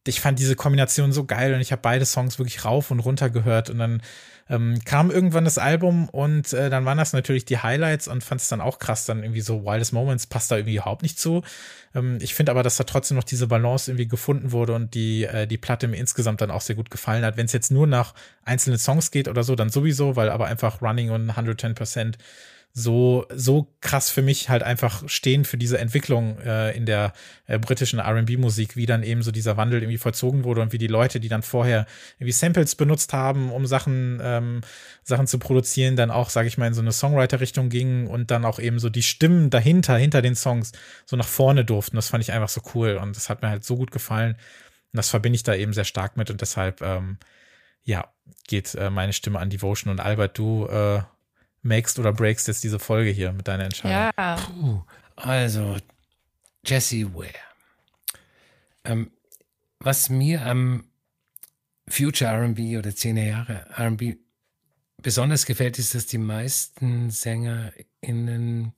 ich 0.06 0.20
fand 0.20 0.38
diese 0.38 0.56
Kombination 0.56 1.12
so 1.12 1.24
geil 1.24 1.54
und 1.54 1.60
ich 1.60 1.72
habe 1.72 1.80
beide 1.80 2.04
Songs 2.04 2.38
wirklich 2.38 2.64
rauf 2.64 2.90
und 2.90 3.00
runter 3.00 3.30
gehört 3.30 3.70
und 3.70 3.78
dann 3.78 4.02
ähm, 4.50 4.78
kam 4.84 5.10
irgendwann 5.10 5.44
das 5.44 5.56
Album 5.56 6.08
und 6.10 6.52
äh, 6.52 6.68
dann 6.68 6.84
waren 6.84 6.98
das 6.98 7.14
natürlich 7.14 7.46
die 7.46 7.58
Highlights 7.58 8.08
und 8.08 8.22
fand 8.22 8.42
es 8.42 8.48
dann 8.48 8.60
auch 8.60 8.78
krass, 8.78 9.06
dann 9.06 9.22
irgendwie 9.22 9.40
so 9.40 9.64
Wildest 9.64 9.94
Moments 9.94 10.26
passt 10.26 10.50
da 10.50 10.56
irgendwie 10.56 10.74
überhaupt 10.74 11.02
nicht 11.02 11.18
zu. 11.18 11.42
Ähm, 11.94 12.18
ich 12.20 12.34
finde 12.34 12.52
aber, 12.52 12.62
dass 12.62 12.76
da 12.76 12.84
trotzdem 12.84 13.16
noch 13.16 13.24
diese 13.24 13.46
Balance 13.46 13.90
irgendwie 13.90 14.08
gefunden 14.08 14.52
wurde 14.52 14.74
und 14.74 14.92
die, 14.94 15.24
äh, 15.24 15.46
die 15.46 15.56
Platte 15.56 15.88
mir 15.88 15.96
insgesamt 15.96 16.42
dann 16.42 16.50
auch 16.50 16.60
sehr 16.60 16.76
gut 16.76 16.90
gefallen 16.90 17.24
hat. 17.24 17.38
Wenn 17.38 17.46
es 17.46 17.52
jetzt 17.52 17.70
nur 17.70 17.86
nach 17.86 18.12
einzelnen 18.44 18.78
Songs 18.78 19.10
geht 19.10 19.28
oder 19.28 19.44
so, 19.44 19.54
dann 19.54 19.70
sowieso, 19.70 20.14
weil 20.14 20.28
aber 20.28 20.46
einfach 20.46 20.82
Running 20.82 21.10
und 21.10 21.30
110 21.30 21.74
Prozent 21.74 22.18
so, 22.76 23.24
so 23.32 23.72
krass 23.80 24.10
für 24.10 24.20
mich 24.20 24.48
halt 24.48 24.64
einfach 24.64 25.08
stehen 25.08 25.44
für 25.44 25.56
diese 25.56 25.78
Entwicklung 25.78 26.40
äh, 26.40 26.76
in 26.76 26.86
der 26.86 27.12
äh, 27.46 27.56
britischen 27.56 28.00
RB-Musik, 28.00 28.74
wie 28.74 28.84
dann 28.84 29.04
eben 29.04 29.22
so 29.22 29.30
dieser 29.30 29.56
Wandel 29.56 29.80
irgendwie 29.80 29.98
vollzogen 29.98 30.42
wurde 30.42 30.60
und 30.60 30.72
wie 30.72 30.78
die 30.78 30.88
Leute, 30.88 31.20
die 31.20 31.28
dann 31.28 31.44
vorher 31.44 31.86
irgendwie 32.18 32.32
Samples 32.32 32.74
benutzt 32.74 33.12
haben, 33.12 33.52
um 33.52 33.64
Sachen, 33.66 34.18
ähm, 34.20 34.62
Sachen 35.04 35.28
zu 35.28 35.38
produzieren, 35.38 35.94
dann 35.94 36.10
auch, 36.10 36.30
sage 36.30 36.48
ich 36.48 36.58
mal, 36.58 36.66
in 36.66 36.74
so 36.74 36.80
eine 36.80 36.90
Songwriter-Richtung 36.90 37.68
gingen 37.68 38.08
und 38.08 38.32
dann 38.32 38.44
auch 38.44 38.58
eben 38.58 38.80
so 38.80 38.90
die 38.90 39.04
Stimmen 39.04 39.50
dahinter, 39.50 39.96
hinter 39.96 40.20
den 40.20 40.34
Songs, 40.34 40.72
so 41.06 41.16
nach 41.16 41.28
vorne 41.28 41.64
durften. 41.64 41.94
Das 41.94 42.08
fand 42.08 42.24
ich 42.24 42.32
einfach 42.32 42.48
so 42.48 42.60
cool 42.74 42.96
und 42.96 43.14
das 43.14 43.30
hat 43.30 43.40
mir 43.40 43.50
halt 43.50 43.64
so 43.64 43.76
gut 43.76 43.92
gefallen. 43.92 44.32
Und 44.32 44.96
das 44.96 45.10
verbinde 45.10 45.36
ich 45.36 45.44
da 45.44 45.54
eben 45.54 45.74
sehr 45.74 45.84
stark 45.84 46.16
mit 46.16 46.28
und 46.28 46.40
deshalb, 46.40 46.82
ähm, 46.82 47.18
ja, 47.84 48.12
geht 48.48 48.74
äh, 48.74 48.90
meine 48.90 49.12
Stimme 49.12 49.38
an 49.38 49.50
Devotion 49.50 49.92
und 49.92 50.00
Albert, 50.00 50.38
du 50.38 50.66
äh, 50.66 51.02
makest 51.64 51.98
oder 51.98 52.12
breakst 52.12 52.48
jetzt 52.48 52.64
diese 52.64 52.78
Folge 52.78 53.10
hier 53.10 53.32
mit 53.32 53.48
deiner 53.48 53.64
Entscheidung? 53.64 54.10
Ja. 54.16 54.36
Puh, 54.36 54.82
also, 55.16 55.76
Jesse 56.64 57.14
Ware. 57.14 57.32
Ähm, 58.84 59.10
was 59.80 60.08
mir 60.08 60.44
am 60.46 60.84
Future 61.88 62.30
RB 62.30 62.78
oder 62.78 62.94
10 62.94 63.16
Jahre 63.16 63.66
RB 63.78 64.16
besonders 65.02 65.44
gefällt, 65.44 65.78
ist, 65.78 65.94
dass 65.94 66.06
die 66.06 66.18
meisten 66.18 67.10
SängerInnen 67.10 68.72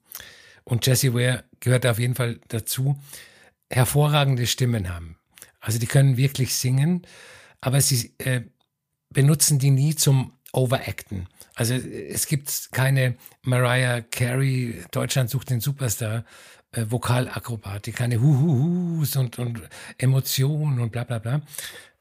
und 0.63 0.85
Jesse 0.85 1.13
Ware 1.13 1.45
gehört 1.59 1.85
auf 1.85 1.99
jeden 1.99 2.15
Fall 2.15 2.39
dazu, 2.49 2.99
hervorragende 3.69 4.47
Stimmen 4.47 4.93
haben. 4.93 5.17
Also 5.59 5.79
die 5.79 5.87
können 5.87 6.17
wirklich 6.17 6.55
singen, 6.55 7.07
aber 7.61 7.81
sie 7.81 8.13
äh, 8.19 8.41
benutzen 9.09 9.59
die 9.59 9.71
nie 9.71 9.95
zum 9.95 10.33
Overacten. 10.51 11.27
Also 11.57 11.73
es 11.73 12.27
gibt 12.27 12.69
keine 12.71 13.17
Mariah 13.41 14.01
Carey, 14.01 14.83
Deutschland 14.91 15.31
sucht 15.31 15.49
den 15.49 15.59
Superstar, 15.59 16.23
äh, 16.71 16.85
Vokalakrobatik, 16.87 17.95
keine 17.95 18.21
Huhuhus 18.21 19.15
und, 19.15 19.39
und 19.39 19.61
Emotionen 19.97 20.79
und 20.79 20.91
bla 20.91 21.03
bla 21.03 21.17
bla. 21.17 21.41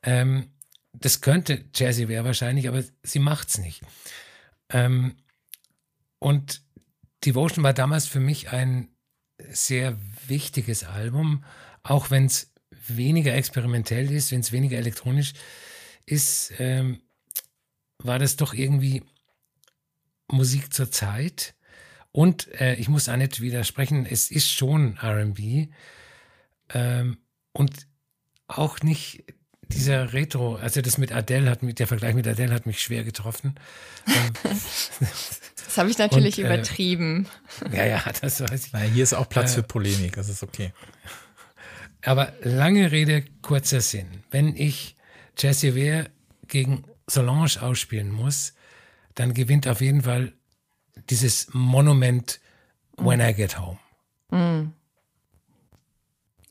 Ähm, 0.03 0.51
das 0.93 1.23
könnte 1.23 1.65
Jazzy 1.75 2.07
wäre 2.07 2.27
wahrscheinlich, 2.27 2.69
aber 2.69 2.85
sie 3.03 3.19
macht's 3.19 3.57
nicht. 3.57 3.81
Ähm, 4.69 5.17
und 6.19 6.61
Devotion 7.25 7.65
war 7.65 7.73
damals 7.73 8.07
für 8.07 8.21
mich 8.21 8.51
ein 8.51 8.89
sehr 9.49 9.97
wichtiges 10.27 10.85
Album, 10.85 11.45
auch 11.83 12.11
wenn 12.11 12.27
es 12.27 12.53
weniger 12.89 13.35
experimentell 13.35 14.11
ist, 14.11 14.33
wenn 14.33 14.41
es 14.41 14.53
weniger 14.53 14.77
elektronisch 14.77 15.33
ist, 16.05 16.53
ähm, 16.59 17.01
war 17.99 18.19
das 18.19 18.37
doch 18.37 18.53
irgendwie 18.53 19.03
Musik 20.29 20.73
zur 20.73 20.91
Zeit 20.91 21.55
Und 22.13 22.49
äh, 22.61 22.75
ich 22.77 22.89
muss 22.89 23.09
auch 23.09 23.17
nicht 23.17 23.41
widersprechen, 23.41 24.07
es 24.07 24.31
ist 24.31 24.51
schon 24.51 24.99
RB. 24.99 25.69
Ähm, 26.71 27.19
und 27.53 27.87
auch 28.49 28.81
nicht 28.81 29.25
dieser 29.69 30.13
Retro, 30.13 30.57
also 30.57 30.81
das 30.81 30.97
mit 30.97 31.13
Adele 31.13 31.51
hat 31.51 31.63
mich, 31.63 31.75
der 31.75 31.87
Vergleich 31.87 32.15
mit 32.15 32.27
Adele 32.27 32.55
hat 32.55 32.67
mich 32.67 32.81
schwer 32.81 33.05
getroffen. 33.05 33.57
Ähm, 34.07 34.33
das 35.67 35.77
habe 35.77 35.91
ich 35.91 35.99
natürlich 35.99 36.39
und, 36.39 36.45
äh, 36.45 36.47
übertrieben. 36.47 37.27
Ja, 37.73 37.85
ja, 37.85 38.03
das 38.21 38.41
weiß 38.41 38.67
ich. 38.67 38.73
Na, 38.73 38.81
hier 38.81 39.03
ist 39.03 39.13
auch 39.13 39.29
Platz 39.29 39.53
äh, 39.53 39.57
für 39.57 39.63
Polemik, 39.65 40.15
das 40.17 40.29
ist 40.29 40.43
okay. 40.43 40.73
Aber 42.03 42.33
lange 42.43 42.93
Rede, 42.93 43.25
kurzer 43.43 43.81
Sinn. 43.81 44.23
Wenn 44.31 44.55
ich 44.57 44.97
Jesse 45.37 45.75
Ware 45.75 46.09
gegen 46.47 46.85
Solange 47.09 47.51
ausspielen 47.61 48.11
muss, 48.11 48.55
dann 49.17 49.35
gewinnt 49.35 49.67
auf 49.67 49.81
jeden 49.81 50.03
Fall 50.03 50.33
dieses 51.11 51.49
Monument 51.53 52.41
When 52.97 53.21
I 53.21 53.35
Get 53.35 53.59
Home. 53.59 53.79
Mm. 54.31 54.73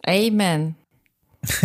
Amen. 0.05 0.75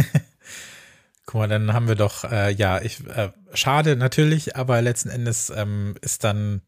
Guck 1.26 1.34
mal, 1.34 1.48
dann 1.48 1.72
haben 1.72 1.88
wir 1.88 1.94
doch, 1.94 2.24
äh, 2.24 2.50
ja, 2.52 2.80
ich, 2.80 3.06
äh, 3.06 3.30
schade 3.52 3.96
natürlich, 3.96 4.56
aber 4.56 4.80
letzten 4.80 5.10
Endes 5.10 5.50
ähm, 5.54 5.96
ist 6.00 6.24
dann 6.24 6.62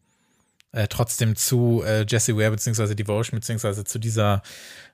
äh, 0.73 0.87
trotzdem 0.87 1.35
zu 1.35 1.83
äh, 1.85 2.05
Jesse 2.07 2.35
Ware 2.35 2.51
beziehungsweise 2.51 2.95
Devotion 2.95 3.39
beziehungsweise 3.39 3.85
zu 3.85 3.99
dieser 3.99 4.41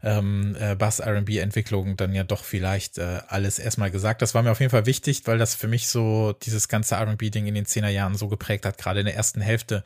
ähm, 0.03 0.55
äh, 0.59 0.75
Bass 0.75 0.99
R&B 0.99 1.39
Entwicklung 1.39 1.97
dann 1.97 2.13
ja 2.13 2.23
doch 2.23 2.43
vielleicht 2.43 2.97
äh, 2.97 3.21
alles 3.27 3.59
erstmal 3.59 3.89
gesagt. 3.89 4.21
Das 4.21 4.35
war 4.35 4.43
mir 4.43 4.51
auf 4.51 4.59
jeden 4.59 4.71
Fall 4.71 4.85
wichtig, 4.85 5.23
weil 5.25 5.37
das 5.37 5.55
für 5.55 5.67
mich 5.67 5.87
so 5.87 6.33
dieses 6.43 6.67
ganze 6.67 6.95
R&B 6.95 7.29
Ding 7.29 7.47
in 7.47 7.55
den 7.55 7.65
Zehner 7.65 7.89
Jahren 7.89 8.15
so 8.15 8.27
geprägt 8.27 8.65
hat, 8.65 8.77
gerade 8.77 8.99
in 8.99 9.05
der 9.05 9.15
ersten 9.15 9.41
Hälfte 9.41 9.83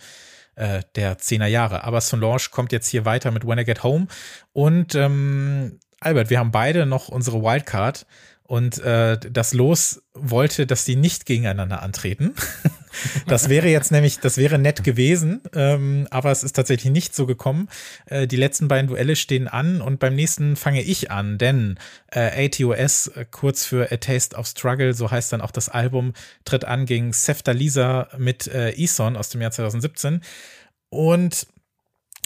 äh, 0.56 0.82
der 0.96 1.20
Zehner 1.20 1.48
Jahre. 1.48 1.84
Aber 1.84 2.02
Solange 2.02 2.42
kommt 2.52 2.72
jetzt 2.72 2.90
hier 2.90 3.06
weiter 3.06 3.32
mit 3.32 3.46
When 3.46 3.60
I 3.60 3.64
Get 3.64 3.84
Home 3.84 4.08
und 4.52 4.96
ähm, 4.96 5.80
Albert, 6.00 6.30
wir 6.30 6.40
haben 6.40 6.52
beide 6.52 6.86
noch 6.86 7.08
unsere 7.08 7.42
Wildcard 7.42 8.06
und 8.54 8.78
äh, 8.84 9.18
das 9.18 9.56
Los 9.56 10.04
wollte, 10.14 10.68
dass 10.68 10.86
die 10.86 10.96
nicht 10.96 11.26
gegeneinander 11.26 11.82
antreten. 11.82 12.36
das 13.26 13.50
wäre 13.50 13.68
jetzt 13.68 13.92
nämlich, 13.92 14.20
das 14.20 14.38
wäre 14.38 14.60
nett 14.60 14.84
gewesen, 14.84 15.42
ähm, 15.56 16.08
aber 16.12 16.30
es 16.30 16.44
ist 16.44 16.56
tatsächlich 16.56 16.94
nicht 16.94 17.16
so 17.16 17.26
gekommen. 17.26 17.68
Äh, 18.06 18.28
die 18.28 18.36
letzten 18.36 18.68
beiden 18.68 18.88
Duelle 18.88 19.16
stehen 19.16 19.48
an 19.48 19.82
und 19.82 20.00
beim 20.00 20.14
nächsten 20.14 20.56
fange 20.56 20.84
ich 20.84 21.10
an, 21.10 21.40
denn 21.40 21.80
äh, 22.12 22.46
ATOS, 22.46 23.08
äh, 23.08 23.26
kurz 23.32 23.66
für 23.66 23.92
A 23.92 23.98
Taste 23.98 24.36
of 24.36 24.46
Struggle, 24.46 24.94
so 24.94 25.10
heißt 25.10 25.34
dann 25.34 25.42
auch 25.42 25.50
das 25.50 25.70
Album, 25.70 26.14
tritt 26.46 26.64
an 26.64 26.86
gegen 26.86 27.12
Sefta 27.12 27.54
Lisa 27.54 28.08
mit 28.20 28.46
äh, 28.46 28.70
Ison 28.80 29.18
aus 29.18 29.30
dem 29.30 29.42
Jahr 29.42 29.50
2017. 29.50 30.22
Und 30.90 31.48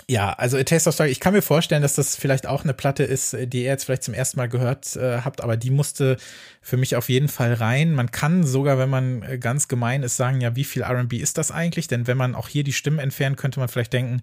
ja, 0.09 0.31
also 0.31 0.55
A 0.57 0.63
Taste 0.63 0.88
of 0.88 0.93
Struggle, 0.93 1.11
ich 1.11 1.19
kann 1.19 1.34
mir 1.34 1.41
vorstellen, 1.41 1.81
dass 1.81 1.95
das 1.95 2.15
vielleicht 2.15 2.47
auch 2.47 2.63
eine 2.63 2.73
Platte 2.73 3.03
ist, 3.03 3.35
die 3.38 3.63
ihr 3.63 3.65
jetzt 3.65 3.84
vielleicht 3.84 4.03
zum 4.03 4.13
ersten 4.13 4.38
Mal 4.38 4.47
gehört 4.47 4.95
äh, 4.95 5.19
habt, 5.19 5.41
aber 5.41 5.57
die 5.57 5.69
musste 5.69 6.15
für 6.61 6.77
mich 6.77 6.95
auf 6.95 7.09
jeden 7.09 7.27
Fall 7.27 7.53
rein. 7.53 7.93
Man 7.93 8.09
kann 8.09 8.45
sogar, 8.45 8.77
wenn 8.77 8.89
man 8.89 9.21
äh, 9.23 9.38
ganz 9.38 9.67
gemein 9.67 10.03
ist, 10.03 10.15
sagen, 10.15 10.39
ja, 10.39 10.55
wie 10.55 10.63
viel 10.63 10.81
RB 10.81 11.13
ist 11.13 11.38
das 11.38 11.51
eigentlich? 11.51 11.89
Denn 11.89 12.07
wenn 12.07 12.15
man 12.15 12.35
auch 12.35 12.47
hier 12.47 12.63
die 12.63 12.71
Stimmen 12.71 12.99
entfernt, 12.99 13.35
könnte 13.35 13.59
man 13.59 13.67
vielleicht 13.67 13.91
denken, 13.91 14.21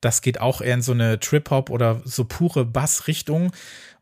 das 0.00 0.22
geht 0.22 0.40
auch 0.40 0.60
eher 0.60 0.74
in 0.74 0.82
so 0.82 0.92
eine 0.92 1.18
Trip-Hop 1.18 1.68
oder 1.68 2.00
so 2.04 2.24
pure 2.24 2.64
Bass-Richtung. 2.64 3.50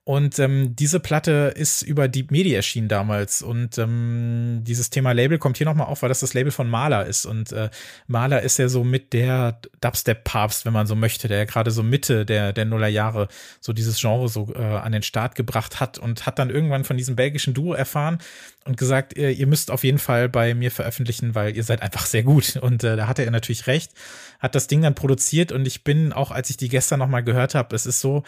Und 0.05 0.41
ähm, 0.41 0.75
diese 0.75 0.99
Platte 0.99 1.53
ist 1.55 1.83
über 1.83 2.09
Deep 2.09 2.33
Media 2.33 2.57
erschienen 2.57 2.89
damals. 2.89 3.41
Und 3.41 3.79
ähm, 3.79 4.63
dieses 4.63 4.91
Thema 4.91 5.13
Label 5.13 5.39
kommt 5.39 5.59
hier 5.59 5.65
nochmal 5.65 5.87
auf, 5.87 6.03
weil 6.03 6.09
das 6.09 6.19
das 6.19 6.35
Label 6.35 6.51
von 6.51 6.69
Maler 6.69 7.07
ist. 7.07 7.25
Und 7.25 7.53
äh, 7.53 7.71
Maler 8.09 8.43
ist 8.43 8.59
ja 8.59 8.69
so 8.69 8.83
mit 8.83 9.13
der 9.13 9.61
Dubstep-Papst, 9.81 10.65
wenn 10.65 10.73
man 10.73 10.89
so 10.89 10.97
möchte, 10.97 11.29
der 11.29 11.39
ja 11.39 11.45
gerade 11.45 11.71
so 11.71 11.85
Mitte 11.85 12.27
der, 12.27 12.53
der 12.53 12.65
Nullerjahre 12.65 13.29
so 13.61 13.73
dieses 13.73 14.01
Genre 14.01 14.29
so 14.29 14.53
äh, 14.57 14.59
an 14.59 14.91
den 14.91 15.05
Start 15.05 15.37
gebracht 15.37 15.79
hat 15.79 15.99
und 15.99 16.27
hat 16.27 16.41
dann 16.41 16.51
irgendwann 16.51 16.83
von 16.83 16.97
diesem 16.97 17.15
belgischen 17.15 17.55
Duo 17.55 17.73
erfahren 17.73 18.19
und 18.65 18.77
gesagt, 18.77 19.17
ihr, 19.17 19.31
ihr 19.31 19.47
müsst 19.47 19.71
auf 19.71 19.85
jeden 19.85 19.99
Fall 19.99 20.29
bei 20.29 20.53
mir 20.55 20.73
veröffentlichen, 20.73 21.37
weil 21.37 21.57
ihr 21.57 21.63
seid 21.63 21.81
einfach 21.81 22.07
sehr 22.07 22.25
gut. 22.25 22.57
Und 22.57 22.83
äh, 22.83 22.97
da 22.97 23.07
hatte 23.07 23.25
er 23.25 23.31
natürlich 23.31 23.69
recht, 23.69 23.93
hat 24.41 24.57
das 24.57 24.67
Ding 24.67 24.83
dann 24.83 24.97
produziert 24.97 25.53
und 25.53 25.65
ich 25.65 25.85
bin, 25.85 26.13
auch 26.13 26.33
als 26.33 26.51
ich 26.51 26.57
die 26.57 26.69
gestern 26.69 26.99
nochmal 26.99 27.23
gehört 27.23 27.55
habe, 27.55 27.77
es 27.77 27.87
ist 27.87 28.01
so, 28.01 28.25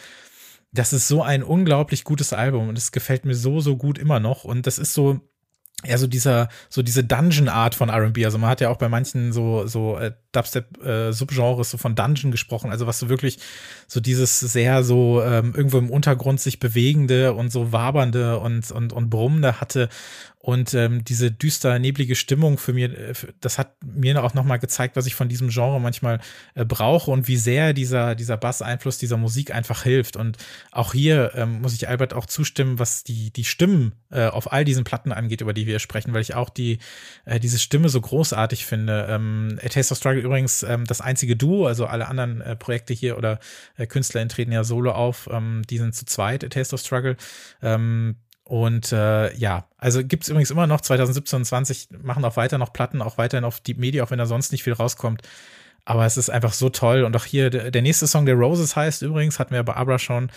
das 0.77 0.93
ist 0.93 1.07
so 1.07 1.23
ein 1.23 1.43
unglaublich 1.43 2.03
gutes 2.03 2.33
Album 2.33 2.69
und 2.69 2.77
es 2.77 2.91
gefällt 2.91 3.25
mir 3.25 3.35
so, 3.35 3.59
so 3.59 3.77
gut 3.77 3.97
immer 3.97 4.19
noch. 4.19 4.43
Und 4.43 4.67
das 4.67 4.77
ist 4.77 4.93
so, 4.93 5.21
ja, 5.85 5.97
so 5.97 6.07
dieser, 6.07 6.49
so 6.69 6.81
diese 6.81 7.03
Dungeon-Art 7.03 7.75
von 7.75 7.89
R&B. 7.89 8.25
Also 8.25 8.37
man 8.37 8.49
hat 8.49 8.61
ja 8.61 8.69
auch 8.69 8.77
bei 8.77 8.89
manchen 8.89 9.33
so, 9.33 9.67
so 9.67 9.97
äh, 9.97 10.13
Dubstep-Subgenres 10.31 11.67
äh, 11.67 11.71
so 11.71 11.77
von 11.77 11.95
Dungeon 11.95 12.31
gesprochen. 12.31 12.71
Also 12.71 12.87
was 12.87 12.99
so 12.99 13.09
wirklich 13.09 13.39
so 13.87 13.99
dieses 13.99 14.39
sehr 14.39 14.83
so 14.83 15.21
ähm, 15.21 15.53
irgendwo 15.55 15.77
im 15.77 15.89
Untergrund 15.89 16.39
sich 16.39 16.59
bewegende 16.59 17.33
und 17.33 17.51
so 17.51 17.71
wabernde 17.71 18.39
und, 18.39 18.71
und, 18.71 18.93
und 18.93 19.09
brummende 19.09 19.59
hatte. 19.59 19.89
Und 20.45 20.75
ähm, 20.75 21.03
diese 21.03 21.31
düster, 21.31 21.79
neblige 21.79 22.13
Stimmung 22.13 22.59
für 22.59 22.71
mir, 22.71 22.95
äh, 22.95 23.13
das 23.41 23.57
hat 23.57 23.77
mir 23.83 24.23
auch 24.23 24.35
nochmal 24.35 24.59
gezeigt, 24.59 24.95
was 24.95 25.07
ich 25.07 25.15
von 25.15 25.27
diesem 25.27 25.49
Genre 25.49 25.81
manchmal 25.81 26.19
äh, 26.53 26.63
brauche 26.63 27.09
und 27.09 27.27
wie 27.27 27.35
sehr 27.35 27.73
dieser, 27.73 28.13
dieser 28.13 28.37
Bass-Einfluss 28.37 28.99
dieser 28.99 29.17
Musik 29.17 29.55
einfach 29.55 29.81
hilft. 29.81 30.15
Und 30.15 30.37
auch 30.71 30.93
hier 30.93 31.31
ähm, 31.33 31.61
muss 31.61 31.73
ich 31.73 31.89
Albert 31.89 32.13
auch 32.13 32.27
zustimmen, 32.27 32.77
was 32.77 33.03
die, 33.03 33.31
die 33.31 33.43
Stimmen 33.43 33.93
äh, 34.11 34.27
auf 34.27 34.53
all 34.53 34.65
diesen 34.65 34.83
Platten 34.83 35.11
angeht, 35.11 35.41
über 35.41 35.51
die 35.51 35.65
wir 35.65 35.79
sprechen, 35.79 36.13
weil 36.13 36.21
ich 36.21 36.35
auch 36.35 36.51
die, 36.51 36.77
äh, 37.25 37.39
diese 37.39 37.57
Stimme 37.57 37.89
so 37.89 37.99
großartig 37.99 38.67
finde. 38.67 39.07
Ähm, 39.09 39.59
A 39.63 39.69
Taste 39.69 39.93
of 39.93 39.97
Struggle 39.97 40.21
übrigens 40.21 40.61
ähm, 40.61 40.85
das 40.85 41.01
einzige 41.01 41.35
Duo, 41.35 41.65
also 41.65 41.87
alle 41.87 42.07
anderen 42.07 42.41
äh, 42.41 42.55
Projekte 42.55 42.93
hier 42.93 43.17
oder 43.17 43.39
äh, 43.77 43.87
Künstler 43.87 44.27
treten 44.27 44.51
ja 44.51 44.63
solo 44.63 44.91
auf, 44.91 45.27
ähm, 45.31 45.63
die 45.67 45.79
sind 45.79 45.95
zu 45.95 46.05
zweit, 46.05 46.43
A 46.43 46.49
Taste 46.49 46.75
of 46.75 46.81
Struggle. 46.81 47.17
Ähm, 47.63 48.17
und 48.47 48.91
äh, 48.91 49.35
ja, 49.35 49.67
also 49.77 50.03
gibt's 50.03 50.29
übrigens 50.29 50.51
immer 50.51 50.67
noch 50.67 50.81
2017 50.81 51.37
und 51.37 51.45
20 51.45 51.87
machen 52.03 52.23
auch 52.23 52.37
weiter 52.37 52.59
noch 52.59 52.71
Platten, 52.73 53.01
auch 53.01 53.17
weiterhin 53.17 53.43
auf 53.43 53.59
Deep 53.59 53.79
Media, 53.79 54.03
auch 54.03 54.11
wenn 54.11 54.19
da 54.19 54.27
sonst 54.27 54.51
nicht 54.51 54.63
viel 54.63 54.73
rauskommt. 54.73 55.23
Aber 55.83 56.05
es 56.05 56.15
ist 56.15 56.29
einfach 56.29 56.53
so 56.53 56.69
toll. 56.69 57.03
Und 57.03 57.15
auch 57.15 57.25
hier, 57.25 57.49
der, 57.49 57.71
der 57.71 57.81
nächste 57.81 58.07
Song, 58.07 58.25
der 58.25 58.35
Roses 58.35 58.75
heißt 58.75 59.01
übrigens, 59.01 59.39
hatten 59.39 59.53
wir 59.53 59.63
bei 59.63 59.75
Abra 59.75 59.97
schon. 59.99 60.31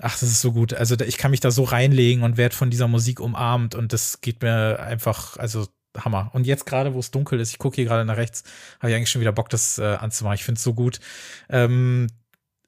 Ach, 0.00 0.12
das 0.18 0.22
ist 0.22 0.42
so 0.42 0.52
gut. 0.52 0.74
Also 0.74 0.98
ich 1.00 1.16
kann 1.18 1.30
mich 1.30 1.40
da 1.40 1.50
so 1.50 1.64
reinlegen 1.64 2.24
und 2.24 2.36
werde 2.36 2.54
von 2.54 2.70
dieser 2.70 2.88
Musik 2.88 3.20
umarmt 3.20 3.74
und 3.74 3.92
das 3.92 4.20
geht 4.20 4.42
mir 4.42 4.78
einfach, 4.80 5.36
also 5.38 5.66
Hammer. 5.96 6.30
Und 6.34 6.46
jetzt 6.46 6.66
gerade, 6.66 6.94
wo 6.94 6.98
es 6.98 7.10
dunkel 7.10 7.40
ist, 7.40 7.50
ich 7.50 7.58
gucke 7.58 7.76
hier 7.76 7.84
gerade 7.86 8.04
nach 8.04 8.16
rechts, 8.16 8.44
habe 8.80 8.90
ich 8.90 8.96
eigentlich 8.96 9.10
schon 9.10 9.20
wieder 9.20 9.32
Bock, 9.32 9.48
das 9.48 9.78
äh, 9.78 9.84
anzumachen. 9.84 10.36
Ich 10.36 10.44
finde 10.44 10.58
es 10.58 10.64
so 10.64 10.74
gut. 10.74 11.00
Ähm, 11.48 12.06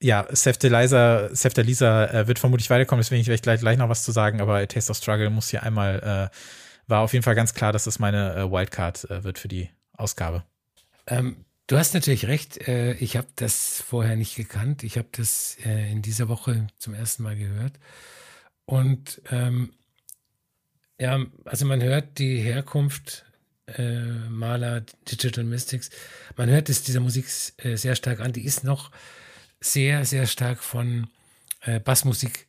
ja, 0.03 0.27
Seth 0.31 0.63
Lisa, 0.63 2.07
äh, 2.07 2.27
wird 2.27 2.39
vermutlich 2.39 2.69
weiterkommen, 2.71 3.01
deswegen 3.01 3.25
werde 3.25 3.35
ich 3.35 3.43
gleich, 3.43 3.61
gleich 3.61 3.79
noch 3.79 3.89
was 3.89 4.03
zu 4.03 4.13
sagen, 4.13 4.41
aber 4.41 4.67
Taste 4.67 4.91
of 4.91 4.97
Struggle 4.97 5.31
muss 5.31 5.51
hier 5.51 5.63
einmal, 5.63 6.31
äh, 6.33 6.37
war 6.89 7.01
auf 7.01 7.13
jeden 7.13 7.23
Fall 7.23 7.37
ganz 7.37 7.55
klar, 7.55 7.73
dass 7.73 7.85
das 7.85 7.99
meine 7.99 8.35
äh, 8.35 8.51
Wildcard 8.51 9.09
äh, 9.11 9.25
wird 9.25 9.39
für 9.39 9.49
die 9.49 9.71
Ausgabe. 9.97 10.45
Ähm, 11.07 11.45
du 11.69 11.79
hast 11.79 11.95
natürlich 11.95 12.27
recht, 12.27 12.67
äh, 12.67 12.95
ich 12.95 13.17
habe 13.17 13.29
das 13.37 13.83
vorher 13.87 14.17
nicht 14.17 14.37
gekannt. 14.37 14.83
Ich 14.83 14.99
habe 14.99 15.09
das 15.13 15.57
äh, 15.65 15.93
in 15.93 16.03
dieser 16.03 16.29
Woche 16.29 16.67
zum 16.79 16.95
ersten 16.95 17.23
Mal 17.23 17.37
gehört. 17.37 17.79
Und 18.65 19.23
ähm, 19.31 19.73
ja, 20.99 21.25
also 21.45 21.65
man 21.65 21.83
hört 21.83 22.19
die 22.19 22.39
Herkunft 22.39 23.25
Maler, 24.29 24.83
Digital 25.09 25.45
Mystics, 25.45 25.89
man 26.37 26.51
hört 26.51 26.69
es 26.69 26.83
dieser 26.83 27.01
Musik 27.01 27.27
sehr 27.29 27.95
stark 27.95 28.21
an. 28.21 28.33
Die 28.33 28.45
ist 28.45 28.65
noch 28.65 28.91
sehr, 29.63 30.05
sehr 30.05 30.27
stark 30.27 30.63
von 30.63 31.09
äh, 31.63 31.81
Bassmusik 31.81 32.47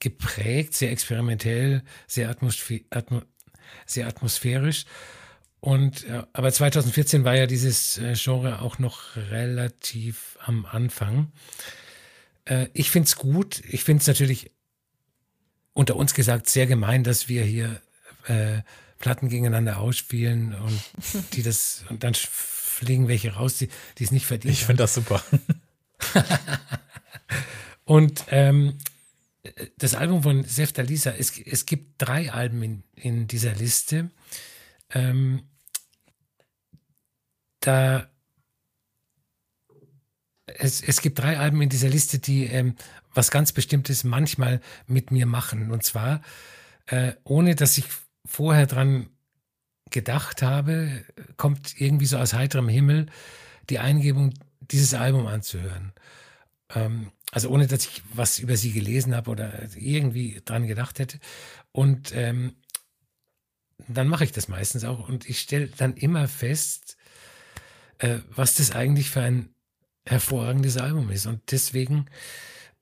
geprägt, 0.00 0.74
sehr 0.74 0.90
experimentell, 0.90 1.82
sehr, 2.06 2.28
atmosphä 2.28 2.84
atmo 2.90 3.22
sehr 3.86 4.06
atmosphärisch. 4.06 4.84
Und 5.60 6.04
äh, 6.04 6.24
aber 6.34 6.52
2014 6.52 7.24
war 7.24 7.34
ja 7.34 7.46
dieses 7.46 7.96
äh, 7.96 8.14
Genre 8.14 8.60
auch 8.60 8.78
noch 8.78 9.16
relativ 9.16 10.36
am 10.42 10.66
Anfang. 10.66 11.32
Äh, 12.44 12.68
ich 12.74 12.90
finde 12.90 13.06
es 13.06 13.16
gut. 13.16 13.62
Ich 13.70 13.84
finde 13.84 14.02
es 14.02 14.06
natürlich 14.06 14.50
unter 15.72 15.96
uns 15.96 16.12
gesagt 16.12 16.48
sehr 16.50 16.66
gemein, 16.66 17.02
dass 17.02 17.28
wir 17.28 17.42
hier 17.44 17.80
äh, 18.26 18.60
Platten 18.98 19.28
gegeneinander 19.28 19.78
ausspielen 19.78 20.54
und 20.54 20.80
die 21.32 21.42
das 21.42 21.84
und 21.88 22.04
dann 22.04 22.14
fliegen 22.14 23.08
welche 23.08 23.34
raus, 23.34 23.56
die, 23.56 23.68
die 23.98 24.04
es 24.04 24.10
nicht 24.10 24.26
verdienen. 24.26 24.52
Ich 24.52 24.66
finde 24.66 24.82
das 24.82 24.94
super. 24.94 25.22
und 27.84 28.24
ähm, 28.28 28.78
das 29.76 29.94
Album 29.94 30.22
von 30.22 30.44
Sefta 30.44 30.82
Lisa, 30.82 31.10
es, 31.10 31.38
es 31.38 31.66
gibt 31.66 31.94
drei 31.98 32.32
Alben 32.32 32.62
in, 32.62 32.82
in 32.94 33.26
dieser 33.26 33.54
Liste. 33.54 34.10
Ähm, 34.90 35.42
da 37.60 38.08
es, 40.46 40.82
es 40.82 41.00
gibt 41.00 41.18
drei 41.18 41.38
Alben 41.38 41.62
in 41.62 41.68
dieser 41.68 41.88
Liste, 41.88 42.18
die 42.18 42.44
ähm, 42.46 42.76
was 43.12 43.30
ganz 43.30 43.52
Bestimmtes 43.52 44.04
manchmal 44.04 44.60
mit 44.86 45.10
mir 45.10 45.26
machen. 45.26 45.70
Und 45.70 45.84
zwar, 45.84 46.20
äh, 46.86 47.12
ohne 47.24 47.54
dass 47.54 47.78
ich 47.78 47.86
vorher 48.26 48.66
dran 48.66 49.08
gedacht 49.90 50.42
habe, 50.42 51.04
kommt 51.36 51.80
irgendwie 51.80 52.06
so 52.06 52.18
aus 52.18 52.34
heiterem 52.34 52.68
Himmel 52.68 53.06
die 53.70 53.78
Eingebung, 53.78 54.34
dieses 54.70 54.94
Album 54.94 55.26
anzuhören. 55.26 55.92
Ähm, 56.74 57.10
also 57.32 57.48
ohne, 57.50 57.66
dass 57.66 57.86
ich 57.86 58.02
was 58.12 58.38
über 58.38 58.56
sie 58.56 58.72
gelesen 58.72 59.14
habe 59.14 59.30
oder 59.30 59.68
irgendwie 59.76 60.40
dran 60.44 60.66
gedacht 60.66 60.98
hätte. 60.98 61.18
Und 61.72 62.14
ähm, 62.14 62.54
dann 63.88 64.08
mache 64.08 64.24
ich 64.24 64.32
das 64.32 64.48
meistens 64.48 64.84
auch 64.84 65.08
und 65.08 65.28
ich 65.28 65.40
stelle 65.40 65.66
dann 65.66 65.94
immer 65.96 66.28
fest, 66.28 66.96
äh, 67.98 68.18
was 68.30 68.54
das 68.54 68.72
eigentlich 68.72 69.10
für 69.10 69.22
ein 69.22 69.54
hervorragendes 70.06 70.76
Album 70.76 71.10
ist. 71.10 71.26
Und 71.26 71.50
deswegen 71.50 72.06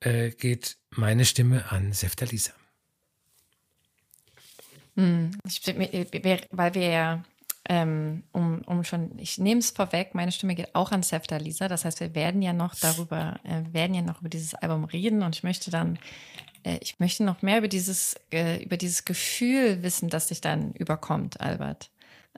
äh, 0.01 0.29
geht 0.31 0.77
meine 0.91 1.25
Stimme 1.25 1.71
an 1.71 1.93
Sefta 1.93 2.25
Lisa. 2.25 2.53
Hm, 4.95 5.31
weil 6.51 6.73
wir 6.75 6.87
ja, 6.87 7.25
ähm, 7.69 8.23
um, 8.33 8.61
um 8.65 8.83
schon, 8.83 9.17
ich 9.17 9.37
nehme 9.37 9.59
es 9.59 9.71
vorweg, 9.71 10.13
meine 10.13 10.31
Stimme 10.31 10.55
geht 10.55 10.75
auch 10.75 10.91
an 10.91 11.01
Sefta 11.01 11.37
Lisa. 11.37 11.67
Das 11.67 11.85
heißt, 11.85 12.01
wir 12.01 12.13
werden 12.13 12.41
ja 12.41 12.51
noch 12.51 12.75
darüber, 12.75 13.39
äh, 13.43 13.73
werden 13.73 13.95
ja 13.95 14.01
noch 14.01 14.19
über 14.19 14.29
dieses 14.29 14.53
Album 14.53 14.83
reden 14.83 15.23
und 15.23 15.35
ich 15.35 15.43
möchte 15.43 15.71
dann, 15.71 15.97
äh, 16.63 16.77
ich 16.81 16.99
möchte 16.99 17.23
noch 17.23 17.41
mehr 17.41 17.59
über 17.59 17.69
dieses, 17.69 18.15
äh, 18.33 18.61
über 18.61 18.75
dieses 18.75 19.05
Gefühl 19.05 19.81
wissen, 19.81 20.09
das 20.09 20.27
dich 20.27 20.41
dann 20.41 20.73
überkommt, 20.73 21.39
Albert. 21.39 21.89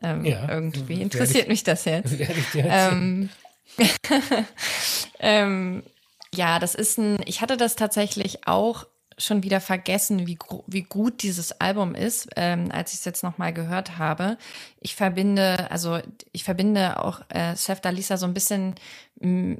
Ähm, 0.04 0.26
ja, 0.26 0.48
irgendwie 0.50 1.02
interessiert 1.02 1.44
ich, 1.44 1.50
mich 1.50 1.64
das 1.64 1.86
jetzt. 1.86 2.16
Ähm, 2.54 3.30
ähm, 5.20 5.84
ja, 6.34 6.60
das 6.60 6.76
ist 6.76 7.00
ein, 7.00 7.18
ich 7.26 7.42
hatte 7.42 7.58
das 7.58 7.76
tatsächlich 7.76 8.48
auch 8.48 8.86
schon 9.18 9.44
wieder 9.44 9.62
vergessen, 9.62 10.28
wie, 10.28 10.38
wie 10.68 10.84
gut 10.84 11.24
dieses 11.24 11.60
Album 11.62 11.96
ist, 11.96 12.30
ähm, 12.36 12.70
als 12.72 12.94
ich 12.94 13.00
es 13.00 13.06
jetzt 13.06 13.24
nochmal 13.24 13.54
gehört 13.54 13.98
habe. 13.98 14.38
Ich 14.80 14.96
verbinde, 14.96 15.72
also 15.72 16.00
ich 16.32 16.44
verbinde 16.44 17.02
auch 17.04 17.22
äh, 17.30 17.56
Chef 17.56 17.80
Dalisa 17.80 18.18
so 18.18 18.26
ein 18.26 18.34
bisschen 18.34 18.76
mh, 19.20 19.58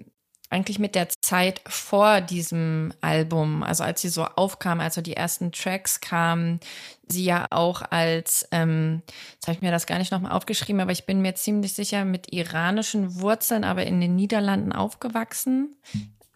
eigentlich 0.50 0.78
mit 0.78 0.96
der 0.96 1.10
Zeit 1.22 1.62
vor 1.68 2.22
diesem 2.22 2.94
Album, 3.02 3.64
also 3.64 3.84
als 3.84 4.02
sie 4.02 4.10
so 4.10 4.26
aufkam, 4.26 4.80
also 4.80 5.02
die 5.02 5.16
ersten 5.16 5.52
Tracks 5.52 6.02
kamen, 6.02 6.60
sie 7.08 7.26
ja 7.26 7.48
auch 7.50 7.82
als, 7.82 8.48
ähm, 8.52 9.02
jetzt 9.34 9.48
habe 9.48 9.56
ich 9.56 9.62
mir 9.62 9.72
das 9.72 9.88
gar 9.88 9.98
nicht 9.98 10.12
nochmal 10.12 10.34
aufgeschrieben, 10.34 10.82
aber 10.82 10.92
ich 10.92 11.06
bin 11.06 11.22
mir 11.22 11.36
ziemlich 11.36 11.74
sicher 11.74 12.06
mit 12.06 12.32
iranischen 12.32 13.20
Wurzeln, 13.20 13.64
aber 13.64 13.86
in 13.86 14.00
den 14.00 14.16
Niederlanden 14.16 14.72
aufgewachsen. 14.72 15.76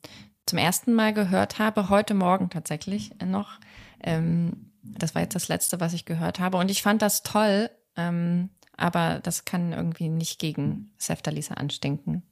zum 0.46 0.60
ersten 0.60 0.94
Mal 0.94 1.14
gehört 1.14 1.60
habe, 1.60 1.90
heute 1.90 2.14
Morgen 2.14 2.50
tatsächlich 2.50 3.12
noch. 3.24 3.60
Ähm, 4.04 4.72
das 4.84 5.16
war 5.16 5.22
jetzt 5.22 5.36
das 5.36 5.48
letzte, 5.48 5.80
was 5.80 5.94
ich 5.94 6.06
gehört 6.06 6.40
habe. 6.40 6.58
Und 6.58 6.70
ich 6.70 6.84
fand 6.84 7.02
das 7.02 7.24
toll, 7.24 7.72
ähm, 7.96 8.50
aber 8.78 9.20
das 9.24 9.46
kann 9.46 9.74
irgendwie 9.74 10.10
nicht 10.10 10.40
gegen 10.40 10.94
Seftalisa 10.98 11.56
anstinken. 11.56 12.24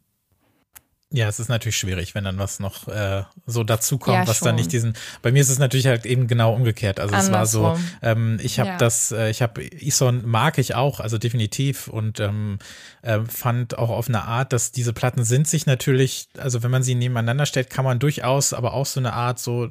Ja, 1.15 1.27
es 1.27 1.39
ist 1.39 1.47
natürlich 1.47 1.77
schwierig, 1.77 2.15
wenn 2.15 2.23
dann 2.23 2.39
was 2.39 2.59
noch 2.59 2.87
äh, 2.87 3.21
so 3.45 3.63
dazukommt, 3.63 4.17
ja, 4.17 4.27
was 4.27 4.37
schon. 4.37 4.47
dann 4.47 4.55
nicht 4.55 4.71
diesen. 4.71 4.95
Bei 5.21 5.31
mir 5.31 5.41
ist 5.41 5.49
es 5.49 5.59
natürlich 5.59 5.85
halt 5.85 6.07
eben 6.07 6.25
genau 6.25 6.55
umgekehrt. 6.55 6.99
Also 6.99 7.13
Andersrum. 7.13 7.35
es 7.35 7.53
war 7.53 7.75
so, 7.75 7.79
ähm, 8.01 8.39
ich 8.41 8.59
habe 8.59 8.69
ja. 8.71 8.77
das, 8.79 9.11
äh, 9.11 9.29
ich 9.29 9.43
habe 9.43 9.63
Ison 9.63 10.23
mag 10.25 10.57
ich 10.57 10.73
auch, 10.73 10.99
also 10.99 11.19
definitiv 11.19 11.87
und 11.87 12.19
ähm, 12.19 12.57
äh, 13.03 13.19
fand 13.27 13.77
auch 13.77 13.91
auf 13.91 14.07
eine 14.09 14.23
Art, 14.23 14.53
dass 14.53 14.71
diese 14.71 14.91
Platten 14.91 15.23
sind 15.23 15.47
sich 15.47 15.67
natürlich, 15.67 16.29
also 16.39 16.63
wenn 16.63 16.71
man 16.71 16.81
sie 16.81 16.95
nebeneinander 16.95 17.45
stellt, 17.45 17.69
kann 17.69 17.85
man 17.85 17.99
durchaus, 17.99 18.51
aber 18.51 18.73
auch 18.73 18.87
so 18.87 18.99
eine 18.99 19.13
Art 19.13 19.37
so 19.37 19.69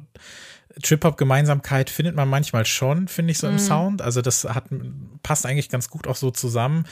Trip-Hop-Gemeinsamkeit 0.81 1.89
findet 1.89 2.15
man 2.15 2.27
manchmal 2.27 2.65
schon, 2.65 3.07
finde 3.07 3.31
ich 3.31 3.37
so 3.37 3.47
im 3.47 3.53
mhm. 3.53 3.59
Sound. 3.59 4.01
Also 4.01 4.21
das 4.21 4.43
hat, 4.45 4.65
passt 5.21 5.45
eigentlich 5.45 5.69
ganz 5.69 5.89
gut 5.89 6.07
auch 6.07 6.15
so 6.15 6.31
zusammen. 6.31 6.85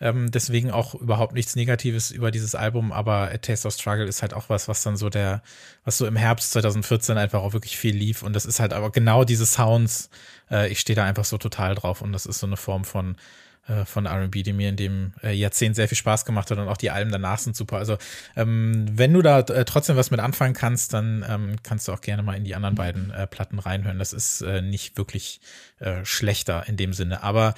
Ähm, 0.00 0.30
deswegen 0.30 0.70
auch 0.70 0.94
überhaupt 0.94 1.34
nichts 1.34 1.54
Negatives 1.54 2.10
über 2.10 2.30
dieses 2.30 2.54
Album, 2.54 2.92
aber 2.92 3.30
A 3.32 3.38
Taste 3.38 3.68
of 3.68 3.74
Struggle 3.74 4.06
ist 4.06 4.22
halt 4.22 4.34
auch 4.34 4.48
was, 4.48 4.68
was 4.68 4.82
dann 4.82 4.96
so 4.96 5.08
der, 5.08 5.42
was 5.84 5.98
so 5.98 6.06
im 6.06 6.16
Herbst 6.16 6.52
2014 6.52 7.16
einfach 7.16 7.42
auch 7.42 7.52
wirklich 7.52 7.76
viel 7.76 7.94
lief. 7.94 8.22
Und 8.22 8.34
das 8.34 8.44
ist 8.44 8.60
halt 8.60 8.72
aber 8.72 8.90
genau 8.90 9.24
diese 9.24 9.46
Sounds. 9.46 10.10
Äh, 10.50 10.68
ich 10.70 10.80
stehe 10.80 10.96
da 10.96 11.04
einfach 11.04 11.24
so 11.24 11.38
total 11.38 11.74
drauf 11.74 12.02
und 12.02 12.12
das 12.12 12.26
ist 12.26 12.40
so 12.40 12.46
eine 12.46 12.56
Form 12.56 12.84
von 12.84 13.16
von 13.84 14.06
R&B, 14.06 14.42
die 14.42 14.52
mir 14.52 14.70
in 14.70 14.76
dem 14.76 15.12
äh, 15.22 15.32
Jahrzehnt 15.32 15.76
sehr 15.76 15.88
viel 15.88 15.98
Spaß 15.98 16.24
gemacht 16.24 16.50
hat 16.50 16.58
und 16.58 16.68
auch 16.68 16.76
die 16.76 16.90
Alben 16.90 17.12
danach 17.12 17.38
sind 17.38 17.56
super. 17.56 17.76
Also 17.76 17.98
ähm, 18.36 18.86
wenn 18.90 19.12
du 19.12 19.22
da 19.22 19.40
äh, 19.40 19.64
trotzdem 19.64 19.96
was 19.96 20.10
mit 20.10 20.20
anfangen 20.20 20.54
kannst, 20.54 20.94
dann 20.94 21.24
ähm, 21.28 21.56
kannst 21.62 21.88
du 21.88 21.92
auch 21.92 22.00
gerne 22.00 22.22
mal 22.22 22.34
in 22.34 22.44
die 22.44 22.54
anderen 22.54 22.74
beiden 22.74 23.10
äh, 23.10 23.26
Platten 23.26 23.58
reinhören. 23.58 23.98
Das 23.98 24.12
ist 24.12 24.40
äh, 24.40 24.62
nicht 24.62 24.96
wirklich 24.96 25.40
äh, 25.80 26.04
schlechter 26.04 26.64
in 26.66 26.76
dem 26.76 26.92
Sinne. 26.92 27.22
Aber 27.22 27.54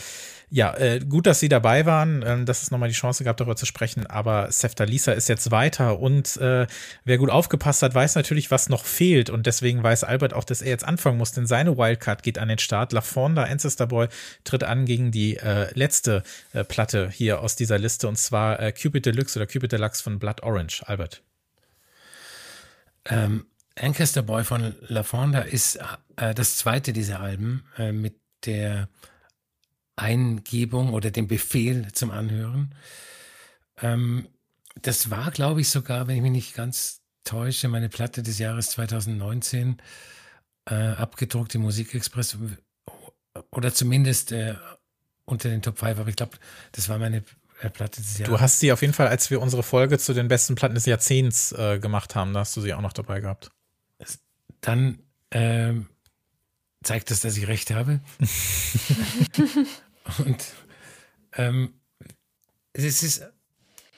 ja, 0.53 0.77
äh, 0.77 0.99
gut, 0.99 1.27
dass 1.27 1.39
Sie 1.39 1.49
dabei 1.49 1.87
waren, 1.87 2.23
äh, 2.23 2.45
dass 2.45 2.63
es 2.63 2.73
nochmal 2.73 2.89
die 2.89 2.95
Chance 2.95 3.23
gab, 3.23 3.37
darüber 3.37 3.55
zu 3.55 3.67
sprechen. 3.67 4.07
Aber 4.07 4.51
Sefta 4.51 4.83
Lisa 4.83 5.13
ist 5.13 5.29
jetzt 5.29 5.53
weiter 5.53 6.01
und 6.01 6.37
äh, 6.39 6.67
wer 7.05 7.19
gut 7.19 7.31
aufgepasst 7.31 7.83
hat, 7.83 7.95
weiß 7.95 8.17
natürlich, 8.17 8.51
was 8.51 8.69
noch 8.69 8.85
fehlt. 8.85 9.31
Und 9.31 9.47
deswegen 9.47 9.83
weiß 9.83 10.03
Albert 10.03 10.35
auch, 10.35 10.43
dass 10.43 10.61
er 10.61 10.71
jetzt 10.71 10.85
anfangen 10.85 11.19
muss, 11.19 11.33
denn 11.33 11.47
seine 11.47 11.79
Wildcard 11.79 12.25
geht 12.25 12.39
an 12.39 12.49
den 12.49 12.59
Start. 12.59 12.93
La 12.93 13.01
Fonda, 13.01 13.45
Ancestor 13.45 13.87
Boy, 13.87 14.09
tritt 14.43 14.65
an 14.65 14.87
gegen 14.87 15.13
die 15.13 15.37
äh, 15.37 15.73
letzte 15.75 16.25
äh, 16.53 16.65
Platte 16.65 17.11
hier 17.11 17.41
aus 17.41 17.55
dieser 17.55 17.79
Liste 17.79 18.09
und 18.09 18.17
zwar 18.17 18.59
äh, 18.59 18.73
Cupid 18.73 19.07
Deluxe 19.07 19.39
oder 19.39 19.47
Cupid 19.47 19.71
Deluxe 19.71 20.03
von 20.03 20.19
Blood 20.19 20.43
Orange. 20.43 20.83
Albert. 20.87 21.23
Ähm, 23.07 23.47
Ancaster 23.81 24.23
Boy 24.23 24.45
von 24.45 24.75
La 24.89 25.03
Fonda 25.03 25.41
ist 25.41 25.79
äh, 26.17 26.35
das 26.35 26.57
zweite 26.57 26.93
dieser 26.93 27.21
Alben 27.21 27.65
äh, 27.79 27.93
mit 27.93 28.21
der 28.45 28.89
Eingebung 29.97 30.93
oder 30.93 31.11
dem 31.11 31.29
Befehl 31.29 31.91
zum 31.93 32.11
Anhören. 32.11 32.75
Ähm, 33.81 34.29
das 34.83 35.11
war, 35.11 35.31
glaube 35.31 35.61
ich, 35.61 35.69
sogar, 35.69 36.07
wenn 36.07 36.17
ich 36.17 36.23
mich 36.23 36.31
nicht 36.33 36.55
ganz 36.55 37.03
täusche, 37.25 37.69
meine 37.69 37.89
Platte 37.89 38.23
des 38.23 38.39
Jahres 38.39 38.71
2019, 38.71 39.81
äh, 40.67 40.75
abgedruckt 40.75 41.55
im 41.55 41.63
Musikexpress. 41.63 42.39
oder 43.51 43.73
zumindest 43.73 44.33
äh, 44.33 44.55
unter 45.25 45.49
den 45.49 45.63
Top 45.63 45.79
5, 45.79 45.99
aber 45.99 46.09
ich 46.09 46.17
glaube, 46.17 46.37
das 46.73 46.89
war 46.89 46.99
meine 46.99 47.25
äh, 47.61 47.71
Platte 47.71 48.01
des 48.01 48.19
Jahres. 48.19 48.35
Du 48.35 48.41
hast 48.41 48.59
sie 48.59 48.73
auf 48.73 48.81
jeden 48.81 48.95
Fall, 48.95 49.09
als 49.09 49.31
wir 49.31 49.41
unsere 49.41 49.63
Folge 49.63 49.99
zu 49.99 50.13
den 50.15 50.29
besten 50.29 50.55
Platten 50.55 50.75
des 50.75 50.87
Jahrzehnts 50.87 51.53
äh, 51.53 51.79
gemacht 51.79 52.15
haben, 52.15 52.33
da 52.33 52.41
hast 52.41 52.57
du 52.57 52.61
sie 52.61 52.75
auch 52.75 52.81
noch 52.81 52.93
dabei 52.93 53.21
gehabt. 53.21 53.51
Dann 54.61 54.99
ähm, 55.31 55.87
zeigt 56.83 57.11
das, 57.11 57.21
dass 57.21 57.37
ich 57.37 57.49
recht 57.49 57.71
habe. 57.71 58.01
Und 60.19 60.45
ähm, 61.35 61.75
es 62.73 63.03
ist 63.03 63.23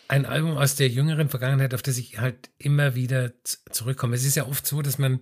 ein 0.08 0.26
Album 0.26 0.56
aus 0.56 0.76
der 0.76 0.88
jüngeren 0.88 1.28
Vergangenheit, 1.28 1.74
auf 1.74 1.82
das 1.82 1.96
ich 1.96 2.18
halt 2.18 2.50
immer 2.58 2.94
wieder 2.94 3.32
zurückkomme. 3.70 4.14
Es 4.14 4.24
ist 4.24 4.36
ja 4.36 4.46
oft 4.46 4.66
so, 4.66 4.82
dass 4.82 4.98
man 4.98 5.20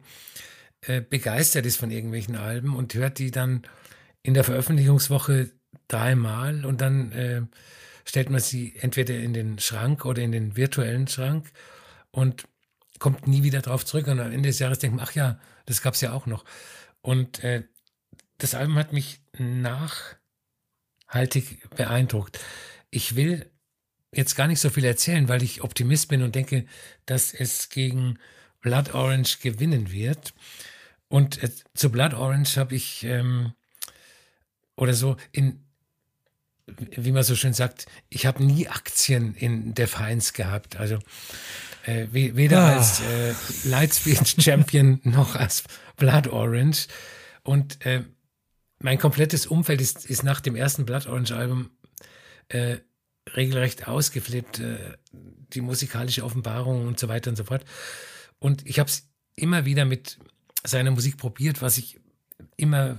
äh, 0.82 1.00
begeistert 1.00 1.66
ist 1.66 1.76
von 1.76 1.90
irgendwelchen 1.90 2.36
Alben 2.36 2.74
und 2.74 2.94
hört 2.94 3.18
die 3.18 3.30
dann 3.30 3.62
in 4.22 4.34
der 4.34 4.44
Veröffentlichungswoche 4.44 5.50
dreimal 5.88 6.64
und 6.64 6.80
dann 6.80 7.12
äh, 7.12 7.42
stellt 8.04 8.30
man 8.30 8.40
sie 8.40 8.74
entweder 8.80 9.14
in 9.14 9.32
den 9.32 9.58
Schrank 9.58 10.04
oder 10.04 10.22
in 10.22 10.32
den 10.32 10.56
virtuellen 10.56 11.06
Schrank 11.06 11.50
und 12.10 12.44
kommt 13.00 13.26
nie 13.26 13.42
wieder 13.42 13.60
drauf 13.62 13.84
zurück. 13.84 14.06
Und 14.06 14.20
am 14.20 14.30
Ende 14.30 14.48
des 14.48 14.60
Jahres 14.60 14.78
denkt 14.78 14.96
man, 14.96 15.04
ach 15.04 15.14
ja, 15.16 15.40
das 15.66 15.82
gab 15.82 15.94
es 15.94 16.00
ja 16.00 16.12
auch 16.12 16.26
noch. 16.26 16.44
Und 17.02 17.42
äh, 17.42 17.64
das 18.38 18.54
Album 18.54 18.76
hat 18.76 18.92
mich 18.92 19.20
nachhaltig 19.36 20.18
beeindruckt. 21.74 22.38
Ich 22.90 23.16
will 23.16 23.50
jetzt 24.12 24.36
gar 24.36 24.46
nicht 24.46 24.60
so 24.60 24.70
viel 24.70 24.84
erzählen, 24.84 25.28
weil 25.28 25.42
ich 25.42 25.62
Optimist 25.62 26.08
bin 26.08 26.22
und 26.22 26.36
denke, 26.36 26.66
dass 27.06 27.34
es 27.34 27.68
gegen 27.68 28.18
Blood 28.60 28.94
Orange 28.94 29.38
gewinnen 29.40 29.90
wird. 29.90 30.32
Und 31.08 31.42
äh, 31.42 31.50
zu 31.74 31.90
Blood 31.90 32.14
Orange 32.14 32.56
habe 32.56 32.76
ich 32.76 33.02
ähm, 33.04 33.52
oder 34.76 34.94
so 34.94 35.16
in 35.32 35.64
wie 36.76 37.12
man 37.12 37.22
so 37.22 37.34
schön 37.34 37.52
sagt, 37.52 37.86
ich 38.08 38.26
habe 38.26 38.44
nie 38.44 38.68
Aktien 38.68 39.34
in 39.34 39.74
Vereins 39.74 40.32
gehabt. 40.32 40.76
Also 40.76 41.00
äh, 41.86 42.06
weder 42.10 42.60
ah. 42.60 42.76
als 42.76 43.00
äh, 43.00 43.34
Lightspeed 43.64 44.42
Champion 44.42 45.00
noch 45.04 45.34
als 45.34 45.64
Blood 45.96 46.28
Orange. 46.28 46.86
Und 47.42 47.84
äh, 47.84 48.04
mein 48.78 48.98
komplettes 48.98 49.46
Umfeld 49.46 49.80
ist, 49.80 50.06
ist 50.06 50.22
nach 50.22 50.40
dem 50.40 50.56
ersten 50.56 50.84
Blood 50.86 51.06
Orange 51.06 51.34
Album 51.34 51.70
äh, 52.48 52.78
regelrecht 53.34 53.88
ausgeflippt. 53.88 54.60
Äh, 54.60 54.78
die 55.52 55.60
musikalische 55.60 56.24
Offenbarung 56.24 56.86
und 56.86 56.98
so 56.98 57.08
weiter 57.08 57.30
und 57.30 57.36
so 57.36 57.44
fort. 57.44 57.64
Und 58.38 58.66
ich 58.66 58.78
habe 58.78 58.88
es 58.88 59.08
immer 59.36 59.64
wieder 59.64 59.84
mit 59.84 60.18
seiner 60.64 60.90
Musik 60.90 61.16
probiert, 61.16 61.62
was 61.62 61.78
ich 61.78 61.98
immer 62.56 62.98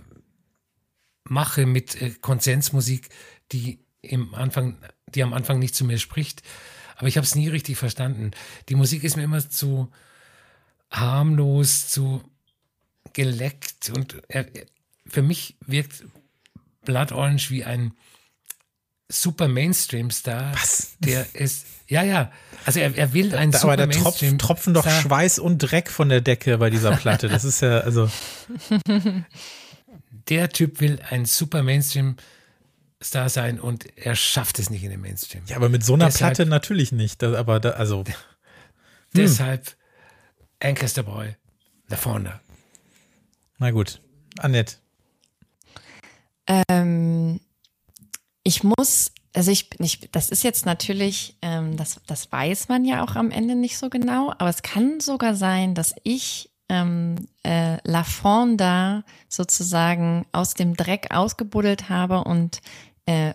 mache 1.24 1.66
mit 1.66 2.02
äh, 2.02 2.12
Konsensmusik, 2.22 3.10
die 3.52 3.80
im 4.02 4.34
Anfang, 4.34 4.78
die 5.08 5.24
am 5.24 5.34
Anfang 5.34 5.60
nicht 5.60 5.76
zu 5.76 5.86
mir 5.86 5.98
spricht. 5.98 6.42
Aber 7.02 7.08
ich 7.08 7.18
habe 7.18 7.26
es 7.26 7.34
nie 7.34 7.48
richtig 7.48 7.80
verstanden. 7.80 8.30
Die 8.70 8.76
Musik 8.76 9.04
ist 9.04 9.18
mir 9.18 9.24
immer 9.24 9.50
zu 9.50 9.90
harmlos, 10.92 11.90
zu 11.90 12.22
geleckt 13.14 13.90
und 13.90 14.22
er, 14.28 14.46
für 15.08 15.24
mich 15.24 15.58
wirkt 15.66 16.04
Blood 16.86 17.12
Orange 17.12 17.50
wie 17.50 17.64
ein 17.64 17.96
super 19.10 19.48
Mainstream-Star, 19.48 20.54
Was? 20.54 20.94
der 21.00 21.26
ist, 21.34 21.66
ja, 21.88 22.04
ja, 22.04 22.32
also 22.66 22.80
er, 22.80 22.96
er 22.96 23.14
will 23.14 23.34
ein 23.34 23.50
da, 23.50 23.58
super 23.58 23.74
Aber 23.74 23.88
da 23.88 23.92
tropf, 23.92 24.22
tropfen 24.38 24.76
doch 24.76 24.88
Schweiß 24.88 25.40
und 25.40 25.58
Dreck 25.58 25.90
von 25.90 26.08
der 26.08 26.22
Decke 26.22 26.60
bei 26.60 26.70
dieser 26.70 26.96
Platte. 26.98 27.30
Das 27.30 27.44
ist 27.46 27.62
ja, 27.62 27.80
also. 27.80 28.12
Der 30.30 30.50
Typ 30.50 30.82
will 30.82 31.00
ein 31.10 31.26
super 31.26 31.64
Mainstream-Star 31.64 32.24
sein 33.02 33.60
und 33.60 33.98
er 33.98 34.16
schafft 34.16 34.60
es 34.60 34.70
nicht 34.70 34.84
in 34.84 34.92
den 34.92 35.02
Mainstream. 35.02 35.44
Ja, 35.48 35.56
aber 35.56 35.70
mit 35.70 35.84
so 35.84 35.94
einer 35.94 36.06
deshalb, 36.06 36.36
Platte 36.36 36.50
natürlich 36.50 36.92
nicht. 36.92 37.22
Das, 37.22 37.36
aber 37.36 37.60
da, 37.60 37.72
also. 37.72 38.04
Deshalb 39.14 39.68
hm. 39.68 40.70
Ancaster 40.70 41.04
Boy, 41.04 41.36
The 41.90 41.98
Founder. 41.98 42.40
Na 43.58 43.72
gut. 43.72 44.02
Annette. 44.40 44.76
Ähm, 46.48 47.40
ich 48.44 48.64
muss, 48.64 49.12
also 49.34 49.52
ich 49.52 49.70
bin 49.70 49.78
nicht, 49.82 50.16
das 50.16 50.30
ist 50.30 50.44
jetzt 50.44 50.66
natürlich, 50.66 51.38
ähm, 51.42 51.78
das, 51.78 52.02
das 52.08 52.32
weiß 52.32 52.70
man 52.70 52.86
ja 52.86 53.04
auch 53.04 53.16
am 53.16 53.32
Ende 53.32 53.56
nicht 53.56 53.78
so 53.78 53.90
genau, 53.90 54.32
aber 54.32 54.50
es 54.50 54.62
kann 54.62 55.00
sogar 55.00 55.36
sein, 55.36 55.76
dass 55.76 55.94
ich 56.04 56.52
ähm, 56.70 57.28
äh, 57.44 57.78
La 57.84 58.04
Fonda 58.04 59.04
sozusagen 59.28 60.26
aus 60.32 60.54
dem 60.54 60.76
Dreck 60.76 61.14
ausgebuddelt 61.14 61.90
habe 61.90 62.24
und 62.24 62.62
äh, 63.08 63.34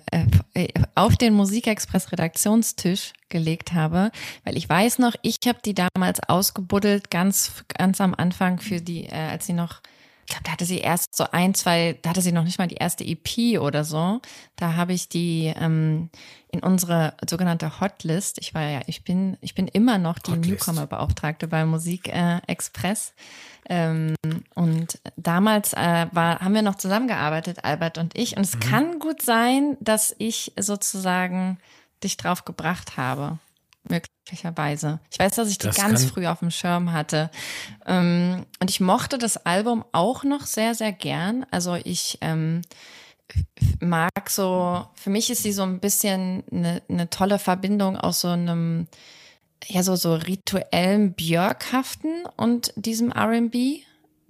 äh, 0.54 0.68
auf 0.94 1.16
den 1.16 1.34
Musikexpress 1.34 2.12
Redaktionstisch 2.12 3.12
gelegt 3.28 3.72
habe, 3.72 4.12
weil 4.44 4.56
ich 4.56 4.68
weiß 4.68 4.98
noch, 5.00 5.14
ich 5.22 5.38
habe 5.46 5.58
die 5.64 5.74
damals 5.74 6.20
ausgebuddelt 6.28 7.10
ganz 7.10 7.64
ganz 7.76 8.00
am 8.00 8.14
Anfang 8.14 8.60
für 8.60 8.80
die, 8.80 9.06
äh, 9.06 9.14
als 9.14 9.46
sie 9.46 9.52
noch 9.52 9.80
ich 10.26 10.32
glaube, 10.32 10.42
da 10.42 10.50
hatte 10.50 10.64
sie 10.64 10.78
erst 10.78 11.14
so 11.14 11.24
ein, 11.30 11.54
zwei, 11.54 11.96
da 12.02 12.10
hatte 12.10 12.20
sie 12.20 12.32
noch 12.32 12.42
nicht 12.42 12.58
mal 12.58 12.66
die 12.66 12.74
erste 12.74 13.04
EP 13.04 13.60
oder 13.60 13.84
so. 13.84 14.20
Da 14.56 14.74
habe 14.74 14.92
ich 14.92 15.08
die 15.08 15.54
ähm, 15.56 16.10
in 16.50 16.64
unsere 16.64 17.14
sogenannte 17.28 17.80
Hotlist. 17.80 18.38
Ich 18.40 18.52
war 18.52 18.62
ja, 18.62 18.80
ich 18.88 19.04
bin, 19.04 19.36
ich 19.40 19.54
bin 19.54 19.68
immer 19.68 19.98
noch 19.98 20.18
die 20.18 20.32
Newcomer-Beauftragte 20.32 21.46
bei 21.46 21.64
Musik 21.64 22.08
äh, 22.08 22.38
Express. 22.48 23.14
Ähm, 23.68 24.16
und 24.56 24.98
damals 25.16 25.74
äh, 25.74 26.06
war, 26.10 26.40
haben 26.40 26.54
wir 26.54 26.62
noch 26.62 26.74
zusammengearbeitet, 26.74 27.64
Albert 27.64 27.96
und 27.96 28.18
ich. 28.18 28.36
Und 28.36 28.42
es 28.42 28.56
mhm. 28.56 28.60
kann 28.60 28.98
gut 28.98 29.22
sein, 29.22 29.76
dass 29.78 30.12
ich 30.18 30.52
sozusagen 30.58 31.58
dich 32.02 32.16
drauf 32.16 32.44
gebracht 32.44 32.96
habe 32.96 33.38
möglicherweise. 33.90 35.00
Ich 35.10 35.18
weiß, 35.18 35.34
dass 35.36 35.48
ich 35.48 35.58
die 35.58 35.66
das 35.66 35.76
ganz 35.76 36.04
früh 36.04 36.26
auf 36.26 36.40
dem 36.40 36.50
Schirm 36.50 36.92
hatte. 36.92 37.30
Ähm, 37.86 38.46
und 38.60 38.70
ich 38.70 38.80
mochte 38.80 39.18
das 39.18 39.46
Album 39.46 39.84
auch 39.92 40.24
noch 40.24 40.42
sehr, 40.42 40.74
sehr 40.74 40.92
gern. 40.92 41.46
Also 41.50 41.74
ich 41.74 42.18
ähm, 42.20 42.62
mag 43.80 44.28
so, 44.28 44.86
für 44.94 45.10
mich 45.10 45.30
ist 45.30 45.42
sie 45.42 45.52
so 45.52 45.62
ein 45.62 45.80
bisschen 45.80 46.44
eine, 46.50 46.82
eine 46.88 47.10
tolle 47.10 47.38
Verbindung 47.38 47.96
aus 47.96 48.20
so 48.20 48.28
einem, 48.28 48.88
ja, 49.66 49.82
so, 49.82 49.96
so 49.96 50.14
rituellen 50.14 51.12
Björkhaften 51.14 52.24
und 52.36 52.72
diesem 52.76 53.12
RB, 53.12 53.82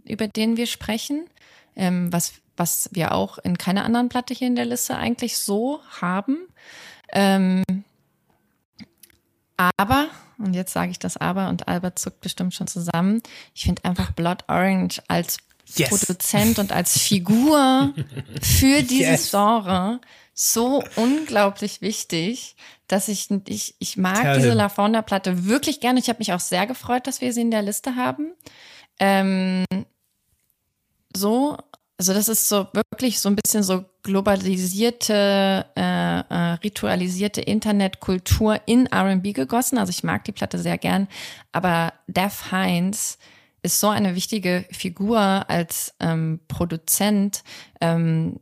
über 0.04 0.28
den 0.28 0.56
wir 0.56 0.66
sprechen. 0.66 1.26
Ähm, 1.74 2.12
was, 2.12 2.34
was 2.56 2.88
wir 2.92 3.12
auch 3.12 3.38
in 3.38 3.58
keiner 3.58 3.84
anderen 3.84 4.08
Platte 4.08 4.32
hier 4.32 4.46
in 4.46 4.56
der 4.56 4.64
Liste 4.64 4.96
eigentlich 4.96 5.36
so 5.36 5.80
haben. 6.00 6.38
Aber, 9.56 10.08
und 10.38 10.54
jetzt 10.54 10.72
sage 10.72 10.90
ich 10.90 10.98
das 10.98 11.16
aber, 11.16 11.48
und 11.48 11.68
Albert 11.68 11.98
zuckt 11.98 12.20
bestimmt 12.20 12.54
schon 12.54 12.66
zusammen, 12.66 13.22
ich 13.54 13.64
finde 13.64 13.84
einfach 13.84 14.12
Blood 14.12 14.44
Orange 14.48 15.02
als 15.08 15.38
yes. 15.74 15.88
Produzent 15.88 16.58
und 16.58 16.72
als 16.72 16.98
Figur 16.98 17.92
für 18.42 18.82
dieses 18.82 19.22
yes. 19.22 19.30
Genre 19.30 20.00
so 20.34 20.84
unglaublich 20.96 21.80
wichtig, 21.80 22.56
dass 22.88 23.08
ich, 23.08 23.28
ich, 23.46 23.74
ich 23.78 23.96
mag 23.96 24.22
Tell 24.22 24.36
diese 24.36 24.52
La 24.52 24.68
Fauna-Platte 24.68 25.46
wirklich 25.46 25.80
gerne. 25.80 25.98
Ich 25.98 26.08
habe 26.08 26.18
mich 26.18 26.32
auch 26.32 26.40
sehr 26.40 26.66
gefreut, 26.66 27.06
dass 27.06 27.20
wir 27.20 27.32
sie 27.32 27.40
in 27.40 27.50
der 27.50 27.62
Liste 27.62 27.96
haben. 27.96 28.32
Ähm, 29.00 29.64
so, 31.16 31.56
also 31.98 32.12
das 32.12 32.28
ist 32.28 32.48
so 32.48 32.68
wirklich 32.72 33.20
so 33.20 33.30
ein 33.30 33.36
bisschen 33.36 33.62
so 33.62 33.86
globalisierte, 34.06 35.66
äh, 35.76 36.20
äh, 36.20 36.52
ritualisierte 36.62 37.40
Internetkultur 37.40 38.60
in 38.66 38.86
R&B 38.86 39.32
gegossen. 39.32 39.78
Also 39.78 39.90
ich 39.90 40.04
mag 40.04 40.24
die 40.24 40.32
Platte 40.32 40.60
sehr 40.60 40.78
gern, 40.78 41.08
aber 41.50 41.92
Def 42.06 42.52
Heinz 42.52 43.18
ist 43.62 43.80
so 43.80 43.88
eine 43.88 44.14
wichtige 44.14 44.64
Figur 44.70 45.18
als 45.18 45.92
ähm, 45.98 46.38
Produzent. 46.46 47.42
Ähm, 47.80 48.38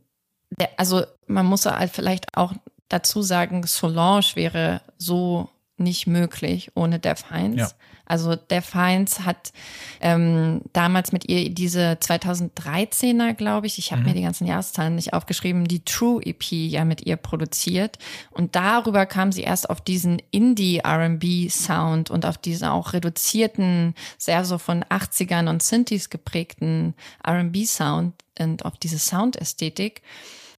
der, 0.51 0.69
also 0.77 1.03
man 1.25 1.47
muss 1.47 1.65
halt 1.65 1.91
vielleicht 1.91 2.37
auch 2.37 2.53
dazu 2.87 3.23
sagen, 3.23 3.65
Solange 3.65 4.35
wäre 4.35 4.81
so 4.99 5.49
nicht 5.77 6.05
möglich 6.05 6.71
ohne 6.75 6.99
Def 6.99 7.31
Heinz. 7.31 7.57
Ja. 7.57 7.69
Also 8.05 8.35
der 8.35 8.61
Feins 8.61 9.21
hat 9.21 9.51
ähm, 9.99 10.61
damals 10.73 11.11
mit 11.11 11.27
ihr 11.29 11.49
diese 11.49 11.97
2013er, 12.01 13.33
glaube 13.33 13.67
ich, 13.67 13.77
ich 13.77 13.91
habe 13.91 14.01
mhm. 14.01 14.07
mir 14.07 14.13
die 14.13 14.21
ganzen 14.21 14.47
Jahreszahlen 14.47 14.95
nicht 14.95 15.13
aufgeschrieben, 15.13 15.65
die 15.65 15.83
True 15.83 16.21
EP 16.23 16.43
ja 16.51 16.85
mit 16.85 17.05
ihr 17.05 17.15
produziert. 17.15 17.97
Und 18.31 18.55
darüber 18.55 19.05
kam 19.05 19.31
sie 19.31 19.43
erst 19.43 19.69
auf 19.69 19.81
diesen 19.81 20.21
Indie-RB-Sound 20.31 22.09
und 22.11 22.25
auf 22.25 22.37
diesen 22.37 22.67
auch 22.67 22.93
reduzierten, 22.93 23.95
sehr 24.17 24.45
so 24.45 24.57
von 24.57 24.83
80ern 24.83 25.49
und 25.49 25.63
Synthes 25.63 26.09
geprägten 26.09 26.93
RB-Sound 27.27 28.13
und 28.39 28.65
auf 28.65 28.77
diese 28.77 28.99
Soundästhetik. 28.99 30.01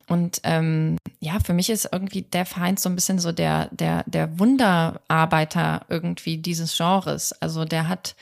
Und 0.07 0.39
ähm, 0.43 0.97
ja, 1.19 1.38
für 1.43 1.53
mich 1.53 1.69
ist 1.69 1.89
irgendwie 1.91 2.21
Def 2.21 2.55
Heinz 2.55 2.84
so 2.84 2.89
ein 2.89 2.95
bisschen 2.95 3.19
so 3.19 3.31
der, 3.31 3.67
der, 3.71 4.03
der 4.07 4.39
Wunderarbeiter 4.39 5.85
irgendwie 5.89 6.38
dieses 6.38 6.77
Genres. 6.77 7.34
Also 7.41 7.65
der 7.65 7.89
hat 7.89 8.15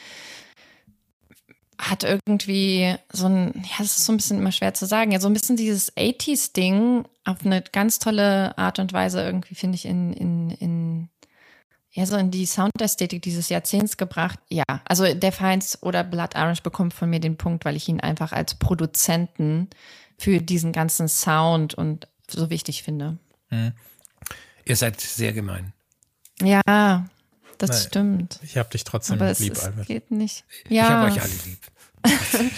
hat 1.77 2.03
irgendwie 2.03 2.95
so 3.11 3.27
ein, 3.27 3.51
ja, 3.55 3.79
das 3.79 3.97
ist 3.97 4.05
so 4.05 4.13
ein 4.13 4.17
bisschen 4.17 4.39
immer 4.39 4.51
schwer 4.51 4.73
zu 4.73 4.85
sagen, 4.85 5.11
ja, 5.11 5.19
so 5.19 5.27
ein 5.27 5.33
bisschen 5.33 5.57
dieses 5.57 5.95
80s-Ding 5.97 7.05
auf 7.25 7.45
eine 7.45 7.61
ganz 7.61 7.99
tolle 7.99 8.57
Art 8.57 8.79
und 8.79 8.93
Weise 8.93 9.21
irgendwie, 9.21 9.55
finde 9.55 9.75
ich, 9.75 9.85
in, 9.85 10.13
in, 10.13 10.51
in, 10.51 11.09
ja, 11.91 12.05
so 12.05 12.15
in 12.15 12.31
die 12.31 12.45
Soundästhetik 12.45 13.21
dieses 13.21 13.49
Jahrzehnts 13.49 13.97
gebracht. 13.97 14.39
Ja, 14.49 14.63
also 14.85 15.13
der 15.13 15.31
Feinds 15.31 15.81
oder 15.83 16.03
Blood 16.03 16.35
Orange 16.35 16.63
bekommt 16.63 16.93
von 16.93 17.09
mir 17.09 17.19
den 17.19 17.37
Punkt, 17.37 17.65
weil 17.65 17.75
ich 17.75 17.89
ihn 17.89 17.99
einfach 17.99 18.31
als 18.31 18.55
Produzenten 18.55 19.69
für 20.17 20.39
diesen 20.39 20.71
ganzen 20.71 21.07
Sound 21.07 21.73
und 21.73 22.07
so 22.29 22.49
wichtig 22.49 22.83
finde. 22.83 23.17
Hm. 23.49 23.73
Ihr 24.65 24.75
seid 24.75 24.99
sehr 24.99 25.33
gemein. 25.33 25.73
Ja, 26.41 27.07
das 27.57 27.69
Nein, 27.69 27.79
stimmt. 27.79 28.39
Ich 28.43 28.57
habe 28.57 28.69
dich 28.69 28.83
trotzdem 28.83 29.21
Aber 29.21 29.33
lieb, 29.33 29.53
es, 29.53 29.63
Albert. 29.63 29.87
geht 29.87 30.11
nicht. 30.11 30.43
Ja. 30.67 30.83
Ich 30.83 30.89
habe 30.89 31.11
euch 31.11 31.21
alle 31.21 31.33
lieb. 31.45 31.59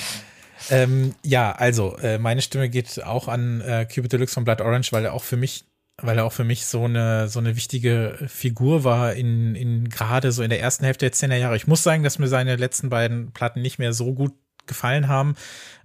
ähm, 0.69 1.15
ja, 1.23 1.51
also 1.51 1.97
äh, 1.97 2.17
meine 2.17 2.41
Stimme 2.41 2.69
geht 2.69 3.03
auch 3.03 3.27
an 3.27 3.61
äh, 3.61 3.85
Cupid 3.85 4.13
Deluxe 4.13 4.33
von 4.33 4.45
Blood 4.45 4.61
Orange, 4.61 4.91
weil 4.91 5.05
er 5.05 5.13
auch 5.13 5.23
für 5.23 5.37
mich 5.37 5.65
weil 5.99 6.19
er 6.19 6.25
auch 6.25 6.33
für 6.33 6.43
mich 6.43 6.67
so 6.67 6.85
eine 6.85 7.27
so 7.27 7.39
eine 7.39 7.55
wichtige 7.55 8.17
Figur 8.27 8.83
war 8.83 9.13
in 9.13 9.55
in 9.55 9.89
gerade 9.89 10.31
so 10.31 10.43
in 10.43 10.49
der 10.51 10.61
ersten 10.61 10.85
Hälfte 10.85 11.09
der 11.09 11.13
10er 11.13 11.37
Jahre. 11.37 11.55
Ich 11.55 11.65
muss 11.65 11.81
sagen, 11.81 12.03
dass 12.03 12.19
mir 12.19 12.27
seine 12.27 12.55
letzten 12.55 12.89
beiden 12.89 13.31
Platten 13.31 13.61
nicht 13.61 13.79
mehr 13.79 13.93
so 13.93 14.13
gut 14.13 14.33
gefallen 14.67 15.07
haben, 15.07 15.35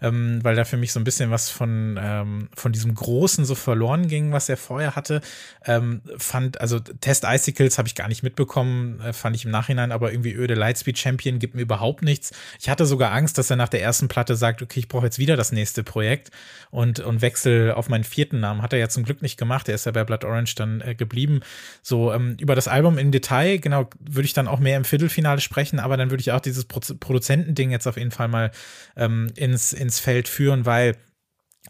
ähm, 0.03 0.41
weil 0.43 0.57
da 0.57 0.65
für 0.65 0.77
mich 0.77 0.93
so 0.93 1.01
ein 1.01 1.05
bisschen 1.05 1.31
was 1.31 1.49
von, 1.49 1.99
ähm, 2.03 2.49
von 2.55 2.73
diesem 2.73 2.95
Großen 2.95 3.45
so 3.45 3.55
verloren 3.55 4.09
ging, 4.09 4.33
was 4.33 4.49
er 4.49 4.57
vorher 4.57 4.97
hatte. 4.97 5.20
Ähm, 5.65 6.03
fand, 6.19 6.61
also 6.61 6.81
Test 6.81 7.24
Icicles 7.24 7.79
habe 7.79 7.89
ich 7.89 7.95
gar 7.95 8.09
nicht 8.09 8.23
mitbekommen, 8.23 9.01
äh, 9.01 9.12
fand 9.12 9.37
ich 9.37 9.45
im 9.45 9.53
Nachhinein 9.53 9.93
aber 9.93 10.12
irgendwie 10.12 10.35
öde. 10.35 10.55
Lightspeed 10.55 10.99
Champion 10.99 11.39
gibt 11.39 11.55
mir 11.55 11.62
überhaupt 11.62 12.03
nichts. 12.03 12.33
Ich 12.61 12.69
hatte 12.69 12.85
sogar 12.85 13.12
Angst, 13.12 13.39
dass 13.39 13.49
er 13.49 13.57
nach 13.57 13.69
der 13.69 13.81
ersten 13.81 14.09
Platte 14.09 14.35
sagt, 14.35 14.61
okay, 14.61 14.81
ich 14.81 14.89
brauche 14.89 15.07
jetzt 15.07 15.19
wieder 15.19 15.37
das 15.37 15.53
nächste 15.53 15.85
Projekt 15.85 16.31
und, 16.70 16.99
und 17.01 17.23
wechsel 17.23 17.73
auf 17.73 17.89
meinen 17.89 18.05
vierten 18.05 18.41
Namen. 18.41 18.62
Hat 18.62 18.73
er 18.73 18.81
ja 18.81 18.89
zum 18.89 19.05
Glück 19.05 19.23
nicht 19.23 19.37
gemacht. 19.37 19.69
Er 19.69 19.77
ist 19.77 19.87
ja 19.87 19.93
bei 19.93 20.05
Blood 20.05 20.24
Orange 20.24 20.57
dann 20.57 20.81
äh, 20.81 20.95
geblieben. 20.97 21.41
So, 21.83 22.12
ähm, 22.12 22.37
über 22.41 22.57
das 22.57 22.66
Album 22.66 22.99
im 22.99 23.12
Detail, 23.12 23.59
genau, 23.59 23.89
würde 24.01 24.27
ich 24.27 24.33
dann 24.33 24.49
auch 24.49 24.59
mehr 24.59 24.77
im 24.77 24.85
Viertelfinale 24.85 25.41
sprechen, 25.41 25.79
aber 25.79 25.97
dann 25.97 26.11
würde 26.11 26.20
ich 26.20 26.33
auch 26.33 26.41
dieses 26.41 26.65
Pro 26.65 26.81
Produzentending 26.99 27.70
jetzt 27.70 27.87
auf 27.87 27.97
jeden 27.97 28.11
Fall 28.11 28.27
mal 28.27 28.51
ähm, 28.97 29.31
ins, 29.37 29.73
ins 29.73 29.91
Feld 29.98 30.28
führen, 30.28 30.66
weil 30.66 30.97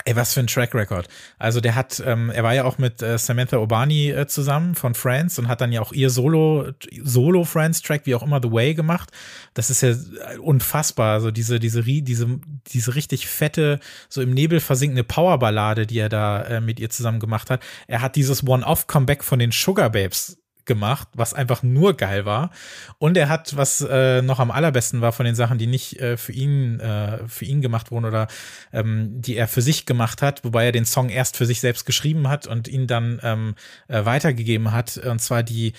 Ey, 0.04 0.16
was 0.16 0.32
für 0.32 0.40
ein 0.40 0.46
Track 0.46 0.74
Record. 0.74 1.06
Also 1.38 1.60
der 1.60 1.74
hat, 1.74 2.02
ähm, 2.04 2.30
er 2.30 2.42
war 2.42 2.54
ja 2.54 2.64
auch 2.64 2.78
mit 2.78 3.02
äh, 3.02 3.18
Samantha 3.18 3.58
Obani 3.58 4.10
äh, 4.10 4.26
zusammen 4.26 4.74
von 4.74 4.94
Friends 4.94 5.38
und 5.38 5.48
hat 5.48 5.60
dann 5.60 5.70
ja 5.70 5.82
auch 5.82 5.92
ihr 5.92 6.08
Solo, 6.08 6.72
Solo 7.02 7.44
Friends 7.44 7.82
Track, 7.82 8.06
wie 8.06 8.14
auch 8.14 8.22
immer, 8.22 8.40
The 8.42 8.50
Way 8.50 8.74
gemacht. 8.74 9.10
Das 9.52 9.68
ist 9.68 9.82
ja 9.82 9.90
äh, 9.90 10.38
unfassbar. 10.38 11.12
Also 11.12 11.30
diese, 11.30 11.60
diese, 11.60 11.82
diese, 11.82 12.40
diese 12.68 12.94
richtig 12.94 13.26
fette, 13.26 13.80
so 14.08 14.22
im 14.22 14.32
Nebel 14.32 14.60
versinkende 14.60 15.04
Powerballade, 15.04 15.86
die 15.86 15.98
er 15.98 16.08
da 16.08 16.42
äh, 16.42 16.60
mit 16.62 16.80
ihr 16.80 16.88
zusammen 16.88 17.20
gemacht 17.20 17.50
hat. 17.50 17.62
Er 17.86 18.00
hat 18.00 18.16
dieses 18.16 18.46
One-Off-Comeback 18.46 19.22
von 19.22 19.38
den 19.38 19.52
Sugar 19.52 19.90
Babes 19.90 20.41
gemacht, 20.64 21.08
was 21.14 21.34
einfach 21.34 21.62
nur 21.62 21.96
geil 21.96 22.24
war. 22.24 22.50
Und 22.98 23.16
er 23.16 23.28
hat, 23.28 23.56
was 23.56 23.80
äh, 23.80 24.22
noch 24.22 24.40
am 24.40 24.50
allerbesten 24.50 25.00
war 25.00 25.12
von 25.12 25.26
den 25.26 25.34
Sachen, 25.34 25.58
die 25.58 25.66
nicht 25.66 26.00
äh, 26.00 26.16
für 26.16 26.32
ihn 26.32 26.80
äh, 26.80 27.26
für 27.28 27.44
ihn 27.44 27.60
gemacht 27.60 27.90
wurden 27.90 28.04
oder 28.04 28.28
ähm, 28.72 29.20
die 29.20 29.36
er 29.36 29.48
für 29.48 29.62
sich 29.62 29.86
gemacht 29.86 30.22
hat, 30.22 30.44
wobei 30.44 30.66
er 30.66 30.72
den 30.72 30.84
Song 30.84 31.08
erst 31.08 31.36
für 31.36 31.46
sich 31.46 31.60
selbst 31.60 31.86
geschrieben 31.86 32.28
hat 32.28 32.46
und 32.46 32.68
ihn 32.68 32.86
dann 32.86 33.20
ähm, 33.22 33.54
äh, 33.88 34.04
weitergegeben 34.04 34.72
hat. 34.72 34.96
Und 34.98 35.20
zwar 35.20 35.42
die 35.42 35.72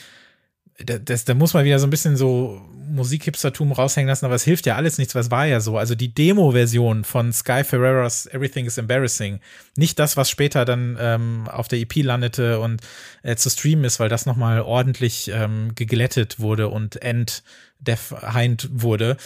das, 0.79 1.25
da 1.25 1.33
muss 1.33 1.53
man 1.53 1.65
wieder 1.65 1.79
so 1.79 1.85
ein 1.85 1.91
bisschen 1.91 2.17
so 2.17 2.61
Musikhipstertum 2.89 3.71
raushängen 3.71 4.07
lassen, 4.07 4.25
aber 4.25 4.35
es 4.35 4.43
hilft 4.43 4.65
ja 4.65 4.75
alles 4.75 4.97
nichts, 4.97 5.15
was 5.15 5.29
war 5.29 5.45
ja 5.45 5.59
so. 5.59 5.77
Also 5.77 5.95
die 5.95 6.13
Demo-Version 6.13 7.03
von 7.03 7.31
Sky 7.31 7.63
Ferreras 7.63 8.25
Everything 8.27 8.65
is 8.65 8.77
Embarrassing, 8.77 9.39
nicht 9.77 9.99
das, 9.99 10.17
was 10.17 10.29
später 10.29 10.65
dann 10.65 10.97
ähm, 10.99 11.47
auf 11.47 11.67
der 11.67 11.79
EP 11.79 11.97
landete 11.97 12.59
und 12.59 12.81
äh, 13.21 13.35
zu 13.35 13.49
streamen 13.49 13.85
ist, 13.85 13.99
weil 13.99 14.09
das 14.09 14.25
nochmal 14.25 14.61
ordentlich 14.61 15.29
ähm, 15.33 15.73
geglättet 15.75 16.39
wurde 16.39 16.69
und 16.69 17.01
entdefined 17.01 18.69
wurde. 18.71 19.17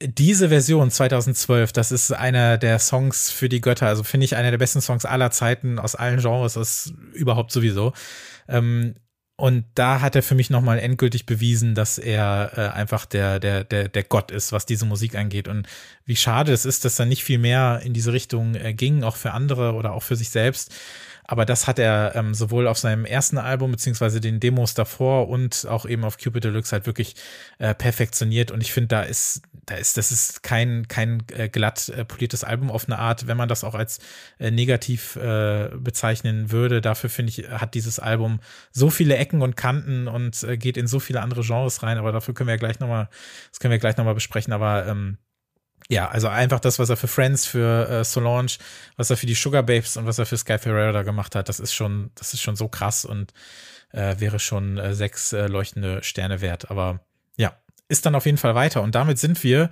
Diese 0.00 0.50
Version 0.50 0.90
2012, 0.90 1.72
das 1.72 1.90
ist 1.90 2.12
einer 2.12 2.58
der 2.58 2.78
Songs 2.78 3.30
für 3.30 3.48
die 3.48 3.62
Götter, 3.62 3.86
also 3.86 4.04
finde 4.04 4.26
ich 4.26 4.36
einer 4.36 4.50
der 4.50 4.58
besten 4.58 4.82
Songs 4.82 5.04
aller 5.04 5.30
Zeiten 5.30 5.78
aus 5.78 5.94
allen 5.94 6.20
Genres, 6.20 6.54
das 6.54 6.92
überhaupt 7.14 7.50
sowieso. 7.50 7.92
Ähm, 8.46 8.94
und 9.36 9.66
da 9.74 10.00
hat 10.00 10.16
er 10.16 10.22
für 10.22 10.34
mich 10.34 10.48
nochmal 10.48 10.78
endgültig 10.78 11.26
bewiesen, 11.26 11.74
dass 11.74 11.98
er 11.98 12.52
äh, 12.56 12.68
einfach 12.68 13.04
der, 13.04 13.38
der, 13.38 13.64
der, 13.64 13.88
der 13.88 14.02
Gott 14.02 14.30
ist, 14.30 14.50
was 14.50 14.64
diese 14.64 14.86
Musik 14.86 15.14
angeht. 15.14 15.46
Und 15.46 15.66
wie 16.06 16.16
schade 16.16 16.52
es 16.52 16.64
ist, 16.64 16.86
dass 16.86 16.98
er 16.98 17.04
nicht 17.04 17.22
viel 17.22 17.38
mehr 17.38 17.82
in 17.84 17.92
diese 17.92 18.14
Richtung 18.14 18.54
äh, 18.54 18.72
ging, 18.72 19.04
auch 19.04 19.16
für 19.16 19.32
andere 19.32 19.74
oder 19.74 19.92
auch 19.92 20.02
für 20.02 20.16
sich 20.16 20.30
selbst. 20.30 20.74
Aber 21.24 21.44
das 21.44 21.66
hat 21.66 21.78
er 21.78 22.14
ähm, 22.14 22.32
sowohl 22.32 22.66
auf 22.66 22.78
seinem 22.78 23.04
ersten 23.04 23.36
Album 23.36 23.72
beziehungsweise 23.72 24.20
den 24.22 24.40
Demos 24.40 24.72
davor 24.72 25.28
und 25.28 25.66
auch 25.68 25.84
eben 25.84 26.04
auf 26.04 26.16
Cupid 26.16 26.44
Deluxe 26.44 26.72
halt 26.72 26.86
wirklich 26.86 27.14
äh, 27.58 27.74
perfektioniert. 27.74 28.50
Und 28.50 28.62
ich 28.62 28.72
finde, 28.72 28.88
da 28.88 29.02
ist, 29.02 29.42
da 29.66 29.74
ist, 29.74 29.96
das 29.96 30.12
ist 30.12 30.44
kein, 30.44 30.86
kein 30.86 31.24
äh, 31.32 31.48
glatt 31.48 31.88
äh, 31.88 32.04
poliertes 32.04 32.44
Album 32.44 32.70
auf 32.70 32.86
eine 32.86 33.00
Art, 33.00 33.26
wenn 33.26 33.36
man 33.36 33.48
das 33.48 33.64
auch 33.64 33.74
als 33.74 33.98
äh, 34.38 34.52
negativ 34.52 35.16
äh, 35.16 35.70
bezeichnen 35.76 36.52
würde. 36.52 36.80
Dafür 36.80 37.10
finde 37.10 37.30
ich, 37.30 37.48
hat 37.50 37.74
dieses 37.74 37.98
Album 37.98 38.40
so 38.70 38.90
viele 38.90 39.16
Ecken 39.16 39.42
und 39.42 39.56
Kanten 39.56 40.06
und 40.06 40.42
äh, 40.44 40.56
geht 40.56 40.76
in 40.76 40.86
so 40.86 41.00
viele 41.00 41.20
andere 41.20 41.42
Genres 41.42 41.82
rein. 41.82 41.98
Aber 41.98 42.12
dafür 42.12 42.32
können 42.32 42.46
wir 42.46 42.54
ja 42.54 42.58
gleich 42.58 42.78
nochmal, 42.78 43.08
das 43.50 43.58
können 43.58 43.72
wir 43.72 43.80
gleich 43.80 43.96
nochmal 43.96 44.14
besprechen. 44.14 44.52
Aber 44.52 44.86
ähm, 44.86 45.18
ja, 45.88 46.08
also 46.08 46.28
einfach 46.28 46.60
das, 46.60 46.78
was 46.78 46.88
er 46.88 46.96
für 46.96 47.08
Friends, 47.08 47.44
für 47.44 47.88
äh, 47.88 48.04
Solange, 48.04 48.52
was 48.96 49.10
er 49.10 49.16
für 49.16 49.26
die 49.26 49.34
Sugar 49.34 49.64
Babes 49.64 49.96
und 49.96 50.06
was 50.06 50.18
er 50.18 50.26
für 50.26 50.36
Sky 50.36 50.58
Ferreira 50.58 50.92
da 50.92 51.02
gemacht 51.02 51.34
hat, 51.34 51.48
das 51.48 51.58
ist 51.58 51.74
schon, 51.74 52.12
das 52.14 52.34
ist 52.34 52.40
schon 52.40 52.54
so 52.54 52.68
krass 52.68 53.04
und 53.04 53.32
äh, 53.90 54.14
wäre 54.18 54.38
schon 54.38 54.78
äh, 54.78 54.94
sechs 54.94 55.32
äh, 55.32 55.48
leuchtende 55.48 56.04
Sterne 56.04 56.40
wert. 56.40 56.70
Aber 56.70 57.00
ist 57.88 58.04
dann 58.04 58.14
auf 58.16 58.26
jeden 58.26 58.38
Fall 58.38 58.54
weiter. 58.54 58.82
Und 58.82 58.94
damit 58.94 59.18
sind 59.18 59.44
wir 59.44 59.70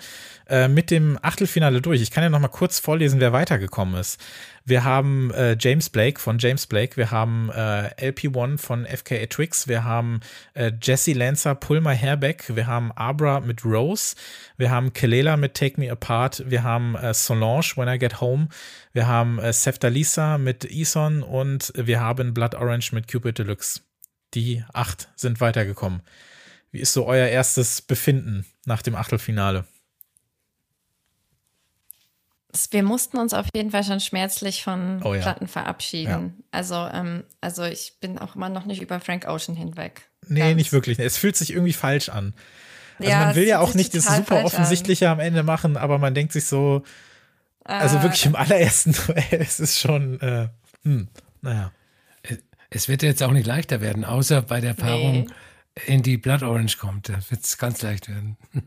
äh, 0.49 0.69
mit 0.69 0.91
dem 0.91 1.19
Achtelfinale 1.23 1.81
durch. 1.81 2.01
Ich 2.01 2.11
kann 2.11 2.23
ja 2.23 2.31
noch 2.31 2.39
mal 2.39 2.49
kurz 2.49 2.79
vorlesen, 2.79 3.19
wer 3.21 3.33
weitergekommen 3.33 3.99
ist. 3.99 4.21
Wir 4.65 4.85
haben 4.85 5.31
äh, 5.33 5.57
James 5.59 5.91
Blake 5.91 6.21
von 6.21 6.39
James 6.39 6.67
Blake, 6.67 6.97
wir 6.97 7.11
haben 7.11 7.51
äh, 7.51 7.91
LP1 8.11 8.59
von 8.59 8.87
FKA 8.87 9.27
Twix, 9.27 9.69
wir 9.69 9.85
haben 9.85 10.21
äh, 10.55 10.73
Jesse 10.81 11.13
Lancer, 11.13 11.55
Pulmer 11.55 11.93
Herbeck, 11.93 12.57
wir 12.57 12.67
haben 12.67 12.91
Abra 12.93 13.41
mit 13.41 13.65
Rose, 13.65 14.17
wir 14.57 14.71
haben 14.71 14.95
Kelela 14.95 15.37
mit 15.37 15.55
Take 15.55 15.79
Me 15.79 15.91
Apart, 15.91 16.45
wir 16.49 16.63
haben 16.63 16.95
äh, 16.95 17.13
Solange, 17.13 17.73
When 17.77 17.89
I 17.89 17.99
Get 17.99 18.23
Home, 18.23 18.49
wir 18.93 19.07
haben 19.07 19.39
äh, 19.39 19.53
Lisa 19.89 20.39
mit 20.39 20.65
Eson 20.65 21.23
und 21.23 21.73
wir 21.77 22.01
haben 22.01 22.33
Blood 22.33 22.55
Orange 22.55 22.93
mit 22.93 23.07
Cupid 23.07 23.39
Deluxe. 23.39 23.81
Die 24.33 24.65
acht 24.73 25.09
sind 25.15 25.43
weitergekommen. 25.43 26.01
Wie 26.75 26.81
ist 26.81 26.93
so 26.93 27.07
euer 27.07 27.29
erstes 27.29 27.83
Befinden 27.83 28.45
nach 28.65 28.83
dem 28.83 28.97
Achtelfinale? 28.97 29.65
Wir 32.73 32.83
mussten 32.83 33.17
uns 33.17 33.33
auf 33.33 33.47
jeden 33.55 33.71
Fall 33.71 33.85
schon 33.85 34.01
schmerzlich 34.01 34.65
von 34.65 35.01
oh 35.05 35.15
ja. 35.15 35.21
Platten 35.21 35.47
verabschieden. 35.47 36.35
Ja. 36.37 36.45
Also, 36.51 36.75
ähm, 36.75 37.23
also 37.41 37.63
ich 37.63 38.01
bin 38.01 38.19
auch 38.19 38.35
immer 38.35 38.49
noch 38.49 38.65
nicht 38.65 38.83
über 38.83 38.99
Frank 38.99 39.29
Ocean 39.29 39.55
hinweg. 39.55 40.11
Nee, 40.27 40.41
Ganz. 40.41 40.57
nicht 40.57 40.73
wirklich. 40.73 40.99
Es 40.99 41.17
fühlt 41.17 41.37
sich 41.37 41.53
irgendwie 41.53 41.75
falsch 41.75 42.09
an. 42.09 42.35
Also 42.99 43.09
ja, 43.09 43.27
man 43.27 43.37
will 43.37 43.47
ja 43.47 43.61
auch 43.61 43.75
nicht 43.75 43.95
das 43.95 44.07
super 44.07 44.45
offensichtliche 44.45 45.07
an. 45.07 45.13
am 45.13 45.21
Ende 45.21 45.45
machen, 45.45 45.77
aber 45.77 46.01
man 46.01 46.13
denkt 46.13 46.33
sich 46.33 46.47
so, 46.47 46.83
also 47.63 48.03
wirklich 48.03 48.27
im 48.27 48.35
allerersten 48.35 48.97
Duell, 49.07 49.41
es 49.41 49.61
ist 49.61 49.79
schon, 49.79 50.21
äh, 50.21 50.49
hm, 50.83 51.07
naja. 51.41 51.71
Es 52.71 52.89
wird 52.89 53.05
jetzt 53.05 53.23
auch 53.23 53.31
nicht 53.31 53.47
leichter 53.47 53.81
werden, 53.81 54.05
außer 54.05 54.43
bei 54.43 54.61
der 54.61 54.75
Paarung 54.75 55.21
nee 55.21 55.27
in 55.87 56.03
die 56.03 56.17
Blood 56.17 56.43
Orange 56.43 56.79
kommt, 56.79 57.09
dann 57.09 57.23
wird 57.31 57.45
es 57.45 57.59
ganz 57.59 57.83
leicht 57.83 58.09
werden. 58.09 58.37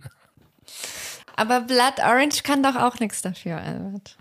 Aber 1.36 1.62
Blood 1.62 2.00
Orange 2.00 2.44
kann 2.44 2.64
doch 2.64 2.76
auch 2.76 3.00
nichts 3.00 3.22
dafür, 3.22 3.58
Albert. 3.58 4.18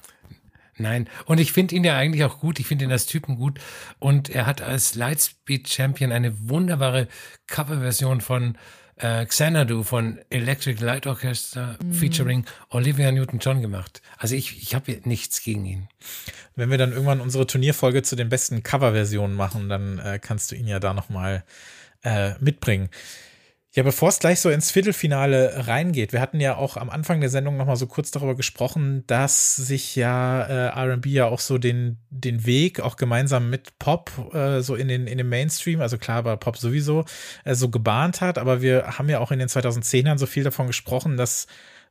Nein, 0.78 1.08
und 1.24 1.40
ich 1.40 1.52
finde 1.52 1.74
ihn 1.74 1.84
ja 1.84 1.96
eigentlich 1.96 2.24
auch 2.24 2.38
gut. 2.38 2.60
Ich 2.60 2.66
finde 2.66 2.84
ihn 2.84 2.92
als 2.92 3.06
Typen 3.06 3.36
gut. 3.36 3.58
Und 3.98 4.28
er 4.28 4.44
hat 4.44 4.60
als 4.60 4.94
Lightspeed 4.94 5.68
Champion 5.68 6.12
eine 6.12 6.48
wunderbare 6.48 7.08
Coverversion 7.46 8.20
von 8.20 8.58
äh, 8.96 9.24
Xanadu 9.24 9.82
von 9.82 10.18
Electric 10.30 10.82
Light 10.82 11.06
Orchestra 11.06 11.78
mhm. 11.82 11.92
featuring 11.92 12.44
Olivia 12.68 13.10
Newton-John 13.10 13.62
gemacht. 13.62 14.02
Also 14.18 14.34
ich, 14.34 14.62
ich 14.62 14.74
habe 14.74 15.00
nichts 15.04 15.42
gegen 15.42 15.64
ihn. 15.64 15.88
Wenn 16.54 16.70
wir 16.70 16.78
dann 16.78 16.92
irgendwann 16.92 17.20
unsere 17.20 17.46
Turnierfolge 17.46 18.02
zu 18.02 18.16
den 18.16 18.28
besten 18.28 18.62
Coverversionen 18.62 19.36
machen, 19.36 19.68
dann 19.68 19.98
äh, 19.98 20.18
kannst 20.20 20.50
du 20.50 20.56
ihn 20.56 20.66
ja 20.66 20.80
da 20.80 20.94
noch 20.94 21.08
mal 21.08 21.44
äh, 22.02 22.32
mitbringen. 22.40 22.88
Ja, 23.76 23.82
bevor 23.82 24.08
es 24.08 24.20
gleich 24.20 24.40
so 24.40 24.48
ins 24.48 24.70
Viertelfinale 24.70 25.66
reingeht, 25.66 26.14
wir 26.14 26.22
hatten 26.22 26.40
ja 26.40 26.56
auch 26.56 26.78
am 26.78 26.88
Anfang 26.88 27.20
der 27.20 27.28
Sendung 27.28 27.58
noch 27.58 27.66
mal 27.66 27.76
so 27.76 27.86
kurz 27.86 28.10
darüber 28.10 28.34
gesprochen, 28.34 29.04
dass 29.06 29.54
sich 29.54 29.94
ja 29.96 30.44
äh, 30.44 30.68
R&B 30.68 31.10
ja 31.10 31.26
auch 31.26 31.40
so 31.40 31.58
den 31.58 31.98
den 32.08 32.46
Weg 32.46 32.80
auch 32.80 32.96
gemeinsam 32.96 33.50
mit 33.50 33.78
Pop 33.78 34.10
äh, 34.32 34.62
so 34.62 34.76
in 34.76 34.88
den 34.88 35.06
in 35.06 35.18
den 35.18 35.28
Mainstream, 35.28 35.82
also 35.82 35.98
klar 35.98 36.24
war 36.24 36.38
Pop 36.38 36.56
sowieso 36.56 37.04
äh, 37.44 37.54
so 37.54 37.68
gebahnt 37.68 38.22
hat, 38.22 38.38
aber 38.38 38.62
wir 38.62 38.96
haben 38.96 39.10
ja 39.10 39.18
auch 39.18 39.30
in 39.30 39.38
den 39.38 39.48
2010ern 39.48 40.16
so 40.16 40.24
viel 40.24 40.44
davon 40.44 40.68
gesprochen, 40.68 41.18
dass 41.18 41.46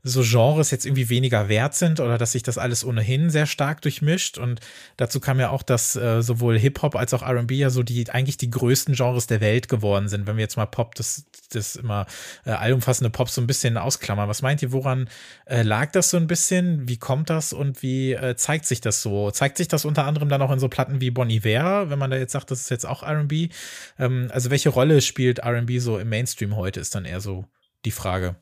so 0.08 0.22
Genres 0.24 0.70
jetzt 0.70 0.86
irgendwie 0.86 1.10
weniger 1.10 1.50
wert 1.50 1.74
sind 1.74 2.00
oder 2.00 2.20
dass 2.20 2.34
sich 2.34 2.44
das 2.44 2.60
alles 2.60 2.86
ohnehin 2.86 3.32
sehr 3.32 3.48
stark 3.48 3.82
durchmischt. 3.82 4.38
Und 4.38 4.62
dazu 4.98 5.20
kam 5.20 5.40
ja 5.40 5.50
auch, 5.50 5.64
dass 5.64 5.96
äh, 5.96 6.22
sowohl 6.22 6.60
Hip-Hop 6.60 6.96
als 6.96 7.16
auch 7.16 7.24
RB 7.24 7.52
ja 7.54 7.72
so 7.72 7.82
die 7.82 8.08
eigentlich 8.12 8.38
die 8.38 8.52
größten 8.52 8.94
Genres 8.94 9.26
der 9.26 9.42
Welt 9.42 9.68
geworden 9.68 10.08
sind. 10.08 10.28
Wenn 10.28 10.38
wir 10.38 10.44
jetzt 10.44 10.58
mal 10.58 10.68
Pop, 10.68 10.94
das, 10.94 11.26
das 11.50 11.76
immer 11.76 12.06
äh, 12.46 12.52
allumfassende 12.52 13.10
Pop 13.10 13.30
so 13.30 13.42
ein 13.42 13.48
bisschen 13.48 13.78
ausklammern. 13.78 14.30
Was 14.30 14.44
meint 14.44 14.62
ihr, 14.62 14.72
woran 14.72 15.10
äh, 15.48 15.64
lag 15.64 15.92
das 15.92 16.12
so 16.12 16.18
ein 16.18 16.28
bisschen? 16.28 16.88
Wie 16.88 16.98
kommt 16.98 17.32
das 17.32 17.52
und 17.52 17.82
wie 17.82 18.14
äh, 18.14 18.36
zeigt 18.36 18.68
sich 18.68 18.82
das 18.82 19.02
so? 19.02 19.32
Zeigt 19.32 19.58
sich 19.58 19.68
das 19.68 19.86
unter 19.86 20.06
anderem 20.06 20.30
dann 20.30 20.42
auch 20.44 20.52
in 20.52 20.60
so 20.60 20.70
Platten 20.70 21.02
wie 21.02 21.10
Bon 21.10 21.32
Iver, 21.32 21.90
wenn 21.90 21.98
man 21.98 22.12
da 22.12 22.18
jetzt 22.18 22.34
sagt, 22.34 22.52
das 22.52 22.62
ist 22.62 22.70
jetzt 22.70 22.86
auch 22.86 23.02
RB? 23.02 23.50
Ähm, 23.98 24.30
also 24.32 24.52
welche 24.52 24.70
Rolle 24.70 25.02
spielt 25.02 25.44
RB 25.44 25.80
so 25.80 25.98
im 25.98 26.10
Mainstream 26.10 26.56
heute, 26.56 26.80
ist 26.80 26.94
dann 26.94 27.06
eher 27.06 27.22
so 27.22 27.46
die 27.86 27.92
Frage. 27.92 28.36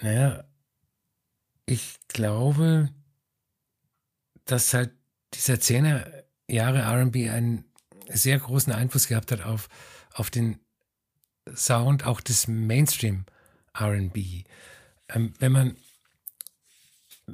Naja, 0.00 0.44
ich 1.66 1.96
glaube, 2.08 2.90
dass 4.44 4.74
halt 4.74 4.92
dieser 5.34 5.60
zehner 5.60 6.06
Jahre 6.48 6.82
RB 7.04 7.30
einen 7.30 7.64
sehr 8.08 8.38
großen 8.38 8.72
Einfluss 8.72 9.08
gehabt 9.08 9.30
hat 9.30 9.42
auf, 9.44 9.68
auf 10.12 10.30
den 10.30 10.58
Sound 11.54 12.04
auch 12.04 12.20
des 12.20 12.48
Mainstream 12.48 13.24
RB. 13.78 14.44
Ähm, 15.08 15.34
wenn 15.38 15.52
man 15.52 15.76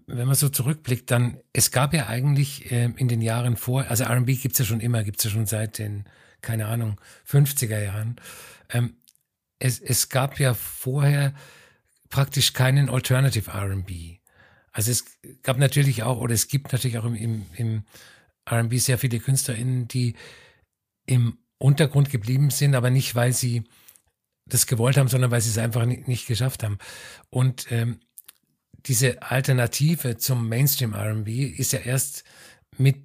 wenn 0.07 0.27
man 0.27 0.37
so 0.37 0.49
zurückblickt, 0.49 1.11
dann, 1.11 1.41
es 1.53 1.71
gab 1.71 1.95
ja 1.95 2.07
eigentlich 2.07 2.71
äh, 2.71 2.93
in 2.97 3.09
den 3.09 3.23
Jahren 3.23 3.57
vor, 3.57 3.87
also 3.89 4.05
RB 4.05 4.27
gibt 4.27 4.53
es 4.53 4.59
ja 4.59 4.65
schon 4.65 4.81
immer, 4.81 5.05
gibt 5.05 5.19
es 5.19 5.25
ja 5.25 5.31
schon 5.31 5.47
seit 5.47 5.79
den, 5.79 6.05
keine 6.41 6.67
Ahnung, 6.67 7.01
50er 7.29 7.83
Jahren. 7.83 8.17
Ähm, 8.71 8.97
es, 9.59 9.81
es 9.81 10.09
gab 10.09 10.39
ja 10.39 10.55
vorher 10.55 11.35
praktisch 12.17 12.55
keinen 12.55 12.89
Alternative 12.89 13.53
RB. 13.53 13.91
Also 14.73 14.91
es 14.91 15.05
gab 15.43 15.59
natürlich 15.59 16.03
auch, 16.03 16.19
oder 16.19 16.33
es 16.33 16.49
gibt 16.49 16.73
natürlich 16.73 16.97
auch 16.97 17.05
im, 17.05 17.15
im, 17.15 17.47
im 17.57 17.85
RB 18.51 18.79
sehr 18.79 18.97
viele 18.97 19.21
KünstlerInnen, 19.21 19.87
die 19.87 20.15
im 21.05 21.37
Untergrund 21.59 22.09
geblieben 22.09 22.49
sind, 22.49 22.75
aber 22.75 22.89
nicht, 22.89 23.17
weil 23.17 23.35
sie 23.35 23.65
das 24.47 24.67
gewollt 24.67 24.97
haben, 24.97 25.09
sondern 25.09 25.31
weil 25.31 25.43
sie 25.43 25.51
es 25.51 25.59
einfach 25.59 25.85
nicht, 25.85 26.09
nicht 26.09 26.27
geschafft 26.27 26.63
haben. 26.63 26.79
Und 27.29 27.71
ähm, 27.71 28.01
diese 28.87 29.21
Alternative 29.21 30.17
zum 30.17 30.49
Mainstream 30.49 30.95
RB 30.95 31.29
ist 31.29 31.75
ja 31.75 31.81
erst 31.81 32.25
mit, 32.79 32.97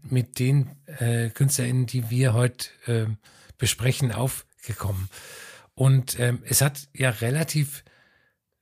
mit 0.00 0.38
den 0.38 0.70
äh, 0.86 1.30
KünstlerInnen, 1.30 1.86
die 1.86 2.08
wir 2.08 2.34
heute 2.34 2.68
äh, 2.86 3.06
besprechen, 3.58 4.12
aufgekommen. 4.12 5.08
Und 5.74 6.20
ähm, 6.20 6.44
es 6.44 6.60
hat 6.60 6.86
ja 6.94 7.10
relativ 7.10 7.82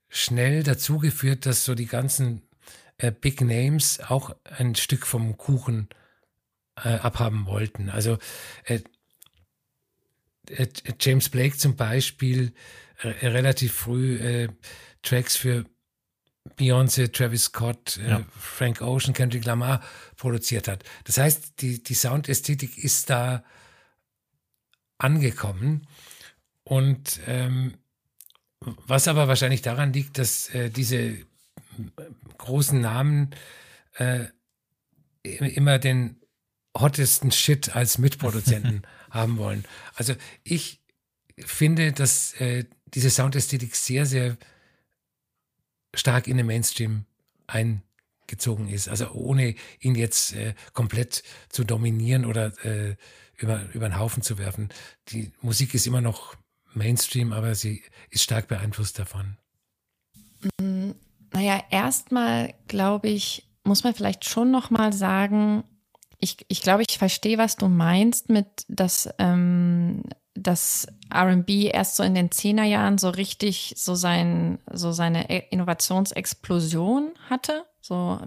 schnell 0.09 0.63
dazu 0.63 0.97
geführt, 0.97 1.45
dass 1.45 1.63
so 1.63 1.75
die 1.75 1.85
ganzen 1.85 2.41
äh, 2.97 3.11
Big 3.11 3.41
Names 3.41 3.99
auch 3.99 4.35
ein 4.43 4.75
Stück 4.75 5.05
vom 5.05 5.37
Kuchen 5.37 5.87
äh, 6.75 6.95
abhaben 6.95 7.45
wollten. 7.45 7.89
Also 7.89 8.17
äh, 8.65 8.81
äh 10.49 10.67
James 10.99 11.29
Blake 11.29 11.57
zum 11.57 11.75
Beispiel 11.75 12.53
äh, 13.01 13.27
relativ 13.27 13.73
früh 13.73 14.17
äh, 14.17 14.49
Tracks 15.03 15.37
für 15.37 15.65
Beyoncé, 16.57 17.11
Travis 17.11 17.45
Scott, 17.45 17.99
ja. 18.05 18.25
Frank 18.37 18.81
Ocean, 18.81 19.13
Kendrick 19.13 19.45
Lamar 19.45 19.81
produziert 20.15 20.67
hat. 20.67 20.83
Das 21.03 21.17
heißt, 21.17 21.61
die, 21.61 21.83
die 21.83 21.93
Soundästhetik 21.93 22.77
ist 22.77 23.09
da 23.09 23.43
angekommen. 24.97 25.87
Und 26.63 27.19
ähm, 27.25 27.78
was 28.61 29.07
aber 29.07 29.27
wahrscheinlich 29.27 29.61
daran 29.61 29.93
liegt, 29.93 30.17
dass 30.17 30.49
äh, 30.53 30.69
diese 30.69 31.17
großen 32.37 32.79
Namen 32.79 33.31
äh, 33.95 34.25
immer 35.23 35.79
den 35.79 36.17
hottesten 36.77 37.31
Shit 37.31 37.75
als 37.75 37.97
Mitproduzenten 37.97 38.83
haben 39.09 39.37
wollen. 39.37 39.65
Also 39.95 40.15
ich 40.43 40.81
finde, 41.37 41.91
dass 41.93 42.33
äh, 42.39 42.65
diese 42.93 43.09
Soundästhetik 43.09 43.75
sehr, 43.75 44.05
sehr 44.05 44.37
stark 45.93 46.27
in 46.27 46.37
den 46.37 46.45
Mainstream 46.45 47.05
eingezogen 47.47 48.69
ist. 48.69 48.89
Also 48.89 49.11
ohne 49.11 49.55
ihn 49.79 49.95
jetzt 49.95 50.33
äh, 50.33 50.53
komplett 50.73 51.23
zu 51.49 51.63
dominieren 51.63 52.25
oder 52.25 52.53
äh, 52.65 52.95
über, 53.37 53.67
über 53.73 53.87
den 53.89 53.97
Haufen 53.97 54.21
zu 54.21 54.37
werfen. 54.37 54.69
Die 55.09 55.31
Musik 55.41 55.73
ist 55.73 55.87
immer 55.87 56.01
noch 56.01 56.35
Mainstream, 56.73 57.33
aber 57.33 57.55
sie 57.55 57.83
ist 58.09 58.23
stark 58.23 58.47
beeinflusst 58.47 58.99
davon. 58.99 59.37
Mm, 60.61 60.91
naja, 61.33 61.61
erstmal 61.69 62.53
glaube 62.67 63.09
ich, 63.09 63.49
muss 63.63 63.83
man 63.83 63.93
vielleicht 63.93 64.25
schon 64.25 64.51
noch 64.51 64.69
mal 64.69 64.93
sagen, 64.93 65.63
ich, 66.19 66.45
ich 66.49 66.61
glaube, 66.61 66.83
ich 66.87 66.97
verstehe, 66.97 67.37
was 67.37 67.55
du 67.55 67.67
meinst 67.67 68.29
mit, 68.29 68.47
dass, 68.67 69.09
ähm, 69.19 70.03
dass 70.33 70.87
RB 71.13 71.71
erst 71.71 71.95
so 71.95 72.03
in 72.03 72.13
den 72.13 72.31
Zehnerjahren 72.31 72.97
so 72.97 73.09
richtig 73.09 73.73
so 73.77 73.95
sein, 73.95 74.59
so 74.71 74.91
seine 74.91 75.29
e-, 75.29 75.47
Innovationsexplosion 75.49 77.13
hatte. 77.29 77.65
So 77.79 78.19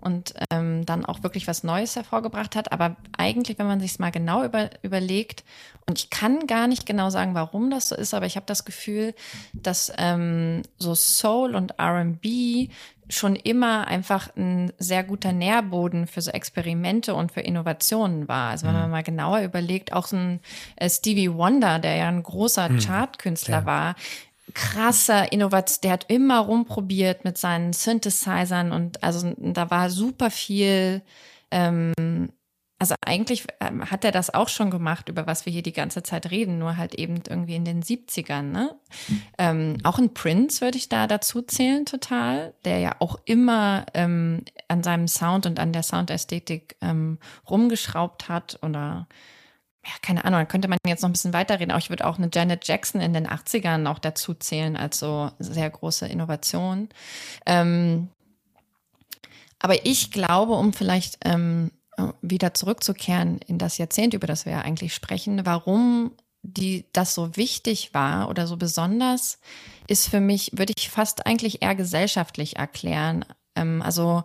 und 0.00 0.34
ähm, 0.50 0.84
dann 0.86 1.04
auch 1.04 1.22
wirklich 1.22 1.46
was 1.46 1.64
Neues 1.64 1.96
hervorgebracht 1.96 2.56
hat. 2.56 2.72
Aber 2.72 2.96
eigentlich, 3.16 3.58
wenn 3.58 3.66
man 3.66 3.80
sich 3.80 3.92
es 3.92 3.98
mal 3.98 4.10
genau 4.10 4.44
über, 4.44 4.70
überlegt, 4.82 5.44
und 5.86 5.98
ich 5.98 6.10
kann 6.10 6.46
gar 6.46 6.66
nicht 6.66 6.86
genau 6.86 7.10
sagen, 7.10 7.34
warum 7.34 7.70
das 7.70 7.88
so 7.88 7.94
ist, 7.94 8.14
aber 8.14 8.24
ich 8.26 8.36
habe 8.36 8.46
das 8.46 8.64
Gefühl, 8.64 9.14
dass 9.52 9.92
ähm, 9.98 10.62
so 10.78 10.94
Soul 10.94 11.54
und 11.54 11.74
RB 11.78 12.70
schon 13.10 13.36
immer 13.36 13.86
einfach 13.86 14.34
ein 14.36 14.72
sehr 14.78 15.04
guter 15.04 15.32
Nährboden 15.32 16.06
für 16.06 16.22
so 16.22 16.30
Experimente 16.30 17.14
und 17.14 17.32
für 17.32 17.40
Innovationen 17.40 18.28
war. 18.28 18.50
Also 18.50 18.66
wenn 18.66 18.72
man 18.72 18.86
mhm. 18.86 18.90
mal 18.92 19.02
genauer 19.02 19.40
überlegt, 19.40 19.92
auch 19.92 20.06
so 20.06 20.16
ein 20.16 20.40
äh, 20.76 20.88
Stevie 20.88 21.32
Wonder, 21.32 21.78
der 21.78 21.96
ja 21.96 22.08
ein 22.08 22.22
großer 22.22 22.70
mhm. 22.70 22.80
Chartkünstler 22.80 23.60
ja. 23.60 23.66
war, 23.66 23.94
krasser 24.52 25.32
Innovation, 25.32 25.80
der 25.82 25.92
hat 25.92 26.10
immer 26.10 26.40
rumprobiert 26.40 27.24
mit 27.24 27.38
seinen 27.38 27.72
Synthesizern 27.72 28.72
und 28.72 29.02
also 29.02 29.32
da 29.38 29.70
war 29.70 29.88
super 29.88 30.30
viel, 30.30 31.02
ähm, 31.50 32.28
also 32.78 32.94
eigentlich 33.00 33.46
ähm, 33.60 33.90
hat 33.90 34.04
er 34.04 34.12
das 34.12 34.34
auch 34.34 34.48
schon 34.48 34.70
gemacht, 34.70 35.08
über 35.08 35.26
was 35.26 35.46
wir 35.46 35.52
hier 35.52 35.62
die 35.62 35.72
ganze 35.72 36.02
Zeit 36.02 36.30
reden, 36.30 36.58
nur 36.58 36.76
halt 36.76 36.94
eben 36.94 37.22
irgendwie 37.26 37.54
in 37.54 37.64
den 37.64 37.82
70ern, 37.82 38.42
ne? 38.42 38.74
Ähm, 39.38 39.78
auch 39.82 39.98
ein 39.98 40.12
Prince 40.12 40.60
würde 40.60 40.76
ich 40.76 40.90
da 40.90 41.06
dazu 41.06 41.40
zählen 41.40 41.86
total, 41.86 42.52
der 42.66 42.80
ja 42.80 42.96
auch 42.98 43.18
immer 43.24 43.86
ähm, 43.94 44.44
an 44.68 44.82
seinem 44.82 45.08
Sound 45.08 45.46
und 45.46 45.58
an 45.58 45.72
der 45.72 45.82
Soundästhetik 45.82 46.76
ähm, 46.82 47.18
rumgeschraubt 47.48 48.28
hat 48.28 48.58
oder 48.60 49.08
ja, 49.84 49.92
keine 50.02 50.24
Ahnung, 50.24 50.46
könnte 50.48 50.68
man 50.68 50.78
jetzt 50.86 51.02
noch 51.02 51.08
ein 51.08 51.12
bisschen 51.12 51.32
weiterreden. 51.32 51.72
Auch 51.72 51.78
ich 51.78 51.90
würde 51.90 52.06
auch 52.06 52.18
eine 52.18 52.30
Janet 52.32 52.66
Jackson 52.66 53.00
in 53.00 53.12
den 53.12 53.28
80ern 53.28 53.86
auch 53.86 53.98
dazu 53.98 54.34
zählen, 54.34 54.76
als 54.76 54.98
so 54.98 55.30
sehr 55.38 55.68
große 55.68 56.06
Innovation. 56.06 56.88
Ähm, 57.44 58.08
aber 59.58 59.86
ich 59.86 60.10
glaube, 60.10 60.54
um 60.54 60.72
vielleicht 60.72 61.18
ähm, 61.24 61.70
wieder 62.22 62.54
zurückzukehren 62.54 63.38
in 63.46 63.58
das 63.58 63.78
Jahrzehnt, 63.78 64.14
über 64.14 64.26
das 64.26 64.46
wir 64.46 64.52
ja 64.52 64.60
eigentlich 64.60 64.94
sprechen, 64.94 65.44
warum 65.46 66.12
die 66.42 66.84
das 66.92 67.14
so 67.14 67.36
wichtig 67.36 67.94
war 67.94 68.28
oder 68.28 68.46
so 68.46 68.56
besonders, 68.56 69.38
ist 69.86 70.08
für 70.08 70.20
mich, 70.20 70.50
würde 70.54 70.74
ich 70.76 70.90
fast 70.90 71.26
eigentlich 71.26 71.62
eher 71.62 71.74
gesellschaftlich 71.74 72.56
erklären. 72.56 73.24
Ähm, 73.56 73.80
also 73.82 74.22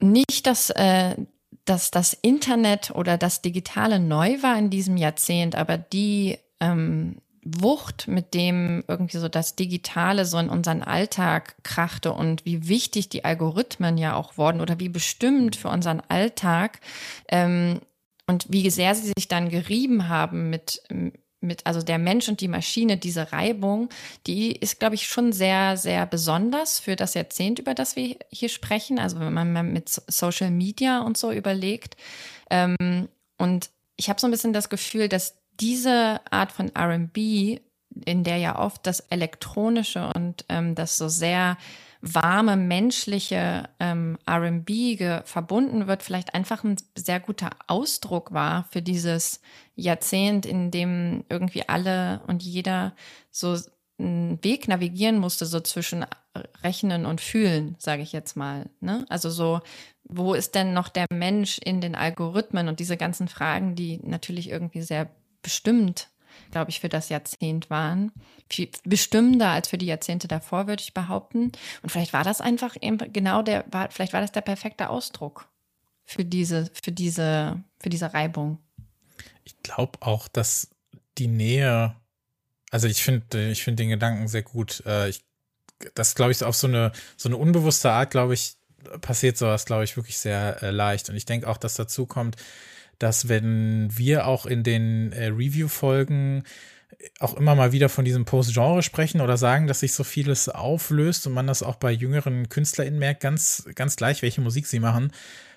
nicht, 0.00 0.46
dass 0.46 0.70
äh, 0.70 1.16
dass 1.64 1.90
das 1.90 2.12
Internet 2.12 2.90
oder 2.90 3.18
das 3.18 3.42
Digitale 3.42 4.00
neu 4.00 4.42
war 4.42 4.58
in 4.58 4.70
diesem 4.70 4.96
Jahrzehnt, 4.96 5.54
aber 5.54 5.78
die 5.78 6.38
ähm, 6.60 7.16
Wucht, 7.44 8.06
mit 8.06 8.34
dem 8.34 8.84
irgendwie 8.86 9.18
so 9.18 9.28
das 9.28 9.56
Digitale 9.56 10.24
so 10.26 10.38
in 10.38 10.48
unseren 10.48 10.82
Alltag 10.82 11.56
krachte 11.64 12.12
und 12.12 12.44
wie 12.44 12.68
wichtig 12.68 13.08
die 13.08 13.24
Algorithmen 13.24 13.98
ja 13.98 14.14
auch 14.14 14.38
wurden 14.38 14.60
oder 14.60 14.78
wie 14.78 14.88
bestimmt 14.88 15.56
für 15.56 15.68
unseren 15.68 16.00
Alltag 16.08 16.80
ähm, 17.28 17.80
und 18.28 18.46
wie 18.48 18.70
sehr 18.70 18.94
sie 18.94 19.12
sich 19.16 19.26
dann 19.26 19.48
gerieben 19.48 20.08
haben 20.08 20.50
mit, 20.50 20.82
mit, 21.42 21.66
also 21.66 21.82
der 21.82 21.98
Mensch 21.98 22.28
und 22.28 22.40
die 22.40 22.48
Maschine, 22.48 22.96
diese 22.96 23.32
Reibung, 23.32 23.88
die 24.26 24.52
ist, 24.52 24.78
glaube 24.78 24.94
ich, 24.94 25.06
schon 25.06 25.32
sehr, 25.32 25.76
sehr 25.76 26.06
besonders 26.06 26.78
für 26.78 26.96
das 26.96 27.14
Jahrzehnt, 27.14 27.58
über 27.58 27.74
das 27.74 27.96
wir 27.96 28.16
hier 28.30 28.48
sprechen. 28.48 28.98
Also 28.98 29.20
wenn 29.20 29.32
man 29.32 29.72
mit 29.72 29.88
Social 29.88 30.50
Media 30.50 31.00
und 31.00 31.16
so 31.16 31.32
überlegt. 31.32 31.96
Ähm, 32.50 33.08
und 33.38 33.70
ich 33.96 34.08
habe 34.08 34.20
so 34.20 34.26
ein 34.26 34.30
bisschen 34.30 34.52
das 34.52 34.68
Gefühl, 34.68 35.08
dass 35.08 35.36
diese 35.60 36.20
Art 36.30 36.52
von 36.52 36.70
RB, 36.76 37.60
in 38.04 38.24
der 38.24 38.38
ja 38.38 38.58
oft 38.58 38.86
das 38.86 39.00
Elektronische 39.00 40.10
und 40.14 40.44
ähm, 40.48 40.74
das 40.74 40.96
so 40.96 41.08
sehr 41.08 41.58
warme, 42.02 42.56
menschliche 42.56 43.68
ähm, 43.78 44.18
RB 44.28 45.24
verbunden 45.24 45.86
wird, 45.86 46.02
vielleicht 46.02 46.34
einfach 46.34 46.64
ein 46.64 46.76
sehr 46.96 47.20
guter 47.20 47.50
Ausdruck 47.68 48.32
war 48.32 48.64
für 48.70 48.82
dieses 48.82 49.40
Jahrzehnt, 49.76 50.44
in 50.44 50.72
dem 50.72 51.24
irgendwie 51.28 51.68
alle 51.68 52.20
und 52.26 52.42
jeder 52.42 52.94
so 53.30 53.56
einen 53.98 54.42
Weg 54.42 54.66
navigieren 54.66 55.18
musste, 55.18 55.46
so 55.46 55.60
zwischen 55.60 56.04
Rechnen 56.64 57.06
und 57.06 57.20
Fühlen, 57.20 57.76
sage 57.78 58.02
ich 58.02 58.12
jetzt 58.12 58.36
mal. 58.36 58.68
Ne? 58.80 59.06
Also 59.08 59.30
so, 59.30 59.60
wo 60.02 60.34
ist 60.34 60.56
denn 60.56 60.74
noch 60.74 60.88
der 60.88 61.06
Mensch 61.12 61.58
in 61.58 61.80
den 61.80 61.94
Algorithmen 61.94 62.66
und 62.66 62.80
diese 62.80 62.96
ganzen 62.96 63.28
Fragen, 63.28 63.76
die 63.76 64.00
natürlich 64.02 64.50
irgendwie 64.50 64.82
sehr 64.82 65.08
bestimmt, 65.40 66.08
glaube 66.52 66.70
ich, 66.70 66.80
für 66.80 66.88
das 66.88 67.08
Jahrzehnt 67.08 67.68
waren. 67.70 68.12
Viel 68.48 68.68
bestimmender 68.84 69.48
als 69.48 69.68
für 69.68 69.78
die 69.78 69.86
Jahrzehnte 69.86 70.28
davor, 70.28 70.68
würde 70.68 70.82
ich 70.82 70.94
behaupten. 70.94 71.50
Und 71.82 71.90
vielleicht 71.90 72.12
war 72.12 72.22
das 72.22 72.40
einfach 72.40 72.76
eben 72.80 73.12
genau 73.12 73.42
der, 73.42 73.64
war, 73.70 73.90
vielleicht 73.90 74.12
war 74.12 74.20
das 74.20 74.32
der 74.32 74.42
perfekte 74.42 74.88
Ausdruck 74.88 75.48
für 76.04 76.24
diese, 76.24 76.70
für 76.80 76.92
diese, 76.92 77.62
für 77.80 77.88
diese 77.88 78.14
Reibung. 78.14 78.58
Ich 79.44 79.60
glaube 79.62 79.98
auch, 80.00 80.28
dass 80.28 80.68
die 81.18 81.26
Nähe, 81.26 81.96
also 82.70 82.86
ich 82.86 83.02
finde, 83.02 83.50
ich 83.50 83.64
finde 83.64 83.82
den 83.82 83.90
Gedanken 83.90 84.28
sehr 84.28 84.42
gut. 84.42 84.82
Äh, 84.86 85.08
ich, 85.08 85.24
das 85.94 86.14
glaube 86.14 86.32
ich 86.32 86.44
auf 86.44 86.54
so 86.54 86.68
eine, 86.68 86.92
so 87.16 87.28
eine 87.28 87.36
unbewusste 87.36 87.90
Art, 87.90 88.10
glaube 88.10 88.34
ich, 88.34 88.54
passiert 89.00 89.36
sowas, 89.36 89.64
glaube 89.64 89.84
ich, 89.84 89.96
wirklich 89.96 90.18
sehr 90.18 90.62
äh, 90.62 90.70
leicht. 90.70 91.08
Und 91.08 91.16
ich 91.16 91.24
denke 91.24 91.48
auch, 91.48 91.56
dass 91.56 91.74
dazu 91.74 92.06
kommt, 92.06 92.36
dass 93.02 93.28
wenn 93.28 93.88
wir 93.96 94.26
auch 94.26 94.46
in 94.46 94.62
den 94.62 95.12
äh, 95.12 95.26
Review-Folgen 95.26 96.44
auch 97.18 97.34
immer 97.34 97.54
mal 97.54 97.72
wieder 97.72 97.88
von 97.88 98.04
diesem 98.04 98.24
Post-Genre 98.24 98.82
sprechen 98.82 99.20
oder 99.20 99.36
sagen, 99.36 99.66
dass 99.66 99.80
sich 99.80 99.92
so 99.92 100.04
vieles 100.04 100.48
auflöst 100.48 101.26
und 101.26 101.32
man 101.32 101.46
das 101.46 101.62
auch 101.62 101.76
bei 101.76 101.90
jüngeren 101.90 102.48
KünstlerInnen 102.48 102.98
merkt, 102.98 103.20
ganz, 103.20 103.66
ganz 103.74 103.96
gleich, 103.96 104.22
welche 104.22 104.40
Musik 104.40 104.66
sie 104.66 104.78
machen, 104.78 105.12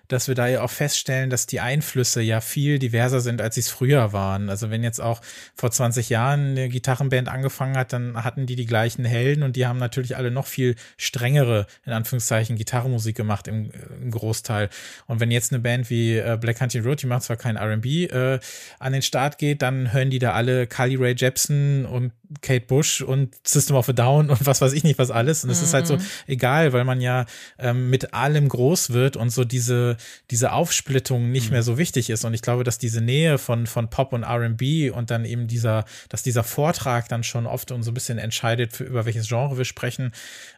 dass 0.07 0.27
wir 0.27 0.35
da 0.35 0.47
ja 0.47 0.61
auch 0.61 0.69
feststellen, 0.69 1.29
dass 1.29 1.47
die 1.47 1.59
Einflüsse 1.59 2.21
ja 2.21 2.41
viel 2.41 2.79
diverser 2.79 3.21
sind, 3.21 3.41
als 3.41 3.55
sie 3.55 3.61
es 3.61 3.69
früher 3.69 4.13
waren. 4.13 4.49
Also 4.49 4.69
wenn 4.69 4.83
jetzt 4.83 4.99
auch 4.99 5.21
vor 5.55 5.71
20 5.71 6.09
Jahren 6.09 6.51
eine 6.51 6.69
Gitarrenband 6.69 7.27
angefangen 7.27 7.77
hat, 7.77 7.93
dann 7.93 8.23
hatten 8.23 8.45
die 8.45 8.55
die 8.55 8.65
gleichen 8.65 9.05
Helden 9.05 9.43
und 9.43 9.55
die 9.55 9.65
haben 9.65 9.79
natürlich 9.79 10.17
alle 10.17 10.31
noch 10.31 10.47
viel 10.47 10.75
strengere, 10.97 11.67
in 11.85 11.93
Anführungszeichen, 11.93 12.55
Gitarrenmusik 12.55 13.15
gemacht 13.15 13.47
im, 13.47 13.71
im 14.01 14.11
Großteil. 14.11 14.69
Und 15.07 15.19
wenn 15.19 15.31
jetzt 15.31 15.51
eine 15.51 15.61
Band 15.61 15.89
wie 15.89 16.17
äh, 16.17 16.37
Black 16.39 16.61
Hunting 16.61 16.83
Road, 16.83 17.01
die 17.01 17.07
macht 17.07 17.23
zwar 17.23 17.37
kein 17.37 17.55
R&B, 17.55 18.05
äh, 18.05 18.39
an 18.79 18.93
den 18.93 19.01
Start 19.01 19.37
geht, 19.37 19.61
dann 19.61 19.93
hören 19.93 20.09
die 20.09 20.19
da 20.19 20.33
alle 20.33 20.67
Carly 20.67 20.95
Ray 20.95 21.15
Jepsen 21.17 21.85
und 21.85 22.11
Kate 22.41 22.65
Bush 22.65 23.01
und 23.01 23.35
System 23.47 23.75
of 23.75 23.89
a 23.89 23.93
Down 23.93 24.29
und 24.29 24.45
was 24.45 24.61
weiß 24.61 24.73
ich 24.73 24.83
nicht 24.83 24.99
was 24.99 25.11
alles. 25.11 25.43
Und 25.43 25.49
es 25.49 25.59
mhm. 25.59 25.65
ist 25.65 25.73
halt 25.73 25.87
so 25.87 25.97
mhm. 25.97 26.05
egal, 26.27 26.73
weil 26.73 26.83
man 26.83 27.01
ja 27.01 27.25
ähm, 27.57 27.89
mit 27.89 28.13
allem 28.13 28.49
groß 28.49 28.91
wird 28.91 29.17
und 29.17 29.29
so 29.29 29.43
diese, 29.43 29.94
diese 30.31 30.51
Aufsplittung 30.51 31.31
nicht 31.31 31.47
mhm. 31.47 31.53
mehr 31.53 31.63
so 31.63 31.77
wichtig 31.77 32.09
ist. 32.09 32.25
Und 32.25 32.33
ich 32.33 32.41
glaube, 32.41 32.63
dass 32.63 32.77
diese 32.77 33.01
Nähe 33.01 33.37
von, 33.37 33.67
von 33.67 33.89
Pop 33.89 34.13
und 34.13 34.23
RB 34.23 34.91
und 34.95 35.11
dann 35.11 35.25
eben 35.25 35.47
dieser, 35.47 35.85
dass 36.09 36.23
dieser 36.23 36.43
Vortrag 36.43 37.09
dann 37.09 37.23
schon 37.23 37.45
oft 37.45 37.71
und 37.71 37.83
so 37.83 37.91
ein 37.91 37.93
bisschen 37.93 38.17
entscheidet, 38.17 38.73
für, 38.73 38.83
über 38.83 39.05
welches 39.05 39.27
Genre 39.27 39.57
wir 39.57 39.65
sprechen, 39.65 40.11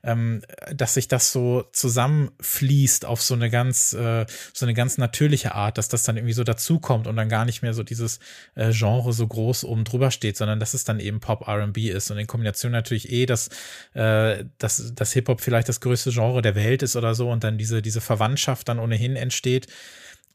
ähm, 0.03 0.41
dass 0.73 0.93
sich 0.93 1.07
das 1.07 1.31
so 1.31 1.65
zusammenfließt 1.71 3.05
auf 3.05 3.21
so 3.21 3.33
eine 3.33 3.49
ganz, 3.49 3.93
äh, 3.93 4.25
so 4.53 4.65
eine 4.65 4.73
ganz 4.73 4.97
natürliche 4.97 5.55
Art, 5.55 5.77
dass 5.77 5.89
das 5.89 6.03
dann 6.03 6.17
irgendwie 6.17 6.33
so 6.33 6.43
dazukommt 6.43 7.07
und 7.07 7.15
dann 7.15 7.29
gar 7.29 7.45
nicht 7.45 7.61
mehr 7.61 7.73
so 7.73 7.83
dieses 7.83 8.19
äh, 8.55 8.71
Genre 8.71 9.13
so 9.13 9.27
groß 9.27 9.63
oben 9.63 9.83
drüber 9.83 10.11
steht, 10.11 10.37
sondern 10.37 10.59
dass 10.59 10.73
es 10.73 10.83
dann 10.83 10.99
eben 10.99 11.19
Pop, 11.19 11.47
RB 11.47 11.77
ist 11.77 12.11
und 12.11 12.17
in 12.17 12.27
Kombination 12.27 12.71
natürlich 12.71 13.11
eh, 13.11 13.25
dass, 13.25 13.49
äh, 13.93 14.45
dass, 14.57 14.93
dass 14.95 15.13
Hip-Hop 15.13 15.41
vielleicht 15.41 15.69
das 15.69 15.81
größte 15.81 16.11
Genre 16.11 16.41
der 16.41 16.55
Welt 16.55 16.83
ist 16.83 16.95
oder 16.95 17.15
so 17.15 17.29
und 17.29 17.43
dann 17.43 17.57
diese, 17.57 17.81
diese 17.81 18.01
Verwandtschaft 18.01 18.67
dann 18.69 18.79
ohnehin 18.79 19.15
entsteht 19.27 19.67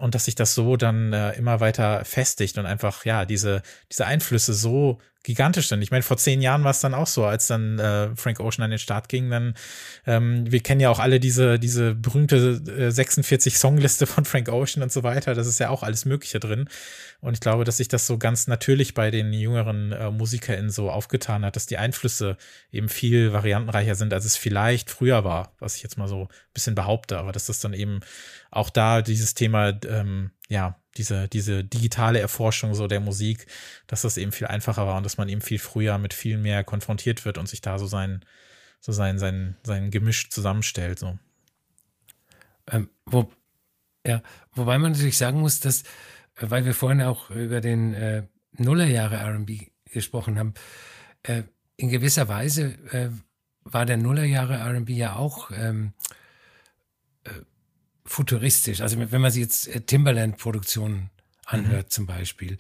und 0.03 0.17
dass 0.17 0.25
sich 0.25 0.35
das 0.35 0.55
so 0.55 0.77
dann 0.77 1.13
äh, 1.13 1.31
immer 1.35 1.61
weiter 1.61 2.05
festigt 2.05 2.59
und 2.59 2.67
einfach, 2.67 3.05
ja, 3.05 3.25
diese, 3.25 3.63
diese 3.89 4.05
Einflüsse 4.05 4.53
so 4.53 4.99
gigantisch 5.23 5.69
sind. 5.69 5.81
Ich 5.83 5.93
meine, 5.93 6.03
vor 6.03 6.17
zehn 6.17 6.43
Jahren 6.43 6.65
war 6.65 6.73
es 6.73 6.81
dann 6.81 6.95
auch 6.95 7.07
so, 7.07 7.25
als 7.25 7.47
dann 7.47 7.79
äh, 7.79 8.09
Frank 8.17 8.41
Ocean 8.41 8.65
an 8.65 8.71
den 8.71 8.81
Start 8.81 9.09
ging, 9.09 9.31
dann, 9.31 9.55
ähm, 10.05 10.51
wir 10.51 10.61
kennen 10.61 10.81
ja 10.81 10.91
auch 10.91 10.99
alle 10.99 11.21
diese, 11.21 11.61
diese 11.61 11.95
berühmte 11.95 12.61
äh, 12.77 12.91
46 12.91 13.59
Songliste 13.59 14.09
von 14.09 14.25
Frank 14.25 14.49
Ocean 14.49 14.83
und 14.83 14.91
so 14.91 15.05
weiter. 15.05 15.35
Das 15.35 15.47
ist 15.47 15.61
ja 15.61 15.69
auch 15.69 15.85
alles 15.85 16.05
Mögliche 16.05 16.41
drin. 16.41 16.69
Und 17.21 17.35
ich 17.35 17.41
glaube, 17.41 17.63
dass 17.63 17.77
sich 17.77 17.87
das 17.87 18.05
so 18.09 18.19
ganz 18.19 18.49
natürlich 18.49 18.95
bei 18.95 19.13
den 19.13 19.33
jüngeren 19.33 19.93
äh, 19.93 20.11
MusikerInnen 20.11 20.71
so 20.71 20.91
aufgetan 20.91 21.45
hat, 21.45 21.55
dass 21.55 21.67
die 21.67 21.79
Einflüsse 21.79 22.37
eben 22.73 22.89
viel 22.89 23.33
variantenreicher 23.33 23.95
sind, 23.95 24.13
als 24.13 24.25
es 24.25 24.37
vielleicht 24.37 24.91
früher 24.91 25.23
war, 25.23 25.55
was 25.61 25.77
ich 25.77 25.85
jetzt 25.85 25.97
mal 25.97 26.09
so 26.09 26.23
ein 26.23 26.29
bisschen 26.53 26.75
behaupte, 26.75 27.19
aber 27.19 27.31
dass 27.31 27.47
das 27.47 27.61
dann 27.61 27.75
eben 27.75 28.01
auch 28.53 28.71
da 28.71 29.03
dieses 29.03 29.35
Thema, 29.35 29.79
ähm, 29.87 30.31
ja, 30.49 30.79
diese, 30.97 31.27
diese 31.27 31.65
digitale 31.65 32.21
Erforschung 32.21 32.75
so 32.75 32.87
der 32.87 33.01
Musik, 33.01 33.47
dass 33.87 34.03
das 34.03 34.19
eben 34.19 34.31
viel 34.31 34.47
einfacher 34.47 34.87
war 34.87 34.97
und 34.97 35.05
dass 35.05 35.17
man 35.17 35.29
eben 35.29 35.41
viel 35.41 35.59
früher 35.59 35.99
mit 35.99 36.13
viel 36.13 36.37
mehr 36.37 36.63
konfrontiert 36.63 37.25
wird 37.25 37.39
und 37.39 37.49
sich 37.49 37.63
da 37.63 37.79
so 37.79 37.87
sein, 37.87 38.25
so 38.81 38.93
sein, 38.93 39.19
sein, 39.19 39.57
sein 39.63 39.91
Gemisch 39.91 40.29
zusammenstellt. 40.29 40.99
So. 40.99 41.19
Ähm, 42.71 42.91
wo, 43.07 43.33
ja, 44.07 44.23
wobei 44.53 44.79
man 44.79 44.93
natürlich 44.93 45.17
sagen 45.17 45.41
muss, 45.41 45.61
dass, 45.61 45.83
äh, 45.83 46.51
weil 46.51 46.67
wir 46.67 46.75
vorhin 46.75 47.01
auch 47.03 47.31
über 47.31 47.63
den 47.63 47.95
äh, 47.95 48.25
Nullerjahre 48.59 49.17
RB 49.39 49.71
gesprochen 49.87 50.39
haben, 50.39 50.53
äh, 51.23 51.45
in 51.77 51.89
gewisser 51.89 52.29
Weise 52.29 52.75
äh, 52.93 53.09
war 53.65 53.87
der 53.87 53.97
Nullerjahre 53.97 54.79
RB 54.79 54.91
ja 54.91 55.17
auch 55.17 55.51
ähm, 55.53 55.95
äh, 57.25 57.31
futuristisch. 58.05 58.81
Also 58.81 58.99
wenn 58.99 59.21
man 59.21 59.31
sich 59.31 59.43
jetzt 59.43 59.69
äh, 59.69 59.81
Timberland-Produktionen 59.81 61.11
anhört 61.47 61.87
mhm. 61.87 61.91
zum 61.91 62.07
Beispiel. 62.07 62.57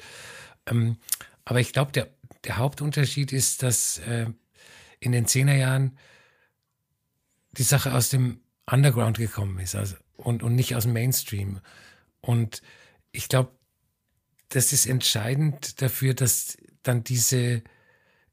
Ähm, 0.66 0.97
aber 1.44 1.60
ich 1.60 1.73
glaube, 1.73 1.93
der, 1.93 2.09
der 2.44 2.59
Hauptunterschied 2.59 3.32
ist, 3.32 3.62
dass 3.62 3.98
äh, 3.98 4.27
in 5.01 5.12
den 5.12 5.27
Zehnerjahren 5.27 5.98
die 7.52 7.64
Sache 7.64 7.93
aus 7.93 8.09
dem 8.09 8.40
Underground 8.70 9.19
gekommen 9.19 9.59
ist 9.59 9.74
also, 9.74 9.97
und, 10.16 10.43
und 10.43 10.55
nicht 10.55 10.77
aus 10.77 10.85
dem 10.85 10.93
Mainstream. 10.93 11.60
Und 12.20 12.62
ich 13.10 13.28
glaube, 13.28 13.52
das 14.48 14.73
ist 14.73 14.86
entscheidend 14.86 15.82
dafür, 15.82 16.14
dass 16.14 16.56
dann 16.82 17.05
diese 17.05 17.62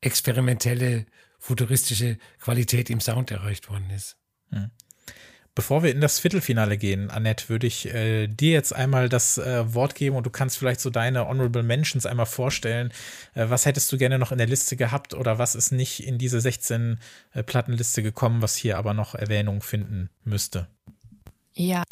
experimentelle, 0.01 1.05
futuristische 1.39 2.17
Qualität 2.39 2.89
im 2.89 2.99
Sound 2.99 3.31
erreicht 3.31 3.69
worden 3.69 3.89
ist. 3.89 4.17
Mhm. 4.51 4.71
Bevor 5.59 5.83
wir 5.83 5.91
in 5.91 5.99
das 5.99 6.19
Viertelfinale 6.19 6.77
gehen, 6.77 7.11
Annette, 7.11 7.49
würde 7.49 7.67
ich 7.67 7.93
äh, 7.93 8.27
dir 8.27 8.53
jetzt 8.53 8.73
einmal 8.73 9.09
das 9.09 9.37
äh, 9.37 9.73
Wort 9.73 9.93
geben 9.93 10.15
und 10.15 10.25
du 10.25 10.29
kannst 10.29 10.57
vielleicht 10.57 10.79
so 10.79 10.89
deine 10.89 11.27
Honorable 11.27 11.63
Mentions 11.63 12.05
einmal 12.05 12.27
vorstellen. 12.27 12.93
Äh, 13.33 13.49
was 13.49 13.65
hättest 13.65 13.91
du 13.91 13.97
gerne 13.97 14.19
noch 14.19 14.31
in 14.31 14.37
der 14.37 14.47
Liste 14.47 14.77
gehabt 14.77 15.13
oder 15.13 15.37
was 15.37 15.55
ist 15.55 15.73
nicht 15.73 16.07
in 16.07 16.17
diese 16.17 16.39
16 16.39 16.97
äh, 17.33 17.43
Plattenliste 17.43 18.01
gekommen, 18.01 18.41
was 18.41 18.55
hier 18.55 18.77
aber 18.77 18.93
noch 18.93 19.15
Erwähnung 19.15 19.61
finden 19.61 20.09
müsste? 20.23 20.67
Ja, 21.53 21.83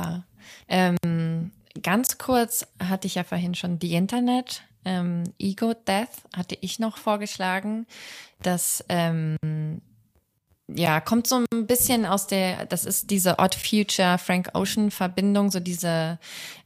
ähm, 0.70 1.52
ganz 1.84 2.18
kurz 2.18 2.68
hatte 2.82 3.08
ich 3.08 3.16
ja 3.16 3.26
vorhin 3.26 3.54
schon 3.54 3.80
die 3.80 3.96
Internet. 3.96 4.64
Ähm, 4.86 5.26
Ego 5.40 5.74
Death 5.74 6.24
hatte 6.34 6.58
ich 6.62 6.80
noch 6.80 6.98
vorgeschlagen. 6.98 7.86
Das 8.42 8.86
ähm, 8.88 9.36
ja, 10.68 11.00
kommt 11.00 11.28
so 11.28 11.44
ein 11.54 11.68
bisschen 11.68 12.06
aus 12.06 12.28
der, 12.28 12.66
das 12.66 12.86
ist 12.86 13.10
diese 13.10 13.40
Odd 13.40 13.56
Future 13.56 14.18
Frank 14.18 14.50
Ocean 14.54 14.92
Verbindung, 14.92 15.50
so 15.50 15.60
diese, 15.60 16.20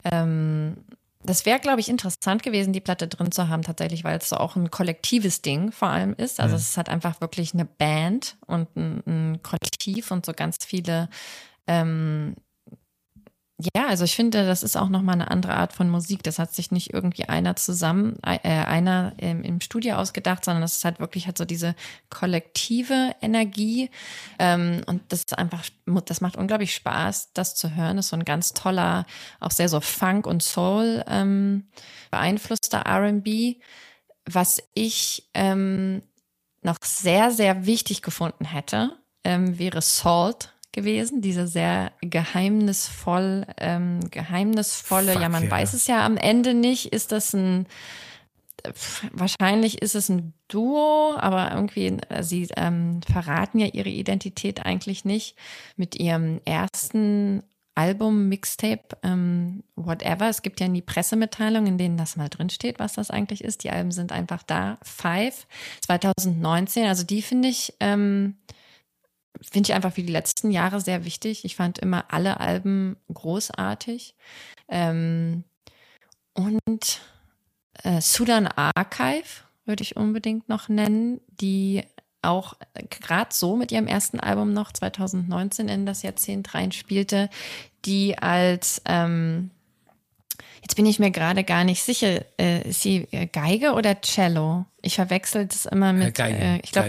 ähm, 0.04 0.76
das 1.24 1.46
wäre, 1.46 1.60
glaube 1.60 1.80
ich, 1.80 1.88
interessant 1.88 2.42
gewesen, 2.42 2.72
die 2.72 2.80
Platte 2.80 3.06
drin 3.06 3.30
zu 3.30 3.48
haben, 3.48 3.62
tatsächlich, 3.62 4.02
weil 4.02 4.18
es 4.18 4.28
so 4.28 4.36
auch 4.36 4.56
ein 4.56 4.70
kollektives 4.70 5.40
Ding 5.40 5.70
vor 5.70 5.88
allem 5.88 6.14
ist. 6.14 6.40
Also 6.40 6.54
mhm. 6.54 6.60
es 6.60 6.76
hat 6.76 6.88
einfach 6.88 7.20
wirklich 7.20 7.54
eine 7.54 7.64
Band 7.64 8.36
und 8.46 8.74
ein, 8.76 9.02
ein 9.06 9.42
Kollektiv 9.42 10.10
und 10.10 10.26
so 10.26 10.32
ganz 10.32 10.56
viele 10.66 11.08
ähm, 11.68 12.34
ja, 13.58 13.86
also 13.86 14.04
ich 14.04 14.16
finde, 14.16 14.44
das 14.46 14.62
ist 14.62 14.76
auch 14.76 14.88
nochmal 14.88 15.14
eine 15.14 15.30
andere 15.30 15.54
Art 15.54 15.72
von 15.72 15.88
Musik. 15.88 16.22
Das 16.22 16.38
hat 16.38 16.54
sich 16.54 16.70
nicht 16.72 16.92
irgendwie 16.92 17.28
einer 17.28 17.54
zusammen, 17.54 18.18
äh, 18.22 18.38
einer 18.48 19.12
im, 19.18 19.42
im 19.42 19.60
Studio 19.60 19.96
ausgedacht, 19.96 20.44
sondern 20.44 20.62
das 20.62 20.76
ist 20.76 20.84
halt 20.84 21.00
wirklich 21.00 21.26
halt 21.26 21.38
so 21.38 21.44
diese 21.44 21.74
kollektive 22.10 23.14
Energie. 23.20 23.90
Ähm, 24.38 24.82
und 24.86 25.02
das 25.12 25.20
ist 25.20 25.38
einfach, 25.38 25.64
das 26.06 26.20
macht 26.20 26.36
unglaublich 26.36 26.74
Spaß, 26.74 27.34
das 27.34 27.54
zu 27.54 27.76
hören. 27.76 27.96
Das 27.96 28.06
ist 28.06 28.10
so 28.10 28.16
ein 28.16 28.24
ganz 28.24 28.52
toller, 28.52 29.06
auch 29.38 29.50
sehr 29.50 29.68
so 29.68 29.80
Funk 29.80 30.26
und 30.26 30.42
Soul 30.42 31.04
ähm, 31.06 31.68
beeinflusster 32.10 32.80
R&B. 32.80 33.60
Was 34.24 34.62
ich 34.74 35.28
ähm, 35.34 36.02
noch 36.62 36.78
sehr, 36.82 37.30
sehr 37.30 37.66
wichtig 37.66 38.02
gefunden 38.02 38.44
hätte, 38.44 38.96
ähm, 39.24 39.58
wäre 39.58 39.82
Salt 39.82 40.51
gewesen, 40.72 41.20
diese 41.20 41.46
sehr 41.46 41.92
geheimnisvoll, 42.00 43.46
ähm, 43.58 44.00
geheimnisvolle, 44.10 45.12
Fuck, 45.12 45.22
ja, 45.22 45.28
man 45.28 45.44
yeah. 45.44 45.52
weiß 45.52 45.74
es 45.74 45.86
ja 45.86 46.04
am 46.04 46.16
Ende 46.16 46.54
nicht, 46.54 46.92
ist 46.92 47.12
das 47.12 47.34
ein, 47.34 47.66
wahrscheinlich 49.12 49.82
ist 49.82 49.94
es 49.94 50.08
ein 50.08 50.32
Duo, 50.48 51.14
aber 51.16 51.52
irgendwie, 51.52 51.98
äh, 52.08 52.22
sie 52.22 52.48
ähm, 52.56 53.00
verraten 53.02 53.58
ja 53.58 53.66
ihre 53.66 53.88
Identität 53.88 54.64
eigentlich 54.64 55.04
nicht. 55.04 55.36
Mit 55.76 55.96
ihrem 55.96 56.40
ersten 56.44 57.42
Album, 57.74 58.28
Mixtape, 58.28 58.96
ähm, 59.02 59.62
whatever. 59.76 60.28
Es 60.28 60.42
gibt 60.42 60.60
ja 60.60 60.68
nie 60.68 60.82
Pressemitteilungen, 60.82 61.68
in 61.68 61.78
denen 61.78 61.96
das 61.96 62.16
mal 62.16 62.28
drinsteht, 62.28 62.78
was 62.78 62.94
das 62.94 63.10
eigentlich 63.10 63.42
ist. 63.42 63.64
Die 63.64 63.70
Alben 63.70 63.92
sind 63.92 64.12
einfach 64.12 64.42
da. 64.42 64.78
Five, 64.82 65.46
2019, 65.80 66.86
also 66.86 67.04
die 67.04 67.22
finde 67.22 67.48
ich, 67.48 67.74
ähm, 67.80 68.36
finde 69.40 69.68
ich 69.68 69.74
einfach 69.74 69.96
wie 69.96 70.02
die 70.02 70.12
letzten 70.12 70.50
Jahre 70.50 70.80
sehr 70.80 71.04
wichtig. 71.04 71.44
Ich 71.44 71.56
fand 71.56 71.78
immer 71.78 72.06
alle 72.08 72.40
Alben 72.40 72.96
großartig. 73.12 74.14
Ähm, 74.68 75.44
und 76.34 77.00
äh, 77.82 78.00
Sudan 78.00 78.46
Archive 78.46 79.44
würde 79.64 79.82
ich 79.82 79.96
unbedingt 79.96 80.48
noch 80.48 80.68
nennen, 80.68 81.20
die 81.28 81.82
auch 82.22 82.54
gerade 82.88 83.34
so 83.34 83.56
mit 83.56 83.72
ihrem 83.72 83.86
ersten 83.86 84.20
Album 84.20 84.52
noch 84.52 84.72
2019 84.72 85.68
in 85.68 85.86
das 85.86 86.02
Jahrzehnt 86.02 86.54
reinspielte, 86.54 87.28
die 87.84 88.16
als 88.18 88.80
ähm, 88.86 89.50
Jetzt 90.62 90.76
bin 90.76 90.86
ich 90.86 91.00
mir 91.00 91.10
gerade 91.10 91.42
gar 91.42 91.64
nicht 91.64 91.82
sicher, 91.82 92.24
äh, 92.38 92.68
ist 92.68 92.82
sie 92.82 93.08
äh, 93.10 93.26
Geige 93.26 93.72
oder 93.72 94.00
Cello? 94.00 94.64
Ich 94.80 94.94
verwechsel 94.94 95.46
das 95.46 95.66
immer 95.66 95.90
äh, 95.90 95.92
mit, 95.92 96.14
Geige, 96.14 96.38
äh, 96.38 96.60
ich 96.62 96.70
glaube, 96.70 96.88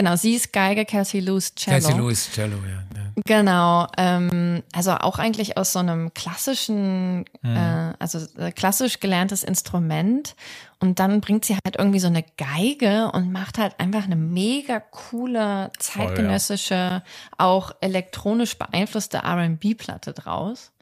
genau, 0.00 0.16
sie 0.16 0.34
ist 0.34 0.52
Geige, 0.52 0.84
Kelsey 0.84 1.20
Lewis 1.20 1.54
Cello. 1.54 1.78
Kelsey 1.78 1.94
Lewis 1.94 2.30
Cello, 2.32 2.56
ja. 2.56 2.82
Genau, 3.26 3.86
ähm, 3.98 4.62
also 4.72 4.92
auch 4.92 5.18
eigentlich 5.18 5.58
aus 5.58 5.72
so 5.72 5.78
einem 5.78 6.14
klassischen, 6.14 7.26
mhm. 7.42 7.56
äh, 7.56 7.92
also 7.98 8.18
äh, 8.38 8.50
klassisch 8.52 9.00
gelerntes 9.00 9.42
Instrument 9.44 10.36
und 10.78 11.00
dann 11.00 11.20
bringt 11.20 11.44
sie 11.44 11.54
halt 11.54 11.76
irgendwie 11.76 11.98
so 11.98 12.06
eine 12.06 12.24
Geige 12.38 13.10
und 13.12 13.30
macht 13.30 13.58
halt 13.58 13.78
einfach 13.78 14.04
eine 14.04 14.16
mega 14.16 14.80
coole, 14.80 15.70
zeitgenössische, 15.78 16.74
ja. 16.74 17.02
auch 17.36 17.72
elektronisch 17.80 18.56
beeinflusste 18.56 19.18
R&B-Platte 19.18 20.14
draus. 20.14 20.72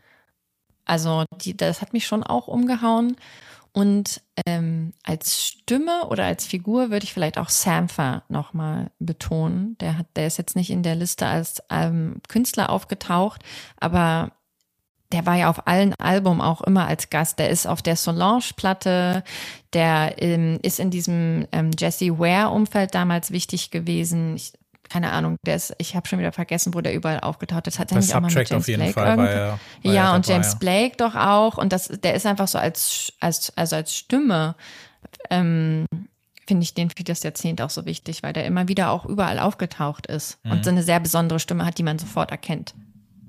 Also 0.84 1.24
die, 1.40 1.56
das 1.56 1.82
hat 1.82 1.92
mich 1.92 2.06
schon 2.06 2.22
auch 2.22 2.46
umgehauen. 2.46 3.16
Und 3.78 4.22
ähm, 4.44 4.92
als 5.05 5.46
Stimme 5.46 6.09
oder 6.09 6.24
als 6.24 6.44
Figur 6.44 6.90
würde 6.90 7.05
ich 7.05 7.12
vielleicht 7.12 7.38
auch 7.38 7.48
Sampha 7.48 8.24
nochmal 8.28 8.90
betonen. 8.98 9.78
Der 9.78 9.98
hat, 9.98 10.06
der 10.16 10.26
ist 10.26 10.36
jetzt 10.36 10.56
nicht 10.56 10.70
in 10.70 10.82
der 10.82 10.96
Liste 10.96 11.28
als 11.28 11.62
ähm, 11.70 12.20
Künstler 12.26 12.70
aufgetaucht, 12.70 13.40
aber 13.76 14.32
der 15.12 15.26
war 15.26 15.36
ja 15.36 15.48
auf 15.48 15.68
allen 15.68 15.94
Alben 15.94 16.40
auch 16.40 16.62
immer 16.62 16.88
als 16.88 17.09
Gast. 17.09 17.38
Der 17.38 17.50
ist 17.50 17.68
auf 17.68 17.80
der 17.80 17.94
Solange-Platte, 17.94 19.22
der 19.72 20.20
ähm, 20.20 20.59
ist 20.62 20.80
in 20.80 20.90
diesem 20.90 21.46
ähm, 21.52 21.70
Jesse 21.78 22.18
Ware-Umfeld 22.18 22.96
damals 22.96 23.30
wichtig 23.30 23.70
gewesen. 23.70 24.34
Ich, 24.34 24.55
keine 24.89 25.12
Ahnung, 25.12 25.36
der 25.44 25.56
ist, 25.56 25.74
ich 25.78 25.94
habe 25.94 26.09
schon 26.09 26.19
wieder 26.19 26.32
vergessen, 26.32 26.74
wo 26.74 26.81
der 26.81 26.94
überall 26.94 27.20
aufgetaucht 27.20 27.66
ist. 27.66 27.78
Hat 27.78 27.93
er 27.93 27.98
nicht 27.98 28.15
auch 28.15 28.20
mal 28.20 28.32
mit 28.32 28.35
James 28.35 28.52
auf 28.52 28.69
jeden 28.69 28.81
Blake 28.81 28.93
Fall 28.94 29.16
war 29.16 29.28
er, 29.28 29.59
war 29.82 29.93
Ja, 29.93 30.15
und 30.15 30.27
dabei, 30.27 30.35
James 30.35 30.52
ja. 30.52 30.59
Blake 30.59 30.97
doch 30.97 31.15
auch. 31.15 31.59
Und 31.59 31.73
das, 31.73 31.89
der 31.89 32.15
ist 32.15 32.27
einfach 32.27 32.48
so 32.48 32.59
als, 32.59 33.12
als, 33.20 33.56
also 33.56 33.77
als 33.77 33.94
Stimme, 33.94 34.55
ähm, 35.31 35.86
finde 36.47 36.62
ich 36.62 36.74
den 36.74 36.90
für 36.90 37.05
das 37.05 37.23
Jahrzehnt 37.23 37.60
auch 37.60 37.70
so 37.70 37.85
wichtig, 37.85 38.23
weil 38.23 38.32
der 38.32 38.47
immer 38.47 38.69
wieder 38.69 38.90
auch 38.90 39.05
überall 39.05 39.39
aufgetaucht 39.39 40.06
ist 40.06 40.43
mhm. 40.44 40.52
und 40.52 40.65
so 40.65 40.70
eine 40.70 40.82
sehr 40.82 41.01
besondere 41.01 41.40
Stimme 41.40 41.66
hat, 41.66 41.77
die 41.78 41.82
man 41.82 41.98
sofort 41.98 42.31
erkennt. 42.31 42.74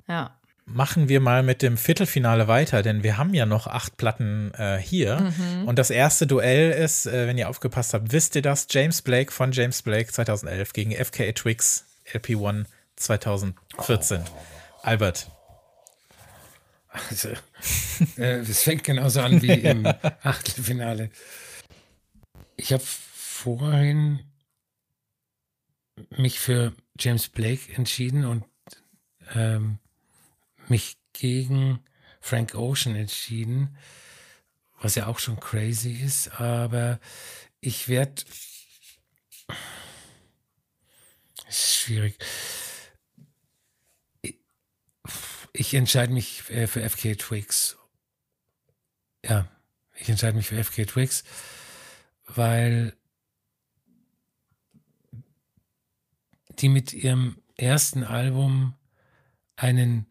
Ja 0.07 0.31
machen 0.73 1.09
wir 1.09 1.19
mal 1.19 1.43
mit 1.43 1.61
dem 1.61 1.77
Viertelfinale 1.77 2.47
weiter, 2.47 2.81
denn 2.81 3.03
wir 3.03 3.17
haben 3.17 3.33
ja 3.33 3.45
noch 3.45 3.67
acht 3.67 3.97
Platten 3.97 4.53
äh, 4.53 4.77
hier. 4.77 5.19
Mhm. 5.19 5.67
Und 5.67 5.79
das 5.79 5.89
erste 5.89 6.27
Duell 6.27 6.71
ist, 6.71 7.05
äh, 7.05 7.27
wenn 7.27 7.37
ihr 7.37 7.49
aufgepasst 7.49 7.93
habt, 7.93 8.11
wisst 8.11 8.35
ihr 8.35 8.41
das? 8.41 8.67
James 8.69 9.01
Blake 9.01 9.31
von 9.31 9.51
James 9.51 9.81
Blake 9.81 10.11
2011 10.11 10.73
gegen 10.73 10.91
FKA 10.91 11.31
Twix 11.31 11.85
LP1 12.13 12.65
2014. 12.95 14.21
Oh. 14.21 14.29
Albert. 14.83 15.29
Also, 16.91 17.29
äh, 18.17 18.39
es 18.39 18.63
fängt 18.63 18.83
genauso 18.83 19.21
an 19.21 19.41
wie 19.41 19.51
im 19.51 19.85
Achtelfinale. 20.23 21.11
Ich 22.57 22.73
habe 22.73 22.83
vorhin 22.83 24.19
mich 26.17 26.39
für 26.39 26.73
James 26.97 27.29
Blake 27.29 27.73
entschieden 27.73 28.25
und 28.25 28.43
ähm, 29.35 29.79
mich 30.69 30.97
gegen 31.13 31.83
Frank 32.19 32.55
Ocean 32.55 32.95
entschieden, 32.95 33.77
was 34.81 34.95
ja 34.95 35.07
auch 35.07 35.19
schon 35.19 35.39
crazy 35.39 35.91
ist, 35.91 36.39
aber 36.39 36.99
ich 37.61 37.87
werde. 37.87 38.23
Ist 41.47 41.75
schwierig. 41.75 42.17
Ich 45.51 45.73
entscheide 45.73 46.13
mich 46.13 46.49
äh, 46.51 46.67
für 46.67 46.87
FK 46.87 47.15
Twigs. 47.15 47.77
Ja, 49.25 49.49
ich 49.95 50.09
entscheide 50.09 50.37
mich 50.37 50.47
für 50.47 50.63
FK 50.63 50.85
Twigs, 50.85 51.23
weil 52.25 52.95
die 56.59 56.69
mit 56.69 56.93
ihrem 56.93 57.41
ersten 57.57 58.03
Album 58.03 58.75
einen 59.55 60.05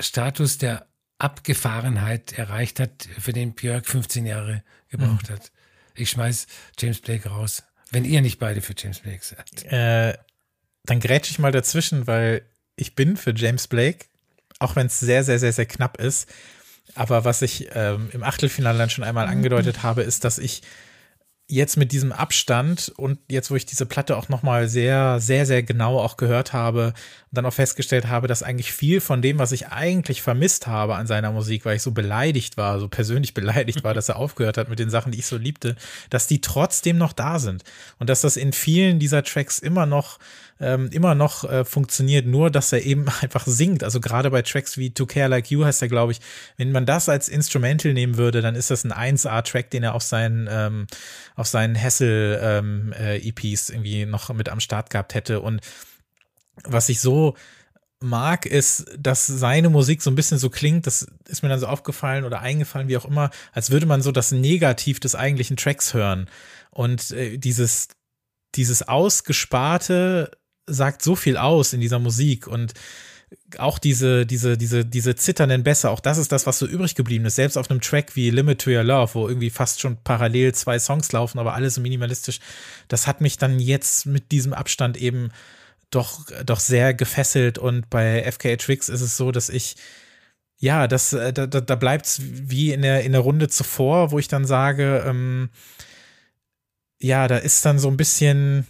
Status 0.00 0.58
der 0.58 0.86
Abgefahrenheit 1.18 2.38
erreicht 2.38 2.80
hat, 2.80 3.08
für 3.18 3.32
den 3.32 3.54
Björk 3.54 3.86
15 3.86 4.26
Jahre 4.26 4.62
gebraucht 4.88 5.30
mhm. 5.30 5.34
hat. 5.34 5.52
Ich 5.94 6.10
schmeiß 6.10 6.46
James 6.78 7.00
Blake 7.00 7.28
raus. 7.28 7.62
Wenn 7.90 8.04
ihr 8.04 8.20
nicht 8.20 8.38
beide 8.38 8.60
für 8.60 8.74
James 8.76 9.00
Blake 9.00 9.24
seid. 9.24 9.64
Äh, 9.72 10.18
dann 10.84 11.00
grätsche 11.00 11.30
ich 11.30 11.38
mal 11.38 11.52
dazwischen, 11.52 12.06
weil 12.06 12.42
ich 12.76 12.94
bin 12.94 13.16
für 13.16 13.34
James 13.34 13.68
Blake, 13.68 14.06
auch 14.58 14.76
wenn 14.76 14.86
es 14.86 15.00
sehr, 15.00 15.24
sehr, 15.24 15.38
sehr, 15.38 15.52
sehr 15.52 15.66
knapp 15.66 15.98
ist. 15.98 16.28
Aber 16.94 17.24
was 17.24 17.42
ich 17.42 17.68
ähm, 17.72 18.10
im 18.12 18.22
Achtelfinale 18.22 18.78
dann 18.78 18.90
schon 18.90 19.04
einmal 19.04 19.26
angedeutet 19.26 19.82
habe, 19.82 20.02
ist, 20.02 20.24
dass 20.24 20.38
ich 20.38 20.62
jetzt 21.48 21.76
mit 21.76 21.92
diesem 21.92 22.10
Abstand 22.10 22.92
und 22.96 23.18
jetzt, 23.30 23.52
wo 23.52 23.56
ich 23.56 23.64
diese 23.64 23.86
Platte 23.86 24.16
auch 24.16 24.28
nochmal 24.28 24.68
sehr, 24.68 25.20
sehr, 25.20 25.46
sehr 25.46 25.62
genau 25.62 26.00
auch 26.00 26.16
gehört 26.16 26.52
habe 26.52 26.86
und 26.86 26.94
dann 27.30 27.46
auch 27.46 27.52
festgestellt 27.52 28.08
habe, 28.08 28.26
dass 28.26 28.42
eigentlich 28.42 28.72
viel 28.72 29.00
von 29.00 29.22
dem, 29.22 29.38
was 29.38 29.52
ich 29.52 29.68
eigentlich 29.68 30.22
vermisst 30.22 30.66
habe 30.66 30.96
an 30.96 31.06
seiner 31.06 31.30
Musik, 31.30 31.64
weil 31.64 31.76
ich 31.76 31.82
so 31.82 31.92
beleidigt 31.92 32.56
war, 32.56 32.80
so 32.80 32.88
persönlich 32.88 33.32
beleidigt 33.34 33.84
war, 33.84 33.94
dass 33.94 34.08
er 34.08 34.16
aufgehört 34.16 34.58
hat 34.58 34.68
mit 34.68 34.80
den 34.80 34.90
Sachen, 34.90 35.12
die 35.12 35.20
ich 35.20 35.26
so 35.26 35.36
liebte, 35.36 35.76
dass 36.10 36.26
die 36.26 36.40
trotzdem 36.40 36.98
noch 36.98 37.12
da 37.12 37.38
sind. 37.38 37.62
Und 38.00 38.10
dass 38.10 38.22
das 38.22 38.36
in 38.36 38.52
vielen 38.52 38.98
dieser 38.98 39.22
Tracks 39.22 39.60
immer 39.60 39.86
noch 39.86 40.18
ähm, 40.60 40.88
immer 40.90 41.14
noch 41.14 41.44
äh, 41.44 41.64
funktioniert, 41.64 42.26
nur 42.26 42.50
dass 42.50 42.72
er 42.72 42.84
eben 42.84 43.06
einfach 43.20 43.46
singt. 43.46 43.84
Also 43.84 44.00
gerade 44.00 44.30
bei 44.30 44.42
Tracks 44.42 44.78
wie 44.78 44.90
To 44.90 45.06
Care 45.06 45.28
Like 45.28 45.50
You 45.50 45.64
heißt 45.64 45.82
er, 45.82 45.88
glaube 45.88 46.12
ich, 46.12 46.20
wenn 46.56 46.72
man 46.72 46.86
das 46.86 47.08
als 47.08 47.28
Instrumental 47.28 47.92
nehmen 47.92 48.16
würde, 48.16 48.40
dann 48.40 48.54
ist 48.54 48.70
das 48.70 48.84
ein 48.84 48.92
1A-Track, 48.92 49.70
den 49.70 49.82
er 49.82 49.94
auf 49.94 50.02
seinen, 50.02 50.48
ähm, 50.50 50.86
auf 51.34 51.46
seinen 51.46 51.74
Hessel 51.74 52.38
ähm, 52.42 52.92
äh, 52.98 53.16
EPs 53.18 53.70
irgendwie 53.70 54.06
noch 54.06 54.32
mit 54.32 54.48
am 54.48 54.60
Start 54.60 54.90
gehabt 54.90 55.14
hätte. 55.14 55.40
Und 55.40 55.60
was 56.64 56.88
ich 56.88 57.00
so 57.00 57.34
mag, 58.00 58.46
ist, 58.46 58.86
dass 58.98 59.26
seine 59.26 59.70
Musik 59.70 60.02
so 60.02 60.10
ein 60.10 60.14
bisschen 60.14 60.38
so 60.38 60.50
klingt, 60.50 60.86
das 60.86 61.06
ist 61.28 61.42
mir 61.42 61.48
dann 61.48 61.60
so 61.60 61.66
aufgefallen 61.66 62.24
oder 62.24 62.40
eingefallen, 62.40 62.88
wie 62.88 62.96
auch 62.96 63.04
immer, 63.04 63.30
als 63.52 63.70
würde 63.70 63.86
man 63.86 64.02
so 64.02 64.12
das 64.12 64.32
Negativ 64.32 65.00
des 65.00 65.14
eigentlichen 65.14 65.56
Tracks 65.56 65.94
hören. 65.94 66.28
Und 66.70 67.10
äh, 67.12 67.38
dieses, 67.38 67.88
dieses 68.54 68.86
Ausgesparte 68.86 70.30
sagt 70.66 71.02
so 71.02 71.16
viel 71.16 71.36
aus 71.36 71.72
in 71.72 71.80
dieser 71.80 71.98
Musik 71.98 72.46
und 72.46 72.74
auch 73.58 73.78
diese, 73.78 74.24
diese, 74.24 74.56
diese, 74.56 74.84
diese 74.84 75.16
zitternden 75.16 75.64
Bässe, 75.64 75.90
auch 75.90 76.00
das 76.00 76.18
ist 76.18 76.30
das, 76.30 76.46
was 76.46 76.58
so 76.58 76.66
übrig 76.66 76.94
geblieben 76.94 77.24
ist. 77.24 77.36
Selbst 77.36 77.56
auf 77.56 77.70
einem 77.70 77.80
Track 77.80 78.14
wie 78.14 78.30
Limit 78.30 78.60
to 78.60 78.70
Your 78.70 78.84
Love, 78.84 79.14
wo 79.14 79.28
irgendwie 79.28 79.50
fast 79.50 79.80
schon 79.80 79.96
parallel 80.02 80.54
zwei 80.54 80.78
Songs 80.78 81.10
laufen, 81.12 81.38
aber 81.38 81.54
alles 81.54 81.74
so 81.74 81.80
minimalistisch, 81.80 82.38
das 82.88 83.06
hat 83.06 83.20
mich 83.20 83.36
dann 83.36 83.58
jetzt 83.58 84.06
mit 84.06 84.30
diesem 84.30 84.52
Abstand 84.52 84.96
eben 84.96 85.30
doch, 85.90 86.24
doch 86.44 86.60
sehr 86.60 86.94
gefesselt. 86.94 87.58
Und 87.58 87.90
bei 87.90 88.30
FKA 88.30 88.56
Tricks 88.56 88.88
ist 88.88 89.00
es 89.00 89.16
so, 89.16 89.32
dass 89.32 89.48
ich, 89.48 89.76
ja, 90.58 90.86
das, 90.86 91.12
äh, 91.12 91.32
da, 91.32 91.46
da, 91.46 91.60
da 91.60 91.74
bleibt 91.74 92.06
es 92.06 92.20
wie 92.22 92.72
in 92.72 92.82
der, 92.82 93.02
in 93.02 93.12
der 93.12 93.20
Runde 93.22 93.48
zuvor, 93.48 94.12
wo 94.12 94.18
ich 94.18 94.28
dann 94.28 94.44
sage, 94.44 95.04
ähm, 95.06 95.50
ja, 97.00 97.28
da 97.28 97.36
ist 97.38 97.64
dann 97.64 97.78
so 97.78 97.88
ein 97.88 97.96
bisschen, 97.96 98.66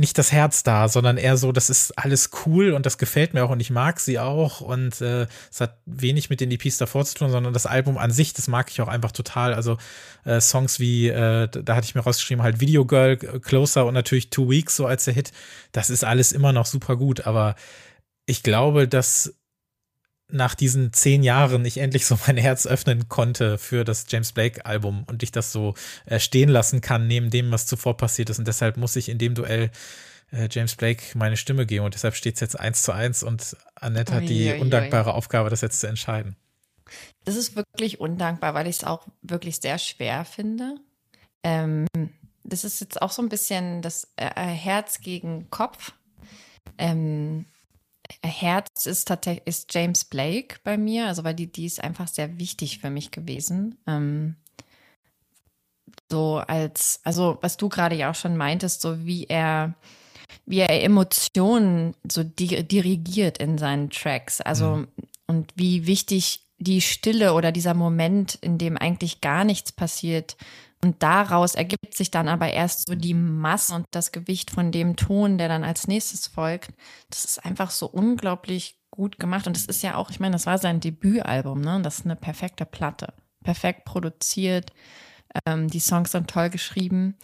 nicht 0.00 0.16
das 0.16 0.32
Herz 0.32 0.62
da, 0.62 0.88
sondern 0.88 1.18
eher 1.18 1.36
so, 1.36 1.52
das 1.52 1.68
ist 1.68 1.96
alles 1.98 2.30
cool 2.44 2.72
und 2.72 2.86
das 2.86 2.96
gefällt 2.96 3.34
mir 3.34 3.44
auch 3.44 3.50
und 3.50 3.60
ich 3.60 3.70
mag 3.70 4.00
sie 4.00 4.18
auch 4.18 4.62
und 4.62 5.00
äh, 5.02 5.26
es 5.50 5.60
hat 5.60 5.78
wenig 5.84 6.30
mit 6.30 6.40
den 6.40 6.50
EPs 6.50 6.78
davor 6.78 7.04
zu 7.04 7.14
tun, 7.14 7.30
sondern 7.30 7.52
das 7.52 7.66
Album 7.66 7.98
an 7.98 8.10
sich, 8.10 8.32
das 8.32 8.48
mag 8.48 8.70
ich 8.70 8.80
auch 8.80 8.88
einfach 8.88 9.12
total. 9.12 9.52
Also 9.52 9.76
äh, 10.24 10.40
Songs 10.40 10.80
wie, 10.80 11.08
äh, 11.08 11.48
da 11.48 11.76
hatte 11.76 11.84
ich 11.84 11.94
mir 11.94 12.00
rausgeschrieben, 12.00 12.42
halt 12.42 12.60
Video 12.60 12.86
Girl, 12.86 13.18
Closer 13.18 13.84
und 13.84 13.94
natürlich 13.94 14.30
Two 14.30 14.48
Weeks 14.48 14.74
so 14.74 14.86
als 14.86 15.04
der 15.04 15.14
Hit, 15.14 15.32
das 15.72 15.90
ist 15.90 16.02
alles 16.02 16.32
immer 16.32 16.52
noch 16.52 16.66
super 16.66 16.96
gut, 16.96 17.26
aber 17.26 17.54
ich 18.24 18.42
glaube, 18.42 18.88
dass 18.88 19.34
nach 20.32 20.54
diesen 20.54 20.92
zehn 20.92 21.22
Jahren 21.22 21.64
ich 21.64 21.78
endlich 21.78 22.06
so 22.06 22.18
mein 22.26 22.36
Herz 22.36 22.66
öffnen 22.66 23.08
konnte 23.08 23.58
für 23.58 23.84
das 23.84 24.06
James 24.08 24.32
Blake 24.32 24.64
Album 24.66 25.04
und 25.06 25.22
ich 25.22 25.32
das 25.32 25.52
so 25.52 25.74
äh, 26.06 26.18
stehen 26.18 26.48
lassen 26.48 26.80
kann 26.80 27.06
neben 27.06 27.30
dem, 27.30 27.50
was 27.50 27.66
zuvor 27.66 27.96
passiert 27.96 28.30
ist. 28.30 28.38
Und 28.38 28.48
deshalb 28.48 28.76
muss 28.76 28.96
ich 28.96 29.08
in 29.08 29.18
dem 29.18 29.34
Duell 29.34 29.70
äh, 30.32 30.48
James 30.50 30.76
Blake 30.76 31.02
meine 31.16 31.36
Stimme 31.36 31.66
geben 31.66 31.84
und 31.84 31.94
deshalb 31.94 32.14
steht 32.14 32.34
es 32.34 32.40
jetzt 32.40 32.58
eins 32.58 32.82
zu 32.82 32.92
eins 32.92 33.22
und 33.22 33.56
Annette 33.74 34.14
hat 34.14 34.28
die 34.28 34.52
undankbare 34.52 35.14
Aufgabe, 35.14 35.50
das 35.50 35.60
jetzt 35.60 35.80
zu 35.80 35.86
entscheiden. 35.86 36.36
Das 37.24 37.36
ist 37.36 37.56
wirklich 37.56 38.00
undankbar, 38.00 38.54
weil 38.54 38.66
ich 38.66 38.76
es 38.76 38.84
auch 38.84 39.06
wirklich 39.22 39.56
sehr 39.60 39.78
schwer 39.78 40.24
finde. 40.24 40.76
Ähm, 41.42 41.86
das 42.42 42.64
ist 42.64 42.80
jetzt 42.80 43.00
auch 43.00 43.10
so 43.12 43.22
ein 43.22 43.28
bisschen 43.28 43.82
das 43.82 44.08
äh, 44.16 44.30
Herz 44.30 45.00
gegen 45.00 45.50
Kopf. 45.50 45.92
Ähm, 46.78 47.44
Herz 48.22 48.86
ist 48.86 49.08
tatsächlich 49.08 49.46
ist 49.46 49.72
James 49.74 50.04
Blake 50.04 50.56
bei 50.64 50.76
mir, 50.76 51.06
also 51.06 51.24
weil 51.24 51.34
die, 51.34 51.50
die 51.50 51.66
ist 51.66 51.82
einfach 51.82 52.08
sehr 52.08 52.38
wichtig 52.38 52.78
für 52.78 52.90
mich 52.90 53.10
gewesen. 53.10 53.78
Ähm, 53.86 54.36
so 56.10 56.38
als, 56.38 57.00
also 57.04 57.38
was 57.40 57.56
du 57.56 57.68
gerade 57.68 57.94
ja 57.94 58.10
auch 58.10 58.14
schon 58.14 58.36
meintest, 58.36 58.80
so 58.80 59.04
wie 59.04 59.24
er, 59.24 59.74
wie 60.46 60.58
er 60.58 60.82
Emotionen 60.82 61.94
so 62.08 62.24
di 62.24 62.62
dirigiert 62.64 63.38
in 63.38 63.58
seinen 63.58 63.90
Tracks. 63.90 64.40
Also 64.40 64.76
mhm. 64.76 64.88
und 65.26 65.52
wie 65.56 65.86
wichtig 65.86 66.46
die 66.58 66.80
Stille 66.80 67.32
oder 67.32 67.52
dieser 67.52 67.74
Moment, 67.74 68.34
in 68.34 68.58
dem 68.58 68.76
eigentlich 68.76 69.20
gar 69.20 69.44
nichts 69.44 69.72
passiert, 69.72 70.36
und 70.82 71.02
daraus 71.02 71.54
ergibt 71.54 71.94
sich 71.94 72.10
dann 72.10 72.28
aber 72.28 72.50
erst 72.52 72.88
so 72.88 72.94
die 72.94 73.12
Masse 73.14 73.74
und 73.74 73.86
das 73.90 74.12
Gewicht 74.12 74.50
von 74.50 74.72
dem 74.72 74.96
Ton, 74.96 75.36
der 75.36 75.48
dann 75.48 75.62
als 75.62 75.86
nächstes 75.86 76.26
folgt. 76.26 76.70
Das 77.10 77.24
ist 77.24 77.44
einfach 77.44 77.70
so 77.70 77.86
unglaublich 77.86 78.76
gut 78.90 79.18
gemacht. 79.18 79.46
Und 79.46 79.56
das 79.56 79.66
ist 79.66 79.82
ja 79.82 79.96
auch, 79.96 80.10
ich 80.10 80.20
meine, 80.20 80.32
das 80.32 80.46
war 80.46 80.56
sein 80.56 80.80
Debütalbum, 80.80 81.60
ne? 81.60 81.80
Das 81.82 81.98
ist 81.98 82.06
eine 82.06 82.16
perfekte 82.16 82.64
Platte. 82.64 83.12
Perfekt 83.44 83.84
produziert. 83.84 84.72
Ähm, 85.46 85.68
die 85.68 85.80
Songs 85.80 86.12
sind 86.12 86.30
toll 86.30 86.48
geschrieben. 86.48 87.16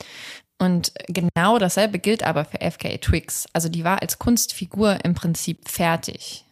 Und 0.59 0.93
genau 1.09 1.59
dasselbe 1.59 1.99
gilt 1.99 2.23
aber 2.23 2.45
für 2.45 2.59
FKA 2.59 2.99
Twix. 2.99 3.47
Also 3.55 3.69
die 3.69 3.85
war 3.85 4.03
als 4.03 4.19
Kunstfigur 4.19 5.05
im 5.05 5.15
Prinzip 5.15 5.69
fertig. 5.69 6.45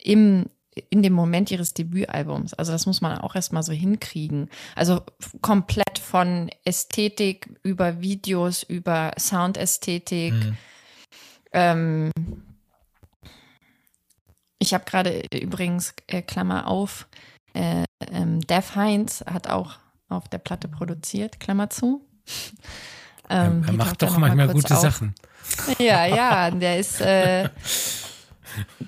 Im 0.00 0.46
in 0.90 1.02
dem 1.02 1.12
Moment 1.12 1.50
ihres 1.50 1.74
Debütalbums. 1.74 2.54
Also 2.54 2.72
das 2.72 2.86
muss 2.86 3.00
man 3.00 3.18
auch 3.18 3.34
erstmal 3.34 3.62
so 3.62 3.72
hinkriegen. 3.72 4.48
Also 4.74 5.02
komplett 5.40 5.98
von 5.98 6.50
Ästhetik 6.64 7.48
über 7.62 8.00
Videos, 8.00 8.62
über 8.62 9.12
Soundästhetik. 9.18 10.32
Mhm. 10.32 10.56
Ähm, 11.52 12.10
ich 14.58 14.74
habe 14.74 14.84
gerade 14.84 15.22
übrigens, 15.32 15.94
äh, 16.06 16.22
Klammer 16.22 16.66
auf, 16.66 17.06
äh, 17.52 17.84
ähm, 18.10 18.40
Def 18.40 18.74
Heinz 18.74 19.24
hat 19.26 19.48
auch 19.48 19.78
auf 20.08 20.28
der 20.28 20.38
Platte 20.38 20.68
produziert, 20.68 21.40
Klammer 21.40 21.70
zu. 21.70 22.04
Ähm, 23.28 23.62
er, 23.62 23.68
er 23.68 23.72
macht 23.74 24.02
doch 24.02 24.16
manchmal 24.18 24.48
gute 24.48 24.74
auf. 24.74 24.82
Sachen. 24.82 25.14
Ja, 25.78 26.06
ja, 26.06 26.50
der 26.50 26.78
ist 26.78 27.00
äh, 27.00 27.48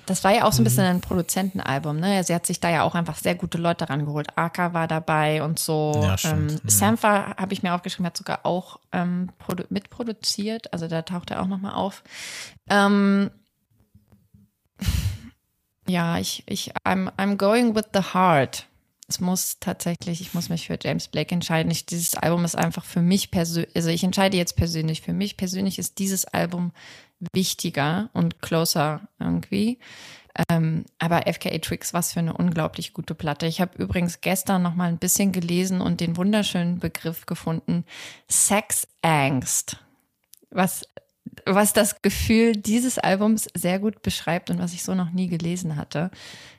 Das 0.05 0.23
war 0.23 0.33
ja 0.33 0.45
auch 0.45 0.53
so 0.53 0.61
ein 0.61 0.63
bisschen 0.63 0.83
mhm. 0.83 0.89
ein 0.89 1.01
Produzentenalbum, 1.01 1.99
ne? 1.99 2.23
Sie 2.23 2.33
hat 2.33 2.45
sich 2.45 2.59
da 2.59 2.69
ja 2.69 2.83
auch 2.83 2.95
einfach 2.95 3.17
sehr 3.17 3.35
gute 3.35 3.57
Leute 3.57 3.89
rangeholt. 3.89 4.37
Aka 4.37 4.73
war 4.73 4.87
dabei 4.87 5.43
und 5.43 5.59
so. 5.59 5.99
Ja, 6.03 6.15
ähm, 6.25 6.47
mhm. 6.47 6.59
Sampha 6.65 7.35
habe 7.37 7.53
ich 7.53 7.63
mir 7.63 7.73
aufgeschrieben, 7.73 8.05
hat 8.05 8.17
sogar 8.17 8.45
auch 8.45 8.79
ähm, 8.91 9.29
mitproduziert. 9.69 10.73
Also 10.73 10.87
da 10.87 11.01
taucht 11.01 11.31
er 11.31 11.41
auch 11.41 11.47
nochmal 11.47 11.73
auf. 11.73 12.03
Ähm, 12.69 13.31
ja, 15.87 16.17
ich, 16.17 16.43
ich, 16.47 16.73
I'm, 16.85 17.11
I'm 17.17 17.35
going 17.37 17.75
with 17.75 17.85
the 17.93 18.13
heart. 18.13 18.67
Es 19.09 19.21
muss 19.21 19.57
tatsächlich, 19.61 20.19
ich 20.19 20.33
muss 20.33 20.49
mich 20.49 20.67
für 20.67 20.77
James 20.81 21.07
Blake 21.07 21.33
entscheiden. 21.33 21.71
Ich, 21.71 21.85
dieses 21.85 22.15
Album 22.15 22.43
ist 22.43 22.57
einfach 22.57 22.83
für 22.83 23.01
mich 23.01 23.31
persönlich, 23.31 23.73
also 23.73 23.89
ich 23.89 24.03
entscheide 24.03 24.35
jetzt 24.35 24.57
persönlich. 24.57 25.01
Für 25.01 25.13
mich 25.13 25.37
persönlich 25.37 25.79
ist 25.79 25.99
dieses 25.99 26.25
Album 26.25 26.73
wichtiger 27.33 28.09
und 28.13 28.41
closer 28.41 29.07
irgendwie. 29.19 29.79
Ähm, 30.49 30.85
aber 30.99 31.23
FKA 31.31 31.57
Tricks, 31.57 31.93
was 31.93 32.13
für 32.13 32.19
eine 32.19 32.33
unglaublich 32.33 32.93
gute 32.93 33.15
Platte. 33.15 33.47
Ich 33.47 33.59
habe 33.59 33.81
übrigens 33.81 34.21
gestern 34.21 34.61
noch 34.61 34.75
mal 34.75 34.89
ein 34.89 34.99
bisschen 34.99 35.31
gelesen 35.31 35.81
und 35.81 35.99
den 35.99 36.15
wunderschönen 36.15 36.79
Begriff 36.79 37.25
gefunden, 37.25 37.85
Sex 38.27 38.87
Angst. 39.01 39.77
Was 40.51 40.83
was 41.45 41.73
das 41.73 42.01
Gefühl 42.01 42.53
dieses 42.53 42.97
Albums 42.99 43.47
sehr 43.55 43.79
gut 43.79 44.01
beschreibt 44.01 44.49
und 44.49 44.59
was 44.59 44.73
ich 44.73 44.83
so 44.83 44.95
noch 44.95 45.11
nie 45.11 45.27
gelesen 45.27 45.75
hatte. 45.75 46.11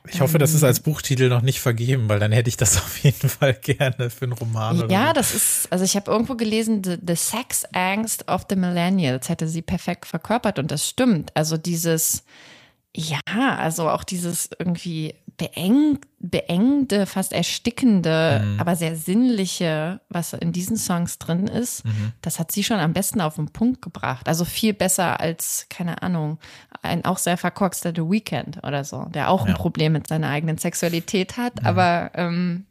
Ich 0.07 0.21
hoffe, 0.21 0.37
das 0.37 0.53
ist 0.53 0.63
als 0.63 0.79
Buchtitel 0.79 1.29
noch 1.29 1.41
nicht 1.41 1.59
vergeben, 1.59 2.09
weil 2.09 2.19
dann 2.19 2.31
hätte 2.31 2.49
ich 2.49 2.57
das 2.57 2.77
auf 2.81 2.97
jeden 2.99 3.29
Fall 3.29 3.53
gerne 3.53 4.09
für 4.09 4.25
einen 4.25 4.33
Roman. 4.33 4.89
Ja, 4.89 5.13
das 5.13 5.33
ist, 5.33 5.71
also 5.71 5.85
ich 5.85 5.95
habe 5.95 6.11
irgendwo 6.11 6.35
gelesen, 6.35 6.83
the, 6.83 6.97
the 7.05 7.15
Sex 7.15 7.65
Angst 7.73 8.27
of 8.27 8.45
the 8.49 8.55
Millennials 8.55 9.29
hätte 9.29 9.47
sie 9.47 9.61
perfekt 9.61 10.05
verkörpert 10.05 10.59
und 10.59 10.71
das 10.71 10.87
stimmt. 10.87 11.35
Also 11.35 11.57
dieses, 11.57 12.23
ja, 12.95 13.19
also 13.27 13.89
auch 13.89 14.03
dieses 14.03 14.49
irgendwie 14.57 15.15
beeng, 15.39 15.99
beengende, 16.19 17.05
fast 17.05 17.31
erstickende, 17.31 18.43
mhm. 18.43 18.59
aber 18.59 18.75
sehr 18.75 18.95
sinnliche, 18.95 20.01
was 20.09 20.33
in 20.33 20.51
diesen 20.51 20.75
Songs 20.75 21.17
drin 21.17 21.47
ist, 21.47 21.85
mhm. 21.85 22.11
das 22.21 22.39
hat 22.39 22.51
sie 22.51 22.63
schon 22.63 22.79
am 22.79 22.93
besten 22.93 23.21
auf 23.21 23.35
den 23.35 23.47
Punkt 23.47 23.81
gebracht. 23.81 24.27
Also 24.27 24.43
viel 24.45 24.73
besser 24.73 25.19
als, 25.19 25.65
keine 25.69 26.03
Ahnung, 26.03 26.37
ein 26.81 27.05
auch 27.05 27.17
sehr 27.17 27.37
verkorkster 27.37 27.93
The 27.95 28.01
Weeknd 28.01 28.61
oder 28.63 28.83
so, 28.83 29.05
der 29.05 29.29
auch 29.29 29.45
ja. 29.45 29.53
ein 29.53 29.57
Problem 29.57 29.93
mit 29.93 30.07
seiner 30.07 30.29
eigenen 30.29 30.57
Sexualität 30.57 31.37
hat, 31.37 31.61
mhm. 31.61 31.67
aber 31.67 32.11
ähm, 32.15 32.65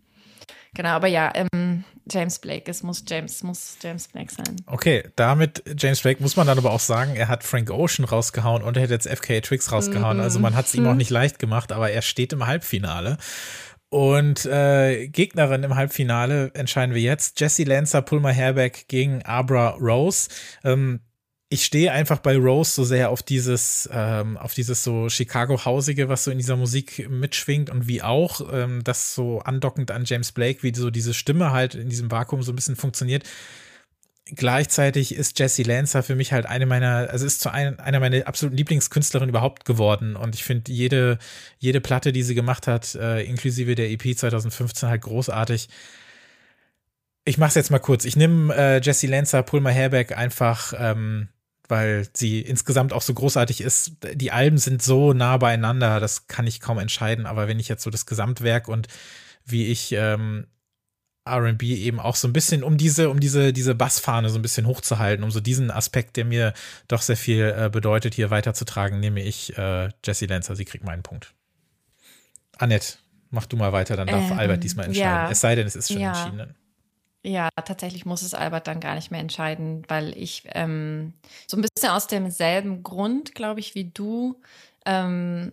Genau, 0.78 0.90
aber 0.90 1.08
ja, 1.08 1.32
ähm, 1.34 1.82
James 2.08 2.38
Blake, 2.38 2.70
es 2.70 2.84
muss 2.84 3.02
James, 3.04 3.42
muss 3.42 3.78
James 3.82 4.06
Blake 4.06 4.32
sein. 4.32 4.54
Okay, 4.66 5.02
damit 5.16 5.64
James 5.76 6.00
Blake 6.02 6.22
muss 6.22 6.36
man 6.36 6.46
dann 6.46 6.56
aber 6.56 6.70
auch 6.70 6.78
sagen, 6.78 7.16
er 7.16 7.26
hat 7.26 7.42
Frank 7.42 7.72
Ocean 7.72 8.04
rausgehauen 8.04 8.62
und 8.62 8.76
er 8.76 8.84
hat 8.84 8.90
jetzt 8.90 9.08
FKA 9.08 9.40
Tricks 9.40 9.72
rausgehauen. 9.72 10.20
-hmm. 10.20 10.22
Also 10.22 10.38
man 10.38 10.54
hat 10.54 10.66
es 10.66 10.76
ihm 10.76 10.86
auch 10.86 10.94
nicht 10.94 11.10
leicht 11.10 11.40
gemacht, 11.40 11.72
aber 11.72 11.90
er 11.90 12.00
steht 12.00 12.32
im 12.32 12.46
Halbfinale. 12.46 13.18
Und 13.88 14.46
äh, 14.46 15.08
Gegnerin 15.08 15.64
im 15.64 15.74
Halbfinale 15.74 16.52
entscheiden 16.54 16.94
wir 16.94 17.02
jetzt. 17.02 17.40
Jesse 17.40 17.64
Lancer, 17.64 18.00
Pulmer 18.02 18.30
Herbeck 18.30 18.86
gegen 18.86 19.22
Abra 19.22 19.70
Rose. 19.70 20.28
Ähm, 20.62 21.00
ich 21.50 21.64
stehe 21.64 21.92
einfach 21.92 22.18
bei 22.18 22.36
Rose 22.36 22.72
so 22.72 22.84
sehr 22.84 23.10
auf 23.10 23.22
dieses, 23.22 23.88
ähm, 23.90 24.36
auf 24.36 24.52
dieses 24.52 24.84
so 24.84 25.08
Chicago-hausige, 25.08 26.08
was 26.08 26.24
so 26.24 26.30
in 26.30 26.36
dieser 26.38 26.56
Musik 26.56 27.08
mitschwingt 27.08 27.70
und 27.70 27.88
wie 27.88 28.02
auch 28.02 28.52
ähm, 28.52 28.84
das 28.84 29.14
so 29.14 29.40
andockend 29.40 29.90
an 29.90 30.04
James 30.04 30.32
Blake, 30.32 30.62
wie 30.62 30.74
so 30.74 30.90
diese 30.90 31.14
Stimme 31.14 31.50
halt 31.50 31.74
in 31.74 31.88
diesem 31.88 32.10
Vakuum 32.10 32.42
so 32.42 32.52
ein 32.52 32.56
bisschen 32.56 32.76
funktioniert. 32.76 33.24
Gleichzeitig 34.26 35.14
ist 35.14 35.38
Jessie 35.38 35.62
Lancer 35.62 36.02
für 36.02 36.14
mich 36.14 36.34
halt 36.34 36.44
eine 36.44 36.66
meiner, 36.66 37.08
also 37.08 37.24
ist 37.24 37.40
zu 37.40 37.50
ein, 37.50 37.80
einer 37.80 37.98
meiner 37.98 38.26
absoluten 38.26 38.58
Lieblingskünstlerinnen 38.58 39.30
überhaupt 39.30 39.64
geworden. 39.64 40.16
Und 40.16 40.34
ich 40.34 40.44
finde 40.44 40.70
jede, 40.70 41.18
jede 41.58 41.80
Platte, 41.80 42.12
die 42.12 42.22
sie 42.22 42.34
gemacht 42.34 42.66
hat, 42.66 42.94
äh, 42.94 43.22
inklusive 43.22 43.74
der 43.74 43.90
EP 43.90 44.02
2015 44.14 44.90
halt 44.90 45.00
großartig. 45.00 45.70
Ich 47.24 47.38
mach's 47.38 47.54
jetzt 47.54 47.70
mal 47.70 47.78
kurz. 47.78 48.04
Ich 48.04 48.16
nehme 48.16 48.54
äh, 48.54 48.80
Jessie 48.82 49.06
Lancer, 49.06 49.42
Pulmer 49.42 49.70
Herbeck 49.70 50.14
einfach 50.14 50.74
ähm, 50.76 51.28
weil 51.68 52.08
sie 52.14 52.40
insgesamt 52.40 52.92
auch 52.92 53.02
so 53.02 53.14
großartig 53.14 53.60
ist. 53.60 53.92
Die 54.14 54.32
Alben 54.32 54.58
sind 54.58 54.82
so 54.82 55.12
nah 55.12 55.36
beieinander, 55.36 56.00
das 56.00 56.26
kann 56.26 56.46
ich 56.46 56.60
kaum 56.60 56.78
entscheiden. 56.78 57.26
Aber 57.26 57.46
wenn 57.46 57.60
ich 57.60 57.68
jetzt 57.68 57.82
so 57.82 57.90
das 57.90 58.06
Gesamtwerk 58.06 58.68
und 58.68 58.88
wie 59.44 59.66
ich 59.66 59.92
ähm, 59.92 60.46
RB 61.28 61.62
eben 61.62 62.00
auch 62.00 62.16
so 62.16 62.26
ein 62.26 62.32
bisschen, 62.32 62.62
um 62.62 62.78
diese, 62.78 63.10
um 63.10 63.20
diese, 63.20 63.52
diese 63.52 63.74
Bassfahne 63.74 64.30
so 64.30 64.38
ein 64.38 64.42
bisschen 64.42 64.66
hochzuhalten, 64.66 65.24
um 65.24 65.30
so 65.30 65.40
diesen 65.40 65.70
Aspekt, 65.70 66.16
der 66.16 66.24
mir 66.24 66.54
doch 66.88 67.02
sehr 67.02 67.16
viel 67.16 67.54
äh, 67.56 67.68
bedeutet, 67.70 68.14
hier 68.14 68.30
weiterzutragen, 68.30 69.00
nehme 69.00 69.22
ich 69.22 69.56
äh, 69.58 69.90
Jessie 70.04 70.26
Lancer. 70.26 70.56
Sie 70.56 70.64
kriegt 70.64 70.84
meinen 70.84 71.02
Punkt. 71.02 71.34
Annette, 72.56 72.94
mach 73.30 73.46
du 73.46 73.56
mal 73.56 73.72
weiter, 73.72 73.96
dann 73.96 74.08
darf 74.08 74.30
ähm, 74.30 74.38
Albert 74.38 74.64
diesmal 74.64 74.86
entscheiden. 74.86 75.10
Ja, 75.10 75.30
es 75.30 75.40
sei 75.40 75.54
denn, 75.54 75.66
es 75.66 75.76
ist 75.76 75.88
schon 75.88 76.00
ja. 76.00 76.12
entschieden. 76.12 76.54
Ja, 77.24 77.48
tatsächlich 77.64 78.06
muss 78.06 78.22
es 78.22 78.32
Albert 78.34 78.68
dann 78.68 78.80
gar 78.80 78.94
nicht 78.94 79.10
mehr 79.10 79.20
entscheiden, 79.20 79.82
weil 79.88 80.16
ich 80.16 80.44
ähm, 80.52 81.14
so 81.48 81.56
ein 81.56 81.62
bisschen 81.62 81.90
aus 81.90 82.06
demselben 82.06 82.82
Grund, 82.82 83.34
glaube 83.34 83.60
ich, 83.60 83.74
wie 83.74 83.90
du, 83.90 84.40
ähm, 84.86 85.52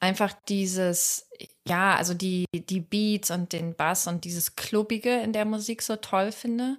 einfach 0.00 0.32
dieses, 0.48 1.28
ja, 1.66 1.96
also 1.96 2.14
die, 2.14 2.46
die 2.54 2.80
Beats 2.80 3.30
und 3.30 3.52
den 3.52 3.74
Bass 3.74 4.06
und 4.06 4.24
dieses 4.24 4.56
Klubbige 4.56 5.20
in 5.20 5.32
der 5.32 5.44
Musik 5.44 5.82
so 5.82 5.96
toll 5.96 6.32
finde. 6.32 6.78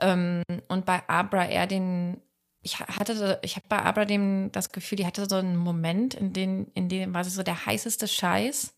Ähm, 0.00 0.42
und 0.68 0.86
bei 0.86 1.06
Abra 1.08 1.46
eher 1.48 1.66
den, 1.66 2.20
ich 2.62 2.80
hatte, 2.80 3.38
ich 3.42 3.56
habe 3.56 3.66
bei 3.68 3.78
Abra 3.82 4.04
dem 4.06 4.50
das 4.52 4.72
Gefühl, 4.72 4.96
die 4.96 5.06
hatte 5.06 5.28
so 5.28 5.36
einen 5.36 5.56
Moment, 5.56 6.14
in 6.14 6.32
dem, 6.32 6.66
in 6.74 6.88
dem 6.88 7.12
war 7.14 7.24
sie 7.24 7.30
so 7.30 7.42
der 7.42 7.66
heißeste 7.66 8.08
Scheiß. 8.08 8.74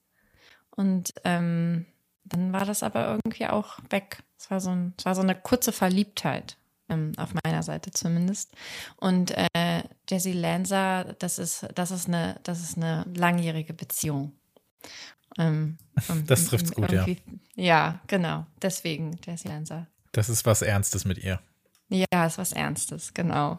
Und 0.77 1.15
ähm, 1.25 1.87
dann 2.25 2.53
war 2.53 2.65
das 2.67 2.83
aber 2.83 3.09
irgendwie 3.09 3.47
auch 3.47 3.79
weg. 3.91 4.19
Es 4.45 4.51
war 4.51 4.61
so, 4.61 4.69
ein, 4.69 4.93
es 4.99 5.07
war 5.07 5.15
so 5.15 5.23
eine 5.23 5.35
kurze 5.35 5.73
Verliebtheit, 5.73 6.59
ähm, 6.91 7.13
auf 7.17 7.31
meiner 7.45 7.63
Seite 7.63 7.93
zumindest. 7.93 8.53
Und 8.97 9.31
äh, 9.31 9.85
Jessie 10.07 10.35
Lanza, 10.35 11.05
das 11.19 11.39
ist, 11.39 11.67
das 11.75 11.91
ist 11.91 12.09
eine, 12.09 12.39
das 12.43 12.61
ist 12.61 12.77
eine 12.77 13.07
langjährige 13.17 13.73
Beziehung. 13.73 14.33
Ähm, 15.39 15.79
das 16.27 16.45
trifft's 16.45 16.73
gut, 16.73 16.93
ja. 16.93 17.07
Ja, 17.55 18.01
genau. 18.07 18.45
Deswegen 18.61 19.19
Jessie 19.25 19.49
Lanza. 19.49 19.87
Das 20.13 20.29
ist 20.29 20.45
was 20.45 20.61
Ernstes 20.61 21.07
mit 21.07 21.17
ihr. 21.17 21.41
Ja, 21.89 22.27
ist 22.27 22.37
was 22.37 22.53
Ernstes, 22.53 23.15
genau. 23.15 23.59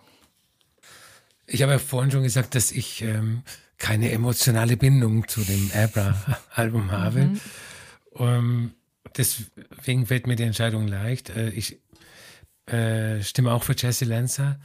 ich 1.48 1.64
habe 1.64 1.72
ja 1.72 1.80
vorhin 1.80 2.12
schon 2.12 2.22
gesagt, 2.22 2.54
dass 2.54 2.72
ich 2.72 3.02
ähm, 3.02 3.42
keine 3.80 4.12
emotionale 4.12 4.78
Bindung 4.78 5.28
zu 5.28 5.42
dem 5.42 5.72
Abra-Album 5.74 6.92
habe. 6.92 7.22
Mhm. 7.22 7.42
Um, 8.12 8.28
ähm, 8.28 8.76
deswegen 9.18 10.06
fällt 10.06 10.28
mir 10.28 10.36
die 10.36 10.44
Entscheidung 10.44 10.88
leicht. 10.88 11.30
Äh, 11.30 11.50
ich 11.50 11.80
äh, 12.68 13.22
stimme 13.22 13.54
auch 13.54 13.64
für 13.64 13.76
Jesse 13.78 14.06
Lancer. 14.06 14.60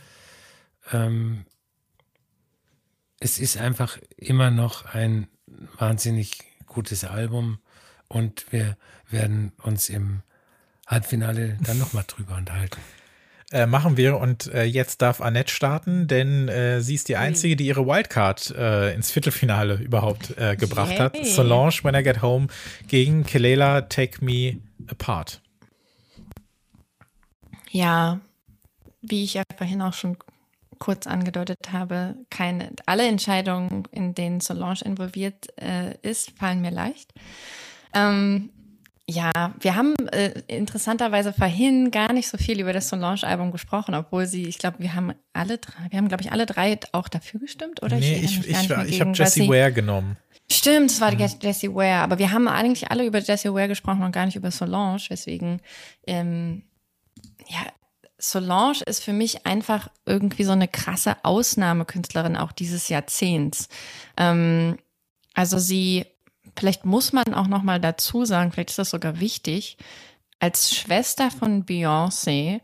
Ähm, 0.93 1.45
es 3.19 3.39
ist 3.39 3.59
einfach 3.59 3.99
immer 4.17 4.51
noch 4.51 4.87
ein 4.87 5.29
wahnsinnig 5.79 6.39
gutes 6.67 7.05
Album 7.05 7.59
und 8.09 8.51
wir 8.51 8.77
werden 9.11 9.53
uns 9.63 9.89
im 9.89 10.23
Halbfinale 10.87 11.59
dann 11.63 11.79
nochmal 11.79 12.05
drüber 12.07 12.37
unterhalten. 12.37 12.81
Äh, 13.53 13.67
machen 13.67 13.97
wir 13.97 14.19
und 14.19 14.47
äh, 14.55 14.63
jetzt 14.63 15.03
darf 15.03 15.21
Annette 15.21 15.53
starten, 15.53 16.07
denn 16.07 16.49
äh, 16.49 16.81
sie 16.81 16.95
ist 16.95 17.09
die 17.09 17.17
Einzige, 17.17 17.57
die 17.57 17.67
ihre 17.67 17.85
Wildcard 17.85 18.55
äh, 18.57 18.95
ins 18.95 19.11
Viertelfinale 19.11 19.75
überhaupt 19.83 20.39
äh, 20.39 20.55
gebracht 20.55 20.93
Yay. 20.93 20.99
hat. 20.99 21.17
Solange, 21.25 21.73
When 21.83 21.97
I 21.97 22.05
Get 22.05 22.23
Home 22.23 22.47
gegen 22.87 23.25
Kelela, 23.25 23.83
Take 23.83 24.25
Me 24.25 24.59
Apart. 24.89 25.41
Ja, 27.73 28.21
wie 29.03 29.25
ich 29.25 29.35
ja 29.35 29.43
vorhin 29.57 29.83
auch 29.83 29.95
schon 29.95 30.17
kurz 30.79 31.09
angedeutet 31.09 31.73
habe, 31.73 32.15
keine, 32.31 32.71
alle 32.87 33.09
Entscheidungen, 33.09 33.83
in 33.91 34.15
denen 34.15 34.39
Solange 34.39 34.83
involviert 34.85 35.49
äh, 35.61 35.97
ist, 36.03 36.31
fallen 36.39 36.61
mir 36.61 36.71
leicht. 36.71 37.13
Ähm, 37.95 38.51
ja, 39.11 39.31
wir 39.61 39.75
haben 39.75 39.95
äh, 40.13 40.41
interessanterweise 40.47 41.33
vorhin 41.33 41.91
gar 41.91 42.13
nicht 42.13 42.29
so 42.29 42.39
viel 42.39 42.61
über 42.61 42.73
das 42.73 42.89
Solange-Album 42.89 43.51
gesprochen, 43.51 43.95
obwohl 43.95 44.27
sie, 44.27 44.45
ich 44.45 44.59
glaube, 44.59 44.79
wir 44.79 44.95
haben 44.95 45.13
alle 45.33 45.59
drei, 45.59 45.91
wir 45.91 45.99
haben, 45.99 46.09
glaube 46.09 46.23
ich, 46.23 46.33
alle 46.33 46.47
drei 46.47 46.79
auch 46.93 47.09
dafür 47.09 47.41
gestimmt, 47.41 47.83
oder? 47.83 47.97
Nee, 47.97 48.21
ich, 48.23 48.39
ich, 48.41 48.49
ich, 48.49 48.71
ich 48.71 49.01
habe 49.01 49.13
Jessie 49.13 49.49
Ware 49.49 49.73
genommen. 49.73 50.17
Stimmt, 50.51 50.91
es 50.91 51.01
war 51.01 51.13
mhm. 51.13 51.27
Jessie 51.41 51.75
Ware, 51.75 52.03
aber 52.03 52.19
wir 52.19 52.31
haben 52.31 52.49
eigentlich 52.49 52.91
alle 52.91 53.05
über 53.05 53.19
Jessie 53.19 53.53
Ware 53.53 53.69
gesprochen 53.69 54.03
und 54.03 54.13
gar 54.13 54.27
nicht 54.27 54.37
über 54.37 54.51
Solange, 54.51 55.01
weswegen, 55.09 55.61
ähm, 56.07 56.63
ja, 57.49 57.67
Solange 58.19 58.83
ist 58.87 59.03
für 59.03 59.13
mich 59.13 59.47
einfach 59.47 59.89
irgendwie 60.07 60.45
so 60.45 60.53
eine 60.53 60.69
krasse 60.69 61.17
Ausnahmekünstlerin 61.25 62.37
auch 62.37 62.53
dieses 62.53 62.89
Jahrzehnts. 62.89 63.69
Ähm, 64.17 64.79
also 65.35 65.59
sie 65.59 66.07
vielleicht 66.57 66.85
muss 66.85 67.13
man 67.13 67.35
auch 67.35 67.49
noch 67.49 67.63
mal 67.63 67.81
dazu 67.81 68.25
sagen, 68.25 68.53
vielleicht 68.53 68.71
ist 68.71 68.79
das 68.79 68.91
sogar 68.91 69.21
wichtig, 69.21 69.77
als 70.39 70.75
Schwester 70.75 71.31
von 71.31 71.65
Beyoncé, 71.65 72.61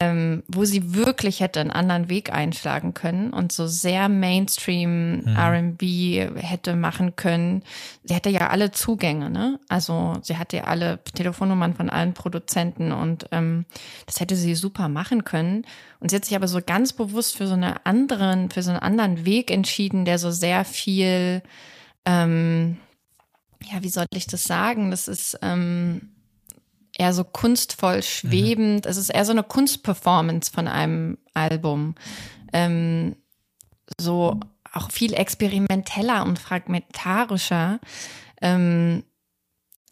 ähm, 0.00 0.42
wo 0.48 0.64
sie 0.64 0.94
wirklich 0.94 1.40
hätte 1.40 1.60
einen 1.60 1.70
anderen 1.70 2.08
Weg 2.08 2.32
einschlagen 2.32 2.92
können 2.92 3.32
und 3.32 3.52
so 3.52 3.68
sehr 3.68 4.08
Mainstream 4.08 5.20
mhm. 5.20 5.36
R&B 5.36 6.28
hätte 6.36 6.74
machen 6.74 7.14
können. 7.14 7.62
Sie 8.02 8.14
hätte 8.14 8.30
ja 8.30 8.48
alle 8.48 8.72
Zugänge, 8.72 9.30
ne? 9.30 9.60
Also 9.68 10.14
sie 10.22 10.38
hatte 10.38 10.56
ja 10.56 10.64
alle 10.64 10.98
Telefonnummern 11.14 11.74
von 11.74 11.88
allen 11.88 12.14
Produzenten 12.14 12.90
und 12.90 13.28
ähm, 13.30 13.64
das 14.06 14.18
hätte 14.18 14.34
sie 14.34 14.56
super 14.56 14.88
machen 14.88 15.24
können. 15.24 15.64
Und 16.00 16.10
sie 16.10 16.16
hat 16.16 16.24
sich 16.24 16.34
aber 16.34 16.48
so 16.48 16.60
ganz 16.64 16.92
bewusst 16.92 17.36
für 17.36 17.46
so 17.46 17.54
einen 17.54 17.74
anderen, 17.84 18.50
für 18.50 18.62
so 18.62 18.70
einen 18.70 18.80
anderen 18.80 19.24
Weg 19.24 19.52
entschieden, 19.52 20.04
der 20.04 20.18
so 20.18 20.32
sehr 20.32 20.64
viel 20.64 21.42
ähm, 22.06 22.78
ja, 23.64 23.82
wie 23.82 23.88
soll 23.88 24.06
ich 24.14 24.26
das 24.26 24.44
sagen? 24.44 24.90
Das 24.90 25.08
ist 25.08 25.38
ähm, 25.42 26.10
eher 26.96 27.12
so 27.12 27.24
kunstvoll 27.24 28.02
schwebend. 28.02 28.84
Mhm. 28.84 28.90
Es 28.90 28.96
ist 28.96 29.10
eher 29.10 29.24
so 29.24 29.32
eine 29.32 29.42
Kunstperformance 29.42 30.50
von 30.50 30.68
einem 30.68 31.18
Album. 31.34 31.94
Ähm, 32.52 33.16
so 34.00 34.40
auch 34.72 34.90
viel 34.90 35.14
experimenteller 35.14 36.24
und 36.24 36.38
fragmentarischer. 36.38 37.80
Ähm, 38.42 39.04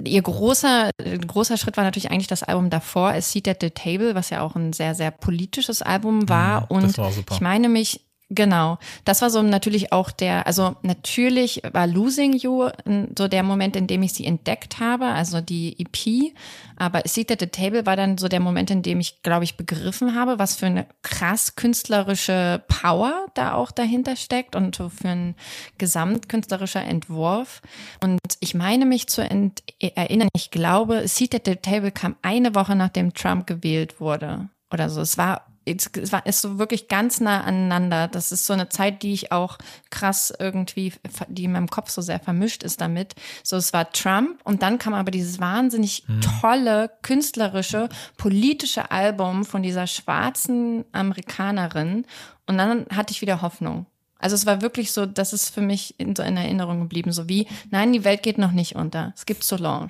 ihr 0.02 0.22
großer, 0.22 0.90
großer 1.26 1.56
Schritt 1.56 1.76
war 1.76 1.84
natürlich 1.84 2.10
eigentlich 2.10 2.26
das 2.26 2.42
Album 2.42 2.70
davor, 2.70 3.10
A 3.10 3.20
Seat 3.20 3.48
at 3.48 3.60
the 3.60 3.70
Table, 3.70 4.14
was 4.14 4.30
ja 4.30 4.42
auch 4.42 4.56
ein 4.56 4.72
sehr, 4.72 4.94
sehr 4.94 5.10
politisches 5.10 5.82
Album 5.82 6.28
war. 6.28 6.62
Ja, 6.62 6.66
und 6.68 6.98
war 6.98 7.10
ich 7.10 7.40
meine 7.40 7.68
mich 7.68 8.03
Genau, 8.30 8.78
das 9.04 9.20
war 9.20 9.28
so 9.28 9.42
natürlich 9.42 9.92
auch 9.92 10.10
der, 10.10 10.46
also 10.46 10.76
natürlich 10.82 11.62
war 11.72 11.86
Losing 11.86 12.32
You 12.32 12.70
so 13.16 13.28
der 13.28 13.42
Moment, 13.42 13.76
in 13.76 13.86
dem 13.86 14.02
ich 14.02 14.14
sie 14.14 14.24
entdeckt 14.24 14.80
habe, 14.80 15.04
also 15.04 15.42
die 15.42 15.76
EP, 15.78 16.32
aber 16.76 17.02
Seat 17.04 17.30
at 17.30 17.40
the 17.40 17.46
Table 17.46 17.84
war 17.84 17.96
dann 17.96 18.16
so 18.16 18.26
der 18.28 18.40
Moment, 18.40 18.70
in 18.70 18.82
dem 18.82 18.98
ich, 18.98 19.22
glaube 19.22 19.44
ich, 19.44 19.58
begriffen 19.58 20.14
habe, 20.14 20.38
was 20.38 20.56
für 20.56 20.66
eine 20.66 20.86
krass 21.02 21.54
künstlerische 21.54 22.64
Power 22.66 23.26
da 23.34 23.52
auch 23.52 23.70
dahinter 23.70 24.16
steckt 24.16 24.56
und 24.56 24.76
für 24.76 25.08
ein 25.08 25.34
gesamtkünstlerischer 25.76 26.82
Entwurf. 26.82 27.60
Und 28.02 28.18
ich 28.40 28.54
meine 28.54 28.86
mich 28.86 29.06
zu 29.06 29.20
erinnern, 29.22 30.28
ich 30.34 30.50
glaube, 30.50 31.06
Seat 31.08 31.34
at 31.34 31.42
the 31.44 31.56
Table 31.56 31.92
kam 31.92 32.16
eine 32.22 32.54
Woche 32.54 32.74
nachdem 32.74 33.12
Trump 33.12 33.46
gewählt 33.46 34.00
wurde 34.00 34.48
oder 34.72 34.88
so. 34.88 35.02
Es 35.02 35.18
war 35.18 35.46
es 35.64 36.12
war 36.12 36.26
ist 36.26 36.42
so 36.42 36.58
wirklich 36.58 36.88
ganz 36.88 37.20
nah 37.20 37.42
aneinander. 37.42 38.08
Das 38.08 38.32
ist 38.32 38.46
so 38.46 38.52
eine 38.52 38.68
Zeit, 38.68 39.02
die 39.02 39.12
ich 39.12 39.32
auch 39.32 39.58
krass 39.90 40.32
irgendwie, 40.38 40.92
die 41.28 41.44
in 41.44 41.52
meinem 41.52 41.68
Kopf 41.68 41.90
so 41.90 42.02
sehr 42.02 42.20
vermischt 42.20 42.62
ist 42.62 42.80
damit. 42.80 43.14
So, 43.42 43.56
es 43.56 43.72
war 43.72 43.90
Trump 43.92 44.40
und 44.44 44.62
dann 44.62 44.78
kam 44.78 44.94
aber 44.94 45.10
dieses 45.10 45.40
wahnsinnig 45.40 46.04
mhm. 46.06 46.20
tolle, 46.40 46.90
künstlerische, 47.02 47.88
politische 48.16 48.90
Album 48.90 49.44
von 49.44 49.62
dieser 49.62 49.86
schwarzen 49.86 50.84
Amerikanerin 50.92 52.04
und 52.46 52.58
dann 52.58 52.86
hatte 52.94 53.12
ich 53.12 53.22
wieder 53.22 53.42
Hoffnung. 53.42 53.86
Also 54.18 54.34
es 54.34 54.46
war 54.46 54.62
wirklich 54.62 54.92
so, 54.92 55.06
das 55.06 55.32
ist 55.32 55.50
für 55.50 55.60
mich 55.60 55.98
in, 55.98 56.16
so 56.16 56.22
in 56.22 56.36
Erinnerung 56.36 56.80
geblieben, 56.80 57.12
so 57.12 57.28
wie, 57.28 57.46
nein, 57.70 57.92
die 57.92 58.04
Welt 58.04 58.22
geht 58.22 58.38
noch 58.38 58.52
nicht 58.52 58.74
unter. 58.74 59.12
Es 59.14 59.26
gibt 59.26 59.44
Solange. 59.44 59.88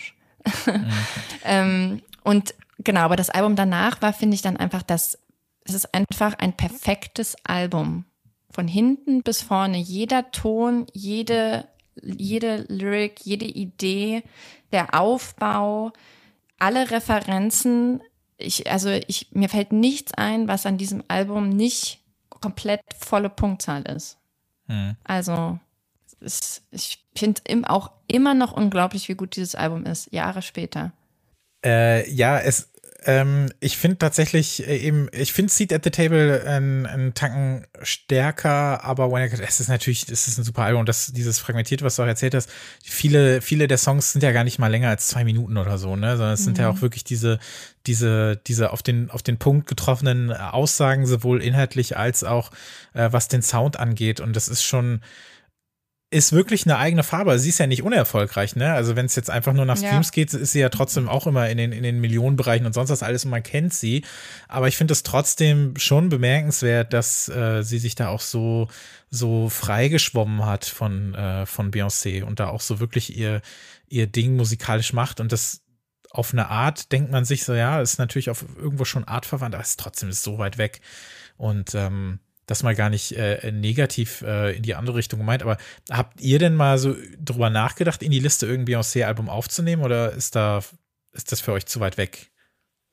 Mhm. 0.67 0.87
ähm, 1.45 2.03
und 2.23 2.55
genau, 2.79 3.01
aber 3.03 3.17
das 3.17 3.31
Album 3.31 3.55
danach 3.55 4.03
war, 4.03 4.13
finde 4.13 4.35
ich, 4.35 4.43
dann 4.43 4.57
einfach 4.57 4.83
das 4.83 5.19
es 5.65 5.75
ist 5.75 5.95
einfach 5.95 6.35
ein 6.39 6.57
perfektes 6.57 7.37
Album. 7.45 8.05
Von 8.51 8.69
hinten 8.69 9.23
bis 9.23 9.43
vorne. 9.43 9.79
Jeder 9.79 10.31
Ton, 10.31 10.87
jede, 10.93 11.67
jede 11.97 12.67
Lyric, 12.69 13.21
jede 13.25 13.47
Idee, 13.47 14.23
der 14.71 14.95
Aufbau, 14.95 15.93
alle 16.59 16.91
Referenzen. 16.91 18.01
Ich, 18.37 18.71
also 18.71 18.91
ich, 18.91 19.29
mir 19.33 19.49
fällt 19.49 19.73
nichts 19.73 20.15
ein, 20.15 20.47
was 20.47 20.67
an 20.67 20.79
diesem 20.79 21.03
Album 21.09 21.49
nicht 21.49 22.01
komplett 22.29 22.83
volle 22.99 23.31
Punktzahl 23.31 23.83
ist. 23.83 24.19
Hm. 24.67 24.97
Also, 25.03 25.59
ist, 26.21 26.63
ich 26.71 27.05
finde 27.17 27.43
auch 27.69 27.91
immer 28.07 28.35
noch 28.35 28.53
unglaublich, 28.53 29.09
wie 29.09 29.15
gut 29.15 29.37
dieses 29.37 29.55
Album 29.55 29.85
ist, 29.87 30.13
Jahre 30.13 30.43
später. 30.43 30.93
Äh, 31.65 32.09
ja, 32.11 32.39
es, 32.39 32.71
ähm, 33.07 33.51
ich 33.61 33.77
finde 33.77 33.99
tatsächlich 33.99 34.67
äh, 34.67 34.77
eben, 34.79 35.09
ich 35.13 35.33
finde 35.33 35.53
Seat 35.53 35.73
at 35.73 35.85
the 35.85 35.91
Table 35.91 36.43
einen, 36.47 36.87
einen 36.87 37.15
Tanken 37.15 37.67
stärker, 37.83 38.83
aber 38.85 39.11
When 39.11 39.29
I, 39.29 39.43
es 39.43 39.61
ist 39.61 39.69
natürlich, 39.69 40.09
es 40.09 40.29
ist 40.29 40.39
ein 40.39 40.45
super 40.45 40.63
Album 40.63 40.81
und 40.81 40.89
das, 40.89 41.13
dieses 41.13 41.39
fragmentiert, 41.39 41.83
was 41.83 41.97
du 41.97 42.03
auch 42.03 42.07
erzählt 42.07 42.35
hast, 42.35 42.51
viele, 42.83 43.41
viele 43.41 43.69
der 43.69 43.79
Songs 43.79 44.13
sind 44.13 44.23
ja 44.23 44.33
gar 44.33 44.45
nicht 44.45 44.59
mal 44.59 44.69
länger 44.69 44.89
als 44.89 45.09
zwei 45.09 45.25
Minuten 45.25 45.57
oder 45.57 45.79
so, 45.79 45.97
ne, 45.97 46.17
sondern 46.17 46.35
es 46.35 46.41
mhm. 46.41 46.45
sind 46.45 46.59
ja 46.59 46.71
mhm. 46.71 46.79
auch 46.79 46.83
wirklich 46.83 47.05
diese, 47.05 47.39
diese, 47.87 48.41
diese 48.47 48.73
auf 48.73 48.83
den, 48.83 49.11
auf 49.11 49.23
den 49.23 49.39
Punkt 49.39 49.67
getroffenen 49.67 50.33
Aussagen, 50.33 51.07
sowohl 51.07 51.43
inhaltlich 51.43 51.97
als 51.97 52.25
auch, 52.25 52.51
äh, 52.95 53.09
was 53.13 53.29
den 53.29 53.43
Sound 53.43 53.79
angeht 53.79 54.21
und 54.21 54.35
das 54.35 54.49
ist 54.49 54.63
schon, 54.63 55.01
ist 56.15 56.33
wirklich 56.33 56.65
eine 56.65 56.79
eigene 56.79 57.03
Farbe. 57.03 57.37
Sie 57.41 57.49
ist 57.49 57.59
ja 57.59 57.67
nicht 57.67 57.83
unerfolgreich, 57.83 58.55
ne? 58.55 58.73
Also 58.73 58.95
wenn 58.95 59.07
es 59.07 59.17
jetzt 59.17 59.31
einfach 59.31 59.53
nur 59.53 59.65
nach 59.65 59.77
Streams 59.77 60.09
ja. 60.09 60.13
geht, 60.13 60.33
ist 60.33 60.53
sie 60.53 60.61
ja 60.61 60.69
trotzdem 60.69 61.09
auch 61.09 61.27
immer 61.27 61.51
in 61.51 61.59
den, 61.59 61.73
in 61.73 61.83
den 61.83 62.01
Millionenbereichen 62.01 62.65
und 62.67 62.73
sonst 62.73 62.91
was 62.91 63.03
alles 63.03 63.25
und 63.25 63.33
man 63.33 63.43
kennt 63.43 63.75
sie. 63.75 64.05
Aber 64.47 64.69
ich 64.69 64.77
finde 64.77 64.93
es 64.93 65.03
trotzdem 65.03 65.77
schon 65.77 66.11
bemerkenswert, 66.11 66.93
dass 66.93 67.29
äh, 67.29 67.63
sie 67.63 67.81
sich 67.81 67.97
da 67.97 68.09
auch 68.09 68.21
so, 68.21 68.69
so 69.11 69.49
freigeschwommen 69.49 70.47
hat 70.47 70.65
von, 70.67 71.17
äh, 71.17 71.47
von 71.47 71.73
Beyoncé 71.73 72.23
und 72.23 72.39
da 72.39 72.47
auch 72.47 72.61
so 72.61 72.79
wirklich 72.79 73.17
ihr, 73.17 73.43
ihr 73.89 74.07
Ding 74.07 74.37
musikalisch 74.37 74.93
macht 74.93 75.19
und 75.19 75.33
das 75.33 75.63
auf 76.11 76.33
eine 76.33 76.49
Art 76.49 76.93
denkt 76.93 77.11
man 77.11 77.25
sich 77.25 77.43
so, 77.43 77.55
ja, 77.55 77.81
ist 77.81 77.99
natürlich 77.99 78.31
auf 78.31 78.45
irgendwo 78.57 78.85
schon 78.85 79.03
artverwandt, 79.03 79.57
aber 79.57 79.63
es 79.63 79.71
ist 79.71 79.81
trotzdem 79.81 80.13
so 80.13 80.39
weit 80.39 80.59
weg. 80.59 80.81
Und 81.37 81.75
ähm, 81.75 82.21
das 82.47 82.63
mal 82.63 82.75
gar 82.75 82.91
nicht 82.91 83.13
äh, 83.13 83.51
negativ 83.53 84.23
äh, 84.23 84.57
in 84.57 84.63
die 84.63 84.75
andere 84.75 84.97
Richtung 84.97 85.19
gemeint, 85.19 85.43
aber 85.43 85.57
habt 85.91 86.21
ihr 86.21 86.39
denn 86.39 86.55
mal 86.55 86.79
so 86.79 86.95
drüber 87.19 87.51
nachgedacht, 87.51 88.03
in 88.03 88.11
die 88.11 88.21
Liste 88.21 88.47
irgendwie 88.47 88.77
aus 88.77 88.95
album 88.97 89.29
aufzunehmen 89.29 89.83
oder 89.83 90.13
ist 90.13 90.37
da, 90.37 90.63
ist 91.13 91.33
das 91.33 91.41
für 91.41 91.53
euch 91.53 91.67
zu 91.67 91.81
weit 91.81 91.97
weg, 91.97 92.31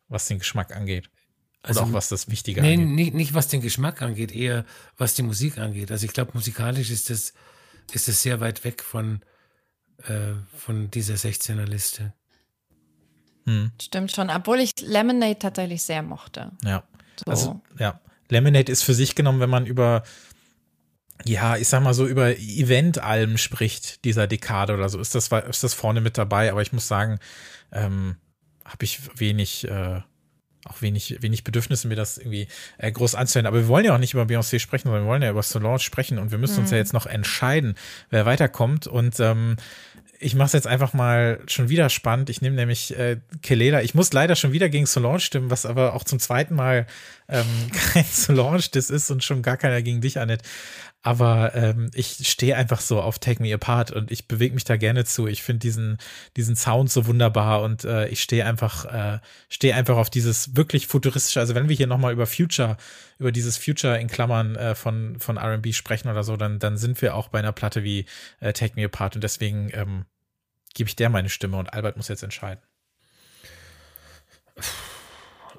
was 0.07 0.27
den 0.27 0.39
Geschmack 0.39 0.75
angeht? 0.75 1.09
Oder 1.63 1.69
also, 1.69 1.81
auch 1.81 1.93
was 1.93 2.09
das 2.09 2.29
Wichtige 2.29 2.61
nee, 2.61 2.73
angeht? 2.73 2.89
Nicht, 2.89 3.13
nicht 3.13 3.33
was 3.33 3.47
den 3.47 3.61
Geschmack 3.61 4.01
angeht, 4.01 4.33
eher 4.33 4.65
was 4.97 5.13
die 5.13 5.21
Musik 5.21 5.57
angeht. 5.57 5.91
Also 5.91 6.05
ich 6.05 6.13
glaube, 6.13 6.31
musikalisch 6.33 6.89
ist 6.89 7.09
das, 7.09 7.33
ist 7.91 8.07
das 8.07 8.21
sehr 8.21 8.39
weit 8.39 8.63
weg 8.63 8.81
von, 8.81 9.21
äh, 10.07 10.33
von 10.57 10.89
dieser 10.89 11.15
16er 11.15 11.65
Liste. 11.65 12.13
Hm. 13.45 13.71
Stimmt 13.81 14.11
schon, 14.11 14.29
obwohl 14.29 14.59
ich 14.59 14.71
Lemonade 14.81 15.37
tatsächlich 15.37 15.83
sehr 15.83 16.01
mochte. 16.01 16.51
Ja. 16.63 16.83
So. 17.23 17.31
Also, 17.31 17.61
ja. 17.77 17.99
Lemonade 18.31 18.71
ist 18.71 18.83
für 18.83 18.93
sich 18.93 19.15
genommen, 19.15 19.39
wenn 19.39 19.49
man 19.49 19.65
über 19.65 20.03
ja, 21.25 21.57
ich 21.57 21.67
sag 21.67 21.83
mal 21.83 21.93
so 21.93 22.07
über 22.07 22.37
Event-Alben 22.37 23.37
spricht 23.37 24.05
dieser 24.05 24.27
Dekade 24.27 24.73
oder 24.73 24.89
so, 24.89 24.99
ist 24.99 25.13
das, 25.15 25.29
ist 25.31 25.63
das 25.63 25.73
vorne 25.73 26.01
mit 26.01 26.17
dabei. 26.17 26.51
Aber 26.51 26.61
ich 26.61 26.73
muss 26.73 26.87
sagen, 26.87 27.19
ähm, 27.71 28.15
habe 28.65 28.83
ich 28.83 28.99
wenig, 29.19 29.67
äh, 29.67 30.01
auch 30.65 30.81
wenig, 30.81 31.21
wenig 31.21 31.43
Bedürfnisse, 31.43 31.87
mir 31.87 31.95
das 31.95 32.17
irgendwie 32.17 32.47
äh, 32.77 32.91
groß 32.91 33.15
anzuhören. 33.15 33.45
Aber 33.45 33.57
wir 33.57 33.67
wollen 33.67 33.85
ja 33.85 33.93
auch 33.93 33.99
nicht 33.99 34.13
über 34.13 34.23
Beyoncé 34.23 34.59
sprechen, 34.59 34.87
sondern 34.87 35.03
wir 35.03 35.09
wollen 35.09 35.21
ja 35.21 35.29
über 35.29 35.43
Solange 35.43 35.79
sprechen 35.79 36.17
und 36.17 36.31
wir 36.31 36.37
müssen 36.37 36.55
mhm. 36.55 36.61
uns 36.61 36.71
ja 36.71 36.77
mhm. 36.77 36.81
jetzt 36.81 36.93
noch 36.93 37.05
entscheiden, 37.05 37.75
wer 38.09 38.25
weiterkommt. 38.25 38.87
Und 38.87 39.19
ähm, 39.19 39.57
ich 40.21 40.35
mache 40.35 40.47
es 40.47 40.53
jetzt 40.53 40.67
einfach 40.67 40.93
mal 40.93 41.39
schon 41.47 41.69
wieder 41.69 41.89
spannend. 41.89 42.29
Ich 42.29 42.41
nehme 42.41 42.55
nämlich 42.55 42.97
äh, 42.97 43.17
Kelela. 43.41 43.81
Ich 43.81 43.95
muss 43.95 44.13
leider 44.13 44.35
schon 44.35 44.51
wieder 44.53 44.69
gegen 44.69 44.85
Solange 44.85 45.19
stimmen, 45.19 45.49
was 45.49 45.65
aber 45.65 45.93
auch 45.93 46.03
zum 46.03 46.19
zweiten 46.19 46.53
Mal 46.55 46.85
ähm, 47.27 47.45
kein 47.93 48.05
Solange 48.05 48.61
das 48.71 48.91
ist 48.91 49.09
und 49.09 49.23
schon 49.23 49.41
gar 49.41 49.57
keiner 49.57 49.81
gegen 49.81 49.99
dich, 49.99 50.19
Annette. 50.19 50.47
Aber 51.03 51.55
ähm, 51.55 51.89
ich 51.93 52.27
stehe 52.29 52.55
einfach 52.55 52.79
so 52.79 53.01
auf 53.01 53.17
Take 53.17 53.41
Me 53.41 53.53
Apart 53.53 53.91
und 53.91 54.11
ich 54.11 54.27
bewege 54.27 54.53
mich 54.53 54.65
da 54.65 54.77
gerne 54.77 55.03
zu. 55.03 55.25
Ich 55.27 55.41
finde 55.41 55.59
diesen, 55.59 55.97
diesen 56.37 56.55
Sound 56.55 56.91
so 56.91 57.07
wunderbar 57.07 57.63
und 57.63 57.83
äh, 57.85 58.07
ich 58.09 58.21
stehe 58.21 58.45
einfach, 58.45 58.85
äh, 58.85 59.19
stehe 59.49 59.73
einfach 59.73 59.97
auf 59.97 60.11
dieses 60.11 60.55
wirklich 60.55 60.85
futuristische. 60.85 61.39
Also 61.39 61.55
wenn 61.55 61.69
wir 61.69 61.75
hier 61.75 61.87
nochmal 61.87 62.13
über 62.13 62.27
Future, 62.27 62.77
über 63.17 63.31
dieses 63.31 63.57
Future 63.57 63.99
in 63.99 64.07
Klammern 64.07 64.55
äh, 64.55 64.75
von, 64.75 65.19
von 65.19 65.39
RB 65.39 65.73
sprechen 65.73 66.09
oder 66.09 66.23
so, 66.23 66.37
dann, 66.37 66.59
dann 66.59 66.77
sind 66.77 67.01
wir 67.01 67.15
auch 67.15 67.29
bei 67.29 67.39
einer 67.39 67.51
Platte 67.51 67.83
wie 67.83 68.05
äh, 68.39 68.53
Take 68.53 68.73
Me 68.75 68.85
Apart 68.85 69.15
und 69.15 69.23
deswegen 69.23 69.71
ähm, 69.73 70.05
gebe 70.75 70.87
ich 70.87 70.95
der 70.95 71.09
meine 71.09 71.29
Stimme 71.29 71.57
und 71.57 71.73
Albert 71.73 71.97
muss 71.97 72.09
jetzt 72.09 72.23
entscheiden. 72.23 72.61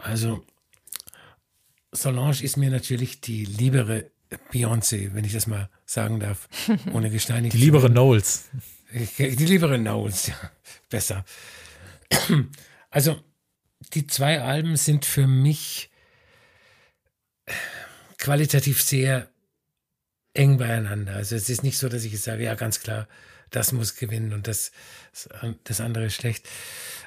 Also 0.01 0.45
Solange 1.95 2.43
ist 2.43 2.57
mir 2.57 2.71
natürlich 2.71 3.21
die 3.21 3.45
liebere 3.45 4.11
Beyoncé, 4.53 5.15
wenn 5.15 5.25
ich 5.25 5.33
das 5.33 5.47
mal 5.47 5.69
sagen 5.87 6.21
darf, 6.21 6.49
ohne 6.93 7.11
gesteinigt. 7.11 7.55
Die 7.55 7.59
liebere 7.59 7.91
Knowles. 7.91 8.49
Die 9.19 9.47
liebere 9.47 9.79
Knowles, 9.79 10.29
ja, 10.29 10.51
besser. 10.89 11.25
Also, 12.95 13.19
die 13.95 14.07
zwei 14.07 14.43
Alben 14.43 14.77
sind 14.77 15.07
für 15.07 15.27
mich 15.27 15.91
qualitativ 18.19 18.83
sehr 18.83 19.29
eng 20.35 20.59
beieinander. 20.59 21.17
Also 21.17 21.37
es 21.37 21.49
ist 21.49 21.63
nicht 21.63 21.79
so, 21.79 21.89
dass 21.89 22.05
ich 22.05 22.13
jetzt 22.13 22.25
sage, 22.25 22.45
ja, 22.45 22.55
ganz 22.55 22.81
klar, 22.81 23.09
das 23.51 23.73
muss 23.73 23.97
gewinnen 23.97 24.33
und 24.33 24.47
das, 24.47 24.73
das 25.65 25.81
andere 25.81 26.07
ist 26.07 26.15
schlecht. 26.15 26.49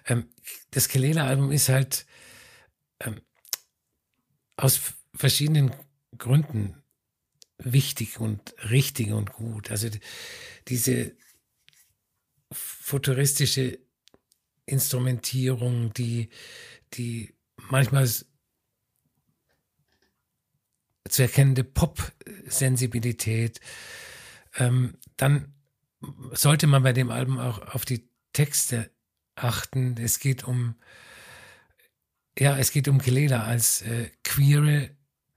Ähm, 0.07 0.29
das 0.71 0.89
Kelela-Album 0.89 1.51
ist 1.51 1.69
halt 1.69 2.05
ähm, 2.99 3.21
aus 4.57 4.79
verschiedenen 5.15 5.71
Gründen 6.17 6.81
wichtig 7.57 8.19
und 8.19 8.55
richtig 8.69 9.11
und 9.11 9.33
gut. 9.33 9.71
Also 9.71 9.89
diese 10.67 11.15
futuristische 12.51 13.79
Instrumentierung, 14.65 15.93
die, 15.93 16.29
die 16.93 17.33
manchmal 17.69 18.07
zu 21.07 21.21
erkennende 21.21 21.63
Pop-Sensibilität, 21.63 23.59
ähm, 24.57 24.97
dann 25.17 25.53
sollte 26.31 26.67
man 26.67 26.83
bei 26.83 26.93
dem 26.93 27.09
Album 27.09 27.39
auch 27.39 27.59
auf 27.73 27.85
die 27.85 28.09
Texte 28.33 28.91
achten. 29.35 29.97
Es 29.97 30.19
geht 30.19 30.43
um, 30.43 30.75
ja, 32.37 32.57
es 32.57 32.71
geht 32.71 32.87
um 32.87 32.99
Kelela 32.99 33.43
als 33.43 33.81
äh, 33.83 34.09
queere 34.23 34.91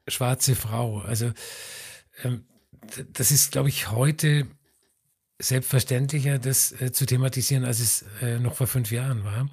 schwarze 0.07 0.57
Frau. 0.57 1.01
Also 1.01 1.33
das 3.13 3.31
ist, 3.31 3.53
glaube 3.53 3.69
ich, 3.69 3.91
heute 3.91 4.47
selbstverständlicher, 5.41 6.39
das 6.39 6.73
äh, 6.81 6.93
zu 6.93 7.07
thematisieren, 7.07 7.65
als 7.65 7.81
es 7.81 8.05
äh, 8.21 8.39
noch 8.39 8.57
vor 8.57 8.67
fünf 8.67 8.91
Jahren 8.91 9.25
war. 9.25 9.49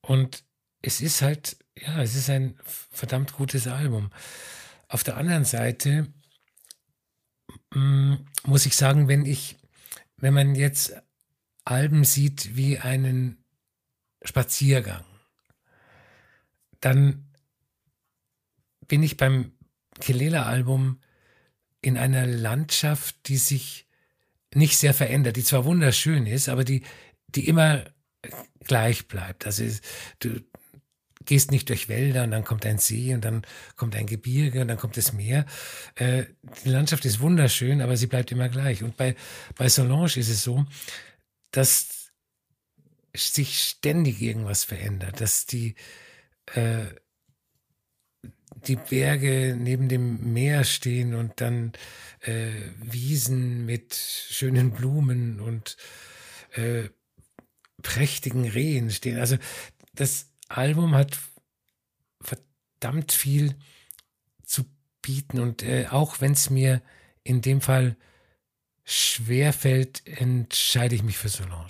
Und 0.00 0.44
es 0.80 1.00
ist 1.00 1.22
halt, 1.22 1.56
ja, 1.78 2.02
es 2.02 2.14
ist 2.14 2.30
ein 2.30 2.58
verdammt 2.64 3.32
gutes 3.32 3.66
Album. 3.66 4.10
Auf 4.88 5.04
der 5.04 5.16
anderen 5.16 5.44
Seite 5.44 6.12
mh, 7.74 7.80
mm, 7.80 8.26
muss 8.46 8.66
ich 8.66 8.76
sagen, 8.76 9.08
wenn 9.08 9.26
ich, 9.26 9.56
wenn 10.16 10.34
man 10.34 10.54
jetzt 10.54 10.94
Alben 11.64 12.04
sieht 12.04 12.56
wie 12.56 12.78
einen 12.78 13.42
Spaziergang, 14.22 15.04
dann 16.80 17.30
bin 18.86 19.02
ich 19.02 19.16
beim 19.16 19.52
Kelela-Album 20.00 21.00
in 21.84 21.98
einer 21.98 22.26
Landschaft, 22.26 23.28
die 23.28 23.36
sich 23.36 23.86
nicht 24.54 24.78
sehr 24.78 24.94
verändert, 24.94 25.36
die 25.36 25.44
zwar 25.44 25.64
wunderschön 25.64 26.26
ist, 26.26 26.48
aber 26.48 26.64
die, 26.64 26.82
die 27.28 27.48
immer 27.48 27.84
gleich 28.64 29.06
bleibt. 29.08 29.46
Also 29.46 29.64
du 30.20 30.40
gehst 31.24 31.50
nicht 31.50 31.68
durch 31.68 31.88
Wälder 31.88 32.24
und 32.24 32.30
dann 32.30 32.44
kommt 32.44 32.64
ein 32.66 32.78
See 32.78 33.14
und 33.14 33.24
dann 33.24 33.42
kommt 33.76 33.96
ein 33.96 34.06
Gebirge 34.06 34.60
und 34.60 34.68
dann 34.68 34.78
kommt 34.78 34.96
das 34.96 35.12
Meer. 35.12 35.46
Äh, 35.96 36.24
die 36.64 36.70
Landschaft 36.70 37.04
ist 37.04 37.20
wunderschön, 37.20 37.80
aber 37.80 37.96
sie 37.96 38.06
bleibt 38.06 38.32
immer 38.32 38.48
gleich. 38.48 38.82
Und 38.82 38.96
bei, 38.96 39.14
bei 39.56 39.68
Solange 39.68 40.06
ist 40.06 40.16
es 40.16 40.42
so, 40.42 40.64
dass 41.50 42.12
sich 43.16 43.58
ständig 43.58 44.20
irgendwas 44.20 44.64
verändert, 44.64 45.20
dass 45.20 45.46
die 45.46 45.74
äh, 46.54 46.86
die 48.68 48.76
Berge 48.76 49.56
neben 49.58 49.88
dem 49.88 50.32
Meer 50.32 50.64
stehen 50.64 51.14
und 51.14 51.40
dann 51.40 51.72
äh, 52.20 52.50
Wiesen 52.80 53.66
mit 53.66 53.94
schönen 53.94 54.72
Blumen 54.72 55.40
und 55.40 55.76
äh, 56.52 56.88
prächtigen 57.82 58.48
Rehen 58.48 58.90
stehen. 58.90 59.18
Also 59.18 59.36
das 59.94 60.30
Album 60.48 60.94
hat 60.94 61.18
verdammt 62.20 63.12
viel 63.12 63.54
zu 64.44 64.64
bieten 65.02 65.38
und 65.38 65.62
äh, 65.62 65.86
auch 65.90 66.20
wenn 66.20 66.32
es 66.32 66.50
mir 66.50 66.82
in 67.22 67.40
dem 67.40 67.60
Fall 67.60 67.96
schwer 68.84 69.52
fällt, 69.52 70.06
entscheide 70.06 70.94
ich 70.94 71.02
mich 71.02 71.16
für 71.16 71.28
Solange. 71.28 71.68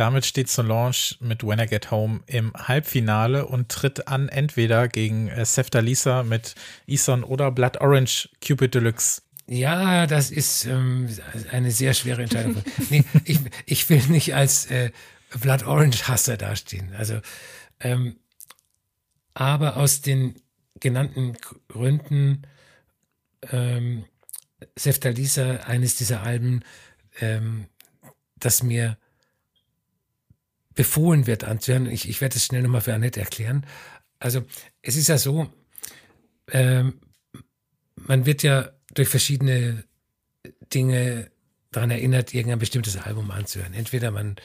Damit 0.00 0.24
steht 0.24 0.48
Solange 0.48 0.96
mit 1.20 1.46
When 1.46 1.58
I 1.58 1.66
Get 1.66 1.90
Home 1.90 2.20
im 2.24 2.54
Halbfinale 2.54 3.44
und 3.44 3.68
tritt 3.68 4.08
an 4.08 4.30
entweder 4.30 4.88
gegen 4.88 5.28
äh, 5.28 5.44
Lisa 5.80 6.22
mit 6.22 6.54
Ison 6.86 7.22
oder 7.22 7.50
Blood 7.50 7.82
Orange 7.82 8.30
Cupid 8.40 8.74
Deluxe. 8.74 9.20
Ja, 9.46 10.06
das 10.06 10.30
ist 10.30 10.64
ähm, 10.64 11.06
eine 11.50 11.70
sehr 11.70 11.92
schwere 11.92 12.22
Entscheidung. 12.22 12.56
nee, 12.88 13.04
ich, 13.26 13.40
ich 13.66 13.90
will 13.90 14.02
nicht 14.08 14.34
als 14.34 14.70
äh, 14.70 14.90
Blood 15.38 15.66
Orange 15.66 16.08
Hasser 16.08 16.38
dastehen. 16.38 16.94
Also, 16.96 17.20
ähm, 17.80 18.16
aber 19.34 19.76
aus 19.76 20.00
den 20.00 20.40
genannten 20.80 21.36
Gründen 21.68 22.46
ähm, 23.52 24.06
Sefta 24.76 25.10
Lisa 25.10 25.56
eines 25.66 25.96
dieser 25.96 26.22
Alben, 26.22 26.64
ähm, 27.20 27.66
das 28.38 28.62
mir 28.62 28.96
befohlen 30.74 31.26
wird 31.26 31.44
anzuhören. 31.44 31.86
Ich, 31.86 32.08
ich 32.08 32.20
werde 32.20 32.36
es 32.36 32.44
schnell 32.44 32.62
nochmal 32.62 32.80
für 32.80 32.94
Annette 32.94 33.20
erklären. 33.20 33.66
Also 34.18 34.44
es 34.82 34.96
ist 34.96 35.08
ja 35.08 35.18
so, 35.18 35.52
ähm, 36.52 37.00
man 37.96 38.26
wird 38.26 38.42
ja 38.42 38.70
durch 38.94 39.08
verschiedene 39.08 39.84
Dinge 40.72 41.30
daran 41.70 41.90
erinnert, 41.90 42.34
irgendein 42.34 42.58
bestimmtes 42.58 42.96
Album 42.96 43.30
anzuhören. 43.30 43.74
Entweder 43.74 44.10
man 44.10 44.36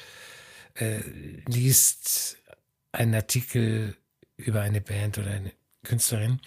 äh, 0.76 1.00
liest 1.48 2.38
einen 2.92 3.16
Artikel 3.16 3.96
über 4.38 4.62
eine 4.62 4.82
Band 4.82 5.18
oder 5.18 5.32
eine 5.32 5.52
Künstlerin 5.84 6.40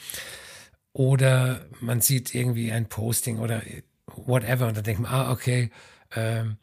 oder 0.92 1.66
man 1.80 2.00
sieht 2.00 2.34
irgendwie 2.34 2.72
ein 2.72 2.88
Posting 2.88 3.38
oder 3.38 3.62
whatever 4.06 4.68
und 4.68 4.76
dann 4.76 4.84
denkt 4.84 5.00
man, 5.00 5.12
ah, 5.12 5.30
okay, 5.30 5.70
ähm, 6.14 6.56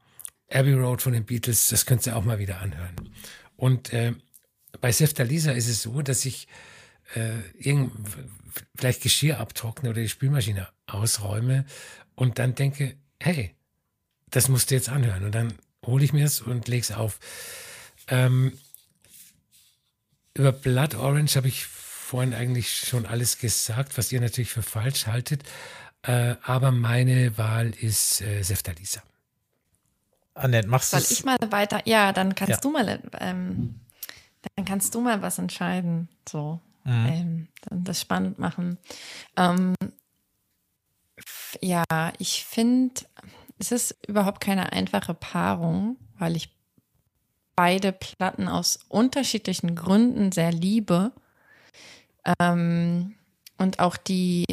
Abbey 0.50 0.74
Road 0.74 1.02
von 1.02 1.14
den 1.14 1.26
Beatles, 1.26 1.70
das 1.70 1.86
könnt 1.86 2.06
ihr 2.06 2.16
auch 2.16 2.24
mal 2.24 2.40
wieder 2.40 2.62
anhören. 2.62 2.96
Und 3.56 3.94
äh, 3.94 4.14
bei 4.82 4.92
Sefta 4.92 5.24
Lisa 5.24 5.52
ist 5.52 5.68
es 5.68 5.82
so, 5.82 6.02
dass 6.02 6.26
ich 6.26 6.48
äh, 7.16 7.40
irgend, 7.58 7.92
vielleicht 8.76 9.02
Geschirr 9.02 9.40
abtrockne 9.40 9.90
oder 9.90 10.02
die 10.02 10.10
Spülmaschine 10.10 10.68
ausräume 10.88 11.66
und 12.16 12.40
dann 12.40 12.56
denke, 12.56 12.96
hey, 13.22 13.56
das 14.30 14.50
musst 14.50 14.72
du 14.72 14.76
jetzt 14.76 14.90
anhören. 14.90 15.24
Und 15.24 15.34
dann 15.34 15.54
hole 15.86 16.04
ich 16.04 16.14
mir 16.14 16.26
es 16.26 16.42
und 16.42 16.68
lege 16.68 16.82
es 16.82 16.92
auf. 16.92 17.20
Ähm, 18.08 18.58
über 20.34 20.52
Blood 20.52 20.96
Orange 20.96 21.38
habe 21.38 21.48
ich 21.48 21.66
vorhin 21.66 22.34
eigentlich 22.34 22.70
schon 22.76 23.06
alles 23.06 23.40
gesagt, 23.40 23.98
was 23.98 24.12
ihr 24.12 24.22
natürlich 24.22 24.52
für 24.52 24.64
falsch 24.64 25.08
haltet. 25.08 25.44
Äh, 26.02 26.36
aber 26.44 26.72
meine 26.72 27.38
Wahl 27.38 27.72
ist 27.80 28.22
äh, 28.22 28.44
Sefta 28.44 28.72
Lisa. 28.74 29.02
Annette, 30.36 30.68
machst 30.68 30.94
du 30.94 31.00
Soll 31.00 31.12
ich 31.12 31.24
mal 31.24 31.38
weiter? 31.50 31.82
Ja, 31.86 32.12
dann 32.12 32.36
kannst 32.36 32.52
ja. 32.52 32.58
du 32.58 32.70
mal, 32.70 33.02
ähm, 33.20 33.80
dann 34.56 34.66
kannst 34.66 34.94
du 34.94 35.02
mal 35.02 35.22
was 35.22 35.40
entscheiden. 35.40 36.10
So, 36.28 36.60
mhm. 36.84 37.08
ähm, 37.08 37.48
das 37.72 38.02
spannend 38.02 38.38
machen. 38.38 38.78
Ähm, 39.38 39.74
ja, 41.62 41.86
ich 42.20 42.46
finde, 42.46 43.02
es 43.58 43.72
ist 43.72 43.98
überhaupt 44.08 44.42
keine 44.42 44.74
einfache 44.74 45.14
Paarung, 45.14 45.98
weil 46.18 46.36
ich 46.36 46.54
beide 47.56 47.94
Platten 47.94 48.50
aus 48.50 48.80
unterschiedlichen 48.90 49.76
Gründen 49.76 50.34
sehr 50.34 50.52
liebe. 50.52 51.14
Ähm, 52.40 53.16
und 53.58 53.80
auch 53.80 53.96
die, 53.96 54.46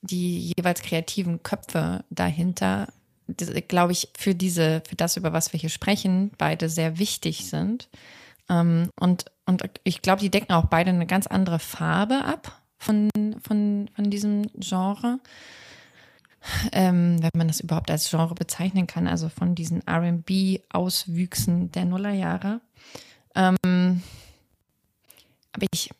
die 0.00 0.52
jeweils 0.56 0.82
kreativen 0.82 1.44
Köpfe 1.44 2.04
dahinter, 2.10 2.88
glaube 3.36 3.92
ich, 3.92 4.08
für 4.16 4.34
diese, 4.34 4.82
für 4.88 4.96
das, 4.96 5.16
über 5.16 5.32
was 5.32 5.52
wir 5.52 5.60
hier 5.60 5.70
sprechen, 5.70 6.30
beide 6.38 6.68
sehr 6.68 6.98
wichtig 6.98 7.48
sind. 7.48 7.88
Ähm, 8.48 8.90
und, 8.98 9.26
und 9.46 9.62
ich 9.84 10.02
glaube, 10.02 10.20
die 10.20 10.30
decken 10.30 10.52
auch 10.52 10.66
beide 10.66 10.90
eine 10.90 11.06
ganz 11.06 11.26
andere 11.26 11.58
Farbe 11.58 12.24
ab 12.24 12.60
von, 12.78 13.10
von, 13.42 13.90
von 13.94 14.10
diesem 14.10 14.46
Genre. 14.54 15.20
Ähm, 16.72 17.20
wenn 17.20 17.30
man 17.34 17.48
das 17.48 17.60
überhaupt 17.60 17.90
als 17.90 18.08
Genre 18.08 18.34
bezeichnen 18.34 18.86
kann, 18.86 19.08
also 19.08 19.28
von 19.28 19.54
diesen 19.54 19.82
RB-Auswüchsen 19.86 21.72
der 21.72 21.84
Nullerjahre. 21.84 22.60
Ähm, 23.34 24.02
aber 25.52 25.66
ich, 25.72 25.90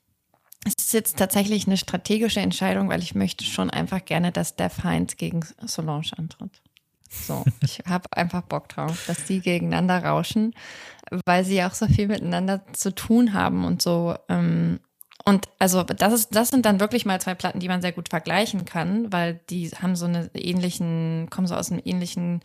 es 0.64 0.74
ist 0.78 0.92
jetzt 0.92 1.18
tatsächlich 1.18 1.66
eine 1.66 1.76
strategische 1.76 2.40
Entscheidung, 2.40 2.88
weil 2.88 3.02
ich 3.02 3.14
möchte 3.14 3.44
schon 3.44 3.70
einfach 3.70 4.04
gerne, 4.04 4.32
dass 4.32 4.56
Def 4.56 4.84
Heinz 4.84 5.16
gegen 5.16 5.44
Solange 5.66 6.16
antritt. 6.16 6.62
So, 7.08 7.44
ich 7.62 7.80
habe 7.86 8.04
einfach 8.12 8.42
Bock 8.42 8.68
drauf, 8.68 9.04
dass 9.06 9.24
die 9.24 9.40
gegeneinander 9.40 10.04
rauschen, 10.04 10.54
weil 11.24 11.44
sie 11.44 11.62
auch 11.64 11.74
so 11.74 11.86
viel 11.86 12.08
miteinander 12.08 12.62
zu 12.72 12.94
tun 12.94 13.32
haben 13.32 13.64
und 13.64 13.80
so. 13.80 14.14
Ähm, 14.28 14.80
und 15.24 15.48
also 15.58 15.82
das 15.82 16.12
ist, 16.12 16.34
das 16.34 16.48
sind 16.48 16.64
dann 16.64 16.80
wirklich 16.80 17.04
mal 17.04 17.20
zwei 17.20 17.34
Platten, 17.34 17.60
die 17.60 17.68
man 17.68 17.82
sehr 17.82 17.92
gut 17.92 18.08
vergleichen 18.08 18.64
kann, 18.64 19.12
weil 19.12 19.40
die 19.50 19.68
haben 19.70 19.96
so 19.96 20.06
eine 20.06 20.30
ähnlichen, 20.34 21.28
kommen 21.30 21.46
so 21.46 21.54
aus 21.54 21.70
einem 21.70 21.82
ähnlichen 21.84 22.40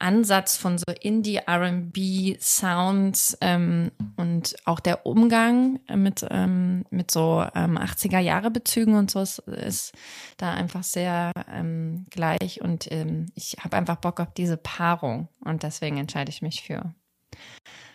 Ansatz 0.00 0.56
von 0.56 0.78
so 0.78 0.84
Indie-RB-Sounds 1.00 3.38
ähm, 3.40 3.90
und 4.16 4.56
auch 4.64 4.80
der 4.80 5.06
Umgang 5.06 5.80
mit, 5.94 6.26
ähm, 6.28 6.84
mit 6.90 7.10
so 7.10 7.44
ähm, 7.54 7.78
80er-Jahre-Bezügen 7.78 8.94
und 8.94 9.10
so 9.10 9.20
ist, 9.20 9.38
ist, 9.40 9.92
da 10.36 10.52
einfach 10.52 10.82
sehr 10.82 11.32
ähm, 11.52 12.06
gleich. 12.10 12.60
Und 12.60 12.90
ähm, 12.90 13.26
ich 13.34 13.56
habe 13.62 13.76
einfach 13.76 13.96
Bock 13.96 14.20
auf 14.20 14.32
diese 14.34 14.56
Paarung 14.56 15.28
und 15.44 15.62
deswegen 15.62 15.98
entscheide 15.98 16.30
ich 16.30 16.42
mich 16.42 16.62
für 16.62 16.94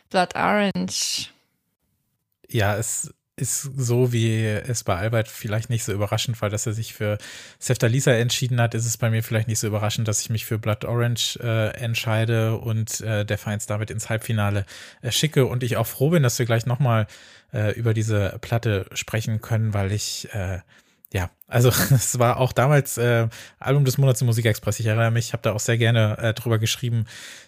Blood 0.09 0.35
Orange. 0.35 1.31
Ja, 2.47 2.75
es 2.75 3.13
ist 3.37 3.63
so, 3.75 4.13
wie 4.13 4.45
es 4.45 4.83
bei 4.85 4.95
Albert 4.95 5.27
vielleicht 5.27 5.69
nicht 5.69 5.83
so 5.83 5.91
überraschend 5.91 6.41
war, 6.41 6.49
dass 6.49 6.65
er 6.65 6.73
sich 6.73 6.93
für 6.93 7.17
Lisa 7.81 8.11
entschieden 8.13 8.61
hat, 8.61 8.73
ist 8.73 8.85
es 8.85 8.97
bei 8.97 9.09
mir 9.09 9.23
vielleicht 9.23 9.49
nicht 9.49 9.59
so 9.59 9.67
überraschend, 9.67 10.07
dass 10.07 10.21
ich 10.21 10.29
mich 10.29 10.45
für 10.45 10.57
Blood 10.57 10.85
Orange 10.85 11.37
äh, 11.43 11.71
entscheide 11.71 12.55
und 12.55 13.01
äh, 13.01 13.25
der 13.25 13.37
Feinds 13.37 13.65
damit 13.65 13.91
ins 13.91 14.09
Halbfinale 14.09 14.65
äh, 15.01 15.11
schicke. 15.11 15.45
Und 15.47 15.63
ich 15.63 15.75
auch 15.75 15.87
froh 15.87 16.11
bin, 16.11 16.23
dass 16.23 16.39
wir 16.39 16.45
gleich 16.45 16.65
nochmal 16.65 17.07
äh, 17.53 17.73
über 17.73 17.93
diese 17.93 18.37
Platte 18.39 18.85
sprechen 18.93 19.41
können, 19.41 19.73
weil 19.73 19.91
ich 19.91 20.29
äh, 20.33 20.59
ja, 21.15 21.29
also 21.47 21.69
es 21.91 22.19
war 22.19 22.37
auch 22.37 22.51
damals 22.51 22.97
äh, 22.97 23.29
Album 23.57 23.85
des 23.85 23.97
Monats 23.97 24.19
im 24.19 24.27
Musikexpress. 24.27 24.81
Ich 24.81 24.85
erinnere 24.85 25.11
mich, 25.11 25.27
ich 25.27 25.33
habe 25.33 25.43
da 25.43 25.53
auch 25.53 25.61
sehr 25.61 25.77
gerne 25.77 26.17
äh, 26.17 26.33
drüber 26.33 26.59
geschrieben. 26.59 27.05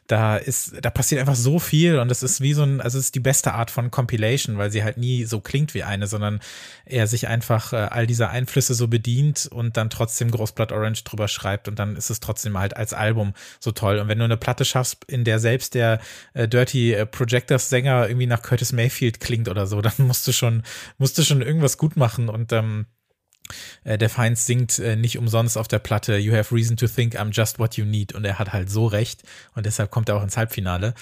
Da 0.08 0.38
ist, 0.38 0.76
da 0.82 0.90
passiert 0.90 1.20
einfach 1.20 1.36
so 1.36 1.60
viel 1.60 2.00
und 2.00 2.10
es 2.10 2.24
ist 2.24 2.40
wie 2.40 2.54
so 2.54 2.64
ein, 2.64 2.80
also 2.80 2.98
es 2.98 3.06
ist 3.06 3.16
die 3.16 3.20
beste 3.20 3.54
Art 3.54 3.70
von 3.70 3.92
Compilation, 3.92 4.58
weil 4.58 4.72
sie 4.72 4.86
halt 4.86 4.96
nie 4.96 5.26
so 5.26 5.42
klingt 5.42 5.74
wie 5.74 5.84
eine, 5.84 6.08
sondern 6.08 6.40
er 6.86 7.08
sich 7.08 7.28
einfach 7.28 7.74
äh, 7.74 7.76
all 7.76 8.08
diese 8.08 8.30
Einflüsse 8.30 8.74
so 8.74 8.88
bedient 8.88 9.50
und 9.52 9.76
dann 9.76 9.90
trotzdem 9.90 10.32
Großblatt 10.32 10.72
Orange 10.72 11.04
drüber 11.04 11.28
schreibt 11.28 11.68
und 11.68 11.78
dann 11.78 11.98
ist 11.98 12.10
es 12.10 12.22
trotzdem 12.22 12.58
halt 12.58 12.78
als 12.78 12.94
Album 12.94 13.34
so 13.60 13.72
toll. 13.74 14.00
Und 14.00 14.08
wenn 14.08 14.20
du 14.20 14.24
eine 14.24 14.38
Platte 14.38 14.64
schaffst, 14.64 15.04
in 15.10 15.26
der 15.26 15.40
selbst 15.40 15.74
der 15.74 16.00
äh, 16.34 16.48
Dirty 16.48 16.94
äh, 16.94 17.06
Projectors 17.06 17.68
Sänger 17.68 18.08
irgendwie 18.08 18.28
nach 18.28 18.44
Curtis 18.44 18.72
Mayfield 18.72 19.20
klingt 19.20 19.50
oder 19.50 19.68
so, 19.68 19.82
dann 19.88 19.92
musst 19.98 20.26
du 20.26 20.32
schon, 20.32 20.64
musst 20.98 21.18
du 21.18 21.24
schon 21.24 21.42
irgendwas 21.42 21.78
gut 21.78 21.98
machen 21.98 22.30
und 22.30 22.54
ähm, 22.54 22.86
äh, 22.86 22.97
der 23.86 24.10
Feind 24.10 24.38
singt 24.38 24.80
äh, 24.80 24.96
nicht 24.96 25.18
umsonst 25.18 25.58
auf 25.58 25.68
der 25.68 25.80
Platte 25.80 26.18
You 26.18 26.36
have 26.36 26.54
reason 26.54 26.78
to 26.78 26.88
think 26.88 27.16
I'm 27.16 27.32
just 27.32 27.60
what 27.60 27.76
you 27.76 27.86
need 27.86 28.14
und 28.14 28.26
er 28.26 28.40
hat 28.40 28.54
halt 28.54 28.70
so 28.70 28.86
recht 28.86 29.24
und 29.56 29.66
deshalb 29.66 29.92
kommt 29.92 30.10
er 30.10 30.16
auch 30.18 30.24
ins 30.24 30.38
Halbfinale. 30.38 30.94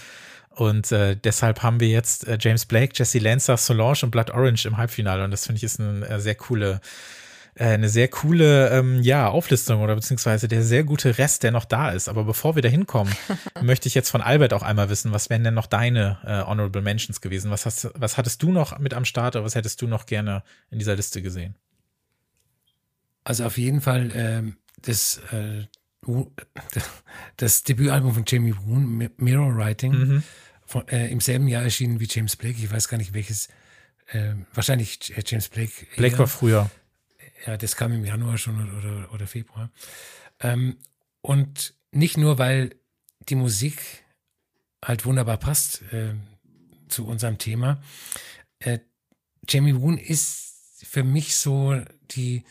Und 0.50 0.92
äh, 0.94 1.18
deshalb 1.18 1.64
haben 1.64 1.82
wir 1.82 1.90
jetzt 1.90 2.28
äh, 2.28 2.38
James 2.40 2.66
Blake, 2.66 2.94
Jesse 2.96 3.20
Lancer, 3.20 3.58
Solange 3.58 4.00
und 4.04 4.12
Blood 4.12 4.32
Orange 4.32 4.66
im 4.66 4.78
Halbfinale 4.78 5.24
und 5.24 5.32
das 5.32 5.46
finde 5.46 5.58
ich 5.58 5.64
ist 5.64 5.80
eine 5.80 6.08
äh, 6.08 6.20
sehr 6.20 6.36
coole 6.36 6.80
äh, 7.56 7.70
eine 7.70 7.90
sehr 7.90 8.10
coole 8.10 8.70
ähm, 8.70 9.02
ja, 9.02 9.30
Auflistung 9.30 9.82
oder 9.82 9.96
beziehungsweise 9.96 10.48
der 10.48 10.62
sehr 10.62 10.84
gute 10.84 11.18
Rest, 11.18 11.44
der 11.44 11.52
noch 11.52 11.66
da 11.66 11.92
ist. 11.92 12.10
Aber 12.10 12.26
bevor 12.26 12.56
wir 12.56 12.62
da 12.62 12.70
hinkommen, 12.70 13.16
möchte 13.62 13.88
ich 13.88 13.96
jetzt 13.96 14.10
von 14.10 14.22
Albert 14.22 14.54
auch 14.54 14.64
einmal 14.64 14.90
wissen, 14.90 15.12
was 15.12 15.30
wären 15.30 15.44
denn 15.44 15.54
noch 15.54 15.68
deine 15.68 16.18
äh, 16.26 16.46
Honorable 16.46 16.82
Mentions 16.82 17.22
gewesen? 17.22 17.52
Was, 17.52 17.66
hast, 17.66 17.90
was 17.96 18.18
hattest 18.18 18.44
du 18.44 18.52
noch 18.52 18.78
mit 18.80 18.94
am 18.94 19.06
Start 19.06 19.36
oder 19.36 19.46
was 19.46 19.56
hättest 19.56 19.82
du 19.82 19.88
noch 19.88 20.06
gerne 20.06 20.44
in 20.70 20.80
dieser 20.80 20.96
Liste 20.96 21.22
gesehen? 21.22 21.56
Also 23.26 23.44
auf 23.44 23.58
jeden 23.58 23.82
Fall 23.82 24.12
ähm, 24.14 24.58
das, 24.84 25.20
äh, 25.32 25.66
das 27.38 27.64
Debütalbum 27.64 28.14
von 28.14 28.24
Jamie 28.26 28.56
Woon, 28.56 29.10
Mirror 29.18 29.58
Writing, 29.58 29.92
mhm. 29.92 30.24
von, 30.66 30.88
äh, 30.88 31.10
im 31.10 31.20
selben 31.20 31.48
Jahr 31.48 31.64
erschienen 31.64 32.00
wie 32.00 32.08
James 32.10 32.36
Blake. 32.36 32.58
Ich 32.58 32.72
weiß 32.72 32.88
gar 32.88 32.98
nicht 32.98 33.14
welches. 33.14 33.50
Äh, 34.08 34.36
wahrscheinlich 34.54 35.12
James 35.26 35.50
Blake. 35.50 35.72
Blake 35.98 36.14
eher. 36.14 36.20
war 36.20 36.28
früher. 36.28 36.70
Ja, 37.46 37.58
das 37.58 37.76
kam 37.76 37.92
im 37.92 38.06
Januar 38.06 38.38
schon 38.38 38.72
oder, 38.78 39.12
oder, 39.12 39.28
Februar. 39.28 39.72
Ähm, 40.40 40.78
und 41.22 41.74
nicht 41.92 42.18
nur, 42.18 42.38
weil 42.38 42.76
die 43.30 43.36
Musik 43.36 43.82
halt 44.84 45.06
wunderbar 45.06 45.38
passt 45.38 45.82
äh, 45.92 46.14
zu 46.88 47.08
unserem 47.08 47.40
Thema. 47.40 47.82
Äh, 48.60 48.80
Jamie 49.50 49.76
Woon 49.76 49.98
ist 49.98 50.84
für 50.84 51.04
mich 51.04 51.36
so 51.36 51.82
die 52.12 52.44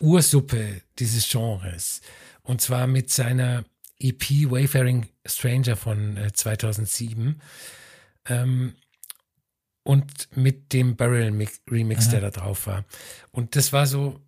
Ursuppe 0.00 0.82
dieses 0.98 1.28
Genres. 1.28 2.00
Und 2.42 2.60
zwar 2.60 2.86
mit 2.86 3.10
seiner 3.10 3.64
EP 3.98 4.50
Wayfaring 4.50 5.08
Stranger 5.26 5.76
von 5.76 6.16
äh, 6.16 6.32
2007 6.32 7.40
ähm, 8.28 8.74
und 9.82 10.36
mit 10.36 10.72
dem 10.72 10.96
Barrel 10.96 11.46
Remix, 11.70 12.04
Aha. 12.04 12.10
der 12.10 12.20
da 12.20 12.30
drauf 12.30 12.66
war. 12.66 12.84
Und 13.30 13.56
das 13.56 13.72
war 13.72 13.86
so 13.86 14.20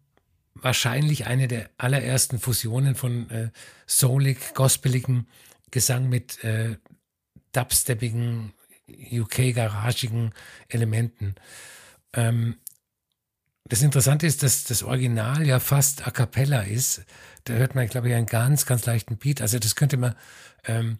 wahrscheinlich 0.54 1.26
eine 1.26 1.48
der 1.48 1.70
allerersten 1.78 2.38
Fusionen 2.38 2.94
von 2.94 3.28
äh, 3.30 3.50
soulig, 3.86 4.54
gospeligen 4.54 5.26
Gesang 5.70 6.08
mit 6.08 6.42
äh, 6.44 6.76
dubsteppigen, 7.52 8.52
UK-garagigen 8.88 10.32
Elementen. 10.68 11.34
Ähm, 12.12 12.56
das 13.68 13.82
Interessante 13.82 14.26
ist, 14.26 14.42
dass 14.42 14.64
das 14.64 14.82
Original 14.82 15.46
ja 15.46 15.58
fast 15.58 16.06
a 16.06 16.10
cappella 16.10 16.62
ist. 16.62 17.04
Da 17.44 17.54
hört 17.54 17.74
man, 17.74 17.88
glaube 17.88 18.08
ich, 18.08 18.14
einen 18.14 18.26
ganz, 18.26 18.66
ganz 18.66 18.86
leichten 18.86 19.16
Beat. 19.16 19.40
Also 19.40 19.58
das 19.58 19.74
könnte 19.74 19.96
man 19.96 20.14
ähm, 20.64 20.98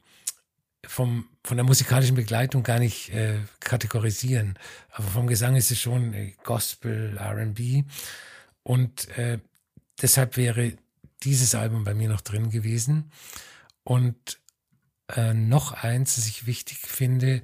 vom, 0.85 1.29
von 1.45 1.57
der 1.57 1.65
musikalischen 1.65 2.17
Begleitung 2.17 2.63
gar 2.63 2.79
nicht 2.79 3.11
äh, 3.11 3.39
kategorisieren. 3.61 4.59
Aber 4.91 5.07
vom 5.09 5.27
Gesang 5.27 5.57
ist 5.57 5.71
es 5.71 5.81
schon 5.81 6.13
äh, 6.15 6.33
Gospel, 6.45 7.19
RB. 7.19 7.85
Und 8.63 9.09
äh, 9.17 9.39
deshalb 10.01 10.37
wäre 10.37 10.73
dieses 11.23 11.55
Album 11.55 11.85
bei 11.85 11.95
mir 11.95 12.09
noch 12.09 12.21
drin 12.21 12.51
gewesen. 12.51 13.11
Und 13.85 14.41
äh, 15.15 15.35
noch 15.35 15.73
eins, 15.73 16.17
das 16.17 16.27
ich 16.27 16.47
wichtig 16.47 16.79
finde, 16.79 17.43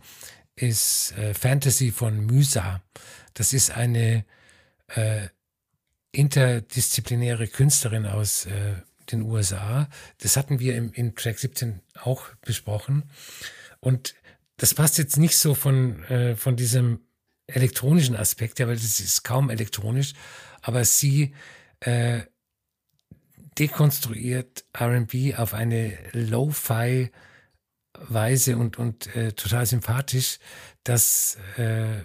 ist 0.57 1.17
äh, 1.17 1.35
Fantasy 1.35 1.93
von 1.93 2.27
Mysa. 2.27 2.83
Das 3.35 3.53
ist 3.53 3.71
eine 3.71 4.25
äh, 4.95 5.29
interdisziplinäre 6.13 7.49
Künstlerin 7.49 8.07
aus 8.07 8.47
äh, 8.47 8.75
den 9.11 9.23
USA. 9.23 9.89
Das 10.19 10.37
hatten 10.37 10.61
wir 10.61 10.77
im, 10.77 10.93
in 10.93 11.15
Track 11.15 11.39
17 11.39 11.81
auch 12.01 12.27
besprochen. 12.43 13.11
Und 13.81 14.15
das 14.57 14.75
passt 14.75 14.99
jetzt 14.99 15.17
nicht 15.17 15.37
so 15.37 15.55
von, 15.55 16.03
äh, 16.05 16.37
von 16.37 16.57
diesem 16.57 17.01
elektronischen 17.47 18.17
Aspekt 18.17 18.59
her, 18.59 18.69
weil 18.69 18.77
das 18.77 19.01
ist 19.01 19.25
kaum 19.25 19.51
elektronisch, 19.51 20.15
aber 20.61 20.85
sie 20.85 21.35
äh, 21.81 22.23
dekonstruiert 23.59 24.65
RB 24.79 25.39
auf 25.39 25.55
eine 25.55 25.99
Lo-Fi 26.13 27.11
Weise 27.99 28.57
und, 28.57 28.79
und 28.79 29.15
äh, 29.15 29.33
total 29.33 29.67
sympathisch, 29.67 30.39
dass 30.85 31.37
äh, 31.57 32.05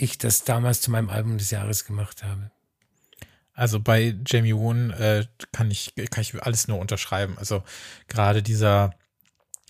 ich 0.00 0.18
das 0.18 0.44
damals 0.44 0.80
zu 0.80 0.90
meinem 0.90 1.10
Album 1.10 1.38
des 1.38 1.50
Jahres 1.50 1.84
gemacht 1.84 2.22
habe. 2.22 2.50
Also 3.54 3.80
bei 3.80 4.16
Jamie 4.26 4.54
Woon 4.54 4.90
äh, 4.90 5.26
kann 5.52 5.70
ich 5.70 5.94
kann 6.10 6.22
ich 6.22 6.42
alles 6.42 6.66
nur 6.68 6.78
unterschreiben. 6.78 7.36
Also 7.38 7.62
gerade 8.08 8.42
dieser 8.42 8.94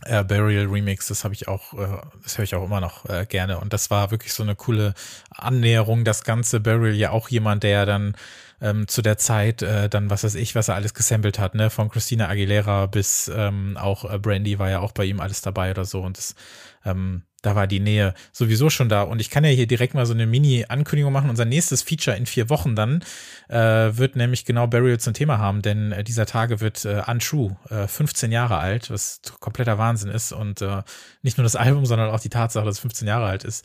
äh, 0.04 0.24
Burial 0.24 0.66
Remix, 0.66 1.08
das 1.08 1.24
habe 1.24 1.34
ich 1.34 1.48
auch, 1.48 1.74
äh, 1.74 1.98
das 2.22 2.38
höre 2.38 2.44
ich 2.44 2.54
auch 2.54 2.64
immer 2.64 2.80
noch 2.80 3.08
äh, 3.08 3.26
gerne. 3.26 3.58
Und 3.58 3.72
das 3.72 3.90
war 3.90 4.10
wirklich 4.10 4.32
so 4.32 4.42
eine 4.42 4.54
coole 4.54 4.94
Annäherung. 5.30 6.04
Das 6.04 6.24
ganze 6.24 6.60
Burial 6.60 6.94
ja 6.94 7.10
auch 7.10 7.28
jemand, 7.28 7.62
der 7.64 7.84
dann 7.84 8.14
ähm, 8.60 8.88
zu 8.88 9.02
der 9.02 9.18
Zeit 9.18 9.62
äh, 9.62 9.88
dann, 9.88 10.10
was 10.10 10.24
weiß 10.24 10.34
ich, 10.34 10.54
was 10.54 10.68
er 10.68 10.74
alles 10.74 10.94
gesampelt 10.94 11.38
hat, 11.38 11.54
ne, 11.54 11.70
von 11.70 11.88
Christina 11.88 12.28
Aguilera 12.28 12.86
bis 12.86 13.30
ähm, 13.34 13.76
auch 13.76 14.10
äh, 14.10 14.18
Brandy 14.18 14.58
war 14.58 14.70
ja 14.70 14.80
auch 14.80 14.92
bei 14.92 15.04
ihm 15.04 15.20
alles 15.20 15.40
dabei 15.40 15.70
oder 15.70 15.84
so 15.84 16.02
und 16.02 16.18
das 16.18 16.34
ähm, 16.84 17.22
da 17.42 17.56
war 17.56 17.66
die 17.66 17.80
Nähe 17.80 18.14
sowieso 18.32 18.68
schon 18.68 18.88
da. 18.88 19.02
Und 19.02 19.20
ich 19.20 19.30
kann 19.30 19.44
ja 19.44 19.50
hier 19.50 19.66
direkt 19.66 19.94
mal 19.94 20.06
so 20.06 20.12
eine 20.12 20.26
Mini-Ankündigung 20.26 21.12
machen. 21.12 21.30
Unser 21.30 21.46
nächstes 21.46 21.82
Feature 21.82 22.16
in 22.16 22.26
vier 22.26 22.50
Wochen 22.50 22.76
dann 22.76 23.02
äh, 23.48 23.56
wird 23.96 24.16
nämlich 24.16 24.44
genau 24.44 24.66
Burial 24.66 25.00
zum 25.00 25.14
Thema 25.14 25.38
haben, 25.38 25.62
denn 25.62 25.92
äh, 25.92 26.04
dieser 26.04 26.26
Tage 26.26 26.60
wird 26.60 26.84
äh, 26.84 27.02
Untrue, 27.06 27.56
äh, 27.70 27.86
15 27.86 28.30
Jahre 28.30 28.58
alt, 28.58 28.90
was 28.90 29.22
kompletter 29.40 29.78
Wahnsinn 29.78 30.10
ist. 30.10 30.32
Und 30.32 30.60
äh, 30.60 30.82
nicht 31.22 31.38
nur 31.38 31.44
das 31.44 31.56
Album, 31.56 31.86
sondern 31.86 32.10
auch 32.10 32.20
die 32.20 32.28
Tatsache, 32.28 32.64
dass 32.64 32.76
es 32.76 32.80
15 32.80 33.08
Jahre 33.08 33.26
alt 33.26 33.44
ist 33.44 33.64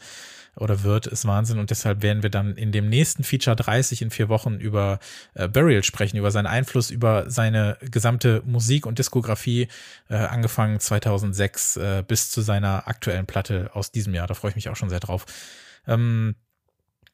oder 0.56 0.84
wird, 0.84 1.08
ist 1.08 1.26
Wahnsinn. 1.26 1.60
Und 1.60 1.70
deshalb 1.70 2.02
werden 2.02 2.24
wir 2.24 2.30
dann 2.30 2.56
in 2.56 2.72
dem 2.72 2.90
nächsten 2.90 3.24
Feature 3.24 3.56
30 3.56 4.02
in 4.02 4.12
vier 4.12 4.30
Wochen 4.30 4.56
über 4.56 5.00
äh, 5.34 5.48
Burial 5.48 5.84
sprechen, 5.84 6.18
über 6.18 6.32
seinen 6.32 6.48
Einfluss, 6.48 6.92
über 6.92 7.30
seine 7.30 7.78
gesamte 7.82 8.42
Musik 8.46 8.86
und 8.86 9.00
Diskografie, 9.00 9.68
äh, 10.10 10.16
angefangen 10.16 10.80
2006 10.80 11.78
äh, 11.78 12.04
bis 12.08 12.32
zu 12.32 12.42
seiner 12.42 12.88
aktuellen 12.88 13.26
Platte 13.26 13.72
aus 13.74 13.92
diesem 13.92 14.14
Jahr. 14.14 14.28
Da 14.28 14.34
freue 14.34 14.50
ich 14.50 14.56
mich 14.56 14.70
auch 14.70 14.76
schon 14.76 14.90
sehr 14.90 15.00
drauf. 15.00 15.26
Ähm, 15.88 16.36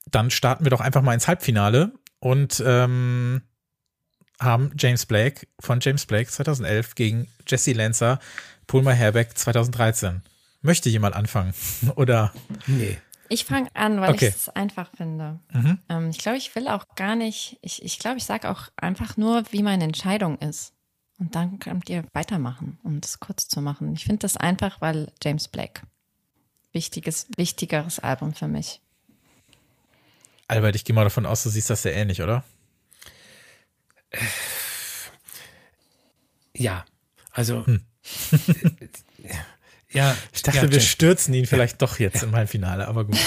dann 0.09 0.31
starten 0.31 0.65
wir 0.65 0.69
doch 0.71 0.81
einfach 0.81 1.01
mal 1.01 1.13
ins 1.13 1.27
Halbfinale 1.27 1.91
und 2.19 2.61
ähm, 2.65 3.41
haben 4.39 4.71
James 4.77 5.05
Blake 5.05 5.47
von 5.59 5.79
James 5.81 6.05
Blake 6.05 6.29
2011 6.29 6.95
gegen 6.95 7.27
Jesse 7.47 7.73
Lancer, 7.73 8.19
Pulmer 8.67 8.93
Herbeck 8.93 9.37
2013. 9.37 10.21
Möchte 10.61 10.89
jemand 10.89 11.15
anfangen? 11.15 11.53
Oder? 11.95 12.33
Nee. 12.67 12.97
Ich 13.31 13.45
fange 13.45 13.69
an, 13.75 14.01
weil 14.01 14.13
Okay. 14.13 14.27
ich 14.27 14.35
es 14.35 14.49
einfach 14.49 14.91
finde. 14.93 15.39
Mhm. 15.53 15.79
Ähm, 15.87 16.09
ich 16.09 16.17
glaube, 16.17 16.37
ich 16.37 16.53
will 16.53 16.67
auch 16.67 16.85
gar 16.95 17.15
nicht, 17.15 17.57
ich 17.61 17.81
ich, 17.81 17.97
glaube, 17.97 18.17
ich 18.17 18.25
sage 18.25 18.49
auch 18.49 18.63
einfach 18.75 19.15
nur, 19.15 19.43
wie 19.51 19.63
meine 19.63 19.85
Entscheidung 19.85 20.37
ist. 20.39 20.73
Und 21.17 21.33
dann 21.33 21.59
könnt 21.59 21.89
ihr 21.89 22.03
weitermachen, 22.11 22.77
um 22.83 22.99
das 22.99 23.21
kurz 23.21 23.47
zu 23.47 23.61
machen. 23.61 23.93
Ich 23.93 24.03
finde 24.03 24.19
das 24.19 24.35
einfach, 24.35 24.81
weil 24.81 25.13
James 25.23 25.47
Blake. 25.47 25.83
Wichtiges, 26.73 27.27
wichtigeres 27.37 27.99
Album 27.99 28.33
für 28.33 28.49
mich. 28.49 28.81
Albert, 30.49 30.75
ich 30.75 30.83
gehe 30.83 30.93
mal 30.93 31.05
davon 31.05 31.25
aus, 31.25 31.43
du 31.43 31.49
siehst 31.49 31.69
das 31.69 31.83
sehr 31.83 31.95
ähnlich, 31.95 32.21
oder? 32.21 32.43
Ja, 36.53 36.83
also 37.31 37.65
Hm. 37.65 37.85
ja, 39.93 40.15
Ich 40.33 40.41
dachte, 40.43 40.65
ja, 40.65 40.71
wir 40.71 40.79
stürzen 40.79 41.33
ihn 41.33 41.45
vielleicht 41.45 41.81
doch 41.81 41.99
jetzt 41.99 42.23
im 42.23 42.35
Halbfinale, 42.35 42.87
aber 42.87 43.05
gut. 43.05 43.17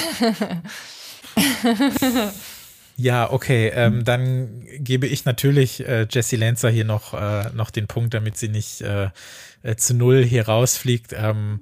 ja, 2.97 3.31
okay, 3.31 3.69
ähm, 3.75 4.05
dann 4.05 4.67
gebe 4.79 5.07
ich 5.07 5.25
natürlich 5.25 5.87
äh, 5.87 6.07
Jessie 6.11 6.37
Lancer 6.37 6.71
hier 6.71 6.85
noch, 6.85 7.15
äh, 7.15 7.51
noch 7.55 7.71
den 7.71 7.87
Punkt, 7.87 8.15
damit 8.15 8.39
sie 8.39 8.49
nicht 8.49 8.81
äh, 8.81 9.09
äh, 9.63 9.77
zu 9.77 9.95
null 9.95 10.25
hier 10.25 10.47
rausfliegt. 10.47 11.13
Ähm, 11.13 11.61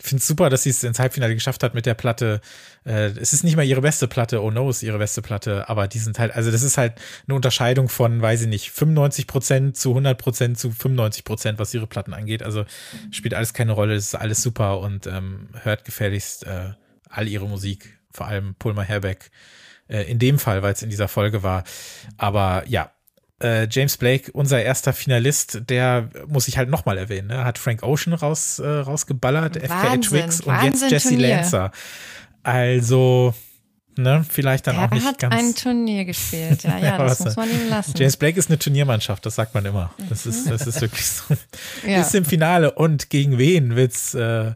finde 0.00 0.20
es 0.20 0.26
super, 0.26 0.50
dass 0.50 0.62
sie 0.64 0.70
es 0.70 0.82
ins 0.84 0.98
Halbfinale 0.98 1.34
geschafft 1.34 1.62
hat 1.62 1.74
mit 1.74 1.86
der 1.86 1.94
Platte. 1.94 2.40
Äh, 2.84 3.10
es 3.18 3.32
ist 3.32 3.44
nicht 3.44 3.56
mal 3.56 3.64
ihre 3.64 3.80
beste 3.80 4.08
Platte, 4.08 4.42
oh 4.42 4.50
no, 4.50 4.68
ist 4.68 4.82
ihre 4.82 4.98
beste 4.98 5.22
Platte, 5.22 5.68
aber 5.68 5.88
die 5.88 5.98
sind 5.98 6.18
halt, 6.18 6.34
also 6.34 6.50
das 6.50 6.62
ist 6.62 6.76
halt 6.76 6.94
eine 7.26 7.34
Unterscheidung 7.34 7.88
von, 7.88 8.20
weiß 8.20 8.42
ich 8.42 8.48
nicht, 8.48 8.70
95 8.70 9.26
Prozent 9.26 9.76
zu 9.76 9.90
100 9.90 10.18
Prozent 10.18 10.58
zu 10.58 10.70
95 10.70 11.24
Prozent, 11.24 11.58
was 11.58 11.72
ihre 11.72 11.86
Platten 11.86 12.14
angeht. 12.14 12.42
Also 12.42 12.64
spielt 13.10 13.34
alles 13.34 13.54
keine 13.54 13.72
Rolle, 13.72 13.94
es 13.94 14.06
ist 14.06 14.14
alles 14.14 14.42
super 14.42 14.80
und 14.80 15.06
ähm, 15.06 15.48
hört 15.62 15.84
gefälligst 15.84 16.44
äh, 16.44 16.72
all 17.08 17.28
ihre 17.28 17.48
Musik, 17.48 17.98
vor 18.10 18.26
allem 18.26 18.54
Pulmer 18.54 18.82
Herbeck. 18.82 19.30
Äh, 19.88 20.02
in 20.10 20.18
dem 20.18 20.38
Fall, 20.38 20.62
weil 20.62 20.72
es 20.72 20.82
in 20.82 20.90
dieser 20.90 21.08
Folge 21.08 21.42
war. 21.42 21.64
Aber 22.16 22.64
ja, 22.66 22.90
äh, 23.42 23.68
James 23.70 23.96
Blake, 23.96 24.32
unser 24.32 24.62
erster 24.62 24.92
Finalist, 24.92 25.62
der 25.68 26.08
muss 26.26 26.48
ich 26.48 26.56
halt 26.56 26.70
nochmal 26.70 26.98
erwähnen, 26.98 27.28
ne? 27.28 27.44
hat 27.44 27.58
Frank 27.58 27.82
Ocean 27.82 28.14
raus, 28.14 28.58
äh, 28.58 28.66
rausgeballert, 28.66 29.56
FKA 29.56 29.96
Twix 29.98 30.40
und 30.40 30.54
Wahnsinn 30.54 30.72
jetzt 30.72 30.90
Jesse 30.90 31.08
Turnier. 31.10 31.36
Lancer. 31.36 31.70
Also, 32.42 33.34
ne, 33.96 34.24
vielleicht 34.28 34.66
dann 34.66 34.76
Der 34.76 34.84
auch 34.86 34.90
nicht 34.90 35.04
hat 35.04 35.18
ganz. 35.18 35.34
ein 35.34 35.54
Turnier 35.54 36.04
gespielt. 36.04 36.62
Ja, 36.62 36.78
ja, 36.82 36.98
das 36.98 37.20
muss 37.20 37.36
man 37.36 37.50
ihm 37.50 37.68
lassen. 37.68 37.92
James 37.96 38.16
Blake 38.16 38.38
ist 38.38 38.48
eine 38.48 38.58
Turniermannschaft, 38.58 39.26
das 39.26 39.34
sagt 39.34 39.54
man 39.54 39.64
immer. 39.66 39.92
Das 40.08 40.24
ist, 40.26 40.48
das 40.48 40.66
ist 40.66 40.80
wirklich 40.80 41.06
so. 41.06 41.34
ja. 41.86 42.00
Ist 42.00 42.14
im 42.14 42.24
Finale 42.24 42.72
und 42.72 43.10
gegen 43.10 43.36
wen 43.38 43.76
wird's, 43.76 44.14
äh, 44.14 44.52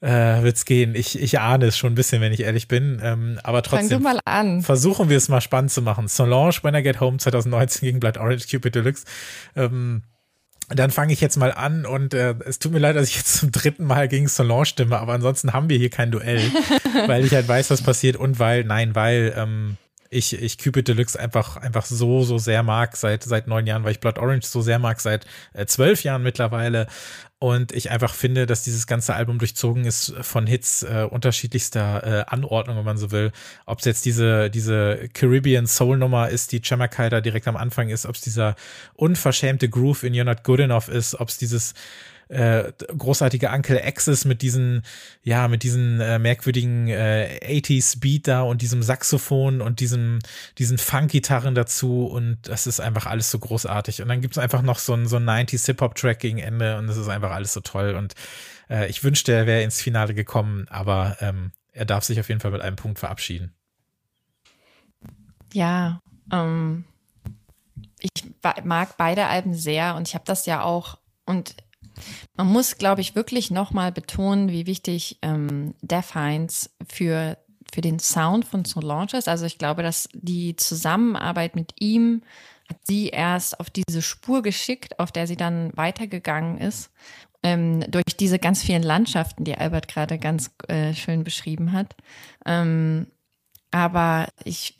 äh, 0.00 0.42
wird's 0.42 0.64
gehen? 0.64 0.94
Ich, 0.94 1.20
ich 1.20 1.38
ahne 1.40 1.66
es 1.66 1.76
schon 1.76 1.92
ein 1.92 1.96
bisschen, 1.96 2.20
wenn 2.20 2.32
ich 2.32 2.40
ehrlich 2.40 2.68
bin. 2.68 3.00
Ähm, 3.02 3.38
aber 3.42 3.62
trotzdem 3.62 4.02
mal 4.02 4.18
an. 4.24 4.62
versuchen 4.62 5.08
wir 5.08 5.16
es 5.16 5.28
mal 5.28 5.40
spannend 5.40 5.70
zu 5.70 5.82
machen. 5.82 6.08
Solange, 6.08 6.54
When 6.62 6.74
I 6.74 6.82
Get 6.82 7.00
Home 7.00 7.18
2019 7.18 7.86
gegen 7.86 8.00
Blood 8.00 8.18
Orange 8.18 8.46
Cupid 8.48 8.74
Deluxe. 8.74 9.04
Ähm, 9.56 10.02
dann 10.68 10.90
fange 10.90 11.12
ich 11.12 11.20
jetzt 11.20 11.36
mal 11.36 11.52
an 11.52 11.84
und 11.84 12.14
äh, 12.14 12.34
es 12.46 12.58
tut 12.58 12.72
mir 12.72 12.78
leid, 12.78 12.96
dass 12.96 13.08
ich 13.08 13.16
jetzt 13.16 13.34
zum 13.34 13.52
dritten 13.52 13.84
Mal 13.84 14.08
gegen 14.08 14.28
Solange 14.28 14.64
stimme, 14.64 14.98
aber 14.98 15.12
ansonsten 15.12 15.52
haben 15.52 15.68
wir 15.68 15.76
hier 15.76 15.90
kein 15.90 16.10
Duell, 16.10 16.40
weil 17.06 17.24
ich 17.24 17.34
halt 17.34 17.48
weiß, 17.48 17.70
was 17.70 17.82
passiert 17.82 18.16
und 18.16 18.38
weil, 18.38 18.64
nein, 18.64 18.94
weil 18.94 19.34
ähm, 19.36 19.76
ich, 20.12 20.40
ich 20.40 20.58
Cupid 20.58 20.88
Deluxe 20.88 21.18
einfach, 21.18 21.56
einfach 21.56 21.86
so, 21.86 22.22
so 22.22 22.38
sehr 22.38 22.62
mag 22.62 22.96
seit, 22.96 23.22
seit 23.22 23.46
neun 23.46 23.66
Jahren, 23.66 23.82
weil 23.84 23.92
ich 23.92 24.00
Blood 24.00 24.18
Orange 24.18 24.46
so 24.46 24.60
sehr 24.60 24.78
mag 24.78 25.00
seit 25.00 25.26
äh, 25.54 25.66
zwölf 25.66 26.04
Jahren 26.04 26.22
mittlerweile 26.22 26.86
und 27.42 27.72
ich 27.72 27.90
einfach 27.90 28.14
finde, 28.14 28.46
dass 28.46 28.62
dieses 28.62 28.86
ganze 28.86 29.14
Album 29.14 29.40
durchzogen 29.40 29.84
ist 29.84 30.14
von 30.20 30.46
Hits 30.46 30.84
äh, 30.84 31.08
unterschiedlichster 31.10 32.20
äh, 32.20 32.24
Anordnung, 32.28 32.76
wenn 32.76 32.84
man 32.84 32.98
so 32.98 33.10
will. 33.10 33.32
Ob 33.66 33.80
es 33.80 33.84
jetzt 33.84 34.04
diese, 34.04 34.48
diese 34.48 35.08
Caribbean 35.12 35.66
Soul 35.66 35.96
Nummer 35.96 36.28
ist, 36.28 36.52
die 36.52 36.60
Jamaica 36.62 37.10
da 37.10 37.20
direkt 37.20 37.48
am 37.48 37.56
Anfang 37.56 37.88
ist, 37.88 38.06
ob 38.06 38.14
es 38.14 38.20
dieser 38.20 38.54
unverschämte 38.94 39.68
Groove 39.68 40.04
in 40.04 40.14
You're 40.14 40.22
Not 40.22 40.44
Good 40.44 40.60
Enough 40.60 40.86
ist, 40.86 41.18
ob 41.18 41.30
es 41.30 41.36
dieses 41.36 41.74
äh, 42.32 42.72
großartige 42.96 43.50
Uncle 43.50 43.82
Axis 43.84 44.24
mit 44.24 44.40
diesen, 44.40 44.82
ja, 45.22 45.48
mit 45.48 45.62
diesen 45.62 46.00
äh, 46.00 46.18
merkwürdigen 46.18 46.88
äh, 46.88 47.38
80s 47.42 48.00
Beat 48.00 48.26
da 48.26 48.42
und 48.42 48.62
diesem 48.62 48.82
Saxophon 48.82 49.60
und 49.60 49.80
diesem, 49.80 50.18
diesen 50.56 50.78
Funk-Gitarren 50.78 51.54
dazu 51.54 52.06
und 52.06 52.38
das 52.42 52.66
ist 52.66 52.80
einfach 52.80 53.04
alles 53.06 53.30
so 53.30 53.38
großartig. 53.38 54.00
Und 54.00 54.08
dann 54.08 54.22
gibt 54.22 54.34
es 54.34 54.38
einfach 54.38 54.62
noch 54.62 54.78
so 54.78 54.94
ein, 54.94 55.06
so 55.06 55.16
ein 55.16 55.28
90s 55.28 55.66
Hip-Hop-Track 55.66 56.18
gegen 56.20 56.38
Ende 56.38 56.78
und 56.78 56.86
das 56.86 56.96
ist 56.96 57.08
einfach 57.08 57.32
alles 57.32 57.52
so 57.52 57.60
toll 57.60 57.94
und 57.94 58.14
äh, 58.70 58.88
ich 58.88 59.04
wünschte, 59.04 59.32
er 59.32 59.46
wäre 59.46 59.62
ins 59.62 59.82
Finale 59.82 60.14
gekommen, 60.14 60.66
aber 60.70 61.18
ähm, 61.20 61.52
er 61.72 61.84
darf 61.84 62.04
sich 62.04 62.18
auf 62.18 62.28
jeden 62.28 62.40
Fall 62.40 62.52
mit 62.52 62.62
einem 62.62 62.76
Punkt 62.76 62.98
verabschieden. 62.98 63.54
Ja, 65.52 66.00
ähm, 66.32 66.84
ich 68.00 68.24
mag 68.64 68.96
beide 68.96 69.26
Alben 69.26 69.52
sehr 69.52 69.96
und 69.96 70.08
ich 70.08 70.14
habe 70.14 70.24
das 70.24 70.46
ja 70.46 70.62
auch 70.62 70.98
und 71.26 71.54
man 72.36 72.46
muss, 72.46 72.78
glaube 72.78 73.00
ich, 73.00 73.14
wirklich 73.14 73.50
nochmal 73.50 73.92
betonen, 73.92 74.50
wie 74.50 74.66
wichtig 74.66 75.18
ähm, 75.22 75.74
Defiance 75.82 76.70
für, 76.88 77.38
für 77.72 77.80
den 77.80 77.98
Sound 77.98 78.44
von 78.44 78.64
Solange 78.64 79.18
ist. 79.18 79.28
Also 79.28 79.46
ich 79.46 79.58
glaube, 79.58 79.82
dass 79.82 80.08
die 80.12 80.56
Zusammenarbeit 80.56 81.56
mit 81.56 81.74
ihm 81.80 82.22
hat 82.68 82.78
sie 82.86 83.08
erst 83.08 83.60
auf 83.60 83.70
diese 83.70 84.02
Spur 84.02 84.42
geschickt, 84.42 84.98
auf 84.98 85.12
der 85.12 85.26
sie 85.26 85.36
dann 85.36 85.76
weitergegangen 85.76 86.58
ist. 86.58 86.90
Ähm, 87.42 87.80
durch 87.90 88.16
diese 88.18 88.38
ganz 88.38 88.62
vielen 88.62 88.84
Landschaften, 88.84 89.44
die 89.44 89.56
Albert 89.56 89.88
gerade 89.88 90.18
ganz 90.18 90.50
äh, 90.68 90.94
schön 90.94 91.24
beschrieben 91.24 91.72
hat. 91.72 91.96
Ähm, 92.46 93.08
aber 93.72 94.28
ich, 94.44 94.76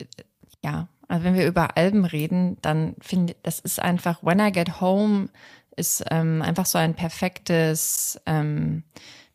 ja, 0.63 0.87
also 1.07 1.25
wenn 1.25 1.35
wir 1.35 1.45
über 1.45 1.75
Alben 1.77 2.05
reden, 2.05 2.57
dann 2.61 2.95
finde 3.01 3.35
das 3.43 3.59
ist 3.59 3.79
einfach 3.79 4.23
When 4.23 4.39
I 4.39 4.51
Get 4.51 4.79
Home 4.79 5.29
ist 5.75 6.03
ähm, 6.11 6.41
einfach 6.41 6.65
so 6.65 6.77
ein 6.77 6.95
perfektes 6.95 8.19
ähm, 8.25 8.83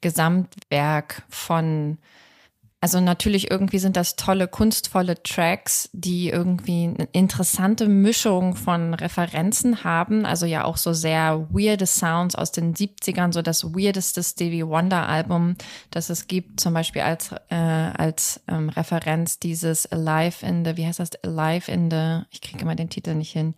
Gesamtwerk 0.01 1.23
von 1.29 1.99
also 2.81 3.01
natürlich 3.01 3.51
irgendwie 3.51 3.81
sind 3.81 3.97
das 3.97 4.15
tolle, 4.15 4.47
kunstvolle 4.47 5.21
Tracks, 5.21 5.91
die 5.93 6.29
irgendwie 6.29 6.85
eine 6.85 7.09
interessante 7.11 7.89
Mischung 7.89 8.55
von 8.55 8.95
Referenzen 8.95 9.83
haben. 9.83 10.25
Also 10.25 10.47
ja 10.47 10.65
auch 10.65 10.77
so 10.77 10.93
sehr 10.93 11.49
weirde 11.51 11.87
Sounds 11.87 12.37
aus 12.37 12.53
den 12.53 12.75
70ern, 12.75 13.33
so 13.33 13.43
das 13.43 13.75
weirdeste 13.75 14.23
Stevie 14.23 14.65
Wonder 14.65 15.09
Album, 15.09 15.57
das 15.91 16.09
es 16.09 16.29
gibt, 16.29 16.61
zum 16.61 16.73
Beispiel 16.73 17.03
als, 17.03 17.33
äh, 17.51 17.57
als 17.57 18.43
ähm, 18.47 18.69
Referenz 18.69 19.41
dieses 19.41 19.91
Alive 19.91 20.47
in 20.47 20.65
the, 20.65 20.77
wie 20.77 20.87
heißt 20.87 21.01
das, 21.01 21.11
Alive 21.25 21.71
in 21.73 21.91
the, 21.91 22.21
ich 22.31 22.41
kriege 22.41 22.63
immer 22.63 22.77
den 22.77 22.91
Titel 22.91 23.15
nicht 23.15 23.33
hin. 23.33 23.57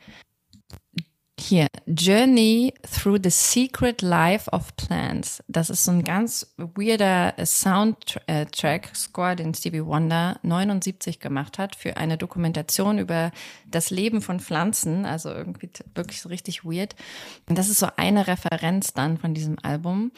Hier, 1.43 1.69
Journey 1.87 2.75
Through 2.83 3.21
the 3.25 3.31
Secret 3.31 4.03
Life 4.03 4.51
of 4.51 4.77
Plants. 4.77 5.43
Das 5.49 5.71
ist 5.71 5.85
so 5.85 5.91
ein 5.91 6.05
ganz 6.05 6.53
weirder 6.59 7.35
Soundtrack-Score, 7.43 9.37
den 9.37 9.55
Stevie 9.55 9.87
Wonder 9.87 10.39
79 10.43 11.19
gemacht 11.19 11.59
hat 11.59 11.77
für 11.77 11.97
eine 11.97 12.19
Dokumentation 12.19 12.99
über 12.99 13.33
das 13.67 13.89
Leben 13.89 14.21
von 14.21 14.39
Pflanzen. 14.39 15.07
Also 15.07 15.31
irgendwie 15.31 15.71
wirklich 15.95 16.21
so 16.21 16.29
richtig 16.29 16.63
weird. 16.63 16.95
Und 17.49 17.57
das 17.57 17.71
ist 17.71 17.79
so 17.79 17.89
eine 17.97 18.27
Referenz 18.27 18.93
dann 18.93 19.17
von 19.17 19.33
diesem 19.33 19.57
Album. 19.63 20.13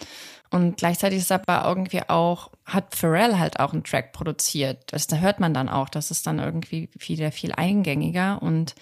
Und 0.53 0.77
gleichzeitig 0.77 1.19
ist 1.19 1.33
aber 1.33 1.65
irgendwie 1.67 2.03
auch 2.09 2.51
hat 2.67 2.95
Pharrell 2.95 3.39
halt 3.39 3.59
auch 3.59 3.73
einen 3.73 3.85
Track 3.85 4.13
produziert. 4.13 4.93
Das 4.93 5.07
da 5.07 5.17
hört 5.17 5.41
man 5.41 5.55
dann 5.55 5.71
auch. 5.71 5.89
Das 5.89 6.11
ist 6.11 6.27
dann 6.27 6.39
irgendwie 6.39 6.91
wieder 6.99 7.33
viel 7.33 7.53
eingängiger. 7.53 8.41
Und 8.43 8.75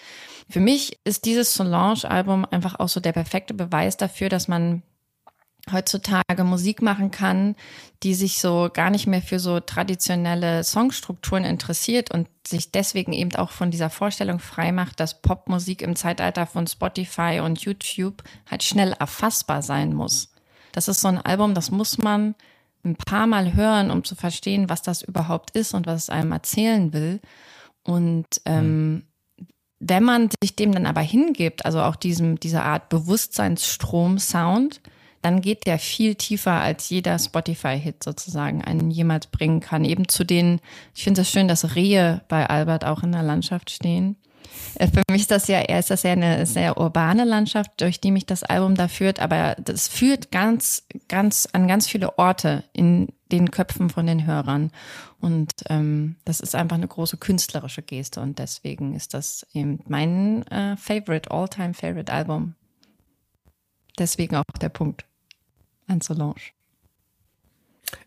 für 0.49 0.59
mich 0.59 0.99
ist 1.05 1.25
dieses 1.27 1.55
Solange-Album 1.55 2.45
einfach 2.51 2.81
auch 2.81 2.89
so 2.89 2.99
der 2.99 3.13
perfekte 3.13 3.55
Beweis 3.55 3.97
dafür, 3.97 4.29
dass 4.29 4.49
man 4.49 4.83
heutzutage 5.71 6.43
Musik 6.43 6.83
machen 6.83 7.13
kann, 7.13 7.55
die 8.03 8.15
sich 8.15 8.41
so 8.41 8.69
gar 8.73 8.91
nicht 8.91 9.07
mehr 9.07 9.23
für 9.23 9.39
so 9.39 9.61
traditionelle 9.61 10.65
Songstrukturen 10.65 11.45
interessiert 11.45 12.13
und 12.13 12.29
sich 12.47 12.73
deswegen 12.73 13.13
eben 13.13 13.37
auch 13.37 13.51
von 13.51 13.71
dieser 13.71 13.91
Vorstellung 13.91 14.41
frei 14.41 14.73
macht, 14.73 14.99
dass 14.99 15.23
Popmusik 15.23 15.83
im 15.83 15.95
Zeitalter 15.95 16.47
von 16.47 16.67
Spotify 16.67 17.41
und 17.45 17.61
YouTube 17.61 18.25
halt 18.51 18.65
schnell 18.65 18.93
erfassbar 18.99 19.63
sein 19.63 19.95
muss. 19.95 20.33
Das 20.73 20.89
ist 20.89 21.01
so 21.01 21.09
ein 21.09 21.19
Album, 21.19 21.55
das 21.55 21.71
muss 21.71 21.99
man 21.99 22.35
ein 22.85 22.97
paar 22.97 23.27
Mal 23.27 23.55
hören, 23.55 23.91
um 23.91 24.05
zu 24.05 24.15
verstehen, 24.15 24.69
was 24.69 24.83
das 24.83 25.03
überhaupt 25.03 25.51
ist 25.51 25.75
und 25.75 25.87
was 25.87 26.05
es 26.05 26.11
einem 26.11 26.33
erzählen 26.33 26.93
will. 26.93 27.21
Und 27.83 28.41
ähm, 28.47 29.05
wenn 29.81 30.05
man 30.05 30.29
sich 30.43 30.57
dem 30.57 30.73
dann 30.73 30.87
aber 30.87 31.01
hingibt, 31.01 31.65
also 31.65 31.81
auch 31.83 31.97
diesem, 31.97 32.39
dieser 32.39 32.65
Art 32.65 32.89
Bewusstseinsstrom-Sound, 32.89 34.81
dann 35.23 35.43
geht 35.43 35.67
der 35.67 35.79
viel 35.79 36.15
tiefer, 36.15 36.53
als 36.53 36.89
jeder 36.89 37.19
Spotify-Hit 37.19 38.03
sozusagen 38.03 38.63
einen 38.63 38.91
jemals 38.91 39.27
bringen 39.27 39.61
kann. 39.61 39.85
Eben 39.85 40.09
zu 40.09 40.25
den, 40.25 40.61
ich 40.95 41.05
finde 41.05 41.23
es 41.23 41.31
schön, 41.31 41.49
dass 41.49 41.75
Rehe 41.75 42.23
bei 42.29 42.49
Albert 42.49 42.85
auch 42.85 43.03
in 43.03 43.13
der 43.13 43.23
Landschaft 43.23 43.71
stehen. 43.71 44.17
Äh, 44.75 44.89
für 44.89 45.03
mich 45.11 45.23
ist 45.23 45.31
das 45.31 45.49
ja, 45.49 45.61
ist 45.61 45.91
das 45.91 46.03
ja 46.03 46.13
eine 46.13 46.47
sehr 46.47 46.79
urbane 46.79 47.25
Landschaft, 47.25 47.81
durch 47.81 48.01
die 48.01 48.11
mich 48.11 48.27
das 48.27 48.43
Album 48.43 48.75
da 48.75 48.89
führt, 48.89 49.21
aber 49.21 49.57
das 49.59 49.89
führt 49.89 50.31
ganz, 50.31 50.87
ganz 51.09 51.49
an 51.53 51.69
ganz 51.69 51.89
viele 51.89 52.19
Orte 52.19 52.65
in 52.73 53.09
den 53.31 53.51
Köpfen 53.51 53.91
von 53.91 54.07
den 54.07 54.27
Hörern. 54.27 54.73
Und 55.21 55.53
ähm, 55.69 56.17
das 56.25 56.41
ist 56.41 56.55
einfach 56.55 56.77
eine 56.77 56.89
große 56.89 57.19
künstlerische 57.19 57.83
Geste 57.83 58.21
und 58.21 58.39
deswegen 58.39 58.95
ist 58.95 59.15
das 59.15 59.47
eben 59.53 59.81
mein 59.87 60.47
äh, 60.49 60.77
Favorite, 60.77 61.31
All-Time 61.31 61.75
Favorite 61.75 62.13
Album. 62.13 62.55
Deswegen 63.99 64.37
auch 64.37 64.45
der 64.61 64.71
Punkt 64.71 65.05
an 65.87 66.01
Solange. 66.01 66.41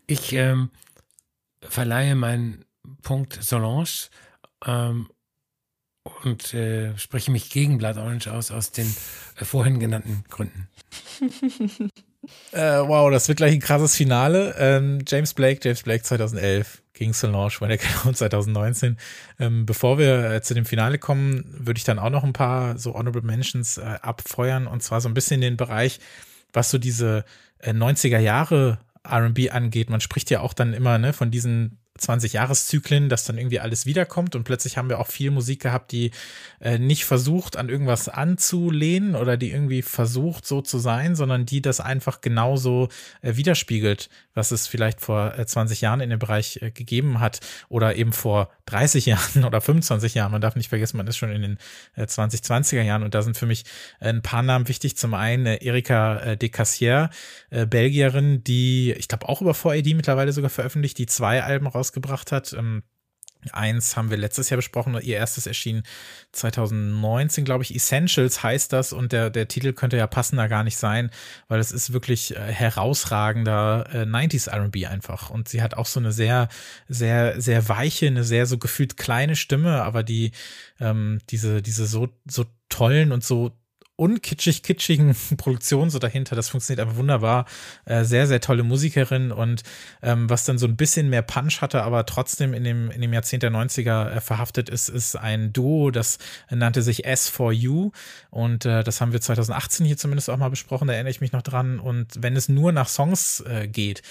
Ich 0.06 0.32
ähm, 0.32 0.70
verleihe 1.60 2.14
meinen 2.16 2.64
Punkt 3.02 3.38
Solange 3.40 3.84
ähm, 4.66 5.08
und 6.24 6.54
äh, 6.54 6.96
spreche 6.98 7.30
mich 7.30 7.50
gegen 7.50 7.78
Blood 7.78 7.96
Orange 7.96 8.28
aus, 8.28 8.50
aus 8.50 8.72
den 8.72 8.94
äh, 9.40 9.44
vorhin 9.44 9.78
genannten 9.80 10.24
Gründen. 10.28 10.68
äh, 12.52 12.78
wow, 12.78 13.10
das 13.10 13.28
wird 13.28 13.38
gleich 13.38 13.54
ein 13.54 13.60
krasses 13.60 13.96
Finale. 13.96 14.54
Ähm, 14.58 15.00
James 15.06 15.34
Blake, 15.34 15.60
James 15.62 15.82
Blake 15.82 16.04
2011 16.04 16.82
gegen 16.92 17.12
Solange, 17.12 17.60
When 17.60 17.70
I 17.70 17.78
2019. 17.78 18.98
Ähm, 19.40 19.66
bevor 19.66 19.98
wir 19.98 20.30
äh, 20.30 20.42
zu 20.42 20.54
dem 20.54 20.64
Finale 20.64 20.98
kommen, 20.98 21.44
würde 21.58 21.78
ich 21.78 21.84
dann 21.84 21.98
auch 21.98 22.10
noch 22.10 22.24
ein 22.24 22.32
paar 22.32 22.78
so 22.78 22.94
Honorable 22.94 23.22
Mentions 23.22 23.78
äh, 23.78 23.98
abfeuern 24.02 24.66
und 24.66 24.82
zwar 24.82 25.00
so 25.00 25.08
ein 25.08 25.14
bisschen 25.14 25.40
den 25.40 25.56
Bereich, 25.56 26.00
was 26.52 26.70
so 26.70 26.78
diese 26.78 27.24
90er 27.62 28.18
äh, 28.18 28.22
Jahre 28.22 28.78
RB 29.06 29.52
angeht. 29.52 29.90
Man 29.90 30.00
spricht 30.00 30.30
ja 30.30 30.40
auch 30.40 30.52
dann 30.52 30.72
immer 30.72 30.98
ne, 30.98 31.12
von 31.12 31.30
diesen 31.30 31.78
20-Jahreszyklen, 32.00 33.08
dass 33.08 33.24
dann 33.24 33.38
irgendwie 33.38 33.60
alles 33.60 33.86
wiederkommt. 33.86 34.34
Und 34.34 34.44
plötzlich 34.44 34.76
haben 34.76 34.88
wir 34.88 34.98
auch 34.98 35.06
viel 35.06 35.30
Musik 35.30 35.60
gehabt, 35.60 35.92
die 35.92 36.10
äh, 36.60 36.78
nicht 36.78 37.04
versucht, 37.04 37.56
an 37.56 37.68
irgendwas 37.68 38.08
anzulehnen 38.08 39.14
oder 39.14 39.36
die 39.36 39.50
irgendwie 39.50 39.82
versucht, 39.82 40.46
so 40.46 40.60
zu 40.60 40.78
sein, 40.78 41.14
sondern 41.14 41.46
die 41.46 41.62
das 41.62 41.80
einfach 41.80 42.20
genauso 42.20 42.88
äh, 43.22 43.36
widerspiegelt, 43.36 44.08
was 44.34 44.50
es 44.50 44.66
vielleicht 44.66 45.00
vor 45.00 45.38
äh, 45.38 45.46
20 45.46 45.80
Jahren 45.80 46.00
in 46.00 46.10
dem 46.10 46.18
Bereich 46.18 46.58
äh, 46.60 46.70
gegeben 46.70 47.20
hat 47.20 47.40
oder 47.68 47.96
eben 47.96 48.12
vor 48.12 48.50
30 48.66 49.06
Jahren 49.06 49.44
oder 49.44 49.60
25 49.60 50.14
Jahren. 50.14 50.32
Man 50.32 50.40
darf 50.40 50.56
nicht 50.56 50.68
vergessen, 50.68 50.96
man 50.96 51.06
ist 51.06 51.16
schon 51.16 51.30
in 51.30 51.42
den 51.42 51.58
äh, 51.94 52.02
2020er 52.02 52.82
Jahren 52.82 53.02
und 53.02 53.14
da 53.14 53.22
sind 53.22 53.36
für 53.36 53.46
mich 53.46 53.64
äh, 54.00 54.08
ein 54.08 54.22
paar 54.22 54.42
Namen 54.42 54.68
wichtig. 54.68 54.96
Zum 54.96 55.14
einen 55.14 55.46
äh, 55.46 55.64
Erika 55.64 56.18
äh, 56.18 56.36
de 56.36 56.48
Cassier, 56.48 57.10
äh, 57.50 57.66
Belgierin, 57.66 58.42
die, 58.44 58.92
ich 58.92 59.08
glaube, 59.08 59.28
auch 59.28 59.40
über 59.40 59.52
4AD 59.52 59.94
mittlerweile 59.94 60.32
sogar 60.32 60.50
veröffentlicht, 60.50 60.98
die 60.98 61.06
zwei 61.06 61.42
Alben 61.42 61.66
raus 61.66 61.84
rausgebracht 61.84 62.32
hat. 62.32 62.56
Eins 63.52 63.96
haben 63.96 64.10
wir 64.10 64.16
letztes 64.16 64.50
Jahr 64.50 64.56
besprochen, 64.56 64.94
ihr 65.02 65.16
erstes 65.16 65.46
erschien 65.46 65.82
2019, 66.32 67.44
glaube 67.44 67.64
ich. 67.64 67.74
Essentials 67.74 68.42
heißt 68.42 68.72
das 68.72 68.92
und 68.92 69.12
der, 69.12 69.30
der 69.30 69.48
Titel 69.48 69.72
könnte 69.72 69.96
ja 69.96 70.06
passender 70.06 70.48
gar 70.48 70.64
nicht 70.64 70.76
sein, 70.76 71.10
weil 71.48 71.60
es 71.60 71.72
ist 71.72 71.92
wirklich 71.92 72.36
äh, 72.36 72.52
herausragender 72.52 73.88
äh, 73.92 74.02
90s 74.02 74.48
RB 74.50 74.90
einfach. 74.90 75.30
Und 75.30 75.48
sie 75.48 75.62
hat 75.62 75.74
auch 75.74 75.86
so 75.86 76.00
eine 76.00 76.12
sehr, 76.12 76.48
sehr, 76.88 77.40
sehr 77.40 77.68
weiche, 77.68 78.06
eine 78.06 78.24
sehr 78.24 78.46
so 78.46 78.58
gefühlt 78.58 78.96
kleine 78.96 79.36
Stimme, 79.36 79.82
aber 79.82 80.02
die, 80.02 80.32
ähm, 80.80 81.20
diese, 81.30 81.62
diese 81.62 81.86
so, 81.86 82.08
so 82.26 82.44
tollen 82.68 83.12
und 83.12 83.24
so 83.24 83.52
unkitschig 83.96 84.62
kitschigen 84.62 85.14
Produktion 85.36 85.90
so 85.90 85.98
dahinter. 85.98 86.34
Das 86.36 86.48
funktioniert 86.48 86.80
einfach 86.80 86.98
wunderbar. 86.98 87.46
Äh, 87.84 88.04
sehr, 88.04 88.26
sehr 88.26 88.40
tolle 88.40 88.62
Musikerin 88.62 89.30
und 89.30 89.62
ähm, 90.02 90.28
was 90.28 90.44
dann 90.44 90.58
so 90.58 90.66
ein 90.66 90.76
bisschen 90.76 91.10
mehr 91.10 91.22
Punch 91.22 91.60
hatte, 91.60 91.82
aber 91.82 92.04
trotzdem 92.06 92.54
in 92.54 92.64
dem, 92.64 92.90
in 92.90 93.00
dem 93.00 93.12
Jahrzehnt 93.12 93.42
der 93.42 93.52
90er 93.52 94.10
äh, 94.10 94.20
verhaftet 94.20 94.68
ist, 94.68 94.88
ist 94.88 95.16
ein 95.16 95.52
Duo, 95.52 95.90
das 95.90 96.18
nannte 96.50 96.82
sich 96.82 97.06
S4U 97.06 97.92
und 98.30 98.64
äh, 98.64 98.82
das 98.82 99.00
haben 99.00 99.12
wir 99.12 99.20
2018 99.20 99.86
hier 99.86 99.96
zumindest 99.96 100.28
auch 100.28 100.36
mal 100.36 100.50
besprochen, 100.50 100.88
da 100.88 100.94
erinnere 100.94 101.10
ich 101.10 101.20
mich 101.20 101.32
noch 101.32 101.42
dran. 101.42 101.78
Und 101.78 102.22
wenn 102.22 102.36
es 102.36 102.48
nur 102.48 102.72
nach 102.72 102.88
Songs 102.88 103.44
äh, 103.46 103.68
geht, 103.68 104.02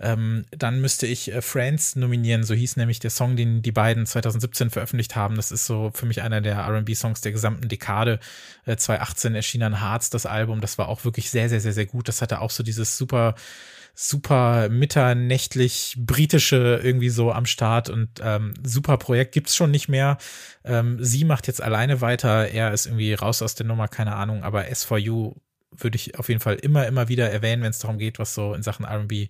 ähm, 0.00 0.44
dann 0.50 0.80
müsste 0.80 1.06
ich 1.06 1.32
äh, 1.32 1.42
Friends 1.42 1.96
nominieren. 1.96 2.44
So 2.44 2.54
hieß 2.54 2.76
nämlich 2.76 3.00
der 3.00 3.10
Song, 3.10 3.36
den 3.36 3.62
die 3.62 3.72
beiden 3.72 4.06
2017 4.06 4.70
veröffentlicht 4.70 5.16
haben. 5.16 5.36
Das 5.36 5.50
ist 5.50 5.66
so 5.66 5.90
für 5.94 6.06
mich 6.06 6.22
einer 6.22 6.40
der 6.40 6.58
RB-Songs 6.58 7.20
der 7.20 7.32
gesamten 7.32 7.68
Dekade. 7.68 8.20
Äh, 8.66 8.76
2018 9.32 9.34
erschien 9.34 9.60
dann 9.60 9.80
Hearts, 9.80 10.10
das 10.10 10.26
Album. 10.26 10.60
Das 10.60 10.78
war 10.78 10.88
auch 10.88 11.04
wirklich 11.04 11.30
sehr, 11.30 11.48
sehr, 11.48 11.60
sehr, 11.60 11.72
sehr 11.72 11.86
gut. 11.86 12.08
Das 12.08 12.22
hatte 12.22 12.40
auch 12.40 12.50
so 12.50 12.62
dieses 12.62 12.96
super 12.96 13.34
super 13.94 14.70
mitternächtlich 14.70 15.96
britische 15.98 16.80
irgendwie 16.82 17.10
so 17.10 17.30
am 17.30 17.44
Start 17.44 17.90
und 17.90 18.08
ähm, 18.22 18.54
super 18.62 18.96
Projekt 18.96 19.32
gibt's 19.32 19.54
schon 19.54 19.70
nicht 19.70 19.86
mehr. 19.86 20.16
Ähm, 20.64 20.96
sie 21.04 21.26
macht 21.26 21.46
jetzt 21.46 21.62
alleine 21.62 22.00
weiter, 22.00 22.48
er 22.48 22.72
ist 22.72 22.86
irgendwie 22.86 23.12
raus 23.12 23.42
aus 23.42 23.54
der 23.54 23.66
Nummer, 23.66 23.88
keine 23.88 24.16
Ahnung, 24.16 24.44
aber 24.44 24.62
S4U 24.62 25.34
würde 25.72 25.96
ich 25.96 26.18
auf 26.18 26.30
jeden 26.30 26.40
Fall 26.40 26.54
immer, 26.54 26.86
immer 26.86 27.08
wieder 27.08 27.30
erwähnen, 27.30 27.62
wenn 27.62 27.70
es 27.70 27.80
darum 27.80 27.98
geht, 27.98 28.18
was 28.18 28.34
so 28.34 28.54
in 28.54 28.62
Sachen 28.62 28.86
RB 28.86 29.28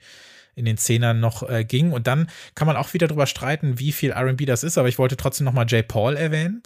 in 0.55 0.65
den 0.65 0.77
Zehnern 0.77 1.19
noch 1.19 1.49
äh, 1.49 1.65
ging. 1.65 1.91
Und 1.91 2.07
dann 2.07 2.29
kann 2.55 2.67
man 2.67 2.77
auch 2.77 2.93
wieder 2.95 3.09
drüber 3.09 3.27
streiten, 3.27 3.81
wie 3.81 3.91
viel 3.91 4.13
RB 4.13 4.47
das 4.47 4.63
ist, 4.63 4.79
aber 4.79 4.89
ich 4.89 4.99
wollte 4.99 5.17
trotzdem 5.17 5.45
nochmal 5.45 5.67
Jay 5.69 5.83
Paul 5.83 6.17
erwähnen, 6.17 6.63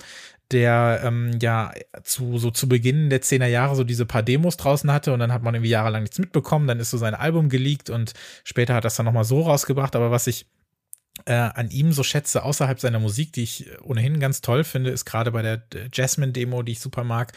der 0.52 1.00
ähm, 1.04 1.38
ja 1.40 1.72
zu 2.04 2.38
so 2.38 2.50
zu 2.50 2.68
Beginn 2.68 3.10
der 3.10 3.22
Zehner 3.22 3.46
Jahre 3.46 3.74
so 3.74 3.84
diese 3.84 4.06
paar 4.06 4.22
Demos 4.22 4.56
draußen 4.56 4.90
hatte 4.92 5.12
und 5.12 5.18
dann 5.18 5.32
hat 5.32 5.42
man 5.42 5.54
irgendwie 5.54 5.70
jahrelang 5.70 6.02
nichts 6.02 6.18
mitbekommen, 6.18 6.66
dann 6.68 6.80
ist 6.80 6.90
so 6.90 6.98
sein 6.98 7.14
Album 7.14 7.48
geleakt 7.48 7.90
und 7.90 8.12
später 8.44 8.74
hat 8.74 8.84
das 8.84 8.96
dann 8.96 9.06
nochmal 9.06 9.24
so 9.24 9.42
rausgebracht, 9.42 9.96
aber 9.96 10.10
was 10.10 10.26
ich 10.26 10.46
äh, 11.24 11.32
an 11.32 11.70
ihm 11.70 11.92
so 11.92 12.02
schätze, 12.02 12.42
außerhalb 12.42 12.78
seiner 12.78 12.98
Musik, 12.98 13.32
die 13.32 13.42
ich 13.42 13.66
ohnehin 13.82 14.20
ganz 14.20 14.40
toll 14.40 14.64
finde, 14.64 14.90
ist 14.90 15.04
gerade 15.04 15.32
bei 15.32 15.42
der 15.42 15.62
Jasmine-Demo, 15.92 16.62
die 16.62 16.72
ich 16.72 16.80
super 16.80 17.04
mag, 17.04 17.32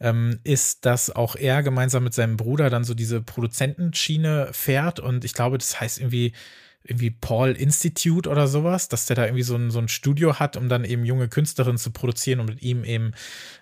ähm, 0.00 0.40
ist, 0.44 0.84
dass 0.84 1.10
auch 1.10 1.36
er 1.36 1.62
gemeinsam 1.62 2.04
mit 2.04 2.14
seinem 2.14 2.36
Bruder 2.36 2.68
dann 2.68 2.84
so 2.84 2.94
diese 2.94 3.22
Produzentenschiene 3.22 4.50
fährt. 4.52 5.00
Und 5.00 5.24
ich 5.24 5.32
glaube, 5.32 5.56
das 5.58 5.80
heißt 5.80 5.98
irgendwie 5.98 6.32
irgendwie 6.88 7.10
Paul 7.10 7.52
Institute 7.52 8.28
oder 8.28 8.46
sowas, 8.46 8.88
dass 8.88 9.06
der 9.06 9.16
da 9.16 9.24
irgendwie 9.24 9.42
so 9.42 9.56
ein, 9.56 9.70
so 9.70 9.78
ein 9.78 9.88
Studio 9.88 10.38
hat, 10.38 10.56
um 10.56 10.68
dann 10.68 10.84
eben 10.84 11.04
junge 11.04 11.28
Künstlerinnen 11.28 11.78
zu 11.78 11.90
produzieren 11.90 12.40
und 12.40 12.46
mit 12.46 12.62
ihm 12.62 12.84
eben, 12.84 13.12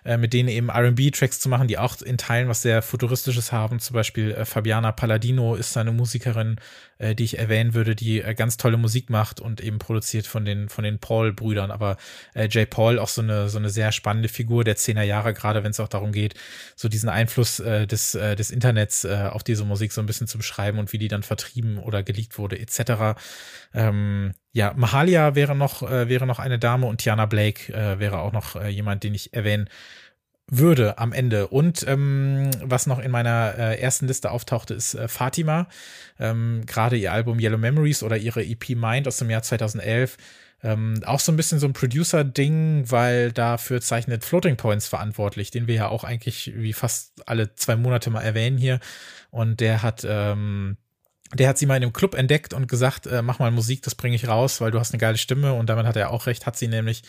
äh, 0.03 0.17
mit 0.17 0.33
denen 0.33 0.49
eben 0.49 0.69
RB-Tracks 0.69 1.39
zu 1.39 1.49
machen, 1.49 1.67
die 1.67 1.77
auch 1.77 2.01
in 2.01 2.17
Teilen 2.17 2.47
was 2.47 2.61
sehr 2.61 2.81
Futuristisches 2.81 3.51
haben. 3.51 3.79
Zum 3.79 3.93
Beispiel 3.93 4.31
äh, 4.31 4.45
Fabiana 4.45 4.91
Palladino 4.91 5.55
ist 5.55 5.75
eine 5.77 5.91
Musikerin, 5.91 6.57
äh, 6.97 7.15
die 7.15 7.23
ich 7.23 7.39
erwähnen 7.39 7.73
würde, 7.73 7.95
die 7.95 8.21
äh, 8.21 8.33
ganz 8.33 8.57
tolle 8.57 8.77
Musik 8.77 9.09
macht 9.09 9.39
und 9.39 9.61
eben 9.61 9.79
produziert 9.79 10.27
von 10.27 10.45
den, 10.45 10.69
von 10.69 10.83
den 10.83 10.99
Paul-Brüdern. 10.99 11.71
Aber 11.71 11.97
äh, 12.33 12.47
Jay 12.49 12.65
Paul 12.65 12.99
auch 12.99 13.09
so 13.09 13.21
eine, 13.21 13.49
so 13.49 13.57
eine 13.57 13.69
sehr 13.69 13.91
spannende 13.91 14.29
Figur 14.29 14.63
der 14.63 14.75
Zehner 14.75 15.03
Jahre, 15.03 15.33
gerade 15.33 15.63
wenn 15.63 15.71
es 15.71 15.79
auch 15.79 15.87
darum 15.87 16.11
geht, 16.11 16.35
so 16.75 16.87
diesen 16.87 17.09
Einfluss 17.09 17.59
äh, 17.59 17.87
des, 17.87 18.15
äh, 18.15 18.35
des 18.35 18.51
Internets 18.51 19.03
äh, 19.03 19.29
auf 19.31 19.43
diese 19.43 19.65
Musik 19.65 19.91
so 19.91 20.01
ein 20.01 20.07
bisschen 20.07 20.27
zu 20.27 20.37
beschreiben 20.37 20.79
und 20.79 20.93
wie 20.93 20.97
die 20.97 21.07
dann 21.07 21.23
vertrieben 21.23 21.77
oder 21.77 22.03
geleakt 22.03 22.37
wurde, 22.37 22.59
etc. 22.59 23.19
Ähm, 23.73 24.33
ja, 24.53 24.73
Mahalia 24.75 25.35
wäre 25.35 25.55
noch, 25.55 25.83
äh, 25.83 26.07
wäre 26.07 26.25
noch 26.25 26.39
eine 26.39 26.59
Dame 26.59 26.87
und 26.87 26.99
Tiana 26.99 27.25
Blake 27.25 27.73
äh, 27.73 27.99
wäre 27.99 28.19
auch 28.19 28.31
noch 28.31 28.55
äh, 28.55 28.69
jemand, 28.69 29.03
den 29.03 29.13
ich 29.13 29.33
erwähnen 29.33 29.69
würde 30.47 30.97
am 30.97 31.11
Ende. 31.11 31.47
Und 31.47 31.85
ähm, 31.87 32.51
was 32.61 32.87
noch 32.87 32.99
in 32.99 33.11
meiner 33.11 33.55
äh, 33.57 33.79
ersten 33.79 34.07
Liste 34.07 34.31
auftauchte, 34.31 34.73
ist 34.73 34.93
äh, 34.93 35.07
Fatima. 35.07 35.67
Ähm, 36.19 36.63
Gerade 36.65 36.97
ihr 36.97 37.11
Album 37.11 37.39
Yellow 37.39 37.57
Memories 37.57 38.03
oder 38.03 38.17
ihre 38.17 38.43
EP 38.43 38.69
Mind 38.69 39.07
aus 39.07 39.17
dem 39.17 39.29
Jahr 39.29 39.41
2011. 39.41 40.17
Ähm, 40.63 41.01
auch 41.05 41.19
so 41.19 41.31
ein 41.31 41.35
bisschen 41.35 41.59
so 41.59 41.67
ein 41.67 41.73
Producer-Ding, 41.73 42.89
weil 42.89 43.31
dafür 43.31 43.81
zeichnet 43.81 44.23
Floating 44.23 44.55
Points 44.55 44.87
verantwortlich, 44.87 45.51
den 45.51 45.67
wir 45.67 45.75
ja 45.75 45.87
auch 45.89 46.03
eigentlich 46.03 46.53
wie 46.55 46.73
fast 46.73 47.27
alle 47.27 47.55
zwei 47.55 47.75
Monate 47.75 48.09
mal 48.09 48.21
erwähnen 48.21 48.57
hier. 48.57 48.79
Und 49.31 49.59
der 49.59 49.83
hat 49.83 50.05
ähm, 50.07 50.77
der 51.33 51.49
hat 51.49 51.57
sie 51.57 51.65
mal 51.65 51.75
in 51.75 51.83
einem 51.83 51.93
Club 51.93 52.13
entdeckt 52.15 52.53
und 52.53 52.67
gesagt, 52.67 53.07
äh, 53.07 53.21
mach 53.21 53.39
mal 53.39 53.51
Musik, 53.51 53.81
das 53.81 53.95
bringe 53.95 54.15
ich 54.15 54.27
raus, 54.27 54.61
weil 54.61 54.71
du 54.71 54.79
hast 54.79 54.93
eine 54.93 54.99
geile 54.99 55.17
Stimme 55.17 55.53
und 55.53 55.69
damit 55.69 55.85
hat 55.85 55.95
er 55.95 56.11
auch 56.11 56.27
recht, 56.27 56.45
hat 56.45 56.57
sie 56.57 56.67
nämlich. 56.67 57.03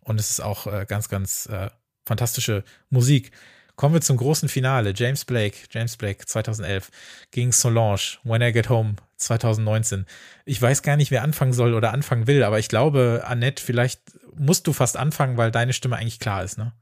Und 0.00 0.20
es 0.20 0.30
ist 0.30 0.40
auch 0.40 0.66
äh, 0.66 0.86
ganz, 0.88 1.08
ganz 1.08 1.46
äh, 1.46 1.68
fantastische 2.06 2.64
Musik. 2.88 3.32
Kommen 3.74 3.92
wir 3.92 4.00
zum 4.00 4.16
großen 4.16 4.48
Finale. 4.48 4.94
James 4.96 5.26
Blake, 5.26 5.58
James 5.70 5.98
Blake 5.98 6.24
2011 6.24 6.90
gegen 7.30 7.52
Solange, 7.52 8.18
When 8.24 8.40
I 8.40 8.52
Get 8.52 8.70
Home 8.70 8.94
2019. 9.18 10.06
Ich 10.46 10.60
weiß 10.62 10.82
gar 10.82 10.96
nicht, 10.96 11.10
wer 11.10 11.22
anfangen 11.22 11.52
soll 11.52 11.74
oder 11.74 11.92
anfangen 11.92 12.26
will, 12.26 12.42
aber 12.42 12.58
ich 12.58 12.68
glaube, 12.68 13.24
Annette, 13.26 13.62
vielleicht 13.62 14.00
musst 14.34 14.66
du 14.66 14.72
fast 14.72 14.96
anfangen, 14.96 15.36
weil 15.36 15.50
deine 15.50 15.74
Stimme 15.74 15.96
eigentlich 15.96 16.20
klar 16.20 16.42
ist, 16.42 16.56
ne? 16.56 16.72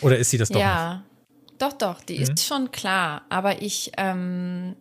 Oder 0.00 0.18
ist 0.18 0.30
sie 0.30 0.38
das 0.38 0.50
doch 0.50 0.60
ja, 0.60 1.04
nicht? 1.48 1.62
doch, 1.62 1.72
doch, 1.72 2.02
die 2.02 2.18
mhm. 2.18 2.22
ist 2.22 2.44
schon 2.44 2.70
klar. 2.70 3.22
Aber 3.28 3.62
ich, 3.62 3.92
ähm, 3.96 4.76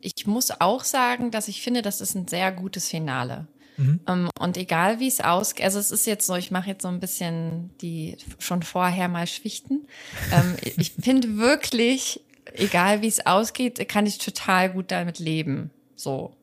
ich 0.00 0.26
muss 0.26 0.50
auch 0.60 0.82
sagen, 0.84 1.30
dass 1.30 1.48
ich 1.48 1.62
finde, 1.62 1.82
das 1.82 2.00
ist 2.00 2.14
ein 2.14 2.26
sehr 2.26 2.50
gutes 2.50 2.88
Finale. 2.88 3.46
Mhm. 3.78 4.00
Ähm, 4.06 4.30
und 4.38 4.56
egal 4.56 5.00
wie 5.00 5.08
es 5.08 5.20
ausgeht, 5.20 5.64
also 5.64 5.78
es 5.78 5.90
ist 5.90 6.06
jetzt 6.06 6.26
so, 6.26 6.34
ich 6.34 6.50
mache 6.50 6.68
jetzt 6.68 6.82
so 6.82 6.88
ein 6.88 7.00
bisschen 7.00 7.70
die 7.80 8.16
schon 8.38 8.62
vorher 8.62 9.08
mal 9.08 9.26
Schwichten. 9.26 9.86
ähm, 10.32 10.56
ich 10.62 10.92
finde 10.92 11.38
wirklich, 11.38 12.20
egal 12.54 13.00
wie 13.00 13.08
es 13.08 13.24
ausgeht, 13.24 13.88
kann 13.88 14.04
ich 14.04 14.18
total 14.18 14.70
gut 14.70 14.90
damit 14.90 15.18
leben. 15.18 15.70
So. 15.94 16.34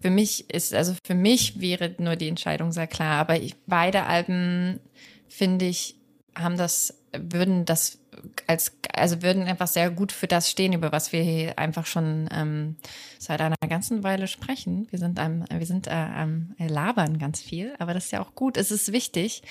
Für 0.00 0.10
mich 0.10 0.50
ist, 0.50 0.74
also 0.74 0.94
für 1.06 1.14
mich 1.14 1.60
wäre 1.60 1.94
nur 1.98 2.16
die 2.16 2.28
Entscheidung 2.28 2.72
sehr 2.72 2.88
klar, 2.88 3.20
aber 3.20 3.40
ich, 3.40 3.54
beide 3.66 4.02
Alben, 4.02 4.80
finde 5.28 5.66
ich, 5.66 5.94
haben 6.34 6.56
das, 6.56 6.98
würden 7.16 7.64
das 7.64 8.01
als, 8.46 8.72
also 8.94 9.22
würden 9.22 9.44
einfach 9.44 9.66
sehr 9.66 9.90
gut 9.90 10.12
für 10.12 10.26
das 10.26 10.50
stehen, 10.50 10.72
über 10.72 10.92
was 10.92 11.12
wir 11.12 11.22
hier 11.22 11.58
einfach 11.58 11.86
schon 11.86 12.28
ähm, 12.32 12.76
seit 13.18 13.40
einer 13.40 13.56
ganzen 13.68 14.02
Weile 14.02 14.26
sprechen. 14.26 14.86
Wir 14.90 14.98
sind 14.98 15.18
am, 15.18 15.44
wir 15.50 15.66
sind 15.66 15.86
äh, 15.86 15.90
am 15.90 16.54
labern 16.58 17.18
ganz 17.18 17.40
viel, 17.40 17.74
aber 17.78 17.94
das 17.94 18.06
ist 18.06 18.10
ja 18.10 18.20
auch 18.20 18.34
gut. 18.34 18.56
Es 18.56 18.70
ist 18.70 18.92
wichtig. 18.92 19.42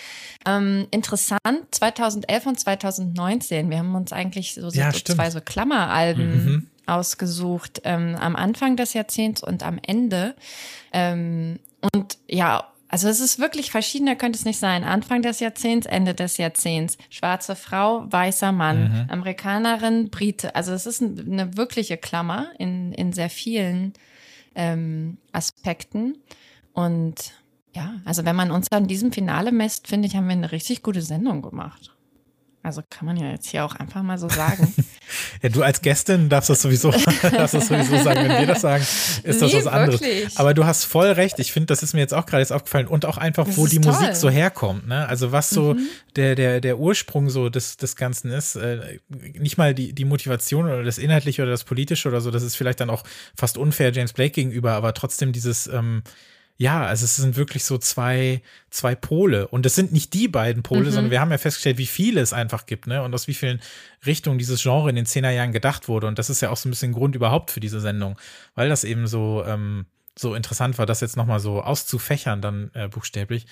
Ähm, 0.45 0.88
interessant, 0.91 1.40
2011 1.72 2.45
und 2.45 2.59
2019, 2.59 3.69
wir 3.69 3.80
haben 3.80 3.95
uns 3.95 4.14
eigentlich 4.14 4.53
so, 4.53 4.69
so, 4.69 4.80
ja, 4.80 4.91
so 4.91 5.00
zwei 5.00 5.30
so 5.30 5.41
Klammeralben 5.41 6.45
mhm. 6.45 6.67
ausgesucht, 6.85 7.82
ähm, 7.83 8.16
am 8.19 8.35
Anfang 8.35 8.75
des 8.75 8.93
Jahrzehnts 8.93 9.43
und 9.43 9.64
am 9.64 9.80
Ende. 9.82 10.35
Ähm, 10.93 11.59
und 11.93 12.17
ja, 12.27 12.72
also 12.92 13.08
es 13.08 13.22
ist 13.22 13.40
wirklich 13.40 13.72
verschiedener 13.72 14.18
könnte 14.18 14.38
es 14.38 14.44
nicht 14.44 14.60
sein. 14.60 14.84
Anfang 14.84 15.22
des 15.22 15.40
Jahrzehnts, 15.40 15.88
Ende 15.88 16.14
des 16.14 16.36
Jahrzehnts. 16.36 16.98
Schwarze 17.10 17.56
Frau, 17.56 18.06
weißer 18.11 18.52
Mann, 18.52 18.84
mhm. 18.84 19.06
Amerikanerin, 19.10 20.10
Brite. 20.10 20.56
Also 20.56 20.74
es 20.74 20.86
ist 20.86 21.02
eine 21.02 21.56
wirkliche 21.56 21.95
Klammer 21.95 22.52
in, 22.60 22.92
in 22.92 23.14
sehr 23.14 23.30
vielen 23.30 23.94
ähm, 24.56 25.20
Aspekten. 25.32 26.18
Und 26.74 27.32
ja, 27.74 28.02
also 28.03 28.26
wenn 28.26 28.36
man 28.36 28.52
uns 28.52 28.68
an 28.72 28.88
diesem 28.88 29.14
Finale 29.14 29.53
messt, 29.53 29.88
finde 29.88 30.10
ich, 30.10 30.18
haben 30.18 30.28
wir 30.28 30.34
eine 30.34 30.52
richtig 30.52 30.84
gute 30.84 31.02
Sendung 31.02 31.42
gemacht. 31.42 31.95
Also 32.64 32.83
kann 32.88 33.07
man 33.07 33.17
ja 33.17 33.31
jetzt 33.31 33.48
hier 33.48 33.65
auch 33.65 33.75
einfach 33.75 34.03
mal 34.03 34.19
so 34.19 34.30
sagen. 34.30 34.72
ja, 35.41 35.49
du 35.49 35.64
als 35.64 35.81
Gästin 35.81 36.30
darfst 36.30 36.51
das 36.51 36.61
sowieso, 36.61 36.91
darfst 37.22 37.56
das 37.56 37.67
sowieso 37.67 37.98
sagen. 38.03 38.30
Wenn 38.30 38.40
wir 38.40 38.48
das 38.48 38.61
sagen, 38.61 38.83
ist 39.23 39.41
das 39.41 39.51
nee, 39.51 39.57
was 39.57 39.67
anderes. 39.67 40.01
Wirklich? 40.01 40.38
Aber 40.38 40.53
du 40.53 40.65
hast 40.65 40.83
voll 40.83 41.07
recht. 41.07 41.40
Ich 41.40 41.51
finde, 41.51 41.67
das 41.67 41.81
ist 41.81 41.93
mir 41.93 42.01
jetzt 42.01 42.14
auch 42.14 42.27
gerade 42.27 42.41
jetzt 42.41 42.51
aufgefallen 42.51 42.85
und 42.85 43.06
auch 43.06 43.17
einfach, 43.17 43.48
das 43.48 43.57
wo 43.57 43.65
die 43.65 43.81
toll. 43.81 43.93
Musik 43.93 44.15
so 44.15 44.30
herkommt. 44.30 44.88
Ne? 44.88 45.07
Also 45.07 45.31
was 45.31 45.49
so 45.49 45.73
mhm. 45.73 45.88
der, 46.15 46.35
der, 46.35 46.61
der 46.61 46.77
Ursprung 46.77 47.31
so 47.31 47.49
des, 47.49 47.77
des 47.77 47.95
Ganzen 47.95 48.30
ist. 48.30 48.56
Äh, 48.56 48.99
nicht 49.09 49.57
mal 49.57 49.73
die, 49.73 49.93
die 49.93 50.06
Motivation 50.06 50.65
oder 50.65 50.83
das 50.83 50.99
Inhaltliche 50.99 51.41
oder 51.41 51.51
das 51.51 51.64
Politische 51.64 52.09
oder 52.09 52.22
so. 52.22 52.30
Das 52.30 52.43
ist 52.43 52.56
vielleicht 52.56 52.80
dann 52.80 52.91
auch 52.91 53.03
fast 53.35 53.57
unfair 53.57 53.91
James 53.91 54.14
Blake 54.14 54.33
gegenüber, 54.33 54.73
aber 54.73 54.93
trotzdem 54.93 55.31
dieses, 55.31 55.65
ähm, 55.65 56.03
ja, 56.61 56.85
also 56.85 57.06
es 57.06 57.15
sind 57.15 57.38
wirklich 57.38 57.65
so 57.65 57.80
zwei, 57.80 58.43
zwei 58.69 58.93
Pole. 58.93 59.48
Und 59.48 59.65
es 59.65 59.73
sind 59.73 59.91
nicht 59.91 60.14
die 60.14 60.27
beiden 60.27 60.61
Pole, 60.61 60.81
mhm. 60.83 60.91
sondern 60.91 61.11
wir 61.11 61.19
haben 61.19 61.31
ja 61.31 61.40
festgestellt, 61.40 61.80
wie 61.80 61.88
viele 61.88 62.22
es 62.22 62.33
einfach 62.33 62.67
gibt, 62.67 62.85
ne? 62.85 63.01
Und 63.01 63.15
aus 63.15 63.27
wie 63.27 63.33
vielen 63.33 63.59
Richtungen 64.06 64.38
dieses 64.38 64.61
Genre 64.61 64.91
in 64.91 64.95
den 64.95 65.07
Zehnerjahren 65.07 65.53
gedacht 65.53 65.88
wurde. 65.88 66.06
Und 66.06 66.19
das 66.19 66.30
ist 66.30 66.40
ja 66.40 66.51
auch 66.51 66.57
so 66.57 66.69
ein 66.69 66.72
bisschen 66.72 66.91
Grund 66.91 67.15
überhaupt 67.15 67.49
für 67.49 67.61
diese 67.61 67.81
Sendung, 67.81 68.15
weil 68.53 68.69
das 68.69 68.83
eben 68.83 69.07
so, 69.07 69.43
ähm, 69.43 69.88
so 70.15 70.35
interessant 70.35 70.77
war, 70.77 70.85
das 70.85 71.01
jetzt 71.01 71.17
nochmal 71.17 71.40
so 71.40 71.64
auszufächern, 71.64 72.41
dann 72.43 72.69
äh, 72.75 72.88
buchstäblich. 72.90 73.48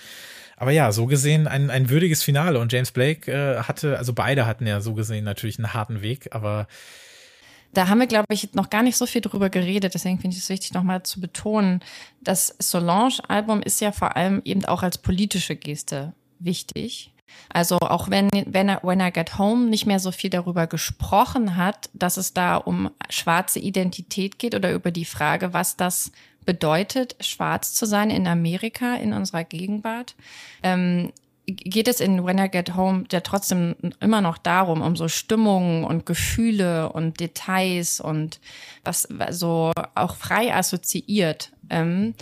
Aber 0.55 0.69
ja, 0.69 0.91
so 0.91 1.07
gesehen 1.07 1.47
ein, 1.47 1.71
ein 1.71 1.89
würdiges 1.89 2.21
Finale. 2.21 2.59
Und 2.59 2.71
James 2.71 2.91
Blake 2.91 3.31
äh, 3.31 3.63
hatte, 3.63 3.97
also 3.97 4.13
beide 4.13 4.45
hatten 4.45 4.67
ja 4.67 4.81
so 4.81 4.93
gesehen 4.93 5.25
natürlich 5.25 5.57
einen 5.57 5.73
harten 5.73 6.03
Weg, 6.03 6.35
aber 6.35 6.67
da 7.73 7.87
haben 7.87 7.99
wir, 7.99 8.07
glaube 8.07 8.33
ich, 8.33 8.53
noch 8.53 8.69
gar 8.69 8.83
nicht 8.83 8.97
so 8.97 9.05
viel 9.05 9.21
drüber 9.21 9.49
geredet. 9.49 9.93
Deswegen 9.93 10.19
finde 10.19 10.35
ich 10.35 10.43
es 10.43 10.49
wichtig, 10.49 10.73
nochmal 10.73 11.03
zu 11.03 11.21
betonen, 11.21 11.81
das 12.21 12.55
Solange-Album 12.59 13.61
ist 13.61 13.81
ja 13.81 13.91
vor 13.91 14.15
allem 14.15 14.41
eben 14.43 14.65
auch 14.65 14.83
als 14.83 14.97
politische 14.97 15.55
Geste 15.55 16.13
wichtig. 16.39 17.11
Also 17.49 17.77
auch 17.77 18.09
wenn, 18.09 18.29
wenn 18.47 18.69
er, 18.69 18.83
When 18.83 18.99
I 18.99 19.11
Get 19.11 19.37
Home 19.37 19.67
nicht 19.67 19.85
mehr 19.85 19.99
so 19.99 20.11
viel 20.11 20.29
darüber 20.29 20.67
gesprochen 20.67 21.55
hat, 21.55 21.89
dass 21.93 22.17
es 22.17 22.33
da 22.33 22.55
um 22.55 22.89
schwarze 23.09 23.59
Identität 23.59 24.39
geht 24.39 24.55
oder 24.55 24.71
über 24.71 24.91
die 24.91 25.05
Frage, 25.05 25.53
was 25.53 25.77
das 25.77 26.11
bedeutet, 26.45 27.15
schwarz 27.19 27.73
zu 27.73 27.85
sein 27.85 28.09
in 28.09 28.27
Amerika, 28.27 28.95
in 28.95 29.13
unserer 29.13 29.43
Gegenwart, 29.43 30.15
ähm, 30.63 31.11
geht 31.55 31.87
es 31.87 31.99
in 31.99 32.25
When 32.25 32.37
I 32.37 32.49
Get 32.49 32.75
Home 32.75 33.05
ja 33.11 33.21
trotzdem 33.21 33.75
immer 33.99 34.21
noch 34.21 34.37
darum, 34.37 34.81
um 34.81 34.95
so 34.95 35.07
Stimmungen 35.07 35.83
und 35.83 36.05
Gefühle 36.05 36.91
und 36.91 37.19
Details 37.19 37.99
und 37.99 38.39
was 38.83 39.07
so 39.31 39.71
auch 39.95 40.15
frei 40.15 40.53
assoziiert. 40.53 41.51
Ähm, 41.69 42.15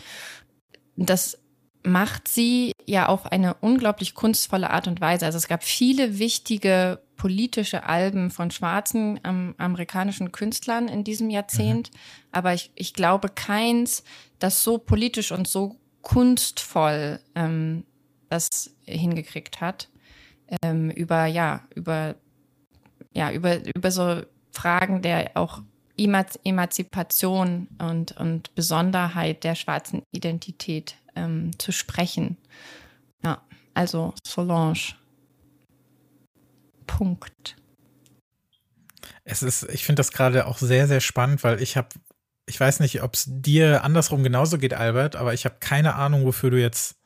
das 0.96 1.38
macht 1.84 2.28
sie 2.28 2.74
ja 2.86 3.08
auf 3.08 3.32
eine 3.32 3.56
unglaublich 3.56 4.14
kunstvolle 4.14 4.70
Art 4.70 4.88
und 4.88 5.00
Weise. 5.02 5.26
Also 5.26 5.38
es 5.38 5.48
gab 5.48 5.64
viele 5.64 6.20
wichtige 6.20 7.00
politische 7.16 7.84
Alben 7.84 8.30
von 8.30 8.52
schwarzen 8.52 9.20
ähm, 9.24 9.56
amerikanischen 9.58 10.32
Künstlern 10.32 10.88
in 10.88 11.04
diesem 11.04 11.30
Jahrzehnt, 11.30 11.92
mhm. 11.92 11.98
aber 12.32 12.54
ich, 12.54 12.72
ich 12.76 12.94
glaube 12.94 13.30
keins, 13.30 14.04
das 14.40 14.64
so 14.64 14.78
politisch 14.78 15.32
und 15.32 15.48
so 15.48 15.78
kunstvoll 16.02 17.20
ähm, 17.36 17.84
das 18.30 18.76
hingekriegt 18.84 19.62
hat. 19.62 19.90
Ähm, 20.62 20.90
über, 20.92 21.26
ja, 21.26 21.68
über, 21.76 22.16
ja, 23.14 23.32
über, 23.32 23.60
über 23.76 23.92
so 23.92 24.22
Fragen 24.52 25.02
der 25.02 25.32
auch 25.36 25.62
Emanzipation 25.98 27.68
und, 27.80 28.12
und 28.18 28.54
Besonderheit 28.56 29.44
der 29.44 29.56
schwarzen 29.56 30.04
Identität 30.12 30.96
ähm, 31.16 31.58
zu 31.58 31.72
sprechen. 31.72 32.38
Ja, 33.24 33.42
also 33.74 34.14
Solange. 34.26 34.80
Punkt. 36.86 37.58
Es 39.24 39.44
ist, 39.44 39.64
ich 39.64 39.86
finde 39.86 40.00
das 40.00 40.12
gerade 40.12 40.48
auch 40.48 40.58
sehr, 40.58 40.88
sehr 40.88 41.02
spannend, 41.02 41.44
weil 41.44 41.62
ich 41.62 41.76
habe, 41.76 41.90
ich 42.48 42.60
weiß 42.60 42.80
nicht, 42.80 43.04
ob 43.04 43.16
es 43.16 43.26
dir 43.28 43.84
andersrum 43.84 44.24
genauso 44.24 44.58
geht, 44.58 44.74
Albert, 44.74 45.16
aber 45.16 45.34
ich 45.34 45.46
habe 45.46 45.58
keine 45.60 45.96
Ahnung, 45.96 46.26
wofür 46.26 46.50
du 46.50 46.60
jetzt 46.62 46.97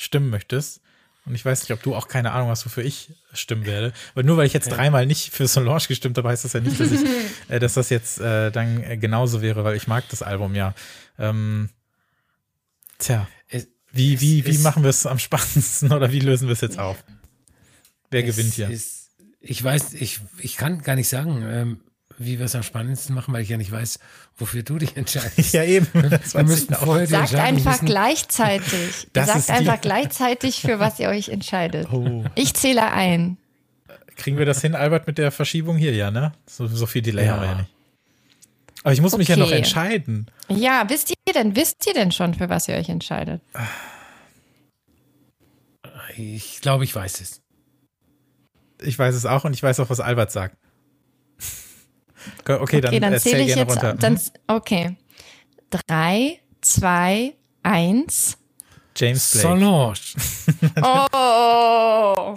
stimmen 0.00 0.30
möchtest. 0.30 0.80
Und 1.26 1.34
ich 1.34 1.44
weiß 1.44 1.60
nicht, 1.60 1.72
ob 1.72 1.82
du 1.82 1.94
auch 1.94 2.08
keine 2.08 2.32
Ahnung 2.32 2.48
hast, 2.48 2.64
wofür 2.64 2.84
ich 2.84 3.12
stimmen 3.34 3.66
werde. 3.66 3.92
Weil 4.14 4.24
nur 4.24 4.38
weil 4.38 4.46
ich 4.46 4.54
jetzt 4.54 4.68
ja. 4.68 4.74
dreimal 4.74 5.04
nicht 5.04 5.32
für 5.32 5.46
Solange 5.46 5.84
gestimmt 5.86 6.16
habe, 6.16 6.30
heißt 6.30 6.44
das 6.44 6.54
ja 6.54 6.60
nicht, 6.60 6.80
dass, 6.80 6.90
ich, 6.90 7.00
äh, 7.48 7.58
dass 7.58 7.74
das 7.74 7.90
jetzt 7.90 8.18
äh, 8.18 8.50
dann 8.50 8.82
äh, 8.82 8.96
genauso 8.96 9.42
wäre, 9.42 9.62
weil 9.62 9.76
ich 9.76 9.86
mag 9.86 10.08
das 10.08 10.22
Album 10.22 10.54
ja. 10.54 10.74
Ähm, 11.18 11.68
tja, 12.98 13.28
es, 13.48 13.68
wie, 13.92 14.20
wie, 14.22 14.46
wie 14.46 14.58
machen 14.58 14.82
wir 14.82 14.90
es 14.90 15.04
am 15.04 15.18
spannendsten 15.18 15.92
oder 15.92 16.10
wie 16.10 16.20
lösen 16.20 16.48
wir 16.48 16.54
es 16.54 16.62
jetzt 16.62 16.78
auf? 16.78 17.04
Wer 18.10 18.22
gewinnt 18.22 18.54
hier? 18.54 18.70
Ist, 18.70 19.10
ich 19.40 19.62
weiß, 19.62 19.92
ich, 19.94 20.20
ich 20.38 20.56
kann 20.56 20.80
gar 20.82 20.96
nicht 20.96 21.08
sagen. 21.08 21.42
Ähm, 21.46 21.80
wie 22.20 22.38
wir 22.38 22.44
es 22.44 22.54
am 22.54 22.62
spannendsten 22.62 23.14
machen, 23.14 23.32
weil 23.32 23.42
ich 23.42 23.48
ja 23.48 23.56
nicht 23.56 23.72
weiß, 23.72 23.98
wofür 24.36 24.62
du 24.62 24.76
dich 24.76 24.96
entscheidest. 24.96 25.52
ja, 25.54 25.64
eben. 25.64 25.86
Das 26.10 26.34
wir 26.34 26.44
müssen 26.44 26.74
vorher 26.74 27.06
Sagt 27.06 27.34
einfach 27.34 27.74
wissen. 27.74 27.86
gleichzeitig. 27.86 29.08
Sagt 29.14 29.50
einfach 29.50 29.80
gleichzeitig, 29.80 30.60
für 30.60 30.78
was 30.78 31.00
ihr 31.00 31.08
euch 31.08 31.30
entscheidet. 31.30 31.88
Oh. 31.90 32.24
Ich 32.34 32.52
zähle 32.54 32.92
ein. 32.92 33.38
Kriegen 34.16 34.36
wir 34.36 34.44
das 34.44 34.60
hin, 34.60 34.74
Albert, 34.74 35.06
mit 35.06 35.16
der 35.16 35.30
Verschiebung 35.30 35.78
hier? 35.78 35.94
Ja, 35.94 36.10
ne? 36.10 36.32
So, 36.46 36.66
so 36.66 36.84
viel 36.86 37.00
Delay 37.00 37.24
ja. 37.24 37.32
haben 37.32 37.40
wir 37.40 37.48
ja 37.48 37.54
nicht. 37.54 37.70
Aber 38.82 38.92
ich 38.92 39.00
muss 39.00 39.14
okay. 39.14 39.20
mich 39.20 39.28
ja 39.28 39.36
noch 39.36 39.50
entscheiden. 39.50 40.26
Ja, 40.48 40.84
wisst 40.88 41.10
ihr 41.10 41.32
denn, 41.32 41.56
wisst 41.56 41.86
ihr 41.86 41.94
denn 41.94 42.12
schon, 42.12 42.34
für 42.34 42.50
was 42.50 42.68
ihr 42.68 42.74
euch 42.74 42.90
entscheidet? 42.90 43.40
Ich 46.16 46.60
glaube, 46.60 46.84
ich 46.84 46.94
weiß 46.94 47.22
es. 47.22 47.40
Ich 48.82 48.98
weiß 48.98 49.14
es 49.14 49.24
auch 49.24 49.44
und 49.44 49.54
ich 49.54 49.62
weiß 49.62 49.80
auch, 49.80 49.88
was 49.88 50.00
Albert 50.00 50.32
sagt. 50.32 50.56
Okay, 52.40 52.58
okay 52.60 52.80
dann, 52.80 53.00
dann 53.00 53.18
zähle 53.18 53.42
ich 53.42 53.54
jetzt. 53.54 53.70
Runter. 53.70 53.94
Dann, 53.94 54.14
mhm. 54.14 54.20
okay. 54.48 54.96
Drei, 55.70 56.40
zwei, 56.60 57.34
eins. 57.62 58.38
James 58.96 59.30
Blake. 59.30 59.48
Solange. 59.48 59.94
oh. 60.82 62.34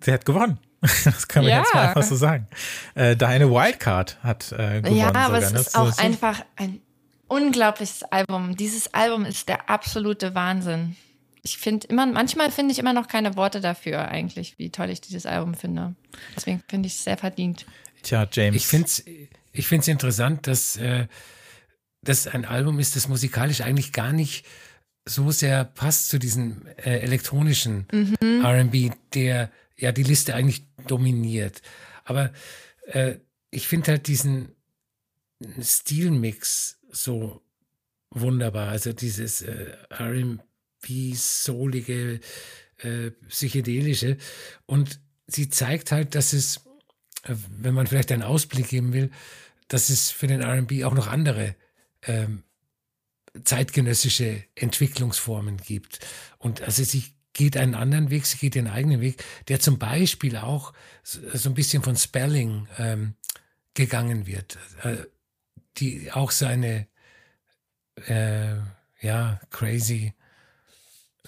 Sie 0.00 0.12
hat 0.12 0.24
gewonnen. 0.24 0.58
Das 1.04 1.28
können 1.28 1.46
wir 1.46 1.52
ja. 1.52 1.58
jetzt 1.60 1.74
mal 1.74 1.88
einfach 1.88 2.02
so 2.02 2.16
sagen. 2.16 2.48
Äh, 2.96 3.14
deine 3.14 3.48
Wildcard 3.48 4.18
hat 4.22 4.50
äh, 4.50 4.80
gewonnen. 4.80 4.96
Ja, 4.96 5.14
aber 5.14 5.40
sogar, 5.40 5.42
es 5.42 5.52
ne? 5.52 5.60
ist 5.60 5.78
auch 5.78 5.98
einfach 5.98 6.40
ein 6.56 6.80
unglaubliches 7.28 8.02
Album. 8.02 8.56
Dieses 8.56 8.92
Album 8.92 9.24
ist 9.24 9.48
der 9.48 9.70
absolute 9.70 10.34
Wahnsinn. 10.34 10.96
Ich 11.42 11.58
finde 11.58 11.88
immer, 11.88 12.06
manchmal 12.06 12.50
finde 12.50 12.72
ich 12.72 12.78
immer 12.78 12.92
noch 12.92 13.08
keine 13.08 13.36
Worte 13.36 13.60
dafür 13.60 14.08
eigentlich, 14.08 14.58
wie 14.58 14.70
toll 14.70 14.90
ich 14.90 15.00
dieses 15.00 15.26
Album 15.26 15.54
finde. 15.54 15.96
Deswegen 16.36 16.62
finde 16.68 16.86
ich 16.86 16.94
es 16.94 17.04
sehr 17.04 17.16
verdient. 17.16 17.66
Tja, 18.02 18.28
James. 18.30 18.56
Ich 18.56 18.66
finde 18.66 18.86
es 18.86 19.04
ich 19.52 19.66
find's 19.66 19.88
interessant, 19.88 20.46
dass 20.46 20.76
äh, 20.76 21.06
das 22.02 22.26
ein 22.26 22.44
Album 22.44 22.78
ist, 22.78 22.96
das 22.96 23.08
musikalisch 23.08 23.60
eigentlich 23.60 23.92
gar 23.92 24.12
nicht 24.12 24.46
so 25.04 25.30
sehr 25.30 25.64
passt 25.64 26.08
zu 26.08 26.18
diesem 26.18 26.66
äh, 26.76 27.00
elektronischen 27.00 27.86
mhm. 27.92 28.44
RB, 28.44 28.92
der 29.14 29.50
ja 29.76 29.92
die 29.92 30.02
Liste 30.04 30.34
eigentlich 30.34 30.64
dominiert. 30.86 31.60
Aber 32.04 32.32
äh, 32.86 33.16
ich 33.50 33.68
finde 33.68 33.92
halt 33.92 34.06
diesen 34.06 34.54
Stilmix 35.60 36.78
so 36.90 37.42
wunderbar. 38.10 38.68
Also 38.68 38.92
dieses 38.92 39.42
äh, 39.42 39.76
RB, 40.82 41.14
soulige, 41.14 42.20
äh, 42.78 43.10
psychedelische. 43.28 44.16
Und 44.66 45.00
sie 45.26 45.48
zeigt 45.48 45.92
halt, 45.92 46.14
dass 46.14 46.32
es, 46.32 46.58
äh, 47.24 47.34
wenn 47.50 47.74
man 47.74 47.86
vielleicht 47.86 48.12
einen 48.12 48.22
Ausblick 48.22 48.68
geben 48.68 48.92
will, 48.92 49.10
dass 49.68 49.88
es 49.88 50.10
für 50.10 50.26
den 50.26 50.42
RB 50.42 50.84
auch 50.84 50.94
noch 50.94 51.06
andere 51.06 51.56
ähm, 52.02 52.42
zeitgenössische 53.44 54.44
Entwicklungsformen 54.54 55.56
gibt. 55.56 56.00
Und 56.38 56.60
also 56.62 56.84
sie 56.84 57.04
geht 57.32 57.56
einen 57.56 57.74
anderen 57.74 58.10
Weg, 58.10 58.26
sie 58.26 58.36
geht 58.36 58.56
ihren 58.56 58.66
eigenen 58.66 59.00
Weg, 59.00 59.24
der 59.48 59.58
zum 59.58 59.78
Beispiel 59.78 60.36
auch 60.36 60.74
so 61.02 61.48
ein 61.48 61.54
bisschen 61.54 61.82
von 61.82 61.96
Spelling 61.96 62.68
ähm, 62.76 63.14
gegangen 63.72 64.26
wird, 64.26 64.58
äh, 64.82 64.98
die 65.78 66.12
auch 66.12 66.30
seine 66.30 66.88
äh, 68.06 68.56
ja 69.00 69.40
crazy 69.50 70.12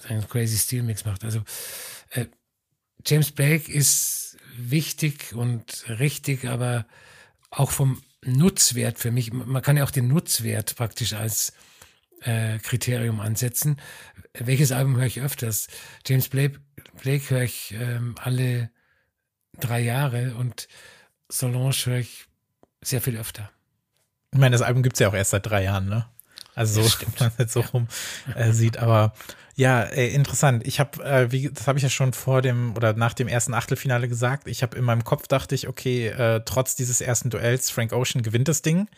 einen 0.09 0.29
crazy 0.29 0.59
Stilmix 0.59 1.05
macht. 1.05 1.25
Also 1.25 1.43
äh, 2.11 2.27
James 3.07 3.33
Blake 3.33 3.71
ist 3.71 4.37
wichtig 4.57 5.35
und 5.35 5.85
richtig, 5.89 6.47
aber 6.47 6.87
auch 7.51 7.71
vom 7.71 8.03
Nutzwert 8.25 8.99
für 8.99 9.11
mich. 9.11 9.33
Man 9.33 9.63
kann 9.63 9.77
ja 9.77 9.85
auch 9.85 9.91
den 9.91 10.09
Nutzwert 10.09 10.77
praktisch 10.77 11.13
als 11.13 11.53
äh, 12.23 12.59
Kriterium 12.59 13.21
ansetzen. 13.21 13.81
Welches 14.33 14.73
Album 14.73 14.97
höre 14.97 15.07
ich 15.07 15.21
öfters? 15.21 15.69
James 16.07 16.29
Blake, 16.29 16.61
Blake 17.03 17.31
höre 17.31 17.43
ich 17.43 17.75
ähm, 17.79 18.15
alle 18.19 18.71
drei 19.59 19.81
Jahre 19.81 20.35
und 20.35 20.69
Solange 21.31 21.73
höre 21.73 21.99
ich 21.99 22.27
sehr 22.83 23.01
viel 23.01 23.17
öfter. 23.17 23.51
Ich 24.33 24.39
meine, 24.39 24.53
das 24.53 24.63
Album 24.63 24.83
gibt 24.83 24.97
es 24.97 25.01
ja 25.01 25.09
auch 25.09 25.15
erst 25.15 25.31
seit 25.31 25.47
drei 25.47 25.65
Jahren, 25.65 25.89
ne? 25.89 26.07
Also 26.55 26.83
so, 26.83 26.99
wenn 27.01 27.13
man 27.19 27.33
jetzt 27.39 27.53
so 27.53 27.61
ja. 27.61 27.67
rum 27.67 27.89
äh, 28.35 28.53
sieht. 28.53 28.79
Aber 28.79 29.13
ja, 29.57 29.83
äh, 29.83 30.09
interessant. 30.09 30.67
Ich 30.67 30.81
habe, 30.81 31.05
äh, 31.05 31.33
wie 31.33 31.51
das 31.51 31.67
habe 31.67 31.79
ich 31.79 31.83
ja 31.83 31.91
schon 31.91 32.13
vor 32.13 32.43
dem 32.43 32.75
oder 32.77 32.93
nach 32.95 33.15
dem 33.15 33.29
ersten 33.29 33.55
Achtelfinale 33.55 34.09
gesagt. 34.09 34.49
Ich 34.49 34.63
habe 34.63 34.77
in 34.77 34.85
meinem 34.85 35.05
Kopf 35.05 35.29
dachte 35.29 35.55
ich, 35.55 35.69
okay, 35.69 36.09
äh, 36.09 36.41
trotz 36.45 36.77
dieses 36.77 37.01
ersten 37.01 37.31
Duells, 37.31 37.71
Frank 37.71 37.93
Ocean 37.93 38.23
gewinnt 38.23 38.49
das 38.49 38.63
Ding 38.63 38.89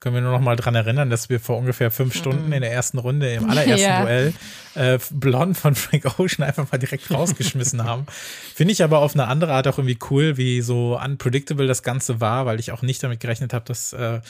können 0.00 0.14
wir 0.14 0.22
nur 0.22 0.32
noch 0.32 0.40
mal 0.40 0.54
dran 0.54 0.76
erinnern, 0.76 1.10
dass 1.10 1.28
wir 1.28 1.40
vor 1.40 1.58
ungefähr 1.58 1.90
fünf 1.90 2.14
mhm. 2.14 2.18
Stunden 2.18 2.52
in 2.52 2.60
der 2.60 2.72
ersten 2.72 2.98
Runde 2.98 3.32
im 3.32 3.50
allerersten 3.50 3.80
ja. 3.88 4.02
Duell 4.02 4.32
äh, 4.74 4.98
Blond 5.10 5.58
von 5.58 5.74
Frank 5.74 6.18
Ocean 6.18 6.46
einfach 6.46 6.70
mal 6.70 6.78
direkt 6.78 7.10
rausgeschmissen 7.12 7.84
haben. 7.84 8.06
Finde 8.54 8.72
ich 8.72 8.84
aber 8.84 9.00
auf 9.00 9.14
eine 9.14 9.26
andere 9.26 9.52
Art 9.52 9.66
auch 9.66 9.78
irgendwie 9.78 9.98
cool, 10.10 10.36
wie 10.36 10.60
so 10.60 10.98
unpredictable 10.98 11.66
das 11.66 11.82
Ganze 11.82 12.20
war, 12.20 12.46
weil 12.46 12.60
ich 12.60 12.70
auch 12.70 12.82
nicht 12.82 13.02
damit 13.02 13.18
gerechnet 13.18 13.52
habe, 13.52 13.64
dass 13.64 13.92
äh, 13.92 14.20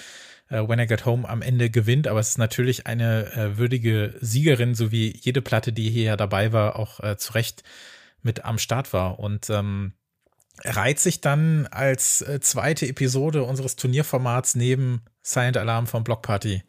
äh, 0.49 0.67
When 0.67 0.79
I 0.79 0.87
Get 0.87 1.07
Home 1.07 1.29
am 1.29 1.43
Ende 1.43 1.71
gewinnt, 1.71 2.07
aber 2.07 2.21
es 2.21 2.31
ist 2.31 2.39
natürlich 2.39 2.87
eine 2.87 3.33
äh, 3.33 3.59
würdige 3.59 4.15
Siegerin, 4.21 4.75
so 4.75 4.91
wie 4.93 5.17
jede 5.17 5.43
Platte, 5.43 5.73
die 5.73 5.91
hier 5.91 6.05
ja 6.05 6.17
dabei 6.17 6.53
war, 6.53 6.77
auch 6.77 7.01
äh, 7.01 7.17
zu 7.17 7.35
Recht 7.35 7.63
mit 8.23 8.45
am 8.45 8.59
Start 8.59 8.93
war. 8.93 9.19
Und 9.19 9.51
ähm, 9.51 9.93
reiht 10.65 10.99
sich 10.99 11.21
dann 11.21 11.67
als 11.69 12.23
äh, 12.23 12.41
zweite 12.41 12.87
Episode 12.87 13.45
unseres 13.45 13.77
Turnierformats 13.77 14.55
neben 14.55 15.03
Silent 15.23 15.57
Alarm 15.57 15.87
vom 15.87 16.05
Block 16.05 16.23
Party 16.23 16.63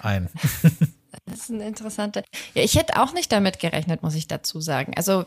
ein. 0.00 0.28
Das 1.26 1.40
ist 1.40 1.50
eine 1.50 1.66
interessante. 1.66 2.24
Ja, 2.54 2.62
ich 2.62 2.76
hätte 2.76 3.00
auch 3.00 3.12
nicht 3.12 3.32
damit 3.32 3.58
gerechnet, 3.58 4.02
muss 4.02 4.14
ich 4.14 4.28
dazu 4.28 4.60
sagen. 4.60 4.92
Also 4.96 5.24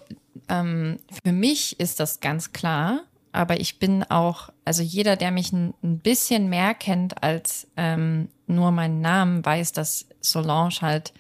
ähm, 0.50 1.00
für 1.24 1.32
mich 1.32 1.80
ist 1.80 2.00
das 2.00 2.20
ganz 2.20 2.54
klar, 2.54 3.04
aber 3.38 3.60
ich 3.60 3.78
bin 3.78 4.04
auch, 4.04 4.50
also 4.66 4.82
jeder, 4.82 5.16
der 5.16 5.30
mich 5.30 5.52
ein, 5.52 5.76
ein 5.84 6.00
bisschen 6.00 6.50
mehr 6.50 6.74
kennt 6.74 7.22
als 7.22 7.68
ähm, 7.78 8.30
nur 8.48 8.72
meinen 8.72 9.00
Namen, 9.00 9.46
weiß, 9.46 9.74
dass 9.74 10.08
Solange 10.22 10.82
halt 10.82 11.14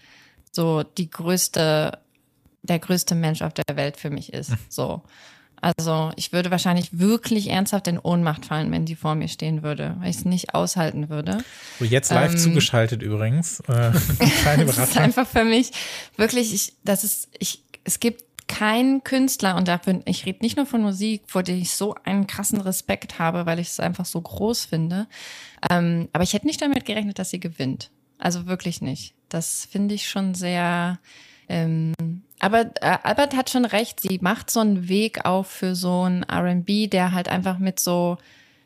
so 0.51 0.81
die 0.81 1.11
größte, 1.11 1.99
der 2.63 2.79
größte 2.79 3.13
Mensch 3.13 3.43
auf 3.43 3.53
der 3.53 3.75
Welt 3.75 3.97
für 3.97 4.09
mich 4.09 4.33
ist. 4.33 4.51
So. 4.69 5.03
Also 5.61 6.11
ich 6.15 6.33
würde 6.33 6.49
wahrscheinlich 6.49 6.99
wirklich 6.99 7.49
ernsthaft 7.49 7.87
in 7.87 7.99
Ohnmacht 7.99 8.45
fallen, 8.45 8.71
wenn 8.71 8.85
die 8.85 8.95
vor 8.95 9.13
mir 9.13 9.27
stehen 9.27 9.61
würde, 9.61 9.95
weil 9.99 10.09
ich 10.09 10.17
es 10.17 10.25
nicht 10.25 10.55
aushalten 10.55 11.09
würde. 11.09 11.43
So 11.79 11.85
jetzt 11.85 12.11
live 12.11 12.31
ähm, 12.31 12.37
zugeschaltet 12.37 13.03
übrigens. 13.03 13.59
Äh, 13.61 13.91
keine 14.43 14.65
das 14.67 14.77
ist 14.77 14.97
einfach 14.97 15.27
für 15.27 15.43
mich 15.43 15.71
wirklich, 16.15 16.53
ich, 16.53 16.73
das 16.83 17.03
ist, 17.03 17.29
ich, 17.37 17.63
es 17.83 17.99
gibt 17.99 18.23
keinen 18.47 19.03
Künstler 19.03 19.55
und 19.55 19.67
dafür, 19.67 20.01
ich 20.05 20.25
rede 20.25 20.39
nicht 20.41 20.57
nur 20.57 20.65
von 20.65 20.81
Musik, 20.81 21.23
vor 21.27 21.43
der 21.43 21.55
ich 21.55 21.71
so 21.71 21.95
einen 22.03 22.27
krassen 22.27 22.61
Respekt 22.61 23.19
habe, 23.19 23.45
weil 23.45 23.59
ich 23.59 23.67
es 23.67 23.79
einfach 23.79 24.05
so 24.05 24.21
groß 24.21 24.65
finde. 24.65 25.07
Ähm, 25.69 26.09
aber 26.13 26.23
ich 26.23 26.33
hätte 26.33 26.47
nicht 26.47 26.61
damit 26.61 26.85
gerechnet, 26.85 27.19
dass 27.19 27.29
sie 27.29 27.39
gewinnt. 27.39 27.91
Also 28.17 28.47
wirklich 28.47 28.81
nicht. 28.81 29.13
Das 29.29 29.67
finde 29.69 29.95
ich 29.95 30.07
schon 30.07 30.33
sehr 30.33 30.99
ähm, 31.49 31.93
aber 32.39 32.71
äh, 32.81 32.97
Albert 33.03 33.35
hat 33.35 33.49
schon 33.49 33.65
recht, 33.65 33.99
sie 34.01 34.19
macht 34.21 34.49
so 34.51 34.59
einen 34.59 34.89
Weg 34.89 35.25
auf 35.25 35.47
für 35.47 35.75
so 35.75 36.03
ein 36.03 36.23
RB, 36.23 36.89
der 36.89 37.11
halt 37.13 37.29
einfach 37.29 37.57
mit 37.57 37.79
so, 37.79 38.17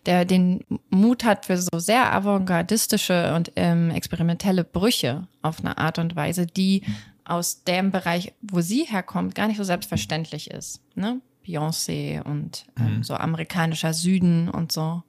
der 0.06 0.26
den 0.26 0.62
Mut 0.90 1.24
hat 1.24 1.46
für 1.46 1.58
so 1.58 1.78
sehr 1.78 2.12
avantgardistische 2.14 3.34
und 3.36 3.52
ähm, 3.56 3.92
experimentelle 3.92 4.64
Brüche 4.64 5.28
auf 5.42 5.60
eine 5.60 5.78
Art 5.78 6.00
und 6.00 6.16
Weise, 6.16 6.48
die 6.48 6.84
aus 7.26 7.64
dem 7.64 7.92
Bereich, 7.92 8.34
wo 8.42 8.62
sie 8.62 8.84
herkommt, 8.84 9.36
gar 9.36 9.48
nicht 9.48 9.58
so 9.58 9.64
selbstverständlich 9.64 10.52
ist. 10.52 10.82
Ne? 10.96 11.22
Beyoncé 11.46 12.22
und 12.22 12.66
ähm, 12.78 12.98
mhm. 12.98 13.04
so 13.04 13.16
amerikanischer 13.16 13.94
Süden 13.94 14.50
und 14.50 14.72
so. 14.72 15.04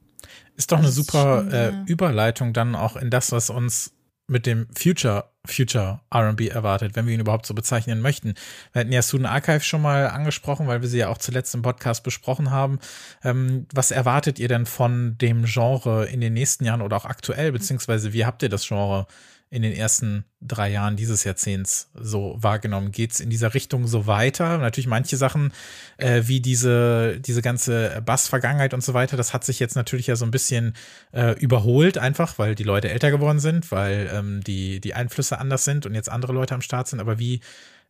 Ist 0.55 0.71
doch 0.71 0.79
eine 0.79 0.91
super 0.91 1.41
schon, 1.41 1.51
äh, 1.51 1.73
Überleitung 1.85 2.53
dann 2.53 2.75
auch 2.75 2.95
in 2.95 3.09
das, 3.09 3.31
was 3.31 3.49
uns 3.49 3.93
mit 4.27 4.45
dem 4.45 4.67
Future 4.73 5.29
Future 5.45 5.99
RB 6.13 6.47
erwartet, 6.49 6.95
wenn 6.95 7.05
wir 7.05 7.13
ihn 7.13 7.19
überhaupt 7.19 7.45
so 7.45 7.53
bezeichnen 7.53 7.99
möchten. 7.99 8.35
Wir 8.71 8.79
hatten 8.79 8.93
ja 8.93 9.01
Student 9.01 9.29
Archive 9.29 9.59
schon 9.59 9.81
mal 9.81 10.07
angesprochen, 10.07 10.67
weil 10.67 10.81
wir 10.81 10.87
sie 10.87 10.99
ja 10.99 11.09
auch 11.09 11.17
zuletzt 11.17 11.53
im 11.53 11.61
Podcast 11.61 12.03
besprochen 12.03 12.49
haben. 12.49 12.79
Ähm, 13.25 13.67
was 13.73 13.91
erwartet 13.91 14.39
ihr 14.39 14.47
denn 14.47 14.65
von 14.65 15.17
dem 15.17 15.43
Genre 15.43 16.05
in 16.05 16.21
den 16.21 16.33
nächsten 16.33 16.63
Jahren 16.63 16.81
oder 16.81 16.95
auch 16.95 17.05
aktuell, 17.05 17.51
beziehungsweise 17.51 18.13
wie 18.13 18.25
habt 18.25 18.41
ihr 18.41 18.49
das 18.49 18.65
Genre 18.65 19.05
in 19.53 19.61
den 19.61 19.73
ersten 19.73 20.25
drei 20.41 20.71
Jahren 20.71 20.95
dieses 20.95 21.23
Jahrzehnts 21.23 21.91
so 21.93 22.35
wahrgenommen? 22.39 22.91
Geht 22.91 23.11
es 23.11 23.19
in 23.19 23.29
dieser 23.29 23.53
Richtung 23.53 23.85
so 23.85 24.07
weiter? 24.07 24.57
Natürlich 24.57 24.87
manche 24.87 25.15
Sachen, 25.15 25.53
äh, 25.97 26.23
wie 26.25 26.41
diese, 26.41 27.19
diese 27.19 27.43
ganze 27.43 28.01
Bass-Vergangenheit 28.03 28.73
und 28.73 28.83
so 28.83 28.95
weiter, 28.95 29.15
das 29.15 29.31
hat 29.31 29.45
sich 29.45 29.59
jetzt 29.59 29.75
natürlich 29.75 30.07
ja 30.07 30.15
so 30.15 30.25
ein 30.25 30.31
bisschen 30.31 30.73
äh, 31.11 31.39
überholt, 31.39 31.99
einfach, 31.99 32.39
weil 32.39 32.55
die 32.55 32.63
Leute 32.63 32.89
älter 32.89 33.11
geworden 33.11 33.39
sind, 33.39 33.71
weil 33.71 34.09
ähm, 34.11 34.43
die, 34.43 34.81
die 34.81 34.95
Einflüsse 34.95 35.37
anders 35.37 35.65
sind 35.65 35.85
und 35.85 35.93
jetzt 35.93 36.09
andere 36.09 36.33
Leute 36.33 36.55
am 36.55 36.61
Start 36.61 36.87
sind. 36.87 36.99
Aber 36.99 37.19
wie 37.19 37.39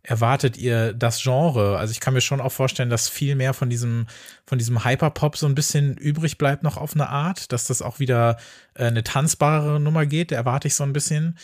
erwartet 0.04 0.58
ihr 0.58 0.94
das 0.94 1.22
Genre? 1.24 1.78
Also 1.78 1.92
ich 1.92 2.02
kann 2.02 2.14
mir 2.14 2.22
schon 2.22 2.42
auch 2.42 2.52
vorstellen, 2.52 2.90
dass 2.90 3.10
viel 3.10 3.36
mehr 3.36 3.54
von 3.54 3.70
diesem, 3.70 4.08
von 4.46 4.58
diesem 4.58 4.84
Hyperpop 4.84 5.38
so 5.38 5.48
ein 5.48 5.56
bisschen 5.56 5.98
übrig 5.98 6.38
bleibt 6.38 6.62
noch 6.62 6.78
auf 6.78 6.94
eine 6.94 7.10
Art, 7.10 7.52
dass 7.54 7.66
das 7.66 7.82
auch 7.82 8.00
wieder 8.00 8.38
äh, 8.76 8.86
eine 8.86 9.04
tanzbare 9.04 9.80
Nummer 9.80 10.06
geht, 10.06 10.32
erwarte 10.32 10.68
ich 10.68 10.76
so 10.76 10.84
ein 10.84 10.94
bisschen. 10.94 11.38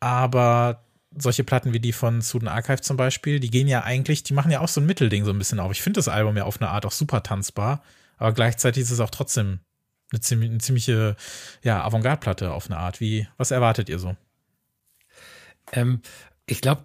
Aber 0.00 0.84
solche 1.18 1.44
Platten 1.44 1.72
wie 1.72 1.80
die 1.80 1.92
von 1.92 2.22
Student 2.22 2.50
Archive 2.50 2.80
zum 2.80 2.96
Beispiel, 2.96 3.40
die 3.40 3.50
gehen 3.50 3.68
ja 3.68 3.84
eigentlich, 3.84 4.22
die 4.22 4.34
machen 4.34 4.50
ja 4.50 4.60
auch 4.60 4.68
so 4.68 4.80
ein 4.80 4.86
Mittelding 4.86 5.24
so 5.24 5.30
ein 5.30 5.38
bisschen 5.38 5.60
auf. 5.60 5.72
Ich 5.72 5.82
finde 5.82 5.98
das 5.98 6.08
Album 6.08 6.36
ja 6.36 6.44
auf 6.44 6.60
eine 6.60 6.70
Art 6.70 6.86
auch 6.86 6.92
super 6.92 7.22
tanzbar, 7.22 7.82
aber 8.16 8.32
gleichzeitig 8.32 8.82
ist 8.82 8.90
es 8.90 9.00
auch 9.00 9.10
trotzdem 9.10 9.60
eine, 10.12 10.20
ziemlich, 10.20 10.50
eine 10.50 10.58
ziemliche 10.58 11.16
ja, 11.62 11.84
Avantgarde-Platte 11.84 12.52
auf 12.52 12.66
eine 12.66 12.78
Art. 12.78 13.00
Wie, 13.00 13.28
was 13.36 13.50
erwartet 13.50 13.88
ihr 13.88 13.98
so? 13.98 14.16
Ähm, 15.72 16.00
ich 16.46 16.60
glaube, 16.60 16.84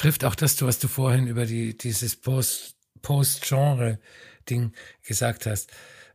trifft 0.00 0.24
auch 0.24 0.34
das, 0.34 0.60
was 0.62 0.78
du 0.78 0.88
vorhin 0.88 1.26
über 1.26 1.44
die, 1.44 1.76
dieses 1.76 2.16
Post, 2.16 2.74
Post-Genre-Ding 3.02 4.72
gesagt 5.06 5.44
hast. 5.44 5.70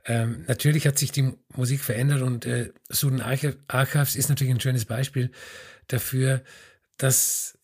Ähm, 0.05 0.43
natürlich 0.47 0.87
hat 0.87 0.97
sich 0.97 1.11
die 1.11 1.33
Musik 1.55 1.81
verändert 1.81 2.23
und 2.23 2.47
äh, 2.47 2.73
Suden 2.89 3.21
Archives 3.21 4.15
ist 4.15 4.29
natürlich 4.29 4.53
ein 4.53 4.59
schönes 4.59 4.85
Beispiel 4.85 5.31
dafür, 5.85 6.43
dass 6.97 7.59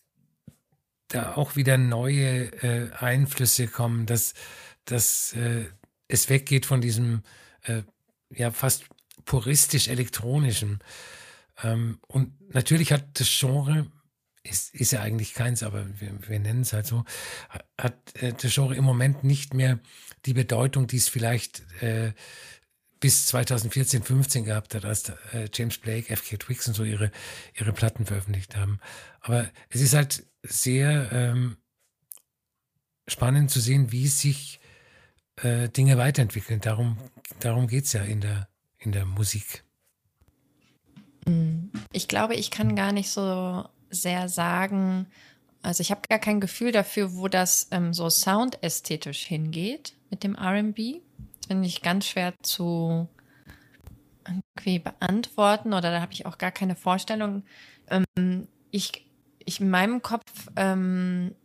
da 1.07 1.33
auch 1.33 1.55
wieder 1.55 1.79
neue 1.79 2.51
äh, 2.61 2.91
Einflüsse 2.93 3.67
kommen, 3.67 4.05
dass, 4.05 4.35
dass 4.85 5.33
äh, 5.33 5.65
es 6.07 6.29
weggeht 6.29 6.67
von 6.67 6.81
diesem 6.81 7.23
äh, 7.63 7.81
ja 8.29 8.51
fast 8.51 8.85
puristisch 9.25 9.87
elektronischen. 9.87 10.83
Ähm, 11.63 11.97
und 12.07 12.53
natürlich 12.53 12.91
hat 12.91 13.19
das 13.19 13.27
Genre 13.27 13.87
ist, 14.43 14.73
ist 14.73 14.91
ja 14.91 15.01
eigentlich 15.01 15.33
keins, 15.33 15.63
aber 15.63 15.85
wir, 15.99 16.11
wir 16.27 16.39
nennen 16.39 16.61
es 16.61 16.73
halt 16.73 16.87
so, 16.87 17.03
hat 17.77 17.95
äh, 18.15 18.33
das 18.33 18.53
Genre 18.53 18.75
im 18.75 18.83
Moment 18.83 19.23
nicht 19.23 19.53
mehr 19.53 19.79
die 20.25 20.33
Bedeutung, 20.33 20.87
die 20.87 20.97
es 20.97 21.09
vielleicht 21.09 21.61
äh, 21.81 22.13
bis 22.99 23.27
2014, 23.27 24.03
15 24.03 24.45
gehabt 24.45 24.75
hat, 24.75 24.85
als 24.85 25.09
äh, 25.33 25.49
James 25.53 25.77
Blake, 25.77 26.09
F.K. 26.11 26.37
Twix 26.37 26.67
und 26.67 26.75
so 26.75 26.83
ihre, 26.83 27.11
ihre 27.55 27.73
Platten 27.73 28.05
veröffentlicht 28.05 28.55
haben. 28.55 28.79
Aber 29.21 29.49
es 29.69 29.81
ist 29.81 29.93
halt 29.93 30.25
sehr 30.43 31.11
ähm, 31.11 31.57
spannend 33.07 33.51
zu 33.51 33.59
sehen, 33.59 33.91
wie 33.91 34.07
sich 34.07 34.59
äh, 35.37 35.69
Dinge 35.69 35.97
weiterentwickeln. 35.97 36.61
Darum, 36.61 36.97
darum 37.39 37.67
geht 37.67 37.85
es 37.85 37.93
ja 37.93 38.03
in 38.03 38.21
der, 38.21 38.47
in 38.77 38.91
der 38.91 39.05
Musik. 39.05 39.63
Ich 41.91 42.07
glaube, 42.07 42.35
ich 42.35 42.51
kann 42.51 42.75
gar 42.75 42.91
nicht 42.91 43.09
so 43.09 43.65
sehr 43.91 44.29
sagen, 44.29 45.07
also 45.61 45.81
ich 45.81 45.91
habe 45.91 46.01
gar 46.09 46.19
kein 46.19 46.39
Gefühl 46.39 46.71
dafür, 46.71 47.15
wo 47.15 47.27
das 47.27 47.67
ähm, 47.71 47.93
so 47.93 48.09
soundästhetisch 48.09 49.23
hingeht 49.23 49.93
mit 50.09 50.23
dem 50.23 50.35
RB. 50.35 51.01
Das 51.37 51.47
finde 51.47 51.67
ich 51.67 51.81
ganz 51.81 52.07
schwer 52.07 52.33
zu 52.41 53.07
irgendwie 54.27 54.79
beantworten 54.79 55.73
oder 55.73 55.91
da 55.91 56.01
habe 56.01 56.13
ich 56.13 56.25
auch 56.25 56.37
gar 56.37 56.51
keine 56.51 56.75
Vorstellung. 56.75 57.43
Ähm, 57.89 58.47
ich, 58.71 59.05
ich 59.45 59.59
in 59.59 59.69
meinem 59.69 60.01
Kopf 60.01 60.47
ähm, 60.55 61.35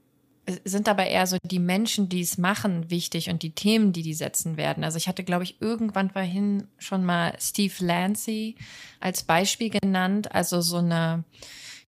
sind 0.64 0.86
dabei 0.86 1.08
eher 1.08 1.26
so 1.26 1.38
die 1.42 1.58
Menschen, 1.58 2.08
die 2.08 2.20
es 2.20 2.38
machen, 2.38 2.90
wichtig 2.90 3.30
und 3.30 3.42
die 3.42 3.50
Themen, 3.50 3.92
die 3.92 4.02
die 4.02 4.14
setzen 4.14 4.56
werden. 4.56 4.84
Also 4.84 4.96
ich 4.96 5.08
hatte, 5.08 5.24
glaube 5.24 5.44
ich, 5.44 5.60
irgendwann 5.60 6.10
vorhin 6.10 6.68
schon 6.78 7.04
mal 7.04 7.34
Steve 7.40 7.74
Lancy 7.80 8.56
als 9.00 9.24
Beispiel 9.24 9.70
genannt. 9.70 10.32
Also 10.32 10.60
so 10.60 10.76
eine, 10.76 11.24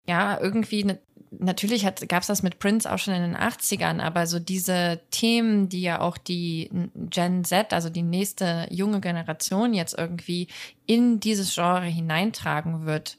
ja, 0.08 0.40
irgendwie 0.40 0.86
natürlich 1.30 1.84
gab 2.08 2.22
es 2.22 2.28
das 2.28 2.42
mit 2.42 2.58
Prince 2.58 2.90
auch 2.90 2.98
schon 2.98 3.14
in 3.14 3.22
den 3.22 3.36
80ern, 3.36 4.00
aber 4.00 4.26
so 4.26 4.38
diese 4.38 5.00
Themen, 5.10 5.68
die 5.68 5.82
ja 5.82 6.00
auch 6.00 6.16
die 6.16 6.70
Gen 6.94 7.44
Z, 7.44 7.72
also 7.72 7.90
die 7.90 8.02
nächste 8.02 8.66
junge 8.70 9.00
Generation 9.00 9.74
jetzt 9.74 9.96
irgendwie 9.96 10.48
in 10.86 11.20
dieses 11.20 11.54
Genre 11.54 11.84
hineintragen 11.84 12.86
wird, 12.86 13.18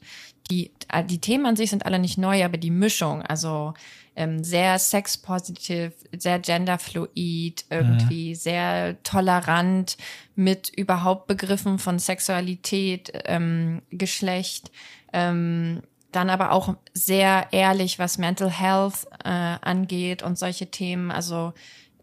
die, 0.50 0.72
die 1.06 1.20
Themen 1.20 1.46
an 1.46 1.56
sich 1.56 1.70
sind 1.70 1.86
alle 1.86 2.00
nicht 2.00 2.18
neu, 2.18 2.44
aber 2.44 2.58
die 2.58 2.72
Mischung, 2.72 3.22
also 3.22 3.74
ähm, 4.16 4.42
sehr 4.42 4.78
sexpositiv, 4.80 5.92
sehr 6.16 6.40
genderfluid, 6.40 7.64
irgendwie 7.70 8.30
mhm. 8.30 8.34
sehr 8.34 9.02
tolerant 9.04 9.96
mit 10.34 10.68
überhaupt 10.76 11.28
Begriffen 11.28 11.78
von 11.78 12.00
Sexualität, 12.00 13.12
ähm, 13.26 13.82
Geschlecht, 13.90 14.72
ähm, 15.12 15.82
dann 16.12 16.30
aber 16.30 16.52
auch 16.52 16.74
sehr 16.92 17.48
ehrlich, 17.52 17.98
was 17.98 18.18
Mental 18.18 18.50
Health 18.50 19.06
äh, 19.24 19.28
angeht 19.28 20.22
und 20.22 20.38
solche 20.38 20.70
Themen. 20.70 21.10
Also 21.10 21.52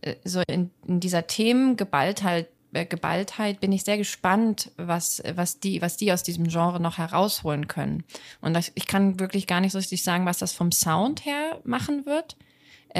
äh, 0.01 0.15
so 0.23 0.41
in, 0.47 0.71
in 0.87 0.99
dieser 0.99 1.27
Themengeballtheit 1.27 2.47
äh, 2.73 2.85
Geballtheit 2.85 3.59
bin 3.59 3.71
ich 3.71 3.83
sehr 3.83 3.97
gespannt, 3.97 4.71
was, 4.77 5.21
was, 5.35 5.59
die, 5.59 5.81
was 5.81 5.97
die 5.97 6.11
aus 6.11 6.23
diesem 6.23 6.47
Genre 6.47 6.79
noch 6.79 6.97
herausholen 6.97 7.67
können. 7.67 8.03
Und 8.41 8.57
ich 8.75 8.87
kann 8.87 9.19
wirklich 9.19 9.47
gar 9.47 9.61
nicht 9.61 9.71
so 9.71 9.77
richtig 9.77 10.03
sagen, 10.03 10.25
was 10.25 10.37
das 10.37 10.53
vom 10.53 10.71
Sound 10.71 11.25
her 11.25 11.59
machen 11.63 12.05
wird. 12.05 12.37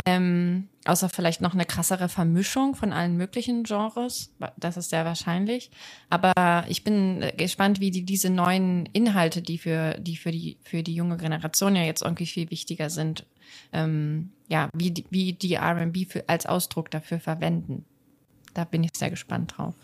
Ähm, 0.06 0.70
außer 0.86 1.10
vielleicht 1.10 1.42
noch 1.42 1.54
eine 1.54 1.66
krassere 1.66 2.10
Vermischung 2.10 2.76
von 2.76 2.94
allen 2.94 3.18
möglichen 3.18 3.64
Genres. 3.64 4.32
Das 4.58 4.78
ist 4.78 4.90
sehr 4.90 5.06
wahrscheinlich. 5.06 5.72
Aber 6.10 6.66
ich 6.68 6.84
bin 6.84 7.26
gespannt, 7.38 7.80
wie 7.80 7.92
die 7.92 8.04
diese 8.04 8.30
neuen 8.30 8.86
Inhalte, 8.88 9.42
die 9.42 9.58
für 9.58 9.96
die 10.00 10.18
für 10.18 10.32
die 10.32 10.58
für 10.64 10.84
die 10.84 10.96
junge 10.96 11.18
Generation 11.18 11.76
ja 11.76 11.84
jetzt 11.84 12.04
irgendwie 12.04 12.26
viel 12.26 12.50
wichtiger 12.52 12.90
sind, 12.90 13.26
ähm, 13.74 14.32
ja, 14.48 14.70
wie 14.74 14.94
wie 15.10 15.34
die 15.34 15.54
R&B 15.54 16.08
als 16.28 16.46
Ausdruck 16.46 16.92
dafür 16.92 17.20
verwenden 17.20 17.86
da 18.58 18.64
bin 18.64 18.84
ich 18.84 18.92
sehr 18.96 19.12
gespannt 19.12 19.54
drauf. 19.56 19.76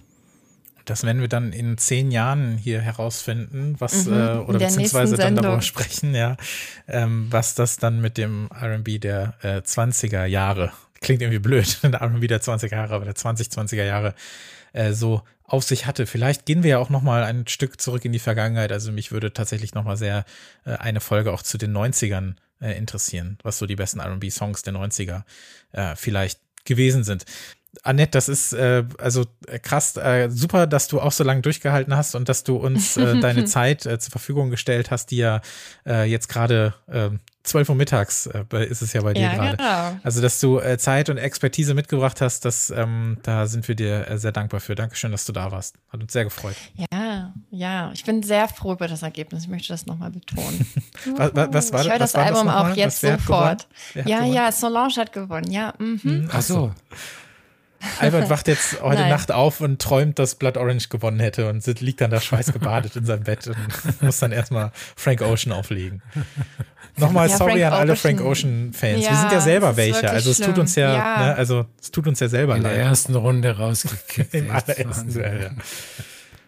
Das 0.86 1.04
werden 1.04 1.22
wir 1.22 1.28
dann 1.28 1.54
in 1.54 1.78
zehn 1.78 2.12
Jahren 2.12 2.58
hier 2.58 2.82
herausfinden, 2.82 3.76
was 3.80 4.06
mhm, 4.06 4.14
äh, 4.14 4.34
oder 4.38 4.60
beziehungsweise 4.60 5.18
dann 5.18 5.36
darüber 5.36 5.62
sprechen, 5.62 6.14
ja, 6.14 6.38
ähm, 6.88 7.28
was 7.30 7.56
das 7.56 7.78
dann 7.78 8.02
mit 8.02 8.18
dem 8.18 8.50
R&B 8.52 9.00
der 9.00 9.36
äh, 9.42 9.58
20er 9.60 10.26
Jahre 10.26 10.72
klingt 11.04 11.22
irgendwie 11.22 11.40
blöd, 11.40 11.80
der 11.84 12.02
R&B 12.02 12.26
der 12.28 12.42
20er 12.42 12.72
Jahre, 12.72 12.96
aber 12.96 13.06
der 13.06 13.16
2020er 13.16 13.84
Jahre 13.84 14.16
äh, 14.72 14.94
so 14.94 15.22
auf 15.44 15.64
sich 15.64 15.86
hatte. 15.86 16.08
Vielleicht 16.08 16.46
gehen 16.46 16.64
wir 16.64 16.72
ja 16.72 16.78
auch 16.80 16.90
noch 16.90 17.04
mal 17.04 17.24
ein 17.24 17.46
Stück 17.48 17.80
zurück 17.80 18.06
in 18.06 18.12
die 18.12 18.20
Vergangenheit. 18.20 18.72
Also 18.72 18.92
mich 18.92 19.12
würde 19.12 19.34
tatsächlich 19.34 19.76
noch 19.76 19.84
mal 19.84 19.98
sehr 19.98 20.26
äh, 20.66 20.72
eine 20.78 21.00
Folge 21.00 21.32
auch 21.32 21.44
zu 21.44 21.60
den 21.60 21.76
90ern 21.76 22.36
äh, 22.60 22.76
interessieren, 22.78 23.38
was 23.44 23.60
so 23.60 23.68
die 23.68 23.76
besten 23.76 24.00
R&B-Songs 24.00 24.64
der 24.64 24.74
90er 24.74 25.24
äh, 25.74 25.96
vielleicht 25.96 26.40
gewesen 26.66 27.04
sind. 27.04 27.26
Annette, 27.82 28.12
das 28.12 28.30
ist 28.30 28.54
äh, 28.54 28.84
also 29.00 29.26
äh, 29.48 29.58
krass, 29.60 29.98
äh, 29.98 30.30
super, 30.30 30.68
dass 30.68 30.88
du 30.88 31.02
auch 31.02 31.12
so 31.12 31.24
lange 31.24 31.42
durchgehalten 31.42 31.96
hast 31.96 32.14
und 32.16 32.30
dass 32.30 32.44
du 32.44 32.58
uns 32.58 32.98
äh, 32.98 33.20
deine 33.22 33.46
Zeit 33.46 33.86
äh, 33.86 33.98
zur 34.00 34.12
Verfügung 34.12 34.52
gestellt 34.52 34.92
hast, 34.92 35.12
die 35.12 35.18
ja 35.18 35.42
äh, 35.86 36.04
jetzt 36.10 36.30
gerade 36.30 36.76
äh, 36.88 37.10
12 37.44 37.70
Uhr 37.70 37.76
mittags 37.76 38.28
äh, 38.28 38.66
ist 38.66 38.82
es 38.82 38.94
ja 38.94 39.02
bei 39.02 39.14
dir 39.14 39.24
ja, 39.24 39.34
gerade. 39.34 39.58
Genau. 39.58 40.00
Also, 40.04 40.22
dass 40.22 40.40
du 40.40 40.60
äh, 40.60 40.78
Zeit 40.78 41.10
und 41.10 41.18
Expertise 41.18 41.74
mitgebracht 41.74 42.22
hast, 42.22 42.46
das, 42.46 42.70
ähm, 42.70 43.18
da 43.24 43.48
sind 43.48 43.68
wir 43.68 43.76
dir 43.76 44.08
äh, 44.08 44.18
sehr 44.18 44.32
dankbar 44.32 44.62
für. 44.62 44.76
Dankeschön, 44.76 45.12
dass 45.12 45.26
du 45.26 45.34
da 45.34 45.52
warst. 45.52 45.76
Hat 45.90 46.02
uns 46.02 46.14
sehr 46.14 46.24
gefreut. 46.24 46.56
Ja, 46.94 47.34
ja, 47.52 47.92
ich 47.94 48.06
bin 48.06 48.24
sehr 48.24 48.48
froh 48.48 48.74
über 48.74 48.88
das 48.88 49.02
Ergebnis. 49.02 49.44
Ich 49.44 49.50
möchte 49.50 49.74
das 49.74 49.86
nochmal 49.86 50.12
betonen. 50.12 50.66
was, 51.18 51.32
was, 51.34 51.74
war, 51.74 51.82
ich 51.82 51.92
höre 51.92 52.00
das 52.00 52.16
Album 52.16 52.48
das 52.48 52.56
auch 52.56 52.76
jetzt 52.78 53.02
sofort. 53.02 53.68
Ja, 54.06 54.24
ja, 54.24 54.52
Solange 54.52 54.96
hat 54.96 55.12
gewonnen. 55.12 55.52
Ja, 55.52 55.74
mhm. 55.80 56.00
Hm, 56.02 56.30
ach 56.32 56.42
so. 56.42 56.72
Albert 58.00 58.30
wacht 58.30 58.48
jetzt 58.48 58.82
heute 58.82 59.02
Nein. 59.02 59.10
Nacht 59.10 59.32
auf 59.32 59.62
und 59.62 59.82
träumt, 59.82 60.20
dass 60.20 60.36
Blood 60.36 60.58
Orange 60.58 60.90
gewonnen 60.90 61.20
hätte 61.20 61.50
und 61.50 61.66
liegt 61.82 62.02
dann 62.02 62.12
da 62.12 62.20
schweißgebadet 62.22 62.96
in 62.96 63.06
seinem 63.06 63.24
Bett 63.24 63.48
und 63.48 64.02
muss 64.02 64.20
dann 64.20 64.32
erstmal 64.32 64.72
Frank 64.96 65.22
Ocean 65.22 65.54
auflegen. 65.54 66.02
Nochmal 66.96 67.28
ja, 67.28 67.38
sorry 67.38 67.60
Frank 67.60 67.66
an 67.66 67.74
alle 67.74 67.96
Frank 67.96 68.22
Ocean 68.22 68.72
Fans. 68.72 69.04
Ja, 69.04 69.12
Wir 69.12 69.18
sind 69.18 69.32
ja 69.32 69.42
selber 69.42 69.78
welche. 69.78 70.12
Also 70.12 70.30
es 70.30 70.38
tut 70.38 70.60
uns 70.60 70.76
ja, 70.76 70.94
ja. 70.94 71.26
Ne, 71.26 71.36
also 71.36 71.66
es 71.82 71.90
tut 71.90 72.06
uns 72.06 72.20
ja 72.20 72.30
selber 72.30 72.54
leid. 72.54 72.58
In 72.58 72.64
der 72.64 72.76
ersten 72.76 73.16
Runde 73.16 73.58
rausgekickt. 73.58 74.34
Im 74.36 74.52
allerersten 74.52 75.20
ja. 75.20 75.50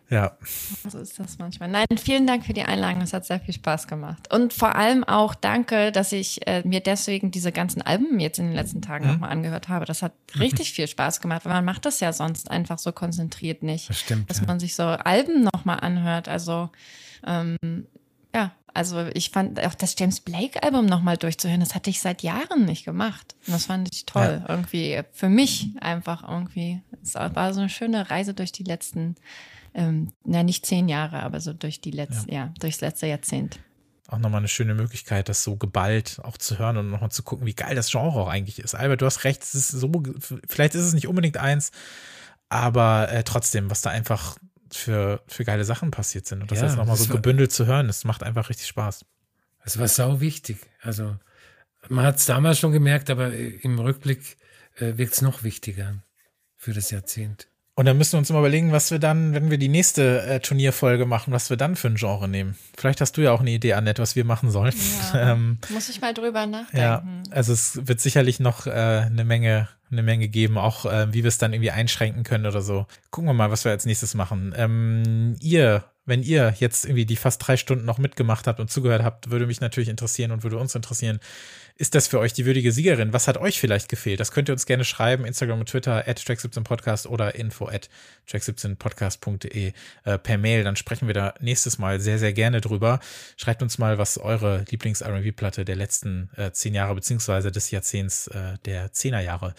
Ja. 0.10 0.38
So 0.88 1.00
ist 1.00 1.20
das 1.20 1.38
manchmal. 1.40 1.70
Nein, 1.70 1.86
vielen 1.98 2.28
Dank 2.28 2.46
für 2.46 2.54
die 2.54 2.62
Einladung. 2.62 3.02
Es 3.02 3.14
hat 3.14 3.26
sehr 3.26 3.40
viel 3.40 3.54
Spaß 3.54 3.88
gemacht. 3.88 4.32
Und 4.32 4.54
vor 4.54 4.76
allem 4.76 5.04
auch 5.04 5.34
danke, 5.34 5.92
dass 5.92 6.12
ich 6.12 6.46
äh, 6.48 6.62
mir 6.66 6.80
deswegen 6.80 7.32
diese 7.32 7.52
ganzen 7.52 7.82
Alben 7.82 8.20
jetzt 8.20 8.38
in 8.38 8.46
den 8.46 8.56
letzten 8.56 8.82
Tagen 8.82 9.06
mhm. 9.06 9.14
nochmal 9.14 9.32
angehört 9.32 9.68
habe. 9.70 9.86
Das 9.86 10.02
hat 10.02 10.14
richtig 10.40 10.74
viel 10.74 10.88
Spaß 10.88 11.22
gemacht, 11.22 11.46
weil 11.46 11.54
man 11.54 11.66
macht 11.66 11.86
das 11.86 12.00
ja 12.00 12.14
sonst 12.14 12.52
einfach 12.52 12.78
so 12.78 12.92
konzentriert 12.92 13.64
nicht. 13.64 13.90
Das 13.90 14.00
stimmt. 14.00 14.30
Dass 14.30 14.42
ja. 14.42 14.46
man 14.46 14.60
sich 14.60 14.76
so 14.76 14.84
Alben 14.84 15.44
nochmal 15.54 15.80
anhört. 15.80 16.30
Also, 16.30 16.70
ähm, 17.26 17.58
ja, 18.34 18.52
also 18.76 19.08
ich 19.14 19.30
fand 19.32 19.60
auch 19.66 19.74
das 19.74 19.96
James 19.98 20.20
Blake 20.20 20.62
Album 20.62 20.86
nochmal 20.86 21.16
durchzuhören, 21.16 21.62
das 21.62 21.74
hatte 21.74 21.90
ich 21.90 22.02
seit 22.02 22.24
Jahren 22.24 22.66
nicht 22.66 22.84
gemacht. 22.84 23.34
Und 23.48 23.54
das 23.54 23.66
fand 23.66 23.88
ich 23.92 24.06
toll. 24.06 24.44
Ja. 24.44 24.54
Irgendwie 24.54 25.02
für 25.14 25.30
mich 25.30 25.70
einfach 25.80 26.28
irgendwie. 26.28 26.82
Es 27.02 27.16
war 27.16 27.54
so 27.54 27.62
eine 27.62 27.70
schöne 27.70 28.10
Reise 28.12 28.34
durch 28.34 28.52
die 28.52 28.64
letzten 28.64 29.16
ähm, 29.76 30.14
na 30.24 30.42
nicht 30.42 30.66
zehn 30.66 30.88
Jahre, 30.88 31.22
aber 31.22 31.40
so 31.42 31.54
durch 31.54 31.82
die 31.82 31.92
letzte, 31.92 32.32
ja. 32.32 32.46
ja, 32.46 32.54
durchs 32.60 32.82
letzte 32.82 33.08
Jahrzehnt. 33.08 33.60
Auch 34.08 34.20
nochmal 34.20 34.40
eine 34.40 34.48
schöne 34.48 34.76
Möglichkeit, 34.76 35.30
das 35.30 35.44
so 35.44 35.58
geballt 35.58 36.20
auch 36.24 36.38
zu 36.38 36.58
hören 36.60 36.78
und 36.78 36.90
nochmal 36.90 37.12
zu 37.12 37.24
gucken, 37.24 37.46
wie 37.46 37.56
geil 37.56 37.76
das 37.76 37.92
Genre 37.92 38.20
auch 38.20 38.28
eigentlich 38.28 38.60
ist. 38.60 38.76
Albert, 38.76 39.02
du 39.02 39.06
hast 39.06 39.24
recht, 39.24 39.44
es 39.44 39.56
ist 39.56 39.70
so, 39.70 39.92
vielleicht 40.48 40.76
ist 40.76 40.84
es 40.84 40.94
nicht 40.94 41.08
unbedingt 41.08 41.38
eins, 41.38 41.72
aber 42.48 43.12
äh, 43.12 43.24
trotzdem, 43.24 43.70
was 43.70 43.82
da 43.82 43.90
einfach 43.90 44.38
für, 44.72 45.22
für 45.28 45.44
geile 45.44 45.66
Sachen 45.66 45.92
passiert 45.92 46.28
sind. 46.28 46.42
Und 46.42 46.52
das 46.52 46.60
ja, 46.60 46.66
jetzt 46.66 46.78
nochmal 46.78 46.96
so 46.96 47.12
gebündelt 47.12 47.52
zu 47.52 47.66
hören, 47.66 47.88
das 47.88 48.04
macht 48.04 48.24
einfach 48.24 48.50
richtig 48.50 48.68
Spaß. 48.68 49.06
Es 49.64 49.80
war 49.80 49.88
sau 49.88 50.22
wichtig. 50.22 50.60
Also, 50.82 51.18
man 51.90 52.06
hat 52.06 52.18
es 52.18 52.26
damals 52.26 52.60
schon 52.60 52.72
gemerkt, 52.72 53.10
aber 53.10 53.34
im 53.34 53.80
Rückblick 53.80 54.38
äh, 54.76 54.98
wirkt 54.98 55.14
es 55.14 55.22
noch 55.22 55.44
wichtiger 55.44 56.04
für 56.56 56.74
das 56.74 56.92
Jahrzehnt. 56.92 57.48
Und 57.78 57.86
dann 57.86 57.98
müssen 57.98 58.14
wir 58.14 58.20
uns 58.20 58.30
mal 58.32 58.40
überlegen, 58.40 58.72
was 58.72 58.90
wir 58.92 59.00
dann, 59.00 59.34
wenn 59.34 59.52
wir 59.52 59.58
die 59.58 59.68
nächste 59.68 60.22
äh, 60.22 60.40
Turnierfolge 60.40 61.06
machen, 61.06 61.34
was 61.34 61.50
wir 61.50 61.58
dann 61.58 61.76
für 61.76 61.90
ein 61.90 61.96
Genre 61.96 62.30
nehmen. 62.30 62.56
Vielleicht 62.78 63.02
hast 63.02 63.18
du 63.18 63.22
ja 63.22 63.32
auch 63.32 63.42
eine 63.42 63.52
Idee, 63.52 63.74
Annette, 63.74 64.02
was 64.02 64.16
wir 64.16 64.24
machen 64.24 64.50
sollen. 64.50 64.74
Ja, 65.14 65.32
ähm, 65.34 65.58
muss 65.70 65.90
ich 65.90 66.00
mal 66.00 66.14
drüber 66.14 66.46
nachdenken. 66.46 66.78
Ja, 66.78 67.04
also 67.32 67.52
es 67.52 67.86
wird 67.86 68.00
sicherlich 68.00 68.40
noch 68.40 68.66
äh, 68.66 68.72
eine 68.72 69.26
Menge, 69.26 69.68
eine 69.92 70.04
Menge 70.04 70.30
geben, 70.30 70.58
auch 70.58 70.86
äh, 70.86 71.14
wie 71.14 71.24
wir 71.24 71.28
es 71.28 71.38
dann 71.38 71.52
irgendwie 71.52 71.72
einschränken 71.72 72.24
können 72.24 72.46
oder 72.46 72.62
so. 72.62 72.88
Gucken 73.12 73.28
wir 73.28 73.34
mal, 73.34 73.52
was 73.52 73.66
wir 73.66 73.74
als 73.74 73.86
nächstes 73.86 74.14
machen. 74.14 74.54
Ähm, 74.56 75.36
ihr 75.42 75.84
wenn 76.06 76.22
ihr 76.22 76.54
jetzt 76.60 76.86
irgendwie 76.86 77.06
die 77.06 77.16
fast 77.16 77.46
drei 77.46 77.58
Stunden 77.58 77.86
noch 77.86 77.98
mitgemacht 77.98 78.48
habt 78.48 78.60
und 78.60 78.70
zugehört 78.70 79.04
habt, 79.04 79.32
würde 79.32 79.48
mich 79.48 79.60
natürlich 79.60 79.90
interessieren 79.90 80.32
und 80.32 80.44
würde 80.44 80.58
uns 80.58 80.76
interessieren. 80.76 81.20
Ist 81.78 81.94
das 81.94 82.08
für 82.08 82.20
euch 82.20 82.32
die 82.32 82.46
würdige 82.46 82.72
Siegerin? 82.72 83.12
Was 83.12 83.28
hat 83.28 83.36
euch 83.36 83.60
vielleicht 83.60 83.90
gefehlt? 83.90 84.22
Das 84.22 84.32
könnt 84.32 84.48
ihr 84.48 84.54
uns 84.54 84.66
gerne 84.66 84.86
schreiben. 84.86 85.26
Instagram 85.26 85.60
und 85.60 85.68
Twitter 85.68 86.08
at 86.08 86.20
track17podcast 86.20 87.06
oder 87.06 87.36
info 87.36 87.68
at 87.68 87.90
track17podcast.de 88.30 89.74
äh, 90.06 90.18
per 90.18 90.38
Mail. 90.38 90.64
Dann 90.64 90.78
sprechen 90.78 91.08
wir 91.08 91.14
da 91.14 91.34
nächstes 91.42 91.78
Mal 91.78 92.00
sehr, 92.00 92.18
sehr 92.18 92.32
gerne 92.32 92.62
drüber. 92.62 93.02
Schreibt 93.36 93.62
uns 93.62 93.78
mal, 93.78 93.98
was 93.98 94.18
eure 94.18 94.64
Lieblings-R&B-Platte 94.70 95.66
der 95.66 95.76
letzten 95.76 96.30
äh, 96.38 96.52
zehn 96.54 96.74
Jahre 96.74 96.96
beziehungsweise 96.96 97.52
des 97.52 97.70
Jahrzehnts 97.72 98.28
äh, 98.28 98.58
der 98.64 98.94
Zehnerjahre 98.94 99.54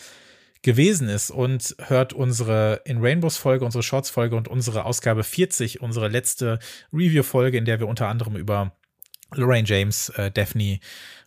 gewesen 0.62 1.10
ist 1.10 1.30
und 1.30 1.76
hört 1.86 2.14
unsere 2.14 2.80
In 2.86 2.98
Rainbows 3.02 3.36
Folge, 3.36 3.66
unsere 3.66 3.82
Shorts 3.82 4.08
Folge 4.08 4.36
und 4.36 4.48
unsere 4.48 4.86
Ausgabe 4.86 5.22
40, 5.22 5.82
unsere 5.82 6.08
letzte 6.08 6.60
Review 6.94 7.22
Folge, 7.22 7.58
in 7.58 7.66
der 7.66 7.78
wir 7.78 7.88
unter 7.88 8.08
anderem 8.08 8.36
über 8.36 8.72
Lorraine 9.34 9.66
James, 9.66 10.08
äh, 10.10 10.30
Daphne 10.30 10.80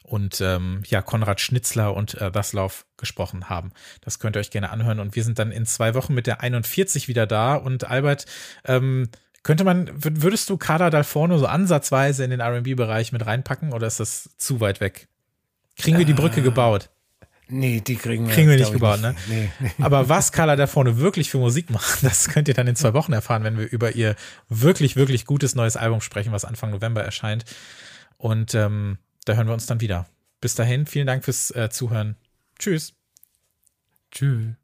und 0.10 0.42
ähm, 0.42 0.82
ja, 0.88 1.02
Konrad 1.02 1.40
Schnitzler 1.40 1.94
und 1.94 2.20
äh, 2.20 2.34
Waslauf 2.34 2.86
gesprochen 2.98 3.50
haben. 3.50 3.72
Das 4.02 4.20
könnt 4.20 4.36
ihr 4.36 4.40
euch 4.40 4.52
gerne 4.52 4.72
anhören. 4.72 5.00
Und 5.00 5.16
wir 5.16 5.24
sind 5.24 5.40
dann 5.40 5.52
in 5.52 5.66
zwei 5.66 5.94
Wochen 5.94 6.14
mit 6.14 6.28
der 6.28 6.42
41 6.42 7.08
wieder 7.08 7.28
da. 7.28 7.56
Und 7.56 7.90
Albert, 7.90 8.26
ähm, 8.66 9.10
könnte 9.44 9.64
man, 9.64 9.90
würdest 9.94 10.50
du 10.50 10.58
Kader 10.58 11.04
Forno 11.04 11.38
so 11.38 11.46
ansatzweise 11.46 12.24
in 12.24 12.32
den 12.32 12.42
RB-Bereich 12.42 13.12
mit 13.12 13.26
reinpacken 13.26 13.72
oder 13.72 13.88
ist 13.88 14.00
das 14.00 14.30
zu 14.38 14.60
weit 14.60 14.82
weg? 14.82 15.08
Kriegen 15.78 15.98
wir 15.98 16.06
die 16.06 16.14
Brücke 16.14 16.42
äh, 16.42 16.44
gebaut? 16.44 16.90
Nee, 17.48 17.82
die 17.82 17.96
kriegen 17.96 18.28
wir, 18.28 18.34
kriegen 18.34 18.50
wir 18.50 18.58
nicht 18.58 18.72
gebaut, 18.72 19.02
nicht. 19.02 19.28
ne? 19.30 19.36
Nee, 19.36 19.52
nee. 19.60 19.72
Aber 19.84 20.08
was 20.08 20.32
Carla 20.32 20.56
da 20.56 20.68
vorne 20.68 21.00
wirklich 21.00 21.32
für 21.32 21.40
Musik 21.40 21.70
macht, 21.70 22.04
das 22.04 22.30
könnt 22.30 22.48
ihr 22.48 22.54
dann 22.54 22.68
in 22.68 22.76
zwei 22.76 22.94
Wochen 22.94 23.14
erfahren, 23.14 23.44
wenn 23.44 23.58
wir 23.58 23.70
über 23.70 23.96
ihr 23.96 24.16
wirklich, 24.50 24.96
wirklich 24.96 25.26
gutes 25.26 25.56
neues 25.56 25.78
Album 25.78 26.02
sprechen, 26.02 26.32
was 26.32 26.46
Anfang 26.46 26.72
November 26.72 27.04
erscheint. 27.04 27.46
Und 28.18 28.54
ähm, 28.54 28.98
da 29.30 29.36
hören 29.36 29.48
wir 29.48 29.54
uns 29.54 29.68
dann 29.68 29.80
wieder. 29.80 30.08
Bis 30.42 30.56
dahin, 30.56 30.86
vielen 30.88 31.08
Dank 31.08 31.24
fürs 31.24 31.52
äh, 31.52 31.70
Zuhören. 31.70 32.16
Tschüss. 32.58 32.94
Tschüss. 34.12 34.59